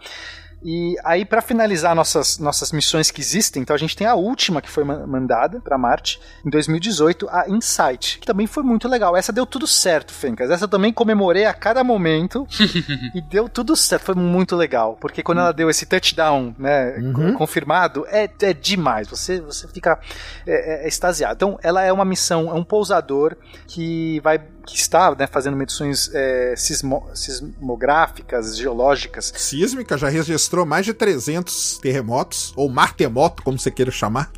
E 0.64 0.96
aí, 1.06 1.24
para 1.24 1.42
finalizar 1.42 1.96
nossas, 1.96 2.38
nossas 2.38 2.72
missões 2.74 3.10
que 3.12 3.22
existem, 3.22 3.62
então 3.62 3.74
a 3.74 3.80
gente 3.80 3.96
tem 3.96 4.06
a 4.06 4.14
última 4.16 4.62
que 4.62 4.70
foi 4.70 4.84
ma- 4.84 5.08
mandada 5.08 5.62
para 5.62 5.78
Marte 5.78 6.20
em 6.46 6.50
2018, 6.50 7.30
a 7.30 7.50
Insight, 7.50 8.20
que 8.20 8.28
também 8.28 8.46
foi 8.46 8.62
muito 8.64 8.88
legal. 8.88 9.16
Essa 9.16 9.32
deu 9.32 9.46
tudo 9.46 9.66
certo, 9.66 10.14
Fencas. 10.14 10.50
Essa 10.52 10.66
eu 10.66 10.68
também 10.68 10.92
comemorei 10.92 11.46
a 11.46 11.54
cada 11.54 11.82
momento 11.84 12.46
e 13.16 13.22
deu 13.22 13.48
tudo 13.48 13.74
certo. 13.76 14.04
Foi 14.04 14.16
muito 14.16 14.56
legal, 14.56 14.98
porque 15.00 15.24
quando 15.24 15.40
ela 15.40 15.54
deu 15.54 15.70
esse 15.70 15.86
touchdown, 15.86 16.54
né, 16.60 16.96
Uhum. 17.00 17.34
confirmado, 17.34 18.06
é, 18.10 18.30
é 18.42 18.54
demais. 18.54 19.08
Você, 19.08 19.40
você 19.40 19.68
fica 19.68 19.98
é, 20.46 20.86
é, 20.86 20.88
extasiado. 20.88 21.36
Então, 21.36 21.60
ela 21.64 21.84
é 21.84 21.92
uma 21.94 22.04
missão, 22.06 22.50
é 22.50 22.54
um 22.54 22.64
pousador 22.64 23.36
que 23.68 24.20
vai 24.22 24.40
que 24.70 24.78
está 24.78 25.14
né, 25.16 25.28
fazendo 25.28 25.58
medições 25.58 26.10
é, 26.14 26.54
sismo- 26.56 27.08
sismográficas, 27.14 28.58
geológicas 28.58 29.34
Sísmica 29.36 29.98
já 29.98 30.10
registrou 30.10 30.66
mais 30.66 30.86
de 30.86 30.94
300 30.94 31.80
terremotos, 31.80 32.54
ou 32.56 32.70
martemoto, 32.70 33.44
como 33.44 33.58
você 33.58 33.72
queira 33.72 33.92
chamar. 33.92 34.32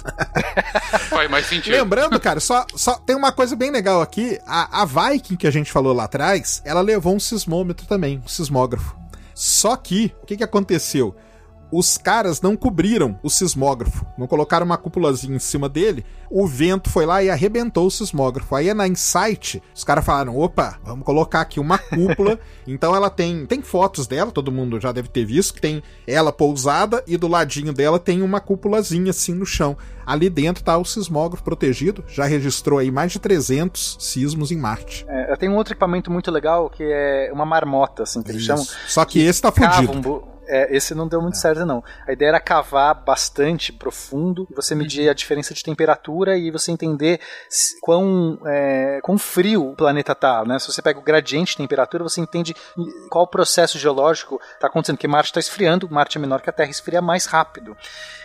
Faz 1.10 1.30
mais 1.30 1.46
sentido. 1.48 1.74
Lembrando, 1.74 2.20
cara, 2.20 2.40
só, 2.40 2.66
só 2.76 2.96
tem 2.96 3.16
uma 3.16 3.32
coisa 3.32 3.56
bem 3.56 3.72
legal 3.72 4.02
aqui. 4.02 4.40
A, 4.46 4.82
a 4.82 4.86
Viking 4.86 5.36
que 5.36 5.48
a 5.48 5.52
gente 5.52 5.72
falou 5.72 5.94
lá 5.94 6.06
atrás, 6.06 6.62
ela 6.66 6.82
levou 6.82 7.16
um 7.16 7.20
sismômetro 7.20 7.86
também, 7.86 8.22
um 8.24 8.28
sismógrafo. 8.28 8.96
Só 9.34 9.76
que, 9.76 10.14
o 10.22 10.26
que, 10.26 10.38
que 10.38 10.44
aconteceu? 10.44 11.16
Os 11.72 11.98
caras 11.98 12.42
não 12.42 12.58
cobriram 12.58 13.18
o 13.24 13.30
sismógrafo, 13.30 14.06
não 14.18 14.28
colocaram 14.28 14.66
uma 14.66 14.78
cúpulazinha 14.78 15.36
em 15.36 15.40
cima 15.40 15.70
dele. 15.70 16.06
O 16.30 16.46
vento 16.46 16.90
foi 16.90 17.06
lá 17.06 17.24
e 17.24 17.30
arrebentou 17.30 17.88
o 17.88 17.92
sismógrafo. 17.92 18.56
Aí 18.56 18.74
na 18.74 18.88
Insight, 18.88 19.62
os 19.74 19.84
caras 19.84 20.06
falaram: 20.06 20.38
opa, 20.38 20.80
vamos 20.84 21.06
colocar 21.06 21.42
aqui 21.42 21.60
uma 21.60 21.78
cúpula. 21.78 22.40
então 22.68 22.96
ela 22.96 23.10
tem, 23.10 23.46
tem 23.46 23.62
fotos 23.62 24.06
dela, 24.06 24.32
todo 24.32 24.52
mundo 24.52 24.80
já 24.80 24.92
deve 24.92 25.08
ter 25.08 25.24
visto, 25.26 25.54
que 25.54 25.62
tem 25.62 25.82
ela 26.06 26.34
pousada 26.34 27.04
e 27.08 27.16
do 27.16 27.28
ladinho 27.28 27.72
dela 27.72 28.00
tem 28.00 28.22
uma 28.22 28.42
cúpulazinha 28.42 29.12
assim 29.12 29.34
no 29.34 29.46
chão. 29.46 29.78
Ali 30.06 30.30
dentro 30.30 30.64
tá 30.64 30.78
o 30.78 30.84
sismógrafo 30.84 31.44
protegido, 31.44 32.04
já 32.08 32.26
registrou 32.26 32.80
aí 32.80 32.92
mais 32.92 33.14
de 33.14 33.20
300 33.20 33.98
sismos 34.00 34.52
em 34.52 34.58
Marte. 34.58 35.06
É, 35.08 35.28
ela 35.28 35.38
tem 35.38 35.48
um 35.48 35.56
outro 35.56 35.74
equipamento 35.74 36.12
muito 36.12 36.30
legal 36.32 36.70
que 36.70 36.84
é 36.84 37.30
uma 37.32 37.46
marmota, 37.46 38.04
assim, 38.04 38.22
que 38.22 38.32
eles 38.32 38.42
chamam. 38.42 38.66
Só 38.88 39.06
que 39.06 39.22
esse 39.22 39.42
tá 39.42 39.52
fudido. 39.52 39.94
um 40.10 40.41
é, 40.52 40.76
esse 40.76 40.94
não 40.94 41.08
deu 41.08 41.22
muito 41.22 41.38
certo, 41.38 41.66
não. 41.66 41.82
A 42.06 42.12
ideia 42.12 42.30
era 42.30 42.40
cavar 42.40 42.94
bastante 42.94 43.72
profundo, 43.72 44.46
você 44.54 44.76
medir 44.76 45.10
a 45.10 45.14
diferença 45.14 45.54
de 45.54 45.64
temperatura 45.64 46.38
e 46.38 46.52
você 46.52 46.74
entender 46.74 47.22
quão, 47.82 48.38
é, 48.46 49.00
quão 49.02 49.18
frio 49.18 49.72
o 49.72 49.76
planeta 49.76 50.14
tá. 50.14 50.44
Né? 50.44 50.60
Se 50.60 50.68
você 50.68 50.82
pega 50.82 51.00
o 51.00 51.04
gradiente 51.04 51.54
de 51.54 51.58
temperatura, 51.58 52.04
você 52.04 52.20
entende 52.20 52.54
qual 53.10 53.26
processo 53.26 53.80
geológico 53.80 54.42
está 54.54 54.68
acontecendo, 54.68 54.98
porque 54.98 55.08
Marte 55.08 55.28
está 55.28 55.40
esfriando, 55.40 55.90
Marte 55.90 56.18
é 56.18 56.22
menor 56.22 56.42
que 56.42 56.50
a 56.50 56.54
Terra, 56.54 56.70
esfria 56.70 57.02
mais 57.02 57.26
rápido. 57.26 57.78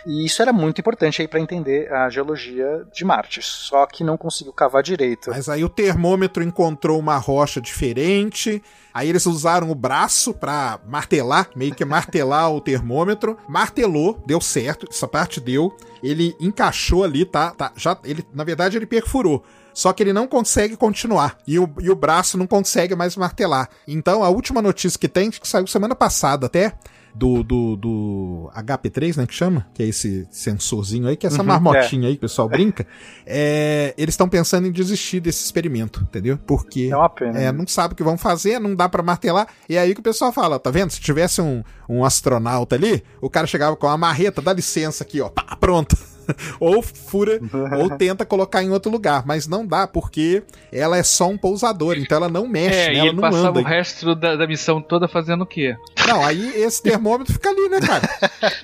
E 0.05 0.25
isso 0.25 0.41
era 0.41 0.51
muito 0.51 0.81
importante 0.81 1.21
aí 1.21 1.27
para 1.29 1.39
entender 1.39 1.91
a 1.93 2.09
geologia 2.09 2.85
de 2.93 3.05
Marte, 3.05 3.41
só 3.41 3.85
que 3.85 4.03
não 4.03 4.17
conseguiu 4.17 4.51
cavar 4.51 4.83
direito. 4.83 5.29
Mas 5.29 5.47
aí 5.47 5.63
o 5.63 5.69
termômetro 5.69 6.43
encontrou 6.43 6.99
uma 6.99 7.17
rocha 7.17 7.61
diferente. 7.61 8.61
Aí 8.97 9.09
eles 9.09 9.27
usaram 9.27 9.69
o 9.69 9.75
braço 9.75 10.33
pra 10.33 10.79
martelar, 10.87 11.51
meio 11.55 11.75
que 11.75 11.85
martelar 11.85 12.51
o 12.51 12.59
termômetro. 12.59 13.37
Martelou, 13.47 14.19
deu 14.25 14.41
certo, 14.41 14.87
essa 14.89 15.07
parte 15.07 15.39
deu. 15.39 15.77
Ele 16.01 16.35
encaixou 16.39 17.03
ali, 17.03 17.23
tá? 17.23 17.51
tá 17.51 17.71
já, 17.75 17.95
ele, 18.03 18.25
na 18.33 18.43
verdade, 18.43 18.75
ele 18.75 18.87
perfurou. 18.87 19.43
Só 19.71 19.93
que 19.93 20.01
ele 20.01 20.13
não 20.13 20.25
consegue 20.25 20.75
continuar. 20.75 21.37
E 21.45 21.59
o, 21.59 21.71
e 21.79 21.91
o 21.91 21.95
braço 21.95 22.39
não 22.39 22.47
consegue 22.47 22.95
mais 22.95 23.15
martelar. 23.15 23.69
Então, 23.87 24.23
a 24.23 24.29
última 24.29 24.63
notícia 24.63 24.97
que 24.97 25.07
tem, 25.07 25.29
que 25.29 25.47
saiu 25.47 25.67
semana 25.67 25.93
passada 25.93 26.47
até, 26.47 26.73
do, 27.17 27.41
do, 27.43 27.75
do 27.75 28.51
HP3, 28.55 29.17
né, 29.17 29.25
que 29.25 29.33
chama, 29.33 29.65
que 29.73 29.81
é 29.81 29.87
esse 29.87 30.27
sensorzinho 30.29 31.07
aí, 31.07 31.17
que 31.17 31.25
é 31.25 31.29
essa 31.29 31.41
Uhum, 31.41 31.47
marmotinha 31.47 32.07
aí 32.07 32.13
que 32.13 32.19
o 32.19 32.21
pessoal 32.21 32.47
brinca, 32.47 32.85
é, 33.25 33.93
eles 33.97 34.13
estão 34.13 34.29
pensando 34.29 34.67
em 34.67 34.71
desistir 34.71 35.19
desse 35.19 35.43
experimento, 35.43 36.01
entendeu? 36.01 36.37
Porque 36.45 36.89
É 36.91 36.95
uma 36.95 37.09
pena. 37.09 37.37
é, 37.39 37.43
né? 37.45 37.51
não 37.51 37.65
sabe 37.65 37.93
o 37.93 37.97
que 37.97 38.03
vão 38.03 38.17
fazer, 38.17 38.59
não 38.59 38.75
dá 38.75 38.87
pra 38.87 39.01
martelar, 39.01 39.47
e 39.67 39.75
é 39.75 39.79
aí 39.79 39.93
que 39.93 39.99
o 39.99 40.03
pessoal 40.03 40.31
fala, 40.31 40.59
tá 40.59 40.69
vendo? 40.69 40.91
Se 40.91 41.01
tivesse 41.01 41.41
um, 41.41 41.63
um 41.89 42.05
astronauta 42.05 42.75
ali, 42.75 43.03
o 43.19 43.29
cara 43.29 43.47
chegava 43.47 43.75
com 43.75 43.87
uma 43.87 43.97
marreta, 43.97 44.41
dá 44.41 44.53
licença 44.53 45.03
aqui, 45.03 45.19
ó, 45.19 45.29
pá, 45.29 45.55
pronto. 45.59 45.97
ou 46.59 46.81
fura, 46.81 47.39
ou 47.79 47.89
tenta 47.97 48.25
colocar 48.25 48.63
em 48.63 48.69
outro 48.71 48.91
lugar, 48.91 49.23
mas 49.25 49.47
não 49.47 49.65
dá, 49.65 49.87
porque 49.87 50.43
ela 50.71 50.97
é 50.97 51.03
só 51.03 51.27
um 51.27 51.37
pousador, 51.37 51.97
então 51.97 52.17
ela 52.17 52.29
não 52.29 52.47
mexe, 52.47 52.75
É, 52.77 52.87
né? 52.87 52.93
e 52.93 52.97
ela 52.97 53.07
ele 53.07 53.15
não 53.15 53.21
passava 53.21 53.49
anda. 53.49 53.59
o 53.59 53.63
resto 53.63 54.15
da, 54.15 54.35
da 54.35 54.47
missão 54.47 54.81
toda 54.81 55.07
fazendo 55.07 55.41
o 55.41 55.45
quê? 55.45 55.75
Não, 56.07 56.23
aí 56.23 56.61
esse 56.61 56.81
termômetro 56.81 57.33
fica 57.33 57.49
ali, 57.49 57.67
né, 57.69 57.79
cara? 57.81 58.07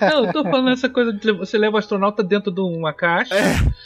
Não, 0.00 0.24
eu 0.26 0.32
tô 0.32 0.42
falando 0.44 0.70
essa 0.70 0.88
coisa 0.88 1.12
de 1.12 1.32
você 1.32 1.58
leva 1.58 1.76
o 1.76 1.78
astronauta 1.78 2.22
dentro 2.22 2.50
de 2.50 2.60
uma 2.60 2.92
caixa. 2.92 3.34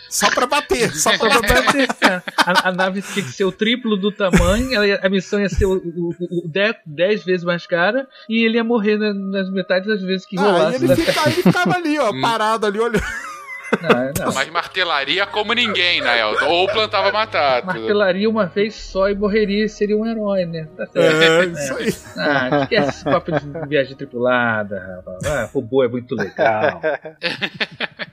Só 0.09 0.30
pra 0.30 0.46
bater, 0.46 0.94
só 0.94 1.16
pra 1.18 1.40
bater, 1.40 1.88
cara. 1.94 2.22
A, 2.36 2.68
a 2.68 2.72
nave 2.72 3.02
tinha 3.02 3.24
que 3.24 3.32
ser 3.32 3.44
o 3.44 3.50
triplo 3.52 3.96
do 3.96 4.12
tamanho, 4.12 4.70
a 5.02 5.09
missão 5.09 5.40
ia 5.40 5.48
ser 5.48 5.66
o, 5.66 5.72
o, 5.74 6.14
o, 6.20 6.48
dez, 6.48 6.76
dez 6.86 7.24
vezes 7.24 7.44
mais 7.44 7.66
cara, 7.66 8.06
e 8.28 8.44
ele 8.44 8.56
ia 8.59 8.64
morrer 8.64 8.96
na- 8.96 9.12
nas 9.14 9.50
metades 9.50 9.88
das 9.88 10.02
vezes 10.02 10.24
que 10.24 10.38
Ah, 10.38 10.42
rolasse. 10.42 10.76
ele, 10.76 10.86
né? 10.88 10.96
fica- 10.96 11.22
ele 11.30 11.42
ficava 11.42 11.74
ali, 11.74 11.98
ó, 11.98 12.12
parado 12.20 12.66
ali, 12.66 12.78
olhando. 12.78 13.02
Não, 13.82 14.26
não. 14.26 14.34
Mas 14.34 14.48
martelaria 14.50 15.26
como 15.26 15.52
ninguém, 15.52 16.00
né, 16.00 16.20
Elton? 16.20 16.46
Ou 16.46 16.66
plantava 16.68 17.10
batata. 17.10 17.66
Martelaria 17.66 18.28
uma 18.28 18.46
vez 18.46 18.74
só 18.74 19.09
e 19.09 19.14
morreria 19.14 19.64
e 19.64 19.68
seria 19.68 19.96
um 19.96 20.06
herói, 20.06 20.44
né? 20.46 20.66
Tá 20.76 20.86
certo. 20.86 21.22
É, 21.22 21.44
isso 21.46 21.74
aí. 21.76 21.94
Ah, 22.16 22.60
esquece 22.62 22.88
esse 22.90 23.05
papo 23.05 23.32
de 23.32 23.68
viagem 23.68 23.96
tripulada, 23.96 24.78
rapaz. 24.96 25.24
Ah, 25.26 25.50
robô 25.52 25.84
é 25.84 25.88
muito 25.88 26.14
legal. 26.14 26.80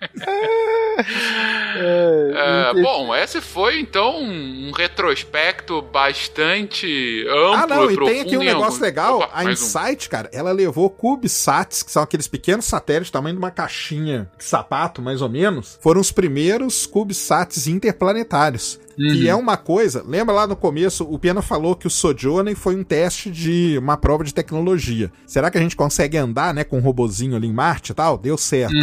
É, 1.78 2.82
bom, 2.82 3.14
esse 3.16 3.42
foi 3.42 3.80
então 3.80 4.22
um 4.22 4.72
retrospecto 4.72 5.82
bastante 5.82 7.26
amplo 7.30 7.54
Ah, 7.54 7.68
não, 7.68 7.92
e 7.92 7.94
e 7.94 7.98
tem 7.98 8.22
aqui 8.22 8.38
um 8.38 8.44
negócio 8.44 8.82
legal. 8.82 9.18
Opa, 9.18 9.30
a 9.34 9.44
mais 9.44 9.62
um. 9.62 9.64
Insight, 9.66 10.10
cara, 10.10 10.30
ela 10.34 10.52
levou 10.52 10.90
CubeSats, 10.90 11.84
que 11.84 11.92
são 11.92 12.04
aqueles 12.04 12.28
pequenos 12.28 12.66
satélites, 12.66 13.12
tamanho 13.12 13.36
de 13.36 13.40
uma 13.40 13.52
caixinha 13.52 14.30
de 14.38 14.44
sapato, 14.44 15.02
mais 15.02 15.22
ou 15.22 15.30
menos. 15.30 15.78
Foram 15.82 16.00
os 16.00 16.12
primeiros 16.12 16.86
CubeSats 16.86 17.68
interplanetários. 17.68 18.80
Que 18.98 19.28
é 19.28 19.36
uma 19.36 19.58
coisa. 19.58 20.02
Lembra 20.08 20.34
lá 20.34 20.48
no 20.48 20.56
começo, 20.56 21.04
o 21.04 21.20
Pena 21.20 21.42
falou 21.42 21.76
que 21.76 21.86
o 21.86 21.90
Sojourner 21.90 22.56
foi 22.56 22.78
um 22.78 22.84
teste 22.84 23.30
de 23.30 23.78
uma 23.78 23.98
prova 23.98 24.24
de 24.24 24.34
tecnologia. 24.34 25.12
Será 25.28 25.52
que 25.52 25.58
a 25.58 25.62
gente 25.62 25.76
consegue 25.76 26.18
andar, 26.18 26.54
né, 26.54 26.64
com 26.64 26.78
um 26.78 26.82
robozinho 26.82 27.36
ali 27.36 27.46
em 27.46 27.54
Marte 27.54 27.92
e 27.92 27.96
tal? 27.96 28.18
Deu 28.18 28.38
certo. 28.38 28.74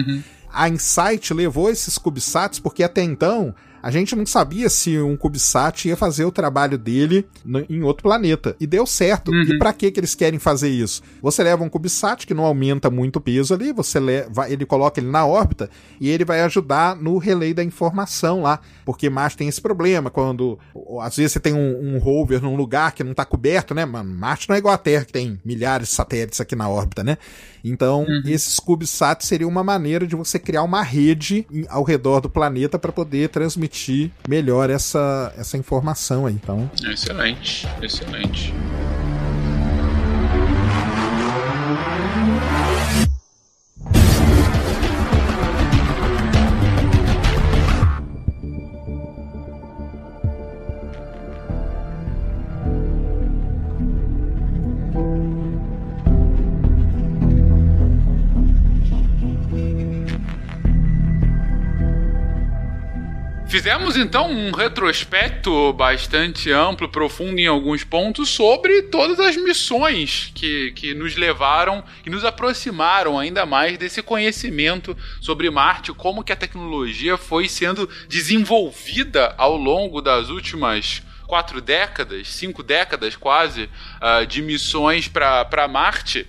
A 0.53 0.69
Insight 0.69 1.33
levou 1.33 1.71
esses 1.71 1.97
CubeSats 1.97 2.59
porque 2.59 2.83
até 2.83 3.03
então 3.03 3.55
a 3.83 3.91
gente 3.91 4.15
não 4.15 4.25
sabia 4.25 4.69
se 4.69 4.97
um 5.01 5.17
CubeSat 5.17 5.89
ia 5.89 5.97
fazer 5.97 6.25
o 6.25 6.31
trabalho 6.31 6.79
dele 6.79 7.27
em 7.69 7.83
outro 7.83 8.05
planeta. 8.05 8.55
E 8.61 8.67
deu 8.67 8.87
certo. 8.87 9.35
E 9.35 9.59
pra 9.59 9.73
que 9.73 9.91
que 9.91 9.99
eles 9.99 10.15
querem 10.15 10.39
fazer 10.39 10.69
isso? 10.69 11.03
Você 11.21 11.43
leva 11.43 11.65
um 11.65 11.69
CubeSat 11.69 12.25
que 12.25 12.33
não 12.33 12.45
aumenta 12.45 12.89
muito 12.89 13.17
o 13.17 13.21
peso 13.21 13.53
ali, 13.53 13.73
você 13.73 13.99
leva, 13.99 14.49
ele 14.49 14.65
coloca 14.65 15.01
ele 15.01 15.11
na 15.11 15.27
órbita 15.27 15.69
e 16.01 16.09
ele 16.09 16.25
vai 16.25 16.43
ajudar 16.43 16.95
no 16.95 17.19
relay 17.19 17.53
da 17.53 17.65
informação 17.65 18.43
lá. 18.43 18.61
Porque 18.85 19.11
Marte 19.11 19.37
tem 19.37 19.49
esse 19.49 19.61
problema, 19.61 20.11
quando 20.11 20.59
às 21.01 21.17
vezes 21.17 21.33
você 21.33 21.41
tem 21.41 21.53
um, 21.53 21.97
um 21.97 21.99
rover 21.99 22.41
num 22.41 22.55
lugar 22.55 22.93
que 22.93 23.03
não 23.03 23.15
tá 23.15 23.25
coberto, 23.25 23.75
né? 23.75 23.85
Mano, 23.85 24.15
Marte 24.15 24.49
não 24.49 24.55
é 24.55 24.59
igual 24.59 24.75
a 24.75 24.79
Terra, 24.79 25.05
que 25.05 25.13
tem 25.13 25.41
milhares 25.45 25.89
de 25.89 25.95
satélites 25.95 26.41
aqui 26.41 26.55
na 26.55 26.69
órbita, 26.69 27.03
né? 27.03 27.19
Então, 27.65 28.07
esses 28.27 28.59
CubeSats 28.59 29.27
seria 29.27 29.47
uma 29.47 29.63
maneira 29.63 30.07
de 30.07 30.17
você 30.17 30.39
criar 30.39 30.63
uma 30.63 30.83
rede 30.83 31.47
ao 31.69 31.85
redor 31.85 32.21
do 32.21 32.29
planeta 32.29 32.79
para 32.79 32.91
poder 32.91 33.29
transmitir 33.29 33.72
refletir 33.73 34.13
melhor 34.29 34.69
essa, 34.69 35.33
essa 35.37 35.57
informação 35.57 36.27
aí. 36.27 36.35
Então... 36.35 36.71
Excelente, 36.85 37.67
excelente. 37.81 38.55
Fizemos 63.53 63.99
então 63.99 64.31
um 64.31 64.51
retrospecto 64.51 65.75
bastante 65.75 66.51
amplo, 66.51 66.89
profundo 66.89 67.39
em 67.39 67.47
alguns 67.47 67.85
pontos, 67.85 68.31
sobre 68.31 68.85
todas 68.85 69.21
as 69.21 69.37
missões 69.37 70.33
que, 70.35 70.73
que 70.73 70.95
nos 70.95 71.17
levaram 71.17 71.85
e 72.07 72.09
nos 72.09 72.25
aproximaram 72.25 73.19
ainda 73.19 73.45
mais 73.45 73.77
desse 73.77 74.03
conhecimento 74.03 74.97
sobre 75.21 75.51
Marte, 75.51 75.93
como 75.93 76.25
que 76.25 76.33
a 76.33 76.37
tecnologia 76.37 77.19
foi 77.19 77.47
sendo 77.47 77.87
desenvolvida 78.09 79.35
ao 79.37 79.55
longo 79.55 80.01
das 80.01 80.31
últimas 80.31 81.03
quatro 81.27 81.61
décadas, 81.61 82.29
cinco 82.29 82.63
décadas 82.63 83.17
quase, 83.17 83.69
uh, 84.01 84.25
de 84.27 84.41
missões 84.41 85.09
para 85.09 85.69
Marte. 85.69 86.27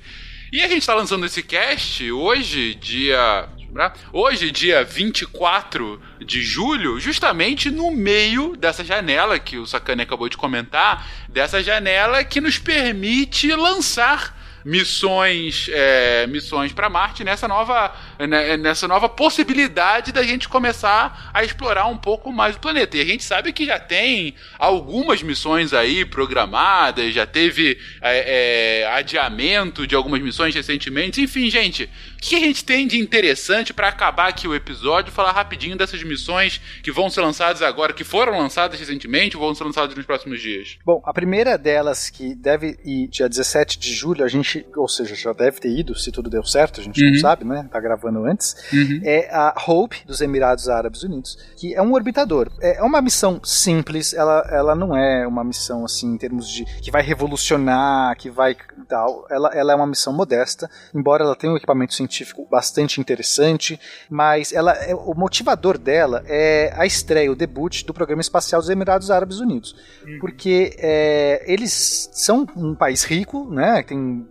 E 0.52 0.62
a 0.62 0.68
gente 0.68 0.80
está 0.80 0.94
lançando 0.94 1.26
esse 1.26 1.42
cast 1.42 2.12
hoje, 2.12 2.76
dia 2.76 3.48
Hoje, 4.12 4.52
dia 4.52 4.84
24 4.84 6.00
de 6.24 6.44
julho, 6.44 7.00
justamente 7.00 7.72
no 7.72 7.90
meio 7.90 8.56
dessa 8.56 8.84
janela 8.84 9.40
que 9.40 9.58
o 9.58 9.66
Sakane 9.66 10.04
acabou 10.04 10.30
de 10.30 10.38
comentar, 10.38 11.08
dessa 11.28 11.64
janela 11.64 12.24
que 12.24 12.40
nos 12.40 12.60
permite 12.60 13.52
lançar 13.56 14.38
missões 14.64 15.70
é, 15.74 16.26
missões 16.28 16.72
para 16.72 16.90
Marte 16.90 17.24
nessa 17.24 17.48
nova 17.48 17.94
nessa 18.28 18.88
nova 18.88 19.10
possibilidade 19.10 20.12
da 20.12 20.24
gente 20.24 20.50
começar 20.50 21.32
a 21.34 21.44
explorar 21.44 21.88
um 21.88 21.98
pouco 21.98 22.32
mais 22.32 22.56
o 22.56 22.60
planeta. 22.60 22.98
E 22.98 23.02
a 23.02 23.06
gente 23.06 23.24
sabe 23.24 23.52
que 23.52 23.66
já 23.66 23.80
tem 23.80 24.36
algumas 24.58 25.22
missões 25.22 25.74
aí 25.74 26.06
programadas, 26.06 27.14
já 27.14 27.26
teve 27.26 27.78
é, 28.02 28.82
é, 28.82 28.88
adiamento 28.88 29.86
de 29.88 29.96
algumas 29.96 30.22
missões 30.22 30.54
recentemente. 30.54 31.22
Enfim, 31.22 31.50
gente, 31.50 31.84
o 31.84 32.22
que 32.22 32.36
a 32.36 32.40
gente 32.40 32.64
tem 32.64 32.88
de 32.88 33.00
interessante 33.00 33.74
para 33.74 33.88
acabar 33.88 34.30
aqui 34.30 34.48
o 34.48 34.56
episódio? 34.56 35.12
Falar 35.12 35.32
rapidinho 35.32 35.78
dessas 35.78 36.04
missões 36.04 36.60
que 36.82 36.92
vão 36.92 37.10
ser 37.10 37.22
lançadas 37.22 37.62
agora, 37.62 37.94
que 37.94 38.04
foram 38.04 38.38
lançadas 38.38 38.80
recentemente, 38.80 39.36
ou 39.36 39.44
vão 39.44 39.56
ser 39.56 39.64
lançadas 39.64 39.96
nos 39.96 40.06
próximos 40.06 40.42
dias. 40.42 40.78
Bom, 40.86 41.02
a 41.06 41.14
primeira 41.14 41.58
delas 41.58 42.10
que 42.10 42.36
deve 42.36 42.78
ir 42.86 43.08
dia 43.08 43.28
17 43.28 43.80
de 43.80 43.94
julho, 43.94 44.24
a 44.24 44.28
gente, 44.28 44.66
ou 44.76 44.88
seja, 44.88 45.16
já 45.16 45.34
deve 45.34 45.60
ter 45.60 45.70
ido, 45.70 45.96
se 45.98 46.12
tudo 46.12 46.30
deu 46.30 46.44
certo, 46.44 46.82
a 46.82 46.84
gente 46.84 47.04
uhum. 47.04 47.12
não 47.12 47.20
sabe, 47.20 47.46
né? 47.46 47.68
Tá 47.72 47.80
gravando 47.80 48.13
gravando 48.14 48.26
antes, 48.26 48.56
uhum. 48.72 49.02
é 49.04 49.30
a 49.32 49.54
Hope 49.68 50.06
dos 50.06 50.22
Emirados 50.22 50.70
Árabes 50.70 51.04
Unidos, 51.04 51.38
que 51.58 51.74
é 51.74 51.82
um 51.82 51.94
orbitador. 51.94 52.50
É, 52.62 52.78
é 52.78 52.84
uma 52.84 53.02
missão 53.02 53.42
simples, 53.44 54.14
ela, 54.14 54.48
ela 54.50 54.76
não 54.76 54.96
é 54.96 55.26
uma 55.26 55.44
missão 55.44 55.84
assim 55.84 56.14
em 56.14 56.18
termos 56.18 56.48
de 56.48 56.66
que 56.82 56.92
vai 56.92 57.02
revolucionar, 57.02 58.16
que 58.18 58.30
vai 58.30 58.56
tal. 58.88 59.26
Ela, 59.30 59.50
ela 59.54 59.74
é 59.74 59.76
uma 59.76 59.88
missão 59.88 60.14
modesta, 60.14 60.70
embora 60.94 61.24
ela 61.24 61.36
tenha 61.36 61.52
um 61.52 61.58
equipamento 61.58 61.94
científico 61.94 62.48
bastante 62.50 63.00
interessante, 63.00 63.80
mas 64.10 64.54
ela 64.54 64.74
é, 64.74 64.94
o 64.94 65.14
motivador 65.14 65.78
dela 65.78 66.24
é 66.28 66.74
a 66.76 66.86
estreia, 66.86 67.32
o 67.32 67.36
debut 67.36 67.84
do 67.86 67.94
programa 67.94 68.22
espacial 68.22 68.62
dos 68.62 68.70
Emirados 68.70 69.10
Árabes 69.10 69.40
Unidos, 69.40 69.76
uhum. 70.06 70.20
porque 70.20 70.76
é, 70.78 71.44
eles 71.48 72.10
são 72.14 72.46
um 72.56 72.76
país 72.76 73.04
rico, 73.04 73.50
né? 73.50 73.84
Tem 73.84 74.28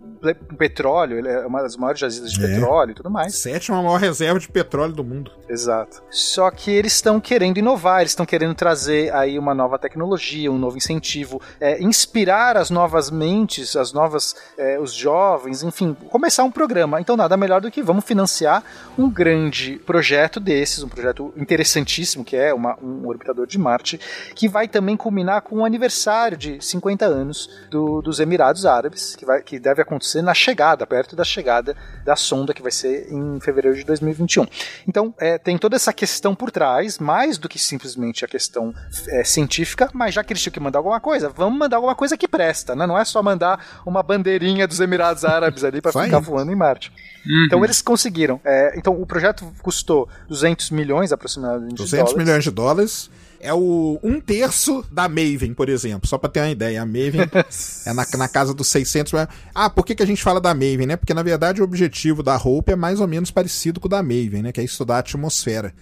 petróleo, 0.57 1.17
ele 1.17 1.27
é 1.27 1.45
uma 1.45 1.61
das 1.61 1.75
maiores 1.75 1.99
jazidas 1.99 2.31
de 2.31 2.43
é. 2.43 2.47
petróleo 2.47 2.91
e 2.91 2.93
tudo 2.93 3.09
mais. 3.09 3.35
Sétima 3.35 3.81
maior 3.81 3.99
reserva 3.99 4.39
de 4.39 4.47
petróleo 4.47 4.93
do 4.93 5.03
mundo. 5.03 5.31
Exato. 5.49 6.01
Só 6.09 6.49
que 6.49 6.71
eles 6.71 6.93
estão 6.93 7.19
querendo 7.19 7.57
inovar, 7.57 8.01
eles 8.01 8.11
estão 8.11 8.25
querendo 8.25 8.55
trazer 8.55 9.13
aí 9.13 9.37
uma 9.37 9.53
nova 9.53 9.77
tecnologia, 9.77 10.51
um 10.51 10.57
novo 10.57 10.77
incentivo, 10.77 11.41
é, 11.59 11.81
inspirar 11.81 12.57
as 12.57 12.69
novas 12.69 13.11
mentes, 13.11 13.75
as 13.75 13.91
novas, 13.91 14.35
é, 14.57 14.79
os 14.79 14.93
jovens, 14.93 15.63
enfim, 15.63 15.95
começar 16.09 16.43
um 16.43 16.51
programa. 16.51 17.01
Então 17.01 17.17
nada 17.17 17.35
melhor 17.35 17.61
do 17.61 17.71
que 17.71 17.81
vamos 17.81 18.05
financiar 18.05 18.63
um 18.97 19.09
grande 19.09 19.81
projeto 19.85 20.39
desses, 20.39 20.83
um 20.83 20.89
projeto 20.89 21.33
interessantíssimo 21.35 22.23
que 22.23 22.35
é 22.35 22.53
uma, 22.53 22.77
um 22.81 23.07
orbitador 23.07 23.47
de 23.47 23.57
Marte, 23.57 23.99
que 24.35 24.47
vai 24.47 24.67
também 24.67 24.95
culminar 24.95 25.41
com 25.41 25.57
o 25.57 25.65
aniversário 25.65 26.37
de 26.37 26.63
50 26.63 27.05
anos 27.05 27.49
do, 27.69 28.01
dos 28.01 28.19
Emirados 28.19 28.65
Árabes, 28.65 29.15
que, 29.15 29.25
vai, 29.25 29.41
que 29.41 29.59
deve 29.59 29.81
acontecer 29.81 30.12
acontecer 30.13 30.21
na 30.21 30.33
chegada, 30.33 30.85
perto 30.85 31.15
da 31.15 31.23
chegada 31.23 31.75
da 32.05 32.15
sonda, 32.15 32.53
que 32.53 32.61
vai 32.61 32.71
ser 32.71 33.11
em 33.11 33.39
fevereiro 33.39 33.77
de 33.77 33.83
2021. 33.83 34.45
Então, 34.87 35.13
é, 35.19 35.37
tem 35.37 35.57
toda 35.57 35.75
essa 35.75 35.91
questão 35.91 36.35
por 36.35 36.51
trás, 36.51 36.99
mais 36.99 37.37
do 37.37 37.49
que 37.49 37.57
simplesmente 37.57 38.23
a 38.23 38.27
questão 38.27 38.73
é, 39.07 39.23
científica, 39.23 39.89
mas 39.93 40.13
já 40.13 40.23
que 40.23 40.33
eles 40.33 40.41
tinham 40.41 40.53
que 40.53 40.59
mandar 40.59 40.79
alguma 40.79 40.99
coisa, 40.99 41.29
vamos 41.29 41.57
mandar 41.57 41.77
alguma 41.77 41.95
coisa 41.95 42.17
que 42.17 42.27
presta, 42.27 42.75
né? 42.75 42.85
Não 42.85 42.97
é 42.97 43.05
só 43.05 43.23
mandar 43.23 43.83
uma 43.85 44.03
bandeirinha 44.03 44.67
dos 44.67 44.79
Emirados 44.79 45.25
Árabes 45.25 45.63
ali 45.63 45.81
para 45.81 45.91
ficar 45.91 46.19
voando 46.19 46.51
em 46.51 46.55
Marte. 46.55 46.91
Uhum. 47.25 47.45
Então 47.45 47.63
eles 47.63 47.81
conseguiram. 47.81 48.39
É, 48.43 48.73
então 48.77 49.01
o 49.01 49.05
projeto 49.05 49.51
custou 49.61 50.07
200 50.27 50.69
milhões 50.71 51.11
aproximadamente 51.11 51.75
200 51.75 51.89
de 51.89 51.97
dólares. 51.97 52.17
milhões 52.17 52.43
de 52.43 52.51
dólares 52.51 53.09
é 53.43 53.53
o 53.53 53.99
um 54.01 54.19
terço 54.19 54.83
da 54.91 55.09
Maven, 55.09 55.53
por 55.53 55.69
exemplo. 55.69 56.07
Só 56.07 56.17
pra 56.17 56.29
ter 56.29 56.39
uma 56.39 56.49
ideia. 56.49 56.81
A 56.81 56.85
Maven 56.85 57.29
é 57.85 57.93
na, 57.93 58.05
na 58.17 58.27
casa 58.27 58.53
dos 58.53 58.67
600. 58.67 59.13
Ah, 59.53 59.69
por 59.69 59.85
que, 59.85 59.93
que 59.93 60.01
a 60.01 60.07
gente 60.07 60.23
fala 60.23 60.39
da 60.39 60.53
Maven, 60.53 60.87
né? 60.87 60.95
Porque 60.95 61.13
na 61.13 61.21
verdade 61.21 61.61
o 61.61 61.63
objetivo 61.63 62.23
da 62.23 62.37
Hope 62.37 62.71
é 62.71 62.75
mais 62.75 62.99
ou 62.99 63.07
menos 63.07 63.29
parecido 63.29 63.79
com 63.79 63.87
o 63.87 63.89
da 63.89 64.01
Maven, 64.01 64.41
né? 64.43 64.51
Que 64.51 64.61
é 64.61 64.63
estudar 64.63 64.95
a 64.95 64.99
atmosfera. 64.99 65.73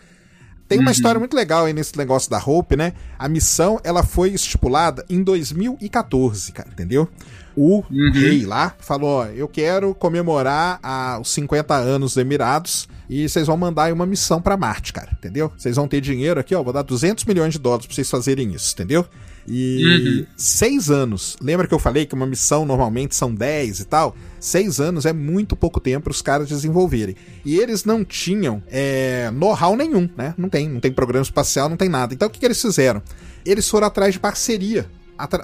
Tem 0.67 0.79
uma 0.79 0.85
uhum. 0.85 0.91
história 0.91 1.19
muito 1.19 1.35
legal 1.35 1.65
aí 1.65 1.73
nesse 1.73 1.97
negócio 1.97 2.29
da 2.29 2.37
Hope, 2.37 2.77
né? 2.77 2.93
A 3.19 3.27
missão, 3.27 3.79
ela 3.83 4.03
foi 4.03 4.29
estipulada 4.29 5.05
em 5.09 5.21
2014, 5.21 6.53
cara, 6.53 6.69
entendeu? 6.71 7.09
O 7.55 7.83
uhum. 7.89 8.11
rei 8.13 8.45
lá 8.45 8.75
falou, 8.79 9.21
ó, 9.21 9.25
eu 9.25 9.47
quero 9.47 9.93
comemorar 9.93 10.79
a, 10.81 11.19
os 11.19 11.29
50 11.31 11.75
anos 11.75 12.13
dos 12.13 12.21
Emirados 12.21 12.87
e 13.09 13.27
vocês 13.27 13.47
vão 13.47 13.57
mandar 13.57 13.85
aí 13.85 13.91
uma 13.91 14.05
missão 14.05 14.41
para 14.41 14.55
Marte, 14.55 14.93
cara, 14.93 15.09
entendeu? 15.11 15.51
Vocês 15.57 15.75
vão 15.75 15.87
ter 15.87 15.99
dinheiro 15.99 16.39
aqui, 16.39 16.55
ó, 16.55 16.63
vou 16.63 16.71
dar 16.71 16.81
200 16.81 17.25
milhões 17.25 17.53
de 17.53 17.59
dólares 17.59 17.85
pra 17.85 17.93
vocês 17.93 18.09
fazerem 18.09 18.53
isso, 18.53 18.73
entendeu? 18.73 19.05
E 19.47 19.83
uhum. 19.83 20.25
seis 20.37 20.89
anos. 20.89 21.35
Lembra 21.41 21.67
que 21.67 21.73
eu 21.73 21.79
falei 21.79 22.05
que 22.05 22.13
uma 22.13 22.25
missão 22.25 22.65
normalmente 22.65 23.15
são 23.15 23.33
10 23.33 23.79
e 23.79 23.85
tal? 23.85 24.15
Seis 24.39 24.79
anos 24.79 25.05
é 25.05 25.11
muito 25.11 25.55
pouco 25.55 25.79
tempo 25.79 26.05
para 26.05 26.11
os 26.11 26.21
caras 26.21 26.47
desenvolverem. 26.47 27.15
E 27.43 27.59
eles 27.59 27.83
não 27.83 28.05
tinham 28.05 28.63
é, 28.67 29.29
know-how 29.31 29.75
nenhum, 29.75 30.07
né? 30.15 30.33
Não 30.37 30.47
tem, 30.47 30.69
não 30.69 30.79
tem 30.79 30.91
programa 30.91 31.23
espacial, 31.23 31.67
não 31.67 31.77
tem 31.77 31.89
nada. 31.89 32.13
Então 32.13 32.27
o 32.27 32.31
que, 32.31 32.39
que 32.39 32.45
eles 32.45 32.61
fizeram? 32.61 33.01
Eles 33.45 33.67
foram 33.67 33.87
atrás 33.87 34.13
de 34.13 34.19
parceria 34.19 34.87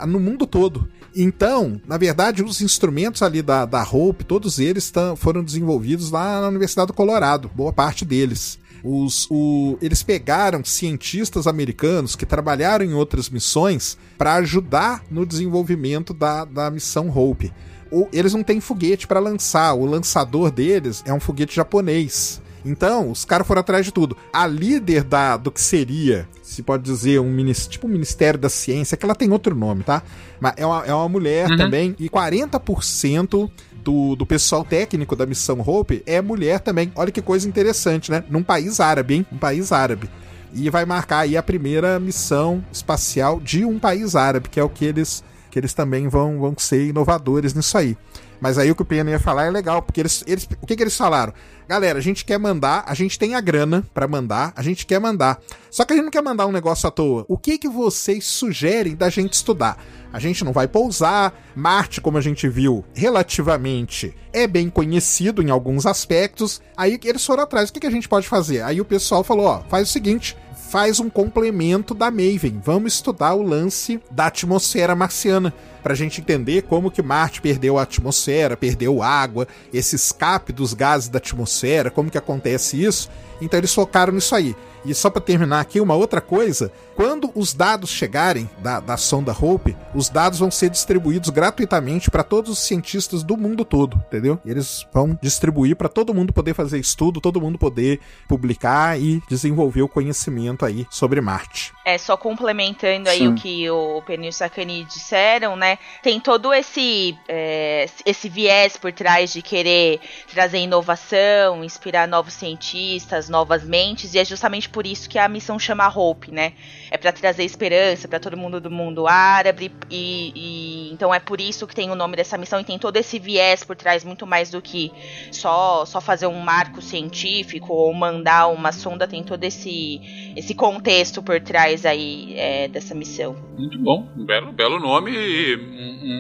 no 0.07 0.19
mundo 0.19 0.45
todo. 0.48 0.89
Então, 1.15 1.81
na 1.88 1.98
verdade, 1.98 2.44
os 2.44 2.61
instrumentos 2.61 3.22
ali 3.22 3.41
da, 3.41 3.65
da 3.65 3.84
Hope, 3.84 4.23
todos 4.23 4.60
eles 4.60 4.91
foram 5.18 5.44
desenvolvidos 5.44 6.11
lá 6.11 6.41
na 6.41 6.48
Universidade 6.48 6.88
do 6.88 6.94
Colorado, 6.94 7.49
boa 7.56 7.73
parte 7.73 8.06
deles. 8.06 8.60
Os, 8.84 9.27
o, 9.30 9.77
eles 9.81 10.03
pegaram 10.03 10.64
cientistas 10.64 11.48
americanos 11.48 12.15
que 12.15 12.26
trabalharam 12.26 12.85
em 12.85 12.94
outras 12.94 13.30
missões 13.30 13.98
para 14.18 14.35
ajudar 14.35 15.03
no 15.10 15.26
desenvolvimento 15.26 16.14
da, 16.14 16.45
da 16.45 16.69
missão 16.69 17.10
Hope. 17.10 17.52
O, 17.91 18.07
eles 18.14 18.34
não 18.34 18.44
têm 18.44 18.60
foguete 18.60 19.07
para 19.07 19.19
lançar, 19.19 19.73
o 19.73 19.85
lançador 19.85 20.52
deles 20.52 21.03
é 21.06 21.14
um 21.14 21.19
foguete 21.19 21.56
japonês. 21.56 22.41
Então, 22.68 23.11
os 23.11 23.26
caras 23.26 23.48
foram 23.48 23.61
atrás 23.61 23.85
de 23.85 23.91
tudo. 23.91 24.18
A 24.31 24.45
líder 24.45 25.03
da, 25.03 25.38
do 25.38 25.52
que 25.52 25.61
seria 25.61 26.27
se 26.48 26.64
pode 26.64 26.84
dizer, 26.84 27.19
um 27.19 27.35
tipo 27.69 27.88
um 27.88 27.89
Ministério 27.89 28.39
da 28.39 28.48
Ciência, 28.48 28.95
que 28.95 29.06
ela 29.06 29.14
tem 29.14 29.30
outro 29.31 29.53
nome, 29.53 29.84
tá? 29.84 30.02
Mas 30.39 30.53
é 30.56 30.65
uma, 30.65 30.85
é 30.85 30.94
uma 30.94 31.10
mulher 31.10 31.49
uhum. 31.49 31.57
também, 31.57 31.95
e 31.99 32.10
40% 32.10 33.52
do, 33.84 34.15
do 34.15 34.26
pessoal 34.26 34.64
técnico 34.64 35.15
da 35.15 35.26
missão 35.26 35.60
Hope 35.60 36.02
é 36.06 36.22
mulher 36.22 36.61
também. 36.61 36.91
Olha 36.95 37.11
que 37.11 37.22
coisa 37.22 37.48
interessante, 37.48 38.10
né? 38.10 38.23
Num 38.30 38.44
país 38.44 38.80
árabe, 38.80 39.15
hein? 39.15 39.26
Um 39.31 39.38
país 39.38 39.73
árabe. 39.73 40.10
E 40.53 40.69
vai 40.69 40.85
marcar 40.85 41.19
aí 41.19 41.35
a 41.35 41.44
primeira 41.44 41.99
missão 41.99 42.64
espacial 42.72 43.41
de 43.41 43.65
um 43.65 43.77
país 43.77 44.15
árabe, 44.15 44.48
que 44.49 44.60
é 44.60 44.64
o 44.64 44.69
que 44.69 44.85
eles, 44.85 45.23
que 45.52 45.60
eles 45.60 45.73
também 45.73 46.07
vão, 46.07 46.39
vão 46.39 46.56
ser 46.57 46.88
inovadores 46.88 47.53
nisso 47.53 47.77
aí. 47.77 47.98
Mas 48.40 48.58
aí 48.58 48.70
o 48.70 48.76
que 48.76 48.82
o 48.82 48.86
Pena 48.86 49.10
ia 49.10 49.20
falar 49.20 49.46
é 49.46 49.52
legal, 49.52 49.82
porque 49.82 50.02
eles, 50.02 50.24
eles 50.28 50.48
o 50.62 50.66
que, 50.66 50.76
que 50.76 50.84
eles 50.84 50.96
falaram? 50.96 51.34
Galera, 51.68 52.00
a 52.00 52.02
gente 52.02 52.24
quer 52.24 52.38
mandar, 52.38 52.86
a 52.88 52.94
gente 52.94 53.20
tem 53.20 53.36
a 53.36 53.42
grana 53.42 53.86
para 53.94 54.08
mandar, 54.08 54.54
a 54.56 54.62
gente 54.62 54.86
quer 54.86 55.02
mandar. 55.02 55.42
Só 55.70 55.84
que 55.84 55.92
a 55.92 55.96
gente 55.98 56.06
não 56.06 56.12
quer 56.12 56.24
mandar 56.24 56.48
um 56.48 56.52
negócio 56.52 56.88
à 56.88 56.92
toa. 56.92 57.26
O 57.28 57.38
que 57.38 57.58
que 57.58 57.68
vocês 57.68 58.26
sugerem 58.26 58.96
da 58.96 59.10
gente 59.10 59.34
estudar? 59.34 59.78
A 60.14 60.20
gente 60.20 60.46
não 60.46 60.54
vai 60.54 60.68
pousar. 60.68 61.34
Marte, 61.54 62.00
como 62.00 62.18
a 62.18 62.22
gente 62.22 62.48
viu, 62.48 62.86
relativamente 62.94 64.16
é 64.32 64.48
bem 64.48 64.70
conhecido 64.70 65.42
em 65.42 65.50
alguns 65.50 65.86
aspectos. 65.86 66.62
Aí 66.76 66.98
eles 67.04 67.26
foram 67.26 67.44
atrás. 67.44 67.70
O 67.70 67.74
que, 67.74 67.82
que 67.82 67.88
a 67.88 67.92
gente 67.92 68.08
pode 68.08 68.28
fazer? 68.30 68.62
Aí 68.62 68.80
o 68.80 68.86
pessoal 68.86 69.24
falou: 69.24 69.48
ó, 69.48 69.62
faz 69.68 69.90
o 69.90 69.92
seguinte, 69.92 70.38
faz 70.68 70.99
um 70.99 71.10
complemento 71.10 71.94
da 71.94 72.11
Maven. 72.11 72.61
Vamos 72.64 72.94
estudar 72.94 73.34
o 73.34 73.41
lance 73.41 74.02
da 74.11 74.27
atmosfera 74.27 74.95
marciana 74.95 75.53
para 75.81 75.94
a 75.94 75.95
gente 75.95 76.19
entender 76.19 76.64
como 76.64 76.91
que 76.91 77.02
Marte 77.02 77.41
perdeu 77.41 77.77
a 77.77 77.84
atmosfera, 77.84 78.57
perdeu 78.57 79.02
água, 79.02 79.48
esse 79.73 79.95
escape 79.95 80.52
dos 80.52 80.73
gases 80.73 81.07
da 81.07 81.18
atmosfera, 81.18 81.89
como 81.89 82.11
que 82.11 82.18
acontece 82.18 82.84
isso. 82.84 83.10
Então 83.41 83.57
eles 83.57 83.73
focaram 83.73 84.11
nisso 84.11 84.35
aí. 84.35 84.56
E 84.88 84.96
só 84.96 85.10
para 85.10 85.22
terminar 85.22 85.60
aqui, 85.60 85.82
uma 85.82 85.96
outra 85.96 86.22
coisa: 86.22 86.72
quando 86.96 87.30
os 87.36 87.54
dados 87.54 87.90
chegarem 87.90 88.50
da, 88.60 88.80
da 88.80 88.96
sonda 88.96 89.36
Hope, 89.38 89.76
os 89.94 90.08
dados 90.08 90.40
vão 90.40 90.50
ser 90.50 90.70
distribuídos 90.70 91.30
gratuitamente 91.30 92.10
para 92.10 92.24
todos 92.24 92.50
os 92.50 92.60
cientistas 92.60 93.22
do 93.22 93.36
mundo 93.36 93.66
todo, 93.66 94.02
entendeu? 94.08 94.40
E 94.46 94.50
eles 94.50 94.88
vão 94.94 95.18
distribuir 95.22 95.76
para 95.76 95.90
todo 95.90 96.14
mundo 96.14 96.32
poder 96.32 96.54
fazer 96.54 96.80
estudo, 96.80 97.20
todo 97.20 97.42
mundo 97.42 97.58
poder 97.58 98.00
publicar 98.30 98.98
e 99.00 99.22
desenvolver 99.28 99.82
o 99.82 99.90
conhecimento 99.90 100.66
aí 100.66 100.88
sobre 100.90 101.20
Marte. 101.20 101.74
É, 101.84 101.98
só 101.98 102.16
complementando 102.16 103.10
aí 103.10 103.20
Sim. 103.20 103.28
o 103.28 103.36
que 103.36 103.70
o 103.70 104.02
Penil 104.04 104.26
e 104.26 104.30
o 104.30 104.34
Sakani 104.34 104.86
disseram, 104.86 105.56
né? 105.56 105.78
Tem 106.02 106.20
todo 106.20 106.54
esse, 106.54 107.18
é, 107.28 107.88
esse 108.06 108.30
viés 108.30 108.78
por 108.78 108.94
trás 108.94 109.34
de 109.34 109.41
querer 109.41 109.99
trazer 110.32 110.60
inovação, 110.60 111.64
inspirar 111.64 112.07
novos 112.07 112.34
cientistas, 112.34 113.28
novas 113.28 113.64
mentes, 113.64 114.14
e 114.14 114.20
é 114.20 114.26
justamente 114.26 114.70
por 114.70 114.77
isso 114.86 115.10
que 115.10 115.18
a 115.18 115.28
missão 115.28 115.57
chama 115.57 115.88
Hope, 115.88 116.31
né? 116.31 116.54
É 116.91 116.97
para 116.97 117.12
trazer 117.12 117.44
esperança 117.44 118.07
para 118.07 118.20
todo 118.20 118.38
mundo 118.38 118.62
do 118.62 118.72
mundo 118.72 119.07
árabe, 119.07 119.72
e, 119.89 120.31
e 120.36 120.94
então 120.94 121.14
é 121.14 121.20
por 121.20 121.41
isso 121.41 121.68
que 121.68 121.76
tem 121.76 121.89
o 121.89 121.96
nome 121.96 122.15
dessa 122.15 122.38
missão, 122.38 122.60
e 122.60 122.64
tem 122.64 122.78
todo 122.78 122.97
esse 122.97 123.20
viés 123.20 123.64
por 123.64 123.76
trás, 123.76 124.04
muito 124.04 124.26
mais 124.26 124.49
do 124.49 124.62
que 124.62 124.91
só, 125.31 125.86
só 125.86 125.99
fazer 125.99 126.28
um 126.28 126.39
marco 126.39 126.81
científico 126.81 127.73
ou 127.73 127.94
mandar 127.94 128.47
uma 128.47 128.72
sonda, 128.72 129.07
tem 129.07 129.23
todo 129.23 129.44
esse, 129.44 130.34
esse 130.36 130.54
contexto 130.54 131.22
por 131.22 131.39
trás 131.41 131.86
aí 131.86 132.34
é, 132.38 132.68
dessa 132.68 132.94
missão. 132.94 133.36
Muito 133.57 133.80
bom, 133.80 134.07
um 134.15 134.26
belo, 134.26 134.52
belo 134.52 134.80
nome 134.80 135.56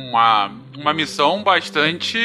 uma, 0.09 0.51
uma 0.77 0.93
missão 0.93 1.43
bastante 1.43 2.17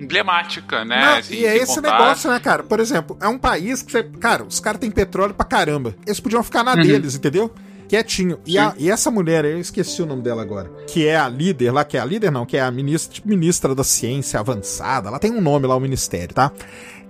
emblemática, 0.00 0.84
né? 0.84 1.00
Não, 1.00 1.16
Assim, 1.18 1.34
e 1.34 1.44
é 1.46 1.52
se 1.52 1.56
esse 1.62 1.74
contar- 1.76 1.92
negócio, 1.98 2.30
né, 2.30 2.40
cara? 2.40 2.62
Por 2.62 2.80
exemplo, 2.80 3.16
é 3.20 3.28
um 3.28 3.38
país 3.38 3.82
que 3.82 3.90
você. 3.92 4.02
Cara, 4.02 4.44
os 4.44 4.60
caras 4.60 4.80
têm 4.80 4.90
petróleo 4.90 5.34
pra 5.34 5.44
caramba. 5.46 5.94
Eles 6.06 6.20
podiam 6.20 6.42
ficar 6.42 6.62
na 6.62 6.74
Uhum. 6.74 6.82
deles, 6.82 7.14
entendeu? 7.14 7.52
Quietinho. 7.88 8.38
E, 8.44 8.58
a- 8.58 8.74
e 8.76 8.90
essa 8.90 9.10
mulher, 9.10 9.44
eu 9.46 9.58
esqueci 9.58 10.02
o 10.02 10.06
nome 10.06 10.22
dela 10.22 10.42
agora. 10.42 10.70
Que 10.86 11.06
é 11.06 11.16
a 11.16 11.28
líder 11.28 11.70
lá, 11.72 11.84
que 11.84 11.96
é 11.96 12.00
a 12.00 12.04
líder, 12.04 12.30
não, 12.30 12.44
que 12.44 12.56
é 12.56 12.60
a 12.60 12.70
ministra, 12.70 13.14
tipo, 13.14 13.28
ministra 13.28 13.74
da 13.74 13.82
ciência 13.82 14.38
avançada. 14.38 15.08
Ela 15.08 15.18
tem 15.18 15.30
um 15.32 15.40
nome 15.40 15.66
lá, 15.66 15.74
o 15.74 15.80
ministério, 15.80 16.34
tá? 16.34 16.52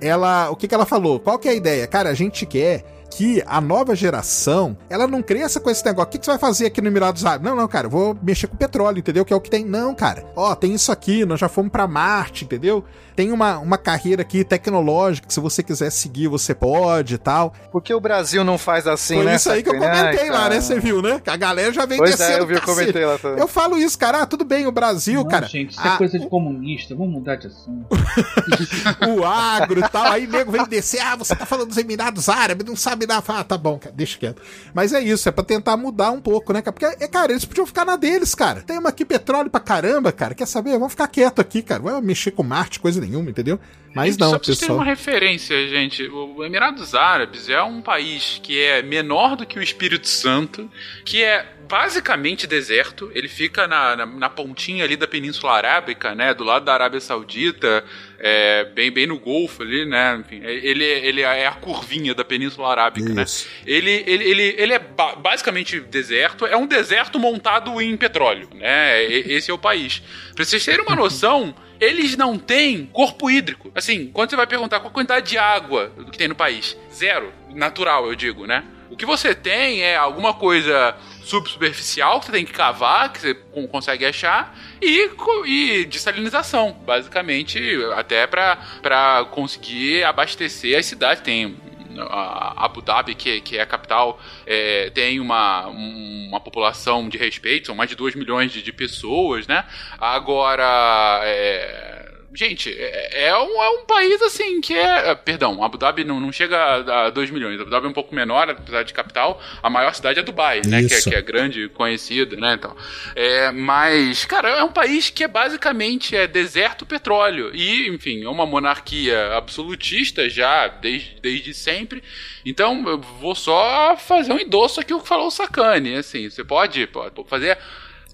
Ela. 0.00 0.50
O 0.50 0.56
que, 0.56 0.68
que 0.68 0.74
ela 0.74 0.86
falou? 0.86 1.18
Qual 1.18 1.38
que 1.38 1.48
é 1.48 1.50
a 1.50 1.54
ideia? 1.54 1.86
Cara, 1.86 2.10
a 2.10 2.14
gente 2.14 2.46
quer 2.46 2.84
que 3.10 3.42
a 3.46 3.60
nova 3.60 3.94
geração, 3.94 4.76
ela 4.88 5.06
não 5.06 5.22
cresça 5.22 5.60
com 5.60 5.70
esse 5.70 5.84
negócio. 5.84 6.08
O 6.08 6.10
que, 6.10 6.18
que 6.18 6.24
você 6.24 6.32
vai 6.32 6.38
fazer 6.38 6.66
aqui 6.66 6.80
no 6.80 6.88
Emirados 6.88 7.24
Árabes? 7.24 7.48
Não, 7.48 7.56
não, 7.56 7.68
cara, 7.68 7.86
eu 7.86 7.90
vou 7.90 8.16
mexer 8.22 8.46
com 8.46 8.56
petróleo, 8.56 8.98
entendeu? 8.98 9.24
Que 9.24 9.32
é 9.32 9.36
o 9.36 9.40
que 9.40 9.50
tem. 9.50 9.64
Não, 9.64 9.94
cara. 9.94 10.24
Ó, 10.36 10.54
tem 10.54 10.74
isso 10.74 10.92
aqui, 10.92 11.24
nós 11.24 11.40
já 11.40 11.48
fomos 11.48 11.72
pra 11.72 11.86
Marte, 11.86 12.44
entendeu? 12.44 12.84
Tem 13.16 13.32
uma, 13.32 13.58
uma 13.58 13.76
carreira 13.76 14.22
aqui 14.22 14.44
tecnológica 14.44 15.26
que 15.26 15.34
se 15.34 15.40
você 15.40 15.60
quiser 15.60 15.90
seguir, 15.90 16.28
você 16.28 16.54
pode 16.54 17.14
e 17.14 17.18
tal. 17.18 17.52
Por 17.72 17.82
que 17.82 17.92
o 17.92 18.00
Brasil 18.00 18.44
não 18.44 18.56
faz 18.56 18.86
assim, 18.86 19.16
Foi 19.16 19.24
né? 19.24 19.34
isso 19.34 19.50
aí 19.50 19.62
que 19.62 19.70
eu 19.70 19.74
comentei 19.74 20.28
Ai, 20.28 20.30
lá, 20.30 20.48
né? 20.48 20.60
Você 20.60 20.78
viu, 20.78 21.02
né? 21.02 21.20
A 21.26 21.36
galera 21.36 21.72
já 21.72 21.84
vem 21.84 21.98
Pois 21.98 22.12
é, 22.12 22.16
descendo 22.16 22.44
eu 22.44 22.46
vi, 22.46 22.54
eu 22.54 22.62
comentei 22.62 23.04
lá 23.04 23.18
também. 23.18 23.40
Eu 23.40 23.48
falo 23.48 23.76
isso, 23.76 23.98
cara. 23.98 24.22
Ah, 24.22 24.26
tudo 24.26 24.44
bem, 24.44 24.66
o 24.66 24.72
Brasil, 24.72 25.22
Não, 25.22 25.28
cara. 25.28 25.48
gente, 25.48 25.72
isso 25.72 25.80
é 25.80 25.88
ah, 25.88 25.96
coisa 25.96 26.16
de 26.16 26.28
comunista. 26.28 26.94
Vamos 26.94 27.14
mudar 27.14 27.34
de 27.34 27.48
assunto. 27.48 27.88
o 29.08 29.24
agro 29.24 29.80
e 29.80 29.88
tal. 29.88 30.04
Aí 30.12 30.26
nego 30.26 30.52
vem 30.52 30.64
descer, 30.66 31.00
ah, 31.00 31.16
você 31.16 31.34
tá 31.34 31.44
falando 31.44 31.68
dos 31.68 31.76
Emirados 31.76 32.28
Árabes, 32.28 32.64
não 32.64 32.76
sabe 32.76 32.97
nada. 33.06 33.22
Fala, 33.22 33.40
ah, 33.40 33.44
tá 33.44 33.56
bom, 33.58 33.78
cara, 33.78 33.94
deixa 33.94 34.18
quieto. 34.18 34.42
Mas 34.74 34.92
é 34.92 35.00
isso, 35.00 35.28
é 35.28 35.32
pra 35.32 35.44
tentar 35.44 35.76
mudar 35.76 36.10
um 36.10 36.20
pouco, 36.20 36.52
né, 36.52 36.62
cara? 36.62 36.72
Porque, 36.72 37.04
é, 37.04 37.08
cara, 37.08 37.32
eles 37.32 37.44
podiam 37.44 37.66
ficar 37.66 37.84
na 37.84 37.96
deles, 37.96 38.34
cara. 38.34 38.62
Tem 38.62 38.78
uma 38.78 38.88
aqui 38.88 39.04
petróleo 39.04 39.50
pra 39.50 39.60
caramba, 39.60 40.10
cara. 40.12 40.34
Quer 40.34 40.46
saber? 40.46 40.72
Vamos 40.72 40.92
ficar 40.92 41.08
quieto 41.08 41.40
aqui, 41.40 41.62
cara. 41.62 41.82
Vai 41.82 42.00
mexer 42.00 42.30
com 42.30 42.42
Marte, 42.42 42.80
coisa 42.80 43.00
nenhuma, 43.00 43.30
entendeu? 43.30 43.58
Mas 43.94 44.10
Gente, 44.14 44.20
não, 44.20 44.30
só 44.30 44.38
pra 44.38 44.46
pessoal. 44.46 44.78
uma 44.78 44.84
referência, 44.84 45.68
gente. 45.68 46.02
O 46.08 46.44
Emirados 46.44 46.94
Árabes 46.94 47.48
é 47.48 47.62
um 47.62 47.80
país 47.80 48.38
que 48.42 48.60
é 48.62 48.82
menor 48.82 49.34
do 49.36 49.46
que 49.46 49.58
o 49.58 49.62
Espírito 49.62 50.06
Santo, 50.06 50.70
que 51.04 51.22
é 51.24 51.57
basicamente 51.68 52.46
deserto. 52.46 53.10
Ele 53.14 53.28
fica 53.28 53.68
na, 53.68 53.94
na, 53.94 54.06
na 54.06 54.30
pontinha 54.30 54.84
ali 54.84 54.96
da 54.96 55.06
Península 55.06 55.52
Arábica, 55.52 56.14
né? 56.14 56.32
Do 56.34 56.42
lado 56.44 56.64
da 56.64 56.72
Arábia 56.72 57.00
Saudita, 57.00 57.84
é, 58.18 58.64
bem, 58.64 58.90
bem 58.90 59.06
no 59.06 59.18
Golfo 59.18 59.62
ali, 59.62 59.84
né? 59.84 60.20
Enfim, 60.20 60.40
ele, 60.44 60.84
ele 60.84 61.20
é 61.20 61.46
a 61.46 61.52
curvinha 61.52 62.14
da 62.14 62.24
Península 62.24 62.68
Arábica, 62.70 63.12
né? 63.12 63.22
Isso. 63.22 63.46
Ele, 63.66 64.02
ele, 64.06 64.24
ele, 64.24 64.54
ele 64.58 64.72
é 64.72 64.78
ba- 64.78 65.14
basicamente 65.16 65.78
deserto, 65.80 66.46
é 66.46 66.56
um 66.56 66.66
deserto 66.66 67.18
montado 67.18 67.80
em 67.80 67.96
petróleo, 67.96 68.48
né? 68.54 69.04
Esse 69.04 69.50
é 69.50 69.54
o 69.54 69.58
país. 69.58 70.02
Pra 70.34 70.44
vocês 70.44 70.64
terem 70.64 70.84
uma 70.84 70.96
noção, 70.96 71.54
eles 71.80 72.16
não 72.16 72.38
têm 72.38 72.86
corpo 72.86 73.30
hídrico. 73.30 73.70
Assim, 73.74 74.10
quando 74.12 74.30
você 74.30 74.36
vai 74.36 74.46
perguntar 74.46 74.80
qual 74.80 74.90
a 74.90 74.92
quantidade 74.94 75.28
de 75.30 75.38
água 75.38 75.92
que 76.10 76.18
tem 76.18 76.28
no 76.28 76.34
país, 76.34 76.76
zero. 76.92 77.32
Natural, 77.54 78.06
eu 78.06 78.14
digo, 78.14 78.46
né? 78.46 78.64
O 78.90 78.96
que 78.96 79.04
você 79.04 79.34
tem 79.34 79.82
é 79.82 79.96
alguma 79.96 80.32
coisa 80.34 80.96
subsuperficial 81.28 82.20
que 82.20 82.26
você 82.26 82.32
tem 82.32 82.44
que 82.44 82.52
cavar, 82.52 83.12
que 83.12 83.20
você 83.20 83.34
con- 83.34 83.66
consegue 83.68 84.04
achar, 84.06 84.56
e, 84.80 85.10
e 85.46 85.84
dessalinização, 85.84 86.72
basicamente, 86.72 87.60
até 87.94 88.26
pra 88.26 89.26
conseguir 89.30 90.04
abastecer 90.04 90.78
as 90.78 90.86
cidades. 90.86 91.22
Tem 91.22 91.56
a 92.00 92.64
Abu 92.64 92.80
Dhabi, 92.80 93.14
que, 93.14 93.40
que 93.40 93.58
é 93.58 93.62
a 93.62 93.66
capital, 93.66 94.20
é, 94.46 94.88
tem 94.90 95.18
uma, 95.20 95.66
um- 95.68 96.26
uma 96.28 96.40
população 96.40 97.08
de 97.08 97.18
respeito, 97.18 97.66
são 97.66 97.74
mais 97.74 97.90
de 97.90 97.96
2 97.96 98.14
milhões 98.14 98.52
de, 98.52 98.62
de 98.62 98.72
pessoas, 98.72 99.46
né? 99.48 99.64
Agora, 99.98 101.20
é, 101.24 102.07
gente, 102.34 102.74
é, 102.78 103.28
é 103.28 103.36
um, 103.38 103.62
é 103.62 103.70
um 103.80 103.84
país 103.86 104.20
assim 104.22 104.60
que 104.60 104.74
é. 104.76 105.14
Perdão, 105.14 105.62
Abu 105.62 105.78
Dhabi 105.78 106.04
não, 106.04 106.20
não 106.20 106.30
chega 106.32 106.56
a- 106.58 107.06
a 107.06 107.10
2 107.10 107.30
milhões. 107.30 107.60
Abu 107.60 107.70
Dhabi 107.70 107.86
é 107.86 107.90
um 107.90 107.92
pouco 107.92 108.14
menor, 108.14 108.48
apesar 108.50 108.82
de 108.82 108.92
capital. 108.92 109.40
A 109.62 109.68
maior 109.70 109.94
cidade 109.94 110.18
é 110.20 110.22
Dubai, 110.22 110.60
né? 110.66 110.82
Que 110.84 110.94
é, 110.94 111.00
que 111.00 111.14
é 111.14 111.22
grande, 111.22 111.68
conhecida, 111.70 112.36
né? 112.36 112.54
Então, 112.54 112.76
é, 113.16 113.50
mas, 113.50 114.24
cara, 114.24 114.48
é 114.50 114.62
um 114.62 114.72
país 114.72 115.10
que 115.10 115.24
é 115.24 115.28
basicamente 115.28 116.14
é 116.16 116.26
deserto 116.26 116.84
petróleo. 116.86 117.50
E, 117.54 117.88
enfim, 117.88 118.24
é 118.24 118.28
uma 118.28 118.46
monarquia 118.46 119.34
absolutista 119.34 120.28
já 120.28 120.68
desde, 120.68 121.16
desde 121.20 121.54
sempre. 121.54 122.02
Então, 122.44 122.84
eu 122.88 122.98
vou 123.00 123.34
só 123.34 123.96
fazer 123.96 124.32
um 124.32 124.38
endosso 124.38 124.80
aqui 124.80 124.92
o 124.94 125.00
que 125.00 125.08
falou 125.08 125.26
o 125.26 125.30
Sakane. 125.30 125.94
Assim, 125.96 126.28
você 126.30 126.44
pode, 126.44 126.86
pode 126.88 127.12
fazer 127.28 127.58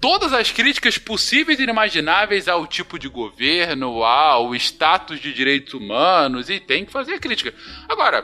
todas 0.05 0.33
as 0.33 0.51
críticas 0.51 0.99
possíveis 0.99 1.59
e 1.59 1.63
inimagináveis 1.63 2.47
ao 2.47 2.67
tipo 2.67 2.99
de 2.99 3.09
governo, 3.09 4.03
ao 4.03 4.53
status 4.53 5.19
de 5.19 5.33
direitos 5.33 5.73
humanos, 5.73 6.47
e 6.47 6.59
tem 6.59 6.85
que 6.85 6.91
fazer 6.91 7.19
crítica. 7.19 7.51
Agora, 7.89 8.23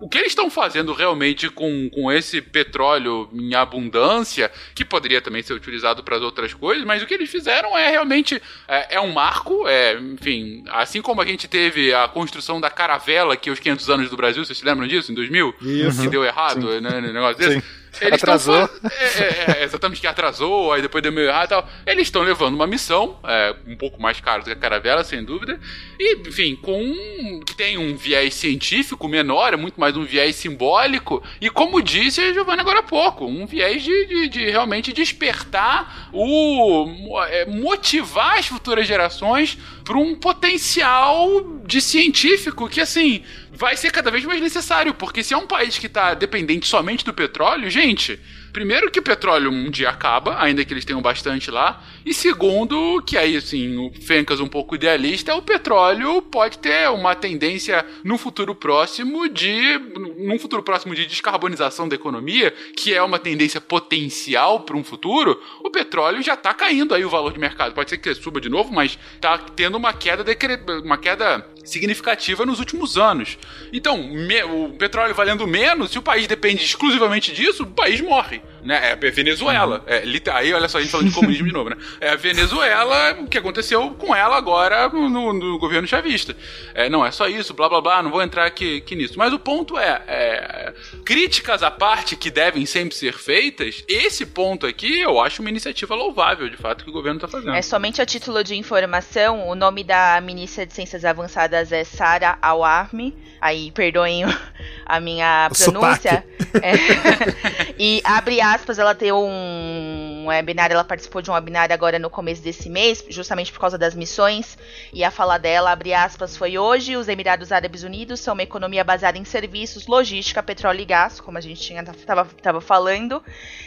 o 0.00 0.08
que 0.08 0.16
eles 0.16 0.30
estão 0.30 0.50
fazendo 0.50 0.94
realmente 0.94 1.50
com, 1.50 1.90
com 1.90 2.10
esse 2.10 2.40
petróleo 2.40 3.28
em 3.30 3.54
abundância, 3.54 4.50
que 4.74 4.86
poderia 4.86 5.20
também 5.20 5.42
ser 5.42 5.52
utilizado 5.52 6.02
para 6.02 6.16
as 6.16 6.22
outras 6.22 6.54
coisas, 6.54 6.82
mas 6.86 7.02
o 7.02 7.06
que 7.06 7.12
eles 7.12 7.28
fizeram 7.28 7.76
é 7.76 7.90
realmente 7.90 8.40
é, 8.66 8.94
é 8.94 9.00
um 9.00 9.12
marco, 9.12 9.68
é, 9.68 9.98
enfim, 10.00 10.64
assim 10.70 11.02
como 11.02 11.20
a 11.20 11.26
gente 11.26 11.46
teve 11.46 11.92
a 11.92 12.08
construção 12.08 12.58
da 12.58 12.70
caravela 12.70 13.34
aqui 13.34 13.50
aos 13.50 13.60
500 13.60 13.90
anos 13.90 14.08
do 14.08 14.16
Brasil, 14.16 14.42
vocês 14.42 14.56
se 14.56 14.64
lembram 14.64 14.88
disso, 14.88 15.12
em 15.12 15.14
2000? 15.14 15.54
Isso. 15.60 16.00
Que 16.00 16.08
deu 16.08 16.24
errado, 16.24 16.80
né, 16.80 17.02
negócio 17.02 17.36
desse? 17.36 17.60
Sim. 17.60 17.77
Eles 18.00 18.22
Atrasou. 18.22 18.66
fa- 18.68 18.90
é, 18.90 19.22
é, 19.22 19.60
é, 19.60 19.64
exatamente 19.64 20.00
que 20.00 20.06
atrasou, 20.06 20.72
aí 20.72 20.80
depois 20.82 21.02
deu 21.02 21.10
meio 21.12 21.28
errado 21.28 21.46
e 21.46 21.48
tal. 21.48 21.68
Eles 21.86 22.02
estão 22.08 22.22
levando 22.22 22.54
uma 22.54 22.66
missão, 22.66 23.18
é, 23.24 23.54
um 23.66 23.76
pouco 23.76 24.00
mais 24.00 24.20
caro 24.20 24.42
do 24.42 24.46
que 24.46 24.52
a 24.52 24.56
caravela, 24.56 25.02
sem 25.04 25.24
dúvida. 25.24 25.58
E, 25.98 26.16
enfim, 26.28 26.56
com 26.56 26.80
um, 26.82 27.40
que 27.44 27.54
tem 27.56 27.76
um 27.78 27.96
viés 27.96 28.34
científico 28.34 29.08
menor, 29.08 29.52
é 29.52 29.56
muito 29.56 29.80
mais 29.80 29.96
um 29.96 30.04
viés 30.04 30.36
simbólico. 30.36 31.22
E 31.40 31.50
como 31.50 31.82
disse 31.82 32.20
a 32.20 32.32
Giovanna 32.32 32.62
agora 32.62 32.80
há 32.80 32.82
pouco, 32.82 33.24
um 33.26 33.46
viés 33.46 33.82
de, 33.82 34.06
de, 34.06 34.28
de 34.28 34.50
realmente 34.50 34.92
despertar 34.92 36.08
o. 36.12 36.86
é, 37.28 37.46
motivar 37.46 38.38
as 38.38 38.46
futuras 38.46 38.86
gerações 38.86 39.58
para 39.84 39.96
um 39.98 40.14
potencial 40.14 41.42
de 41.64 41.80
científico 41.80 42.68
que, 42.68 42.80
assim, 42.80 43.22
vai 43.58 43.76
ser 43.76 43.90
cada 43.90 44.10
vez 44.10 44.24
mais 44.24 44.40
necessário, 44.40 44.94
porque 44.94 45.22
se 45.22 45.34
é 45.34 45.36
um 45.36 45.46
país 45.46 45.76
que 45.76 45.86
está 45.86 46.14
dependente 46.14 46.66
somente 46.66 47.04
do 47.04 47.12
petróleo, 47.12 47.68
gente, 47.68 48.18
Primeiro, 48.52 48.90
que 48.90 48.98
o 48.98 49.02
petróleo 49.02 49.50
um 49.50 49.70
dia 49.70 49.90
acaba, 49.90 50.42
ainda 50.42 50.64
que 50.64 50.72
eles 50.72 50.84
tenham 50.84 51.02
bastante 51.02 51.50
lá. 51.50 51.82
E 52.04 52.14
segundo, 52.14 53.02
que 53.06 53.16
aí, 53.16 53.36
assim, 53.36 53.76
o 53.76 53.92
Fencas 53.92 54.40
um 54.40 54.48
pouco 54.48 54.74
idealista, 54.74 55.34
o 55.34 55.42
petróleo 55.42 56.22
pode 56.22 56.58
ter 56.58 56.88
uma 56.90 57.14
tendência 57.14 57.84
no 58.02 58.16
futuro 58.16 58.54
próximo 58.54 59.28
de. 59.28 59.78
num 60.18 60.38
futuro 60.38 60.62
próximo 60.62 60.94
de 60.94 61.06
descarbonização 61.06 61.88
da 61.88 61.94
economia, 61.94 62.50
que 62.76 62.94
é 62.94 63.02
uma 63.02 63.18
tendência 63.18 63.60
potencial 63.60 64.60
para 64.60 64.76
um 64.76 64.84
futuro, 64.84 65.40
o 65.62 65.70
petróleo 65.70 66.22
já 66.22 66.34
está 66.34 66.54
caindo 66.54 66.94
aí 66.94 67.04
o 67.04 67.10
valor 67.10 67.32
de 67.32 67.38
mercado. 67.38 67.74
Pode 67.74 67.90
ser 67.90 67.98
que 67.98 68.14
suba 68.14 68.40
de 68.40 68.48
novo, 68.48 68.72
mas 68.72 68.98
está 69.14 69.38
tendo 69.38 69.76
uma 69.76 69.92
queda, 69.92 70.24
decre... 70.24 70.58
uma 70.82 70.96
queda 70.96 71.46
significativa 71.68 72.44
nos 72.46 72.58
últimos 72.58 72.96
anos. 72.96 73.38
Então, 73.72 74.10
o 74.54 74.72
petróleo 74.72 75.14
valendo 75.14 75.46
menos, 75.46 75.90
se 75.90 75.98
o 75.98 76.02
país 76.02 76.26
depende 76.26 76.64
exclusivamente 76.64 77.32
disso, 77.32 77.62
o 77.62 77.66
país 77.66 78.00
morre. 78.00 78.40
Né? 78.62 78.90
É 78.90 78.92
a 78.92 79.10
Venezuela. 79.10 79.84
É, 79.86 80.02
aí, 80.32 80.52
olha 80.52 80.68
só, 80.68 80.78
a 80.78 80.80
gente 80.80 80.90
falando 80.90 81.08
de 81.08 81.14
comunismo 81.14 81.46
de 81.46 81.52
novo, 81.52 81.70
né? 81.70 81.76
É 82.00 82.10
a 82.10 82.16
Venezuela, 82.16 83.16
o 83.20 83.26
que 83.26 83.38
aconteceu 83.38 83.90
com 83.92 84.14
ela 84.14 84.36
agora 84.36 84.88
no, 84.88 85.32
no 85.32 85.58
governo 85.58 85.86
chavista. 85.86 86.36
É, 86.74 86.88
não 86.88 87.04
é 87.04 87.10
só 87.10 87.28
isso, 87.28 87.54
blá 87.54 87.68
blá 87.68 87.80
blá, 87.80 88.02
não 88.02 88.10
vou 88.10 88.22
entrar 88.22 88.46
aqui, 88.46 88.78
aqui 88.78 88.96
nisso. 88.96 89.14
Mas 89.16 89.32
o 89.32 89.38
ponto 89.38 89.78
é, 89.78 90.02
é, 90.06 90.74
críticas 91.04 91.62
à 91.62 91.70
parte 91.70 92.16
que 92.16 92.30
devem 92.30 92.66
sempre 92.66 92.94
ser 92.94 93.14
feitas, 93.14 93.84
esse 93.88 94.26
ponto 94.26 94.66
aqui 94.66 95.00
eu 95.00 95.20
acho 95.20 95.42
uma 95.42 95.50
iniciativa 95.50 95.94
louvável, 95.94 96.48
de 96.48 96.56
fato, 96.56 96.84
que 96.84 96.90
o 96.90 96.92
governo 96.92 97.18
está 97.18 97.28
fazendo. 97.28 97.54
É 97.54 97.62
somente 97.62 98.02
a 98.02 98.06
título 98.06 98.42
de 98.42 98.54
informação, 98.54 99.48
o 99.48 99.54
nome 99.54 99.84
da 99.84 100.20
ministra 100.20 100.66
de 100.66 100.74
Ciências 100.74 101.04
Avançadas 101.04 101.72
é 101.72 101.84
Sara 101.84 102.38
Awarmi. 102.40 103.14
Aí, 103.40 103.70
perdoem 103.70 104.24
a 104.84 105.00
minha 105.00 105.48
pronúncia. 105.56 106.24
É, 106.60 106.72
e 107.78 108.00
abre 108.04 108.40
aspas, 108.54 108.78
ela 108.78 108.94
tem 108.94 109.12
um 109.12 110.07
webinar, 110.28 110.70
ela 110.70 110.84
participou 110.84 111.20
de 111.20 111.30
um 111.30 111.34
webinar 111.34 111.70
agora 111.72 111.98
no 111.98 112.08
começo 112.08 112.42
desse 112.42 112.68
mês, 112.70 113.04
justamente 113.08 113.52
por 113.52 113.60
causa 113.60 113.76
das 113.76 113.94
missões. 113.94 114.56
E 114.92 115.02
a 115.04 115.10
fala 115.10 115.38
dela, 115.38 115.70
abre 115.72 115.92
aspas, 115.92 116.36
foi 116.36 116.56
hoje: 116.58 116.96
os 116.96 117.08
Emirados 117.08 117.52
Árabes 117.52 117.82
Unidos 117.82 118.20
são 118.20 118.34
uma 118.34 118.42
economia 118.42 118.84
baseada 118.84 119.18
em 119.18 119.24
serviços, 119.24 119.86
logística, 119.86 120.42
petróleo 120.42 120.80
e 120.80 120.84
gás, 120.84 121.20
como 121.20 121.38
a 121.38 121.40
gente 121.40 121.60
tinha 121.60 121.82
estava 121.82 122.60
falando. 122.60 123.22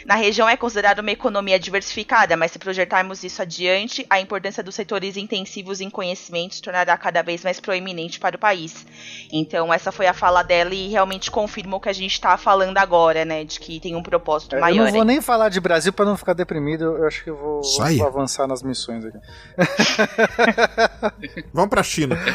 Na 0.06 0.14
região 0.14 0.48
é 0.48 0.56
considerada 0.56 1.00
uma 1.02 1.10
economia 1.10 1.58
diversificada, 1.58 2.36
mas 2.36 2.52
se 2.52 2.58
projetarmos 2.58 3.22
isso 3.24 3.42
adiante, 3.42 4.06
a 4.08 4.20
importância 4.20 4.62
dos 4.62 4.74
setores 4.74 5.16
intensivos 5.16 5.80
em 5.80 5.90
conhecimentos 5.90 6.60
tornará 6.60 6.96
cada 6.96 7.22
vez 7.22 7.42
mais 7.44 7.60
proeminente 7.60 8.18
para 8.20 8.36
o 8.36 8.38
país. 8.38 8.86
Então, 9.32 9.72
essa 9.72 9.90
foi 9.92 10.06
a 10.06 10.12
fala 10.14 10.42
dela 10.42 10.74
e 10.74 10.88
realmente 10.88 11.30
confirma 11.30 11.76
o 11.76 11.80
que 11.80 11.88
a 11.88 11.92
gente 11.92 12.12
está 12.12 12.36
falando 12.36 12.78
agora, 12.78 13.24
né? 13.24 13.44
De 13.44 13.58
que 13.58 13.80
tem 13.80 13.94
um 13.96 14.02
propósito 14.02 14.56
É, 14.56 14.60
maior. 14.60 14.78
eu 14.78 14.84
não 14.86 14.92
vou 14.92 15.04
nem 15.04 15.20
falar 15.20 15.48
de 15.48 15.60
Brasil 15.60 15.92
pra 15.92 16.04
não 16.04 16.16
ficar 16.16 16.34
deprimido. 16.52 16.84
Eu 16.84 17.06
acho 17.06 17.24
que 17.24 17.30
eu 17.30 17.36
vou, 17.36 17.62
vou 17.62 18.06
avançar 18.06 18.46
nas 18.46 18.62
missões 18.62 19.04
aqui. 19.04 19.18
Vamos 21.52 21.70
pra 21.70 21.82
China. 21.82 22.16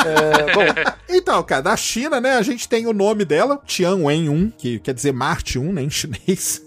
É, 0.00 0.54
bom, 0.54 0.62
Então, 1.10 1.42
cara, 1.42 1.60
da 1.60 1.76
China, 1.76 2.20
né, 2.20 2.36
a 2.36 2.42
gente 2.42 2.66
tem 2.66 2.86
o 2.86 2.92
nome 2.92 3.22
dela, 3.24 3.60
Tianwen-1, 3.66 4.54
que 4.56 4.78
quer 4.78 4.94
dizer 4.94 5.12
Marte 5.12 5.58
1, 5.58 5.72
né, 5.74 5.82
em 5.82 5.90
chinês. 5.90 6.62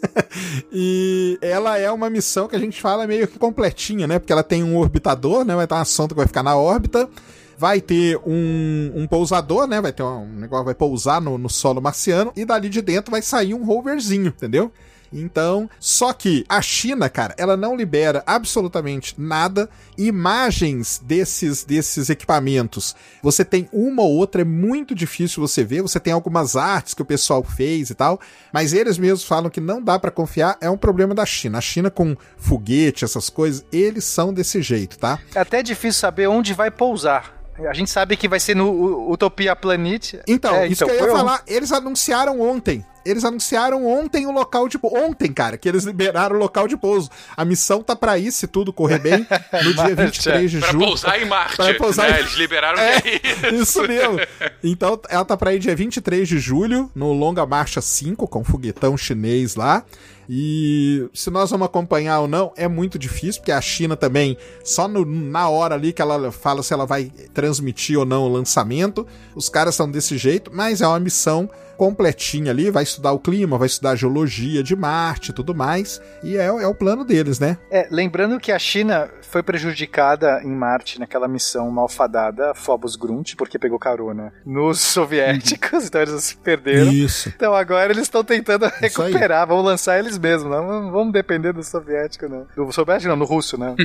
e 0.71 1.39
ela 1.41 1.79
é 1.79 1.91
uma 1.91 2.11
missão 2.11 2.47
que 2.47 2.55
a 2.55 2.59
gente 2.59 2.79
fala 2.79 3.07
meio 3.07 3.27
que 3.27 3.39
completinha, 3.39 4.05
né, 4.05 4.19
porque 4.19 4.31
ela 4.31 4.43
tem 4.43 4.63
um 4.63 4.77
orbitador, 4.77 5.43
né, 5.43 5.55
vai 5.55 5.65
ter 5.65 5.73
uma 5.73 5.83
sonda 5.83 6.09
que 6.09 6.17
vai 6.17 6.27
ficar 6.27 6.43
na 6.43 6.55
órbita, 6.55 7.09
vai 7.57 7.81
ter 7.81 8.17
um, 8.23 8.91
um 8.95 9.07
pousador, 9.07 9.65
né, 9.65 9.81
vai 9.81 9.91
ter 9.91 10.03
um 10.03 10.27
negócio 10.27 10.63
que 10.63 10.67
vai 10.67 10.75
pousar 10.75 11.19
no, 11.19 11.39
no 11.39 11.49
solo 11.49 11.81
marciano, 11.81 12.31
e 12.35 12.45
dali 12.45 12.69
de 12.69 12.83
dentro 12.83 13.09
vai 13.09 13.21
sair 13.23 13.55
um 13.55 13.65
roverzinho, 13.65 14.27
entendeu? 14.27 14.71
Então, 15.13 15.69
só 15.79 16.11
que 16.11 16.43
a 16.49 16.61
China, 16.61 17.07
cara, 17.09 17.35
ela 17.37 17.55
não 17.55 17.75
libera 17.75 18.23
absolutamente 18.25 19.13
nada. 19.17 19.69
Imagens 19.95 20.99
desses 21.03 21.63
desses 21.63 22.09
equipamentos, 22.09 22.95
você 23.21 23.45
tem 23.45 23.69
uma 23.71 24.01
ou 24.01 24.11
outra, 24.15 24.41
é 24.41 24.45
muito 24.45 24.93
difícil 24.93 25.39
você 25.41 25.63
ver. 25.63 25.81
Você 25.81 25.99
tem 25.99 26.11
algumas 26.13 26.55
artes 26.55 26.93
que 26.93 27.01
o 27.01 27.05
pessoal 27.05 27.43
fez 27.43 27.89
e 27.89 27.95
tal, 27.95 28.19
mas 28.51 28.73
eles 28.73 28.97
mesmos 28.97 29.23
falam 29.23 29.49
que 29.49 29.61
não 29.61 29.81
dá 29.81 29.97
pra 29.97 30.11
confiar. 30.11 30.57
É 30.59 30.69
um 30.69 30.77
problema 30.77 31.13
da 31.15 31.25
China. 31.25 31.57
A 31.57 31.61
China 31.61 31.89
com 31.89 32.15
foguete, 32.37 33.05
essas 33.05 33.29
coisas, 33.29 33.63
eles 33.71 34.03
são 34.03 34.33
desse 34.33 34.61
jeito, 34.61 34.97
tá? 34.97 35.19
é 35.35 35.39
até 35.39 35.61
difícil 35.63 35.99
saber 35.99 36.27
onde 36.27 36.53
vai 36.53 36.69
pousar. 36.71 37.41
A 37.69 37.73
gente 37.73 37.89
sabe 37.91 38.17
que 38.17 38.27
vai 38.27 38.39
ser 38.39 38.55
no 38.55 39.11
Utopia 39.11 39.55
Planet. 39.55 40.15
Então, 40.27 40.55
É, 40.55 40.65
isso 40.67 40.83
então, 40.83 40.87
que 40.87 41.01
eu 41.03 41.07
ia 41.07 41.13
um- 41.13 41.17
falar, 41.17 41.43
eles 41.45 41.71
anunciaram 41.71 42.41
ontem. 42.41 42.83
Eles 43.05 43.23
anunciaram 43.25 43.85
ontem 43.85 44.25
o 44.25 44.31
local 44.31 44.67
de 44.67 44.77
pouso. 44.77 44.95
Ontem, 44.97 45.31
cara, 45.33 45.57
que 45.57 45.67
eles 45.67 45.83
liberaram 45.83 46.35
o 46.35 46.39
local 46.39 46.67
de 46.67 46.77
pouso. 46.77 47.09
A 47.35 47.43
missão 47.43 47.81
tá 47.83 47.95
pra 47.95 48.17
ir, 48.17 48.31
se 48.31 48.47
tudo 48.47 48.71
correr 48.73 48.99
bem, 48.99 49.25
no 49.63 49.73
dia 49.73 49.95
23 49.95 50.51
de 50.51 50.59
Pra 50.59 50.71
julho. 50.71 50.85
pousar 50.87 51.21
em 51.21 51.25
Marte. 51.25 51.55
Pra 51.57 51.73
pousar 51.75 52.09
né? 52.09 52.17
em- 52.17 52.19
Eles 52.21 52.33
liberaram 52.33 52.79
É, 52.79 52.95
é 52.97 53.01
isso. 53.55 53.55
Isso 53.79 53.87
mesmo. 53.87 54.19
Então, 54.63 54.99
ela 55.09 55.25
tá 55.25 55.35
pra 55.35 55.53
ir 55.53 55.59
dia 55.59 55.75
23 55.75 56.27
de 56.27 56.39
julho, 56.39 56.89
no 56.95 57.11
Longa 57.13 57.45
Marcha 57.45 57.81
5, 57.81 58.27
com 58.27 58.43
foguetão 58.43 58.95
chinês 58.97 59.55
lá. 59.55 59.83
E 60.29 61.09
se 61.13 61.29
nós 61.29 61.51
vamos 61.51 61.65
acompanhar 61.65 62.21
ou 62.21 62.27
não, 62.29 62.53
é 62.55 62.67
muito 62.67 62.97
difícil, 62.97 63.41
porque 63.41 63.51
a 63.51 63.59
China 63.59 63.97
também, 63.97 64.37
só 64.63 64.87
no- 64.87 65.05
na 65.05 65.49
hora 65.49 65.75
ali 65.75 65.91
que 65.91 66.01
ela 66.01 66.31
fala 66.31 66.63
se 66.63 66.73
ela 66.73 66.85
vai 66.85 67.11
transmitir 67.33 67.99
ou 67.99 68.05
não 68.05 68.23
o 68.23 68.29
lançamento, 68.31 69.05
os 69.35 69.49
caras 69.49 69.75
são 69.75 69.89
desse 69.91 70.17
jeito, 70.17 70.49
mas 70.53 70.81
é 70.81 70.87
uma 70.87 70.99
missão 70.99 71.49
completinha 71.77 72.51
ali, 72.51 72.69
vai 72.69 72.83
estudar 72.83 73.11
o 73.11 73.19
clima, 73.19 73.57
vai 73.57 73.67
estudar 73.67 73.91
a 73.91 73.95
geologia 73.95 74.61
de 74.63 74.75
Marte 74.75 75.31
e 75.31 75.33
tudo 75.33 75.53
mais, 75.55 76.01
e 76.23 76.37
é, 76.37 76.45
é 76.45 76.67
o 76.67 76.75
plano 76.75 77.03
deles, 77.03 77.39
né? 77.39 77.57
É, 77.71 77.87
lembrando 77.91 78.39
que 78.39 78.51
a 78.51 78.59
China 78.59 79.09
foi 79.21 79.41
prejudicada 79.41 80.41
em 80.43 80.51
Marte 80.51 80.99
naquela 80.99 81.27
missão 81.27 81.69
malfadada 81.71 82.53
Phobos 82.53 82.95
Grunt, 82.95 83.35
porque 83.35 83.57
pegou 83.57 83.79
carona 83.79 84.31
nos 84.45 84.79
soviéticos, 84.81 85.85
então 85.85 86.01
eles 86.01 86.23
se 86.23 86.35
perderam. 86.37 86.91
Isso. 86.91 87.29
Então 87.29 87.53
agora 87.53 87.91
eles 87.91 88.03
estão 88.03 88.23
tentando 88.23 88.65
aí. 88.65 88.71
recuperar, 88.81 89.47
vão 89.47 89.61
lançar 89.61 89.97
eles 89.99 90.17
mesmos, 90.17 90.51
não 90.51 90.91
vamos 90.91 91.13
depender 91.13 91.51
do 91.53 91.63
soviético, 91.63 92.27
não. 92.29 92.45
Do 92.55 92.71
soviético 92.71 93.09
não, 93.09 93.17
do 93.17 93.25
russo, 93.25 93.57
né? 93.57 93.75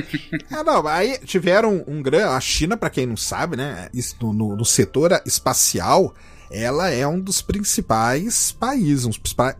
Ah, 0.51 0.63
não, 0.63 0.87
aí 0.87 1.17
tiveram 1.19 1.83
um 1.87 2.01
grande. 2.01 2.25
A 2.25 2.39
China, 2.39 2.75
pra 2.75 2.89
quem 2.89 3.05
não 3.05 3.15
sabe, 3.17 3.55
né? 3.55 3.87
isso 3.93 4.15
No, 4.21 4.33
no- 4.33 4.55
no 4.55 4.65
setor 4.65 5.21
espacial, 5.25 6.13
ela 6.51 6.89
é 6.89 7.07
um 7.07 7.19
dos 7.19 7.41
principais 7.41 8.51
países, 8.51 9.05
um 9.05 9.09
dos 9.09 9.17
principais- 9.17 9.55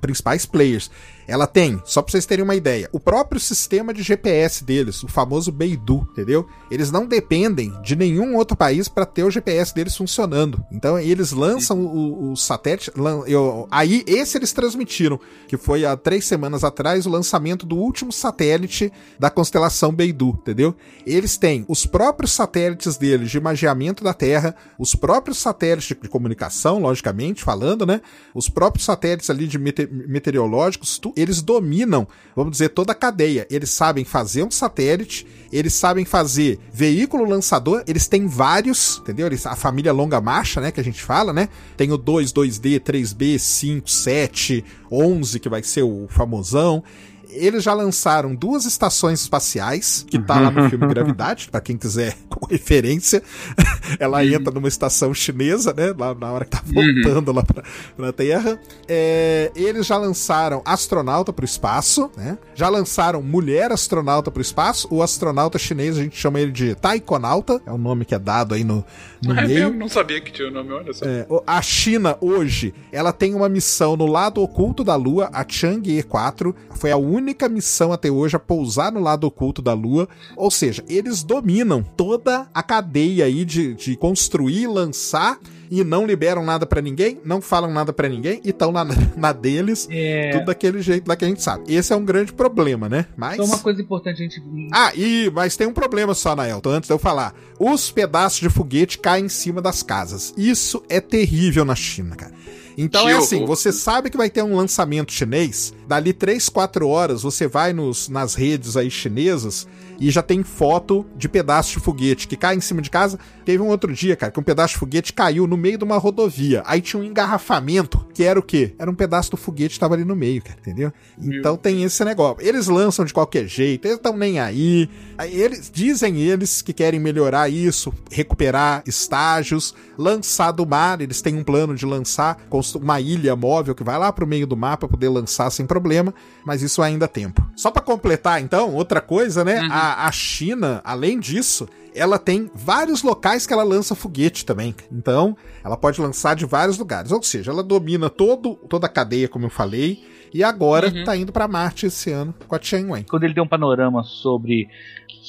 players. 0.45 0.89
Ela 1.30 1.45
tem, 1.48 1.82
só 1.85 2.01
pra 2.01 2.11
vocês 2.11 2.25
terem 2.25 2.43
uma 2.43 2.56
ideia, 2.56 2.90
o 2.91 2.99
próprio 2.99 3.40
sistema 3.40 3.93
de 3.93 4.01
GPS 4.03 4.64
deles, 4.64 5.03
o 5.03 5.08
famoso 5.08 5.51
Beidou, 5.51 6.08
entendeu? 6.11 6.48
Eles 6.72 6.91
não 6.91 7.06
dependem 7.06 7.72
de 7.83 7.95
nenhum 7.95 8.35
outro 8.35 8.58
país 8.58 8.88
para 8.88 9.06
ter 9.06 9.24
o 9.24 9.32
GPS 9.32 9.74
deles 9.74 9.95
funcionando. 9.95 10.64
Então 10.72 10.98
eles 10.99 11.32
lançam 11.32 11.80
o, 11.82 12.32
o 12.32 12.35
satélite. 12.35 12.91
lan- 12.95 13.24
eu- 13.27 13.67
aí 13.69 14.03
esse 14.08 14.38
eles 14.38 14.51
transmitiram, 14.51 15.19
que 15.48 15.56
foi 15.58 15.85
há 15.85 15.95
três 15.95 16.25
semanas 16.25 16.64
atrás 16.64 17.06
o 17.06 17.09
lançamento 17.09 17.66
do 17.66 17.75
último 17.77 18.11
satélite 18.11 18.91
da 19.19 19.30
constelação 19.30 19.93
Beidou, 19.93 20.30
entendeu? 20.41 20.75
Eles 21.06 21.38
têm 21.38 21.64
os 21.67 21.85
próprios 21.85 22.32
satélites 22.32 22.98
deles 22.98 23.30
de 23.30 23.38
imageamento 23.38 24.03
da 24.03 24.14
Terra, 24.14 24.56
os 24.77 24.95
próprios 24.95 25.38
satélites 25.38 25.95
de 26.01 26.09
comunicação, 26.09 26.80
logicamente 26.80 27.43
falando, 27.43 27.85
né? 27.85 28.01
Os 28.33 28.49
próprios 28.49 28.85
satélites 28.85 29.30
ali 29.30 29.45
de 29.48 29.59
mete- 29.59 29.88
meteorológicos, 29.91 30.99
eles 31.19 31.41
dominam, 31.41 32.07
vamos 32.35 32.51
dizer, 32.51 32.69
toda 32.69 32.91
a 32.91 32.95
cadeia. 32.95 33.48
Eles 33.49 33.69
sabem 33.69 34.06
fazer 34.06 34.43
um 34.43 34.51
satélite, 34.51 35.25
eles 35.51 35.73
sabem 35.73 36.06
fazer 36.06 36.59
veículo 36.72 37.25
lançador, 37.25 37.83
eles 37.88 38.07
têm 38.07 38.27
vários, 38.27 38.99
entendeu? 38.99 39.27
Eles, 39.27 39.45
a 39.45 39.56
família 39.56 39.91
longa 39.91 40.22
marcha, 40.22 40.61
né, 40.61 40.72
que 40.72 40.80
a 40.80 40.83
gente 40.83 41.01
fala, 41.01 41.33
né? 41.33 41.49
Tem 41.75 41.91
o 41.91 41.98
2, 41.98 42.31
2D, 42.31 42.80
3B, 42.80 43.38
5, 43.38 43.89
7, 43.89 44.65
11, 44.91 45.39
que 45.39 45.49
vai 45.49 45.64
ser 45.64 45.83
o 45.83 46.07
famosão. 46.09 46.83
Eles 47.30 47.64
já 47.64 47.74
lançaram 47.74 48.33
duas 48.33 48.66
estações 48.66 49.22
espaciais, 49.22 50.06
que 50.09 50.17
tá 50.19 50.40
lá 50.40 50.51
no 50.51 50.69
filme 50.69 50.88
Gravidade, 50.90 51.48
pra 51.49 51.61
quem 51.61 51.77
quiser 51.77 52.16
com 52.30 52.45
referência. 52.48 53.22
Ela 53.99 54.25
entra 54.25 54.51
numa 54.53 54.67
estação 54.67 55.14
chinesa, 55.14 55.74
né? 55.74 55.93
Lá 55.98 56.14
na 56.16 56.32
hora 56.32 56.45
que 56.45 56.51
tá 56.51 56.61
voltando 56.66 57.32
lá 57.32 57.43
pra, 57.43 57.64
pra 57.95 58.11
Terra. 58.11 58.59
É, 58.88 59.51
eles 59.56 59.85
já 59.85 59.98
lançaram 59.98 60.61
astronauta 60.66 61.32
pro 61.32 61.45
espaço, 61.45 62.09
né? 62.17 62.38
Já 62.56 62.67
lançaram 62.69 63.22
mulher 63.22 63.72
astronauta 63.72 64.32
pro 64.32 64.41
espaço. 64.41 64.88
O 64.91 65.03
astronauta 65.03 65.58
chinês, 65.59 65.98
a 65.98 66.01
gente 66.03 66.17
chama 66.17 66.40
ele 66.40 66.51
de 66.51 66.75
taikonauta, 66.75 67.61
é 67.66 67.72
o 67.72 67.77
nome 67.77 68.06
que 68.06 68.16
é 68.16 68.19
dado 68.19 68.56
aí 68.56 68.64
no, 68.64 68.83
no 69.24 69.33
É 69.38 69.45
meio. 69.48 69.66
mesmo, 69.66 69.80
não 69.80 69.90
sabia 69.90 70.19
que 70.22 70.32
tinha 70.32 70.48
o 70.48 70.51
nome, 70.51 70.72
olha 70.72 70.93
só. 70.93 71.06
É, 71.06 71.27
a 71.45 71.61
China 71.61 72.17
hoje, 72.22 72.74
ela 72.91 73.11
tem 73.14 73.35
uma 73.35 73.48
missão 73.49 73.95
no 73.95 74.06
lado 74.08 74.41
oculto 74.41 74.83
da 74.83 74.95
Lua, 74.95 75.30
a 75.32 75.45
Chang'e 75.48 76.01
4. 76.03 76.56
Foi 76.72 76.91
a 76.91 76.98
única 76.98 77.18
missão 77.22 77.91
até 77.91 78.09
hoje 78.09 78.35
a 78.35 78.39
pousar 78.39 78.91
no 78.91 78.99
lado 78.99 79.25
oculto 79.25 79.61
da 79.61 79.73
Lua. 79.73 80.07
Ou 80.35 80.49
seja, 80.51 80.83
eles 80.88 81.23
dominam 81.23 81.81
toda 81.83 82.48
a 82.53 82.64
cadeia 82.64 83.25
aí 83.25 83.43
de, 83.45 83.73
de 83.73 83.95
construir, 83.95 84.67
lançar 84.67 85.39
e 85.72 85.83
não 85.83 86.06
liberam 86.06 86.43
nada 86.43 86.65
para 86.65 86.81
ninguém, 86.81 87.19
não 87.23 87.39
falam 87.41 87.72
nada 87.72 87.93
para 87.93 88.09
ninguém 88.09 88.41
e 88.43 88.49
estão 88.49 88.72
na, 88.72 88.83
na 89.15 89.31
deles, 89.31 89.88
É. 89.91 90.31
tudo 90.31 90.45
daquele 90.45 90.81
jeito 90.81 91.07
lá 91.07 91.15
que 91.15 91.23
a 91.23 91.27
gente 91.27 91.43
sabe. 91.43 91.72
Esse 91.72 91.93
é 91.93 91.95
um 91.95 92.03
grande 92.03 92.33
problema, 92.33 92.89
né? 92.89 93.06
Mas. 93.15 93.38
Só 93.38 93.43
uma 93.45 93.59
coisa 93.59 93.80
importante 93.81 94.15
a 94.22 94.23
gente. 94.23 94.41
Ah, 94.72 94.91
e 94.95 95.30
mas 95.33 95.56
tem 95.56 95.67
um 95.67 95.73
problema 95.73 96.14
só, 96.15 96.35
Naelton, 96.35 96.72
antes 96.72 96.88
de 96.88 96.93
eu 96.93 96.98
falar. 96.99 97.35
Os 97.59 97.91
pedaços 97.91 98.39
de 98.39 98.49
foguete 98.49 98.98
caem 98.98 99.25
em 99.25 99.30
cima 99.30 99.61
das 99.61 99.83
casas. 99.83 100.33
Isso 100.38 100.81
é 100.89 100.99
terrível 100.99 101.64
na 101.65 101.75
China, 101.75 102.15
cara. 102.15 102.33
Então 102.77 103.09
é 103.09 103.14
assim, 103.14 103.45
você 103.45 103.72
sabe 103.72 104.09
que 104.09 104.17
vai 104.17 104.30
ter 104.30 104.43
um 104.43 104.56
lançamento 104.56 105.11
chinês, 105.11 105.73
dali 105.88 106.14
3, 106.14 106.48
4 106.49 106.88
horas 106.88 107.22
você 107.22 107.48
vai 107.48 107.73
nos, 107.73 108.09
nas 108.09 108.35
redes 108.35 108.77
aí 108.77 108.89
chinesas 108.89 109.67
e 109.99 110.09
já 110.09 110.22
tem 110.22 110.43
foto 110.43 111.06
de 111.15 111.27
pedaço 111.27 111.73
de 111.73 111.80
foguete 111.80 112.27
que 112.27 112.38
cai 112.38 112.56
em 112.56 112.61
cima 112.61 112.81
de 112.81 112.89
casa. 112.89 113.19
Teve 113.49 113.63
um 113.63 113.67
outro 113.69 113.91
dia, 113.91 114.15
cara, 114.15 114.31
que 114.31 114.39
um 114.39 114.43
pedaço 114.43 114.75
de 114.75 114.79
foguete 114.79 115.11
caiu 115.11 115.47
no 115.47 115.57
meio 115.57 115.75
de 115.75 115.83
uma 115.83 115.97
rodovia. 115.97 116.61
Aí 116.67 116.81
tinha 116.81 117.01
um 117.01 117.03
engarrafamento, 117.03 118.05
que 118.13 118.23
era 118.23 118.37
o 118.37 118.43
quê? 118.43 118.75
Era 118.77 118.91
um 118.91 118.93
pedaço 118.93 119.31
do 119.31 119.37
foguete 119.37 119.73
que 119.73 119.79
tava 119.79 119.95
ali 119.95 120.05
no 120.05 120.15
meio, 120.15 120.39
cara, 120.39 120.59
entendeu? 120.59 120.93
Então 121.19 121.57
tem 121.57 121.81
esse 121.81 122.05
negócio. 122.05 122.45
Eles 122.47 122.67
lançam 122.67 123.03
de 123.03 123.11
qualquer 123.11 123.47
jeito, 123.47 123.87
eles 123.87 123.97
estão 123.97 124.15
nem 124.15 124.39
aí. 124.39 124.87
Eles 125.31 125.71
dizem 125.73 126.17
eles 126.17 126.61
que 126.61 126.71
querem 126.71 126.99
melhorar 126.99 127.49
isso, 127.49 127.91
recuperar 128.11 128.83
estágios, 128.85 129.73
lançar 129.97 130.51
do 130.51 130.63
mar. 130.63 131.01
Eles 131.01 131.19
têm 131.19 131.35
um 131.35 131.43
plano 131.43 131.73
de 131.73 131.87
lançar 131.87 132.37
uma 132.75 133.01
ilha 133.01 133.35
móvel 133.35 133.73
que 133.73 133.83
vai 133.83 133.97
lá 133.97 134.13
pro 134.13 134.27
meio 134.27 134.45
do 134.45 134.55
mar 134.55 134.77
para 134.77 134.87
poder 134.87 135.09
lançar 135.09 135.49
sem 135.49 135.65
problema, 135.65 136.13
mas 136.45 136.61
isso 136.61 136.83
ainda 136.83 137.05
há 137.05 137.07
tempo. 137.07 137.43
Só 137.55 137.71
para 137.71 137.81
completar, 137.81 138.39
então, 138.43 138.75
outra 138.75 139.01
coisa, 139.01 139.43
né? 139.43 139.67
A, 139.71 140.05
a 140.05 140.11
China, 140.11 140.81
além 140.83 141.19
disso, 141.19 141.67
ela 141.99 142.17
tem 142.17 142.49
vários 142.53 143.03
locais 143.03 143.45
que 143.45 143.53
ela 143.53 143.63
lança 143.63 143.93
foguete 143.93 144.45
também. 144.45 144.73
Então, 144.91 145.35
ela 145.63 145.75
pode 145.75 145.99
lançar 145.99 146.35
de 146.35 146.45
vários 146.45 146.77
lugares. 146.77 147.11
Ou 147.11 147.21
seja, 147.21 147.51
ela 147.51 147.61
domina 147.61 148.09
todo, 148.09 148.55
toda 148.69 148.87
a 148.87 148.89
cadeia, 148.89 149.27
como 149.27 149.45
eu 149.45 149.49
falei, 149.49 150.03
e 150.33 150.43
agora 150.43 150.91
tá 151.03 151.15
indo 151.17 151.31
para 151.31 151.47
Marte 151.47 151.87
esse 151.87 152.11
ano 152.11 152.33
com 152.47 152.55
a 152.55 152.59
Tianwen. 152.59 153.03
Quando 153.03 153.23
ele 153.23 153.33
deu 153.33 153.43
um 153.43 153.47
panorama 153.47 154.03
sobre 154.03 154.69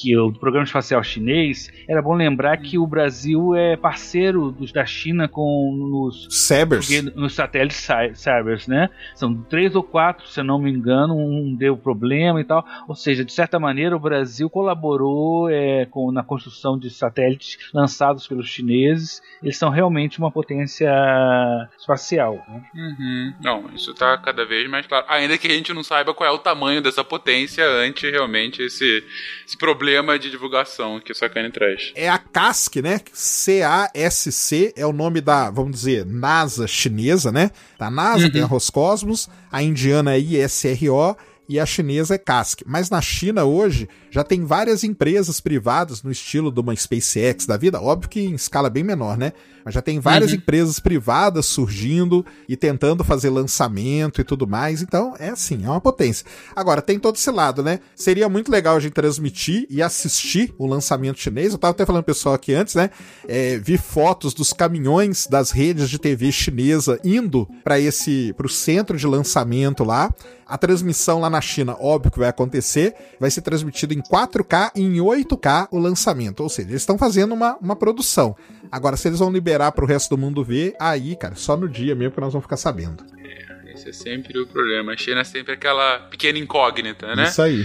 que 0.01 0.17
o 0.17 0.33
programa 0.33 0.65
espacial 0.65 1.03
chinês, 1.03 1.71
era 1.89 2.01
bom 2.01 2.15
lembrar 2.15 2.57
que 2.59 2.79
o 2.79 2.87
Brasil 2.87 3.55
é 3.55 3.77
parceiro 3.77 4.51
dos 4.51 4.73
da 4.73 4.85
China 4.87 5.29
com 5.29 5.75
nos 5.77 6.27
porque 6.89 7.03
nos 7.21 7.35
satélites 7.35 7.77
cy- 7.79 8.15
Cybers, 8.15 8.67
né? 8.67 8.89
São 9.15 9.35
três 9.35 9.75
ou 9.75 9.83
quatro, 9.83 10.27
se 10.29 10.41
eu 10.41 10.45
não 10.45 10.59
me 10.59 10.71
engano, 10.71 11.15
um 11.17 11.55
deu 11.55 11.77
problema 11.77 12.41
e 12.41 12.45
tal. 12.45 12.65
Ou 12.89 12.95
seja, 12.95 13.25
de 13.25 13.33
certa 13.33 13.59
maneira, 13.59 13.97
o 13.97 14.01
Brasil 14.01 14.49
colaborou 14.49 15.49
é, 15.51 15.85
com, 15.87 16.11
na 16.11 16.23
construção 16.23 16.79
de 16.79 16.89
satélites 16.91 17.59
lançados 17.75 18.27
pelos 18.27 18.49
chineses. 18.49 19.21
Eles 19.43 19.57
são 19.59 19.71
realmente 19.71 20.19
uma 20.19 20.31
potência 20.31 20.91
espacial. 21.79 22.45
né? 22.49 22.63
Uhum. 22.75 23.35
Não, 23.43 23.71
isso 23.75 23.93
tá 23.95 24.17
cada 24.19 24.45
vez 24.45 24.69
mais 24.69 24.87
claro. 24.87 25.05
Ainda 25.09 25.37
que 25.37 25.47
a 25.47 25.51
gente 25.55 25.73
não 25.73 25.83
saiba 25.83 26.15
qual 26.15 26.29
é 26.29 26.33
o 26.33 26.39
tamanho 26.39 26.81
dessa 26.83 27.05
potência 27.05 27.65
ante 27.67 28.09
realmente 28.11 28.63
esse, 28.63 29.05
esse 29.47 29.57
problema 29.59 29.90
de 30.19 30.31
divulgação 30.31 31.01
que 31.01 31.13
o 31.13 31.15
Sakane 31.15 31.51
traz. 31.51 31.93
É 31.95 32.09
a 32.09 32.19
CASC, 32.19 32.77
né? 32.77 33.01
C-A-S-C 33.13 34.73
é 34.77 34.87
o 34.87 34.93
nome 34.93 35.21
da, 35.21 35.51
vamos 35.51 35.73
dizer, 35.73 36.07
NASA 36.07 36.67
chinesa, 36.67 37.33
né? 37.33 37.51
Da 37.79 37.91
NASA 37.91 38.31
tem 38.31 38.43
a 38.43 38.47
Roscosmos, 38.47 39.29
a 39.51 39.63
indiana 39.63 40.15
é 40.15 40.19
ISRO 40.19 41.17
e 41.49 41.59
a 41.59 41.67
chinesa 41.67 42.15
é 42.15 42.19
CASC. 42.19 42.63
Mas 42.65 42.91
na 42.91 43.03
China 43.03 43.45
hoje 43.45 43.89
já 44.11 44.25
tem 44.25 44.45
várias 44.45 44.83
empresas 44.85 45.41
privadas 45.41 46.03
no 46.03 46.11
estilo 46.11 46.51
de 46.51 46.61
uma 46.61 46.75
SpaceX 46.75 47.47
da 47.47 47.57
vida, 47.57 47.81
óbvio 47.81 48.11
que 48.11 48.21
em 48.21 48.35
escala 48.35 48.69
bem 48.69 48.83
menor, 48.83 49.17
né? 49.17 49.33
Mas 49.65 49.75
já 49.75 49.83
tem 49.83 50.01
várias 50.01 50.33
empresas 50.33 50.81
privadas 50.81 51.47
surgindo 51.47 52.25
e 52.49 52.57
tentando 52.57 53.05
fazer 53.05 53.31
lançamento 53.31 54.21
e 54.21 54.25
tudo 54.25 54.47
mais. 54.47 54.83
Então, 54.83 55.15
é 55.19 55.29
assim, 55.29 55.65
é 55.65 55.69
uma 55.69 55.81
potência. 55.81 56.27
Agora, 56.55 56.81
tem 56.81 56.99
todo 56.99 57.17
esse 57.17 57.31
lado, 57.31 57.63
né? 57.63 57.81
Seria 57.95 58.29
muito 58.29 58.51
legal 58.51 58.77
a 58.77 58.81
gente 58.81 58.93
transmitir 58.93 59.67
e 59.69 59.83
assistir 59.83 60.55
o 60.59 60.67
lançamento 60.67 61.19
chinês. 61.19 61.53
Eu 61.53 61.59
tava 61.59 61.73
até 61.73 61.85
falando 61.85 62.03
pro 62.05 62.15
pessoal 62.15 62.35
aqui 62.35 62.55
antes, 62.55 62.75
né? 62.75 62.91
É, 63.29 63.59
vi 63.59 63.77
fotos 63.77 64.35
dos 64.35 64.53
caminhões 64.53 65.27
das 65.27 65.51
redes 65.51 65.89
de 65.89 65.99
TV 65.99 66.33
chinesa 66.33 66.99
indo 67.05 67.49
para 67.63 67.79
esse 67.79 68.33
pro 68.37 68.49
centro 68.49 68.97
de 68.97 69.07
lançamento 69.07 69.85
lá. 69.85 70.13
A 70.47 70.59
transmissão 70.59 71.21
lá 71.21 71.31
na 71.31 71.41
China, 71.41 71.77
óbvio 71.79 72.11
que 72.11 72.19
vai 72.19 72.29
acontecer, 72.29 72.93
vai 73.21 73.31
ser 73.31 73.41
transmitido 73.41 73.95
em 73.95 74.00
4K 74.03 74.73
e 74.75 74.83
em 74.83 74.97
8K 74.97 75.69
o 75.71 75.79
lançamento. 75.79 76.41
Ou 76.41 76.49
seja, 76.49 76.69
eles 76.69 76.83
estão 76.83 76.99
fazendo 76.99 77.33
uma, 77.33 77.57
uma 77.57 77.77
produção. 77.77 78.37
Agora, 78.71 78.97
se 78.97 79.09
eles 79.09 79.19
vão 79.19 79.31
liberar 79.31 79.73
pro 79.73 79.87
resto 79.87 80.15
do 80.15 80.19
mundo 80.19 80.45
ver, 80.45 80.75
aí, 80.79 81.17
cara, 81.17 81.35
só 81.35 81.57
no 81.57 81.69
dia 81.69 81.95
mesmo 81.95 82.15
que 82.15 82.21
nós 82.21 82.33
vamos 82.33 82.45
ficar 82.45 82.57
sabendo. 82.57 83.05
Esse 83.75 83.91
é 83.91 83.93
sempre 83.93 84.39
o 84.39 84.47
problema. 84.47 84.93
A 84.93 84.97
China 84.97 85.21
é 85.21 85.25
sempre 85.25 85.55
aquela 85.55 86.01
pequena 86.11 86.39
incógnita, 86.39 87.15
né? 87.15 87.25
Isso 87.25 87.41
aí. 87.41 87.65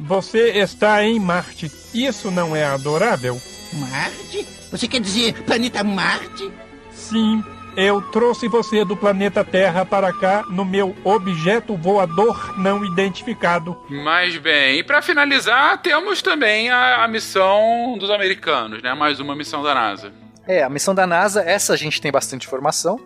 Você 0.00 0.50
está 0.58 1.04
em 1.04 1.20
Marte. 1.20 1.70
Isso 1.92 2.30
não 2.30 2.56
é 2.56 2.64
adorável? 2.64 3.40
Marte? 3.74 4.46
Você 4.70 4.88
quer 4.88 5.00
dizer 5.00 5.34
planeta 5.44 5.84
Marte? 5.84 6.50
Sim, 6.90 7.44
eu 7.76 8.02
trouxe 8.02 8.48
você 8.48 8.84
do 8.84 8.96
planeta 8.96 9.44
Terra 9.44 9.84
para 9.84 10.12
cá 10.12 10.44
no 10.48 10.64
meu 10.64 10.94
objeto 11.04 11.76
voador 11.76 12.58
não 12.58 12.84
identificado. 12.84 13.76
Mas 13.88 14.36
bem, 14.36 14.78
e 14.78 14.84
pra 14.84 15.00
finalizar, 15.00 15.80
temos 15.80 16.20
também 16.22 16.70
a, 16.70 17.04
a 17.04 17.08
missão 17.08 17.96
dos 17.98 18.10
americanos, 18.10 18.82
né? 18.82 18.94
Mais 18.94 19.20
uma 19.20 19.34
missão 19.34 19.62
da 19.62 19.74
NASA. 19.74 20.12
É, 20.46 20.62
a 20.62 20.68
missão 20.68 20.94
da 20.94 21.06
NASA, 21.06 21.42
essa 21.42 21.72
a 21.72 21.76
gente 21.76 22.00
tem 22.00 22.10
bastante 22.10 22.46
informação. 22.46 23.00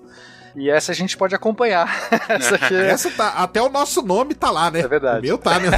E 0.57 0.71
essa 0.71 0.91
a 0.91 0.95
gente 0.95 1.17
pode 1.17 1.35
acompanhar. 1.35 1.87
essa 2.29 2.55
aqui 2.55 2.75
é... 2.75 2.89
Essa 2.89 3.11
tá, 3.11 3.29
até 3.29 3.61
o 3.61 3.69
nosso 3.69 4.01
nome 4.01 4.35
tá 4.35 4.51
lá, 4.51 4.71
né? 4.71 4.81
É 4.81 4.89
verdade. 4.89 5.19
O 5.19 5.23
meu 5.23 5.39
tá, 5.39 5.59
né? 5.61 5.71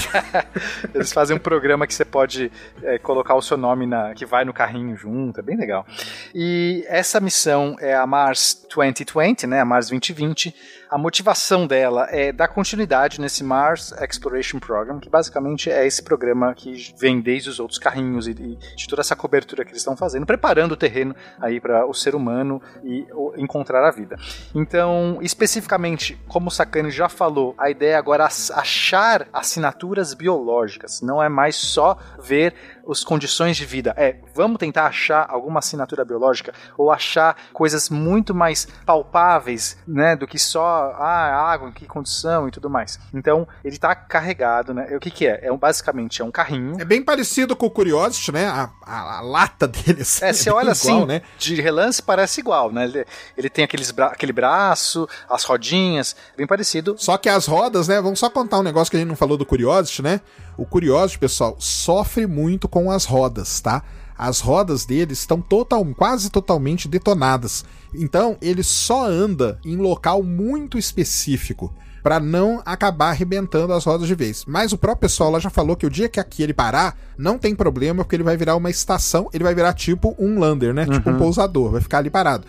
Eles 0.95 1.13
fazem 1.13 1.37
um 1.37 1.41
programa 1.41 1.85
que 1.87 1.93
você 1.93 2.05
pode 2.05 2.51
é, 2.83 2.97
colocar 2.99 3.35
o 3.35 3.43
seu 3.43 3.57
nome 3.57 3.87
na, 3.87 4.15
que 4.15 4.25
vai 4.25 4.45
no 4.45 4.53
carrinho 4.53 4.97
junto, 4.97 5.41
é 5.41 5.43
bem 5.43 5.57
legal. 5.57 5.85
E 6.33 6.85
essa 6.87 7.19
missão 7.19 7.77
é 7.81 7.95
a 7.95 8.07
Mars 8.07 8.65
2020, 8.73 9.49
né? 9.49 9.61
A 9.61 9.65
Mars 9.65 9.89
2020. 9.89 10.55
A 10.91 10.97
motivação 10.97 11.67
dela 11.67 12.07
é 12.11 12.33
dar 12.33 12.49
continuidade 12.49 13.21
nesse 13.21 13.45
Mars 13.45 13.93
Exploration 14.01 14.59
Program, 14.59 14.99
que 14.99 15.11
basicamente 15.11 15.71
é 15.71 15.87
esse 15.87 16.03
programa 16.03 16.55
que 16.55 16.95
vem 16.99 17.21
desde 17.21 17.51
os 17.51 17.61
outros 17.61 17.79
carrinhos 17.79 18.27
e, 18.27 18.31
e 18.31 18.59
de 18.75 18.89
toda 18.89 19.03
essa 19.03 19.15
cobertura 19.15 19.65
que 19.67 19.71
eles 19.71 19.83
estão 19.83 19.95
fazendo, 19.95 20.25
preparando 20.25 20.73
o 20.73 20.77
terreno 20.77 21.15
aí 21.41 21.61
para 21.61 21.85
o 21.87 21.93
ser 21.93 22.15
humano 22.15 22.63
e 22.83 23.07
o, 23.13 23.35
encontrar 23.37 23.87
a 23.87 23.91
vida. 23.91 24.17
Então, 24.55 25.19
especificamente, 25.21 26.19
como 26.27 26.49
o 26.49 26.51
Sakane 26.51 26.91
já 26.91 27.09
falou, 27.09 27.55
a 27.59 27.69
ideia 27.71 27.93
é 27.93 27.97
agora 27.97 28.25
ach- 28.25 28.51
achar 28.53 29.29
assinaturas 29.31 30.15
biológicas, 30.15 31.03
não 31.03 31.23
é 31.23 31.29
mais 31.29 31.55
só 31.57 31.99
ver 32.19 32.55
as 32.91 33.05
condições 33.05 33.57
de 33.57 33.65
vida. 33.67 33.93
É, 33.97 34.17
vamos 34.35 34.59
tentar 34.59 34.87
achar 34.87 35.27
alguma 35.29 35.59
assinatura 35.59 36.05
biológica 36.05 36.53
ou 36.77 36.91
achar 36.91 37.37
coisas 37.53 37.91
muito 37.91 38.35
mais 38.35 38.67
palpáveis, 38.87 39.77
né, 39.87 40.17
do 40.17 40.27
que 40.27 40.39
só 40.39 40.93
ah, 40.99 41.51
água, 41.53 41.69
em 41.69 41.73
que 41.73 41.87
condição 41.87 42.49
e 42.49 42.51
tudo 42.51 42.69
mais. 42.71 42.99
Então, 43.15 43.47
ele 43.65 43.75
está 43.77 43.95
carregado, 43.95 44.73
né? 44.75 44.89
O 44.97 45.01
que 45.01 45.11
que 45.11 45.27
é? 45.27 45.41
É 45.43 45.53
um, 45.53 45.57
basicamente 45.59 46.21
é 46.23 46.25
um 46.25 46.31
carrinho. 46.31 46.81
É 46.81 46.85
bem 46.85 47.03
parecido 47.03 47.55
com 47.57 47.67
o 47.67 47.71
Curiosity, 47.71 48.33
né? 48.33 48.47
A, 48.47 48.71
a- 48.85 49.19
a 49.19 49.21
lata 49.21 49.67
dele 49.69 50.03
assim, 50.03 50.25
É, 50.25 50.33
você 50.33 50.45
bem 50.51 50.53
olha 50.59 50.73
igual, 50.73 50.73
assim, 50.73 51.05
né? 51.07 51.23
de 51.39 51.61
relance 51.61 52.03
parece 52.03 52.41
igual, 52.41 52.71
né? 52.73 52.85
Ele, 52.85 53.05
ele 53.37 53.51
tem 53.51 53.65
aqueles 53.65 53.91
bra 53.91 54.07
aquele 54.09 54.33
braço, 54.33 55.09
as 55.29 55.45
rodinhas, 55.45 56.17
bem 56.37 56.47
parecido. 56.47 56.95
Só 56.99 57.17
que 57.17 57.29
as 57.29 57.47
rodas, 57.47 57.89
né? 57.89 58.01
Vamos 58.01 58.19
só 58.19 58.29
contar 58.31 58.59
um 58.59 58.63
negócio 58.63 58.91
que 58.91 58.97
a 58.97 59.01
gente 59.01 59.09
não 59.09 59.17
falou 59.17 59.37
do 59.37 59.47
Curiosity, 59.47 60.03
né? 60.03 60.21
O 60.59 60.67
Curiosity, 60.67 61.21
pessoal, 61.21 61.55
sofre 61.61 62.27
muito 62.27 62.69
com 62.69 62.91
as 62.91 63.05
rodas, 63.05 63.61
tá? 63.61 63.85
As 64.19 64.41
rodas 64.41 64.85
dele 64.85 65.13
estão 65.13 65.41
total, 65.41 65.85
quase 65.95 66.29
totalmente 66.31 66.89
detonadas. 66.89 67.65
Então, 67.95 68.37
ele 68.43 68.65
só 68.65 69.07
anda 69.07 69.61
em 69.65 69.77
local 69.77 70.21
muito 70.21 70.77
específico 70.77 71.73
para 72.03 72.19
não 72.19 72.61
acabar 72.67 73.11
arrebentando 73.11 73.73
as 73.73 73.85
rodas 73.85 74.09
de 74.09 74.17
vez. 74.17 74.45
Mas 74.49 74.73
o 74.73 74.79
próprio 74.79 75.03
pessoal 75.03 75.31
lá 75.31 75.39
já 75.39 75.49
falou 75.49 75.77
que 75.77 75.87
o 75.87 75.91
dia 75.91 76.09
que 76.09 76.19
aqui 76.19 76.43
ele 76.43 76.53
parar, 76.53 76.99
não 77.17 77.39
tem 77.39 77.55
problema, 77.55 78.03
porque 78.03 78.17
ele 78.17 78.25
vai 78.25 78.37
virar 78.37 78.57
uma 78.57 78.71
estação, 78.71 79.29
ele 79.33 79.45
vai 79.45 79.55
virar 79.55 79.73
tipo 79.75 80.17
um 80.19 80.41
lander, 80.41 80.75
né? 80.75 80.87
Tipo 80.87 81.11
um 81.11 81.19
pousador, 81.19 81.71
vai 81.71 81.81
ficar 81.81 81.99
ali 81.99 82.11
parado. 82.11 82.45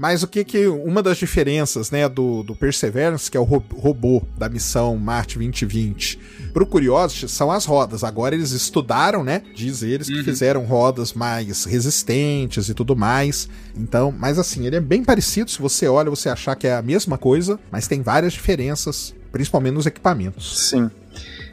Mas 0.00 0.22
o 0.22 0.26
que 0.28 0.42
que 0.44 0.66
uma 0.66 1.02
das 1.02 1.18
diferenças, 1.18 1.90
né, 1.90 2.08
do, 2.08 2.42
do 2.42 2.56
Perseverance, 2.56 3.30
que 3.30 3.36
é 3.36 3.40
o 3.40 3.42
ro- 3.44 3.62
robô 3.76 4.22
da 4.38 4.48
missão 4.48 4.96
Marte 4.96 5.36
2020, 5.38 6.18
pro 6.54 6.64
Curiosity 6.64 7.28
são 7.28 7.50
as 7.52 7.66
rodas. 7.66 8.02
Agora 8.02 8.34
eles 8.34 8.52
estudaram, 8.52 9.22
né, 9.22 9.42
diz 9.54 9.82
eles 9.82 10.08
que 10.08 10.22
fizeram 10.22 10.64
rodas 10.64 11.12
mais 11.12 11.66
resistentes 11.66 12.70
e 12.70 12.74
tudo 12.74 12.96
mais. 12.96 13.46
Então, 13.76 14.10
mas 14.10 14.38
assim, 14.38 14.66
ele 14.66 14.76
é 14.76 14.80
bem 14.80 15.04
parecido, 15.04 15.50
se 15.50 15.60
você 15.60 15.86
olha, 15.86 16.08
você 16.08 16.30
achar 16.30 16.56
que 16.56 16.66
é 16.66 16.74
a 16.74 16.80
mesma 16.80 17.18
coisa, 17.18 17.60
mas 17.70 17.86
tem 17.86 18.00
várias 18.00 18.32
diferenças, 18.32 19.14
principalmente 19.30 19.74
nos 19.74 19.84
equipamentos. 19.84 20.66
Sim. 20.70 20.90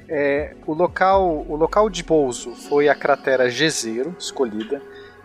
É, 0.08 0.56
o, 0.66 0.74
local, 0.74 1.46
o 1.50 1.56
local 1.58 1.90
de 1.90 2.02
pouso 2.02 2.52
foi 2.70 2.88
a 2.88 2.96
cratera 2.96 3.50
G0, 3.50 4.16
escolhida, 4.18 4.82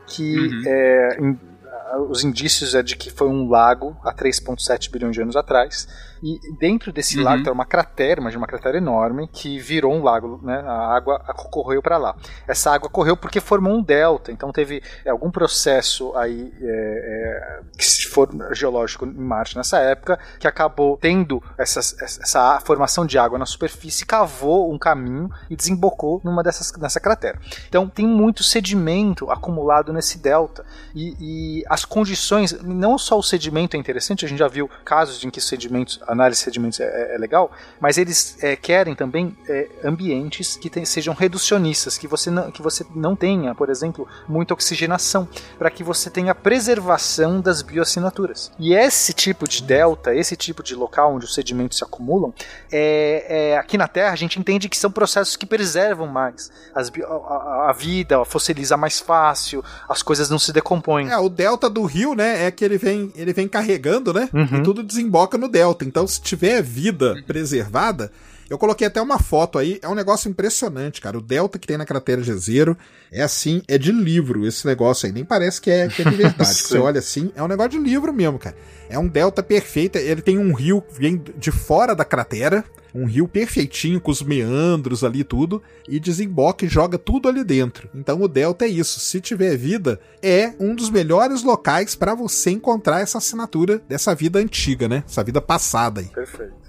que 0.08 0.36
Uhum. 0.36 0.62
é, 0.66 1.18
em- 1.20 1.51
os 1.98 2.24
indícios 2.24 2.74
é 2.74 2.82
de 2.82 2.96
que 2.96 3.10
foi 3.10 3.28
um 3.28 3.48
lago 3.48 3.96
há 4.02 4.12
3,7 4.12 4.90
bilhões 4.90 5.14
de 5.14 5.22
anos 5.22 5.36
atrás. 5.36 5.86
E 6.22 6.38
dentro 6.58 6.92
desse 6.92 7.18
Uhum. 7.18 7.24
lago 7.24 7.42
tem 7.42 7.52
uma 7.52 7.64
cratera, 7.66 8.20
mas 8.20 8.34
uma 8.34 8.46
cratera 8.46 8.78
enorme, 8.78 9.28
que 9.32 9.58
virou 9.58 9.92
um 9.92 10.02
lago, 10.02 10.38
né? 10.42 10.62
A 10.66 10.94
água 10.94 11.18
correu 11.50 11.82
para 11.82 11.96
lá. 11.98 12.14
Essa 12.46 12.70
água 12.72 12.88
correu 12.88 13.16
porque 13.16 13.40
formou 13.40 13.72
um 13.74 13.82
delta, 13.82 14.30
então 14.30 14.52
teve 14.52 14.82
é, 15.04 15.10
algum 15.10 15.30
processo 15.30 16.16
aí 16.16 16.52
é, 16.60 16.66
é, 16.66 17.60
que 17.76 17.84
se 17.84 18.06
for 18.08 18.28
geológico 18.54 19.04
em 19.04 19.12
Marte 19.12 19.56
nessa 19.56 19.78
época 19.78 20.18
que 20.38 20.46
acabou 20.46 20.96
tendo 20.96 21.42
essas- 21.58 21.96
essa 22.00 22.60
formação 22.60 23.04
de 23.04 23.18
água 23.18 23.38
na 23.38 23.46
superfície, 23.46 24.06
cavou 24.06 24.72
um 24.72 24.78
caminho 24.78 25.28
e 25.50 25.56
desembocou 25.56 26.20
numa 26.24 26.42
dessas 26.42 26.72
nessa 26.78 27.00
cratera. 27.00 27.38
Então 27.68 27.88
tem 27.88 28.06
muito 28.06 28.42
sedimento 28.44 29.30
acumulado 29.30 29.92
nesse 29.92 30.18
delta 30.18 30.64
e, 30.94 31.16
e 31.60 31.64
as 31.68 31.84
condições, 31.84 32.52
não 32.62 32.96
só 32.96 33.18
o 33.18 33.22
sedimento 33.22 33.76
é 33.76 33.80
interessante, 33.80 34.24
a 34.24 34.28
gente 34.28 34.38
já 34.38 34.48
viu 34.48 34.68
casos 34.84 35.24
em 35.24 35.30
que 35.30 35.40
sedimentos, 35.40 36.00
análise 36.12 36.40
de 36.40 36.44
sedimentos 36.44 36.80
é, 36.80 37.14
é 37.14 37.18
legal, 37.18 37.50
mas 37.80 37.98
eles 37.98 38.36
é, 38.42 38.54
querem 38.56 38.94
também 38.94 39.36
é, 39.48 39.68
ambientes 39.84 40.56
que 40.56 40.68
tem- 40.70 40.84
sejam 40.84 41.14
reducionistas, 41.14 41.96
que 41.98 42.06
você 42.06 42.30
não, 42.30 42.50
que 42.50 42.62
você 42.62 42.84
não 42.94 43.14
tenha, 43.16 43.54
por 43.54 43.68
exemplo, 43.70 44.06
muita 44.28 44.54
oxigenação, 44.54 45.28
para 45.58 45.70
que 45.70 45.82
você 45.82 46.10
tenha 46.10 46.34
preservação 46.34 47.40
das 47.40 47.62
bioassinaturas. 47.62 48.50
E 48.58 48.74
esse 48.74 49.12
tipo 49.12 49.46
de 49.48 49.62
delta, 49.62 50.14
esse 50.14 50.36
tipo 50.36 50.62
de 50.62 50.74
local 50.74 51.14
onde 51.14 51.24
os 51.24 51.34
sedimentos 51.34 51.78
se 51.78 51.84
acumulam, 51.84 52.32
é, 52.70 53.52
é, 53.52 53.58
aqui 53.58 53.76
na 53.76 53.88
Terra 53.88 54.12
a 54.12 54.16
gente 54.16 54.38
entende 54.38 54.68
que 54.68 54.76
são 54.76 54.90
processos 54.90 55.36
que 55.36 55.44
preservam 55.46 56.06
mais 56.06 56.50
as 56.74 56.90
a- 56.90 57.70
a 57.70 57.72
vida, 57.72 58.24
fossiliza 58.24 58.76
mais 58.76 59.00
fácil, 59.00 59.62
as 59.88 60.02
coisas 60.02 60.30
não 60.30 60.38
se 60.38 60.52
decompõem. 60.52 61.10
É, 61.10 61.18
o 61.18 61.28
delta 61.28 61.68
do 61.68 61.84
rio, 61.84 62.14
né, 62.14 62.46
é 62.46 62.50
que 62.50 62.64
ele 62.64 62.78
vem, 62.78 63.12
ele 63.14 63.32
vem 63.32 63.48
carregando, 63.48 64.12
né? 64.12 64.28
Uhum. 64.32 64.60
E 64.60 64.62
tudo 64.62 64.82
desemboca 64.82 65.36
no 65.38 65.48
delta. 65.48 65.84
Então, 65.84 66.01
se 66.06 66.20
tiver 66.20 66.62
vida 66.62 67.14
preservada, 67.26 68.10
eu 68.52 68.58
coloquei 68.58 68.86
até 68.86 69.00
uma 69.00 69.18
foto 69.18 69.58
aí, 69.58 69.78
é 69.80 69.88
um 69.88 69.94
negócio 69.94 70.28
impressionante, 70.28 71.00
cara. 71.00 71.16
O 71.16 71.22
delta 71.22 71.58
que 71.58 71.66
tem 71.66 71.78
na 71.78 71.86
cratera 71.86 72.20
de 72.20 72.34
Zero 72.34 72.76
é 73.10 73.22
assim, 73.22 73.62
é 73.66 73.78
de 73.78 73.90
livro 73.90 74.46
esse 74.46 74.66
negócio 74.66 75.06
aí. 75.06 75.12
Nem 75.12 75.24
parece 75.24 75.58
que 75.58 75.70
é, 75.70 75.88
que 75.88 76.02
é 76.02 76.04
de 76.04 76.14
verdade. 76.14 76.52
Você 76.60 76.76
olha 76.76 76.98
assim, 76.98 77.32
é 77.34 77.42
um 77.42 77.48
negócio 77.48 77.70
de 77.70 77.78
livro 77.78 78.12
mesmo, 78.12 78.38
cara. 78.38 78.54
É 78.90 78.98
um 78.98 79.08
delta 79.08 79.42
perfeito, 79.42 79.96
ele 79.96 80.20
tem 80.20 80.36
um 80.36 80.52
rio 80.52 80.82
que 80.82 81.00
vem 81.00 81.16
de 81.38 81.50
fora 81.50 81.94
da 81.94 82.04
cratera, 82.04 82.62
um 82.94 83.06
rio 83.06 83.26
perfeitinho, 83.26 83.98
com 83.98 84.10
os 84.10 84.20
meandros 84.20 85.02
ali 85.02 85.20
e 85.20 85.24
tudo, 85.24 85.62
e 85.88 85.98
desemboca 85.98 86.66
e 86.66 86.68
joga 86.68 86.98
tudo 86.98 87.30
ali 87.30 87.42
dentro. 87.42 87.88
Então 87.94 88.20
o 88.20 88.28
delta 88.28 88.66
é 88.66 88.68
isso. 88.68 89.00
Se 89.00 89.18
tiver 89.18 89.56
vida, 89.56 89.98
é 90.22 90.52
um 90.60 90.74
dos 90.74 90.90
melhores 90.90 91.42
locais 91.42 91.94
para 91.94 92.14
você 92.14 92.50
encontrar 92.50 93.00
essa 93.00 93.16
assinatura 93.16 93.80
dessa 93.88 94.14
vida 94.14 94.38
antiga, 94.38 94.86
né? 94.90 95.04
Essa 95.08 95.24
vida 95.24 95.40
passada 95.40 96.02
aí. 96.02 96.08
Perfeito. 96.08 96.61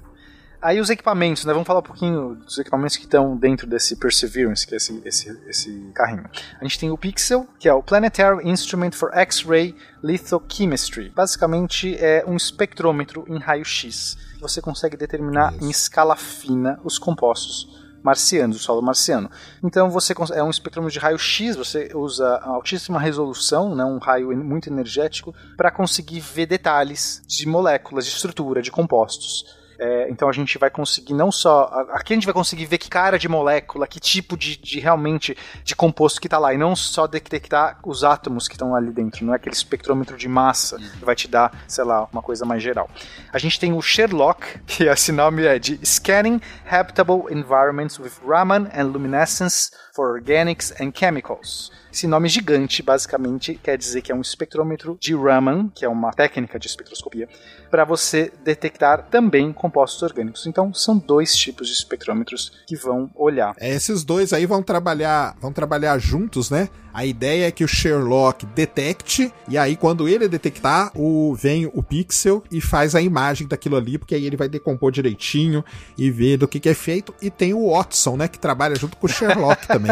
Aí 0.63 0.79
os 0.79 0.89
equipamentos, 0.89 1.43
né? 1.43 1.51
Vamos 1.51 1.67
falar 1.67 1.81
um 1.81 1.83
pouquinho 1.83 2.35
dos 2.35 2.57
equipamentos 2.57 2.95
que 2.95 3.03
estão 3.03 3.35
dentro 3.35 3.67
desse 3.67 3.97
Perseverance, 3.97 4.65
que 4.65 4.73
é 4.73 4.77
esse, 4.77 5.01
esse, 5.03 5.41
esse 5.45 5.91
carrinho. 5.93 6.23
A 6.57 6.63
gente 6.63 6.79
tem 6.79 6.89
o 6.89 6.97
Pixel, 6.97 7.45
que 7.59 7.67
é 7.67 7.73
o 7.73 7.83
Planetary 7.83 8.49
Instrument 8.49 8.91
for 8.91 9.11
X-Ray 9.13 9.75
Lithochemistry. 10.01 11.09
Basicamente 11.09 11.97
é 11.99 12.23
um 12.25 12.37
espectrômetro 12.37 13.25
em 13.27 13.39
raio-x. 13.39 14.17
Você 14.39 14.61
consegue 14.61 14.95
determinar 14.95 15.53
em 15.61 15.69
escala 15.69 16.15
fina 16.15 16.79
os 16.85 16.97
compostos 16.97 17.83
marcianos, 18.01 18.55
do 18.55 18.63
solo 18.63 18.81
marciano. 18.81 19.29
Então 19.61 19.89
você 19.89 20.13
é 20.33 20.41
um 20.41 20.49
espectrômetro 20.49 20.93
de 20.93 20.99
raio-x, 20.99 21.57
você 21.57 21.91
usa 21.93 22.37
altíssima 22.37 23.01
resolução, 23.01 23.75
né, 23.75 23.83
um 23.83 23.97
raio 23.97 24.33
muito 24.37 24.69
energético, 24.69 25.35
para 25.57 25.71
conseguir 25.71 26.21
ver 26.21 26.45
detalhes 26.45 27.21
de 27.27 27.45
moléculas, 27.45 28.05
de 28.05 28.11
estrutura, 28.11 28.61
de 28.61 28.71
compostos. 28.71 29.61
É, 29.79 30.07
então 30.09 30.29
a 30.29 30.31
gente 30.31 30.57
vai 30.57 30.69
conseguir 30.69 31.13
não 31.13 31.31
só. 31.31 31.63
a- 31.71 31.97
Aqui 31.97 32.13
a 32.13 32.15
gente 32.15 32.25
vai 32.25 32.33
conseguir 32.33 32.65
ver 32.65 32.77
que 32.77 32.89
cara 32.89 33.17
de 33.17 33.27
molécula, 33.27 33.87
que 33.87 33.99
tipo 33.99 34.37
de, 34.37 34.55
de 34.57 34.79
realmente 34.79 35.35
de 35.63 35.75
composto 35.75 36.19
que 36.21 36.27
está 36.27 36.37
lá, 36.37 36.53
e 36.53 36.57
não 36.57 36.75
só 36.75 37.07
detectar 37.07 37.79
os 37.83 38.03
átomos 38.03 38.47
que 38.47 38.53
estão 38.55 38.75
ali 38.75 38.91
dentro, 38.91 39.25
não 39.25 39.33
é 39.33 39.37
aquele 39.37 39.55
espectrômetro 39.55 40.17
de 40.17 40.27
massa 40.27 40.77
que 40.77 41.03
vai 41.05 41.15
te 41.15 41.27
dar, 41.27 41.63
sei 41.67 41.83
lá, 41.83 42.07
uma 42.11 42.21
coisa 42.21 42.45
mais 42.45 42.61
geral. 42.61 42.89
A 43.31 43.37
gente 43.37 43.59
tem 43.59 43.73
o 43.73 43.81
Sherlock, 43.81 44.59
que 44.67 44.83
esse 44.85 45.11
nome 45.11 45.43
é 45.45 45.57
de 45.59 45.79
Scanning 45.85 46.39
Habitable 46.69 47.23
Environments 47.31 47.99
with 47.99 48.11
Raman 48.25 48.67
and 48.73 48.85
Luminescence 48.85 49.71
for 49.95 50.19
Organics 50.19 50.71
and 50.81 50.91
Chemicals. 50.93 51.71
Esse 51.93 52.07
nome 52.07 52.27
gigante, 52.27 52.81
basicamente, 52.81 53.53
quer 53.53 53.77
dizer 53.77 54.01
que 54.01 54.11
é 54.11 54.15
um 54.15 54.19
espectrômetro 54.19 54.97
de 54.99 55.15
Raman, 55.15 55.69
que 55.75 55.85
é 55.85 55.87
uma 55.87 56.11
técnica 56.11 56.57
de 56.57 56.65
espectroscopia, 56.65 57.29
para 57.69 57.85
você 57.85 58.33
detectar 58.43 59.09
também 59.11 59.53
compostos 59.53 60.01
orgânicos. 60.01 60.47
Então, 60.47 60.73
são 60.73 60.97
dois 60.97 61.35
tipos 61.35 61.67
de 61.67 61.73
espectrômetros 61.75 62.51
que 62.65 62.75
vão 62.75 63.11
olhar. 63.13 63.53
É, 63.59 63.69
esses 63.69 64.03
dois 64.03 64.33
aí 64.33 64.47
vão 64.47 64.63
trabalhar, 64.63 65.37
vão 65.39 65.53
trabalhar 65.53 65.99
juntos, 65.99 66.49
né? 66.49 66.67
A 66.93 67.05
ideia 67.05 67.47
é 67.47 67.51
que 67.51 67.63
o 67.63 67.67
Sherlock 67.67 68.45
detecte 68.45 69.31
e 69.47 69.57
aí 69.57 69.75
quando 69.75 70.07
ele 70.07 70.27
detectar, 70.27 70.91
o 70.95 71.33
vem 71.35 71.65
o 71.73 71.81
Pixel 71.81 72.43
e 72.51 72.61
faz 72.61 72.93
a 72.95 73.01
imagem 73.01 73.47
daquilo 73.47 73.75
ali, 73.75 73.97
porque 73.97 74.13
aí 74.15 74.25
ele 74.25 74.37
vai 74.37 74.47
decompor 74.47 74.91
direitinho 74.91 75.63
e 75.97 76.09
ver 76.11 76.37
do 76.37 76.47
que, 76.47 76.59
que 76.59 76.69
é 76.69 76.73
feito. 76.73 77.13
E 77.21 77.29
tem 77.29 77.53
o 77.53 77.71
Watson, 77.71 78.15
né, 78.17 78.27
que 78.27 78.37
trabalha 78.39 78.75
junto 78.75 78.95
com 78.97 79.07
o 79.07 79.09
Sherlock 79.09 79.65
também. 79.67 79.91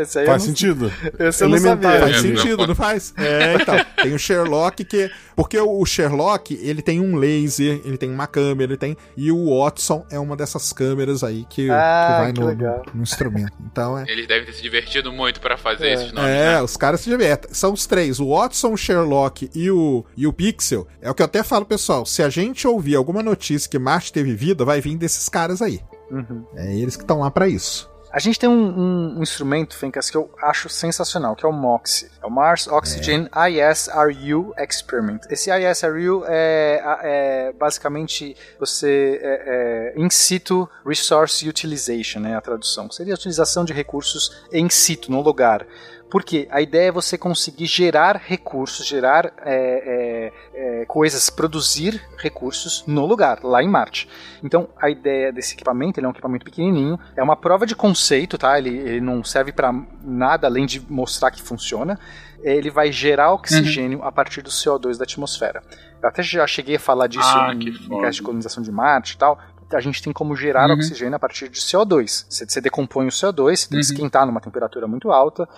Esse 0.00 0.18
aí 0.18 0.24
eu 0.24 0.30
Faz 0.30 0.42
não- 0.42 0.48
sentido. 0.48 0.92
Esse 1.18 1.44
eu 1.44 1.48
não 1.48 1.58
sabia. 1.58 2.00
Faz 2.00 2.16
É, 2.16 2.20
sentido, 2.20 2.66
não 2.66 2.74
faz? 2.74 3.14
É, 3.16 3.54
então. 3.54 3.74
Tem 4.02 4.12
o 4.14 4.18
Sherlock 4.18 4.84
que. 4.84 5.10
Porque 5.34 5.58
o 5.58 5.84
Sherlock, 5.86 6.54
ele 6.62 6.82
tem 6.82 7.00
um 7.00 7.16
laser, 7.16 7.80
ele 7.84 7.96
tem 7.96 8.10
uma 8.10 8.26
câmera, 8.26 8.72
ele 8.72 8.76
tem. 8.76 8.96
E 9.16 9.32
o 9.32 9.58
Watson 9.58 10.04
é 10.10 10.18
uma 10.18 10.36
dessas 10.36 10.72
câmeras 10.72 11.24
aí 11.24 11.46
que, 11.48 11.70
Ah, 11.70 12.30
que 12.34 12.40
vai 12.40 12.54
que 12.54 12.62
no, 12.62 12.82
no 12.94 13.02
instrumento. 13.02 13.52
Então 13.64 13.98
é. 13.98 14.04
Eles 14.08 14.26
devem 14.26 14.44
ter 14.44 14.52
se 14.52 14.62
divertido 14.62 15.10
muito 15.12 15.40
pra 15.40 15.56
fazer 15.56 15.88
esses 15.92 16.12
nomes, 16.12 16.30
É, 16.30 16.41
né? 16.42 16.62
os 16.62 16.76
caras 16.76 17.00
se 17.00 17.08
divertem. 17.10 17.52
São 17.54 17.72
os 17.72 17.86
três, 17.86 18.20
o 18.20 18.30
Watson, 18.34 18.72
o 18.72 18.76
Sherlock 18.76 19.50
e 19.54 19.70
o, 19.70 20.04
e 20.16 20.26
o 20.26 20.32
Pixel. 20.32 20.86
É 21.00 21.10
o 21.10 21.14
que 21.14 21.22
eu 21.22 21.26
até 21.26 21.42
falo, 21.42 21.64
pessoal. 21.64 22.04
Se 22.06 22.22
a 22.22 22.28
gente 22.28 22.66
ouvir 22.66 22.96
alguma 22.96 23.22
notícia 23.22 23.68
que 23.70 23.78
Marte 23.78 24.12
teve 24.12 24.34
vida, 24.34 24.64
vai 24.64 24.80
vir 24.80 24.96
desses 24.96 25.28
caras 25.28 25.60
aí. 25.62 25.80
Uhum. 26.10 26.44
É 26.56 26.74
eles 26.76 26.96
que 26.96 27.02
estão 27.02 27.20
lá 27.20 27.30
pra 27.30 27.48
isso. 27.48 27.90
A 28.14 28.18
gente 28.18 28.38
tem 28.38 28.46
um, 28.46 28.52
um- 28.78 29.18
um 29.18 29.22
instrumento, 29.22 29.74
Fencas, 29.74 30.10
que 30.10 30.16
eu 30.18 30.30
acho 30.42 30.68
sensacional, 30.68 31.34
que 31.34 31.46
é 31.46 31.48
o 31.48 31.52
MOXIE. 31.52 32.10
É 32.22 32.26
o 32.26 32.30
Mars 32.30 32.66
Oxygen 32.68 33.26
ISRU 33.34 34.52
Experiment. 34.58 35.20
Esse 35.30 35.50
ISRU 35.50 36.22
é, 36.28 36.82
é 37.02 37.52
basicamente 37.58 38.36
você 38.60 39.18
é, 39.22 39.92
é, 39.96 40.00
in 40.00 40.10
situ 40.10 40.68
resource 40.86 41.48
utilization, 41.48 42.20
né, 42.20 42.36
a 42.36 42.40
tradução. 42.42 42.90
Seria 42.90 43.14
a 43.14 43.16
utilização 43.16 43.64
de 43.64 43.72
recursos 43.72 44.42
em 44.52 44.68
situ, 44.68 45.10
no 45.10 45.22
lugar. 45.22 45.66
Porque 46.12 46.46
a 46.50 46.60
ideia 46.60 46.88
é 46.88 46.92
você 46.92 47.16
conseguir 47.16 47.64
gerar 47.64 48.20
recursos, 48.22 48.86
gerar 48.86 49.32
é, 49.46 50.30
é, 50.54 50.82
é, 50.82 50.84
coisas, 50.84 51.30
produzir 51.30 52.06
recursos 52.18 52.84
no 52.86 53.06
lugar, 53.06 53.42
lá 53.42 53.62
em 53.62 53.66
Marte. 53.66 54.06
Então, 54.44 54.68
a 54.78 54.90
ideia 54.90 55.32
desse 55.32 55.54
equipamento, 55.54 55.98
ele 55.98 56.04
é 56.04 56.08
um 56.10 56.12
equipamento 56.12 56.44
pequenininho, 56.44 57.00
é 57.16 57.22
uma 57.22 57.34
prova 57.34 57.64
de 57.64 57.74
conceito, 57.74 58.36
tá? 58.36 58.58
Ele, 58.58 58.76
ele 58.76 59.00
não 59.00 59.24
serve 59.24 59.52
para 59.52 59.72
nada 60.02 60.46
além 60.46 60.66
de 60.66 60.84
mostrar 60.86 61.30
que 61.30 61.40
funciona. 61.40 61.98
Ele 62.42 62.68
vai 62.68 62.92
gerar 62.92 63.32
oxigênio 63.32 64.02
a 64.02 64.12
partir 64.12 64.42
do 64.42 64.50
CO2 64.50 64.98
da 64.98 65.04
atmosfera. 65.04 65.62
Eu 66.02 66.10
até 66.10 66.22
já 66.22 66.46
cheguei 66.46 66.76
a 66.76 66.80
falar 66.80 67.06
disso 67.06 67.24
Ah, 67.24 67.54
em, 67.54 67.68
em 67.68 68.10
de 68.10 68.22
colonização 68.22 68.62
de 68.62 68.70
Marte 68.70 69.14
e 69.14 69.16
tal. 69.16 69.38
A 69.76 69.80
gente 69.80 70.02
tem 70.02 70.12
como 70.12 70.34
gerar 70.36 70.68
Uhum. 70.68 70.74
oxigênio 70.74 71.14
a 71.14 71.18
partir 71.18 71.48
de 71.48 71.60
CO2. 71.60 72.26
Você, 72.28 72.44
você 72.46 72.60
decompõe 72.60 73.06
o 73.06 73.10
CO2, 73.10 73.60
você 73.60 73.68
tem 73.68 73.78
que 73.80 73.86
Uhum. 73.86 73.92
esquentar 73.92 74.26
numa 74.26 74.40
temperatura 74.40 74.86
muito 74.86 75.10
alta. 75.10 75.48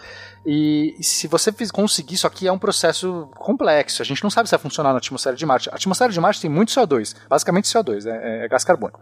E 0.46 0.94
se 1.00 1.26
você 1.26 1.50
conseguir, 1.72 2.14
isso 2.14 2.26
aqui 2.26 2.46
é 2.46 2.52
um 2.52 2.58
processo 2.58 3.28
complexo. 3.36 4.02
A 4.02 4.04
gente 4.04 4.22
não 4.22 4.30
sabe 4.30 4.48
se 4.48 4.54
vai 4.54 4.60
funcionar 4.60 4.92
na 4.92 4.98
atmosfera 4.98 5.34
de 5.34 5.46
Marte. 5.46 5.70
A 5.70 5.74
atmosfera 5.74 6.12
de 6.12 6.20
Marte 6.20 6.40
tem 6.40 6.50
muito 6.50 6.70
CO2, 6.72 7.14
basicamente 7.28 7.66
CO2, 7.68 8.06
é, 8.06 8.44
é 8.44 8.48
gás 8.48 8.62
carbônico. 8.64 9.00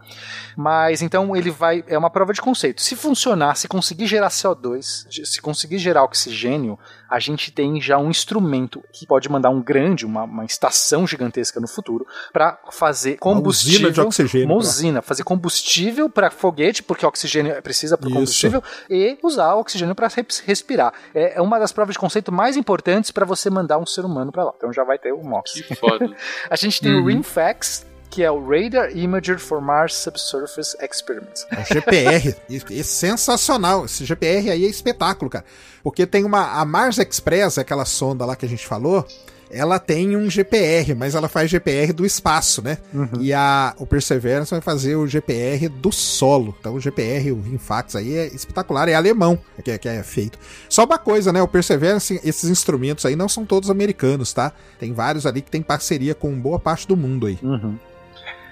Mas 0.55 1.01
então 1.01 1.35
ele 1.35 1.51
vai. 1.51 1.83
É 1.87 1.97
uma 1.97 2.09
prova 2.09 2.33
de 2.33 2.41
conceito. 2.41 2.81
Se 2.81 2.95
funcionar, 2.95 3.55
se 3.55 3.67
conseguir 3.67 4.07
gerar 4.07 4.29
CO2, 4.29 5.05
de- 5.09 5.25
se 5.25 5.41
conseguir 5.41 5.77
gerar 5.79 6.03
oxigênio, 6.03 6.77
a 7.13 7.19
gente 7.19 7.51
tem 7.51 7.79
já 7.79 7.97
um 7.99 8.09
instrumento 8.09 8.83
que 8.91 9.05
pode 9.05 9.29
mandar 9.29 9.51
um 9.51 9.61
grande, 9.61 10.03
uma, 10.05 10.23
uma 10.23 10.45
estação 10.45 11.05
gigantesca 11.05 11.59
no 11.59 11.67
futuro, 11.67 12.07
para 12.31 12.57
fazer 12.71 13.17
combustível. 13.17 13.75
usina 13.89 13.91
de 13.91 14.01
oxigênio, 14.01 14.47
Uma 14.47 14.55
pra- 14.57 14.67
usina, 14.67 15.01
fazer 15.01 15.23
combustível 15.23 16.09
para 16.09 16.31
foguete, 16.31 16.81
porque 16.81 17.05
oxigênio 17.05 17.61
precisa 17.61 17.97
para 17.97 18.09
combustível, 18.09 18.63
e 18.89 19.17
usar 19.21 19.53
o 19.53 19.59
oxigênio 19.59 19.93
para 19.93 20.09
respirar. 20.45 20.91
É 21.13 21.33
é 21.37 21.41
uma 21.41 21.59
das 21.59 21.71
provas 21.71 21.93
de 21.93 21.99
conceito 21.99 22.31
mais 22.31 22.57
importantes 22.57 23.11
para 23.11 23.25
você 23.25 23.49
mandar 23.49 23.77
um 23.77 23.85
ser 23.85 24.03
humano 24.05 24.31
para 24.31 24.45
lá. 24.45 24.53
Então 24.57 24.73
já 24.73 24.83
vai 24.83 24.97
ter 24.97 25.11
o 25.13 25.23
MOX. 25.23 25.51
Que 25.51 25.75
foda. 25.75 26.09
A 26.49 26.55
gente 26.55 26.81
tem 26.81 26.93
o 26.93 26.99
Uhum. 27.01 27.05
RIMFAX, 27.07 27.85
que 28.13 28.21
é 28.21 28.29
o 28.29 28.39
Radar 28.47 28.95
Imager 28.95 29.39
for 29.39 29.59
Mars 29.59 29.95
Subsurface 29.95 30.77
Experiments. 30.79 31.47
É 31.49 31.61
o 31.61 31.65
GPR. 31.65 32.35
É 32.71 32.83
sensacional. 32.83 33.85
Esse 33.85 34.05
GPR 34.05 34.51
aí 34.51 34.65
é 34.65 34.69
espetáculo, 34.69 35.31
cara. 35.31 35.43
Porque 35.81 36.05
tem 36.05 36.23
uma. 36.23 36.61
A 36.61 36.63
Mars 36.63 36.99
Express, 36.99 37.57
aquela 37.57 37.85
sonda 37.85 38.23
lá 38.23 38.35
que 38.35 38.45
a 38.45 38.49
gente 38.49 38.67
falou. 38.67 39.03
ela 39.49 39.79
tem 39.79 40.15
um 40.15 40.29
GPR, 40.29 40.95
mas 40.95 41.15
ela 41.15 41.27
faz 41.27 41.49
GPR 41.49 41.93
do 41.93 42.05
espaço, 42.05 42.61
né? 42.61 42.77
E 43.19 43.33
a, 43.33 43.73
o 43.77 43.85
Perseverance 43.85 44.51
vai 44.51 44.61
fazer 44.61 44.95
o 44.95 45.07
GPR 45.07 45.69
do 45.69 45.91
solo. 45.91 46.55
Então 46.59 46.73
o 46.75 46.79
GPR, 46.79 47.31
o 47.31 47.41
Rinfax 47.41 47.95
aí 47.95 48.15
é 48.15 48.27
espetacular, 48.27 48.89
é 48.89 48.93
alemão 48.95 49.39
que 49.63 49.71
é, 49.71 49.77
que 49.77 49.87
é 49.87 50.01
feito. 50.03 50.37
Só 50.69 50.85
uma 50.85 50.97
coisa, 50.97 51.31
né? 51.31 51.41
O 51.41 51.47
Perseverance, 51.47 52.19
esses 52.23 52.49
instrumentos 52.49 53.05
aí 53.05 53.15
não 53.15 53.29
são 53.29 53.45
todos 53.45 53.69
americanos, 53.69 54.33
tá? 54.33 54.51
Tem 54.79 54.93
vários 54.93 55.25
ali 55.25 55.41
que 55.41 55.51
tem 55.51 55.61
parceria 55.61 56.13
com 56.15 56.31
boa 56.39 56.59
parte 56.59 56.87
do 56.87 56.97
mundo 56.97 57.27
aí. 57.27 57.39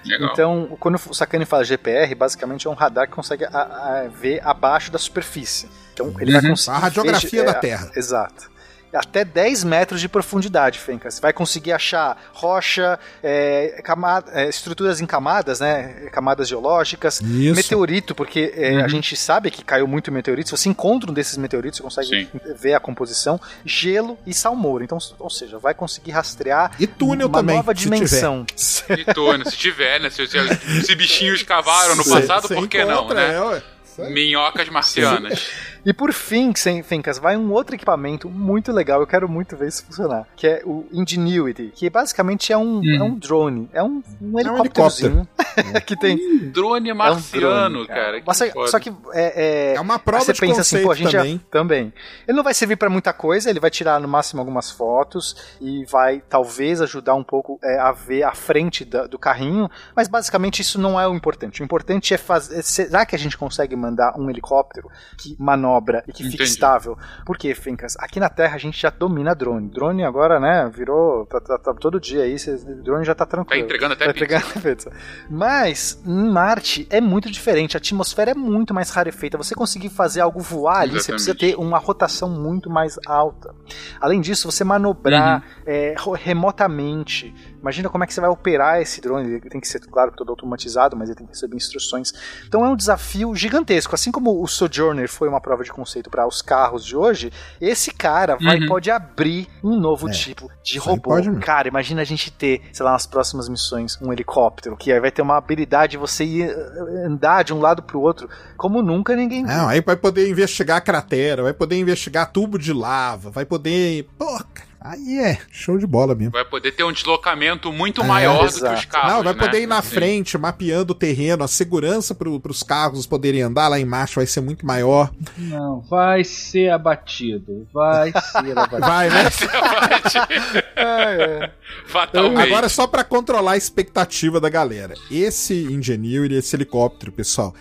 Legal. 0.05 0.29
Então, 0.33 0.77
quando 0.79 0.95
o 0.95 1.13
Sakane 1.13 1.45
fala 1.45 1.63
GPR, 1.63 2.13
basicamente 2.15 2.67
é 2.67 2.69
um 2.69 2.73
radar 2.73 3.07
que 3.07 3.13
consegue 3.13 3.45
a- 3.45 3.49
a- 3.53 4.07
ver 4.09 4.41
abaixo 4.43 4.91
da 4.91 4.97
superfície. 4.99 5.69
Então, 5.93 6.13
ele 6.19 6.31
vai 6.31 6.41
Uhum. 6.41 6.49
conseguir. 6.49 6.75
A 6.75 6.79
radiografia 6.79 7.43
ver- 7.43 7.51
da 7.51 7.57
é, 7.57 7.61
Terra. 7.61 7.91
Exato. 7.95 8.50
Até 8.93 9.23
10 9.23 9.63
metros 9.63 10.01
de 10.01 10.09
profundidade, 10.09 10.77
Fencas. 10.79 11.19
Vai 11.19 11.31
conseguir 11.31 11.71
achar 11.71 12.17
rocha, 12.33 12.99
é, 13.23 13.81
cama- 13.83 14.23
é, 14.33 14.49
estruturas 14.49 14.99
em 14.99 15.05
camadas, 15.05 15.59
né? 15.59 16.09
Camadas 16.11 16.47
geológicas, 16.47 17.21
Isso. 17.21 17.55
meteorito, 17.55 18.13
porque 18.13 18.53
é, 18.55 18.81
a 18.81 18.87
gente 18.87 19.15
sabe 19.15 19.49
que 19.49 19.63
caiu 19.63 19.87
muito 19.87 20.11
meteorito. 20.11 20.49
Se 20.49 20.57
você 20.57 20.69
encontra 20.69 21.09
um 21.09 21.13
desses 21.13 21.37
meteoritos, 21.37 21.79
você 21.79 21.83
consegue 21.83 22.29
ver 22.57 22.73
a 22.73 22.79
composição, 22.79 23.39
gelo 23.65 24.17
e 24.25 24.33
salmoura. 24.33 24.83
Então, 24.83 24.97
ou 25.19 25.29
seja, 25.29 25.57
vai 25.57 25.73
conseguir 25.73 26.11
rastrear 26.11 26.71
E 26.79 26.85
túnel 26.85 27.27
uma 27.27 27.39
também, 27.39 27.55
nova 27.55 27.73
se 27.75 27.83
dimensão. 27.83 28.45
E 28.89 29.05
túnel, 29.13 29.49
se 29.49 29.55
tiver, 29.57 29.99
né? 30.01 30.09
Se, 30.09 30.27
se, 30.27 30.83
se 30.85 30.95
bichinhos 30.95 31.43
cavaram 31.43 31.95
no 31.95 32.03
passado, 32.03 32.47
cê 32.47 32.55
por 32.55 32.67
que 32.67 32.83
não, 32.83 33.07
né? 33.07 33.35
é. 33.57 33.80
Minhocas 34.09 34.69
marcianas. 34.69 35.49
E 35.83 35.91
por 35.91 36.13
fim, 36.13 36.53
sem 36.55 36.83
Fencas, 36.83 37.17
vai 37.17 37.35
um 37.35 37.51
outro 37.51 37.73
equipamento 37.73 38.29
muito 38.29 38.71
legal, 38.71 39.01
eu 39.01 39.07
quero 39.07 39.27
muito 39.27 39.57
ver 39.57 39.67
isso 39.69 39.83
funcionar, 39.83 40.27
que 40.35 40.45
é 40.45 40.61
o 40.63 40.85
Ingenuity, 40.91 41.71
que 41.73 41.89
basicamente 41.89 42.53
é 42.53 42.57
um, 42.57 42.81
é 42.87 43.01
um 43.01 43.15
drone, 43.15 43.67
é 43.73 43.81
um, 43.81 44.03
um 44.21 44.39
helicópterozinho 44.39 45.27
que 45.87 45.95
tem 45.97 46.19
Drone 46.51 46.87
é 46.87 46.93
um 46.93 46.95
marciano, 46.97 47.69
drone, 47.83 47.87
cara. 47.87 48.21
que 48.21 48.27
Mas 48.27 48.37
só, 48.37 48.67
só 48.67 48.79
que 48.79 48.89
é, 49.11 49.71
é, 49.71 49.75
É 49.75 49.81
uma 49.81 49.97
prova 49.97 50.23
você 50.23 50.33
de 50.33 50.39
pensa 50.39 50.61
assim, 50.61 50.83
pô, 50.83 50.91
a 50.91 50.95
gente 50.95 51.11
também. 51.13 51.33
Já, 51.37 51.41
também. 51.49 51.93
Ele 52.27 52.37
não 52.37 52.43
vai 52.43 52.53
servir 52.53 52.75
pra 52.75 52.87
muita 52.87 53.11
coisa, 53.11 53.49
ele 53.49 53.59
vai 53.59 53.71
tirar 53.71 53.99
no 53.99 54.07
máximo 54.07 54.39
algumas 54.39 54.69
fotos 54.69 55.35
e 55.59 55.83
vai 55.85 56.21
talvez 56.29 56.79
ajudar 56.79 57.15
um 57.15 57.23
pouco 57.23 57.59
é, 57.63 57.79
a 57.79 57.91
ver 57.91 58.21
a 58.21 58.35
frente 58.35 58.85
da- 58.85 59.07
do 59.07 59.17
carrinho, 59.17 59.67
mas 59.95 60.07
basicamente 60.07 60.61
isso 60.61 60.79
não 60.79 60.99
é 61.01 61.07
o 61.07 61.15
importante. 61.15 61.59
O 61.63 61.63
importante 61.63 62.13
é 62.13 62.17
fazer. 62.19 62.61
Será 62.61 63.03
que 63.03 63.15
a 63.15 63.19
gente 63.19 63.35
consegue 63.35 63.75
mandar 63.91 64.13
um 64.17 64.29
helicóptero 64.29 64.89
que 65.17 65.35
manobra 65.39 66.03
e 66.07 66.11
que 66.13 66.23
fica 66.23 66.43
estável? 66.43 66.97
Porque, 67.25 67.53
Fencas, 67.53 67.95
aqui 67.99 68.19
na 68.19 68.29
Terra 68.29 68.55
a 68.55 68.57
gente 68.57 68.81
já 68.81 68.89
domina 68.89 69.35
drone. 69.35 69.69
Drone 69.69 70.03
agora, 70.03 70.39
né, 70.39 70.69
virou. 70.73 71.25
Tá, 71.25 71.39
tá- 71.39 71.57
tá 71.57 71.73
todo 71.73 71.99
dia 71.99 72.23
aí, 72.23 72.39
cê- 72.39 72.55
drone 72.81 73.05
já 73.05 73.13
tá 73.13 73.25
Tá 73.25 73.31
tranquilo. 73.31 73.63
entregando 73.65 73.93
até 73.93 74.05
Tá 74.07 74.13
pizza. 74.13 74.25
entregando 74.25 74.53
pizza. 74.61 74.91
Mas 75.29 76.01
em 76.05 76.29
Marte 76.31 76.87
é 76.89 76.99
muito 76.99 77.29
diferente, 77.31 77.77
a 77.77 77.79
atmosfera 77.79 78.31
é 78.31 78.33
muito 78.33 78.73
mais 78.73 78.89
rarefeita. 78.89 79.37
Você 79.37 79.53
conseguir 79.55 79.89
fazer 79.89 80.21
algo 80.21 80.39
voar 80.39 80.81
ali, 80.81 80.93
você 80.99 81.11
precisa 81.11 81.35
ter 81.35 81.55
uma 81.57 81.77
rotação 81.77 82.29
muito 82.29 82.69
mais 82.69 82.97
alta. 83.05 83.53
Além 83.99 84.21
disso, 84.21 84.49
você 84.51 84.63
manobrar 84.63 85.43
é, 85.65 85.93
ro- 85.97 86.13
remotamente. 86.13 87.33
Imagina 87.61 87.89
como 87.89 88.03
é 88.03 88.07
que 88.07 88.13
você 88.13 88.19
vai 88.21 88.29
operar 88.29 88.81
esse 88.81 88.99
drone. 89.01 89.27
Ele 89.35 89.49
tem 89.49 89.61
que 89.61 89.67
ser, 89.67 89.79
claro, 89.81 90.11
todo 90.15 90.29
automatizado, 90.31 90.95
mas 90.97 91.09
ele 91.09 91.17
tem 91.17 91.27
que 91.27 91.33
receber 91.33 91.55
instruções. 91.55 92.11
Então 92.47 92.65
é 92.65 92.69
um 92.69 92.75
desafio 92.75 93.35
gigantesco. 93.35 93.93
Assim 93.95 94.11
como 94.11 94.41
o 94.41 94.47
Sojourner 94.47 95.07
foi 95.07 95.29
uma 95.29 95.39
prova 95.39 95.63
de 95.63 95.71
conceito 95.71 96.09
para 96.09 96.27
os 96.27 96.41
carros 96.41 96.85
de 96.85 96.95
hoje, 96.95 97.31
esse 97.59 97.91
cara 97.93 98.35
vai, 98.37 98.59
Uhum. 98.59 98.67
pode 98.67 98.89
abrir 98.89 99.47
um 99.63 99.79
novo 99.79 100.09
É, 100.09 100.11
tipo 100.11 100.49
de 100.63 100.77
isso 100.77 100.89
robô. 100.89 101.01
pode. 101.11 101.31
Cara, 101.39 101.67
imagina 101.67 102.01
a 102.01 102.05
gente 102.05 102.31
ter, 102.31 102.61
sei 102.73 102.83
lá, 102.85 102.91
nas 102.93 103.05
próximas 103.05 103.47
missões, 103.47 103.97
um 104.01 104.11
helicóptero, 104.11 104.75
que 104.75 104.91
aí 104.91 104.99
vai 104.99 105.11
ter 105.11 105.21
uma 105.21 105.37
habilidade 105.37 105.91
de 105.91 105.97
você 105.97 106.23
ir 106.23 106.49
eh, 106.49 107.05
andar 107.05 107.43
de 107.43 107.53
um 107.53 107.59
lado 107.59 107.83
pro 107.83 107.99
outro, 108.01 108.29
como 108.57 108.81
nunca 108.81 109.15
ninguém 109.15 109.45
viu. 109.45 109.55
Não, 109.55 109.67
aí 109.67 109.81
vai 109.81 109.95
poder 109.95 110.29
investigar 110.29 110.77
a 110.77 110.81
cratera, 110.81 111.43
vai 111.43 111.53
poder 111.53 111.77
investigar 111.77 112.31
tubo 112.31 112.57
de 112.57 112.73
lava, 112.73 113.29
vai 113.29 113.45
poder. 113.45 114.07
Pô, 114.17 114.25
cara, 114.53 114.70
aí 114.81 115.19
é 115.19 115.37
show 115.51 115.77
de 115.77 115.85
bola 115.85 116.15
mesmo. 116.15 116.31
Vai 116.31 116.43
poder 116.43 116.71
ter 116.71 116.83
um 116.83 116.91
deslocamento 116.91 117.71
muito 117.71 118.01
É, 118.01 118.05
maior 118.05 118.45
do 118.45 118.51
que 118.51 118.57
exato. 118.57 118.79
os 118.79 118.85
carros. 118.85 119.13
Não, 119.13 119.23
vai 119.23 119.33
né? 119.33 119.39
poder 119.39 119.61
ir 119.61 119.67
na 119.67 119.81
Sim. 119.81 119.89
frente, 119.89 120.37
mapeando 120.37 120.93
o 120.93 120.95
terreno, 120.95 121.43
a 121.43 121.47
segurança 121.47 122.15
para 122.15 122.29
os 122.29 122.63
carros 122.63 123.05
poderem 123.05 123.41
andar 123.41 123.67
lá 123.67 123.79
embaixo 123.79 124.15
vai 124.15 124.25
ser 124.25 124.41
muito 124.41 124.65
maior. 124.65 125.11
Não, 125.37 125.81
vai 125.81 126.23
ser 126.23 126.71
abatido. 126.71 127.67
Vai 127.73 128.11
ser 128.11 128.51
abatido. 128.57 128.79
Vai, 128.79 129.09
né? 129.09 129.29
Fatalmente. 131.87 132.41
Agora, 132.41 132.69
só 132.69 132.87
para 132.87 133.03
controlar 133.03 133.53
a 133.53 133.57
expectativa 133.57 134.39
da 134.39 134.49
galera. 134.49 134.93
Esse 135.09 135.53
Ingenuity, 135.71 136.35
esse 136.35 136.55
helicóptero, 136.55 137.11
pessoal, 137.11 137.53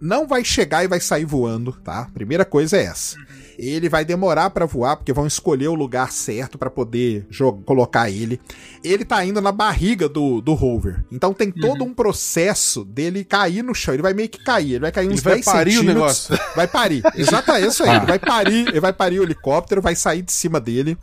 não 0.00 0.26
vai 0.26 0.44
chegar 0.44 0.84
e 0.84 0.88
vai 0.88 1.00
sair 1.00 1.24
voando, 1.24 1.72
tá? 1.72 2.08
Primeira 2.12 2.44
coisa 2.44 2.76
é 2.76 2.84
essa. 2.84 3.16
Ele 3.58 3.88
vai 3.88 4.04
demorar 4.04 4.50
para 4.50 4.66
voar, 4.66 4.96
porque 4.96 5.12
vão 5.12 5.26
escolher 5.26 5.68
o 5.68 5.74
lugar 5.74 6.12
certo 6.12 6.58
para 6.58 6.70
poder 6.70 7.26
colocar 7.64 8.10
ele. 8.10 8.40
Ele 8.84 9.04
tá 9.04 9.24
indo 9.24 9.40
na 9.40 9.52
barriga 9.52 10.08
do, 10.08 10.40
do 10.40 10.54
rover. 10.54 11.04
Então 11.10 11.32
tem 11.32 11.50
todo 11.50 11.84
um 11.84 11.94
processo 11.94 12.84
dele 12.84 13.24
cair 13.24 13.62
no 13.62 13.74
chão. 13.74 13.94
Ele 13.94 14.02
vai 14.02 14.14
meio 14.14 14.28
que 14.28 14.42
cair. 14.42 14.72
Ele 14.72 14.80
vai 14.80 14.92
cair 14.92 15.06
uns 15.08 15.12
Ele 15.14 15.20
vai 15.22 15.34
10 15.34 15.44
parir 15.44 15.70
o 15.70 15.72
centímetros. 15.72 16.28
negócio. 16.28 16.38
Vai 16.56 16.66
parir. 16.68 17.02
Exato, 17.14 17.52
é 17.52 17.60
isso 17.66 17.82
aí. 17.84 17.96
Ele 17.96 18.06
vai 18.06 18.18
parir, 18.18 18.68
ele 18.68 18.80
vai 18.80 18.92
parir 18.92 19.20
o 19.20 19.22
helicóptero, 19.22 19.82
vai 19.82 19.94
sair 19.94 20.22
de 20.22 20.32
cima 20.32 20.58
dele. 20.60 20.96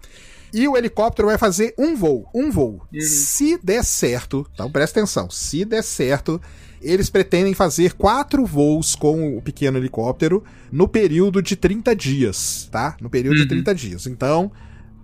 E 0.54 0.68
o 0.68 0.78
helicóptero 0.78 1.28
vai 1.28 1.38
fazer 1.38 1.74
um 1.78 1.96
voo. 1.96 2.28
Um 2.34 2.52
voo. 2.52 2.82
Se 3.00 3.58
der 3.62 3.84
certo, 3.84 4.46
então 4.54 4.72
presta 4.72 5.00
atenção. 5.00 5.30
Se 5.30 5.66
der 5.66 5.84
certo, 5.84 6.40
eles 6.84 7.10
pretendem 7.10 7.54
fazer 7.54 7.94
quatro 7.94 8.46
voos 8.46 8.96
com 8.96 9.38
o 9.38 9.42
pequeno 9.42 9.78
helicóptero 9.78 10.44
no 10.72 10.88
período 10.88 11.42
de 11.42 11.56
30 11.56 11.96
dias, 11.96 12.70
tá? 12.72 12.96
No 13.02 13.10
período 13.10 13.38
de 13.38 13.48
30 13.48 13.74
dias. 13.76 14.08
Então. 14.08 14.52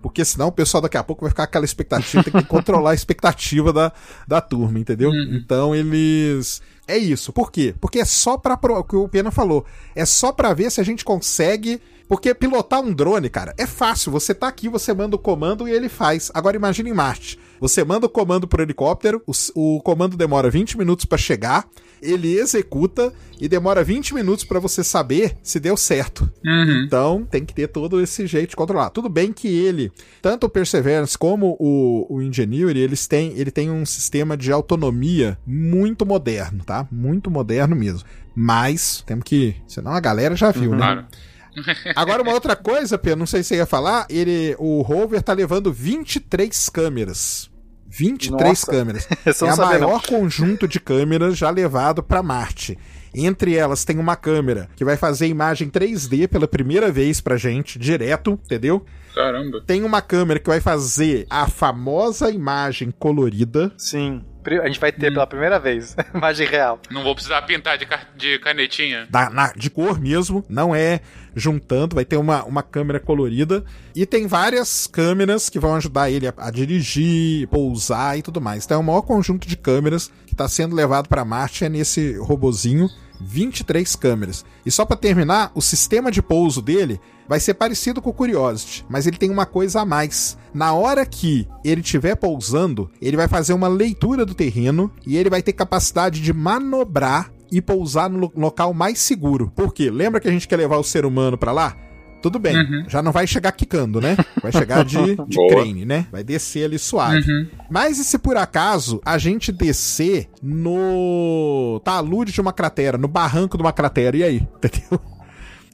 Porque 0.02 0.24
senão 0.24 0.48
o 0.48 0.52
pessoal 0.52 0.80
daqui 0.80 0.96
a 0.96 1.04
pouco 1.04 1.26
vai 1.26 1.30
ficar 1.30 1.46
com 1.46 1.50
aquela 1.50 1.64
expectativa, 1.64 2.24
tem 2.24 2.32
que 2.32 2.48
controlar 2.48 2.92
a 2.92 2.94
expectativa 2.94 3.70
da, 3.70 3.92
da 4.26 4.40
turma, 4.40 4.78
entendeu? 4.78 5.10
Então 5.30 5.74
eles. 5.74 6.62
É 6.88 6.96
isso. 6.96 7.32
Por 7.32 7.52
quê? 7.52 7.74
Porque 7.78 8.00
é 8.00 8.04
só 8.04 8.38
pra. 8.38 8.54
O 8.54 8.84
que 8.84 8.96
o 8.96 9.08
Pena 9.08 9.30
falou. 9.30 9.66
É 9.94 10.06
só 10.06 10.32
pra 10.32 10.54
ver 10.54 10.70
se 10.70 10.80
a 10.80 10.84
gente 10.84 11.04
consegue. 11.04 11.80
Porque 12.08 12.34
pilotar 12.34 12.80
um 12.80 12.92
drone, 12.92 13.28
cara, 13.28 13.54
é 13.56 13.66
fácil. 13.66 14.10
Você 14.10 14.34
tá 14.34 14.48
aqui, 14.48 14.68
você 14.68 14.92
manda 14.92 15.14
o 15.14 15.18
comando 15.18 15.68
e 15.68 15.70
ele 15.70 15.88
faz. 15.88 16.30
Agora 16.34 16.56
imagine 16.56 16.90
em 16.90 16.94
Marte. 16.94 17.38
Você 17.60 17.84
manda 17.84 18.06
o 18.06 18.08
comando 18.08 18.48
pro 18.48 18.62
helicóptero, 18.62 19.22
o, 19.26 19.32
o 19.54 19.80
comando 19.82 20.16
demora 20.16 20.48
20 20.50 20.78
minutos 20.78 21.04
pra 21.04 21.18
chegar, 21.18 21.68
ele 22.02 22.38
executa 22.38 23.12
e 23.38 23.48
demora 23.48 23.84
20 23.84 24.14
minutos 24.14 24.44
pra 24.44 24.58
você 24.58 24.82
saber 24.82 25.36
se 25.42 25.60
deu 25.60 25.76
certo. 25.76 26.30
Uhum. 26.44 26.84
Então 26.86 27.26
tem 27.30 27.44
que 27.44 27.54
ter 27.54 27.68
todo 27.68 28.00
esse 28.00 28.26
jeito 28.26 28.50
de 28.50 28.56
controlar. 28.56 28.90
Tudo 28.90 29.08
bem 29.08 29.32
que 29.32 29.48
ele, 29.48 29.92
tanto 30.22 30.46
o 30.46 30.50
Perseverance 30.50 31.16
como 31.16 31.56
o, 31.60 32.06
o 32.08 32.22
Ingenuity, 32.22 32.78
eles 32.78 33.06
têm, 33.06 33.34
ele 33.36 33.50
tem 33.50 33.70
um 33.70 33.84
sistema 33.84 34.36
de 34.36 34.50
autonomia 34.50 35.38
muito 35.46 36.06
moderno, 36.06 36.64
tá? 36.64 36.88
Muito 36.90 37.30
moderno 37.30 37.76
mesmo. 37.76 38.08
Mas 38.34 39.02
temos 39.06 39.24
que. 39.24 39.56
Senão 39.66 39.92
a 39.92 40.00
galera 40.00 40.34
já 40.34 40.50
viu, 40.50 40.70
né? 40.70 40.78
Claro. 40.78 41.06
Agora, 41.96 42.22
uma 42.22 42.32
outra 42.32 42.54
coisa, 42.54 42.96
Pedro, 42.96 43.18
não 43.18 43.26
sei 43.26 43.42
se 43.42 43.48
você 43.48 43.56
ia 43.56 43.66
falar, 43.66 44.06
ele, 44.08 44.54
o 44.58 44.82
rover 44.82 45.20
tá 45.22 45.32
levando 45.32 45.72
23 45.72 46.68
câmeras. 46.68 47.49
23 47.90 48.48
Nossa. 48.48 48.66
câmeras. 48.70 49.08
É 49.26 49.30
a 49.30 49.34
sabia, 49.34 49.78
não. 49.78 49.88
maior 49.88 50.02
conjunto 50.02 50.68
de 50.68 50.78
câmeras 50.78 51.36
já 51.36 51.50
levado 51.50 52.02
para 52.02 52.22
Marte. 52.22 52.78
Entre 53.14 53.56
elas 53.56 53.84
tem 53.84 53.98
uma 53.98 54.16
câmera 54.16 54.68
que 54.76 54.84
vai 54.84 54.96
fazer 54.96 55.26
imagem 55.26 55.68
3D 55.68 56.28
pela 56.28 56.46
primeira 56.46 56.90
vez 56.92 57.20
pra 57.20 57.36
gente, 57.36 57.78
direto, 57.78 58.38
entendeu? 58.44 58.84
Caramba. 59.14 59.60
Tem 59.66 59.82
uma 59.82 60.00
câmera 60.00 60.38
que 60.38 60.48
vai 60.48 60.60
fazer 60.60 61.26
a 61.28 61.48
famosa 61.48 62.30
imagem 62.30 62.92
colorida. 62.96 63.72
Sim. 63.76 64.22
A 64.62 64.66
gente 64.68 64.80
vai 64.80 64.90
ter 64.90 65.12
pela 65.12 65.26
primeira 65.26 65.58
vez 65.58 65.94
imagem 66.14 66.46
real. 66.46 66.80
Não 66.90 67.02
vou 67.02 67.14
precisar 67.14 67.42
pintar 67.42 67.76
de, 67.76 67.84
ca- 67.86 68.06
de 68.16 68.38
canetinha. 68.38 69.06
da- 69.10 69.28
na- 69.28 69.52
de 69.52 69.68
cor 69.68 70.00
mesmo, 70.00 70.42
não 70.48 70.74
é 70.74 71.00
juntando, 71.34 71.94
vai 71.96 72.04
ter 72.04 72.16
uma, 72.16 72.44
uma 72.44 72.62
câmera 72.62 72.98
colorida. 73.00 73.64
E 73.94 74.06
tem 74.06 74.26
várias 74.26 74.86
câmeras 74.86 75.50
que 75.50 75.58
vão 75.58 75.74
ajudar 75.74 76.08
ele 76.10 76.26
a, 76.28 76.34
a 76.38 76.50
dirigir, 76.50 77.48
pousar 77.48 78.16
e 78.18 78.22
tudo 78.22 78.40
mais. 78.40 78.64
Então 78.64 78.78
é 78.78 78.80
o 78.80 78.84
maior 78.84 79.02
conjunto 79.02 79.46
de 79.46 79.56
câmeras 79.56 80.10
está 80.40 80.48
sendo 80.48 80.74
levado 80.74 81.08
para 81.08 81.24
Marte 81.24 81.64
é 81.64 81.68
nesse 81.68 82.16
robozinho. 82.18 82.88
23 83.22 83.96
câmeras. 83.96 84.46
E 84.64 84.70
só 84.70 84.86
para 84.86 84.96
terminar, 84.96 85.52
o 85.54 85.60
sistema 85.60 86.10
de 86.10 86.22
pouso 86.22 86.62
dele 86.62 86.98
vai 87.28 87.38
ser 87.38 87.52
parecido 87.52 88.00
com 88.00 88.08
o 88.08 88.14
Curiosity, 88.14 88.84
mas 88.88 89.06
ele 89.06 89.18
tem 89.18 89.28
uma 89.28 89.44
coisa 89.44 89.82
a 89.82 89.84
mais. 89.84 90.38
Na 90.54 90.72
hora 90.72 91.04
que 91.04 91.46
ele 91.62 91.82
estiver 91.82 92.14
pousando, 92.16 92.90
ele 92.98 93.18
vai 93.18 93.28
fazer 93.28 93.52
uma 93.52 93.68
leitura 93.68 94.24
do 94.24 94.34
terreno 94.34 94.90
e 95.06 95.18
ele 95.18 95.28
vai 95.28 95.42
ter 95.42 95.52
capacidade 95.52 96.20
de 96.22 96.32
manobrar 96.32 97.30
e 97.52 97.60
pousar 97.60 98.08
no 98.08 98.18
lo- 98.20 98.32
local 98.34 98.72
mais 98.72 98.98
seguro. 98.98 99.52
Por 99.54 99.74
quê? 99.74 99.90
Lembra 99.90 100.18
que 100.18 100.26
a 100.28 100.32
gente 100.32 100.48
quer 100.48 100.56
levar 100.56 100.78
o 100.78 100.84
ser 100.84 101.04
humano 101.04 101.36
para 101.36 101.52
lá? 101.52 101.76
Tudo 102.22 102.38
bem. 102.38 102.56
Uhum. 102.56 102.84
Já 102.88 103.02
não 103.02 103.12
vai 103.12 103.26
chegar 103.26 103.52
quicando, 103.52 104.00
né? 104.00 104.16
Vai 104.42 104.52
chegar 104.52 104.84
de, 104.84 105.16
de 105.26 105.48
crane, 105.48 105.84
né? 105.84 106.06
Vai 106.12 106.22
descer 106.22 106.64
ali 106.64 106.78
suave. 106.78 107.30
Uhum. 107.30 107.46
Mas 107.70 107.98
e 107.98 108.04
se 108.04 108.18
por 108.18 108.36
acaso 108.36 109.00
a 109.04 109.16
gente 109.18 109.50
descer 109.52 110.28
no 110.42 111.80
talude 111.84 112.32
de 112.32 112.40
uma 112.40 112.52
cratera, 112.52 112.96
no 112.98 113.08
barranco 113.08 113.56
de 113.56 113.62
uma 113.62 113.72
cratera, 113.72 114.16
e 114.16 114.22
aí? 114.22 114.36
Entendeu? 114.62 115.00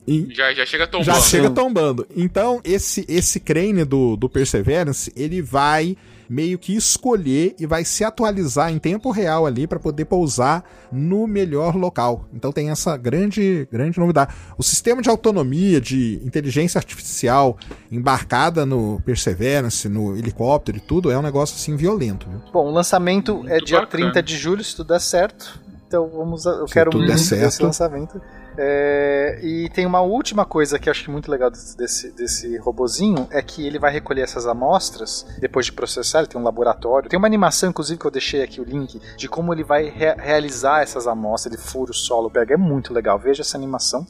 E- 0.06 0.28
Já, 0.32 0.54
já 0.54 0.64
chega 0.64 0.86
tombando. 0.86 1.04
já 1.04 1.20
chega 1.20 1.50
tombando. 1.50 2.06
Então, 2.16 2.60
esse 2.64 3.04
esse 3.08 3.40
crane 3.40 3.84
do, 3.84 4.16
do 4.16 4.28
Perseverance, 4.28 5.12
ele 5.16 5.42
vai 5.42 5.96
meio 6.28 6.58
que 6.58 6.74
escolher 6.76 7.54
e 7.58 7.66
vai 7.66 7.84
se 7.84 8.02
atualizar 8.04 8.72
em 8.72 8.78
tempo 8.78 9.10
real 9.10 9.46
ali 9.46 9.66
para 9.66 9.78
poder 9.78 10.04
pousar 10.06 10.64
no 10.92 11.26
melhor 11.26 11.76
local. 11.76 12.24
Então 12.32 12.50
tem 12.52 12.70
essa 12.70 12.96
grande 12.96 13.68
grande 13.70 13.98
novidade. 13.98 14.34
O 14.58 14.62
sistema 14.62 15.00
de 15.02 15.08
autonomia 15.08 15.80
de 15.80 16.20
inteligência 16.24 16.78
artificial 16.78 17.56
embarcada 17.90 18.66
no 18.66 19.00
Perseverance, 19.04 19.88
no 19.88 20.16
helicóptero 20.16 20.78
e 20.78 20.80
tudo 20.80 21.10
é 21.10 21.18
um 21.18 21.22
negócio 21.22 21.56
assim 21.56 21.76
violento, 21.76 22.28
viu? 22.28 22.40
Bom, 22.52 22.66
o 22.66 22.70
lançamento 22.70 23.44
é 23.48 23.58
dia 23.58 23.80
bacana. 23.80 24.04
30 24.12 24.22
de 24.22 24.36
julho, 24.36 24.62
se 24.64 24.76
tudo 24.76 24.88
der 24.88 25.00
certo. 25.00 25.60
Então 25.86 26.08
vamos, 26.08 26.46
a- 26.46 26.50
eu 26.50 26.66
Se 26.68 26.74
quero 26.74 26.90
muito 26.96 27.10
desse 27.10 27.26
certo. 27.26 27.62
lançamento. 27.64 28.20
É, 28.58 29.38
e 29.42 29.68
tem 29.70 29.86
uma 29.86 30.00
última 30.00 30.44
coisa 30.44 30.78
que 30.78 30.88
eu 30.88 30.90
acho 30.90 31.10
muito 31.10 31.30
legal 31.30 31.50
desse, 31.50 32.10
desse, 32.12 32.56
robozinho 32.58 33.28
é 33.30 33.42
que 33.42 33.66
ele 33.66 33.78
vai 33.78 33.92
recolher 33.92 34.22
essas 34.22 34.46
amostras 34.46 35.26
depois 35.38 35.66
de 35.66 35.72
processar. 35.72 36.20
Ele 36.20 36.28
tem 36.28 36.40
um 36.40 36.44
laboratório. 36.44 37.08
Tem 37.08 37.18
uma 37.18 37.26
animação, 37.26 37.70
inclusive, 37.70 37.98
que 37.98 38.06
eu 38.06 38.10
deixei 38.10 38.42
aqui 38.42 38.60
o 38.60 38.64
link 38.64 39.00
de 39.16 39.28
como 39.28 39.52
ele 39.52 39.64
vai 39.64 39.88
re- 39.88 40.14
realizar 40.16 40.82
essas 40.82 41.06
amostras. 41.06 41.52
Ele 41.54 41.62
fura 41.62 41.90
o 41.90 41.94
solo, 41.94 42.30
pega. 42.30 42.54
É 42.54 42.56
muito 42.56 42.92
legal. 42.92 43.18
Veja 43.18 43.42
essa 43.42 43.56
animação 43.56 44.06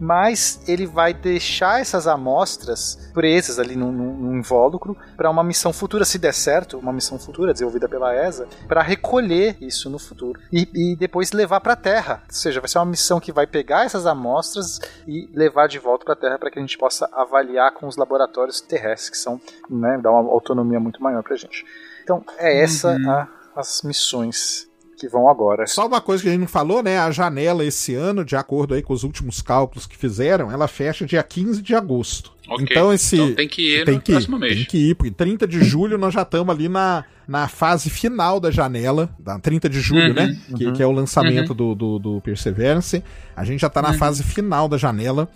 mas 0.00 0.60
ele 0.66 0.86
vai 0.86 1.12
deixar 1.12 1.80
essas 1.80 2.06
amostras 2.06 3.10
presas 3.12 3.58
ali 3.58 3.76
num, 3.76 3.92
num- 3.92 4.30
invólucro 4.40 4.96
para 5.16 5.28
uma 5.28 5.44
missão 5.44 5.70
futura, 5.72 6.04
se 6.04 6.16
der 6.18 6.32
certo, 6.32 6.78
uma 6.78 6.92
missão 6.92 7.18
futura 7.18 7.52
desenvolvida 7.52 7.86
pela 7.86 8.14
ESA, 8.26 8.48
para 8.66 8.80
recolher 8.80 9.56
isso 9.60 9.90
no 9.90 9.98
futuro 9.98 10.40
e, 10.50 10.66
e 10.74 10.96
depois 10.96 11.32
levar 11.32 11.60
para 11.60 11.74
a 11.74 11.76
Terra. 11.76 12.22
Ou 12.26 12.34
seja, 12.34 12.58
vai 12.60 12.68
ser 12.68 12.78
uma 12.78 12.86
missão 12.86 13.20
que 13.20 13.30
vai 13.32 13.46
pegar 13.46 13.84
essas 13.84 14.06
amostras 14.06 14.80
e 15.06 15.28
levar 15.34 15.68
de 15.68 15.78
volta 15.78 16.04
para 16.06 16.14
a 16.14 16.16
Terra 16.16 16.38
para 16.38 16.50
que 16.50 16.58
a 16.58 16.62
gente 16.62 16.78
possa 16.78 17.06
avaliar 17.12 17.72
com 17.74 17.86
os 17.86 17.96
laboratórios 17.98 18.62
terrestres, 18.62 19.10
que 19.10 19.18
são, 19.18 19.38
né, 19.68 19.98
dá 20.02 20.10
uma 20.10 20.30
autonomia 20.32 20.80
muito 20.80 21.02
maior 21.02 21.22
para 21.22 21.34
a 21.34 21.36
gente. 21.36 21.66
Então, 22.02 22.24
é 22.38 22.62
essa 22.62 22.96
a- 23.06 23.28
as 23.54 23.82
missões 23.82 24.69
que 25.00 25.08
vão 25.08 25.28
agora. 25.28 25.66
Só 25.66 25.86
uma 25.86 26.00
coisa 26.00 26.22
que 26.22 26.28
a 26.28 26.32
gente 26.32 26.42
não 26.42 26.48
falou, 26.48 26.82
né? 26.82 26.98
A 26.98 27.10
janela 27.10 27.64
esse 27.64 27.94
ano, 27.94 28.24
de 28.24 28.36
acordo 28.36 28.74
aí 28.74 28.82
com 28.82 28.92
os 28.92 29.02
últimos 29.02 29.40
cálculos 29.40 29.86
que 29.86 29.96
fizeram, 29.96 30.52
ela 30.52 30.68
fecha 30.68 31.06
dia 31.06 31.22
15 31.22 31.62
de 31.62 31.74
agosto. 31.74 32.32
Ok. 32.48 32.66
Então 32.68 32.92
esse 32.92 33.16
Então 33.16 33.34
tem 33.34 33.48
que 33.48 33.76
ir 33.76 33.84
tem 33.84 33.94
no 33.94 34.00
que 34.00 34.12
próximo 34.12 34.36
ir, 34.36 34.40
mês. 34.40 34.54
Tem 34.56 34.64
que 34.66 34.90
ir, 34.90 34.94
porque 34.94 35.10
30 35.10 35.46
de 35.46 35.64
julho 35.64 35.96
nós 35.96 36.12
já 36.12 36.22
estamos 36.22 36.54
ali 36.54 36.68
na, 36.68 37.04
na 37.26 37.48
fase 37.48 37.88
final 37.88 38.38
da 38.38 38.50
janela, 38.50 39.08
da 39.18 39.38
30 39.38 39.68
de 39.68 39.80
julho, 39.80 40.08
Uhum, 40.08 40.14
né? 40.14 40.36
Que, 40.56 40.72
que 40.72 40.82
é 40.82 40.86
o 40.86 40.92
lançamento 40.92 41.54
do, 41.54 41.74
do, 41.74 41.98
do 41.98 42.20
Perseverance. 42.20 43.02
A 43.34 43.44
gente 43.44 43.60
já 43.60 43.70
tá 43.70 43.80
na 43.80 43.94
fase 43.94 44.22
final 44.22 44.68
da 44.68 44.76
janela. 44.76 45.28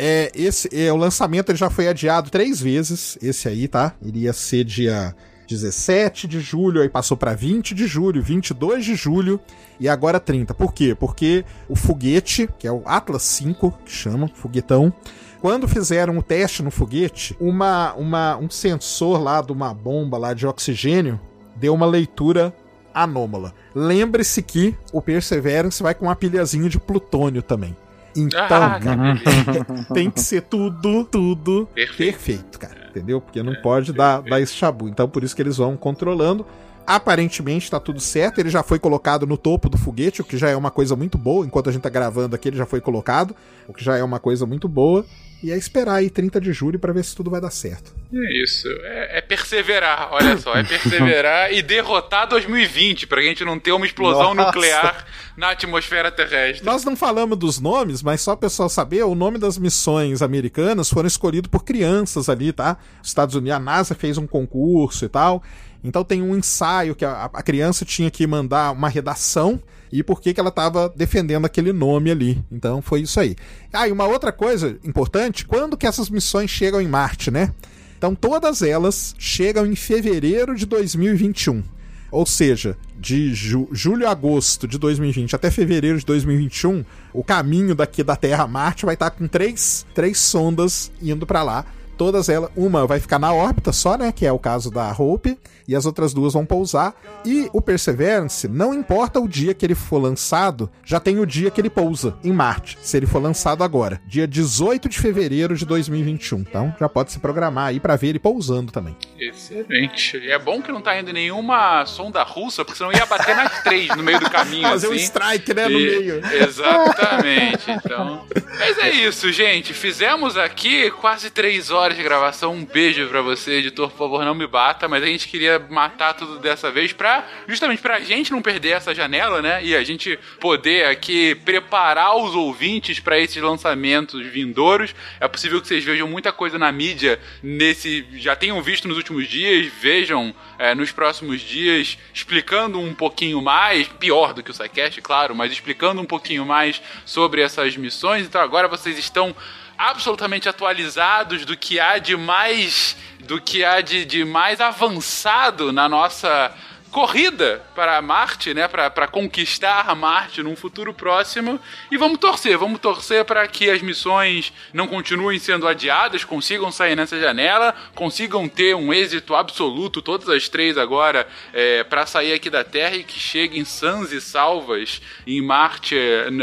É, 0.00 0.30
esse, 0.32 0.68
é, 0.72 0.92
o 0.92 0.96
lançamento 0.96 1.50
ele 1.50 1.58
já 1.58 1.68
foi 1.68 1.88
adiado 1.88 2.30
três 2.30 2.60
vezes, 2.60 3.18
esse 3.20 3.48
aí, 3.48 3.66
tá? 3.66 3.94
Ele 4.00 4.20
ia 4.20 4.32
ser 4.32 4.62
dia 4.62 5.12
17 5.48 6.28
de 6.28 6.40
julho, 6.40 6.82
aí 6.82 6.88
passou 6.88 7.16
para 7.16 7.34
20 7.34 7.74
de 7.74 7.86
julho, 7.86 8.22
22 8.22 8.84
de 8.84 8.94
julho 8.94 9.40
e 9.80 9.88
agora 9.88 10.20
30. 10.20 10.52
Por 10.54 10.74
quê? 10.74 10.94
Porque 10.94 11.44
o 11.68 11.74
foguete, 11.74 12.48
que 12.58 12.66
é 12.66 12.72
o 12.72 12.82
Atlas 12.84 13.22
5, 13.22 13.72
que 13.84 13.90
chama, 13.90 14.28
foguetão, 14.34 14.92
quando 15.40 15.66
fizeram 15.66 16.18
o 16.18 16.22
teste 16.22 16.62
no 16.62 16.70
foguete, 16.70 17.36
uma, 17.40 17.94
uma, 17.94 18.36
um 18.36 18.50
sensor 18.50 19.22
lá 19.22 19.40
de 19.40 19.52
uma 19.52 19.72
bomba 19.72 20.18
lá 20.18 20.34
de 20.34 20.46
oxigênio 20.46 21.18
deu 21.56 21.74
uma 21.74 21.86
leitura 21.86 22.54
anômala. 22.92 23.54
Lembre-se 23.74 24.42
que 24.42 24.76
o 24.92 25.00
Perseverance 25.00 25.82
vai 25.82 25.94
com 25.94 26.06
uma 26.06 26.16
pilhazinha 26.16 26.68
de 26.68 26.78
plutônio 26.78 27.42
também. 27.42 27.76
Então, 28.16 28.40
Ah, 28.50 28.78
beleza. 28.78 29.84
tem 29.94 30.10
que 30.10 30.20
ser 30.20 30.42
tudo, 30.42 31.04
tudo 31.04 31.68
Perfeito. 31.74 31.96
perfeito, 32.18 32.58
cara. 32.58 32.88
Entendeu? 32.90 33.20
Porque 33.20 33.42
não 33.42 33.54
pode 33.62 33.92
dar, 33.92 34.14
perfeito. 34.22 34.30
dar 34.30 34.40
esse 34.40 34.54
chabu. 34.54 34.88
Então, 34.88 35.08
por 35.08 35.22
isso 35.22 35.36
que 35.36 35.42
eles 35.42 35.56
vão 35.56 35.76
controlando. 35.76 36.44
Aparentemente 36.86 37.70
tá 37.70 37.78
tudo 37.78 38.00
certo. 38.00 38.38
Ele 38.40 38.48
já 38.48 38.62
foi 38.62 38.78
colocado 38.78 39.26
no 39.26 39.36
topo 39.36 39.68
do 39.68 39.76
foguete, 39.76 40.22
o 40.22 40.24
que 40.24 40.38
já 40.38 40.48
é 40.48 40.56
uma 40.56 40.70
coisa 40.70 40.96
muito 40.96 41.18
boa. 41.18 41.44
Enquanto 41.44 41.68
a 41.68 41.72
gente 41.72 41.82
tá 41.82 41.90
gravando 41.90 42.34
aqui, 42.34 42.48
ele 42.48 42.56
já 42.56 42.64
foi 42.64 42.80
colocado, 42.80 43.36
o 43.68 43.74
que 43.74 43.84
já 43.84 43.96
é 43.98 44.02
uma 44.02 44.18
coisa 44.18 44.46
muito 44.46 44.66
boa. 44.66 45.04
E 45.42 45.52
é 45.52 45.56
esperar 45.56 45.94
aí 45.94 46.10
30 46.10 46.40
de 46.40 46.52
julho 46.52 46.78
pra 46.78 46.92
ver 46.92 47.04
se 47.04 47.14
tudo 47.14 47.30
vai 47.30 47.40
dar 47.40 47.50
certo. 47.50 47.94
É 48.12 48.42
isso. 48.42 48.66
É, 48.82 49.18
é 49.18 49.20
perseverar, 49.20 50.08
olha 50.12 50.36
só. 50.38 50.52
É 50.54 50.64
perseverar 50.64 51.52
e 51.52 51.62
derrotar 51.62 52.26
2020, 52.28 53.06
pra 53.06 53.22
gente 53.22 53.44
não 53.44 53.58
ter 53.58 53.70
uma 53.70 53.86
explosão 53.86 54.34
Nossa. 54.34 54.48
nuclear 54.48 55.06
na 55.36 55.50
atmosfera 55.50 56.10
terrestre. 56.10 56.66
Nós 56.66 56.84
não 56.84 56.96
falamos 56.96 57.38
dos 57.38 57.60
nomes, 57.60 58.02
mas 58.02 58.20
só 58.20 58.32
o 58.32 58.36
pessoal 58.36 58.68
saber, 58.68 59.04
o 59.04 59.14
nome 59.14 59.38
das 59.38 59.56
missões 59.58 60.22
americanas 60.22 60.90
foram 60.90 61.06
escolhidos 61.06 61.48
por 61.48 61.64
crianças 61.64 62.28
ali, 62.28 62.52
tá? 62.52 62.76
Os 63.00 63.08
Estados 63.08 63.36
Unidos, 63.36 63.56
a 63.56 63.60
NASA 63.60 63.94
fez 63.94 64.18
um 64.18 64.26
concurso 64.26 65.04
e 65.04 65.08
tal. 65.08 65.42
Então 65.84 66.02
tem 66.02 66.20
um 66.20 66.36
ensaio 66.36 66.96
que 66.96 67.04
a, 67.04 67.30
a 67.32 67.42
criança 67.42 67.84
tinha 67.84 68.10
que 68.10 68.26
mandar 68.26 68.72
uma 68.72 68.88
redação 68.88 69.62
e 69.92 70.02
por 70.02 70.20
que, 70.20 70.32
que 70.34 70.40
ela 70.40 70.48
estava 70.50 70.92
defendendo 70.94 71.44
aquele 71.44 71.72
nome 71.72 72.10
ali. 72.10 72.42
Então 72.50 72.80
foi 72.82 73.00
isso 73.02 73.18
aí. 73.20 73.36
Ah, 73.72 73.88
e 73.88 73.92
uma 73.92 74.06
outra 74.06 74.32
coisa 74.32 74.78
importante, 74.84 75.44
quando 75.46 75.76
que 75.76 75.86
essas 75.86 76.08
missões 76.10 76.50
chegam 76.50 76.80
em 76.80 76.88
Marte, 76.88 77.30
né? 77.30 77.52
Então 77.96 78.14
todas 78.14 78.62
elas 78.62 79.14
chegam 79.18 79.66
em 79.66 79.74
fevereiro 79.74 80.54
de 80.54 80.64
2021. 80.66 81.62
Ou 82.10 82.24
seja, 82.24 82.74
de 82.98 83.34
ju- 83.34 83.68
julho 83.70 84.08
a 84.08 84.10
agosto 84.12 84.66
de 84.66 84.78
2020 84.78 85.36
até 85.36 85.50
fevereiro 85.50 85.98
de 85.98 86.06
2021, 86.06 86.82
o 87.12 87.22
caminho 87.22 87.74
daqui 87.74 88.02
da 88.02 88.16
Terra 88.16 88.44
a 88.44 88.48
Marte 88.48 88.86
vai 88.86 88.94
estar 88.94 89.10
com 89.10 89.28
três, 89.28 89.84
três 89.94 90.16
sondas 90.18 90.90
indo 91.02 91.26
para 91.26 91.42
lá. 91.42 91.66
Todas 91.98 92.28
elas, 92.28 92.48
uma 92.56 92.86
vai 92.86 93.00
ficar 93.00 93.18
na 93.18 93.32
órbita 93.34 93.72
só, 93.72 93.98
né? 93.98 94.12
Que 94.12 94.24
é 94.24 94.32
o 94.32 94.38
caso 94.38 94.70
da 94.70 94.90
Hope, 94.96 95.36
e 95.66 95.74
as 95.76 95.84
outras 95.84 96.14
duas 96.14 96.32
vão 96.32 96.46
pousar. 96.46 96.94
E 97.24 97.50
o 97.52 97.60
Perseverance, 97.60 98.46
não 98.48 98.72
importa 98.72 99.18
o 99.20 99.28
dia 99.28 99.52
que 99.52 99.66
ele 99.66 99.74
for 99.74 99.98
lançado, 100.00 100.70
já 100.84 101.00
tem 101.00 101.18
o 101.18 101.26
dia 101.26 101.50
que 101.50 101.60
ele 101.60 101.68
pousa 101.68 102.16
em 102.24 102.32
Marte, 102.32 102.78
se 102.80 102.96
ele 102.96 103.04
for 103.06 103.20
lançado 103.20 103.64
agora, 103.64 104.00
dia 104.06 104.26
18 104.26 104.88
de 104.88 104.98
fevereiro 104.98 105.56
de 105.56 105.66
2021. 105.66 106.38
Então 106.38 106.74
já 106.78 106.88
pode 106.88 107.10
se 107.12 107.18
programar 107.18 107.66
aí 107.66 107.80
para 107.80 107.96
ver 107.96 108.08
ele 108.08 108.18
pousando 108.20 108.70
também. 108.70 108.96
Excelente. 109.18 110.16
E 110.18 110.30
é 110.30 110.38
bom 110.38 110.62
que 110.62 110.70
não 110.70 110.80
tá 110.80 110.98
indo 110.98 111.12
nenhuma 111.12 111.84
sonda 111.84 112.22
russa, 112.22 112.64
porque 112.64 112.78
senão 112.78 112.92
ia 112.92 113.04
bater 113.06 113.34
nas 113.34 113.60
três 113.64 113.88
no 113.96 114.02
meio 114.02 114.20
do 114.20 114.30
caminho. 114.30 114.68
Fazer 114.68 114.86
um 114.88 114.92
assim. 114.92 115.02
strike, 115.02 115.52
né, 115.52 115.68
no 115.68 115.80
E- 115.80 115.84
meio. 115.98 116.20
Exatamente. 116.42 117.70
Então. 117.70 118.24
Mas 118.58 118.78
é 118.78 118.90
isso, 118.90 119.32
gente. 119.32 119.72
Fizemos 119.74 120.36
aqui 120.36 120.90
quase 120.92 121.30
três 121.30 121.70
horas 121.70 121.87
de 121.94 122.02
gravação. 122.02 122.54
Um 122.54 122.64
beijo 122.64 123.06
pra 123.08 123.22
você, 123.22 123.52
editor. 123.52 123.90
Por 123.90 123.98
favor, 123.98 124.24
não 124.24 124.34
me 124.34 124.46
bata. 124.46 124.88
Mas 124.88 125.02
a 125.02 125.06
gente 125.06 125.28
queria 125.28 125.58
matar 125.58 126.14
tudo 126.14 126.38
dessa 126.38 126.70
vez 126.70 126.92
pra. 126.92 127.26
Justamente 127.46 127.82
pra 127.82 128.00
gente 128.00 128.30
não 128.30 128.42
perder 128.42 128.70
essa 128.70 128.94
janela, 128.94 129.42
né? 129.42 129.64
E 129.64 129.74
a 129.74 129.82
gente 129.82 130.18
poder 130.40 130.86
aqui 130.86 131.34
preparar 131.34 132.16
os 132.16 132.34
ouvintes 132.34 133.00
pra 133.00 133.18
esses 133.18 133.42
lançamentos 133.42 134.26
vindouros. 134.26 134.94
É 135.20 135.28
possível 135.28 135.60
que 135.60 135.68
vocês 135.68 135.84
vejam 135.84 136.08
muita 136.08 136.32
coisa 136.32 136.58
na 136.58 136.70
mídia 136.70 137.20
nesse. 137.42 138.06
Já 138.14 138.36
tenham 138.36 138.60
visto 138.62 138.88
nos 138.88 138.96
últimos 138.96 139.26
dias, 139.26 139.66
vejam 139.80 140.34
é, 140.58 140.74
nos 140.74 140.90
próximos 140.92 141.40
dias, 141.40 141.98
explicando 142.12 142.80
um 142.80 142.94
pouquinho 142.94 143.40
mais, 143.40 143.86
pior 143.86 144.32
do 144.32 144.42
que 144.42 144.50
o 144.50 144.54
SciCast, 144.54 145.00
claro, 145.00 145.34
mas 145.34 145.52
explicando 145.52 146.00
um 146.00 146.04
pouquinho 146.04 146.44
mais 146.44 146.80
sobre 147.04 147.42
essas 147.42 147.76
missões. 147.76 148.26
Então 148.26 148.40
agora 148.40 148.68
vocês 148.68 148.98
estão 148.98 149.34
absolutamente 149.78 150.48
atualizados 150.48 151.44
do 151.44 151.56
que 151.56 151.78
há 151.78 151.98
de 151.98 152.16
mais 152.16 152.96
do 153.20 153.40
que 153.40 153.64
há 153.64 153.80
de, 153.80 154.04
de 154.04 154.24
mais 154.24 154.60
avançado 154.60 155.72
na 155.72 155.88
nossa 155.88 156.52
corrida 156.90 157.62
para 157.74 158.00
Marte, 158.02 158.52
né, 158.52 158.66
para 158.66 159.06
conquistar 159.06 159.94
Marte 159.94 160.42
num 160.42 160.56
futuro 160.56 160.92
próximo. 160.92 161.60
E 161.90 161.96
vamos 161.96 162.18
torcer, 162.18 162.56
vamos 162.56 162.80
torcer 162.80 163.24
para 163.24 163.46
que 163.46 163.70
as 163.70 163.82
missões 163.82 164.52
não 164.72 164.86
continuem 164.86 165.38
sendo 165.38 165.68
adiadas, 165.68 166.24
consigam 166.24 166.72
sair 166.72 166.96
nessa 166.96 167.18
janela, 167.18 167.74
consigam 167.94 168.48
ter 168.48 168.74
um 168.74 168.92
êxito 168.92 169.34
absoluto, 169.34 170.02
todas 170.02 170.28
as 170.28 170.48
três 170.48 170.78
agora, 170.78 171.26
é, 171.52 171.84
para 171.84 172.06
sair 172.06 172.32
aqui 172.32 172.50
da 172.50 172.64
Terra 172.64 172.96
e 172.96 173.04
que 173.04 173.18
cheguem 173.18 173.64
sãs 173.64 174.12
e 174.12 174.20
salvas 174.20 175.00
em 175.26 175.40
Marte 175.40 175.96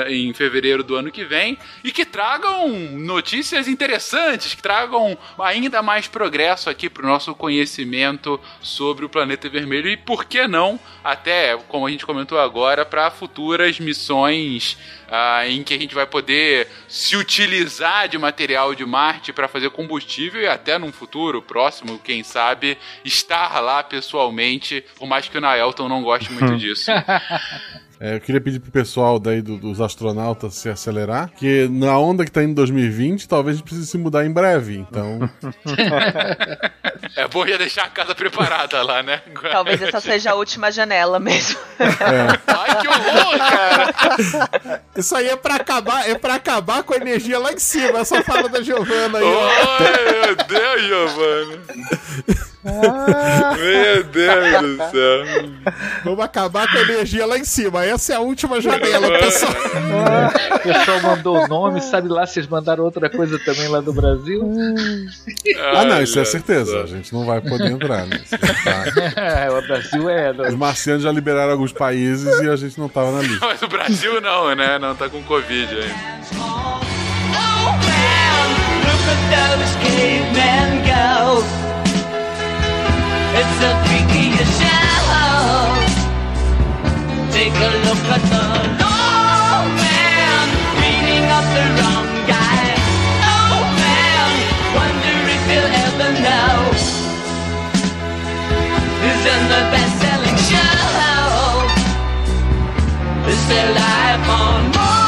em 0.07 0.33
fevereiro 0.33 0.83
do 0.83 0.95
ano 0.95 1.11
que 1.11 1.25
vem 1.25 1.57
e 1.83 1.91
que 1.91 2.06
tragam 2.06 2.69
notícias 2.69 3.67
interessantes, 3.67 4.53
que 4.53 4.61
tragam 4.61 5.17
ainda 5.40 5.82
mais 5.82 6.07
progresso 6.07 6.69
aqui 6.69 6.90
para 6.90 7.03
o 7.03 7.09
nosso 7.09 7.33
conhecimento 7.35 8.40
sobre 8.61 9.06
o 9.06 9.09
planeta 9.09 9.49
vermelho 9.49 9.90
e 9.90 9.98
por 9.98 10.25
que 10.25 10.34
que 10.35 10.47
não? 10.49 10.77
Até, 11.01 11.55
como 11.69 11.88
a 11.88 11.89
gente 11.89 12.05
comentou 12.05 12.38
agora, 12.38 12.85
para 12.85 13.09
futuras 13.09 13.80
missões 13.80 14.77
ah, 15.09 15.47
em 15.47 15.64
que 15.64 15.73
a 15.73 15.77
gente 15.77 15.95
vai 15.95 16.05
poder 16.05 16.67
se 16.89 17.15
utilizar 17.15 18.09
de 18.09 18.17
material 18.17 18.75
de 18.75 18.85
Marte 18.85 19.31
para 19.31 19.47
fazer 19.47 19.69
combustível 19.69 20.41
e 20.41 20.47
até 20.47 20.77
num 20.77 20.91
futuro 20.91 21.41
próximo, 21.41 21.97
quem 21.99 22.22
sabe, 22.22 22.77
estar 23.05 23.61
lá 23.61 23.81
pessoalmente, 23.81 24.83
por 24.97 25.07
mais 25.07 25.30
que 25.30 25.38
o 25.38 25.41
Naelton 25.41 25.88
não 25.88 26.03
goste 26.03 26.30
muito 26.33 26.57
disso. 26.59 26.91
É, 27.99 28.15
eu 28.15 28.19
queria 28.19 28.41
pedir 28.41 28.59
pro 28.59 28.72
pessoal 28.72 29.17
daí 29.19 29.41
do- 29.41 29.57
dos 29.57 29.80
astronautas 29.80 30.56
se 30.56 30.67
acelerar, 30.69 31.30
que 31.38 31.67
na 31.69 31.98
onda 31.98 32.25
que 32.25 32.32
tá 32.32 32.43
indo 32.43 32.53
2020, 32.56 33.27
talvez 33.27 33.56
a 33.56 33.57
gente 33.59 33.65
precise 33.65 33.88
se 33.88 33.98
mudar 33.98 34.25
em 34.25 34.32
breve. 34.32 34.77
Então, 34.77 35.30
É 37.15 37.27
bom 37.30 37.48
já 37.48 37.56
deixar 37.57 37.83
a 37.85 37.90
casa 37.90 38.14
preparada 38.14 38.82
lá, 38.83 39.01
né? 39.01 39.22
Talvez 39.51 39.82
essa 39.82 40.01
seja 40.01 40.32
a 40.32 40.35
última 40.35 40.69
janela 40.72 41.19
mesmo. 41.19 41.57
Ai, 41.80 42.82
que 42.82 42.88
horror, 42.88 43.38
cara! 43.38 44.82
Isso 44.98 45.15
aí 45.15 45.27
é 45.30 45.35
pra 45.38 45.56
acabar, 45.56 46.09
é 46.09 46.15
pra 46.17 46.35
acabar 46.35 46.83
com 46.83 46.93
a 46.93 46.98
energia 46.98 47.40
lá 47.40 47.53
em 47.53 47.59
cima, 47.59 47.99
essa 47.99 48.22
fala 48.24 48.49
da 48.49 48.61
Giovana 48.61 49.19
aí. 49.19 49.25
Ai, 49.25 50.25
meu 50.25 50.35
Deus, 50.35 50.82
Giovana. 50.83 51.61
Meu 52.66 54.03
Deus 54.03 54.61
do 54.61 54.77
céu. 54.77 55.50
Vamos 56.03 56.26
acabar 56.26 56.68
com 56.72 56.77
a 56.77 56.82
energia 56.82 57.26
lá 57.26 57.38
em 57.38 57.44
cima. 57.44 57.85
Essa 57.85 58.14
é 58.14 58.16
a 58.16 58.19
última 58.19 58.60
janela, 58.60 59.08
pessoal. 59.19 59.53
O 60.56 60.60
pessoal 60.60 61.02
mandou 61.02 61.44
o 61.44 61.48
nome, 61.48 61.82
sabe 61.82 62.08
lá 62.08 62.26
se 62.26 62.40
eles 62.40 62.50
mandaram 62.50 62.84
outra 62.84 63.10
coisa 63.10 63.38
também 63.40 63.68
lá 63.68 63.82
do 63.82 63.94
Brasil? 63.94 64.42
ah, 65.76 65.85
não, 65.85 66.02
isso 66.02 66.19
é 66.19 66.26
certeza. 66.26 66.82
A 66.82 66.88
gente 66.88 67.14
não 67.14 67.26
vai 67.26 67.40
poder 67.40 67.72
entrar, 67.72 68.06
né? 68.08 68.19
Tá- 68.30 69.50
o 69.58 69.61
Brasil 69.68 70.10
é. 70.10 70.32
Os 70.32 70.56
marcianos 70.56 71.03
já 71.03 71.11
liberaram 71.11 71.52
alguns 71.52 71.72
países 71.72 72.42
e 72.42 72.50
a 72.50 72.56
gente 72.56 72.80
não 72.80 72.90
tava 72.90 73.11
na 73.11 73.22
lista. 73.22 73.45
Mas 73.45 73.61
o 73.61 73.68
Brasil 73.68 74.19
não, 74.22 74.56
né? 74.56 74.80
Não 74.80 74.95
tá 74.95 75.08
com 75.08 75.22
Covid 75.24 75.68
ainda. 75.76 76.16
Look 78.85 79.08
at 79.08 79.22
those 79.30 79.76
cavemen 79.84 80.84
go. 80.85 81.74
It's 83.38 83.59
a 83.69 83.72
freaky 83.83 84.31
show. 84.59 85.07
Take 87.35 87.51
a 87.51 87.72
look 87.85 88.03
at 88.15 88.23
the 88.31 88.43
low 88.80 89.59
man 89.83 90.47
beating 90.80 91.27
up 91.38 91.45
the 91.57 91.65
wrong 91.77 92.07
guy. 92.31 92.64
Oh 93.27 93.59
man, 93.83 94.30
wonder 94.77 95.15
if 95.35 95.41
he'll 95.51 95.73
ever 95.85 96.11
know. 96.25 96.55
Who's 99.01 99.23
in 99.33 99.41
the 99.53 99.61
best-selling 99.73 100.39
show? 100.49 100.88
Is 103.31 103.41
their 103.49 103.69
life 103.75 104.30
on 104.30 104.59
Leu 104.72 105.05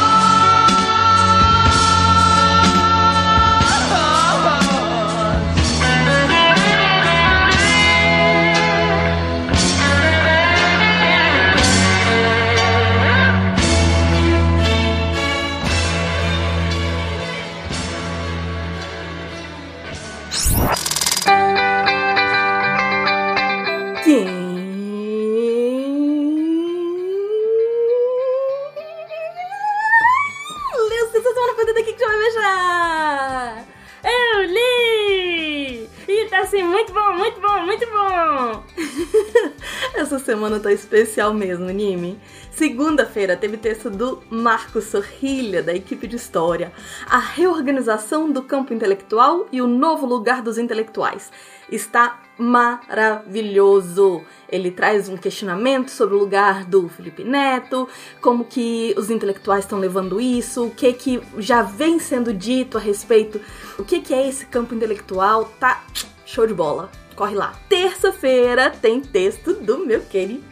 beijar! 32.38 33.64
Eu 34.04 34.42
li! 34.42 35.88
E 36.08 36.28
tá 36.30 36.40
assim, 36.40 36.62
muito 36.62 36.92
bom, 36.92 37.12
muito 37.14 37.40
bom, 37.40 37.60
muito 37.66 37.86
bom! 37.86 38.64
Essa 39.94 40.18
semana 40.18 40.60
tá 40.60 40.72
especial 40.72 41.34
mesmo, 41.34 41.66
Nime. 41.66 42.18
Segunda-feira 42.50 43.36
teve 43.36 43.56
texto 43.56 43.90
do 43.90 44.22
Marco 44.30 44.80
Sorrilha, 44.80 45.62
da 45.62 45.74
equipe 45.74 46.06
de 46.06 46.16
História. 46.16 46.72
A 47.08 47.18
reorganização 47.18 48.30
do 48.32 48.42
campo 48.42 48.72
intelectual 48.72 49.46
e 49.52 49.60
o 49.60 49.66
novo 49.66 50.06
lugar 50.06 50.42
dos 50.42 50.58
intelectuais. 50.58 51.30
Está 51.70 52.20
maravilhoso. 52.38 54.22
Ele 54.48 54.70
traz 54.70 55.08
um 55.08 55.16
questionamento 55.16 55.90
sobre 55.90 56.14
o 56.14 56.18
lugar 56.18 56.64
do 56.64 56.88
Felipe 56.88 57.24
Neto, 57.24 57.88
como 58.20 58.44
que 58.44 58.94
os 58.96 59.10
intelectuais 59.10 59.64
estão 59.64 59.78
levando 59.78 60.20
isso, 60.20 60.66
o 60.66 60.70
que 60.70 60.92
que 60.92 61.20
já 61.38 61.62
vem 61.62 61.98
sendo 61.98 62.32
dito 62.32 62.78
a 62.78 62.80
respeito, 62.80 63.40
o 63.78 63.84
que 63.84 64.00
que 64.00 64.14
é 64.14 64.28
esse 64.28 64.46
campo 64.46 64.74
intelectual, 64.74 65.46
tá 65.58 65.84
show 66.24 66.46
de 66.46 66.54
bola. 66.54 66.90
Corre 67.16 67.34
lá. 67.34 67.54
Terça-feira 67.68 68.70
tem 68.70 69.00
texto 69.00 69.52
do 69.54 69.84
meu 69.84 70.00
queridinho 70.02 70.44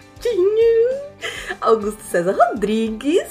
Augusto 1.61 2.03
César 2.03 2.33
Rodrigues, 2.33 3.29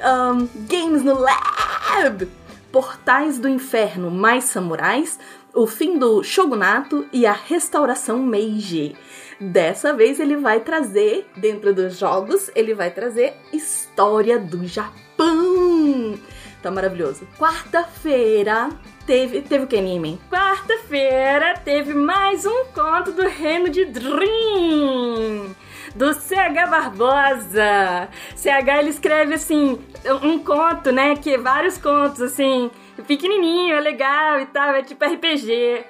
ahn, 0.00 0.46
Games 0.68 1.02
no 1.02 1.18
Lab, 1.18 2.28
Portais 2.70 3.38
do 3.38 3.48
Inferno 3.48 4.10
mais 4.10 4.44
Samurais, 4.44 5.18
o 5.54 5.66
fim 5.66 5.98
do 5.98 6.22
Shogunato 6.22 7.06
e 7.12 7.24
a 7.24 7.32
restauração 7.32 8.18
Meiji. 8.18 8.96
Dessa 9.40 9.92
vez 9.92 10.20
ele 10.20 10.36
vai 10.36 10.60
trazer, 10.60 11.26
dentro 11.36 11.74
dos 11.74 11.98
jogos, 11.98 12.50
ele 12.54 12.74
vai 12.74 12.90
trazer 12.90 13.34
história 13.52 14.38
do 14.38 14.66
Japão. 14.66 16.18
Tá 16.62 16.70
maravilhoso. 16.70 17.28
Quarta-feira 17.38 18.70
teve. 19.06 19.42
Teve 19.42 19.64
o 19.64 19.66
que, 19.66 19.76
anime? 19.76 20.18
Quarta-feira 20.30 21.58
teve 21.62 21.92
mais 21.92 22.46
um 22.46 22.64
conto 22.74 23.12
do 23.12 23.28
Reino 23.28 23.68
de 23.68 23.84
Dream. 23.84 25.54
Do 25.94 26.14
CH 26.14 26.70
Barbosa. 26.70 28.08
CH 28.34 28.78
ele 28.78 28.88
escreve 28.88 29.34
assim, 29.34 29.78
um 30.22 30.38
conto, 30.38 30.90
né? 30.90 31.14
Que 31.16 31.36
vários 31.36 31.76
contos, 31.76 32.22
assim, 32.22 32.70
pequenininho, 33.02 33.74
é 33.74 33.80
legal 33.80 34.40
e 34.40 34.46
tal, 34.46 34.74
é 34.74 34.82
tipo 34.82 35.04
RPG. 35.04 35.84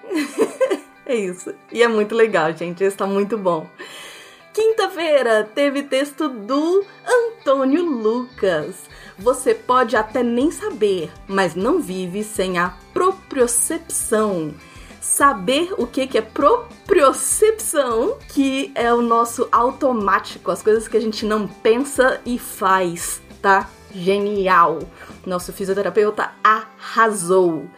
é 1.06 1.14
isso. 1.14 1.54
E 1.70 1.82
é 1.82 1.88
muito 1.88 2.14
legal, 2.14 2.52
gente. 2.52 2.82
Esse 2.82 2.96
tá 2.96 3.06
muito 3.06 3.36
bom. 3.36 3.68
Quinta-feira 4.54 5.42
teve 5.52 5.82
texto 5.82 6.28
do 6.28 6.84
Antônio 7.04 7.84
Lucas. 7.84 8.88
Você 9.18 9.52
pode 9.52 9.96
até 9.96 10.22
nem 10.22 10.50
saber, 10.52 11.10
mas 11.26 11.56
não 11.56 11.80
vive 11.80 12.22
sem 12.22 12.56
a 12.56 12.72
propriocepção. 12.92 14.54
Saber 15.00 15.74
o 15.76 15.86
que, 15.86 16.06
que 16.06 16.18
é 16.18 16.22
propriocepção, 16.22 18.16
que 18.28 18.70
é 18.74 18.94
o 18.94 19.02
nosso 19.02 19.48
automático, 19.50 20.50
as 20.50 20.62
coisas 20.62 20.86
que 20.86 20.96
a 20.96 21.00
gente 21.00 21.26
não 21.26 21.46
pensa 21.48 22.20
e 22.24 22.38
faz, 22.38 23.20
tá? 23.42 23.68
Genial! 23.94 24.80
Nosso 25.24 25.52
fisioterapeuta 25.52 26.32
arrasou! 26.42 27.68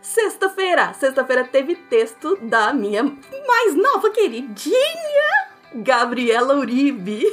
Sexta-feira, 0.00 0.94
sexta-feira 0.94 1.42
teve 1.42 1.74
texto 1.74 2.38
da 2.40 2.72
minha 2.72 3.02
mais 3.02 3.74
nova 3.74 4.08
queridinha, 4.10 5.48
Gabriela 5.74 6.56
Uribe. 6.56 7.24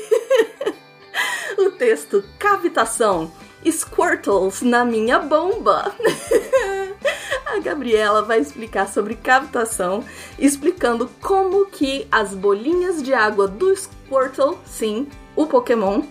o 1.60 1.70
texto 1.72 2.24
Cavitação 2.40 3.32
Squirtles 3.72 4.62
na 4.62 4.84
minha 4.84 5.20
bomba. 5.20 5.94
A 7.46 7.60
Gabriela 7.60 8.24
vai 8.24 8.40
explicar 8.40 8.88
sobre 8.88 9.16
cavitação, 9.16 10.04
explicando 10.40 11.08
como 11.22 11.68
que 11.68 12.08
as 12.12 12.34
bolinhas 12.34 13.04
de 13.04 13.14
água 13.14 13.48
do 13.48 13.76
Squirtle, 13.76 14.58
sim, 14.66 15.08
o 15.36 15.46
Pokémon, 15.46 16.02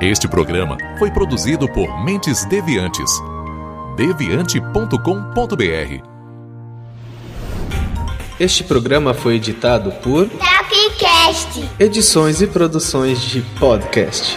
Este 0.00 0.28
programa 0.28 0.76
foi 0.98 1.10
produzido 1.10 1.68
por 1.68 2.04
Mentes 2.04 2.44
Deviantes. 2.44 3.10
deviante.com.br 3.96 6.04
Este 8.40 8.64
programa 8.64 9.14
foi 9.14 9.36
editado 9.36 9.92
por 10.02 10.28
Tapcast. 10.28 11.70
Edições 11.78 12.42
e 12.42 12.46
Produções 12.46 13.20
de 13.20 13.40
Podcast. 13.58 14.36